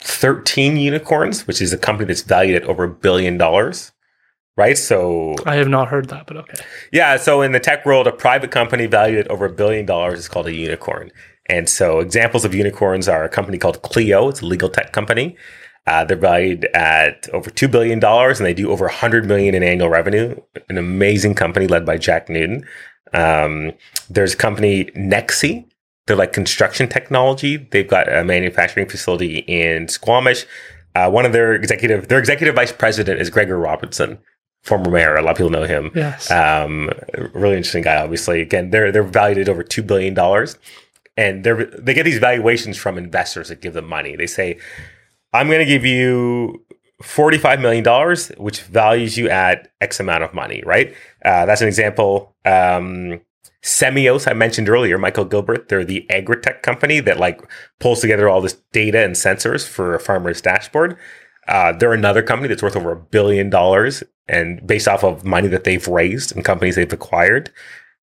13 0.00 0.76
unicorns, 0.76 1.46
which 1.46 1.62
is 1.62 1.72
a 1.72 1.78
company 1.78 2.08
that's 2.08 2.20
valued 2.20 2.62
at 2.62 2.68
over 2.68 2.84
a 2.84 2.90
billion 2.90 3.38
dollars, 3.38 3.92
right? 4.58 4.76
So 4.76 5.34
I 5.46 5.54
have 5.54 5.68
not 5.68 5.88
heard 5.88 6.10
that, 6.10 6.26
but 6.26 6.36
okay. 6.36 6.62
yeah, 6.92 7.16
so 7.16 7.40
in 7.40 7.52
the 7.52 7.58
tech 7.58 7.86
world, 7.86 8.06
a 8.06 8.12
private 8.12 8.50
company 8.50 8.84
valued 8.84 9.20
at 9.20 9.28
over 9.28 9.46
a 9.46 9.50
billion 9.50 9.86
dollars 9.86 10.18
is 10.18 10.28
called 10.28 10.46
a 10.46 10.54
unicorn. 10.54 11.10
And 11.46 11.70
so 11.70 12.00
examples 12.00 12.44
of 12.44 12.54
unicorns 12.54 13.08
are 13.08 13.24
a 13.24 13.30
company 13.30 13.56
called 13.56 13.80
Clio. 13.80 14.28
It's 14.28 14.42
a 14.42 14.46
legal 14.46 14.68
tech 14.68 14.92
company. 14.92 15.38
Uh, 15.86 16.04
they're 16.04 16.18
valued 16.18 16.66
at 16.74 17.30
over 17.30 17.48
two 17.48 17.66
billion 17.66 17.98
dollars, 17.98 18.38
and 18.38 18.46
they 18.46 18.52
do 18.52 18.70
over 18.70 18.84
100 18.84 19.24
million 19.24 19.54
in 19.54 19.62
annual 19.62 19.88
revenue. 19.88 20.38
An 20.68 20.76
amazing 20.76 21.34
company 21.34 21.66
led 21.66 21.86
by 21.86 21.96
Jack 21.96 22.28
Newton. 22.28 22.66
Um, 23.12 23.72
there's 24.10 24.34
a 24.34 24.36
company 24.36 24.86
Nexii. 24.96 25.64
They're 26.06 26.16
like 26.16 26.32
construction 26.32 26.88
technology. 26.88 27.56
They've 27.56 27.88
got 27.88 28.10
a 28.10 28.24
manufacturing 28.24 28.88
facility 28.88 29.38
in 29.40 29.88
Squamish. 29.88 30.46
Uh, 30.94 31.10
one 31.10 31.26
of 31.26 31.32
their 31.32 31.54
executive, 31.54 32.08
their 32.08 32.18
executive 32.18 32.54
vice 32.54 32.72
president 32.72 33.20
is 33.20 33.30
Gregor 33.30 33.58
Robertson, 33.58 34.18
former 34.62 34.90
mayor. 34.90 35.16
A 35.16 35.22
lot 35.22 35.32
of 35.32 35.36
people 35.36 35.50
know 35.50 35.64
him. 35.64 35.90
Yes. 35.94 36.30
Um, 36.30 36.90
really 37.34 37.56
interesting 37.56 37.82
guy. 37.82 38.02
Obviously, 38.02 38.40
again, 38.40 38.70
they're 38.70 38.90
they're 38.90 39.02
valued 39.02 39.38
at 39.38 39.48
over 39.48 39.62
two 39.62 39.82
billion 39.82 40.14
dollars, 40.14 40.58
and 41.16 41.44
they 41.44 41.52
they 41.78 41.94
get 41.94 42.04
these 42.04 42.18
valuations 42.18 42.76
from 42.76 42.96
investors 42.98 43.48
that 43.48 43.60
give 43.60 43.74
them 43.74 43.86
money. 43.86 44.16
They 44.16 44.26
say, 44.26 44.58
"I'm 45.32 45.46
going 45.48 45.60
to 45.60 45.66
give 45.66 45.84
you." 45.84 46.64
$45 47.02 47.60
million, 47.60 48.16
which 48.38 48.62
values 48.62 49.16
you 49.16 49.28
at 49.28 49.70
X 49.80 50.00
amount 50.00 50.24
of 50.24 50.34
money, 50.34 50.62
right? 50.66 50.94
Uh, 51.24 51.46
that's 51.46 51.60
an 51.60 51.68
example. 51.68 52.34
Um, 52.44 53.20
Semios, 53.62 54.28
I 54.28 54.34
mentioned 54.34 54.68
earlier, 54.68 54.98
Michael 54.98 55.24
Gilbert, 55.24 55.68
they're 55.68 55.84
the 55.84 56.08
agri-tech 56.10 56.62
company 56.62 57.00
that 57.00 57.18
like 57.18 57.40
pulls 57.80 58.00
together 58.00 58.28
all 58.28 58.40
this 58.40 58.60
data 58.72 59.04
and 59.04 59.14
sensors 59.14 59.66
for 59.66 59.94
a 59.94 60.00
farmer's 60.00 60.40
dashboard. 60.40 60.96
Uh, 61.48 61.72
they're 61.72 61.92
another 61.92 62.22
company 62.22 62.48
that's 62.48 62.62
worth 62.62 62.76
over 62.76 62.92
a 62.92 62.96
billion 62.96 63.50
dollars 63.50 64.02
and 64.28 64.64
based 64.66 64.86
off 64.86 65.02
of 65.02 65.24
money 65.24 65.48
that 65.48 65.64
they've 65.64 65.88
raised 65.88 66.34
and 66.34 66.44
companies 66.44 66.76
they've 66.76 66.92
acquired. 66.92 67.50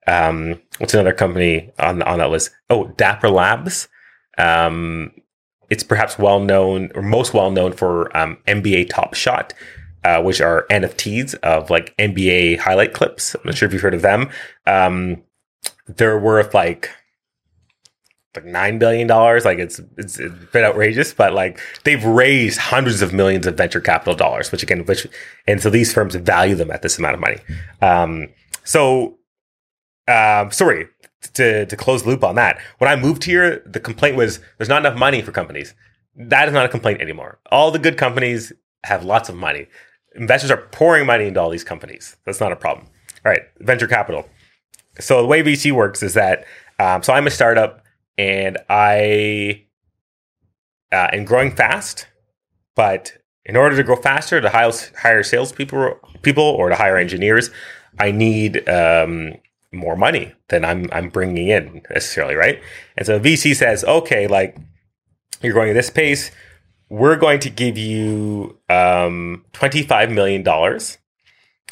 Um, 0.08 0.62
what's 0.78 0.94
another 0.94 1.14
company 1.14 1.72
on, 1.80 2.02
on 2.04 2.20
that 2.20 2.30
list? 2.30 2.52
Oh, 2.70 2.88
Dapper 2.90 3.30
Labs. 3.30 3.88
Um, 4.38 5.12
it's 5.70 5.84
perhaps 5.84 6.18
well 6.18 6.40
known 6.40 6.92
or 6.96 7.02
most 7.02 7.34
well 7.34 7.52
known 7.52 7.74
for 7.74 8.16
um, 8.16 8.38
NBA 8.48 8.90
Top 8.90 9.14
Shot, 9.14 9.54
uh, 10.04 10.22
which 10.22 10.42
are 10.42 10.66
NFTs 10.70 11.36
of 11.36 11.70
like 11.70 11.96
NBA 11.98 12.60
highlight 12.60 12.94
clips. 12.94 13.36
I'm 13.36 13.42
not 13.46 13.56
sure 13.56 13.68
if 13.68 13.74
you've 13.74 13.82
heard 13.82 13.94
of 13.94 14.02
them. 14.02 14.30
Um, 14.66 15.24
they're 15.88 16.20
worth 16.20 16.54
like 16.54 16.90
like 18.36 18.46
nine 18.46 18.78
billion 18.78 19.08
dollars. 19.08 19.46
Like 19.46 19.60
it's, 19.60 19.80
it's 19.98 20.20
it's 20.20 20.34
a 20.34 20.48
bit 20.48 20.64
outrageous, 20.64 21.14
but 21.14 21.34
like 21.34 21.60
they've 21.84 22.04
raised 22.04 22.60
hundreds 22.60 23.02
of 23.02 23.14
millions 23.14 23.48
of 23.48 23.56
venture 23.56 23.82
capital 23.82 24.16
dollars, 24.16 24.52
which 24.52 24.64
again, 24.64 24.86
which 24.86 25.08
and 25.48 25.62
so 25.62 25.70
these 25.70 25.94
firms 25.94 26.16
value 26.16 26.56
them 26.56 26.72
at 26.72 26.82
this 26.82 26.98
amount 26.98 27.16
of 27.16 27.22
money. 27.22 27.38
Um, 27.82 28.30
so, 28.64 29.18
um, 30.08 30.52
sorry 30.52 30.88
to 31.34 31.66
to 31.66 31.76
close 31.76 32.04
the 32.04 32.10
loop 32.10 32.24
on 32.24 32.36
that. 32.36 32.60
When 32.78 32.90
I 32.90 32.96
moved 32.96 33.24
here, 33.24 33.62
the 33.66 33.80
complaint 33.80 34.16
was 34.16 34.40
there's 34.58 34.70
not 34.70 34.86
enough 34.86 34.98
money 34.98 35.22
for 35.22 35.32
companies. 35.32 35.74
That 36.16 36.48
is 36.48 36.54
not 36.54 36.66
a 36.66 36.70
complaint 36.70 37.02
anymore. 37.02 37.40
All 37.52 37.72
the 37.72 37.80
good 37.80 37.98
companies 37.98 38.54
have 38.84 39.04
lots 39.04 39.30
of 39.30 39.36
money. 39.36 39.68
Investors 40.16 40.52
are 40.52 40.58
pouring 40.72 41.06
money 41.06 41.28
into 41.28 41.42
all 41.42 41.50
these 41.50 41.64
companies. 41.64 42.16
That's 42.26 42.40
not 42.40 42.52
a 42.52 42.56
problem. 42.56 42.88
All 43.26 43.32
right, 43.32 43.42
venture 43.60 43.88
capital. 43.88 44.30
So 45.00 45.22
the 45.22 45.28
way 45.28 45.44
VC 45.44 45.72
works 45.72 46.02
is 46.02 46.14
that 46.14 46.46
um, 46.80 47.04
so 47.04 47.14
I'm 47.14 47.28
a 47.28 47.32
startup 47.32 47.84
and 48.18 48.58
I 48.70 49.66
uh, 50.92 51.10
am 51.12 51.26
growing 51.26 51.52
fast, 51.56 52.08
but 52.76 53.14
in 53.46 53.56
order 53.56 53.76
to 53.76 53.84
grow 53.84 53.96
faster, 53.96 54.42
to 54.42 54.50
hire, 54.50 54.72
hire 54.98 55.24
salespeople, 55.24 56.00
people, 56.22 56.44
or 56.44 56.70
to 56.70 56.76
hire 56.76 56.98
engineers, 56.98 57.52
I 58.00 58.12
need 58.12 58.68
um, 58.68 59.34
more 59.76 59.96
money 59.96 60.34
than 60.50 60.66
I'm 60.66 60.90
I'm 60.92 61.10
bringing 61.10 61.48
in 61.48 61.82
necessarily, 61.90 62.36
right? 62.36 62.62
And 62.98 63.06
so 63.06 63.20
VC 63.20 63.56
says, 63.56 63.84
okay, 63.84 64.28
like 64.28 64.58
you're 65.42 65.54
going 65.54 65.70
at 65.70 65.74
this 65.74 65.90
pace, 65.90 66.32
we're 66.90 67.18
going 67.18 67.40
to 67.42 67.50
give 67.50 67.78
you 67.78 68.58
um, 68.70 69.46
twenty 69.54 69.84
five 69.84 70.12
million 70.12 70.44
dollars, 70.44 70.98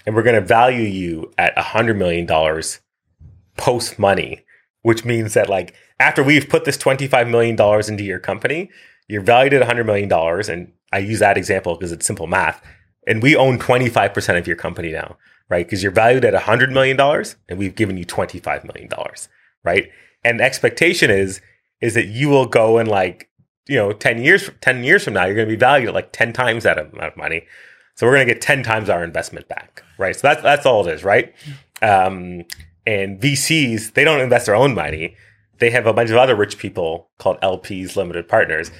and 0.06 0.16
we're 0.16 0.24
going 0.24 0.36
to 0.36 0.42
value 0.42 0.84
you 0.84 1.32
at 1.38 1.58
hundred 1.58 1.98
million 1.98 2.26
dollars 2.26 2.80
post 3.58 4.00
money, 4.00 4.44
which 4.82 5.06
means 5.06 5.34
that 5.34 5.50
like 5.50 5.74
after 6.00 6.24
we've 6.24 6.50
put 6.50 6.66
this 6.66 6.78
$25 6.78 7.30
million 7.30 7.56
into 7.88 8.04
your 8.04 8.20
company, 8.20 8.70
you're 9.08 9.22
valued 9.22 9.54
at 9.54 9.68
$100 9.68 9.86
million. 9.86 10.12
And 10.50 10.74
I 10.92 11.00
use 11.00 11.20
that 11.20 11.38
example 11.38 11.76
because 11.76 11.92
it's 11.92 12.06
simple 12.06 12.28
math. 12.28 12.62
And 13.08 13.22
we 13.22 13.36
own 13.36 13.60
25% 13.60 14.38
of 14.38 14.48
your 14.48 14.56
company 14.56 14.92
now, 14.92 15.18
right? 15.54 15.68
Because 15.68 15.84
you're 15.84 15.92
valued 15.92 16.26
at 16.26 16.34
$100 16.34 16.72
million 16.72 17.00
and 17.00 17.60
we've 17.60 17.76
given 17.76 17.96
you 17.96 18.08
$25 18.08 18.64
million, 18.64 18.90
right? 19.64 19.88
And 20.24 20.40
the 20.40 20.44
expectation 20.44 21.12
is, 21.12 21.42
is 21.80 21.94
that 21.94 22.08
you 22.08 22.28
will 22.28 22.48
go 22.48 22.80
and 22.80 22.90
like, 22.90 23.30
you 23.68 23.76
know, 23.76 23.92
10 23.92 24.24
years, 24.24 24.50
10 24.62 24.84
years 24.84 25.04
from 25.04 25.14
now, 25.14 25.26
you're 25.26 25.36
going 25.36 25.48
to 25.48 25.54
be 25.54 25.60
valued 25.60 25.90
at 25.90 25.94
like 25.94 26.12
10 26.12 26.34
times 26.34 26.64
that 26.64 26.80
amount 26.80 27.04
of 27.04 27.16
money. 27.16 27.46
So 27.94 28.08
we're 28.08 28.16
going 28.16 28.28
to 28.28 28.34
get 28.34 28.42
10 28.42 28.64
times 28.64 28.90
our 28.90 29.04
investment 29.04 29.48
back, 29.48 29.84
right? 30.00 30.16
So 30.16 30.28
that's, 30.28 30.42
that's 30.42 30.66
all 30.66 30.88
it 30.88 30.92
is, 30.92 31.04
right? 31.04 31.32
Um, 31.84 32.46
and 32.88 33.22
VCs, 33.22 33.94
they 33.94 34.04
don't 34.04 34.22
invest 34.22 34.48
their 34.48 34.56
own 34.56 34.74
money. 34.74 35.16
They 35.60 35.70
have 35.70 35.86
a 35.86 35.94
bunch 35.94 36.10
of 36.10 36.18
other 36.18 36.36
rich 36.36 36.58
people 36.58 37.12
called 37.20 37.40
LPs, 37.42 37.96
limited 37.96 38.28
partners. 38.28 38.72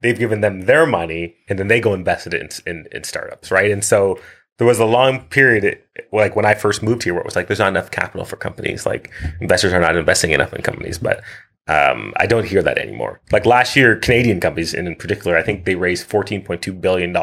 They've 0.00 0.18
given 0.18 0.40
them 0.40 0.62
their 0.62 0.86
money 0.86 1.36
and 1.50 1.58
then 1.58 1.68
they 1.68 1.78
go 1.78 1.92
invest 1.92 2.26
it 2.26 2.32
in, 2.32 2.48
in, 2.66 2.86
in 2.90 3.04
startups, 3.04 3.50
right? 3.50 3.70
And 3.70 3.84
so 3.84 4.18
there 4.58 4.66
was 4.66 4.78
a 4.78 4.84
long 4.84 5.20
period, 5.24 5.80
like 6.12 6.36
when 6.36 6.44
I 6.44 6.54
first 6.54 6.82
moved 6.82 7.02
here, 7.02 7.14
where 7.14 7.22
it 7.22 7.26
was 7.26 7.36
like, 7.36 7.46
there's 7.46 7.58
not 7.58 7.68
enough 7.68 7.90
capital 7.90 8.24
for 8.24 8.36
companies. 8.36 8.86
Like 8.86 9.10
investors 9.40 9.72
are 9.72 9.80
not 9.80 9.96
investing 9.96 10.30
enough 10.30 10.52
in 10.52 10.62
companies, 10.62 10.98
but 10.98 11.22
um, 11.68 12.12
I 12.16 12.26
don't 12.26 12.46
hear 12.46 12.62
that 12.62 12.78
anymore. 12.78 13.20
Like 13.30 13.46
last 13.46 13.76
year, 13.76 13.96
Canadian 13.96 14.40
companies, 14.40 14.74
in 14.74 14.94
particular, 14.96 15.36
I 15.36 15.42
think 15.42 15.64
they 15.64 15.74
raised 15.74 16.08
$14.2 16.08 16.80
billion. 16.80 17.16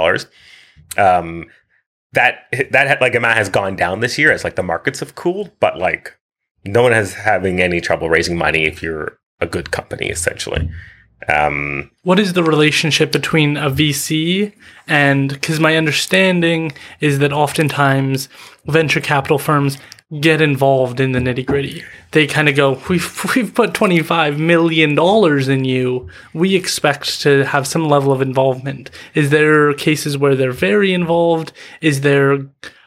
Um, 0.97 1.45
that, 2.13 2.45
that 2.71 3.01
like 3.01 3.15
amount 3.15 3.37
has 3.37 3.49
gone 3.49 3.75
down 3.75 3.99
this 3.99 4.17
year 4.17 4.31
as 4.31 4.43
like 4.43 4.55
the 4.55 4.63
markets 4.63 4.99
have 4.99 5.15
cooled, 5.15 5.51
but 5.59 5.77
like 5.77 6.17
no 6.65 6.81
one 6.81 6.91
has 6.91 7.13
having 7.13 7.61
any 7.61 7.79
trouble 7.79 8.09
raising 8.09 8.37
money 8.37 8.63
if 8.63 8.81
you're 8.81 9.19
a 9.39 9.45
good 9.45 9.71
company, 9.71 10.07
essentially. 10.07 10.69
Um, 11.27 11.91
what 12.03 12.19
is 12.19 12.33
the 12.33 12.43
relationship 12.43 13.11
between 13.11 13.57
a 13.57 13.69
VC 13.69 14.53
and 14.87 15.29
because 15.29 15.59
my 15.59 15.75
understanding 15.75 16.71
is 17.01 17.19
that 17.19 17.33
oftentimes 17.33 18.29
venture 18.65 19.01
capital 19.01 19.37
firms 19.37 19.77
get 20.21 20.41
involved 20.41 20.99
in 20.99 21.11
the 21.11 21.19
nitty 21.19 21.45
gritty. 21.45 21.83
They 22.11 22.25
kind 22.25 22.49
of 22.49 22.55
go, 22.55 22.81
"We've 22.89 23.35
we've 23.35 23.53
put 23.53 23.73
twenty 23.73 24.01
five 24.01 24.39
million 24.39 24.95
dollars 24.95 25.47
in 25.47 25.65
you. 25.65 26.07
We 26.33 26.55
expect 26.55 27.21
to 27.21 27.45
have 27.45 27.67
some 27.67 27.87
level 27.87 28.11
of 28.11 28.21
involvement." 28.21 28.89
Is 29.13 29.29
there 29.29 29.73
cases 29.73 30.17
where 30.17 30.35
they're 30.35 30.51
very 30.51 30.93
involved? 30.93 31.51
Is 31.81 32.01
there? 32.01 32.39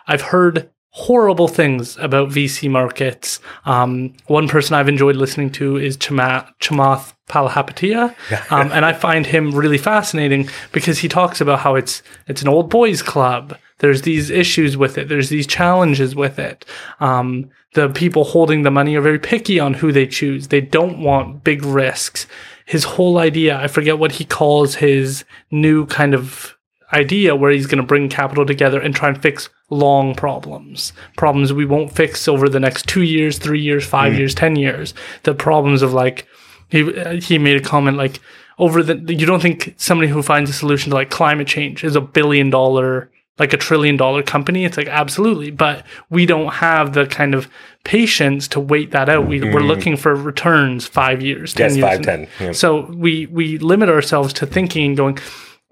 I've 0.08 0.22
heard 0.22 0.68
horrible 0.94 1.48
things 1.48 1.96
about 1.96 2.28
VC 2.28 2.70
markets. 2.70 3.40
Um, 3.64 4.12
one 4.26 4.46
person 4.46 4.74
I've 4.74 4.90
enjoyed 4.90 5.16
listening 5.16 5.50
to 5.52 5.78
is 5.78 5.96
Chamath, 5.96 6.52
Chamath 6.60 7.14
Palihapitiya, 7.30 8.14
um, 8.52 8.70
and 8.72 8.84
I 8.84 8.92
find 8.92 9.26
him 9.26 9.52
really 9.52 9.78
fascinating 9.78 10.48
because 10.70 10.98
he 10.98 11.08
talks 11.08 11.40
about 11.40 11.60
how 11.60 11.74
it's 11.76 12.02
it's 12.28 12.42
an 12.42 12.48
old 12.48 12.68
boys 12.70 13.00
club. 13.02 13.56
There's 13.78 14.02
these 14.02 14.30
issues 14.30 14.76
with 14.76 14.98
it. 14.98 15.08
There's 15.08 15.30
these 15.30 15.46
challenges 15.46 16.14
with 16.14 16.38
it. 16.38 16.64
Um, 17.00 17.50
the 17.74 17.88
people 17.88 18.24
holding 18.24 18.62
the 18.62 18.70
money 18.70 18.94
are 18.94 19.00
very 19.00 19.18
picky 19.18 19.58
on 19.58 19.74
who 19.74 19.92
they 19.92 20.06
choose. 20.06 20.48
They 20.48 20.60
don't 20.60 21.00
want 21.00 21.42
big 21.42 21.64
risks. 21.64 22.26
His 22.66 22.84
whole 22.84 23.18
idea, 23.18 23.58
I 23.58 23.66
forget 23.66 23.98
what 23.98 24.12
he 24.12 24.24
calls 24.24 24.76
his 24.76 25.24
new 25.50 25.86
kind 25.86 26.14
of 26.14 26.56
idea 26.92 27.34
where 27.34 27.50
he's 27.50 27.66
going 27.66 27.80
to 27.80 27.86
bring 27.86 28.08
capital 28.08 28.44
together 28.44 28.80
and 28.80 28.94
try 28.94 29.08
and 29.08 29.20
fix 29.20 29.48
long 29.70 30.14
problems, 30.14 30.92
problems 31.16 31.52
we 31.52 31.64
won't 31.64 31.92
fix 31.92 32.28
over 32.28 32.48
the 32.48 32.60
next 32.60 32.88
two 32.88 33.02
years, 33.02 33.38
three 33.38 33.60
years, 33.60 33.86
five 33.86 34.12
mm. 34.12 34.18
years, 34.18 34.34
10 34.34 34.56
years. 34.56 34.94
The 35.22 35.34
problems 35.34 35.82
of 35.82 35.92
like, 35.92 36.26
he, 36.68 36.92
he 37.20 37.38
made 37.38 37.56
a 37.56 37.64
comment 37.64 37.96
like, 37.96 38.20
over 38.58 38.82
the, 38.82 39.14
you 39.14 39.26
don't 39.26 39.40
think 39.40 39.74
somebody 39.78 40.10
who 40.10 40.22
finds 40.22 40.50
a 40.50 40.52
solution 40.52 40.90
to 40.90 40.96
like 40.96 41.10
climate 41.10 41.48
change 41.48 41.82
is 41.84 41.96
a 41.96 42.00
billion 42.00 42.50
dollar, 42.50 43.10
like 43.38 43.54
a 43.54 43.56
trillion 43.56 43.96
dollar 43.96 44.22
company? 44.22 44.64
It's 44.64 44.76
like, 44.76 44.88
absolutely. 44.88 45.50
But 45.50 45.86
we 46.10 46.26
don't 46.26 46.52
have 46.52 46.92
the 46.92 47.06
kind 47.06 47.34
of 47.34 47.48
patience 47.84 48.46
to 48.48 48.60
wait 48.60 48.90
that 48.90 49.08
out. 49.08 49.26
We, 49.26 49.40
mm. 49.40 49.54
We're 49.54 49.60
looking 49.60 49.96
for 49.96 50.14
returns 50.14 50.86
five 50.86 51.22
years, 51.22 51.54
10 51.54 51.64
yes, 51.64 51.76
years. 51.76 51.88
Five, 51.88 52.02
10. 52.02 52.28
Yeah. 52.40 52.52
So 52.52 52.82
we, 52.92 53.26
we 53.26 53.56
limit 53.56 53.88
ourselves 53.88 54.34
to 54.34 54.46
thinking 54.46 54.84
and 54.84 54.96
going, 54.96 55.18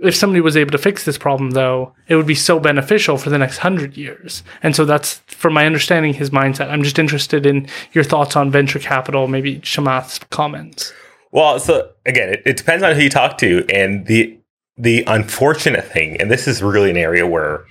if 0.02 0.14
somebody 0.14 0.40
was 0.40 0.56
able 0.56 0.70
to 0.72 0.78
fix 0.78 1.04
this 1.04 1.18
problem, 1.18 1.50
though, 1.50 1.94
it 2.08 2.16
would 2.16 2.26
be 2.26 2.34
so 2.34 2.58
beneficial 2.58 3.18
for 3.18 3.30
the 3.30 3.38
next 3.38 3.58
hundred 3.58 3.96
years. 3.96 4.42
And 4.62 4.74
so 4.74 4.84
that's, 4.84 5.18
from 5.26 5.52
my 5.52 5.66
understanding, 5.66 6.14
his 6.14 6.30
mindset. 6.30 6.70
I'm 6.70 6.82
just 6.82 6.98
interested 6.98 7.44
in 7.44 7.68
your 7.92 8.04
thoughts 8.04 8.36
on 8.36 8.50
venture 8.50 8.78
capital, 8.78 9.28
maybe 9.28 9.60
Chamath's 9.60 10.18
comments. 10.30 10.92
Well, 11.32 11.60
so 11.60 11.90
again, 12.06 12.30
it, 12.30 12.42
it 12.46 12.56
depends 12.56 12.82
on 12.82 12.94
who 12.96 13.02
you 13.02 13.10
talk 13.10 13.38
to, 13.38 13.64
and 13.72 14.06
the 14.06 14.38
the 14.76 15.04
unfortunate 15.06 15.84
thing, 15.84 16.18
and 16.20 16.30
this 16.30 16.48
is 16.48 16.62
really 16.62 16.90
an 16.90 16.96
area 16.96 17.26
where 17.26 17.66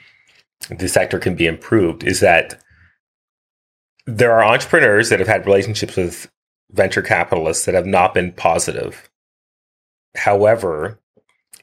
the 0.70 0.88
sector 0.88 1.18
can 1.18 1.36
be 1.36 1.48
improved 1.48 2.04
is 2.04 2.20
that 2.20 2.62
there 4.06 4.32
are 4.32 4.44
entrepreneurs 4.44 5.10
that 5.10 5.20
have 5.20 5.28
had 5.28 5.46
relationships 5.46 5.96
with 5.96 6.30
venture 6.72 7.02
capitalists 7.02 7.66
that 7.66 7.74
have 7.74 7.88
not 7.88 8.14
been 8.14 8.32
positive. 8.32 9.10
However, 10.16 11.00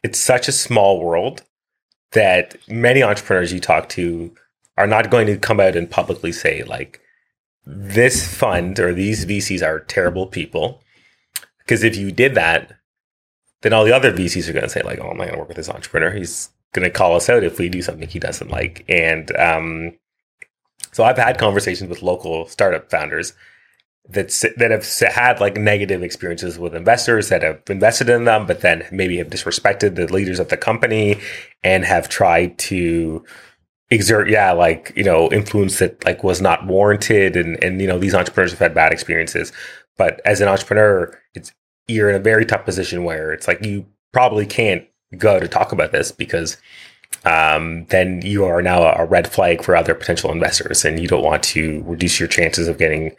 it's 0.07 0.21
such 0.21 0.47
a 0.47 0.53
small 0.53 1.01
world 1.01 1.43
that 2.13 2.57
many 2.69 3.03
entrepreneurs 3.03 3.53
you 3.53 3.59
talk 3.59 3.89
to 3.89 4.33
are 4.79 4.87
not 4.87 5.11
going 5.11 5.27
to 5.27 5.37
come 5.37 5.59
out 5.59 5.75
and 5.75 5.91
publicly 5.91 6.31
say 6.31 6.63
like 6.63 7.01
this 7.65 8.25
fund 8.33 8.79
or 8.79 8.95
these 8.95 9.27
VCs 9.27 9.67
are 9.67 9.81
terrible 9.81 10.29
people. 10.29 10.81
Because 11.59 11.83
if 11.83 11.97
you 11.97 12.13
did 12.13 12.37
that, 12.37 12.73
then 13.63 13.73
all 13.73 13.85
the 13.85 13.97
other 13.97 14.13
VCs 14.13 14.49
are 14.49 14.53
going 14.53 14.63
to 14.63 14.71
say 14.71 14.83
like, 14.83 15.01
"Oh, 15.01 15.11
I'm 15.11 15.17
not 15.17 15.25
going 15.25 15.35
to 15.35 15.39
work 15.41 15.49
with 15.49 15.57
this 15.57 15.69
entrepreneur. 15.69 16.13
He's 16.13 16.51
going 16.73 16.85
to 16.85 16.99
call 16.99 17.17
us 17.17 17.29
out 17.29 17.43
if 17.43 17.59
we 17.59 17.69
do 17.69 17.83
something 17.83 18.07
he 18.07 18.21
doesn't 18.21 18.51
like." 18.51 18.85
And 18.89 19.37
um, 19.37 19.99
so 20.93 21.03
I've 21.03 21.19
had 21.19 21.37
conversations 21.37 21.91
with 21.91 22.03
local 22.03 22.47
startup 22.47 22.89
founders 22.93 23.33
that 24.09 24.29
that 24.57 24.71
have 24.71 24.87
had 25.15 25.41
like 25.41 25.57
negative 25.57 26.03
experiences 26.03 26.59
with 26.59 26.75
investors 26.75 27.29
that 27.29 27.43
have 27.43 27.61
invested 27.69 28.09
in 28.09 28.25
them, 28.25 28.47
but 28.47 28.61
then 28.61 28.87
maybe 28.91 29.17
have 29.19 29.29
disrespected 29.29 29.97
the 29.97 30.13
leaders 30.13 30.39
of 30.39 30.49
the 30.49 30.57
company 30.57 31.19
and 31.65 31.85
have 31.85 32.09
tried 32.09 32.57
to 32.59 33.25
exert 33.91 34.29
yeah 34.29 34.51
like 34.51 34.93
you 34.97 35.05
know 35.05 35.31
influence 35.31 35.79
that 35.79 36.05
like 36.05 36.25
was 36.25 36.41
not 36.41 36.67
warranted 36.67 37.37
and 37.37 37.63
and 37.63 37.81
you 37.81 37.87
know 37.87 38.01
these 38.01 38.15
entrepreneurs 38.15 38.51
have 38.51 38.61
had 38.61 38.75
bad 38.75 38.93
experiences. 38.93 39.53
But 39.97 40.21
as 40.25 40.41
an 40.41 40.49
entrepreneur 40.49 41.21
it's 41.35 41.53
you're 41.89 42.11
in 42.11 42.17
a 42.17 42.21
very 42.21 42.45
tough 42.45 42.65
position 42.65 43.05
where 43.05 43.33
it's 43.33 43.49
like 43.49 43.65
you 43.65 43.87
probably 44.13 44.47
can't 44.47 44.85
go 45.19 45.39
to 45.39 45.49
talk 45.49 45.73
about 45.73 45.93
this 45.93 46.11
because 46.11 46.57
um, 47.25 47.87
then 47.87 48.23
you 48.23 48.45
are 48.45 48.63
now 48.63 48.83
a 48.83 49.05
red 49.05 49.29
flag 49.29 49.63
for 49.63 49.77
other 49.77 49.95
potential 49.95 50.31
investors 50.31 50.85
and 50.85 51.01
you 51.01 51.09
don't 51.09 51.25
want 51.25 51.43
to 51.43 51.83
reduce 51.85 52.21
your 52.21 52.29
chances 52.29 52.69
of 52.69 52.79
getting 52.79 53.15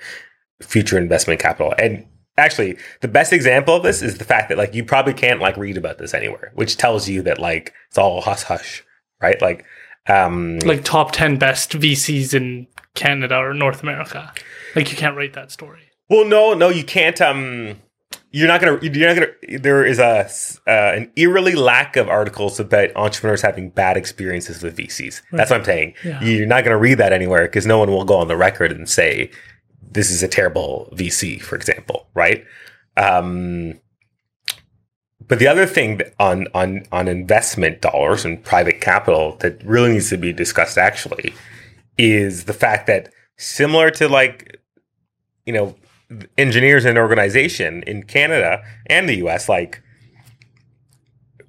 future 0.61 0.97
investment 0.97 1.39
capital 1.39 1.73
and 1.77 2.05
actually 2.37 2.77
the 3.01 3.07
best 3.07 3.33
example 3.33 3.75
of 3.75 3.83
this 3.83 4.01
is 4.01 4.17
the 4.17 4.23
fact 4.23 4.49
that 4.49 4.57
like 4.57 4.73
you 4.73 4.83
probably 4.83 5.13
can't 5.13 5.39
like 5.39 5.57
read 5.57 5.77
about 5.77 5.97
this 5.97 6.13
anywhere 6.13 6.51
which 6.55 6.77
tells 6.77 7.07
you 7.07 7.21
that 7.21 7.39
like 7.39 7.73
it's 7.89 7.97
all 7.97 8.21
hush 8.21 8.43
hush 8.43 8.83
right 9.21 9.41
like 9.41 9.65
um, 10.07 10.59
like 10.59 10.83
top 10.83 11.11
10 11.11 11.37
best 11.37 11.71
VCs 11.71 12.33
in 12.33 12.67
Canada 12.95 13.37
or 13.37 13.53
North 13.53 13.83
America. 13.83 14.33
Like 14.75 14.91
you 14.91 14.97
can't 14.97 15.15
write 15.15 15.33
that 15.33 15.51
story. 15.51 15.81
Well, 16.09 16.25
no, 16.25 16.53
no, 16.53 16.69
you 16.69 16.83
can't. 16.83 17.19
Um, 17.21 17.81
you're 18.31 18.47
not 18.47 18.61
gonna. 18.61 18.79
You're 18.81 19.13
not 19.13 19.15
gonna. 19.15 19.59
There 19.59 19.85
is 19.85 19.99
a 19.99 20.29
uh, 20.67 20.95
an 20.95 21.11
eerily 21.15 21.55
lack 21.55 21.95
of 21.95 22.07
articles 22.07 22.59
about 22.59 22.95
entrepreneurs 22.95 23.41
having 23.41 23.69
bad 23.69 23.97
experiences 23.97 24.63
with 24.63 24.77
VCs. 24.77 25.21
Right. 25.31 25.37
That's 25.37 25.51
what 25.51 25.59
I'm 25.59 25.65
saying. 25.65 25.95
Yeah. 26.03 26.21
You're 26.23 26.45
not 26.45 26.63
gonna 26.63 26.77
read 26.77 26.95
that 26.95 27.13
anywhere 27.13 27.43
because 27.43 27.65
no 27.65 27.79
one 27.79 27.89
will 27.89 28.05
go 28.05 28.17
on 28.17 28.27
the 28.27 28.37
record 28.37 28.71
and 28.71 28.87
say 28.87 29.31
this 29.91 30.11
is 30.11 30.23
a 30.23 30.27
terrible 30.27 30.89
VC, 30.93 31.41
for 31.41 31.55
example, 31.55 32.07
right? 32.13 32.45
Um, 32.95 33.79
but 35.27 35.39
the 35.39 35.47
other 35.47 35.65
thing 35.65 36.01
on 36.19 36.47
on 36.53 36.83
on 36.91 37.07
investment 37.07 37.81
dollars 37.81 38.25
and 38.25 38.43
private 38.43 38.81
capital 38.81 39.35
that 39.37 39.63
really 39.63 39.93
needs 39.93 40.09
to 40.09 40.17
be 40.17 40.31
discussed 40.33 40.77
actually 40.77 41.33
is 41.97 42.45
the 42.45 42.53
fact 42.53 42.87
that 42.87 43.11
similar 43.37 43.89
to 43.91 44.07
like 44.07 44.59
you 45.45 45.53
know 45.53 45.75
engineers 46.37 46.85
in 46.85 46.91
an 46.91 46.97
organization 46.97 47.83
in 47.83 48.03
Canada 48.03 48.63
and 48.85 49.09
the 49.09 49.15
US 49.27 49.49
like 49.49 49.81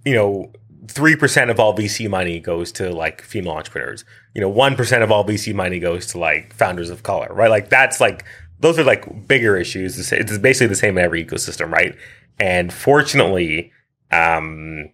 you 0.05 0.15
know 0.15 0.53
3% 0.87 1.51
of 1.51 1.61
all 1.61 1.77
VC 1.77 2.09
money 2.09 2.41
goes 2.41 2.73
to 2.73 2.91
like 2.91 3.23
female 3.23 3.55
entrepreneurs. 3.55 4.05
You 4.35 4.41
know, 4.41 4.53
1% 4.53 5.03
of 5.03 5.11
all 5.11 5.25
VC 5.25 5.55
money 5.55 5.79
goes 5.79 6.07
to 6.09 6.19
like 6.19 6.55
founders 6.55 6.91
of 6.91 7.03
color, 7.03 7.29
right? 7.33 7.51
Like 7.51 7.69
that's 7.69 8.01
like 8.01 8.25
those 8.61 8.79
are 8.79 8.85
like 8.85 9.27
bigger 9.27 9.57
issues. 9.57 10.13
It's 10.13 10.39
basically 10.39 10.67
the 10.69 10.75
same 10.75 10.99
in 10.99 11.05
every 11.05 11.25
ecosystem, 11.25 11.71
right? 11.71 11.95
And 12.41 12.73
fortunately, 12.73 13.73
um, 14.11 14.91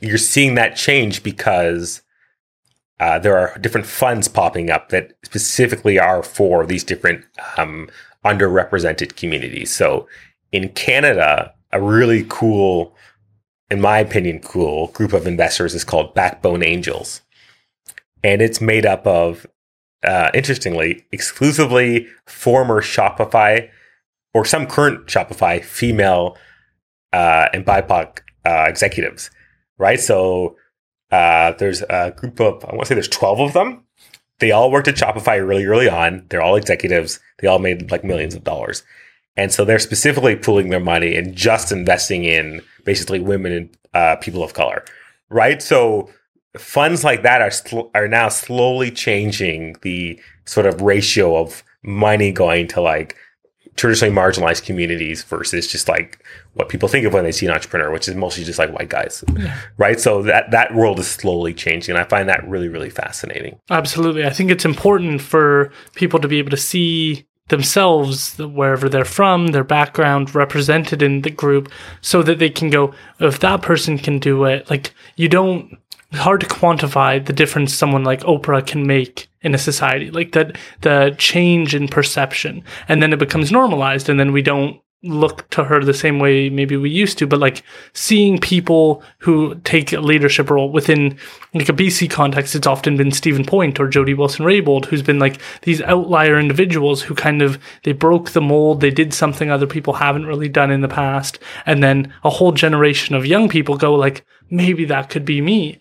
you're 0.00 0.18
seeing 0.18 0.54
that 0.54 0.76
change 0.76 1.22
because 1.22 2.02
uh, 3.00 3.18
there 3.18 3.36
are 3.36 3.56
different 3.58 3.86
funds 3.86 4.28
popping 4.28 4.70
up 4.70 4.90
that 4.90 5.12
specifically 5.22 5.98
are 5.98 6.22
for 6.22 6.66
these 6.66 6.84
different 6.84 7.24
um, 7.56 7.88
underrepresented 8.24 9.16
communities. 9.16 9.74
So 9.74 10.06
in 10.52 10.68
Canada, 10.70 11.54
a 11.72 11.80
really 11.80 12.26
cool, 12.28 12.94
in 13.70 13.80
my 13.80 13.98
opinion, 13.98 14.40
cool 14.40 14.88
group 14.88 15.12
of 15.12 15.26
investors 15.26 15.74
is 15.74 15.84
called 15.84 16.14
Backbone 16.14 16.62
Angels. 16.62 17.22
And 18.22 18.42
it's 18.42 18.60
made 18.60 18.84
up 18.84 19.06
of, 19.06 19.46
uh, 20.02 20.30
interestingly, 20.34 21.06
exclusively 21.12 22.06
former 22.26 22.82
Shopify 22.82 23.70
or 24.34 24.44
some 24.44 24.66
current 24.66 25.06
Shopify 25.06 25.64
female 25.64 26.36
uh, 27.12 27.48
and 27.52 27.64
BIPOC 27.64 28.20
uh, 28.44 28.66
executives, 28.68 29.30
right? 29.78 30.00
So 30.00 30.56
uh, 31.10 31.52
there's 31.52 31.82
a 31.82 32.12
group 32.16 32.40
of, 32.40 32.64
I 32.64 32.74
want 32.74 32.82
to 32.82 32.86
say 32.86 32.94
there's 32.94 33.08
12 33.08 33.40
of 33.40 33.52
them. 33.52 33.84
They 34.38 34.52
all 34.52 34.70
worked 34.70 34.88
at 34.88 34.94
Shopify 34.96 35.46
really 35.46 35.66
early 35.66 35.88
on. 35.88 36.24
They're 36.28 36.42
all 36.42 36.56
executives. 36.56 37.20
They 37.38 37.48
all 37.48 37.58
made 37.58 37.90
like 37.90 38.04
millions 38.04 38.34
of 38.34 38.44
dollars. 38.44 38.82
And 39.40 39.50
so 39.50 39.64
they're 39.64 39.78
specifically 39.78 40.36
pooling 40.36 40.68
their 40.68 40.80
money 40.80 41.16
and 41.16 41.34
just 41.34 41.72
investing 41.72 42.24
in 42.24 42.60
basically 42.84 43.20
women 43.20 43.52
and 43.52 43.76
uh, 43.94 44.16
people 44.16 44.42
of 44.42 44.52
color, 44.52 44.84
right? 45.30 45.62
So 45.62 46.10
funds 46.58 47.04
like 47.04 47.22
that 47.22 47.40
are 47.40 47.50
sl- 47.50 47.88
are 47.94 48.06
now 48.06 48.28
slowly 48.28 48.90
changing 48.90 49.76
the 49.80 50.20
sort 50.44 50.66
of 50.66 50.82
ratio 50.82 51.38
of 51.38 51.64
money 51.82 52.32
going 52.32 52.68
to 52.68 52.82
like 52.82 53.16
traditionally 53.76 54.14
marginalized 54.14 54.66
communities 54.66 55.22
versus 55.22 55.66
just 55.66 55.88
like 55.88 56.22
what 56.52 56.68
people 56.68 56.86
think 56.86 57.06
of 57.06 57.14
when 57.14 57.24
they 57.24 57.32
see 57.32 57.46
an 57.46 57.52
entrepreneur, 57.52 57.90
which 57.90 58.08
is 58.08 58.14
mostly 58.14 58.44
just 58.44 58.58
like 58.58 58.70
white 58.74 58.90
guys, 58.90 59.24
yeah. 59.38 59.58
right? 59.78 59.98
So 59.98 60.20
that 60.24 60.50
that 60.50 60.74
world 60.74 60.98
is 60.98 61.08
slowly 61.08 61.54
changing, 61.54 61.94
and 61.94 62.04
I 62.04 62.06
find 62.06 62.28
that 62.28 62.46
really 62.46 62.68
really 62.68 62.90
fascinating. 62.90 63.58
Absolutely, 63.70 64.26
I 64.26 64.30
think 64.30 64.50
it's 64.50 64.66
important 64.66 65.22
for 65.22 65.72
people 65.94 66.20
to 66.20 66.28
be 66.28 66.38
able 66.38 66.50
to 66.50 66.58
see 66.58 67.24
themselves 67.50 68.38
wherever 68.38 68.88
they're 68.88 69.04
from, 69.04 69.48
their 69.48 69.64
background 69.64 70.34
represented 70.34 71.02
in 71.02 71.22
the 71.22 71.30
group, 71.30 71.70
so 72.00 72.22
that 72.22 72.38
they 72.38 72.50
can 72.50 72.70
go, 72.70 72.94
if 73.18 73.40
that 73.40 73.62
person 73.62 73.98
can 73.98 74.18
do 74.18 74.44
it, 74.44 74.68
like 74.70 74.92
you 75.16 75.28
don't 75.28 75.76
hard 76.14 76.40
to 76.40 76.46
quantify 76.46 77.24
the 77.24 77.32
difference 77.32 77.72
someone 77.74 78.02
like 78.02 78.20
Oprah 78.22 78.66
can 78.66 78.86
make 78.86 79.28
in 79.42 79.54
a 79.54 79.58
society. 79.58 80.10
Like 80.10 80.32
that 80.32 80.56
the 80.80 81.14
change 81.18 81.74
in 81.74 81.88
perception. 81.88 82.64
And 82.88 83.02
then 83.02 83.12
it 83.12 83.18
becomes 83.18 83.52
normalized 83.52 84.08
and 84.08 84.18
then 84.18 84.32
we 84.32 84.42
don't 84.42 84.80
look 85.02 85.48
to 85.48 85.64
her 85.64 85.82
the 85.82 85.94
same 85.94 86.18
way 86.18 86.50
maybe 86.50 86.76
we 86.76 86.90
used 86.90 87.16
to, 87.18 87.26
but 87.26 87.38
like 87.38 87.62
seeing 87.94 88.38
people 88.38 89.02
who 89.18 89.54
take 89.64 89.92
a 89.92 90.00
leadership 90.00 90.50
role 90.50 90.70
within 90.70 91.16
like 91.54 91.70
a 91.70 91.72
BC 91.72 92.10
context, 92.10 92.54
it's 92.54 92.66
often 92.66 92.96
been 92.96 93.10
Stephen 93.10 93.44
Point 93.44 93.80
or 93.80 93.88
Jody 93.88 94.12
Wilson 94.12 94.44
Raybould, 94.44 94.84
who's 94.84 95.02
been 95.02 95.18
like 95.18 95.40
these 95.62 95.80
outlier 95.82 96.38
individuals 96.38 97.00
who 97.02 97.14
kind 97.14 97.40
of 97.40 97.58
they 97.84 97.92
broke 97.92 98.30
the 98.30 98.42
mold, 98.42 98.80
they 98.80 98.90
did 98.90 99.14
something 99.14 99.50
other 99.50 99.66
people 99.66 99.94
haven't 99.94 100.26
really 100.26 100.48
done 100.48 100.70
in 100.70 100.82
the 100.82 100.88
past, 100.88 101.38
and 101.64 101.82
then 101.82 102.12
a 102.22 102.30
whole 102.30 102.52
generation 102.52 103.14
of 103.14 103.24
young 103.24 103.48
people 103.48 103.76
go 103.76 103.94
like, 103.94 104.24
maybe 104.50 104.84
that 104.84 105.08
could 105.08 105.24
be 105.24 105.40
me. 105.40 105.78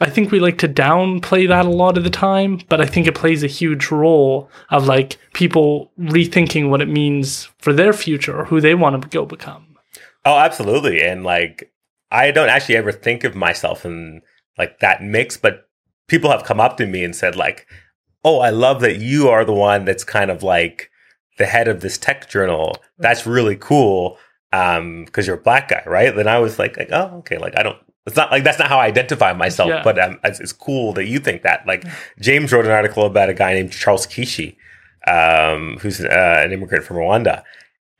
I 0.00 0.10
think 0.10 0.30
we 0.30 0.38
like 0.38 0.58
to 0.58 0.68
downplay 0.68 1.48
that 1.48 1.66
a 1.66 1.70
lot 1.70 1.98
of 1.98 2.04
the 2.04 2.10
time, 2.10 2.60
but 2.68 2.80
I 2.80 2.86
think 2.86 3.06
it 3.06 3.16
plays 3.16 3.42
a 3.42 3.48
huge 3.48 3.90
role 3.90 4.48
of 4.70 4.86
like 4.86 5.18
people 5.32 5.90
rethinking 5.98 6.70
what 6.70 6.80
it 6.80 6.88
means 6.88 7.48
for 7.58 7.72
their 7.72 7.92
future 7.92 8.38
or 8.38 8.44
who 8.44 8.60
they 8.60 8.74
want 8.74 9.00
to 9.02 9.08
go 9.08 9.26
become. 9.26 9.76
Oh, 10.24 10.38
absolutely. 10.38 11.02
And 11.02 11.24
like 11.24 11.72
I 12.10 12.30
don't 12.30 12.48
actually 12.48 12.76
ever 12.76 12.92
think 12.92 13.24
of 13.24 13.34
myself 13.34 13.84
in 13.84 14.22
like 14.56 14.78
that 14.80 15.02
mix, 15.02 15.36
but 15.36 15.68
people 16.06 16.30
have 16.30 16.44
come 16.44 16.60
up 16.60 16.76
to 16.78 16.86
me 16.86 17.04
and 17.04 17.14
said 17.14 17.36
like, 17.36 17.66
"Oh, 18.24 18.40
I 18.40 18.50
love 18.50 18.80
that 18.80 18.98
you 18.98 19.28
are 19.28 19.44
the 19.44 19.52
one 19.52 19.84
that's 19.84 20.04
kind 20.04 20.30
of 20.30 20.42
like 20.42 20.90
the 21.38 21.46
head 21.46 21.68
of 21.68 21.80
this 21.80 21.98
tech 21.98 22.28
journal. 22.28 22.76
That's 22.98 23.26
really 23.26 23.56
cool." 23.56 24.18
Um, 24.52 25.04
because 25.04 25.26
you're 25.26 25.36
a 25.36 25.40
black 25.40 25.68
guy, 25.68 25.82
right? 25.86 26.14
Then 26.14 26.26
I 26.26 26.38
was 26.38 26.58
like, 26.58 26.78
like, 26.78 26.88
oh, 26.90 27.18
okay, 27.18 27.36
like 27.36 27.58
I 27.58 27.62
don't 27.62 27.78
it's 28.08 28.16
not 28.16 28.30
like 28.30 28.42
that's 28.42 28.58
not 28.58 28.68
how 28.68 28.78
I 28.78 28.86
identify 28.86 29.32
myself, 29.34 29.68
yeah. 29.68 29.82
but 29.82 29.98
um, 29.98 30.18
it's, 30.24 30.40
it's, 30.40 30.52
cool 30.52 30.94
that 30.94 31.06
you 31.06 31.18
think 31.18 31.42
that. 31.42 31.66
Like 31.66 31.84
James 32.18 32.52
wrote 32.52 32.64
an 32.64 32.72
article 32.72 33.04
about 33.04 33.28
a 33.28 33.34
guy 33.34 33.52
named 33.52 33.70
Charles 33.70 34.06
Kishi, 34.06 34.56
um, 35.06 35.76
who's 35.80 36.00
uh, 36.00 36.42
an 36.44 36.52
immigrant 36.52 36.84
from 36.84 36.96
Rwanda, 36.96 37.44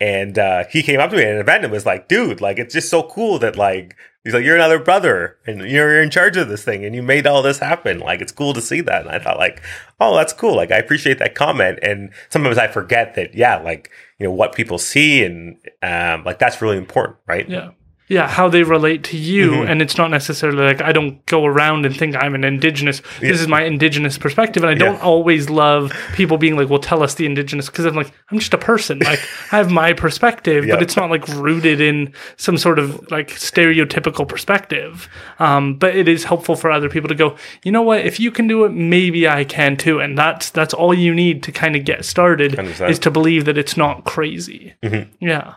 and 0.01 0.39
uh, 0.39 0.65
he 0.71 0.83
came 0.83 0.99
up 0.99 1.11
to 1.11 1.17
me 1.17 1.23
at 1.23 1.35
an 1.35 1.41
event 1.41 1.63
and 1.63 1.73
was 1.73 1.85
like, 1.85 2.09
"Dude, 2.09 2.41
like 2.41 2.59
it's 2.59 2.73
just 2.73 2.89
so 2.89 3.03
cool 3.03 3.39
that 3.41 3.57
like 3.57 3.97
he's 4.25 4.33
like 4.33 4.45
you're 4.45 4.57
another 4.57 4.79
brother 4.79 5.37
and 5.47 5.61
you're 5.61 6.03
in 6.03 6.09
charge 6.09 6.37
of 6.39 6.49
this 6.49 6.65
thing 6.65 6.85
and 6.85 6.95
you 6.95 7.03
made 7.03 7.27
all 7.27 7.43
this 7.43 7.59
happen. 7.59 8.01
Like 8.01 8.23
it's 8.23 8.33
cool 8.33 8.55
to 8.55 8.63
see 8.63 8.81
that." 8.81 9.03
And 9.03 9.11
I 9.11 9.19
thought 9.19 9.37
like, 9.37 9.63
"Oh, 10.01 10.17
that's 10.17 10.33
cool. 10.33 10.57
Like 10.57 10.73
I 10.73 10.79
appreciate 10.79 11.19
that 11.19 11.35
comment." 11.35 11.81
And 11.83 12.13
sometimes 12.31 12.57
I 12.57 12.69
forget 12.69 13.15
that, 13.17 13.35
yeah, 13.35 13.59
like 13.59 13.91
you 14.19 14.25
know 14.25 14.33
what 14.33 14.55
people 14.55 14.79
see 14.79 15.23
and 15.23 15.59
um, 15.83 16.25
like 16.25 16.39
that's 16.39 16.63
really 16.63 16.79
important, 16.79 17.19
right? 17.27 17.47
Yeah. 17.47 17.73
Yeah 18.09 18.27
how 18.29 18.49
they 18.49 18.63
relate 18.63 19.05
to 19.05 19.17
you 19.17 19.55
and 19.63 19.83
it's 19.83 19.97
not 19.99 20.11
necessarily 20.11 20.63
like 20.65 20.81
i 20.81 20.93
don't 20.93 21.25
go 21.27 21.45
around 21.45 21.85
and 21.87 21.97
think 21.97 22.17
i'm 22.17 22.35
an 22.35 22.45
indigenous. 22.45 23.03
This 23.21 23.41
is 23.41 23.49
my 23.49 23.63
indigenous 23.63 24.17
perspective 24.19 24.63
and 24.65 24.71
i 24.71 24.75
don't 24.75 24.95
Yeah. 24.97 25.03
always 25.03 25.51
love 25.51 25.93
people 26.15 26.39
being 26.39 26.57
like 26.57 26.69
well 26.71 26.79
tell 26.79 27.03
us 27.03 27.15
the 27.15 27.27
indigenous 27.27 27.67
because 27.67 27.85
i'm 27.85 27.95
like 27.95 28.11
i'm 28.31 28.39
just 28.39 28.55
a 28.55 28.59
person. 28.59 28.99
Like 29.01 29.21
i 29.53 29.57
have 29.57 29.71
my 29.71 29.93
perspective 29.93 30.65
but 30.69 30.83
it's 30.83 30.97
not 30.97 31.11
like 31.11 31.27
rooted 31.29 31.81
in 31.81 32.13
some 32.37 32.57
sort 32.57 32.79
of 32.79 33.11
like 33.11 33.29
stereotypical 33.31 34.27
perspective. 34.27 35.09
Um, 35.39 35.75
but 35.75 35.95
it 35.95 36.09
is 36.09 36.25
helpful 36.25 36.57
for 36.57 36.71
other 36.71 36.89
people 36.89 37.09
to 37.09 37.15
go 37.15 37.37
you 37.63 37.73
know 37.73 37.83
what? 37.83 38.01
If 38.07 38.19
you 38.21 38.31
can 38.31 38.47
do 38.47 38.65
it 38.65 38.71
maybe 38.73 39.29
i 39.29 39.45
can 39.45 39.77
too. 39.77 40.01
And 40.01 40.17
that's 40.17 40.51
that's 40.51 40.73
all 40.73 40.95
you 40.95 41.15
need 41.15 41.43
to 41.43 41.53
kind 41.53 41.77
of 41.77 41.85
get 41.85 42.05
started 42.05 42.53
100%. 42.53 42.89
is 42.91 42.99
to 43.01 43.11
believe 43.11 43.45
that 43.45 43.59
it's 43.59 43.77
not 43.77 44.05
crazy. 44.05 44.75
Yeah. 45.21 45.55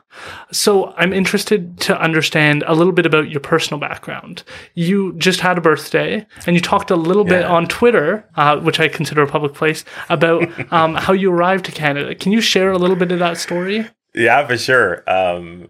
So 0.51 0.93
I'm 0.97 1.13
interested 1.13 1.79
to 1.81 1.99
understand 2.01 2.40
a 2.65 2.73
little 2.73 2.93
bit 2.93 3.05
about 3.05 3.29
your 3.29 3.39
personal 3.39 3.79
background. 3.79 4.43
You 4.73 5.13
just 5.13 5.41
had 5.41 5.57
a 5.57 5.61
birthday, 5.61 6.25
and 6.45 6.55
you 6.55 6.61
talked 6.61 6.91
a 6.91 6.95
little 6.95 7.23
bit 7.23 7.43
on 7.45 7.67
Twitter, 7.67 8.27
uh, 8.35 8.59
which 8.59 8.79
I 8.79 8.87
consider 8.87 9.21
a 9.21 9.27
public 9.27 9.53
place, 9.53 9.83
about 10.09 10.49
um, 10.71 10.95
how 10.95 11.13
you 11.13 11.31
arrived 11.31 11.65
to 11.65 11.71
Canada. 11.71 12.15
Can 12.15 12.31
you 12.31 12.41
share 12.41 12.71
a 12.71 12.77
little 12.77 12.95
bit 12.95 13.11
of 13.11 13.19
that 13.19 13.37
story? 13.37 13.87
Yeah, 14.13 14.45
for 14.45 14.57
sure. 14.57 15.03
Um, 15.07 15.69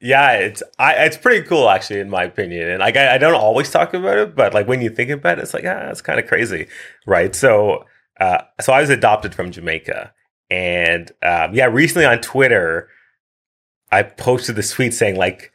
yeah, 0.00 0.32
it's 0.34 0.62
I, 0.78 0.94
it's 1.06 1.16
pretty 1.16 1.46
cool 1.46 1.68
actually, 1.68 2.00
in 2.00 2.10
my 2.10 2.24
opinion. 2.24 2.68
And 2.68 2.80
like 2.80 2.96
I, 2.96 3.16
I 3.16 3.18
don't 3.18 3.34
always 3.34 3.70
talk 3.70 3.94
about 3.94 4.18
it, 4.18 4.34
but 4.34 4.54
like 4.54 4.68
when 4.68 4.80
you 4.80 4.90
think 4.90 5.10
about 5.10 5.38
it, 5.38 5.42
it's 5.42 5.54
like 5.54 5.64
ah, 5.66 5.88
it's 5.90 6.02
kind 6.02 6.20
of 6.20 6.26
crazy, 6.26 6.68
right? 7.06 7.34
So, 7.34 7.84
uh, 8.20 8.42
so 8.60 8.72
I 8.72 8.80
was 8.80 8.90
adopted 8.90 9.34
from 9.34 9.50
Jamaica, 9.50 10.12
and 10.50 11.10
um, 11.22 11.54
yeah, 11.54 11.66
recently 11.66 12.06
on 12.06 12.20
Twitter, 12.20 12.88
I 13.90 14.04
posted 14.04 14.56
this 14.56 14.70
tweet 14.70 14.94
saying 14.94 15.16
like 15.16 15.52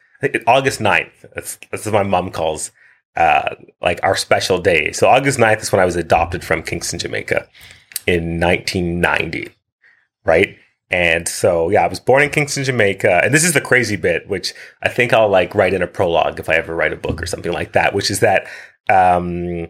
August 0.47 0.79
9th. 0.79 1.33
That's 1.33 1.57
that's 1.71 1.85
what 1.85 1.93
my 1.93 2.03
mom 2.03 2.31
calls 2.31 2.71
uh, 3.15 3.55
like 3.81 3.99
our 4.03 4.15
special 4.15 4.59
day. 4.59 4.91
So 4.91 5.07
August 5.07 5.39
9th 5.39 5.61
is 5.61 5.71
when 5.71 5.81
I 5.81 5.85
was 5.85 5.95
adopted 5.95 6.43
from 6.43 6.63
Kingston, 6.63 6.99
Jamaica, 6.99 7.47
in 8.07 8.39
1990, 8.39 9.49
right? 10.25 10.57
And 10.89 11.27
so, 11.27 11.69
yeah, 11.69 11.83
I 11.83 11.87
was 11.87 11.99
born 11.99 12.21
in 12.21 12.29
Kingston, 12.29 12.63
Jamaica. 12.63 13.21
And 13.23 13.33
this 13.33 13.43
is 13.43 13.53
the 13.53 13.61
crazy 13.61 13.95
bit, 13.95 14.27
which 14.27 14.53
I 14.83 14.89
think 14.89 15.11
I'll 15.11 15.29
like 15.29 15.55
write 15.55 15.73
in 15.73 15.81
a 15.81 15.87
prologue 15.87 16.39
if 16.39 16.49
I 16.49 16.55
ever 16.55 16.75
write 16.75 16.93
a 16.93 16.97
book 16.97 17.21
or 17.21 17.25
something 17.25 17.51
like 17.51 17.73
that, 17.73 17.93
which 17.93 18.11
is 18.11 18.19
that 18.19 18.47
um, 18.89 19.67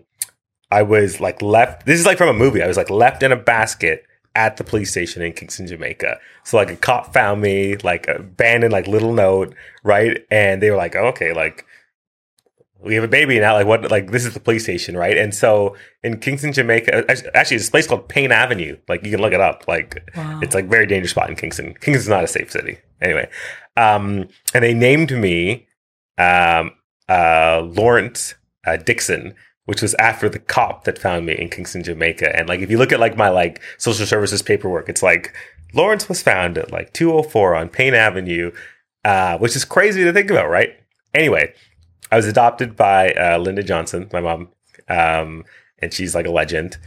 I 0.70 0.82
was 0.82 1.22
like 1.22 1.42
left. 1.42 1.86
This 1.86 2.00
is 2.00 2.06
like 2.06 2.18
from 2.18 2.30
a 2.30 2.34
movie. 2.34 2.62
I 2.62 2.68
was 2.68 2.78
like 2.78 2.90
left 2.90 3.24
in 3.24 3.32
a 3.32 3.38
basket 3.38 4.04
at 4.36 4.58
the 4.58 4.64
police 4.64 4.92
station 4.92 5.22
in 5.22 5.34
Kingston, 5.34 5.68
Jamaica. 5.68 6.20
So 6.44 6.58
like 6.58 6.72
a 6.72 6.76
cop 6.76 7.14
found 7.14 7.42
me, 7.42 7.78
like 7.78 8.08
a 8.08 8.16
abandoned, 8.16 8.74
like 8.74 8.88
little 8.88 9.14
note, 9.14 9.54
right? 9.84 10.26
And 10.32 10.62
they 10.62 10.72
were 10.72 10.78
like, 10.78 10.96
oh, 10.96 11.06
okay, 11.08 11.34
like 11.34 11.66
we 12.84 12.96
have 12.96 13.04
a 13.04 13.08
baby 13.08 13.40
now. 13.40 13.54
Like 13.54 13.68
what? 13.68 13.90
Like 13.90 14.12
this 14.12 14.26
is 14.26 14.34
the 14.34 14.40
police 14.40 14.64
station, 14.64 14.98
right? 14.98 15.18
And 15.18 15.34
so 15.34 15.76
in 16.04 16.20
Kingston, 16.20 16.52
Jamaica, 16.52 17.06
actually, 17.36 17.58
it's 17.58 17.68
a 17.68 17.72
place 17.72 17.88
called 17.88 18.10
Payne 18.10 18.32
Avenue. 18.32 18.78
Like 18.90 19.06
you 19.06 19.12
can 19.12 19.22
look 19.22 19.34
it 19.34 19.40
up. 19.42 19.66
Like 19.68 20.04
Wow. 20.16 20.40
it's 20.42 20.54
like 20.56 20.66
very 20.66 20.86
dangerous 20.86 21.12
spot 21.12 21.30
in 21.30 21.36
Kingston. 21.36 21.76
Kingston's 21.80 22.10
not 22.10 22.24
a 22.24 22.28
safe 22.28 22.52
city. 22.52 22.80
Anyway, 23.02 23.30
um, 23.78 24.28
and 24.54 24.64
they 24.64 24.74
named 24.74 25.12
me 25.12 25.68
um, 26.18 26.72
uh, 27.10 27.62
Lawrence 27.62 28.36
uh, 28.66 28.78
Dixon, 28.78 29.36
which 29.66 29.82
was 29.82 29.94
after 29.96 30.28
the 30.30 30.40
cop 30.40 30.84
that 30.84 30.98
found 31.00 31.26
me 31.26 31.34
in 31.34 31.50
Kingston, 31.50 31.84
Jamaica. 31.84 32.36
And 32.38 32.48
like 32.50 32.60
if 32.60 32.70
you 32.70 32.78
look 32.78 32.92
at 32.92 33.00
like 33.00 33.16
my 33.18 33.30
like 33.30 33.62
social 33.78 34.06
services 34.06 34.42
paperwork, 34.42 34.90
it's 34.90 35.04
like 35.04 35.34
Lawrence 35.74 36.08
was 36.10 36.22
found 36.22 36.58
at 36.58 36.72
like 36.72 36.94
204 36.94 37.56
on 37.56 37.70
Payne 37.70 37.94
Avenue, 37.94 38.52
uh, 39.06 39.38
which 39.38 39.56
is 39.56 39.66
crazy 39.66 40.04
to 40.04 40.14
think 40.14 40.30
about, 40.30 40.50
right? 40.50 40.76
Anyway, 41.14 41.54
I 42.12 42.16
was 42.16 42.26
adopted 42.28 42.76
by 42.76 43.12
uh, 43.14 43.38
Linda 43.38 43.64
Johnson, 43.64 44.10
my 44.14 44.20
mom, 44.22 44.50
um, 44.90 45.46
and 45.80 45.94
she's 45.94 46.14
like 46.14 46.26
a 46.28 46.32
legend. 46.32 46.78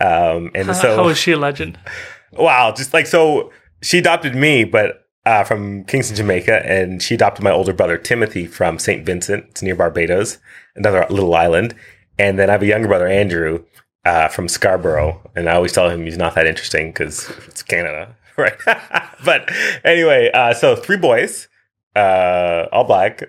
Um, 0.00 0.50
and 0.54 0.66
How- 0.66 0.72
so 0.72 0.96
how 0.96 1.08
is 1.08 1.18
she 1.18 1.32
a 1.32 1.38
legend? 1.38 1.78
Wow, 2.36 2.72
just 2.76 2.92
like 2.92 3.06
so, 3.06 3.52
she 3.80 3.98
adopted 3.98 4.34
me, 4.34 4.64
but 4.64 5.06
uh, 5.24 5.44
from 5.44 5.84
Kingston, 5.84 6.16
Jamaica, 6.16 6.66
and 6.68 7.00
she 7.00 7.14
adopted 7.14 7.44
my 7.44 7.52
older 7.52 7.72
brother 7.72 7.96
Timothy 7.96 8.44
from 8.48 8.80
St. 8.80 9.06
Vincent. 9.06 9.44
It's 9.50 9.62
near 9.62 9.76
Barbados, 9.76 10.38
another 10.74 11.06
little 11.10 11.32
island. 11.32 11.76
And 12.18 12.38
then 12.38 12.48
I 12.48 12.52
have 12.52 12.62
a 12.62 12.66
younger 12.66 12.88
brother 12.88 13.08
Andrew 13.08 13.64
uh, 14.04 14.28
from 14.28 14.48
Scarborough, 14.48 15.20
and 15.34 15.48
I 15.48 15.54
always 15.54 15.72
tell 15.72 15.88
him 15.88 16.04
he's 16.04 16.18
not 16.18 16.34
that 16.34 16.46
interesting 16.46 16.90
because 16.90 17.28
it's 17.48 17.62
Canada, 17.62 18.14
right? 18.36 18.56
but 19.24 19.50
anyway, 19.84 20.30
uh, 20.32 20.54
so 20.54 20.76
three 20.76 20.96
boys, 20.96 21.48
uh, 21.96 22.66
all 22.72 22.84
black. 22.84 23.22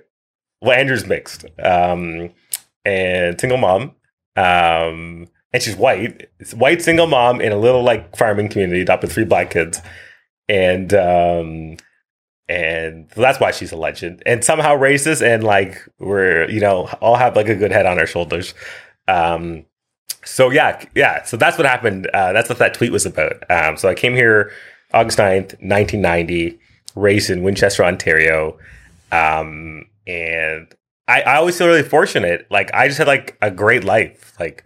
Well, 0.62 0.78
Andrew's 0.78 1.06
mixed, 1.06 1.46
um, 1.60 2.32
and 2.84 3.40
single 3.40 3.58
mom. 3.58 3.96
Um, 4.36 5.28
and 5.54 5.64
she's 5.64 5.76
white. 5.76 6.30
It's 6.40 6.54
white 6.54 6.82
single 6.82 7.08
mom 7.08 7.40
in 7.40 7.52
a 7.52 7.58
little 7.58 7.84
like 7.84 8.16
farming 8.18 8.50
community, 8.50 8.82
adopted 8.82 9.12
three 9.12 9.24
black 9.24 9.52
kids, 9.52 9.82
and 10.50 10.94
um, 10.94 11.78
and 12.48 13.10
that's 13.10 13.40
why 13.40 13.52
she's 13.52 13.72
a 13.72 13.78
legend. 13.78 14.22
And 14.26 14.44
somehow 14.44 14.78
racist, 14.78 15.22
and 15.22 15.44
like 15.44 15.82
we're 16.00 16.50
you 16.50 16.60
know 16.60 16.88
all 17.02 17.16
have 17.16 17.36
like 17.36 17.50
a 17.50 17.56
good 17.56 17.72
head 17.72 17.86
on 17.86 18.00
our 18.00 18.08
shoulders. 18.08 18.54
Um, 19.08 19.66
so 20.24 20.50
yeah, 20.50 20.84
yeah. 20.96 21.24
So 21.24 21.38
that's 21.38 21.58
what 21.58 21.68
happened. 21.68 22.08
Uh, 22.08 22.34
that's 22.34 22.50
what 22.50 22.58
that 22.60 22.74
tweet 22.74 22.92
was 22.92 23.06
about. 23.06 23.50
Um, 23.50 23.78
so 23.78 23.88
I 23.88 23.94
came 23.94 24.14
here 24.14 24.52
August 24.94 25.18
9th, 25.18 25.54
1990, 25.62 26.60
raised 26.96 27.30
in 27.30 27.44
Winchester, 27.44 27.84
Ontario. 27.84 28.58
Um, 29.12 29.86
and 30.08 30.74
I, 31.08 31.22
I 31.22 31.36
always 31.36 31.58
feel 31.58 31.68
really 31.68 31.84
fortunate. 31.84 32.48
Like 32.50 32.74
I 32.74 32.88
just 32.88 32.98
had 32.98 33.08
like 33.08 33.38
a 33.42 33.52
great 33.52 33.84
life. 33.84 34.34
Like, 34.40 34.66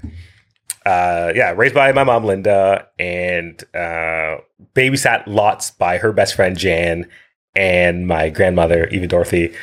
uh, 0.85 1.34
yeah, 1.35 1.53
raised 1.56 1.76
by 1.76 1.91
my 1.91 2.03
mom, 2.03 2.23
Linda, 2.23 2.88
and 2.97 3.61
uh, 3.73 4.38
babysat 4.73 5.23
lots 5.27 5.72
by 5.72 5.97
her 5.97 6.11
best 6.14 6.35
friend, 6.35 6.57
Jan, 6.57 7.07
and 7.55 8.07
my 8.07 8.30
grandmother, 8.30 8.88
Eva 8.88 9.07
Dorothy. 9.07 9.53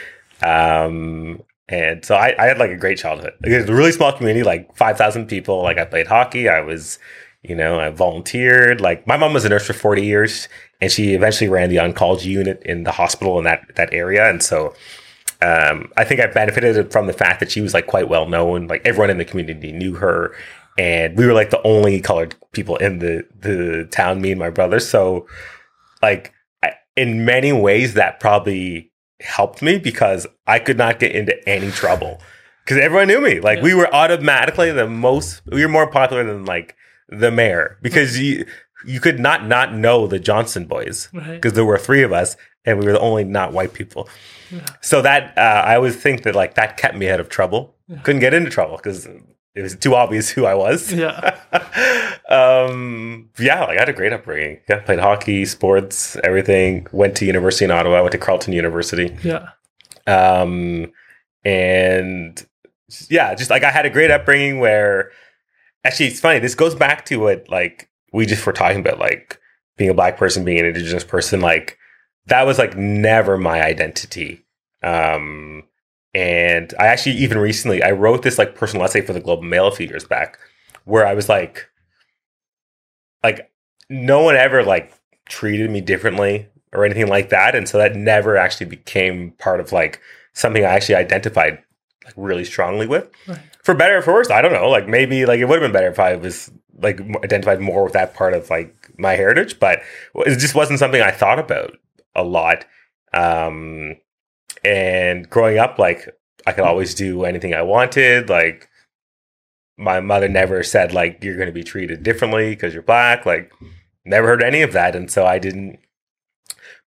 Um, 0.43 1.43
and 1.69 2.05
so 2.05 2.15
I, 2.15 2.35
I 2.39 2.47
had 2.47 2.59
like 2.59 2.71
a 2.71 2.77
great 2.77 2.99
childhood. 2.99 3.33
Like, 3.43 3.53
it 3.53 3.61
was 3.61 3.69
a 3.69 3.75
really 3.75 3.93
small 3.93 4.13
community, 4.13 4.45
like 4.45 4.77
5,000 4.77 5.27
people. 5.27 5.63
Like 5.63 5.79
I 5.79 5.85
played 5.85 6.07
hockey. 6.07 6.49
I 6.49 6.61
was, 6.61 6.99
you 7.43 7.57
know, 7.57 7.81
I 7.81 7.91
volunteered. 7.91 8.81
Like 8.81 9.07
my 9.07 9.17
mom 9.17 9.33
was 9.33 9.45
a 9.45 9.49
nurse 9.49 9.67
for 9.67 9.73
40 9.73 10.05
years 10.05 10.49
and 10.81 10.93
she 10.93 11.15
eventually 11.15 11.49
ran 11.49 11.71
the 11.71 11.77
oncology 11.77 12.27
unit 12.27 12.63
in 12.65 12.85
the 12.85 12.93
hospital 12.93 13.39
in 13.39 13.45
that, 13.45 13.65
that 13.77 13.93
area. 13.93 14.29
And 14.29 14.43
so, 14.43 14.75
um, 15.43 15.93
I 15.97 16.05
think 16.05 16.21
I 16.21 16.27
benefited 16.27 16.91
from 16.91 17.07
the 17.07 17.13
fact 17.13 17.41
that 17.41 17.51
she 17.51 17.61
was 17.61 17.75
like 17.75 17.87
quite 17.87 18.09
well 18.09 18.29
known. 18.29 18.67
Like 18.69 18.83
everyone 18.87 19.11
in 19.11 19.19
the 19.19 19.25
community 19.25 19.73
knew 19.73 19.95
her, 19.95 20.35
and 20.79 21.17
we 21.17 21.27
were 21.27 21.35
like 21.35 21.51
the 21.51 21.63
only 21.63 22.01
colored 22.01 22.35
people 22.53 22.77
in 22.77 23.01
the 23.01 23.27
the 23.41 23.87
town. 23.91 24.23
Me 24.23 24.31
and 24.31 24.39
my 24.39 24.51
brother. 24.51 24.81
So, 24.81 25.27
like 26.01 26.33
in 26.97 27.25
many 27.25 27.53
ways, 27.53 27.95
that 27.95 28.21
probably 28.21 28.93
helped 29.21 29.63
me 29.63 29.79
because 29.79 30.27
I 30.47 30.59
could 30.59 30.77
not 30.79 30.99
get 30.99 31.13
into 31.13 31.37
any 31.49 31.71
trouble 31.71 32.21
because 32.65 32.79
everyone 32.83 33.09
knew 33.09 33.21
me. 33.21 33.41
Like 33.41 33.63
we 33.63 33.75
were 33.75 33.93
automatically 33.95 34.71
the 34.73 34.87
most. 34.89 35.43
We 35.47 35.63
were 35.65 35.71
more 35.71 35.91
popular 35.91 36.25
than 36.25 36.45
like 36.45 36.75
the 37.09 37.31
mayor 37.31 37.79
because 37.83 38.19
you 38.19 38.45
you 38.85 39.01
could 39.01 39.19
not 39.19 39.47
not 39.47 39.73
know 39.75 40.07
the 40.07 40.19
Johnson 40.19 40.67
boys 40.67 41.09
Right. 41.13 41.33
because 41.41 41.55
there 41.55 41.65
were 41.65 41.79
three 41.79 42.03
of 42.03 42.13
us 42.13 42.37
and 42.65 42.79
we 42.79 42.85
were 42.87 42.93
the 42.93 43.01
only 43.01 43.25
not 43.25 43.53
white 43.53 43.73
people. 43.73 44.09
So 44.81 45.03
that 45.03 45.37
uh, 45.37 45.41
I 45.41 45.75
always 45.77 45.97
think 45.97 46.23
that 46.23 46.35
like 46.35 46.55
that 46.55 46.77
kept 46.77 46.97
me 46.97 47.09
out 47.09 47.19
of 47.21 47.29
trouble. 47.29 47.75
Couldn't 48.03 48.21
get 48.21 48.35
into 48.35 48.51
trouble 48.51 48.77
because 48.77 49.09
it 49.57 49.63
was 49.63 49.75
too 49.75 49.95
obvious 49.95 50.29
who 50.29 50.45
I 50.45 50.55
was. 50.55 50.93
Yeah. 50.93 51.41
um, 52.29 53.31
yeah, 53.39 53.65
like 53.65 53.79
I 53.79 53.81
had 53.81 53.89
a 53.89 53.95
great 53.95 54.13
upbringing. 54.13 54.61
Yeah, 54.69 54.81
played 54.81 54.99
hockey, 54.99 55.47
sports, 55.47 56.15
everything. 56.23 56.87
Went 56.93 57.17
to 57.17 57.25
university 57.25 57.65
in 57.65 57.71
Ottawa. 57.71 58.03
Went 58.03 58.13
to 58.13 58.19
Carleton 58.19 58.53
University. 58.53 59.17
Yeah. 59.25 59.49
Um, 60.07 60.93
and 61.43 62.47
yeah, 63.09 63.35
just 63.35 63.49
like 63.49 63.65
I 63.65 63.71
had 63.71 63.87
a 63.87 63.91
great 63.91 64.11
upbringing 64.11 64.61
where 64.61 65.11
actually 65.85 66.09
it's 66.09 66.21
funny. 66.21 66.39
This 66.39 66.55
goes 66.55 66.75
back 66.75 67.07
to 67.07 67.17
what 67.17 67.49
like 67.49 67.89
we 68.13 68.27
just 68.27 68.45
were 68.45 68.53
talking 68.53 68.81
about, 68.81 68.99
like 68.99 69.41
being 69.79 69.89
a 69.89 69.95
black 69.95 70.19
person, 70.19 70.45
being 70.45 70.61
an 70.61 70.67
indigenous 70.67 71.03
person. 71.03 71.41
Like 71.41 71.79
that 72.27 72.43
was 72.43 72.59
like 72.59 72.77
never 72.77 73.39
my 73.39 73.63
identity. 73.63 74.45
Um, 74.83 75.63
and 76.17 76.73
I 76.81 76.87
actually 76.87 77.17
even 77.17 77.37
recently 77.37 77.83
I 77.83 77.91
wrote 77.91 78.23
this 78.23 78.39
like 78.39 78.55
personal 78.55 78.87
essay 78.87 79.03
for 79.03 79.13
the 79.13 79.21
Globe 79.21 79.41
and 79.41 79.51
Mail 79.51 79.67
a 79.67 79.71
few 79.71 79.87
years 79.87 80.05
back, 80.05 80.39
where 80.85 81.07
I 81.07 81.13
was 81.13 81.29
like, 81.29 81.69
like 83.23 83.51
no 83.91 84.23
one 84.23 84.35
ever 84.35 84.65
like 84.65 84.95
treated 85.29 85.71
me 85.71 85.83
differently 85.83 86.49
or 86.73 86.87
anything 86.87 87.09
like 87.09 87.29
that, 87.29 87.55
and 87.55 87.69
so 87.69 87.77
that 87.77 87.97
never 87.97 88.39
actually 88.39 88.65
became 88.65 89.33
part 89.33 89.61
of 89.61 89.73
like 89.73 90.01
something 90.33 90.65
I 90.65 90.69
actually 90.69 90.95
identified 90.95 91.59
like 92.07 92.15
really 92.17 92.47
strongly 92.47 92.87
with. 92.87 93.11
Right. 93.29 93.41
For 93.63 93.75
better 93.75 93.99
or 93.99 94.03
for 94.03 94.15
worse, 94.15 94.31
I 94.31 94.41
don't 94.41 94.55
know. 94.55 94.71
Like 94.71 94.89
maybe 94.89 95.27
like 95.27 95.39
it 95.39 95.45
would 95.45 95.61
have 95.61 95.71
been 95.71 95.79
better 95.79 95.91
if 95.91 96.01
I 96.01 96.17
was 96.17 96.51
like 96.79 96.99
identified 97.25 97.61
more 97.61 97.85
with 97.85 97.93
that 97.93 98.15
part 98.15 98.33
of 98.33 98.49
like 98.49 98.75
my 98.97 99.13
heritage, 99.13 99.61
but 99.61 99.81
it 100.15 100.39
just 100.39 100.55
wasn't 100.55 100.79
something 100.79 101.03
I 101.03 101.11
thought 101.11 101.39
about 101.39 101.77
a 102.15 102.25
lot. 102.25 102.65
Um, 103.13 103.97
and 104.65 105.29
growing 105.29 105.59
up, 105.59 105.79
like 105.79 106.09
I 106.47 106.53
could 106.53 106.65
always 106.65 106.95
do 106.95 107.25
anything 107.25 107.55
I 107.55 107.63
wanted. 107.63 108.29
Like 108.29 108.69
my 109.77 110.01
mother 110.01 110.29
never 110.29 110.63
said 110.63 110.93
like 110.93 111.23
you're 111.23 111.37
going 111.37 111.47
to 111.49 111.53
be 111.53 111.65
treated 111.65 112.03
differently 112.03 112.51
because 112.51 112.73
you're 112.73 112.83
black. 112.83 113.27
Like 113.27 113.53
never 114.05 114.29
heard 114.29 114.43
any 114.43 114.63
of 114.63 114.73
that, 114.73 114.97
and 114.97 115.11
so 115.11 115.27
I 115.27 115.39
didn't 115.39 115.79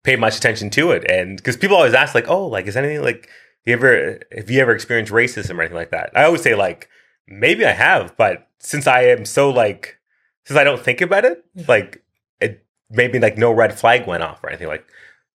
pay 0.04 0.16
much 0.16 0.38
attention 0.38 0.70
to 0.72 0.92
it. 0.92 1.10
And 1.10 1.38
because 1.38 1.58
people 1.58 1.78
always 1.78 1.94
ask 1.94 2.16
like, 2.16 2.30
oh, 2.30 2.48
like 2.48 2.68
is 2.68 2.78
anything 2.78 3.04
like 3.04 3.30
you 3.66 3.74
ever 3.74 4.20
have 4.36 4.50
you 4.50 4.62
ever 4.62 4.74
experienced 4.74 5.12
racism 5.12 5.58
or 5.58 5.62
anything 5.62 5.78
like 5.78 5.92
that? 5.92 6.12
I 6.16 6.24
always 6.24 6.42
say 6.42 6.56
like 6.56 6.90
maybe 7.28 7.66
I 7.66 7.72
have, 7.72 8.16
but 8.18 8.48
since 8.60 8.88
I 8.88 9.04
am 9.04 9.26
so 9.26 9.50
like 9.50 10.00
since 10.46 10.58
I 10.58 10.64
don't 10.64 10.82
think 10.82 11.02
about 11.02 11.26
it, 11.26 11.46
mm-hmm. 11.56 11.70
like 11.70 12.04
it 12.40 12.66
maybe 12.90 13.20
like 13.20 13.38
no 13.38 13.52
red 13.52 13.78
flag 13.78 14.08
went 14.08 14.24
off 14.24 14.44
or 14.44 14.50
anything 14.50 14.68
like 14.68 14.86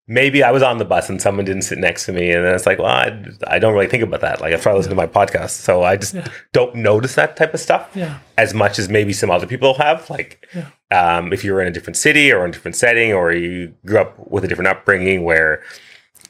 maybe 0.06 0.42
I 0.42 0.50
was 0.50 0.62
on 0.62 0.78
the 0.78 0.84
bus 0.84 1.08
and 1.08 1.20
someone 1.20 1.44
didn't 1.44 1.62
sit 1.62 1.78
next 1.78 2.04
to 2.06 2.12
me, 2.12 2.30
and 2.30 2.44
then 2.44 2.54
it's 2.54 2.66
like, 2.66 2.78
well, 2.78 2.88
I, 2.88 3.24
I 3.46 3.58
don't 3.58 3.72
really 3.74 3.86
think 3.86 4.02
about 4.02 4.20
that. 4.20 4.40
Like, 4.40 4.52
I 4.52 4.56
try 4.56 4.72
to 4.72 4.76
listen 4.78 4.90
to 4.90 4.96
my 4.96 5.06
podcast, 5.06 5.50
so 5.50 5.82
I 5.82 5.96
just 5.96 6.14
Yeah. 6.14 6.26
don't 6.52 6.74
notice 6.76 7.14
that 7.14 7.36
type 7.36 7.54
of 7.54 7.60
stuff 7.60 7.88
Yeah. 7.94 8.18
as 8.36 8.52
much 8.54 8.78
as 8.78 8.88
maybe 8.88 9.12
some 9.12 9.30
other 9.30 9.46
people 9.46 9.74
have. 9.74 10.08
Like, 10.10 10.46
Yeah. 10.54 10.66
um, 10.90 11.32
if 11.32 11.42
you 11.44 11.52
were 11.54 11.62
in 11.62 11.68
a 11.68 11.72
different 11.72 11.96
city 11.96 12.30
or 12.32 12.44
in 12.44 12.50
a 12.50 12.52
different 12.52 12.76
setting, 12.76 13.12
or 13.12 13.32
you 13.32 13.72
grew 13.86 13.98
up 14.00 14.14
with 14.30 14.44
a 14.44 14.48
different 14.48 14.68
upbringing 14.68 15.24
where 15.24 15.62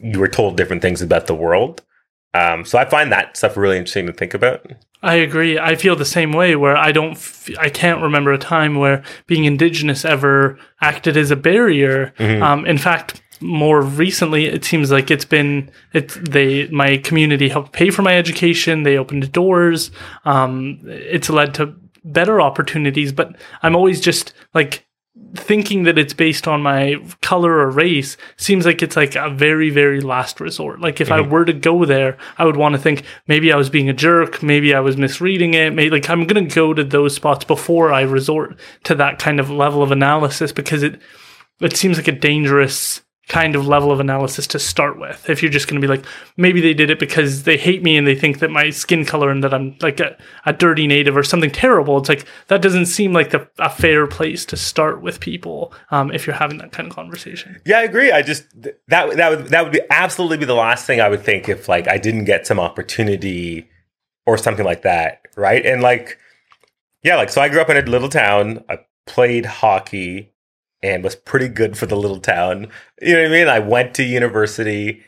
you 0.00 0.18
were 0.20 0.28
told 0.28 0.56
different 0.56 0.82
things 0.82 1.02
about 1.02 1.26
the 1.26 1.34
world. 1.34 1.82
Um, 2.32 2.64
so 2.64 2.78
I 2.78 2.84
find 2.84 3.12
that 3.12 3.36
stuff 3.36 3.56
really 3.56 3.78
interesting 3.78 4.06
to 4.06 4.12
think 4.12 4.34
about. 4.34 4.66
I 5.04 5.16
agree. 5.16 5.58
I 5.58 5.74
feel 5.76 5.94
the 5.96 6.04
same 6.04 6.32
way 6.32 6.56
where 6.56 6.76
I 6.76 6.90
don't, 6.90 7.12
f- 7.12 7.50
I 7.60 7.68
can't 7.68 8.00
remember 8.02 8.32
a 8.32 8.38
time 8.38 8.74
where 8.76 9.02
being 9.26 9.44
Indigenous 9.44 10.04
ever 10.04 10.58
acted 10.80 11.16
as 11.16 11.30
a 11.30 11.36
barrier. 11.36 12.12
Um, 12.18 12.64
in 12.66 12.78
fact, 12.78 13.20
more 13.44 13.82
recently, 13.82 14.46
it 14.46 14.64
seems 14.64 14.90
like 14.90 15.10
it's 15.10 15.24
been, 15.24 15.70
it's, 15.92 16.16
they, 16.16 16.66
my 16.68 16.96
community 16.98 17.48
helped 17.48 17.72
pay 17.72 17.90
for 17.90 18.02
my 18.02 18.16
education. 18.16 18.82
They 18.82 18.96
opened 18.96 19.30
doors. 19.32 19.90
Um, 20.24 20.80
it's 20.84 21.28
led 21.30 21.54
to 21.54 21.74
better 22.04 22.40
opportunities, 22.40 23.12
but 23.12 23.36
I'm 23.62 23.76
always 23.76 24.00
just 24.00 24.32
like, 24.54 24.86
thinking 25.36 25.84
that 25.84 25.96
it's 25.96 26.12
based 26.12 26.48
on 26.48 26.60
my 26.60 26.96
color 27.22 27.52
or 27.52 27.70
race 27.70 28.16
seems 28.36 28.66
like 28.66 28.82
it's 28.82 28.96
like 28.96 29.14
a 29.14 29.30
very 29.30 29.70
very 29.70 30.00
last 30.00 30.40
resort 30.40 30.80
like 30.80 31.00
if 31.00 31.10
i 31.12 31.20
were 31.20 31.44
to 31.44 31.52
go 31.52 31.84
there 31.84 32.16
i 32.36 32.44
would 32.44 32.56
want 32.56 32.74
to 32.74 32.80
think 32.80 33.04
maybe 33.28 33.52
i 33.52 33.56
was 33.56 33.70
being 33.70 33.88
a 33.88 33.92
jerk 33.92 34.42
maybe 34.42 34.74
i 34.74 34.80
was 34.80 34.96
misreading 34.96 35.54
it 35.54 35.72
maybe 35.72 35.90
like 35.90 36.10
i'm 36.10 36.26
going 36.26 36.48
to 36.48 36.54
go 36.54 36.74
to 36.74 36.82
those 36.82 37.14
spots 37.14 37.44
before 37.44 37.92
i 37.92 38.02
resort 38.02 38.58
to 38.82 38.94
that 38.94 39.20
kind 39.20 39.38
of 39.38 39.50
level 39.50 39.84
of 39.84 39.92
analysis 39.92 40.50
because 40.50 40.82
it 40.82 41.00
it 41.60 41.76
seems 41.76 41.96
like 41.96 42.08
a 42.08 42.12
dangerous 42.12 43.02
kind 43.28 43.56
of 43.56 43.66
level 43.66 43.90
of 43.90 44.00
analysis 44.00 44.46
to 44.46 44.58
start 44.58 44.98
with 44.98 45.28
if 45.30 45.42
you're 45.42 45.50
just 45.50 45.66
going 45.66 45.80
to 45.80 45.86
be 45.86 45.90
like 45.90 46.04
maybe 46.36 46.60
they 46.60 46.74
did 46.74 46.90
it 46.90 46.98
because 46.98 47.44
they 47.44 47.56
hate 47.56 47.82
me 47.82 47.96
and 47.96 48.06
they 48.06 48.14
think 48.14 48.38
that 48.40 48.50
my 48.50 48.68
skin 48.68 49.04
color 49.04 49.30
and 49.30 49.42
that 49.42 49.54
i'm 49.54 49.74
like 49.80 49.98
a, 49.98 50.16
a 50.44 50.52
dirty 50.52 50.86
native 50.86 51.16
or 51.16 51.22
something 51.22 51.50
terrible 51.50 51.96
it's 51.96 52.08
like 52.08 52.26
that 52.48 52.60
doesn't 52.60 52.86
seem 52.86 53.14
like 53.14 53.30
the, 53.30 53.48
a 53.58 53.70
fair 53.70 54.06
place 54.06 54.44
to 54.44 54.56
start 54.56 55.00
with 55.00 55.20
people 55.20 55.72
um, 55.90 56.12
if 56.12 56.26
you're 56.26 56.36
having 56.36 56.58
that 56.58 56.70
kind 56.70 56.86
of 56.86 56.94
conversation 56.94 57.60
Yeah, 57.64 57.78
I 57.78 57.82
agree. 57.82 58.12
I 58.12 58.22
just 58.22 58.44
that 58.60 58.84
that 58.88 59.30
would 59.30 59.46
that 59.48 59.64
would 59.64 59.72
be 59.72 59.80
absolutely 59.90 60.38
be 60.38 60.44
the 60.44 60.54
last 60.54 60.86
thing 60.86 61.00
I 61.00 61.08
would 61.08 61.22
think 61.22 61.48
if 61.48 61.68
like 61.68 61.88
I 61.88 61.98
didn't 61.98 62.24
get 62.24 62.46
some 62.46 62.60
opportunity 62.60 63.68
or 64.26 64.38
something 64.38 64.64
like 64.64 64.82
that, 64.82 65.22
right? 65.36 65.64
And 65.64 65.82
like, 65.82 66.18
yeah, 67.02 67.16
like 67.16 67.30
so 67.30 67.40
I 67.40 67.48
grew 67.48 67.60
up 67.60 67.70
in 67.70 67.76
a 67.76 67.82
little 67.82 68.08
town. 68.08 68.64
I 68.68 68.80
played 69.06 69.46
hockey 69.46 70.32
and 70.84 71.02
was 71.02 71.16
pretty 71.16 71.48
good 71.48 71.78
for 71.78 71.86
the 71.86 71.96
little 71.96 72.20
town. 72.20 72.68
You 73.00 73.14
know 73.14 73.22
what 73.22 73.28
I 73.28 73.32
mean? 73.32 73.48
I 73.48 73.58
went 73.58 73.94
to 73.94 74.02
university, 74.04 75.02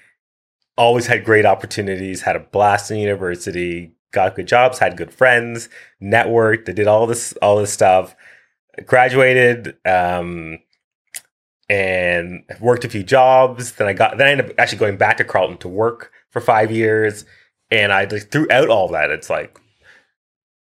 always 0.78 1.06
had 1.06 1.22
great 1.22 1.44
opportunities, 1.44 2.22
had 2.22 2.34
a 2.34 2.40
blast 2.40 2.90
in 2.90 2.96
university, 2.96 3.92
got 4.10 4.34
good 4.34 4.48
jobs, 4.48 4.78
had 4.78 4.96
good 4.96 5.12
friends, 5.12 5.68
networked. 6.02 6.66
I 6.70 6.72
did 6.72 6.86
all 6.86 7.06
this 7.06 7.34
all 7.42 7.58
this 7.58 7.72
stuff. 7.72 8.16
Graduated. 8.86 9.76
Um, 9.86 10.58
and 11.68 12.44
worked 12.60 12.84
a 12.84 12.88
few 12.88 13.02
jobs. 13.02 13.72
Then 13.72 13.88
I 13.88 13.92
got 13.92 14.16
then 14.18 14.28
I 14.28 14.30
ended 14.30 14.50
up 14.50 14.58
actually 14.58 14.78
going 14.78 14.96
back 14.96 15.16
to 15.18 15.24
Carleton 15.24 15.58
to 15.58 15.68
work 15.68 16.12
for 16.30 16.40
five 16.40 16.70
years. 16.70 17.24
And 17.70 17.92
I 17.92 18.04
like 18.04 18.30
throughout 18.30 18.68
all 18.70 18.88
that, 18.88 19.10
it's 19.10 19.28
like 19.28 19.58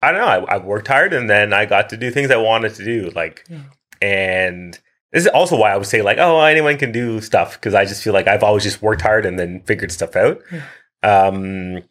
I 0.01 0.11
don't 0.11 0.21
know. 0.21 0.45
I, 0.47 0.55
I 0.55 0.57
worked 0.57 0.87
hard, 0.87 1.11
and 1.13 1.29
then 1.29 1.53
I 1.53 1.65
got 1.65 1.89
to 1.89 1.97
do 1.97 2.09
things 2.09 2.31
I 2.31 2.37
wanted 2.37 2.73
to 2.75 2.85
do. 2.85 3.09
Like, 3.15 3.43
Yeah. 3.49 3.63
and 4.01 4.79
this 5.11 5.23
is 5.23 5.27
also 5.27 5.57
why 5.57 5.71
I 5.71 5.77
would 5.77 5.87
say 5.87 6.01
like, 6.01 6.17
oh, 6.17 6.41
anyone 6.41 6.77
can 6.77 6.91
do 6.91 7.21
stuff 7.21 7.53
because 7.53 7.73
I 7.73 7.85
just 7.85 8.03
feel 8.03 8.13
like 8.13 8.27
I've 8.27 8.43
always 8.43 8.63
just 8.63 8.81
worked 8.81 9.01
hard 9.01 9.25
and 9.25 9.39
then 9.39 9.61
figured 9.61 9.91
stuff 9.91 10.15
out. 10.15 10.41
Um, 11.03 11.83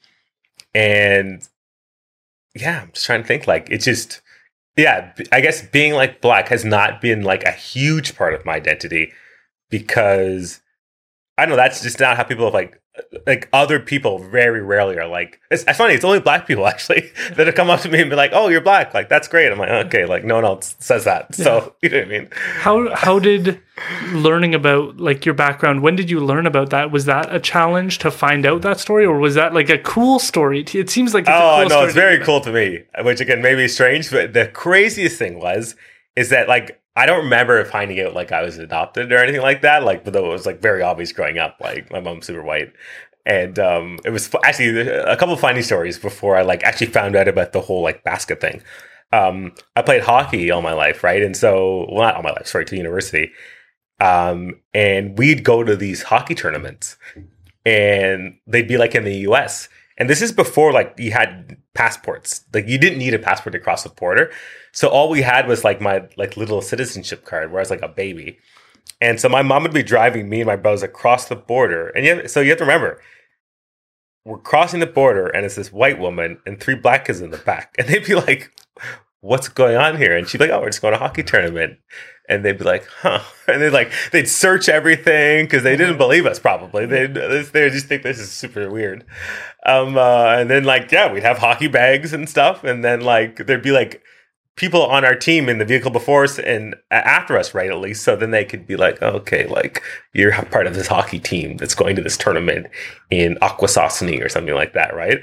and 0.74 1.46
yeah, 2.54 2.82
I'm 2.82 2.92
just 2.92 3.06
trying 3.06 3.22
to 3.22 3.26
think. 3.26 3.46
Like, 3.46 3.68
it's 3.70 3.84
just 3.84 4.20
yeah. 4.76 5.12
I 5.32 5.40
guess 5.40 5.62
being 5.62 5.94
like 5.94 6.20
black 6.20 6.48
has 6.48 6.64
not 6.64 7.00
been 7.00 7.22
like 7.22 7.44
a 7.44 7.52
huge 7.52 8.16
part 8.16 8.34
of 8.34 8.44
my 8.44 8.54
identity 8.54 9.12
because 9.70 10.60
I 11.38 11.46
don't 11.46 11.50
know. 11.50 11.56
That's 11.56 11.82
just 11.82 12.00
not 12.00 12.16
how 12.16 12.24
people 12.24 12.44
have 12.44 12.54
like 12.54 12.80
like 13.26 13.48
other 13.52 13.80
people 13.80 14.18
very 14.18 14.62
rarely 14.62 14.98
are 14.98 15.06
like 15.06 15.40
it's, 15.50 15.64
it's 15.66 15.78
funny 15.78 15.94
it's 15.94 16.04
only 16.04 16.20
black 16.20 16.46
people 16.46 16.66
actually 16.72 17.10
that 17.34 17.46
have 17.46 17.54
come 17.54 17.70
up 17.70 17.80
to 17.80 17.88
me 17.88 18.00
and 18.00 18.10
be 18.10 18.16
like 18.16 18.30
oh 18.32 18.48
you're 18.48 18.60
black 18.60 18.94
like 18.94 19.08
that's 19.08 19.28
great. 19.28 19.50
I'm 19.50 19.58
like 19.58 19.86
okay 19.86 20.06
like 20.06 20.24
no 20.24 20.36
one 20.36 20.44
else 20.44 20.76
says 20.78 21.04
that. 21.04 21.34
So 21.34 21.74
you 21.82 21.88
know 21.88 21.98
what 21.98 22.06
i 22.06 22.10
mean? 22.10 22.28
How 22.32 22.94
how 22.94 23.18
did 23.18 23.60
learning 24.12 24.54
about 24.54 24.96
like 24.96 25.26
your 25.26 25.34
background 25.34 25.82
when 25.82 25.96
did 25.96 26.10
you 26.10 26.20
learn 26.20 26.46
about 26.46 26.70
that? 26.70 26.90
Was 26.90 27.04
that 27.06 27.34
a 27.34 27.40
challenge 27.40 27.98
to 27.98 28.10
find 28.10 28.46
out 28.46 28.62
that 28.62 28.80
story 28.80 29.04
or 29.04 29.18
was 29.18 29.34
that 29.34 29.54
like 29.54 29.68
a 29.68 29.78
cool 29.78 30.18
story? 30.18 30.64
It 30.74 30.90
seems 30.90 31.14
like 31.14 31.22
it's 31.22 31.30
a 31.30 31.34
oh 31.34 31.58
cool 31.60 31.68
no 31.68 31.84
it's 31.84 31.94
very 31.94 32.24
cool 32.24 32.40
to 32.40 32.52
me 32.52 32.84
which 33.02 33.20
again 33.20 33.42
may 33.42 33.54
be 33.54 33.68
strange 33.68 34.10
but 34.10 34.32
the 34.32 34.48
craziest 34.48 35.18
thing 35.18 35.38
was 35.38 35.76
is 36.14 36.30
that 36.30 36.48
like 36.48 36.80
i 36.96 37.06
don't 37.06 37.24
remember 37.24 37.64
finding 37.64 38.00
out 38.00 38.14
like 38.14 38.32
i 38.32 38.42
was 38.42 38.58
adopted 38.58 39.12
or 39.12 39.18
anything 39.18 39.42
like 39.42 39.62
that 39.62 39.84
like 39.84 40.04
though 40.04 40.26
it 40.26 40.32
was 40.32 40.46
like 40.46 40.60
very 40.60 40.82
obvious 40.82 41.12
growing 41.12 41.38
up 41.38 41.56
like 41.60 41.90
my 41.90 42.00
mom's 42.00 42.26
super 42.26 42.42
white 42.42 42.72
and 43.24 43.58
um 43.58 43.98
it 44.04 44.10
was 44.10 44.30
actually 44.44 44.80
a 44.80 45.16
couple 45.16 45.34
of 45.34 45.40
funny 45.40 45.62
stories 45.62 45.98
before 45.98 46.36
i 46.36 46.42
like 46.42 46.62
actually 46.64 46.86
found 46.86 47.14
out 47.16 47.28
about 47.28 47.52
the 47.52 47.60
whole 47.60 47.82
like 47.82 48.02
basket 48.04 48.40
thing 48.40 48.62
um 49.12 49.52
i 49.76 49.82
played 49.82 50.02
hockey 50.02 50.50
all 50.50 50.62
my 50.62 50.72
life 50.72 51.04
right 51.04 51.22
and 51.22 51.36
so 51.36 51.86
well 51.90 52.02
not 52.02 52.16
all 52.16 52.22
my 52.22 52.30
life 52.32 52.46
sorry 52.46 52.64
to 52.64 52.76
university 52.76 53.30
um 54.00 54.54
and 54.74 55.16
we'd 55.16 55.44
go 55.44 55.62
to 55.62 55.76
these 55.76 56.02
hockey 56.02 56.34
tournaments 56.34 56.96
and 57.66 58.38
they'd 58.46 58.68
be 58.68 58.78
like 58.78 58.94
in 58.94 59.04
the 59.04 59.16
US. 59.28 59.68
And 59.98 60.08
this 60.08 60.22
is 60.22 60.30
before 60.30 60.72
like 60.72 60.94
you 60.98 61.10
had 61.10 61.56
passports. 61.74 62.44
Like 62.54 62.68
you 62.68 62.78
didn't 62.78 62.98
need 62.98 63.12
a 63.12 63.18
passport 63.18 63.52
to 63.54 63.58
cross 63.58 63.82
the 63.82 63.88
border. 63.90 64.30
So 64.76 64.88
all 64.88 65.08
we 65.08 65.22
had 65.22 65.48
was 65.48 65.64
like 65.64 65.80
my 65.80 66.06
like 66.18 66.36
little 66.36 66.60
citizenship 66.60 67.24
card 67.24 67.50
where 67.50 67.60
I 67.60 67.62
was 67.62 67.70
like 67.70 67.80
a 67.80 67.88
baby. 67.88 68.38
And 69.00 69.18
so 69.18 69.26
my 69.26 69.40
mom 69.40 69.62
would 69.62 69.72
be 69.72 69.82
driving 69.82 70.28
me 70.28 70.42
and 70.42 70.46
my 70.46 70.56
brothers 70.56 70.82
across 70.82 71.28
the 71.28 71.34
border. 71.34 71.88
And 71.88 72.04
you 72.04 72.16
have, 72.16 72.30
so 72.30 72.42
you 72.42 72.50
have 72.50 72.58
to 72.58 72.64
remember, 72.64 73.00
we're 74.26 74.36
crossing 74.36 74.80
the 74.80 74.86
border 74.86 75.28
and 75.28 75.46
it's 75.46 75.54
this 75.54 75.72
white 75.72 75.98
woman 75.98 76.38
and 76.44 76.60
three 76.60 76.74
black 76.74 77.06
kids 77.06 77.22
in 77.22 77.30
the 77.30 77.38
back. 77.38 77.74
And 77.78 77.88
they'd 77.88 78.04
be 78.04 78.14
like, 78.14 78.52
what's 79.22 79.48
going 79.48 79.78
on 79.78 79.96
here? 79.96 80.14
And 80.14 80.28
she'd 80.28 80.38
be 80.38 80.44
like, 80.44 80.52
oh, 80.52 80.60
we're 80.60 80.68
just 80.68 80.82
going 80.82 80.92
to 80.92 80.98
a 80.98 81.02
hockey 81.02 81.22
tournament. 81.22 81.78
And 82.28 82.44
they'd 82.44 82.58
be 82.58 82.64
like, 82.64 82.84
huh. 83.00 83.22
And 83.48 83.62
they'd 83.62 83.70
like, 83.70 83.90
they'd 84.12 84.28
search 84.28 84.68
everything 84.68 85.46
because 85.46 85.62
they 85.62 85.78
didn't 85.78 85.96
believe 85.96 86.26
us 86.26 86.38
probably. 86.38 86.84
They'd, 86.84 87.14
they 87.14 87.70
just 87.70 87.86
think 87.86 88.02
this 88.02 88.18
is 88.18 88.30
super 88.30 88.70
weird. 88.70 89.06
Um, 89.64 89.96
uh, 89.96 90.36
and 90.36 90.50
then 90.50 90.64
like, 90.64 90.92
yeah, 90.92 91.10
we'd 91.10 91.22
have 91.22 91.38
hockey 91.38 91.68
bags 91.68 92.12
and 92.12 92.28
stuff. 92.28 92.62
And 92.62 92.84
then 92.84 93.00
like, 93.00 93.46
there'd 93.46 93.62
be 93.62 93.72
like 93.72 94.02
people 94.56 94.84
on 94.86 95.04
our 95.04 95.14
team 95.14 95.48
in 95.48 95.58
the 95.58 95.64
vehicle 95.64 95.90
before 95.90 96.24
us 96.24 96.38
and 96.38 96.74
after 96.90 97.36
us, 97.36 97.54
right? 97.54 97.70
At 97.70 97.78
least. 97.78 98.02
So 98.02 98.16
then 98.16 98.30
they 98.30 98.44
could 98.44 98.66
be 98.66 98.76
like, 98.76 99.00
okay, 99.02 99.46
like 99.46 99.82
you're 100.14 100.32
part 100.46 100.66
of 100.66 100.74
this 100.74 100.86
hockey 100.86 101.18
team 101.18 101.58
that's 101.58 101.74
going 101.74 101.94
to 101.96 102.02
this 102.02 102.16
tournament 102.16 102.66
in 103.10 103.36
Akwesasne 103.42 104.24
or 104.24 104.28
something 104.28 104.54
like 104.54 104.72
that, 104.72 104.94
right? 104.94 105.18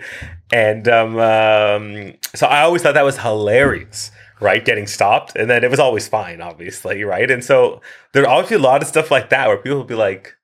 And 0.51 0.87
um, 0.87 1.17
um, 1.17 2.13
so 2.35 2.45
I 2.47 2.61
always 2.61 2.83
thought 2.83 2.93
that 2.93 3.03
was 3.03 3.17
hilarious, 3.17 4.11
right? 4.39 4.63
Getting 4.63 4.85
stopped, 4.85 5.35
and 5.35 5.49
then 5.49 5.63
it 5.63 5.71
was 5.71 5.79
always 5.79 6.07
fine, 6.07 6.39
obviously, 6.39 7.03
right? 7.03 7.29
And 7.29 7.43
so 7.43 7.81
there'd 8.13 8.27
always 8.27 8.49
be 8.49 8.55
a 8.55 8.59
lot 8.59 8.83
of 8.83 8.87
stuff 8.87 9.09
like 9.09 9.29
that 9.31 9.47
where 9.47 9.57
people 9.57 9.79
would 9.79 9.87
be 9.87 9.95
like, 9.95 10.35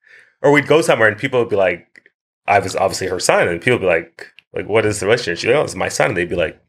or 0.42 0.52
we'd 0.52 0.68
go 0.68 0.82
somewhere 0.82 1.08
and 1.08 1.18
people 1.18 1.40
would 1.40 1.50
be 1.50 1.56
like, 1.56 1.86
I 2.48 2.58
was 2.58 2.76
obviously 2.76 3.08
her 3.08 3.20
son, 3.20 3.48
and 3.48 3.62
people 3.62 3.78
would 3.78 3.86
be 3.86 3.88
like, 3.88 4.34
like, 4.54 4.68
what 4.68 4.86
is 4.86 5.00
the 5.00 5.06
relationship? 5.06 5.38
She'd 5.38 5.48
be 5.48 5.54
like, 5.54 5.62
oh, 5.62 5.66
it's 5.66 5.76
my 5.76 5.90
son. 5.90 6.08
And 6.08 6.18
they'd 6.18 6.28
be 6.28 6.36
like, 6.36 6.60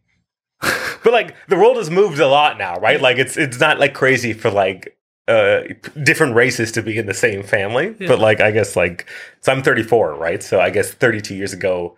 but 1.05 1.13
like 1.13 1.35
the 1.49 1.57
world 1.57 1.77
has 1.77 1.91
moved 1.91 2.19
a 2.21 2.27
lot 2.29 2.59
now, 2.59 2.77
right? 2.77 3.01
Like 3.01 3.19
it's 3.19 3.37
it's 3.37 3.61
not 3.61 3.79
like 3.79 3.95
crazy 3.95 4.33
for 4.33 4.51
like 4.51 4.97
uh 5.29 5.61
different 6.03 6.35
races 6.35 6.73
to 6.73 6.83
be 6.83 6.99
in 6.99 7.07
the 7.07 7.15
same 7.15 7.43
family. 7.43 7.95
Yeah. 7.99 8.09
But 8.09 8.19
like 8.19 8.41
I 8.41 8.51
guess 8.51 8.77
like 8.77 9.07
so 9.41 9.53
I'm 9.53 9.63
34, 9.63 10.15
right? 10.15 10.43
So 10.43 10.61
I 10.61 10.71
guess 10.71 10.91
32 10.93 11.35
years 11.35 11.53
ago 11.53 11.97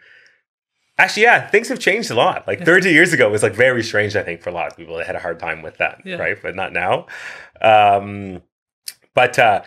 Actually, 0.98 1.22
yeah, 1.22 1.48
things 1.48 1.68
have 1.68 1.78
changed 1.78 2.10
a 2.10 2.14
lot. 2.14 2.46
Like 2.46 2.64
32 2.66 2.90
years 2.90 3.14
ago 3.14 3.28
was 3.30 3.42
like 3.42 3.54
very 3.54 3.82
strange, 3.82 4.14
I 4.14 4.22
think, 4.22 4.42
for 4.42 4.50
a 4.50 4.52
lot 4.52 4.70
of 4.70 4.76
people. 4.76 4.98
They 4.98 5.04
had 5.04 5.16
a 5.16 5.20
hard 5.20 5.40
time 5.40 5.62
with 5.62 5.78
that, 5.78 6.02
Yeah. 6.04 6.16
right? 6.16 6.36
But 6.40 6.54
not 6.54 6.74
now. 6.74 7.06
Um, 7.62 8.42
but 9.14 9.38
uh, 9.38 9.62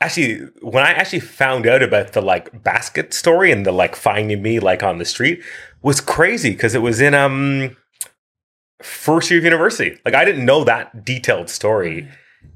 actually 0.00 0.40
when 0.62 0.82
I 0.82 0.92
actually 0.92 1.20
found 1.20 1.66
out 1.66 1.82
about 1.82 2.14
the 2.14 2.22
like 2.22 2.62
basket 2.64 3.12
story 3.12 3.52
and 3.52 3.66
the 3.66 3.70
like 3.70 3.94
finding 3.94 4.42
me 4.42 4.60
like 4.60 4.82
on 4.82 4.96
the 4.98 5.04
street 5.04 5.42
was 5.82 6.00
crazy 6.00 6.50
because 6.50 6.74
it 6.74 6.80
was 6.82 7.00
in 7.02 7.14
um 7.14 7.76
first 8.82 9.30
year 9.30 9.38
of 9.38 9.44
university. 9.44 9.98
Like 10.04 10.14
I 10.14 10.24
didn't 10.24 10.44
know 10.44 10.64
that 10.64 11.04
detailed 11.04 11.48
story 11.48 12.08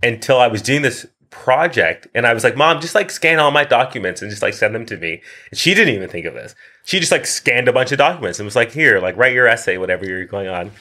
until 0.02 0.38
I 0.38 0.48
was 0.48 0.62
doing 0.62 0.82
this 0.82 1.06
project 1.30 2.08
and 2.14 2.26
I 2.26 2.34
was 2.34 2.44
like, 2.44 2.56
Mom, 2.56 2.80
just 2.80 2.94
like 2.94 3.10
scan 3.10 3.38
all 3.38 3.50
my 3.50 3.64
documents 3.64 4.22
and 4.22 4.30
just 4.30 4.42
like 4.42 4.54
send 4.54 4.74
them 4.74 4.86
to 4.86 4.96
me. 4.96 5.22
And 5.50 5.58
she 5.58 5.74
didn't 5.74 5.94
even 5.94 6.08
think 6.08 6.26
of 6.26 6.34
this. 6.34 6.54
She 6.84 6.98
just 6.98 7.12
like 7.12 7.26
scanned 7.26 7.68
a 7.68 7.72
bunch 7.72 7.92
of 7.92 7.98
documents 7.98 8.38
and 8.38 8.44
was 8.44 8.56
like, 8.56 8.72
here, 8.72 9.00
like 9.00 9.16
write 9.16 9.34
your 9.34 9.46
essay, 9.46 9.78
whatever 9.78 10.04
you're 10.04 10.24
going 10.24 10.48
on. 10.48 10.72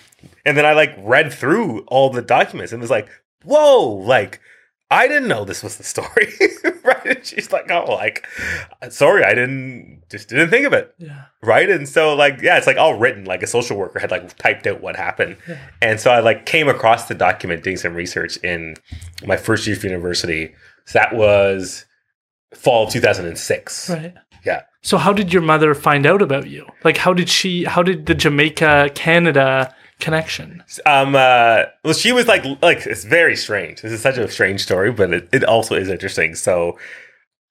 And 0.45 0.57
then 0.57 0.65
I 0.65 0.73
like 0.73 0.95
read 0.97 1.33
through 1.33 1.81
all 1.81 2.09
the 2.09 2.21
documents 2.21 2.71
and 2.71 2.81
was 2.81 2.89
like, 2.89 3.09
whoa, 3.43 3.83
like 3.83 4.39
I 4.91 5.07
didn't 5.07 5.27
know 5.27 5.45
this 5.45 5.63
was 5.63 5.77
the 5.77 5.83
story. 5.83 6.31
right. 6.83 7.05
And 7.05 7.25
she's 7.25 7.51
like, 7.51 7.71
oh, 7.71 7.85
like, 7.93 8.25
sorry, 8.89 9.23
I 9.23 9.33
didn't 9.33 10.03
just 10.09 10.29
didn't 10.29 10.49
think 10.49 10.67
of 10.67 10.73
it. 10.73 10.93
Yeah. 10.99 11.25
Right. 11.41 11.69
And 11.69 11.89
so 11.89 12.13
like, 12.13 12.41
yeah, 12.41 12.57
it's 12.57 12.67
like 12.67 12.77
all 12.77 12.93
written, 12.93 13.25
like 13.25 13.41
a 13.41 13.47
social 13.47 13.77
worker 13.77 13.99
had 13.99 14.11
like 14.11 14.37
typed 14.37 14.67
out 14.67 14.81
what 14.81 14.95
happened. 14.95 15.37
Yeah. 15.47 15.59
And 15.81 15.99
so 15.99 16.11
I 16.11 16.19
like 16.19 16.45
came 16.45 16.67
across 16.67 17.07
the 17.07 17.15
document 17.15 17.63
doing 17.63 17.77
some 17.77 17.95
research 17.95 18.37
in 18.37 18.75
my 19.25 19.37
first 19.37 19.65
year 19.65 19.75
of 19.75 19.83
university. 19.83 20.53
So 20.85 20.99
that 20.99 21.15
was 21.15 21.85
fall 22.53 22.85
of 22.85 22.91
2006. 22.91 23.89
Right. 23.89 24.13
Yeah. 24.45 24.61
So 24.83 24.97
how 24.99 25.13
did 25.13 25.33
your 25.33 25.41
mother 25.41 25.73
find 25.73 26.05
out 26.05 26.21
about 26.21 26.47
you? 26.47 26.67
Like 26.83 26.97
how 26.97 27.13
did 27.13 27.27
she 27.27 27.63
how 27.63 27.81
did 27.81 28.05
the 28.05 28.13
Jamaica 28.13 28.91
Canada 28.93 29.73
connection? 30.05 30.63
Um 30.85 31.15
uh 31.15 31.63
well 31.83 31.93
she 31.93 32.11
was 32.11 32.27
like 32.27 32.45
like 32.61 32.85
it's 32.85 33.03
very 33.03 33.35
strange. 33.35 33.81
This 33.81 33.91
is 33.91 34.01
such 34.01 34.17
a 34.17 34.29
strange 34.29 34.61
story, 34.61 34.91
but 34.91 35.13
it, 35.13 35.29
it 35.33 35.43
also 35.43 35.75
is 35.75 35.89
interesting. 35.89 36.35
So 36.35 36.77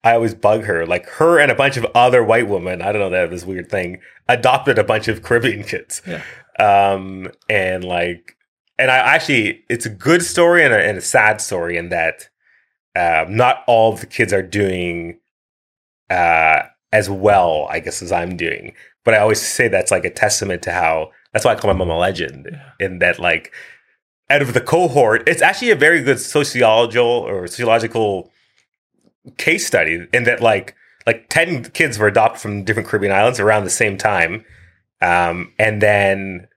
I 0.02 0.15
always 0.15 0.34
bug 0.34 0.65
her. 0.65 0.86
Like 0.86 1.07
her 1.18 1.39
and 1.39 1.50
a 1.50 1.55
bunch 1.55 1.76
of 1.76 1.86
other 1.94 2.23
white 2.23 2.49
women, 2.49 2.83
I 2.83 2.92
don't 2.92 3.00
know, 3.00 3.10
they 3.10 3.18
have 3.18 3.31
this 3.31 3.44
weird 3.44 3.70
thing, 3.70 4.00
adopted 4.28 4.78
a 4.78 4.84
bunch 4.84 5.08
of 5.08 5.23
Caribbean 5.23 5.65
kids. 5.65 6.00
Yeah. 6.07 6.23
Um 6.58 7.31
and 7.49 7.84
like 7.84 8.36
and 8.78 8.91
I 8.91 8.97
actually 8.97 9.65
it's 9.68 9.86
a 9.86 9.91
good 9.91 10.23
story 10.23 10.65
and 10.65 10.73
a, 10.73 10.78
and 10.78 10.99
a 10.99 11.02
sad 11.02 11.41
story 11.41 11.76
in 11.76 11.89
that 11.91 12.28
um, 12.97 13.36
not 13.36 13.65
all 13.66 13.92
of 13.92 14.00
the 14.00 14.07
kids 14.07 14.33
are 14.33 14.42
doing 14.42 15.18
uh, 16.10 16.62
as 16.92 17.10
well, 17.10 17.66
I 17.70 17.81
guess, 17.81 18.02
as 18.02 18.12
I'm 18.12 18.36
doing. 18.36 18.74
But 19.05 19.15
I 19.15 19.18
always 19.18 19.42
say 19.42 19.68
that's 19.68 19.91
like 19.91 20.05
a 20.05 20.10
testament 20.10 20.62
to 20.62 20.73
how 20.73 21.10
that's 21.35 21.45
why 21.45 21.53
I 21.53 21.57
call 21.57 21.71
my 21.73 21.77
mom 21.77 21.91
a 21.91 21.99
legend. 21.99 22.59
In 22.81 23.01
that, 23.01 23.19
like, 23.19 23.53
out 24.31 24.41
of 24.41 24.55
the 24.55 24.61
cohort, 24.61 25.29
it's 25.29 25.43
actually 25.43 25.71
a 25.71 25.77
very 25.77 26.03
good 26.03 26.19
sociological 26.19 27.05
or 27.05 27.47
sociological 27.47 28.31
case 29.37 29.67
study. 29.67 30.07
In 30.15 30.25
that, 30.25 30.41
like, 30.41 30.75
like 31.07 31.29
ten 31.29 31.65
kids 31.65 31.99
were 31.99 32.07
adopted 32.07 32.41
from 32.41 32.65
different 32.65 32.89
Caribbean 32.89 33.13
islands 33.13 33.39
around 33.39 33.65
the 33.65 33.71
same 33.71 33.99
time, 33.99 34.45
um, 35.03 35.53
and 35.59 35.83
then 35.83 36.49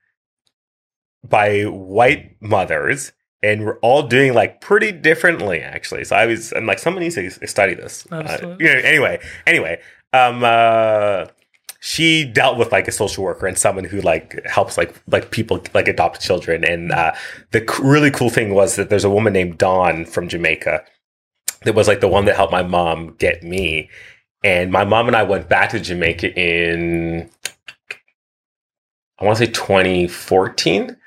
by 1.28 1.64
white 1.64 2.36
mothers 2.42 3.12
and 3.44 3.66
we're 3.66 3.80
all 3.80 4.04
doing 4.04 4.34
like 4.34 4.62
pretty 4.62 4.92
differently 4.92 5.60
actually 5.62 6.04
so 6.04 6.16
i 6.16 6.26
was 6.26 6.54
i'm 6.54 6.66
like 6.66 6.80
someone 6.80 7.04
needs 7.04 7.16
to 7.16 7.48
study 7.48 7.74
this 7.74 8.08
uh, 8.12 8.16
Absolutely. 8.16 8.66
you 8.66 8.74
know, 8.74 8.80
anyway 8.80 9.20
anyway 9.46 9.80
um 10.14 10.44
uh 10.44 11.26
she 11.88 12.26
dealt 12.26 12.58
with 12.58 12.74
like 12.74 12.86
a 12.90 12.92
social 12.92 13.24
worker 13.24 13.48
and 13.48 13.58
someone 13.58 13.86
who 13.86 14.02
like 14.02 14.46
helps 14.46 14.78
like 14.78 14.94
like 15.08 15.32
people 15.32 15.64
like 15.74 15.88
adopt 15.88 16.20
children. 16.20 16.66
And 16.66 16.92
uh 16.92 17.14
the 17.52 17.60
c- 17.60 17.82
really 17.82 18.12
cool 18.12 18.30
thing 18.30 18.54
was 18.54 18.76
that 18.76 18.90
there's 18.90 19.06
a 19.06 19.10
woman 19.10 19.32
named 19.32 19.58
dawn 19.58 20.04
from 20.04 20.28
jamaica 20.28 20.84
that 21.64 21.76
was 21.76 21.88
like 21.88 22.02
the 22.02 22.10
one 22.10 22.26
that 22.26 22.36
helped 22.36 22.52
my 22.52 22.62
mom 22.62 23.16
get 23.20 23.42
me. 23.42 23.90
And 24.44 24.70
my 24.70 24.84
mom 24.84 25.08
and 25.08 25.16
i 25.16 25.24
went 25.24 25.48
back 25.48 25.70
to 25.70 25.80
jamaica 25.80 26.38
in 26.38 27.30
i 29.20 29.24
want 29.24 29.38
to 29.38 29.46
say 29.46 29.52
2014 29.52 30.98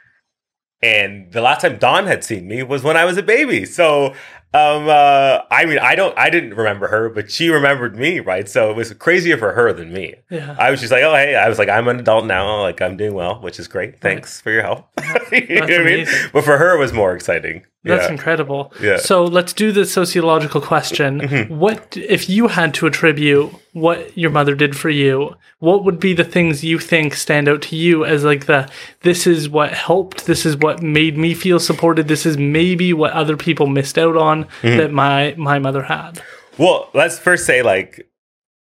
and 0.83 1.31
the 1.31 1.43
last 1.43 1.61
time 1.61 1.77
Dawn 1.77 2.07
had 2.07 2.25
seen 2.25 2.49
me 2.49 2.63
was 2.63 2.83
when 2.83 2.97
I 2.97 3.05
was 3.05 3.19
a 3.19 3.23
baby. 3.23 3.67
So, 3.67 4.15
um, 4.53 4.89
uh, 4.89 5.41
I 5.51 5.65
mean, 5.65 5.79
I 5.79 5.95
don't, 5.95 6.17
I 6.19 6.29
didn't 6.29 6.55
remember 6.55 6.89
her, 6.89 7.09
but 7.09 7.31
she 7.31 7.51
remembered 7.51 7.97
me, 7.97 8.19
right? 8.19 8.49
So 8.49 8.71
it 8.71 8.77
was 8.77 8.93
crazier 8.95 9.39
for 9.39 9.53
her 9.53 9.73
than 9.73 9.93
me. 9.93 10.17
Yeah. 10.29 10.57
I 10.59 10.71
was 10.71 10.81
just 10.81 10.91
like, 10.91 11.05
oh, 11.05 11.15
hey, 11.15 11.37
I 11.37 11.49
was 11.49 11.59
like, 11.59 11.69
I'm 11.69 11.87
an 11.87 12.01
adult 12.01 12.27
now, 12.27 12.63
like 12.63 12.83
I'm 12.83 12.97
doing 12.97 13.15
well, 13.15 13.41
which 13.41 13.61
is 13.61 13.69
great. 13.69 14.01
Thanks 14.01 14.41
for 14.41 14.51
your 14.51 14.63
help. 14.63 14.89
you 15.33 15.47
know 15.55 15.61
what 15.61 15.73
I 15.73 15.85
mean? 15.85 16.07
But 16.33 16.45
for 16.45 16.59
her, 16.59 16.75
it 16.75 16.79
was 16.79 16.93
more 16.93 17.15
exciting. 17.15 17.65
That's 17.83 18.07
yeah. 18.07 18.13
incredible. 18.13 18.73
Yeah. 18.81 18.91
Mm-hmm. 18.91 19.07
So 19.07 19.25
let's 19.25 19.55
do 19.55 19.73
the 19.73 19.87
sociological 19.87 20.61
question. 20.61 21.49
What 21.49 21.97
if 21.97 22.29
you 22.29 22.49
had 22.49 22.75
to 22.75 22.87
attribute 22.87 23.55
what 23.73 24.17
your 24.19 24.31
mother 24.31 24.55
did 24.55 24.77
for 24.77 24.91
you? 24.91 25.35
What 25.61 25.85
would 25.85 25.99
be 25.99 26.13
the 26.13 26.25
things 26.25 26.63
you 26.63 26.79
think 26.79 27.15
stand 27.15 27.49
out 27.49 27.63
to 27.63 27.77
you 27.77 28.05
as 28.05 28.23
like 28.23 28.47
the 28.47 28.69
this 29.01 29.27
is 29.27 29.49
what 29.49 29.73
helped, 29.73 30.27
this 30.27 30.45
is 30.45 30.57
what 30.59 30.83
made 30.83 31.17
me 31.17 31.33
feel 31.33 31.59
supported, 31.59 32.07
this 32.09 32.27
is 32.27 32.37
maybe 32.37 32.93
what 32.93 33.13
other 33.13 33.37
people 33.37 33.67
missed 33.67 33.97
out 33.99 34.17
on 34.17 34.45
Mm-hmm. 34.63 34.77
that 34.77 34.93
my 34.93 35.35
my 35.39 35.59
mother 35.59 35.83
had. 35.83 36.23
Well, 36.59 36.91
let's 36.93 37.19
first 37.19 37.47
say 37.47 37.63
like 37.63 38.07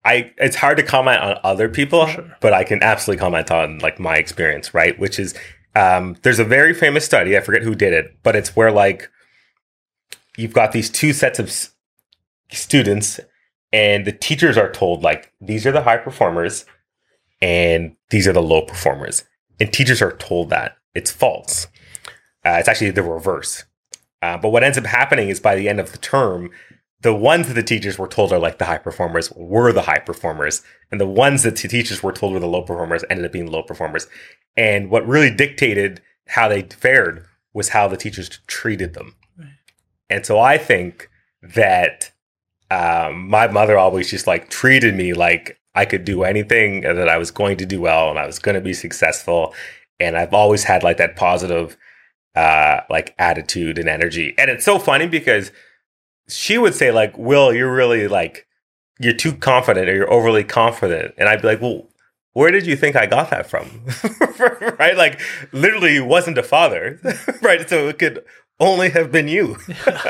I 0.05 0.31
it's 0.37 0.55
hard 0.55 0.77
to 0.77 0.83
comment 0.83 1.21
on 1.21 1.39
other 1.43 1.69
people, 1.69 2.05
Sure. 2.07 2.37
but 2.39 2.53
I 2.53 2.63
can 2.63 2.83
absolutely 2.83 3.19
comment 3.19 3.49
on 3.51 3.79
like 3.79 3.99
my 3.99 4.17
experience, 4.17 4.73
right? 4.73 4.97
Which 4.99 5.17
is 5.19 5.33
um 5.77 6.15
there's 6.23 6.39
a 6.39 6.43
very 6.43 6.73
famous 6.73 7.05
study, 7.05 7.37
I 7.37 7.41
forget 7.41 7.61
who 7.61 7.75
did 7.75 7.93
it, 7.93 8.17
but 8.23 8.35
it's 8.35 8.55
where 8.55 8.71
like 8.71 9.09
you've 10.37 10.53
got 10.53 10.71
these 10.71 10.89
two 10.89 11.13
sets 11.13 11.39
of 11.39 11.47
s- 11.47 11.71
students 12.51 13.19
and 13.71 14.05
the 14.05 14.11
teachers 14.11 14.57
are 14.57 14.71
told 14.71 15.03
like 15.03 15.33
these 15.41 15.65
are 15.67 15.71
the 15.71 15.83
high 15.83 15.97
performers 15.97 16.65
and 17.41 17.95
these 18.09 18.27
are 18.27 18.33
the 18.33 18.41
low 18.41 18.61
performers. 18.61 19.23
And 19.59 19.71
teachers 19.71 20.01
are 20.01 20.15
told 20.17 20.49
that 20.49 20.77
it's 20.95 21.11
false. 21.11 21.67
Uh, 22.45 22.57
it's 22.59 22.67
actually 22.67 22.91
the 22.91 23.03
reverse. 23.03 23.65
Uh, 24.21 24.37
but 24.37 24.49
what 24.49 24.63
ends 24.63 24.77
up 24.77 24.85
happening 24.85 25.29
is 25.29 25.39
by 25.39 25.55
the 25.55 25.69
end 25.69 25.79
of 25.79 25.91
the 25.91 25.97
term, 25.97 26.49
the 27.01 27.13
ones 27.13 27.47
that 27.47 27.53
the 27.53 27.63
teachers 27.63 27.99
were 27.99 28.07
told 28.07 28.33
are 28.33 28.39
like 28.39 28.57
the 28.57 28.65
high 28.65 28.79
performers 28.79 29.31
were 29.35 29.71
the 29.71 29.83
high 29.83 29.99
performers, 29.99 30.63
and 30.91 30.99
the 30.99 31.07
ones 31.07 31.43
that 31.43 31.55
the 31.55 31.67
teachers 31.67 32.01
were 32.01 32.11
told 32.11 32.33
were 32.33 32.39
the 32.39 32.47
low 32.47 32.63
performers 32.63 33.03
ended 33.09 33.25
up 33.25 33.31
being 33.31 33.51
low 33.51 33.61
performers. 33.61 34.07
And 34.55 34.89
what 34.89 35.07
really 35.07 35.29
dictated 35.29 36.01
how 36.27 36.47
they 36.47 36.63
fared 36.63 37.25
was 37.53 37.69
how 37.69 37.87
the 37.87 37.97
teachers 37.97 38.39
treated 38.47 38.93
them. 38.93 39.15
Right. 39.37 39.49
And 40.09 40.25
so 40.25 40.39
I 40.39 40.57
think 40.57 41.09
that 41.41 42.11
um, 42.71 43.29
my 43.29 43.47
mother 43.47 43.77
always 43.77 44.09
just 44.09 44.25
like 44.25 44.49
treated 44.49 44.95
me 44.95 45.13
like 45.13 45.59
I 45.75 45.85
could 45.85 46.03
do 46.03 46.23
anything, 46.23 46.83
and 46.83 46.97
that 46.97 47.09
I 47.09 47.17
was 47.17 47.29
going 47.29 47.57
to 47.57 47.65
do 47.65 47.79
well, 47.79 48.09
and 48.09 48.17
I 48.17 48.25
was 48.25 48.39
going 48.39 48.55
to 48.55 48.61
be 48.61 48.73
successful. 48.73 49.53
And 49.99 50.17
I've 50.17 50.33
always 50.33 50.63
had 50.63 50.83
like 50.83 50.97
that 50.97 51.15
positive 51.15 51.77
uh 52.35 52.81
like 52.89 53.13
attitude 53.19 53.77
and 53.77 53.87
energy. 53.87 54.33
And 54.37 54.49
it's 54.49 54.65
so 54.65 54.79
funny 54.79 55.07
because 55.07 55.51
she 56.29 56.57
would 56.57 56.75
say 56.75 56.91
like, 56.91 57.17
"Will, 57.17 57.53
you're 57.53 57.73
really 57.73 58.07
like 58.07 58.47
you're 58.99 59.13
too 59.13 59.33
confident 59.33 59.89
or 59.89 59.95
you're 59.95 60.11
overly 60.11 60.43
confident." 60.43 61.13
And 61.17 61.29
I'd 61.29 61.41
be 61.41 61.47
like, 61.47 61.61
"Well, 61.61 61.87
where 62.33 62.51
did 62.51 62.65
you 62.65 62.75
think 62.75 62.95
I 62.95 63.05
got 63.05 63.29
that 63.29 63.49
from?" 63.49 63.85
right? 64.79 64.97
Like 64.97 65.19
literally 65.51 65.97
it 65.97 66.05
wasn't 66.05 66.37
a 66.37 66.43
father. 66.43 66.99
right? 67.41 67.67
So 67.69 67.87
it 67.87 67.99
could 67.99 68.23
only 68.59 68.89
have 68.89 69.11
been 69.11 69.27
you. 69.27 69.57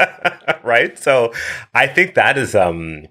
right? 0.63 0.97
So 0.97 1.33
I 1.73 1.87
think 1.87 2.15
that 2.15 2.37
is 2.37 2.55
um 2.55 3.07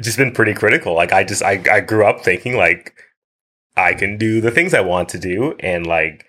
just 0.00 0.18
been 0.18 0.32
pretty 0.32 0.54
critical. 0.54 0.94
Like 0.94 1.12
I 1.12 1.24
just 1.24 1.42
I 1.42 1.62
I 1.70 1.80
grew 1.80 2.04
up 2.04 2.20
thinking 2.22 2.56
like 2.56 2.94
I 3.76 3.94
can 3.94 4.18
do 4.18 4.40
the 4.40 4.50
things 4.50 4.74
I 4.74 4.80
want 4.80 5.08
to 5.10 5.18
do 5.18 5.54
and 5.60 5.86
like 5.86 6.24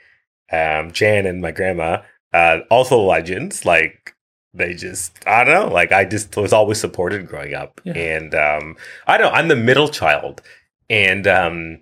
um 0.51 0.91
Jan 0.91 1.25
and 1.25 1.41
my 1.41 1.51
grandma 1.51 2.01
uh 2.33 2.59
also 2.69 2.99
legends 2.99 3.65
like 3.65 4.15
they 4.53 4.73
just 4.73 5.17
I 5.27 5.43
don't 5.43 5.53
know 5.67 5.73
like 5.73 5.91
I 5.91 6.05
just 6.05 6.35
was 6.35 6.53
always 6.53 6.79
supported 6.79 7.27
growing 7.27 7.53
up 7.53 7.79
Yeah. 7.83 7.93
and 7.93 8.33
um 8.35 8.75
I 9.07 9.17
don't 9.17 9.33
I'm 9.33 9.47
the 9.47 9.55
middle 9.55 9.89
child 9.89 10.41
and 10.89 11.27
um 11.27 11.81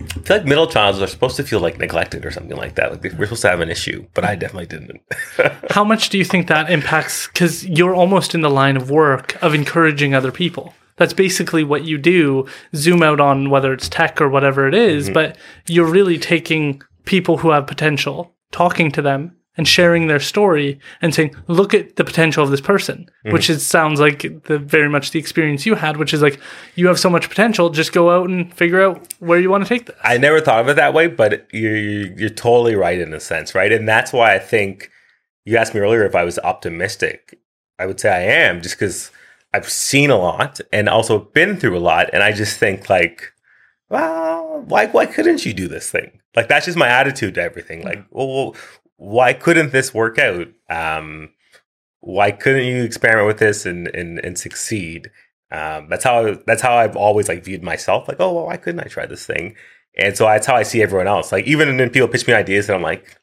I 0.00 0.04
feel 0.20 0.36
like 0.36 0.46
middle 0.46 0.68
childs 0.68 1.02
are 1.02 1.08
supposed 1.08 1.34
to 1.36 1.42
feel 1.42 1.58
like 1.58 1.78
neglected 1.78 2.24
or 2.24 2.30
something 2.30 2.56
like 2.56 2.76
that 2.76 2.92
like 2.92 3.02
we're 3.18 3.26
supposed 3.26 3.42
to 3.42 3.48
have 3.50 3.60
an 3.60 3.68
issue 3.70 4.06
but 4.14 4.24
I 4.24 4.36
definitely 4.36 4.66
didn't 4.66 5.00
How 5.70 5.82
much 5.82 6.08
do 6.10 6.18
you 6.18 6.24
think 6.24 6.46
that 6.46 6.70
impacts? 6.70 7.26
Because 7.26 7.66
you're 7.66 7.94
almost 7.94 8.34
in 8.34 8.42
the 8.42 8.50
line 8.50 8.76
of 8.76 8.90
work 8.90 9.36
of 9.42 9.54
encouraging 9.54 10.14
other 10.14 10.30
people. 10.32 10.74
That's 10.96 11.12
basically 11.12 11.62
what 11.62 11.84
you 11.84 11.96
do. 11.98 12.46
Zoom 12.74 13.02
out 13.04 13.20
on 13.20 13.50
whether 13.50 13.72
it's 13.72 13.88
tech 13.88 14.20
or 14.20 14.28
whatever 14.28 14.66
it 14.66 14.74
is, 14.74 15.04
Mm-hmm. 15.06 15.14
but 15.14 15.36
you're 15.66 15.86
really 15.90 16.18
taking 16.18 16.82
people 17.04 17.38
who 17.38 17.50
have 17.50 17.66
potential, 17.68 18.34
talking 18.50 18.90
to 18.92 19.02
them, 19.02 19.36
and 19.58 19.68
sharing 19.68 20.06
their 20.06 20.20
story, 20.20 20.80
and 21.02 21.14
saying, 21.14 21.34
"Look 21.48 21.74
at 21.74 21.96
the 21.96 22.04
potential 22.04 22.42
of 22.42 22.50
this 22.50 22.62
person," 22.62 23.10
Mm-hmm. 23.24 23.32
which 23.34 23.50
is 23.50 23.66
sounds 23.66 24.00
like 24.00 24.22
the 24.44 24.58
very 24.58 24.88
much 24.88 25.10
the 25.10 25.18
experience 25.18 25.66
you 25.66 25.74
had, 25.74 25.98
which 25.98 26.14
is 26.14 26.22
like 26.22 26.40
you 26.76 26.86
have 26.86 26.98
so 26.98 27.10
much 27.10 27.28
potential. 27.28 27.68
Just 27.68 27.92
go 27.92 28.10
out 28.10 28.30
and 28.30 28.54
figure 28.54 28.80
out 28.80 29.12
where 29.18 29.38
you 29.38 29.50
want 29.50 29.64
to 29.64 29.68
take 29.68 29.84
this. 29.86 29.96
I 30.02 30.16
never 30.16 30.40
thought 30.40 30.60
of 30.60 30.68
it 30.68 30.76
that 30.76 30.94
way, 30.94 31.08
but 31.08 31.46
you're 31.52 31.76
you're 31.76 32.30
totally 32.30 32.76
right 32.76 32.98
in 32.98 33.12
a 33.12 33.20
sense, 33.20 33.54
right? 33.54 33.72
And 33.72 33.86
that's 33.86 34.12
why 34.12 34.34
I 34.34 34.38
think 34.38 34.90
you 35.44 35.58
asked 35.58 35.74
me 35.74 35.80
earlier 35.80 36.04
if 36.06 36.14
I 36.14 36.24
was 36.24 36.38
optimistic. 36.38 37.38
I 37.78 37.86
would 37.86 38.00
say 38.00 38.10
I 38.10 38.20
am, 38.46 38.62
just 38.62 38.76
because 38.76 39.10
I've 39.54 39.68
seen 39.68 40.10
a 40.10 40.16
lot 40.18 40.60
and 40.72 40.88
also 40.88 41.20
been 41.20 41.56
through 41.56 41.76
a 41.76 41.80
lot. 41.80 42.10
And 42.12 42.22
I 42.22 42.32
just 42.32 42.58
think 42.58 42.90
like, 42.90 43.32
well, 43.88 44.62
why, 44.66 44.86
why 44.86 45.06
couldn't 45.06 45.46
you 45.46 45.54
do 45.54 45.68
this 45.68 45.90
thing? 45.90 46.20
Like, 46.36 46.48
that's 46.48 46.66
just 46.66 46.76
my 46.76 46.88
attitude 46.88 47.34
to 47.36 47.42
everything. 47.42 47.82
Like, 47.82 48.04
well, 48.10 48.54
why 48.98 49.32
couldn't 49.32 49.72
this 49.72 49.94
work 49.94 50.18
out? 50.18 50.48
Um, 50.68 51.30
why 52.00 52.30
couldn't 52.30 52.66
you 52.66 52.82
experiment 52.82 53.26
with 53.26 53.38
this 53.38 53.64
and, 53.64 53.88
and, 53.88 54.18
and 54.24 54.38
succeed? 54.38 55.10
Um, 55.50 55.88
that's 55.88 56.04
how, 56.04 56.36
that's 56.46 56.60
how 56.60 56.76
I've 56.76 56.96
always 56.96 57.28
like 57.28 57.44
viewed 57.44 57.62
myself. 57.62 58.06
Like, 58.06 58.20
oh, 58.20 58.32
well, 58.34 58.46
why 58.46 58.56
couldn't 58.56 58.80
I 58.80 58.88
try 58.88 59.06
this 59.06 59.24
thing? 59.24 59.54
And 59.96 60.16
so 60.16 60.26
that's 60.26 60.46
how 60.46 60.54
I 60.54 60.64
see 60.64 60.82
everyone 60.82 61.08
else. 61.08 61.32
Like, 61.32 61.46
even 61.46 61.76
when 61.76 61.90
people 61.90 62.08
pitch 62.08 62.26
me 62.26 62.34
ideas 62.34 62.68
and 62.68 62.76
I'm 62.76 62.82
like, 62.82 63.16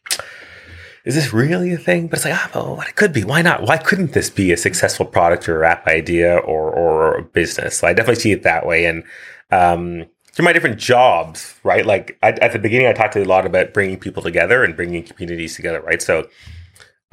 is 1.05 1.13
this 1.13 1.33
really 1.33 1.71
a 1.71 1.77
thing? 1.77 2.07
But 2.07 2.17
it's 2.17 2.25
like, 2.25 2.33
ah, 2.33 2.49
well, 2.55 2.81
it 2.81 2.95
could 2.95 3.13
be. 3.13 3.23
Why 3.23 3.41
not? 3.41 3.63
Why 3.63 3.77
couldn't 3.77 4.13
this 4.13 4.29
be 4.29 4.51
a 4.51 4.57
successful 4.57 5.05
product 5.05 5.47
or 5.47 5.63
app 5.63 5.87
idea 5.87 6.35
or, 6.37 6.71
or 6.71 7.21
business? 7.21 7.77
So 7.77 7.87
I 7.87 7.93
definitely 7.93 8.21
see 8.21 8.31
it 8.31 8.43
that 8.43 8.65
way. 8.65 8.85
And, 8.85 9.03
um, 9.51 10.05
through 10.35 10.43
my 10.45 10.53
different 10.53 10.77
jobs, 10.77 11.57
right? 11.63 11.85
Like 11.85 12.17
I, 12.21 12.31
at 12.31 12.51
the 12.51 12.59
beginning, 12.59 12.87
I 12.87 12.93
talked 12.93 13.15
a 13.15 13.23
lot 13.23 13.45
about 13.45 13.73
bringing 13.73 13.97
people 13.97 14.21
together 14.21 14.65
and 14.65 14.75
bringing 14.75 15.01
communities 15.01 15.55
together, 15.55 15.81
right? 15.81 16.01
So 16.01 16.27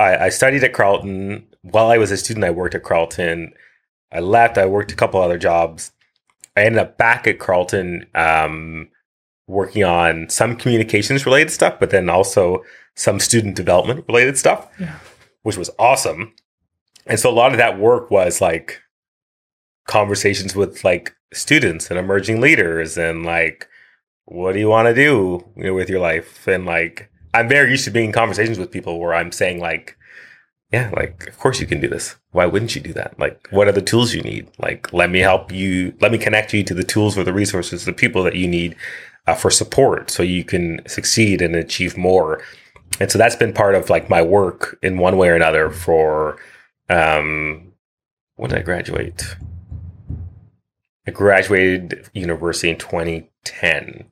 I, 0.01 0.17
I, 0.17 0.29
studied 0.29 0.65
at 0.65 0.73
Carleton. 0.73 1.47
While 1.63 1.87
I 1.87 1.99
was 1.99 2.11
a 2.11 2.17
student, 2.17 2.45
I 2.45 2.51
worked 2.51 2.75
at 2.75 2.83
Carleton. 2.83 3.55
I 4.11 4.19
left. 4.19 4.59
I 4.59 4.67
worked 4.67 4.91
a 4.91 4.97
couple 4.97 5.23
other 5.23 5.39
jobs. 5.39 5.93
I 6.57 6.65
ended 6.65 6.81
up 6.81 6.99
back 6.99 7.29
at 7.29 7.39
Carleton, 7.39 8.07
um, 8.17 8.89
working 9.47 9.85
on 9.85 10.29
some 10.29 10.57
communications 10.57 11.25
related 11.25 11.53
stuff, 11.53 11.79
but 11.79 11.91
then 11.91 12.11
also 12.11 12.65
some 12.97 13.21
student 13.21 13.55
development 13.55 14.05
related 14.09 14.37
stuff, 14.37 14.69
yeah. 14.81 14.99
which 15.43 15.57
was 15.57 15.71
awesome. 15.79 16.35
And 17.07 17.21
so 17.21 17.31
a 17.31 17.33
lot 17.33 17.53
of 17.53 17.59
that 17.59 17.79
work 17.79 18.11
was 18.11 18.41
like 18.41 18.81
conversations 19.87 20.57
with 20.57 20.83
like 20.83 21.15
students 21.33 21.91
and 21.91 21.99
emerging 21.99 22.41
leaders 22.41 22.97
and 22.97 23.25
like 23.25 23.69
what 24.27 24.53
do 24.53 24.61
you 24.61 24.69
want 24.69 24.87
to 24.87 24.95
do 24.95 25.45
you 25.57 25.65
know, 25.65 25.75
with 25.75 25.91
your 25.91 26.01
life? 26.01 26.47
And 26.47 26.67
like 26.67 27.11
i'm 27.35 27.49
very 27.49 27.71
used 27.71 27.85
to 27.85 27.91
being 27.91 28.07
in 28.07 28.13
conversations 28.13 28.59
with 28.59 28.71
people 28.71 29.01
where 29.01 29.15
i'm 29.15 29.33
saying 29.33 29.59
like 29.59 29.97
yeah 30.71 30.91
like 30.95 31.27
of 31.29 31.39
course 31.39 31.61
you 31.61 31.67
can 31.67 31.81
do 31.81 31.89
this. 31.89 32.17
Why 32.31 32.47
wouldn't 32.47 32.75
you 32.75 32.81
do 32.81 32.93
that? 32.95 33.19
Like 33.19 33.49
what 33.51 33.69
are 33.69 33.73
the 33.73 33.83
tools 33.83 34.15
you 34.15 34.23
need? 34.23 34.49
Like 34.59 34.93
let 34.93 35.11
me 35.11 35.21
help 35.21 35.53
you 35.53 35.95
let 36.01 36.13
me 36.13 36.19
connect 36.19 36.53
you 36.53 36.63
to 36.65 36.75
the 36.75 36.85
tools 36.85 37.17
or 37.17 37.25
the 37.25 37.33
resources 37.33 37.85
the 37.85 37.93
people 37.93 38.23
that 38.25 38.37
you 38.37 38.49
need 38.49 38.77
uh, 39.27 39.35
for 39.35 39.51
support 39.51 40.11
so 40.11 40.23
you 40.23 40.45
can 40.45 40.81
succeed 40.87 41.43
and 41.43 41.55
achieve 41.55 41.97
more. 41.97 42.43
And 43.01 43.11
so 43.11 43.19
that's 43.19 43.37
been 43.37 43.53
part 43.53 43.75
of 43.75 43.91
like 43.91 44.11
my 44.11 44.23
work 44.23 44.79
in 44.83 44.99
one 44.99 45.17
way 45.17 45.29
or 45.29 45.35
another 45.35 45.71
for 45.71 46.39
um 46.89 47.73
when 48.37 48.51
did 48.51 48.59
i 48.59 48.63
graduate 48.63 49.37
I 51.07 51.11
graduated 51.11 52.09
university 52.15 52.71
in 52.71 52.79
2010. 52.79 54.05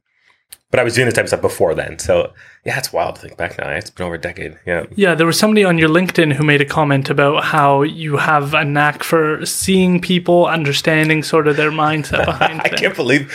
But 0.70 0.78
I 0.78 0.84
was 0.84 0.94
doing 0.94 1.06
this 1.06 1.14
type 1.14 1.24
of 1.24 1.28
stuff 1.28 1.40
before 1.40 1.74
then. 1.74 1.98
So 1.98 2.32
yeah, 2.64 2.78
it's 2.78 2.92
wild 2.92 3.16
to 3.16 3.22
think 3.22 3.36
back 3.36 3.58
now. 3.58 3.70
It's 3.70 3.90
been 3.90 4.06
over 4.06 4.14
a 4.14 4.20
decade. 4.20 4.56
Yeah. 4.66 4.84
Yeah, 4.94 5.16
there 5.16 5.26
was 5.26 5.38
somebody 5.38 5.64
on 5.64 5.78
your 5.78 5.88
LinkedIn 5.88 6.34
who 6.34 6.44
made 6.44 6.60
a 6.60 6.64
comment 6.64 7.10
about 7.10 7.44
how 7.44 7.82
you 7.82 8.18
have 8.18 8.54
a 8.54 8.64
knack 8.64 9.02
for 9.02 9.44
seeing 9.44 10.00
people, 10.00 10.46
understanding 10.46 11.24
sort 11.24 11.48
of 11.48 11.56
their 11.56 11.72
mindset 11.72 12.24
behind 12.24 12.60
I 12.64 12.68
can't 12.68 12.94
believe 12.94 13.34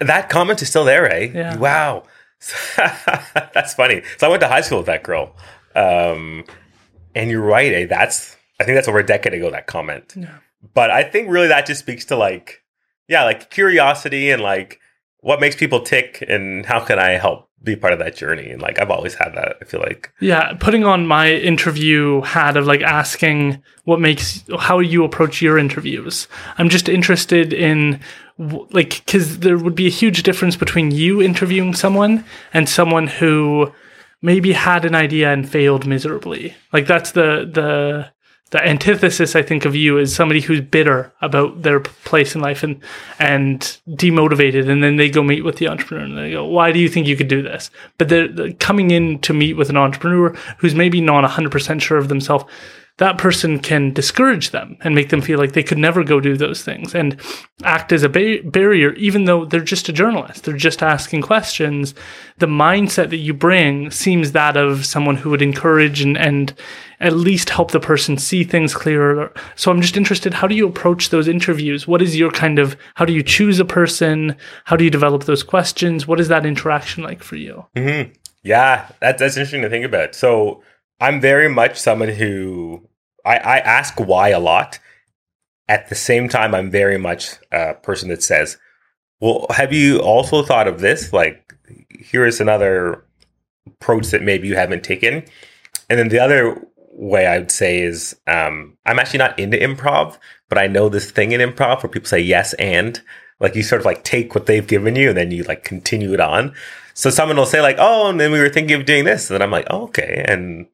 that 0.00 0.28
comment 0.28 0.62
is 0.62 0.68
still 0.68 0.84
there, 0.84 1.10
eh? 1.10 1.30
Yeah. 1.34 1.56
Wow. 1.56 2.04
that's 2.76 3.74
funny. 3.74 4.02
So 4.18 4.26
I 4.26 4.30
went 4.30 4.40
to 4.42 4.48
high 4.48 4.60
school 4.60 4.78
with 4.78 4.86
that 4.86 5.02
girl. 5.02 5.34
Um, 5.74 6.44
and 7.14 7.30
you're 7.30 7.42
right, 7.42 7.72
eh? 7.72 7.86
That's 7.86 8.36
I 8.60 8.64
think 8.64 8.76
that's 8.76 8.88
over 8.88 8.98
a 8.98 9.06
decade 9.06 9.34
ago, 9.34 9.50
that 9.50 9.66
comment. 9.66 10.14
Yeah. 10.16 10.38
But 10.74 10.90
I 10.90 11.04
think 11.04 11.30
really 11.30 11.48
that 11.48 11.66
just 11.66 11.80
speaks 11.80 12.04
to 12.06 12.16
like 12.16 12.62
yeah, 13.08 13.24
like 13.24 13.50
curiosity 13.50 14.30
and 14.30 14.42
like 14.42 14.80
what 15.20 15.40
makes 15.40 15.56
people 15.56 15.80
tick 15.80 16.22
and 16.28 16.64
how 16.64 16.80
can 16.80 16.98
I 16.98 17.10
help 17.12 17.48
be 17.62 17.74
part 17.74 17.92
of 17.92 17.98
that 17.98 18.16
journey? 18.16 18.50
And 18.50 18.62
like 18.62 18.78
I've 18.78 18.90
always 18.90 19.14
had 19.14 19.34
that, 19.34 19.56
I 19.60 19.64
feel 19.64 19.80
like. 19.80 20.12
Yeah, 20.20 20.54
putting 20.60 20.84
on 20.84 21.06
my 21.06 21.32
interview 21.32 22.20
hat 22.20 22.56
of 22.56 22.66
like 22.66 22.82
asking 22.82 23.62
what 23.84 24.00
makes 24.00 24.44
how 24.58 24.78
you 24.78 25.04
approach 25.04 25.42
your 25.42 25.58
interviews. 25.58 26.28
I'm 26.58 26.68
just 26.68 26.88
interested 26.88 27.52
in 27.52 28.00
like 28.38 29.04
cuz 29.06 29.40
there 29.40 29.58
would 29.58 29.74
be 29.74 29.88
a 29.88 29.90
huge 29.90 30.22
difference 30.22 30.54
between 30.54 30.92
you 30.92 31.20
interviewing 31.20 31.74
someone 31.74 32.24
and 32.54 32.68
someone 32.68 33.08
who 33.08 33.72
maybe 34.22 34.52
had 34.52 34.84
an 34.84 34.94
idea 34.94 35.32
and 35.32 35.48
failed 35.48 35.86
miserably. 35.86 36.54
Like 36.72 36.86
that's 36.86 37.12
the 37.12 37.48
the 37.52 38.12
the 38.50 38.66
antithesis 38.66 39.36
I 39.36 39.42
think 39.42 39.64
of 39.64 39.76
you 39.76 39.98
is 39.98 40.14
somebody 40.14 40.40
who's 40.40 40.60
bitter 40.60 41.12
about 41.20 41.62
their 41.62 41.80
place 41.80 42.34
in 42.34 42.40
life 42.40 42.62
and 42.62 42.80
and 43.18 43.60
demotivated, 43.90 44.68
and 44.68 44.82
then 44.82 44.96
they 44.96 45.10
go 45.10 45.22
meet 45.22 45.44
with 45.44 45.56
the 45.56 45.68
entrepreneur 45.68 46.04
and 46.04 46.16
they 46.16 46.30
go, 46.32 46.44
"Why 46.44 46.72
do 46.72 46.78
you 46.78 46.88
think 46.88 47.06
you 47.06 47.16
could 47.16 47.28
do 47.28 47.42
this?" 47.42 47.70
But 47.98 48.08
they're, 48.08 48.28
they're 48.28 48.52
coming 48.54 48.90
in 48.90 49.18
to 49.20 49.34
meet 49.34 49.54
with 49.54 49.68
an 49.68 49.76
entrepreneur 49.76 50.34
who's 50.58 50.74
maybe 50.74 51.00
not 51.00 51.24
hundred 51.28 51.52
percent 51.52 51.82
sure 51.82 51.98
of 51.98 52.08
themselves 52.08 52.44
that 52.98 53.16
person 53.16 53.60
can 53.60 53.92
discourage 53.92 54.50
them 54.50 54.76
and 54.80 54.94
make 54.94 55.08
them 55.08 55.22
feel 55.22 55.38
like 55.38 55.52
they 55.52 55.62
could 55.62 55.78
never 55.78 56.04
go 56.04 56.20
do 56.20 56.36
those 56.36 56.62
things 56.62 56.94
and 56.94 57.20
act 57.62 57.92
as 57.92 58.02
a 58.02 58.08
ba- 58.08 58.42
barrier, 58.44 58.92
even 58.94 59.24
though 59.24 59.44
they're 59.44 59.60
just 59.60 59.88
a 59.88 59.92
journalist. 59.92 60.44
They're 60.44 60.56
just 60.56 60.82
asking 60.82 61.22
questions. 61.22 61.94
The 62.38 62.46
mindset 62.46 63.10
that 63.10 63.18
you 63.18 63.34
bring 63.34 63.92
seems 63.92 64.32
that 64.32 64.56
of 64.56 64.84
someone 64.84 65.16
who 65.16 65.30
would 65.30 65.42
encourage 65.42 66.00
and, 66.00 66.18
and 66.18 66.52
at 66.98 67.12
least 67.12 67.50
help 67.50 67.70
the 67.70 67.78
person 67.78 68.18
see 68.18 68.42
things 68.42 68.74
clearer. 68.74 69.32
So 69.54 69.70
I'm 69.70 69.80
just 69.80 69.96
interested, 69.96 70.34
how 70.34 70.48
do 70.48 70.56
you 70.56 70.66
approach 70.66 71.10
those 71.10 71.28
interviews? 71.28 71.86
What 71.86 72.02
is 72.02 72.18
your 72.18 72.32
kind 72.32 72.58
of, 72.58 72.76
how 72.96 73.04
do 73.04 73.12
you 73.12 73.22
choose 73.22 73.60
a 73.60 73.64
person? 73.64 74.36
How 74.64 74.74
do 74.74 74.82
you 74.82 74.90
develop 74.90 75.24
those 75.24 75.44
questions? 75.44 76.08
What 76.08 76.18
is 76.18 76.28
that 76.28 76.44
interaction 76.44 77.04
like 77.04 77.22
for 77.22 77.36
you? 77.36 77.64
Mm-hmm. 77.76 78.12
Yeah, 78.42 78.90
that, 79.00 79.18
that's 79.18 79.36
interesting 79.36 79.62
to 79.62 79.70
think 79.70 79.84
about. 79.84 80.16
So 80.16 80.62
I'm 81.00 81.20
very 81.20 81.48
much 81.48 81.78
someone 81.78 82.08
who 82.08 82.88
I, 83.24 83.36
I 83.36 83.58
ask 83.58 83.98
why 83.98 84.30
a 84.30 84.40
lot. 84.40 84.78
At 85.68 85.90
the 85.90 85.94
same 85.94 86.28
time, 86.28 86.54
I'm 86.54 86.70
very 86.70 86.96
much 86.96 87.34
a 87.52 87.74
person 87.74 88.08
that 88.08 88.22
says, 88.22 88.56
well, 89.20 89.46
have 89.50 89.72
you 89.72 89.98
also 89.98 90.42
thought 90.42 90.66
of 90.66 90.80
this? 90.80 91.12
Like, 91.12 91.54
here 91.90 92.24
is 92.24 92.40
another 92.40 93.04
approach 93.66 94.06
that 94.08 94.22
maybe 94.22 94.48
you 94.48 94.56
haven't 94.56 94.82
taken. 94.82 95.24
And 95.90 95.98
then 95.98 96.08
the 96.08 96.20
other 96.20 96.66
way 96.90 97.26
I 97.26 97.38
would 97.38 97.50
say 97.50 97.80
is 97.80 98.16
um, 98.26 98.78
I'm 98.86 98.98
actually 98.98 99.18
not 99.18 99.38
into 99.38 99.58
improv, 99.58 100.18
but 100.48 100.58
I 100.58 100.66
know 100.66 100.88
this 100.88 101.10
thing 101.10 101.32
in 101.32 101.40
improv 101.40 101.82
where 101.82 101.90
people 101.90 102.08
say 102.08 102.20
yes 102.20 102.54
and 102.54 103.00
like 103.40 103.54
you 103.54 103.62
sort 103.62 103.80
of 103.80 103.86
like 103.86 104.04
take 104.04 104.34
what 104.34 104.46
they've 104.46 104.66
given 104.66 104.96
you 104.96 105.10
and 105.10 105.18
then 105.18 105.30
you 105.30 105.44
like 105.44 105.64
continue 105.64 106.12
it 106.12 106.20
on. 106.20 106.54
So 106.94 107.10
someone 107.10 107.36
will 107.36 107.46
say 107.46 107.60
like, 107.60 107.76
oh, 107.78 108.08
and 108.08 108.18
then 108.18 108.32
we 108.32 108.40
were 108.40 108.48
thinking 108.48 108.80
of 108.80 108.86
doing 108.86 109.04
this, 109.04 109.30
and 109.30 109.34
then 109.34 109.42
I'm 109.42 109.52
like, 109.52 109.68
oh, 109.70 109.82
okay, 109.84 110.24
and 110.26 110.66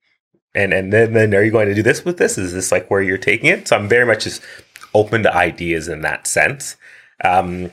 and 0.55 0.73
and 0.73 0.92
then 0.92 1.12
then 1.12 1.34
are 1.34 1.42
you 1.42 1.50
going 1.50 1.68
to 1.68 1.74
do 1.74 1.83
this 1.83 2.05
with 2.05 2.18
this? 2.18 2.39
Is 2.39 2.52
this 2.52 2.70
like 2.70 2.91
where 2.91 3.02
you're 3.02 3.18
taking 3.18 3.49
it? 3.49 3.68
So 3.68 3.76
I'm 3.76 3.89
very 3.89 4.07
much 4.07 4.24
just 4.24 4.42
open 4.94 5.23
to 5.24 5.34
ideas 5.34 5.89
in 5.89 6.02
that 6.02 6.26
sense. 6.26 6.76
Um, 7.23 7.70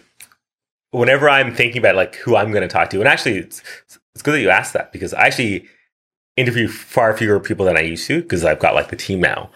whenever 0.91 1.29
I'm 1.29 1.53
thinking 1.53 1.79
about 1.79 1.95
like 1.95 2.15
who 2.15 2.35
I'm 2.35 2.51
going 2.51 2.63
to 2.63 2.67
talk 2.67 2.89
to, 2.91 2.99
and 2.99 3.07
actually 3.07 3.37
it's 3.37 3.61
it's 4.13 4.21
good 4.21 4.33
that 4.33 4.41
you 4.41 4.49
asked 4.49 4.73
that 4.73 4.91
because 4.91 5.13
I 5.13 5.27
actually 5.27 5.67
interview 6.37 6.67
far 6.67 7.15
fewer 7.15 7.39
people 7.39 7.65
than 7.65 7.77
I 7.77 7.81
used 7.81 8.07
to 8.07 8.21
because 8.21 8.43
I've 8.43 8.59
got 8.59 8.75
like 8.75 8.89
the 8.89 8.95
team 8.95 9.21
now. 9.21 9.49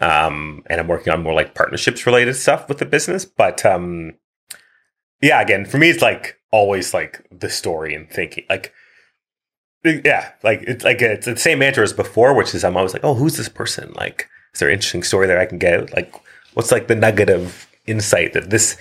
Um, 0.00 0.64
and 0.66 0.80
I'm 0.80 0.88
working 0.88 1.12
on 1.12 1.22
more 1.22 1.32
like 1.32 1.54
partnerships 1.54 2.06
related 2.06 2.34
stuff 2.34 2.68
with 2.68 2.78
the 2.78 2.84
business. 2.84 3.24
But 3.24 3.64
um, 3.64 4.14
yeah, 5.20 5.40
again, 5.40 5.64
for 5.64 5.78
me, 5.78 5.90
it's 5.90 6.02
like 6.02 6.40
always 6.50 6.92
like 6.92 7.24
the 7.30 7.48
story 7.48 7.94
and 7.94 8.10
thinking 8.10 8.44
like 8.50 8.72
yeah, 9.84 10.32
like 10.42 10.62
it's 10.62 10.84
like 10.84 11.02
it's 11.02 11.26
the 11.26 11.36
same 11.36 11.62
answer 11.62 11.82
as 11.82 11.92
before, 11.92 12.34
which 12.34 12.54
is 12.54 12.64
I'm 12.64 12.76
always 12.76 12.92
like, 12.92 13.04
oh, 13.04 13.14
who's 13.14 13.36
this 13.36 13.48
person? 13.48 13.92
Like, 13.94 14.28
is 14.54 14.60
there 14.60 14.68
an 14.68 14.74
interesting 14.74 15.02
story 15.02 15.26
that 15.26 15.38
I 15.38 15.46
can 15.46 15.58
get? 15.58 15.92
Like, 15.94 16.14
what's 16.54 16.72
like 16.72 16.88
the 16.88 16.94
nugget 16.94 17.30
of 17.30 17.66
insight 17.86 18.32
that 18.32 18.50
this 18.50 18.76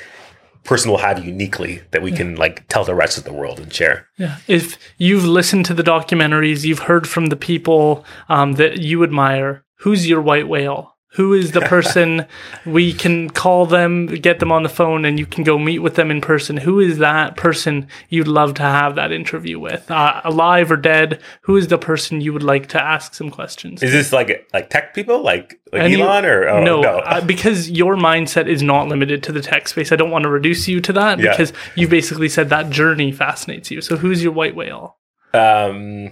person 0.64 0.92
will 0.92 1.00
have 1.00 1.26
uniquely 1.26 1.82
that 1.92 2.02
we 2.02 2.12
yeah. 2.12 2.18
can 2.18 2.36
like 2.36 2.68
tell 2.68 2.84
the 2.84 2.94
rest 2.96 3.18
of 3.18 3.24
the 3.24 3.34
world 3.34 3.60
and 3.60 3.74
share. 3.74 4.08
Yeah. 4.18 4.38
If 4.48 4.78
you've 4.98 5.26
listened 5.26 5.66
to 5.66 5.74
the 5.74 5.84
documentaries, 5.84 6.64
you've 6.64 6.80
heard 6.80 7.08
from 7.08 7.28
the 7.28 7.36
people 7.36 8.06
um, 8.30 8.54
that 8.54 8.80
you 8.80 9.04
admire, 9.04 9.66
who's 9.78 10.08
your 10.08 10.22
white 10.22 10.48
whale? 10.48 10.98
Who 11.16 11.34
is 11.34 11.52
the 11.52 11.60
person 11.62 12.26
we 12.66 12.94
can 12.94 13.30
call 13.30 13.66
them, 13.66 14.06
get 14.06 14.40
them 14.40 14.50
on 14.50 14.64
the 14.64 14.70
phone, 14.70 15.04
and 15.04 15.20
you 15.20 15.26
can 15.26 15.44
go 15.44 15.60
meet 15.60 15.80
with 15.80 15.96
them 15.96 16.10
in 16.10 16.22
person? 16.22 16.56
Who 16.56 16.80
is 16.80 17.00
that 17.00 17.36
person 17.36 17.90
you'd 18.08 18.30
love 18.30 18.54
to 18.56 18.64
have 18.64 18.96
that 18.96 19.12
interview 19.12 19.60
with, 19.60 19.92
uh, 19.92 20.22
alive 20.24 20.72
or 20.72 20.78
dead? 20.78 21.22
Who 21.42 21.58
is 21.58 21.68
the 21.68 21.78
person 21.78 22.22
you 22.22 22.32
would 22.32 22.44
like 22.44 22.68
to 22.70 22.82
ask 22.82 23.14
some 23.14 23.30
questions? 23.30 23.84
Is 23.84 23.92
this 23.92 24.14
like 24.14 24.48
like 24.54 24.70
tech 24.70 24.94
people, 24.94 25.22
like, 25.22 25.60
like 25.74 25.92
Elon, 25.92 26.24
or 26.24 26.48
oh, 26.48 26.64
no? 26.64 26.82
no. 26.82 27.00
Uh, 27.00 27.20
because 27.20 27.70
your 27.70 27.98
mindset 27.98 28.48
is 28.48 28.64
not 28.64 28.88
limited 28.88 29.22
to 29.24 29.34
the 29.34 29.42
tech 29.42 29.68
space. 29.68 29.92
I 29.92 29.98
don't 29.98 30.12
want 30.12 30.24
to 30.24 30.30
reduce 30.30 30.70
you 30.70 30.80
to 30.80 30.94
that 30.94 31.20
yeah. 31.20 31.32
because 31.32 31.52
you 31.76 31.90
basically 31.90 32.30
said 32.30 32.48
that 32.50 32.70
journey 32.70 33.12
fascinates 33.12 33.70
you. 33.70 33.82
So 33.82 33.98
who's 33.98 34.24
your 34.24 34.32
white 34.32 34.56
whale? 34.56 34.96
Um, 35.34 36.12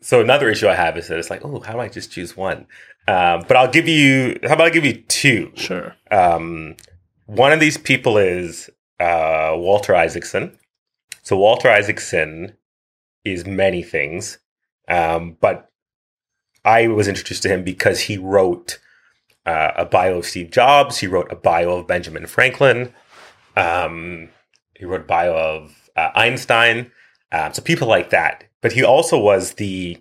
so 0.00 0.20
another 0.20 0.50
issue 0.50 0.68
I 0.68 0.74
have 0.74 0.96
is 0.98 1.08
that 1.08 1.18
it's 1.18 1.30
like, 1.30 1.44
oh, 1.44 1.60
how 1.60 1.72
do 1.74 1.80
I 1.80 1.88
just 1.88 2.10
choose 2.10 2.36
one? 2.36 2.66
Um, 3.08 3.44
but 3.48 3.56
I'll 3.56 3.70
give 3.70 3.88
you. 3.88 4.38
How 4.44 4.54
about 4.54 4.66
I 4.66 4.70
give 4.70 4.84
you 4.84 5.02
two? 5.02 5.52
Sure. 5.54 5.94
Um, 6.10 6.76
one 7.26 7.52
of 7.52 7.60
these 7.60 7.78
people 7.78 8.18
is 8.18 8.70
uh, 9.00 9.52
Walter 9.54 9.94
Isaacson. 9.94 10.58
So 11.22 11.36
Walter 11.36 11.68
Isaacson 11.68 12.54
is 13.24 13.46
many 13.46 13.82
things, 13.82 14.38
um, 14.88 15.36
but 15.40 15.70
I 16.64 16.88
was 16.88 17.08
introduced 17.08 17.42
to 17.44 17.48
him 17.48 17.62
because 17.62 18.00
he 18.00 18.18
wrote 18.18 18.78
uh, 19.46 19.72
a 19.76 19.84
bio 19.84 20.18
of 20.18 20.26
Steve 20.26 20.50
Jobs. 20.50 20.98
He 20.98 21.06
wrote 21.06 21.30
a 21.30 21.36
bio 21.36 21.78
of 21.78 21.86
Benjamin 21.86 22.26
Franklin. 22.26 22.92
Um, 23.56 24.28
he 24.76 24.84
wrote 24.84 25.02
a 25.02 25.04
bio 25.04 25.34
of 25.34 25.90
uh, 25.96 26.10
Einstein. 26.14 26.90
Um, 27.32 27.52
so 27.52 27.62
people 27.62 27.88
like 27.88 28.10
that. 28.10 28.44
But 28.60 28.72
he 28.72 28.84
also 28.84 29.18
was 29.18 29.54
the 29.54 29.98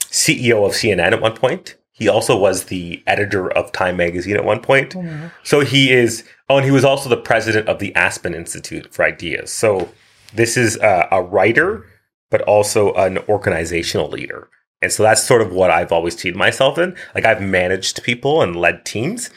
CEO 0.00 0.66
of 0.66 0.72
CNN 0.72 1.12
at 1.12 1.20
one 1.20 1.36
point. 1.36 1.76
He 2.02 2.08
also 2.08 2.36
was 2.36 2.64
the 2.64 3.00
editor 3.06 3.48
of 3.52 3.70
Time 3.70 3.96
Magazine 3.96 4.34
at 4.34 4.44
one 4.44 4.58
point. 4.58 4.96
Oh, 4.96 5.30
so 5.44 5.60
he 5.60 5.92
is, 5.92 6.24
oh, 6.48 6.56
and 6.56 6.64
he 6.64 6.72
was 6.72 6.84
also 6.84 7.08
the 7.08 7.16
president 7.16 7.68
of 7.68 7.78
the 7.78 7.94
Aspen 7.94 8.34
Institute 8.34 8.92
for 8.92 9.04
Ideas. 9.04 9.52
So 9.52 9.88
this 10.34 10.56
is 10.56 10.74
a, 10.78 11.06
a 11.12 11.22
writer, 11.22 11.86
but 12.28 12.42
also 12.42 12.92
an 12.94 13.18
organizational 13.28 14.08
leader. 14.08 14.48
And 14.80 14.90
so 14.90 15.04
that's 15.04 15.22
sort 15.22 15.42
of 15.42 15.52
what 15.52 15.70
I've 15.70 15.92
always 15.92 16.18
seen 16.18 16.36
myself 16.36 16.76
in. 16.76 16.96
Like 17.14 17.24
I've 17.24 17.40
managed 17.40 18.02
people 18.02 18.42
and 18.42 18.56
led 18.56 18.84
teams, 18.84 19.30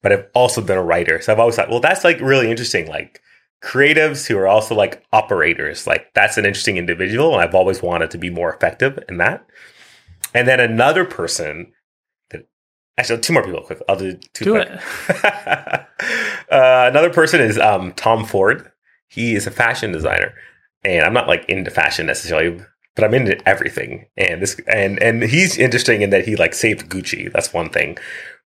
but 0.00 0.10
I've 0.10 0.26
also 0.32 0.62
been 0.62 0.78
a 0.78 0.82
writer. 0.82 1.20
So 1.20 1.34
I've 1.34 1.38
always 1.38 1.56
thought, 1.56 1.68
well, 1.68 1.80
that's 1.80 2.02
like 2.02 2.18
really 2.20 2.50
interesting. 2.50 2.88
Like 2.88 3.20
creatives 3.62 4.26
who 4.26 4.38
are 4.38 4.48
also 4.48 4.74
like 4.74 5.04
operators, 5.12 5.86
like 5.86 6.14
that's 6.14 6.38
an 6.38 6.46
interesting 6.46 6.78
individual. 6.78 7.34
And 7.34 7.42
I've 7.42 7.54
always 7.54 7.82
wanted 7.82 8.10
to 8.12 8.16
be 8.16 8.30
more 8.30 8.50
effective 8.50 8.98
in 9.06 9.18
that. 9.18 9.46
And 10.32 10.48
then 10.48 10.60
another 10.60 11.04
person 11.04 11.72
actually 13.00 13.20
two 13.20 13.32
more 13.32 13.42
people 13.42 13.62
quick. 13.62 13.80
I'll 13.88 13.96
do 13.96 14.14
two 14.34 14.44
Do 14.44 14.52
quick. 14.52 14.68
it. 14.68 14.80
uh, 16.50 16.88
another 16.90 17.10
person 17.10 17.40
is 17.40 17.58
um, 17.58 17.92
Tom 17.94 18.24
Ford. 18.24 18.70
He 19.08 19.34
is 19.34 19.46
a 19.46 19.50
fashion 19.50 19.90
designer, 19.92 20.32
and 20.84 21.04
I'm 21.04 21.12
not 21.12 21.26
like 21.26 21.44
into 21.48 21.70
fashion 21.70 22.06
necessarily, 22.06 22.60
but 22.94 23.04
I'm 23.04 23.14
into 23.14 23.36
everything. 23.48 24.06
And 24.16 24.40
this 24.40 24.60
and 24.68 25.02
and 25.02 25.22
he's 25.24 25.58
interesting 25.58 26.02
in 26.02 26.10
that 26.10 26.24
he 26.26 26.36
like 26.36 26.54
saved 26.54 26.88
Gucci. 26.88 27.32
That's 27.32 27.52
one 27.52 27.70
thing. 27.70 27.98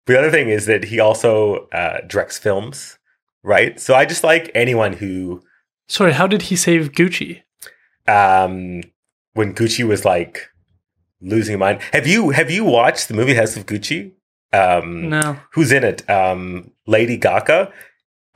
The 0.07 0.19
other 0.19 0.31
thing 0.31 0.49
is 0.51 0.67
that 0.67 0.85
he 0.85 1.01
also 1.01 1.67
uh, 1.73 2.01
directs 2.07 2.39
films, 2.39 2.99
right? 3.43 3.79
So 3.81 3.95
I 3.95 4.05
just 4.05 4.23
like 4.25 4.51
anyone 4.55 4.93
who, 4.95 5.43
Sorry, 5.89 6.13
how 6.13 6.27
did 6.27 6.43
he 6.43 6.57
save 6.57 6.93
Gucci? 6.93 7.43
um, 8.07 8.83
when 9.33 9.55
Gucci 9.55 9.87
was 9.87 10.05
like 10.05 10.51
losing 11.21 11.59
mind. 11.59 11.81
Have 11.93 12.07
you 12.07 12.31
have 12.31 12.51
you 12.51 12.65
watched 12.65 13.09
the 13.09 13.15
movie 13.15 13.35
House 13.35 13.57
of 13.57 13.67
Gucci? 13.67 14.13
Um, 14.55 15.09
No. 15.09 15.37
who's 15.53 15.73
in 15.73 15.85
it? 15.85 16.09
Um, 16.09 16.71
Lady 16.87 17.17
Gaga 17.17 17.73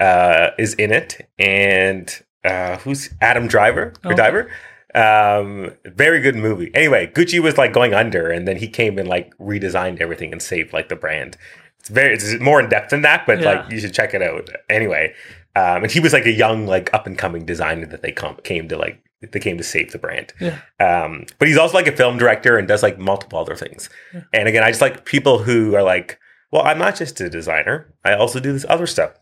uh, 0.01 0.51
is 0.59 0.75
in 0.75 0.91
it, 0.93 1.29
and 1.39 2.11
uh, 2.45 2.77
who's 2.79 3.11
Adam 3.21 3.47
Driver 3.47 3.93
or 4.05 4.13
Okay. 4.13 4.17
Diver? 4.17 4.51
Um, 4.95 5.73
very 5.85 6.21
good 6.21 6.35
movie. 6.37 6.71
Anyway, 6.75 7.07
Gucci 7.15 7.41
was 7.41 7.59
like 7.59 7.73
going 7.73 7.95
under, 7.95 8.31
and 8.31 8.49
then 8.49 8.57
he 8.57 8.69
came 8.69 8.99
and 8.99 9.07
like 9.09 9.37
redesigned 9.39 10.01
everything 10.01 10.33
and 10.33 10.41
saved 10.43 10.73
like 10.73 10.89
the 10.89 10.97
brand. 10.97 11.37
It's 11.79 11.89
very 11.91 12.15
it's 12.15 12.41
more 12.41 12.59
in 12.61 12.69
depth 12.69 12.91
than 12.91 13.03
that, 13.03 13.27
but 13.27 13.41
Yeah. 13.41 13.51
like 13.63 13.71
you 13.71 13.79
should 13.81 13.93
check 13.95 14.15
it 14.15 14.23
out. 14.23 14.49
Anyway, 14.69 15.15
um, 15.55 15.83
and 15.85 15.93
he 15.93 16.01
was 16.01 16.13
like 16.13 16.27
a 16.27 16.33
young 16.33 16.67
like 16.67 16.93
up 16.95 17.07
and 17.07 17.17
coming 17.19 17.45
designer 17.45 17.87
that 17.87 18.03
they 18.03 18.13
com- 18.13 18.39
came 18.45 18.67
to 18.69 18.77
like 18.77 18.99
they 19.21 19.41
came 19.41 19.57
to 19.59 19.65
save 19.65 19.93
the 19.93 19.99
brand. 19.99 20.33
Yeah. 20.41 20.61
Um, 20.81 21.27
but 21.39 21.49
he's 21.49 21.57
also 21.59 21.75
like 21.75 21.87
a 21.89 21.97
film 21.97 22.19
director 22.19 22.57
and 22.57 22.69
does 22.69 22.83
like 22.83 22.99
multiple 22.99 23.39
other 23.39 23.57
things. 23.57 23.91
Yeah. 24.15 24.23
And 24.33 24.49
again, 24.49 24.63
I 24.63 24.71
just 24.71 24.81
like 24.81 25.05
people 25.05 25.39
who 25.39 25.75
are 25.75 25.83
like, 25.83 26.19
well, 26.53 26.63
I'm 26.63 26.79
not 26.79 26.97
just 26.97 27.21
a 27.21 27.29
designer. 27.29 27.93
I 28.05 28.15
also 28.15 28.41
do 28.41 28.53
this 28.53 28.65
other 28.69 28.87
stuff. 28.87 29.13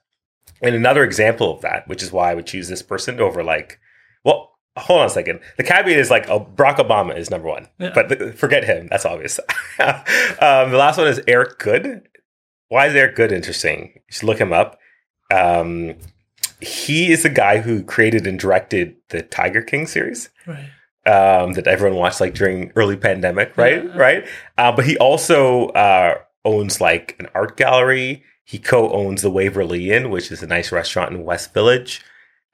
And 0.62 0.74
another 0.74 1.02
example 1.04 1.54
of 1.54 1.62
that, 1.62 1.86
which 1.88 2.02
is 2.02 2.12
why 2.12 2.30
I 2.30 2.34
would 2.34 2.46
choose 2.46 2.68
this 2.68 2.82
person 2.82 3.20
over 3.20 3.42
like, 3.42 3.78
well, 4.24 4.52
hold 4.76 5.00
on 5.00 5.06
a 5.06 5.10
second. 5.10 5.40
The 5.56 5.64
caveat 5.64 5.98
is 5.98 6.10
like, 6.10 6.28
oh, 6.28 6.40
Barack 6.54 6.76
Obama 6.76 7.16
is 7.16 7.30
number 7.30 7.48
one, 7.48 7.68
Yeah. 7.78 7.92
but 7.94 8.08
th- 8.08 8.34
forget 8.36 8.64
him. 8.64 8.88
That's 8.90 9.04
obvious. 9.06 9.38
um, 9.78 10.70
the 10.70 10.76
last 10.78 10.98
one 10.98 11.08
is 11.08 11.20
Eric 11.26 11.58
Goode. 11.58 12.08
Why 12.68 12.86
is 12.86 12.94
Eric 12.94 13.16
Goode 13.16 13.32
interesting? 13.32 13.92
You 13.94 14.00
should 14.10 14.24
look 14.24 14.38
him 14.40 14.52
up. 14.52 14.78
Um, 15.32 15.94
he 16.60 17.12
is 17.12 17.22
the 17.22 17.28
guy 17.28 17.58
who 17.58 17.82
created 17.82 18.26
and 18.26 18.38
directed 18.38 18.96
the 19.10 19.22
Tiger 19.22 19.62
King 19.62 19.86
series 19.86 20.30
Right. 20.46 20.70
um, 21.06 21.52
that 21.54 21.66
everyone 21.66 21.98
watched 21.98 22.20
like 22.20 22.34
during 22.34 22.72
early 22.76 22.96
pandemic, 22.96 23.56
right? 23.56 23.84
Yeah. 23.84 23.96
Right. 23.96 24.26
Uh, 24.58 24.72
but 24.72 24.86
he 24.86 24.96
also 24.98 25.68
uh, 25.68 26.18
owns 26.44 26.80
like 26.80 27.16
an 27.18 27.28
art 27.34 27.56
gallery. 27.56 28.22
He 28.44 28.58
co-owns 28.58 29.22
the 29.22 29.30
Waverly 29.30 29.90
Inn, 29.90 30.10
which 30.10 30.30
is 30.30 30.42
a 30.42 30.46
nice 30.46 30.70
restaurant 30.72 31.12
in 31.12 31.24
West 31.24 31.52
Village. 31.52 32.02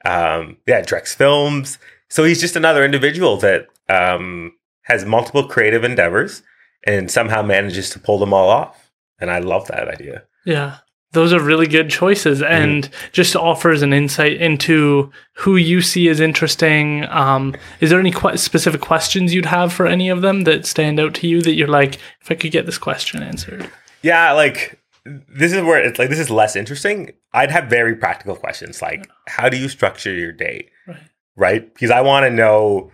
Um, 0.04 0.56
yeah, 0.66 0.80
Drex 0.82 1.14
Films. 1.14 1.78
So 2.08 2.24
he's 2.24 2.40
just 2.40 2.56
another 2.56 2.84
individual 2.84 3.36
that 3.38 3.66
um, 3.88 4.52
has 4.82 5.04
multiple 5.04 5.46
creative 5.46 5.84
endeavors 5.84 6.42
and 6.86 7.10
somehow 7.10 7.42
manages 7.42 7.90
to 7.90 7.98
pull 8.00 8.18
them 8.18 8.32
all 8.34 8.48
off. 8.48 8.90
And 9.20 9.30
I 9.30 9.38
love 9.38 9.68
that 9.68 9.86
idea. 9.88 10.24
Yeah. 10.44 10.78
Those 11.12 11.32
are 11.32 11.40
really 11.40 11.66
good 11.66 11.90
choices 11.90 12.42
and 12.42 12.88
just 13.12 13.36
offers 13.36 13.82
an 13.82 13.92
insight 13.92 14.40
into 14.40 15.10
who 15.34 15.56
you 15.56 15.82
see 15.82 16.08
as 16.08 16.20
interesting. 16.20 17.04
Um, 17.10 17.54
is 17.80 17.90
there 17.90 18.00
any 18.00 18.10
que- 18.10 18.38
specific 18.38 18.80
questions 18.80 19.34
you'd 19.34 19.46
have 19.46 19.72
for 19.72 19.86
any 19.86 20.08
of 20.08 20.22
them 20.22 20.42
that 20.44 20.66
stand 20.66 20.98
out 20.98 21.14
to 21.16 21.28
you 21.28 21.42
that 21.42 21.54
you're 21.54 21.68
like, 21.68 21.96
if 22.22 22.30
I 22.30 22.34
could 22.34 22.50
get 22.50 22.66
this 22.66 22.78
question 22.78 23.22
answered? 23.22 23.70
Yeah, 24.02 24.32
like 24.32 24.80
this 25.04 25.52
is 25.52 25.62
where 25.62 25.82
it's 25.82 25.98
like 25.98 26.08
this 26.08 26.18
is 26.18 26.30
less 26.30 26.56
interesting. 26.56 27.12
I'd 27.32 27.50
have 27.50 27.64
very 27.66 27.96
practical 27.96 28.36
questions 28.36 28.80
like 28.80 29.08
how 29.26 29.48
do 29.48 29.56
you 29.56 29.68
structure 29.68 30.14
your 30.14 30.32
day? 30.32 30.68
Right. 30.86 30.96
Right? 31.36 31.74
Because 31.74 31.90
I 31.90 32.00
want 32.00 32.24
to 32.24 32.30
know 32.30 32.92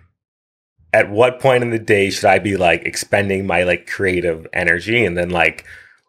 at 0.93 1.11
what 1.11 1.41
point 1.41 1.63
in 1.63 1.71
the 1.71 1.79
day 1.79 2.11
should 2.11 2.25
I 2.25 2.39
be 2.39 2.57
like 2.57 2.83
expending 2.83 3.47
my 3.47 3.63
like 3.65 3.87
creative 3.87 4.47
energy 4.53 5.05
and 5.05 5.17
then 5.17 5.31
like 5.31 5.65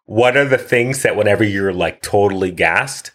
what 0.09 0.35
are 0.35 0.45
the 0.45 0.57
things 0.57 1.03
that 1.03 1.15
whenever 1.15 1.43
you're 1.43 1.71
like 1.71 2.01
totally 2.01 2.49
gassed, 2.49 3.11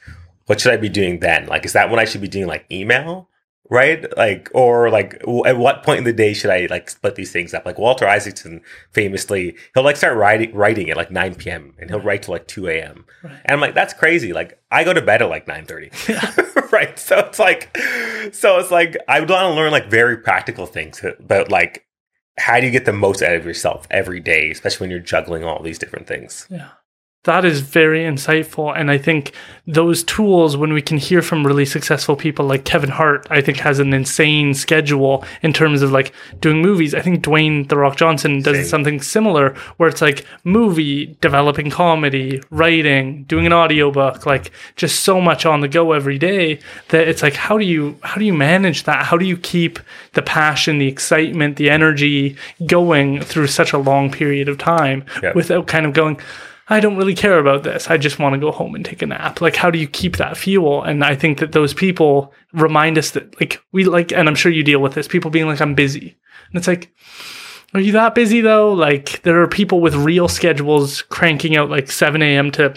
what 0.46 0.60
should 0.60 0.72
I 0.72 0.76
be 0.76 0.88
doing 0.88 1.18
then? 1.18 1.46
Like 1.46 1.64
is 1.64 1.72
that 1.72 1.90
when 1.90 1.98
I 1.98 2.04
should 2.04 2.20
be 2.20 2.28
doing 2.28 2.46
like 2.46 2.66
email? 2.70 3.28
Right? 3.68 4.06
Like 4.16 4.48
or 4.54 4.90
like 4.90 5.18
w- 5.20 5.44
at 5.44 5.56
what 5.56 5.82
point 5.82 5.98
in 5.98 6.04
the 6.04 6.12
day 6.12 6.34
should 6.34 6.50
I 6.50 6.68
like 6.70 6.88
split 6.88 7.16
these 7.16 7.32
things 7.32 7.52
up? 7.52 7.66
Like 7.66 7.78
Walter 7.78 8.06
Isaacson 8.06 8.60
famously, 8.92 9.56
he'll 9.74 9.82
like 9.82 9.96
start 9.96 10.16
writing 10.16 10.54
writing 10.54 10.88
at 10.88 10.96
like 10.96 11.10
9 11.10 11.34
p.m. 11.34 11.74
and 11.80 11.90
he'll 11.90 11.98
write 11.98 12.22
till 12.22 12.34
like 12.34 12.46
2 12.46 12.68
a.m. 12.68 13.04
Right. 13.24 13.40
And 13.44 13.54
I'm 13.54 13.60
like, 13.60 13.74
that's 13.74 13.94
crazy. 13.94 14.32
Like 14.32 14.60
I 14.70 14.84
go 14.84 14.92
to 14.92 15.02
bed 15.02 15.20
at 15.20 15.28
like 15.28 15.46
9:30. 15.46 16.70
right. 16.72 16.96
So 16.96 17.18
it's 17.18 17.40
like 17.40 17.76
so 18.30 18.58
it's 18.58 18.70
like 18.70 18.96
I 19.08 19.18
would 19.18 19.30
want 19.30 19.42
to 19.42 19.54
learn 19.54 19.72
like 19.72 19.90
very 19.90 20.18
practical 20.18 20.66
things 20.66 21.02
about 21.02 21.50
like 21.50 21.86
how 22.38 22.60
do 22.60 22.66
you 22.66 22.72
get 22.72 22.84
the 22.84 22.92
most 22.92 23.20
out 23.20 23.34
of 23.34 23.44
yourself 23.44 23.88
every 23.90 24.20
day, 24.20 24.52
especially 24.52 24.84
when 24.84 24.90
you're 24.92 25.00
juggling 25.00 25.42
all 25.42 25.60
these 25.60 25.78
different 25.78 26.06
things. 26.06 26.46
Yeah. 26.48 26.68
That 27.24 27.44
is 27.44 27.60
very 27.60 28.00
insightful. 28.00 28.78
And 28.78 28.90
I 28.90 28.98
think 28.98 29.32
those 29.66 30.04
tools, 30.04 30.58
when 30.58 30.74
we 30.74 30.82
can 30.82 30.98
hear 30.98 31.22
from 31.22 31.46
really 31.46 31.64
successful 31.64 32.16
people 32.16 32.44
like 32.44 32.66
Kevin 32.66 32.90
Hart, 32.90 33.26
I 33.30 33.40
think 33.40 33.58
has 33.58 33.78
an 33.78 33.94
insane 33.94 34.52
schedule 34.52 35.24
in 35.42 35.54
terms 35.54 35.80
of 35.80 35.90
like 35.90 36.12
doing 36.40 36.60
movies. 36.60 36.94
I 36.94 37.00
think 37.00 37.24
Dwayne 37.24 37.66
The 37.68 37.78
Rock 37.78 37.96
Johnson 37.96 38.42
does 38.42 38.56
Same. 38.58 38.66
something 38.66 39.00
similar 39.00 39.54
where 39.78 39.88
it's 39.88 40.02
like 40.02 40.26
movie, 40.44 41.16
developing 41.22 41.70
comedy, 41.70 42.42
writing, 42.50 43.24
doing 43.24 43.46
an 43.46 43.54
audiobook, 43.54 44.26
like 44.26 44.50
just 44.76 45.00
so 45.00 45.18
much 45.18 45.46
on 45.46 45.62
the 45.62 45.68
go 45.68 45.92
every 45.92 46.18
day 46.18 46.58
that 46.90 47.08
it's 47.08 47.22
like 47.22 47.34
how 47.34 47.56
do 47.56 47.64
you 47.64 47.96
how 48.02 48.16
do 48.16 48.26
you 48.26 48.34
manage 48.34 48.82
that? 48.84 49.06
How 49.06 49.16
do 49.16 49.24
you 49.24 49.38
keep 49.38 49.78
the 50.12 50.20
passion, 50.22 50.76
the 50.78 50.88
excitement, 50.88 51.56
the 51.56 51.70
energy 51.70 52.36
going 52.66 53.22
through 53.22 53.46
such 53.46 53.72
a 53.72 53.78
long 53.78 54.10
period 54.10 54.46
of 54.48 54.58
time 54.58 55.06
Yeah. 55.22 55.32
without 55.34 55.66
kind 55.66 55.86
of 55.86 55.94
going 55.94 56.18
I 56.68 56.80
don't 56.80 56.96
really 56.96 57.14
care 57.14 57.38
about 57.38 57.62
this. 57.62 57.90
I 57.90 57.98
just 57.98 58.18
want 58.18 58.34
to 58.34 58.40
go 58.40 58.50
home 58.50 58.74
and 58.74 58.84
take 58.84 59.02
a 59.02 59.06
nap. 59.06 59.40
Like, 59.40 59.56
how 59.56 59.70
do 59.70 59.78
you 59.78 59.86
keep 59.86 60.16
that 60.16 60.36
fuel? 60.36 60.82
And 60.82 61.04
I 61.04 61.14
think 61.14 61.38
that 61.38 61.52
those 61.52 61.74
people 61.74 62.32
remind 62.52 62.96
us 62.96 63.10
that, 63.10 63.38
like, 63.40 63.62
we 63.72 63.84
like, 63.84 64.12
and 64.12 64.28
I'm 64.28 64.34
sure 64.34 64.50
you 64.50 64.62
deal 64.62 64.80
with 64.80 64.94
this, 64.94 65.06
people 65.06 65.30
being 65.30 65.46
like, 65.46 65.60
I'm 65.60 65.74
busy. 65.74 66.16
And 66.48 66.58
it's 66.58 66.66
like, 66.66 66.90
are 67.74 67.80
you 67.80 67.92
that 67.92 68.14
busy 68.14 68.40
though? 68.40 68.72
Like, 68.72 69.20
there 69.22 69.42
are 69.42 69.48
people 69.48 69.80
with 69.80 69.94
real 69.94 70.28
schedules 70.28 71.02
cranking 71.02 71.56
out 71.56 71.68
like 71.68 71.90
7 71.90 72.22
a.m. 72.22 72.50
to 72.52 72.74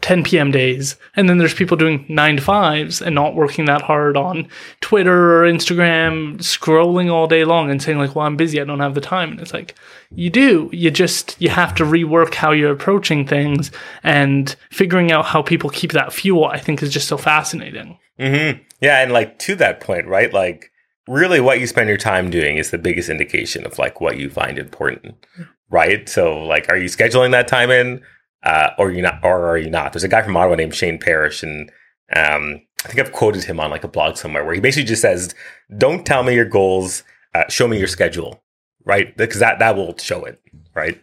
10 0.00 0.22
p.m. 0.22 0.50
days. 0.50 0.96
And 1.16 1.28
then 1.28 1.38
there's 1.38 1.54
people 1.54 1.76
doing 1.76 2.04
nine 2.08 2.36
to 2.36 2.42
fives 2.42 3.02
and 3.02 3.14
not 3.14 3.34
working 3.34 3.64
that 3.64 3.82
hard 3.82 4.16
on 4.16 4.48
Twitter 4.80 5.42
or 5.42 5.44
Instagram, 5.44 6.36
scrolling 6.38 7.10
all 7.10 7.26
day 7.26 7.44
long 7.44 7.70
and 7.70 7.82
saying, 7.82 7.98
like, 7.98 8.14
well, 8.14 8.26
I'm 8.26 8.36
busy. 8.36 8.60
I 8.60 8.64
don't 8.64 8.80
have 8.80 8.94
the 8.94 9.00
time. 9.00 9.32
And 9.32 9.40
it's 9.40 9.52
like, 9.52 9.74
you 10.10 10.30
do. 10.30 10.70
You 10.72 10.90
just, 10.90 11.40
you 11.40 11.48
have 11.48 11.74
to 11.76 11.84
rework 11.84 12.34
how 12.34 12.52
you're 12.52 12.72
approaching 12.72 13.26
things 13.26 13.72
and 14.04 14.54
figuring 14.70 15.10
out 15.10 15.26
how 15.26 15.42
people 15.42 15.70
keep 15.70 15.92
that 15.92 16.12
fuel, 16.12 16.44
I 16.44 16.58
think 16.58 16.82
is 16.82 16.92
just 16.92 17.08
so 17.08 17.16
fascinating. 17.16 17.98
hmm 18.18 18.58
Yeah, 18.80 19.02
and 19.02 19.12
like 19.12 19.38
to 19.40 19.56
that 19.56 19.80
point, 19.80 20.06
right? 20.06 20.32
Like 20.32 20.70
really 21.08 21.40
what 21.40 21.58
you 21.58 21.66
spend 21.66 21.88
your 21.88 21.98
time 21.98 22.30
doing 22.30 22.56
is 22.56 22.70
the 22.70 22.78
biggest 22.78 23.08
indication 23.08 23.66
of 23.66 23.78
like 23.78 24.00
what 24.00 24.16
you 24.16 24.30
find 24.30 24.58
important, 24.58 25.26
right? 25.70 26.08
So 26.08 26.38
like, 26.44 26.68
are 26.68 26.76
you 26.76 26.88
scheduling 26.88 27.32
that 27.32 27.48
time 27.48 27.70
in, 27.72 28.02
uh, 28.44 28.70
or 28.78 28.90
you 28.90 29.02
not, 29.02 29.20
or 29.22 29.46
are 29.46 29.58
you 29.58 29.70
not? 29.70 29.92
There's 29.92 30.04
a 30.04 30.08
guy 30.08 30.22
from 30.22 30.36
Ottawa 30.36 30.56
named 30.56 30.74
Shane 30.74 30.98
Parrish, 30.98 31.42
and 31.42 31.70
um, 32.14 32.60
I 32.84 32.88
think 32.88 33.00
I've 33.00 33.12
quoted 33.12 33.44
him 33.44 33.60
on 33.60 33.70
like 33.70 33.84
a 33.84 33.88
blog 33.88 34.16
somewhere 34.16 34.44
where 34.44 34.54
he 34.54 34.60
basically 34.60 34.88
just 34.88 35.02
says, 35.02 35.34
"Don't 35.76 36.04
tell 36.04 36.22
me 36.22 36.34
your 36.34 36.44
goals, 36.44 37.04
uh, 37.34 37.44
show 37.48 37.68
me 37.68 37.78
your 37.78 37.88
schedule." 37.88 38.42
Right, 38.84 39.16
because 39.16 39.38
that 39.38 39.60
that 39.60 39.76
will 39.76 39.96
show 39.98 40.24
it, 40.24 40.40
right? 40.74 41.00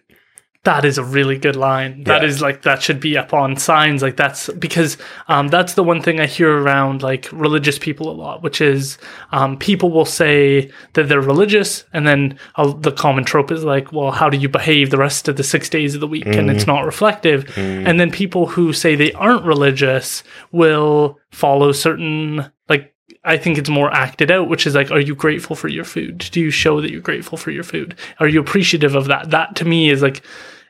That 0.65 0.83
is 0.83 0.97
a 0.97 1.03
really 1.03 1.37
good 1.37 1.55
line. 1.55 2.03
That 2.03 2.21
Yeah. 2.21 2.27
is 2.27 2.41
like 2.41 2.63
that 2.63 2.81
should 2.83 2.99
be 2.99 3.17
up 3.17 3.33
on 3.33 3.55
signs. 3.55 4.01
Like 4.01 4.17
that's 4.17 4.49
because 4.53 4.97
um, 5.29 5.47
that's 5.47 5.75
the 5.75 5.83
one 5.83 6.01
thing 6.01 6.19
I 6.19 6.25
hear 6.25 6.51
around 6.51 7.01
like 7.01 7.29
religious 7.31 7.79
people 7.79 8.09
a 8.09 8.11
lot, 8.11 8.43
which 8.43 8.59
is 8.59 8.97
um, 9.31 9.57
people 9.57 9.89
will 9.89 10.03
say 10.03 10.69
that 10.93 11.07
they're 11.07 11.21
religious, 11.21 11.85
and 11.93 12.05
then 12.05 12.37
uh, 12.57 12.73
the 12.73 12.91
common 12.91 13.23
trope 13.23 13.51
is 13.51 13.63
like, 13.63 13.93
well, 13.93 14.11
how 14.11 14.29
do 14.29 14.37
you 14.37 14.49
behave 14.49 14.89
the 14.89 14.97
rest 14.97 15.29
of 15.29 15.37
the 15.37 15.43
six 15.43 15.69
days 15.69 15.95
of 15.95 16.01
the 16.01 16.07
week? 16.07 16.25
And 16.25 16.49
it's 16.51 16.67
not 16.67 16.85
reflective. 16.85 17.57
And 17.57 17.97
then 17.97 18.11
people 18.11 18.45
who 18.47 18.73
say 18.73 18.95
they 18.95 19.13
aren't 19.13 19.45
religious 19.45 20.23
will 20.51 21.17
follow 21.31 21.71
certain 21.71 22.51
like 22.67 22.93
I 23.23 23.37
think 23.37 23.57
it's 23.57 23.69
more 23.69 23.91
acted 23.91 24.31
out, 24.31 24.47
which 24.49 24.65
is 24.65 24.75
like, 24.75 24.91
are 24.91 24.99
you 24.99 25.15
grateful 25.15 25.55
for 25.55 25.67
your 25.67 25.83
food? 25.83 26.19
Do 26.31 26.39
you 26.39 26.51
show 26.51 26.81
that 26.81 26.91
you're 26.91 27.01
grateful 27.01 27.37
for 27.37 27.51
your 27.51 27.63
food? 27.63 27.95
Are 28.19 28.27
you 28.27 28.39
appreciative 28.39 28.95
of 28.95 29.05
that? 29.07 29.29
That 29.31 29.55
to 29.57 29.65
me 29.65 29.89
is 29.89 30.01
like, 30.01 30.21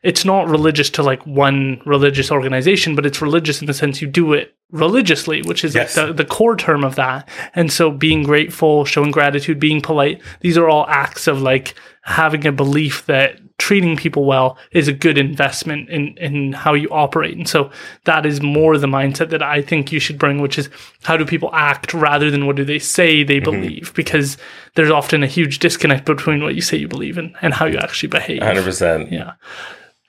it's 0.02 0.24
not 0.24 0.48
religious 0.48 0.90
to 0.92 1.04
like 1.04 1.26
one 1.26 1.82
religious 1.86 2.32
organization, 2.32 2.96
but 2.96 3.06
it's 3.06 3.22
religious 3.22 3.60
in 3.62 3.68
the 3.68 3.74
sense 3.74 4.02
you 4.02 4.08
do 4.08 4.34
it 4.34 4.56
religiously, 4.72 5.42
which 5.42 5.64
is 5.64 5.76
Yes. 5.76 5.98
like 5.98 6.08
the, 6.08 6.14
the 6.14 6.26
core 6.26 6.56
term 6.56 6.84
of 6.84 6.96
that. 6.96 7.28
And 7.54 7.72
so 7.72 7.92
being 7.92 8.24
grateful, 8.24 8.86
showing 8.86 9.12
gratitude, 9.12 9.60
being 9.60 9.82
polite, 9.82 10.22
these 10.40 10.58
are 10.58 10.70
all 10.70 10.86
acts 10.88 11.28
of 11.28 11.42
like 11.42 11.76
having 12.04 12.46
a 12.48 12.52
belief 12.52 13.06
that 13.08 13.40
treating 13.70 13.96
people 13.96 14.26
well 14.26 14.58
is 14.72 14.88
a 14.88 14.92
good 14.92 15.16
investment 15.16 15.88
in, 15.90 16.18
in 16.18 16.54
how 16.54 16.74
you 16.74 16.90
operate. 16.90 17.38
And 17.38 17.48
so 17.48 17.70
that 18.06 18.26
is 18.26 18.42
more 18.42 18.80
the 18.80 18.88
mindset 18.88 19.30
that 19.30 19.44
I 19.44 19.62
think 19.62 19.92
you 19.92 20.00
should 20.00 20.18
bring, 20.18 20.42
which 20.42 20.58
is 20.58 20.72
how 21.04 21.16
do 21.16 21.24
people 21.24 21.52
act 21.54 21.94
rather 21.94 22.32
than 22.32 22.48
what 22.48 22.56
do 22.56 22.66
they 22.66 22.80
say 22.80 23.24
they 23.24 23.40
mm-hmm. 23.40 23.52
believe? 23.52 23.94
Because 23.94 24.38
there's 24.74 24.90
often 24.90 25.22
a 25.22 25.28
huge 25.28 25.60
disconnect 25.60 26.06
between 26.06 26.42
what 26.42 26.56
you 26.56 26.62
say 26.62 26.78
you 26.78 26.88
believe 26.88 27.20
in 27.20 27.36
and 27.44 27.54
how 27.54 27.68
you 27.68 27.78
actually 27.78 28.10
behave. 28.10 28.42
100%. 28.42 29.12
Yeah. 29.12 29.34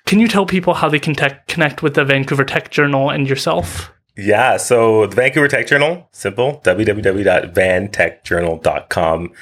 Can 0.06 0.20
you 0.20 0.28
tell 0.28 0.46
people 0.46 0.72
how 0.72 0.88
they 0.88 0.98
can 0.98 1.14
tech 1.14 1.46
connect 1.46 1.82
with 1.82 1.92
the 1.92 2.06
Vancouver 2.06 2.46
Tech 2.46 2.70
Journal 2.70 3.10
and 3.10 3.28
yourself? 3.28 3.92
Yeah, 4.16 4.56
so 4.56 5.06
the 5.06 5.16
Vancouver 5.16 5.48
Tech 5.48 5.66
Journal, 5.66 6.08
simple, 6.12 6.62
www.vantechjournal.com. 6.64 9.32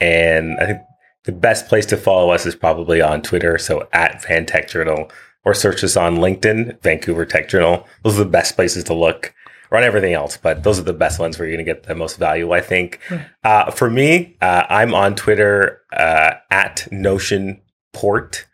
And 0.00 0.58
I 0.58 0.66
think 0.66 0.80
the 1.28 1.32
best 1.32 1.68
place 1.68 1.84
to 1.84 1.98
follow 1.98 2.30
us 2.30 2.46
is 2.46 2.56
probably 2.56 3.02
on 3.02 3.20
Twitter, 3.20 3.58
so 3.58 3.86
at 3.92 4.22
Van 4.22 4.46
Tech 4.46 4.66
Journal, 4.66 5.10
or 5.44 5.52
search 5.52 5.84
us 5.84 5.94
on 5.94 6.16
LinkedIn, 6.16 6.80
Vancouver 6.80 7.26
Tech 7.26 7.50
Journal. 7.50 7.86
Those 8.02 8.14
are 8.18 8.24
the 8.24 8.30
best 8.30 8.56
places 8.56 8.82
to 8.84 8.94
look. 8.94 9.34
Run 9.70 9.82
everything 9.82 10.14
else, 10.14 10.38
but 10.38 10.62
those 10.62 10.78
are 10.78 10.84
the 10.84 10.94
best 10.94 11.18
ones 11.18 11.38
where 11.38 11.46
you're 11.46 11.58
going 11.58 11.66
to 11.66 11.70
get 11.70 11.82
the 11.82 11.94
most 11.94 12.16
value, 12.16 12.52
I 12.52 12.62
think. 12.62 13.00
Uh, 13.44 13.70
for 13.70 13.90
me, 13.90 14.38
uh, 14.40 14.62
I'm 14.70 14.94
on 14.94 15.16
Twitter 15.16 15.82
uh, 15.92 16.36
at 16.50 16.88
Notion 16.90 17.60
Port. 17.92 18.46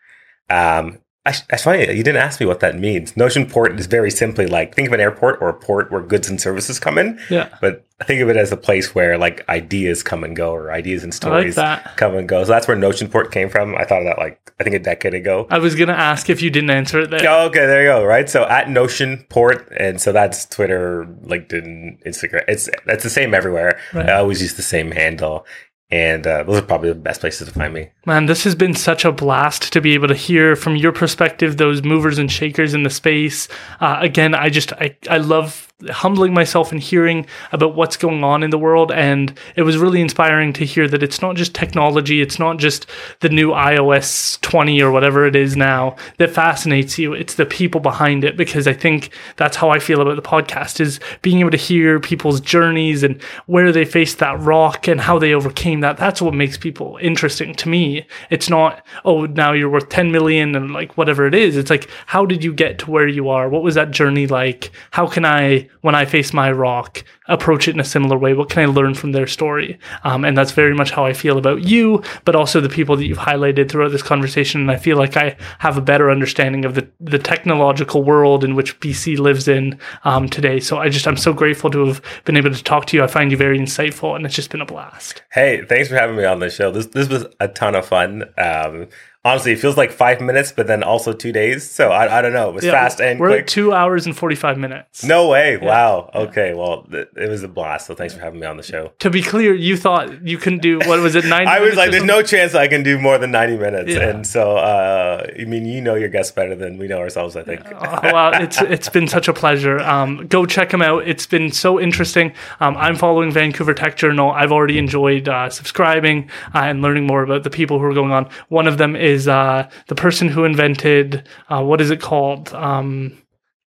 Um, 0.51 0.99
I, 1.27 1.35
that's 1.49 1.63
funny. 1.65 1.81
You 1.81 2.03
didn't 2.03 2.19
ask 2.19 2.39
me 2.39 2.45
what 2.45 2.61
that 2.61 2.79
means. 2.79 3.17
Notion 3.17 3.47
port 3.47 3.79
is 3.81 3.87
very 3.87 4.11
simply 4.11 4.47
like 4.47 4.75
think 4.75 4.89
of 4.89 4.93
an 4.93 5.01
airport 5.01 5.41
or 5.41 5.49
a 5.49 5.55
port 5.55 5.91
where 5.91 6.03
goods 6.03 6.29
and 6.29 6.39
services 6.39 6.79
come 6.79 6.99
in. 6.99 7.19
Yeah. 7.31 7.49
But 7.63 7.87
think 8.05 8.21
of 8.21 8.29
it 8.29 8.37
as 8.37 8.53
a 8.53 8.59
place 8.59 8.95
where 8.95 9.17
like 9.17 9.49
ideas 9.49 10.03
come 10.03 10.23
and 10.23 10.37
go 10.37 10.53
or 10.53 10.71
ideas 10.71 11.03
and 11.03 11.13
I 11.23 11.29
like 11.29 11.53
stories 11.53 11.85
come 11.97 12.15
and 12.15 12.29
go. 12.29 12.45
So 12.45 12.51
that's 12.51 12.69
where 12.69 12.77
Notion 12.77 13.09
port 13.09 13.33
came 13.33 13.49
from. 13.49 13.75
I 13.75 13.85
thought 13.85 14.01
of 14.01 14.05
that 14.05 14.19
like 14.19 14.53
I 14.61 14.65
think 14.65 14.77
a 14.77 14.79
decade 14.79 15.15
ago. 15.15 15.47
I 15.51 15.59
was 15.59 15.75
going 15.75 15.89
to 15.89 15.99
ask 15.99 16.29
if 16.29 16.43
you 16.43 16.51
didn't 16.51 16.71
answer 16.71 17.01
it 17.01 17.11
there. 17.11 17.21
Oh, 17.27 17.47
okay, 17.47 17.67
there 17.67 17.83
you 17.85 17.89
go. 17.89 18.05
Right. 18.05 18.29
So 18.29 18.45
at 18.45 18.69
Notion 18.69 19.25
Port, 19.31 19.67
and 19.79 20.01
so 20.01 20.13
that's 20.13 20.45
Twitter, 20.45 21.07
LinkedIn, 21.25 22.05
Instagram. 22.05 22.45
It's 22.49 22.69
that's 22.85 23.03
the 23.03 23.11
same 23.11 23.33
everywhere. 23.33 23.81
Right. 23.95 24.11
I 24.11 24.15
always 24.15 24.43
use 24.43 24.55
the 24.55 24.63
same 24.63 24.91
handle, 24.91 25.47
and 25.95 26.27
uh, 26.27 26.43
those 26.43 26.59
are 26.59 26.63
probably 26.63 26.89
the 26.89 26.97
best 26.97 27.21
places 27.21 27.47
to 27.47 27.55
find 27.55 27.73
me. 27.73 27.89
Man, 28.05 28.27
this 28.27 28.43
has 28.43 28.57
been 28.57 28.75
such 28.75 29.05
a 29.05 29.13
blast 29.13 29.73
to 29.73 29.81
be 29.81 29.95
able 29.95 30.09
to 30.09 30.15
hear 30.15 30.57
from 30.57 30.75
your 30.75 30.91
perspective 30.91 31.57
those 31.57 31.85
movers 31.85 32.19
and 32.19 32.33
shakers 32.33 32.75
in 32.75 32.83
the 32.83 32.91
space. 32.91 33.47
Uh, 33.81 33.99
again, 34.01 34.35
I 34.35 34.49
just 34.49 34.73
I, 34.73 34.97
I 35.09 35.19
love 35.19 35.64
humbling 35.91 36.33
myself 36.33 36.73
and 36.73 36.81
hearing 36.81 37.27
about 37.53 37.75
what's 37.75 37.97
going 37.97 38.23
on 38.23 38.43
in 38.43 38.51
the 38.51 38.59
world, 38.59 38.93
and 38.93 39.39
it 39.57 39.63
was 39.63 39.77
really 39.77 40.01
inspiring 40.01 40.53
to 40.53 40.65
hear 40.65 40.89
that 40.89 41.03
it's 41.03 41.21
not 41.21 41.37
just 41.37 41.55
technology, 41.55 42.23
it's 42.23 42.39
not 42.39 42.59
just 42.59 42.87
the 43.21 43.29
new 43.29 43.51
iOS 43.51 44.41
20 44.41 44.81
or 44.81 44.91
whatever 44.91 45.27
it 45.27 45.37
is 45.37 45.57
now 45.57 45.97
that 46.19 46.31
fascinates 46.31 46.99
you. 46.99 47.13
It's 47.13 47.35
the 47.35 47.47
people 47.47 47.81
behind 47.81 48.25
it 48.25 48.37
because 48.37 48.67
I 48.69 48.73
think 48.73 49.11
that's 49.37 49.57
how 49.57 49.71
I 49.71 49.79
feel 49.79 50.01
about 50.01 50.17
the 50.17 50.23
podcast 50.23 50.81
is 50.81 51.01
being 51.23 51.41
able 51.41 51.51
to 51.51 51.57
hear 51.57 51.99
people's 51.99 52.41
journeys 52.41 53.03
and 53.03 53.21
where 53.47 53.73
they 53.73 53.85
faced 53.85 54.19
that 54.21 54.39
rock 54.41 54.89
and 54.89 55.01
how 55.01 55.19
they 55.19 55.35
overcame 55.35 55.81
that. 55.81 55.97
That's 55.97 56.23
what 56.23 56.35
makes 56.35 56.57
people 56.57 56.99
interesting 57.03 57.55
to 57.57 57.69
me. 57.69 58.07
It's 58.31 58.49
not, 58.49 58.85
oh, 59.05 59.27
now 59.27 59.53
you're 59.53 59.69
worth 59.69 59.89
10 59.89 60.13
million 60.13 60.55
and 60.55 60.73
like 60.73 60.97
whatever 60.97 61.27
it 61.27 61.35
is. 61.35 61.57
It's 61.57 61.71
like, 61.71 61.89
how 62.07 62.25
did 62.25 62.45
you 62.45 62.55
get 62.55 62.79
to 62.81 62.91
where 62.91 63.09
you 63.09 63.29
are? 63.29 63.49
What 63.49 63.63
was 63.63 63.75
that 63.75 63.91
journey 63.91 64.27
like? 64.27 64.71
How 64.93 65.07
can 65.07 65.25
I, 65.25 65.64
when 65.81 65.95
I 65.95 66.05
face 66.05 66.33
my 66.33 66.51
rock, 66.51 67.05
approach 67.29 67.69
it 67.69 67.75
in 67.75 67.81
a 67.81 67.85
similar 67.85 68.19
way? 68.19 68.35
What 68.35 68.51
can 68.51 68.63
I 68.63 68.67
learn 68.67 68.95
from 68.95 69.13
their 69.13 69.27
story? 69.27 69.79
Um, 70.05 70.25
and 70.25 70.37
that's 70.37 70.53
very 70.53 70.75
much 70.75 70.91
how 70.91 71.05
I 71.05 71.13
feel 71.13 71.39
about 71.39 71.63
you, 71.63 72.03
but 72.25 72.37
also 72.37 72.61
the 72.61 72.69
people 72.69 72.97
that 72.97 73.07
you've 73.07 73.19
highlighted 73.19 73.71
throughout 73.71 73.93
this 73.93 74.03
conversation. 74.03 74.61
And 74.61 74.71
I 74.71 74.77
feel 74.77 74.97
like 74.97 75.17
I 75.17 75.37
have 75.59 75.77
a 75.77 75.83
better 75.83 76.11
understanding 76.11 76.65
of 76.65 76.75
the, 76.75 76.89
the 77.01 77.19
technological 77.19 78.03
world 78.03 78.45
in 78.45 78.55
which 78.55 78.79
BC 78.81 79.19
lives 79.19 79.49
in 79.49 79.79
um, 80.05 80.29
today. 80.29 80.61
So 80.61 80.79
I 80.79 80.89
just, 80.89 81.07
I'm 81.07 81.17
so 81.17 81.33
grateful 81.33 81.71
to 81.71 81.87
have 81.87 82.03
been 82.25 82.37
able 82.37 82.53
to 82.53 82.63
talk 82.63 82.87
to 82.87 82.97
you. 82.97 83.03
I 83.03 83.07
find 83.07 83.31
you 83.31 83.37
very 83.37 83.59
insightful 83.59 84.17
and 84.17 84.25
it's 84.25 84.35
just 84.35 84.51
been 84.51 84.61
a 84.61 84.67
blast. 84.67 85.23
Hey, 85.33 85.65
thanks 85.65 85.89
for 85.89 85.97
having 85.97 86.17
me 86.17 86.25
on 86.25 86.41
the 86.41 86.51
show. 86.51 86.71
This 86.71 86.87
this 86.87 87.09
was 87.09 87.27
a 87.41 87.49
ton 87.49 87.75
of 87.75 87.87
fun. 87.87 88.25
Um, 88.39 88.89
honestly, 89.25 89.53
it 89.53 89.59
feels 89.59 89.77
like 89.77 89.91
five 89.91 90.21
minutes, 90.21 90.53
but 90.53 90.67
then 90.67 90.83
also 90.83 91.13
two 91.13 91.33
days. 91.33 91.69
So 91.69 91.91
I, 91.91 92.19
I 92.19 92.23
don't 92.23 92.33
know. 92.33 92.49
It 92.51 92.55
was 92.55 92.65
Yeah, 92.65 92.73
fast 92.73 93.01
and 93.01 93.19
we're 93.19 93.29
quick. 93.29 93.41
at 93.43 93.49
two 93.49 93.73
hours 93.73 94.07
and 94.07 94.17
45 94.17 94.59
minutes. 94.59 95.05
no 95.05 95.29
way! 95.29 95.57
Wow. 95.57 96.11
Okay. 96.15 96.55
Well, 96.55 96.83
th- 96.91 97.09
it 97.17 97.29
was 97.29 97.43
a 97.43 97.49
blast. 97.49 97.87
So 97.87 97.95
thanks 97.95 98.15
for 98.15 98.21
having 98.21 98.41
me 98.41 98.47
on 98.47 98.57
the 98.57 98.63
show. 98.63 98.93
To 99.01 99.11
be 99.11 99.23
clear, 99.23 99.55
you 99.55 99.77
thought 99.77 100.27
you 100.27 100.39
couldn't 100.39 100.63
do, 100.63 100.79
what 100.81 101.01
was 101.01 101.15
it, 101.15 101.25
90 101.25 101.47
I 101.51 101.61
was 101.61 101.75
like, 101.77 101.91
"There's 101.91 102.05
no 102.05 102.23
chance 102.23 102.55
I 102.55 102.69
can 102.69 102.83
do 102.83 102.99
more 102.99 103.19
than 103.19 103.31
ninety 103.31 103.57
minutes." 103.57 103.91
Yeah. 103.93 104.09
And 104.09 104.27
so, 104.27 104.57
uh, 104.57 105.27
I 105.41 105.45
mean, 105.45 105.67
you 105.67 105.81
know 105.81 105.95
your 105.95 106.09
guests 106.09 106.33
better 106.33 106.55
than 106.55 106.79
we 106.79 106.87
know 106.89 106.99
ourselves. 106.99 107.37
I 107.37 107.43
think. 107.43 107.63
Oh, 107.85 108.01
well, 108.03 108.33
it's 108.43 108.61
it's 108.63 108.89
been 108.89 109.09
such 109.09 109.29
a 109.29 109.33
pleasure. 109.33 109.79
Um, 109.81 110.27
go 110.29 110.47
check 110.47 110.71
them 110.71 110.81
out. 110.83 111.07
It's 111.07 111.27
been 111.27 111.51
so 111.53 111.79
interesting. 111.81 112.33
Um, 112.61 112.77
I'm 112.77 112.97
following 112.97 113.31
Vancouver 113.33 113.75
Tech 113.75 113.97
Journal. 113.97 114.31
I've 114.31 114.53
already 114.53 114.79
enjoyed 114.79 115.29
uh, 115.29 115.51
subscribing 115.51 116.31
uh, 116.55 116.59
and 116.61 116.83
learning 116.83 117.07
more 117.07 117.23
about 117.23 117.43
the 117.43 117.51
people 117.51 117.79
who 117.79 117.85
are 117.85 117.95
going 117.95 118.11
on. 118.13 118.29
One 118.49 118.67
of 118.67 118.79
them 118.79 118.97
is 118.97 119.14
uh, 119.29 119.69
the 119.89 119.95
person 119.95 120.29
who 120.29 120.45
invented 120.45 121.27
uh, 121.49 121.63
what 121.63 121.81
is 121.81 121.91
it 121.91 122.01
called? 122.01 122.53
Um, 122.55 123.21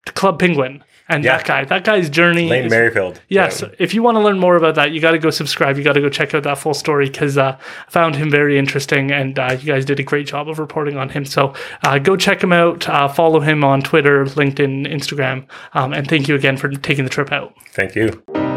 Club 0.07 0.39
Penguin. 0.39 0.83
And 1.09 1.25
Yeah. 1.25 1.37
that 1.37 1.47
guy, 1.47 1.65
that 1.65 1.85
guy's 1.85 2.09
journey. 2.09 2.49
Lane 2.49 2.65
is- 2.67 2.71
Merrifield. 2.71 3.21
Yes, 3.29 3.61
Yeah. 3.61 3.69
if 3.79 3.93
you 3.93 4.03
want 4.03 4.17
to 4.17 4.21
learn 4.21 4.39
more 4.39 4.57
about 4.57 4.77
that, 4.77 4.93
you 4.93 5.01
got 5.01 5.11
to 5.11 5.19
go 5.19 5.31
subscribe. 5.31 5.77
You 5.77 5.85
got 5.85 5.93
to 5.93 6.01
go 6.01 6.09
check 6.09 6.33
out 6.35 6.45
that 6.45 6.59
full 6.59 6.75
story 6.75 7.07
because 7.11 7.37
uh, 7.37 7.57
I 7.59 7.91
found 7.91 8.17
him 8.17 8.31
very 8.31 8.57
interesting, 8.59 9.11
and 9.13 9.39
uh, 9.39 9.57
you 9.61 9.67
guys 9.73 9.85
did 9.85 10.01
a 10.01 10.03
great 10.05 10.27
job 10.27 10.49
of 10.49 10.59
reporting 10.59 10.97
on 10.97 11.11
him. 11.11 11.25
So 11.25 11.53
uh, 11.85 11.99
go 11.99 12.17
check 12.17 12.43
him 12.43 12.53
out. 12.53 12.89
Uh, 12.89 13.09
follow 13.09 13.41
him 13.41 13.63
on 13.63 13.83
Twitter, 13.83 14.25
LinkedIn, 14.25 14.91
Instagram, 14.91 15.45
um, 15.75 15.93
and 15.93 16.09
thank 16.09 16.29
you 16.29 16.35
again 16.35 16.57
for 16.57 16.69
taking 16.71 17.05
the 17.05 17.11
trip 17.11 17.31
out. 17.31 17.53
Thank 17.73 17.95
you. 17.95 18.52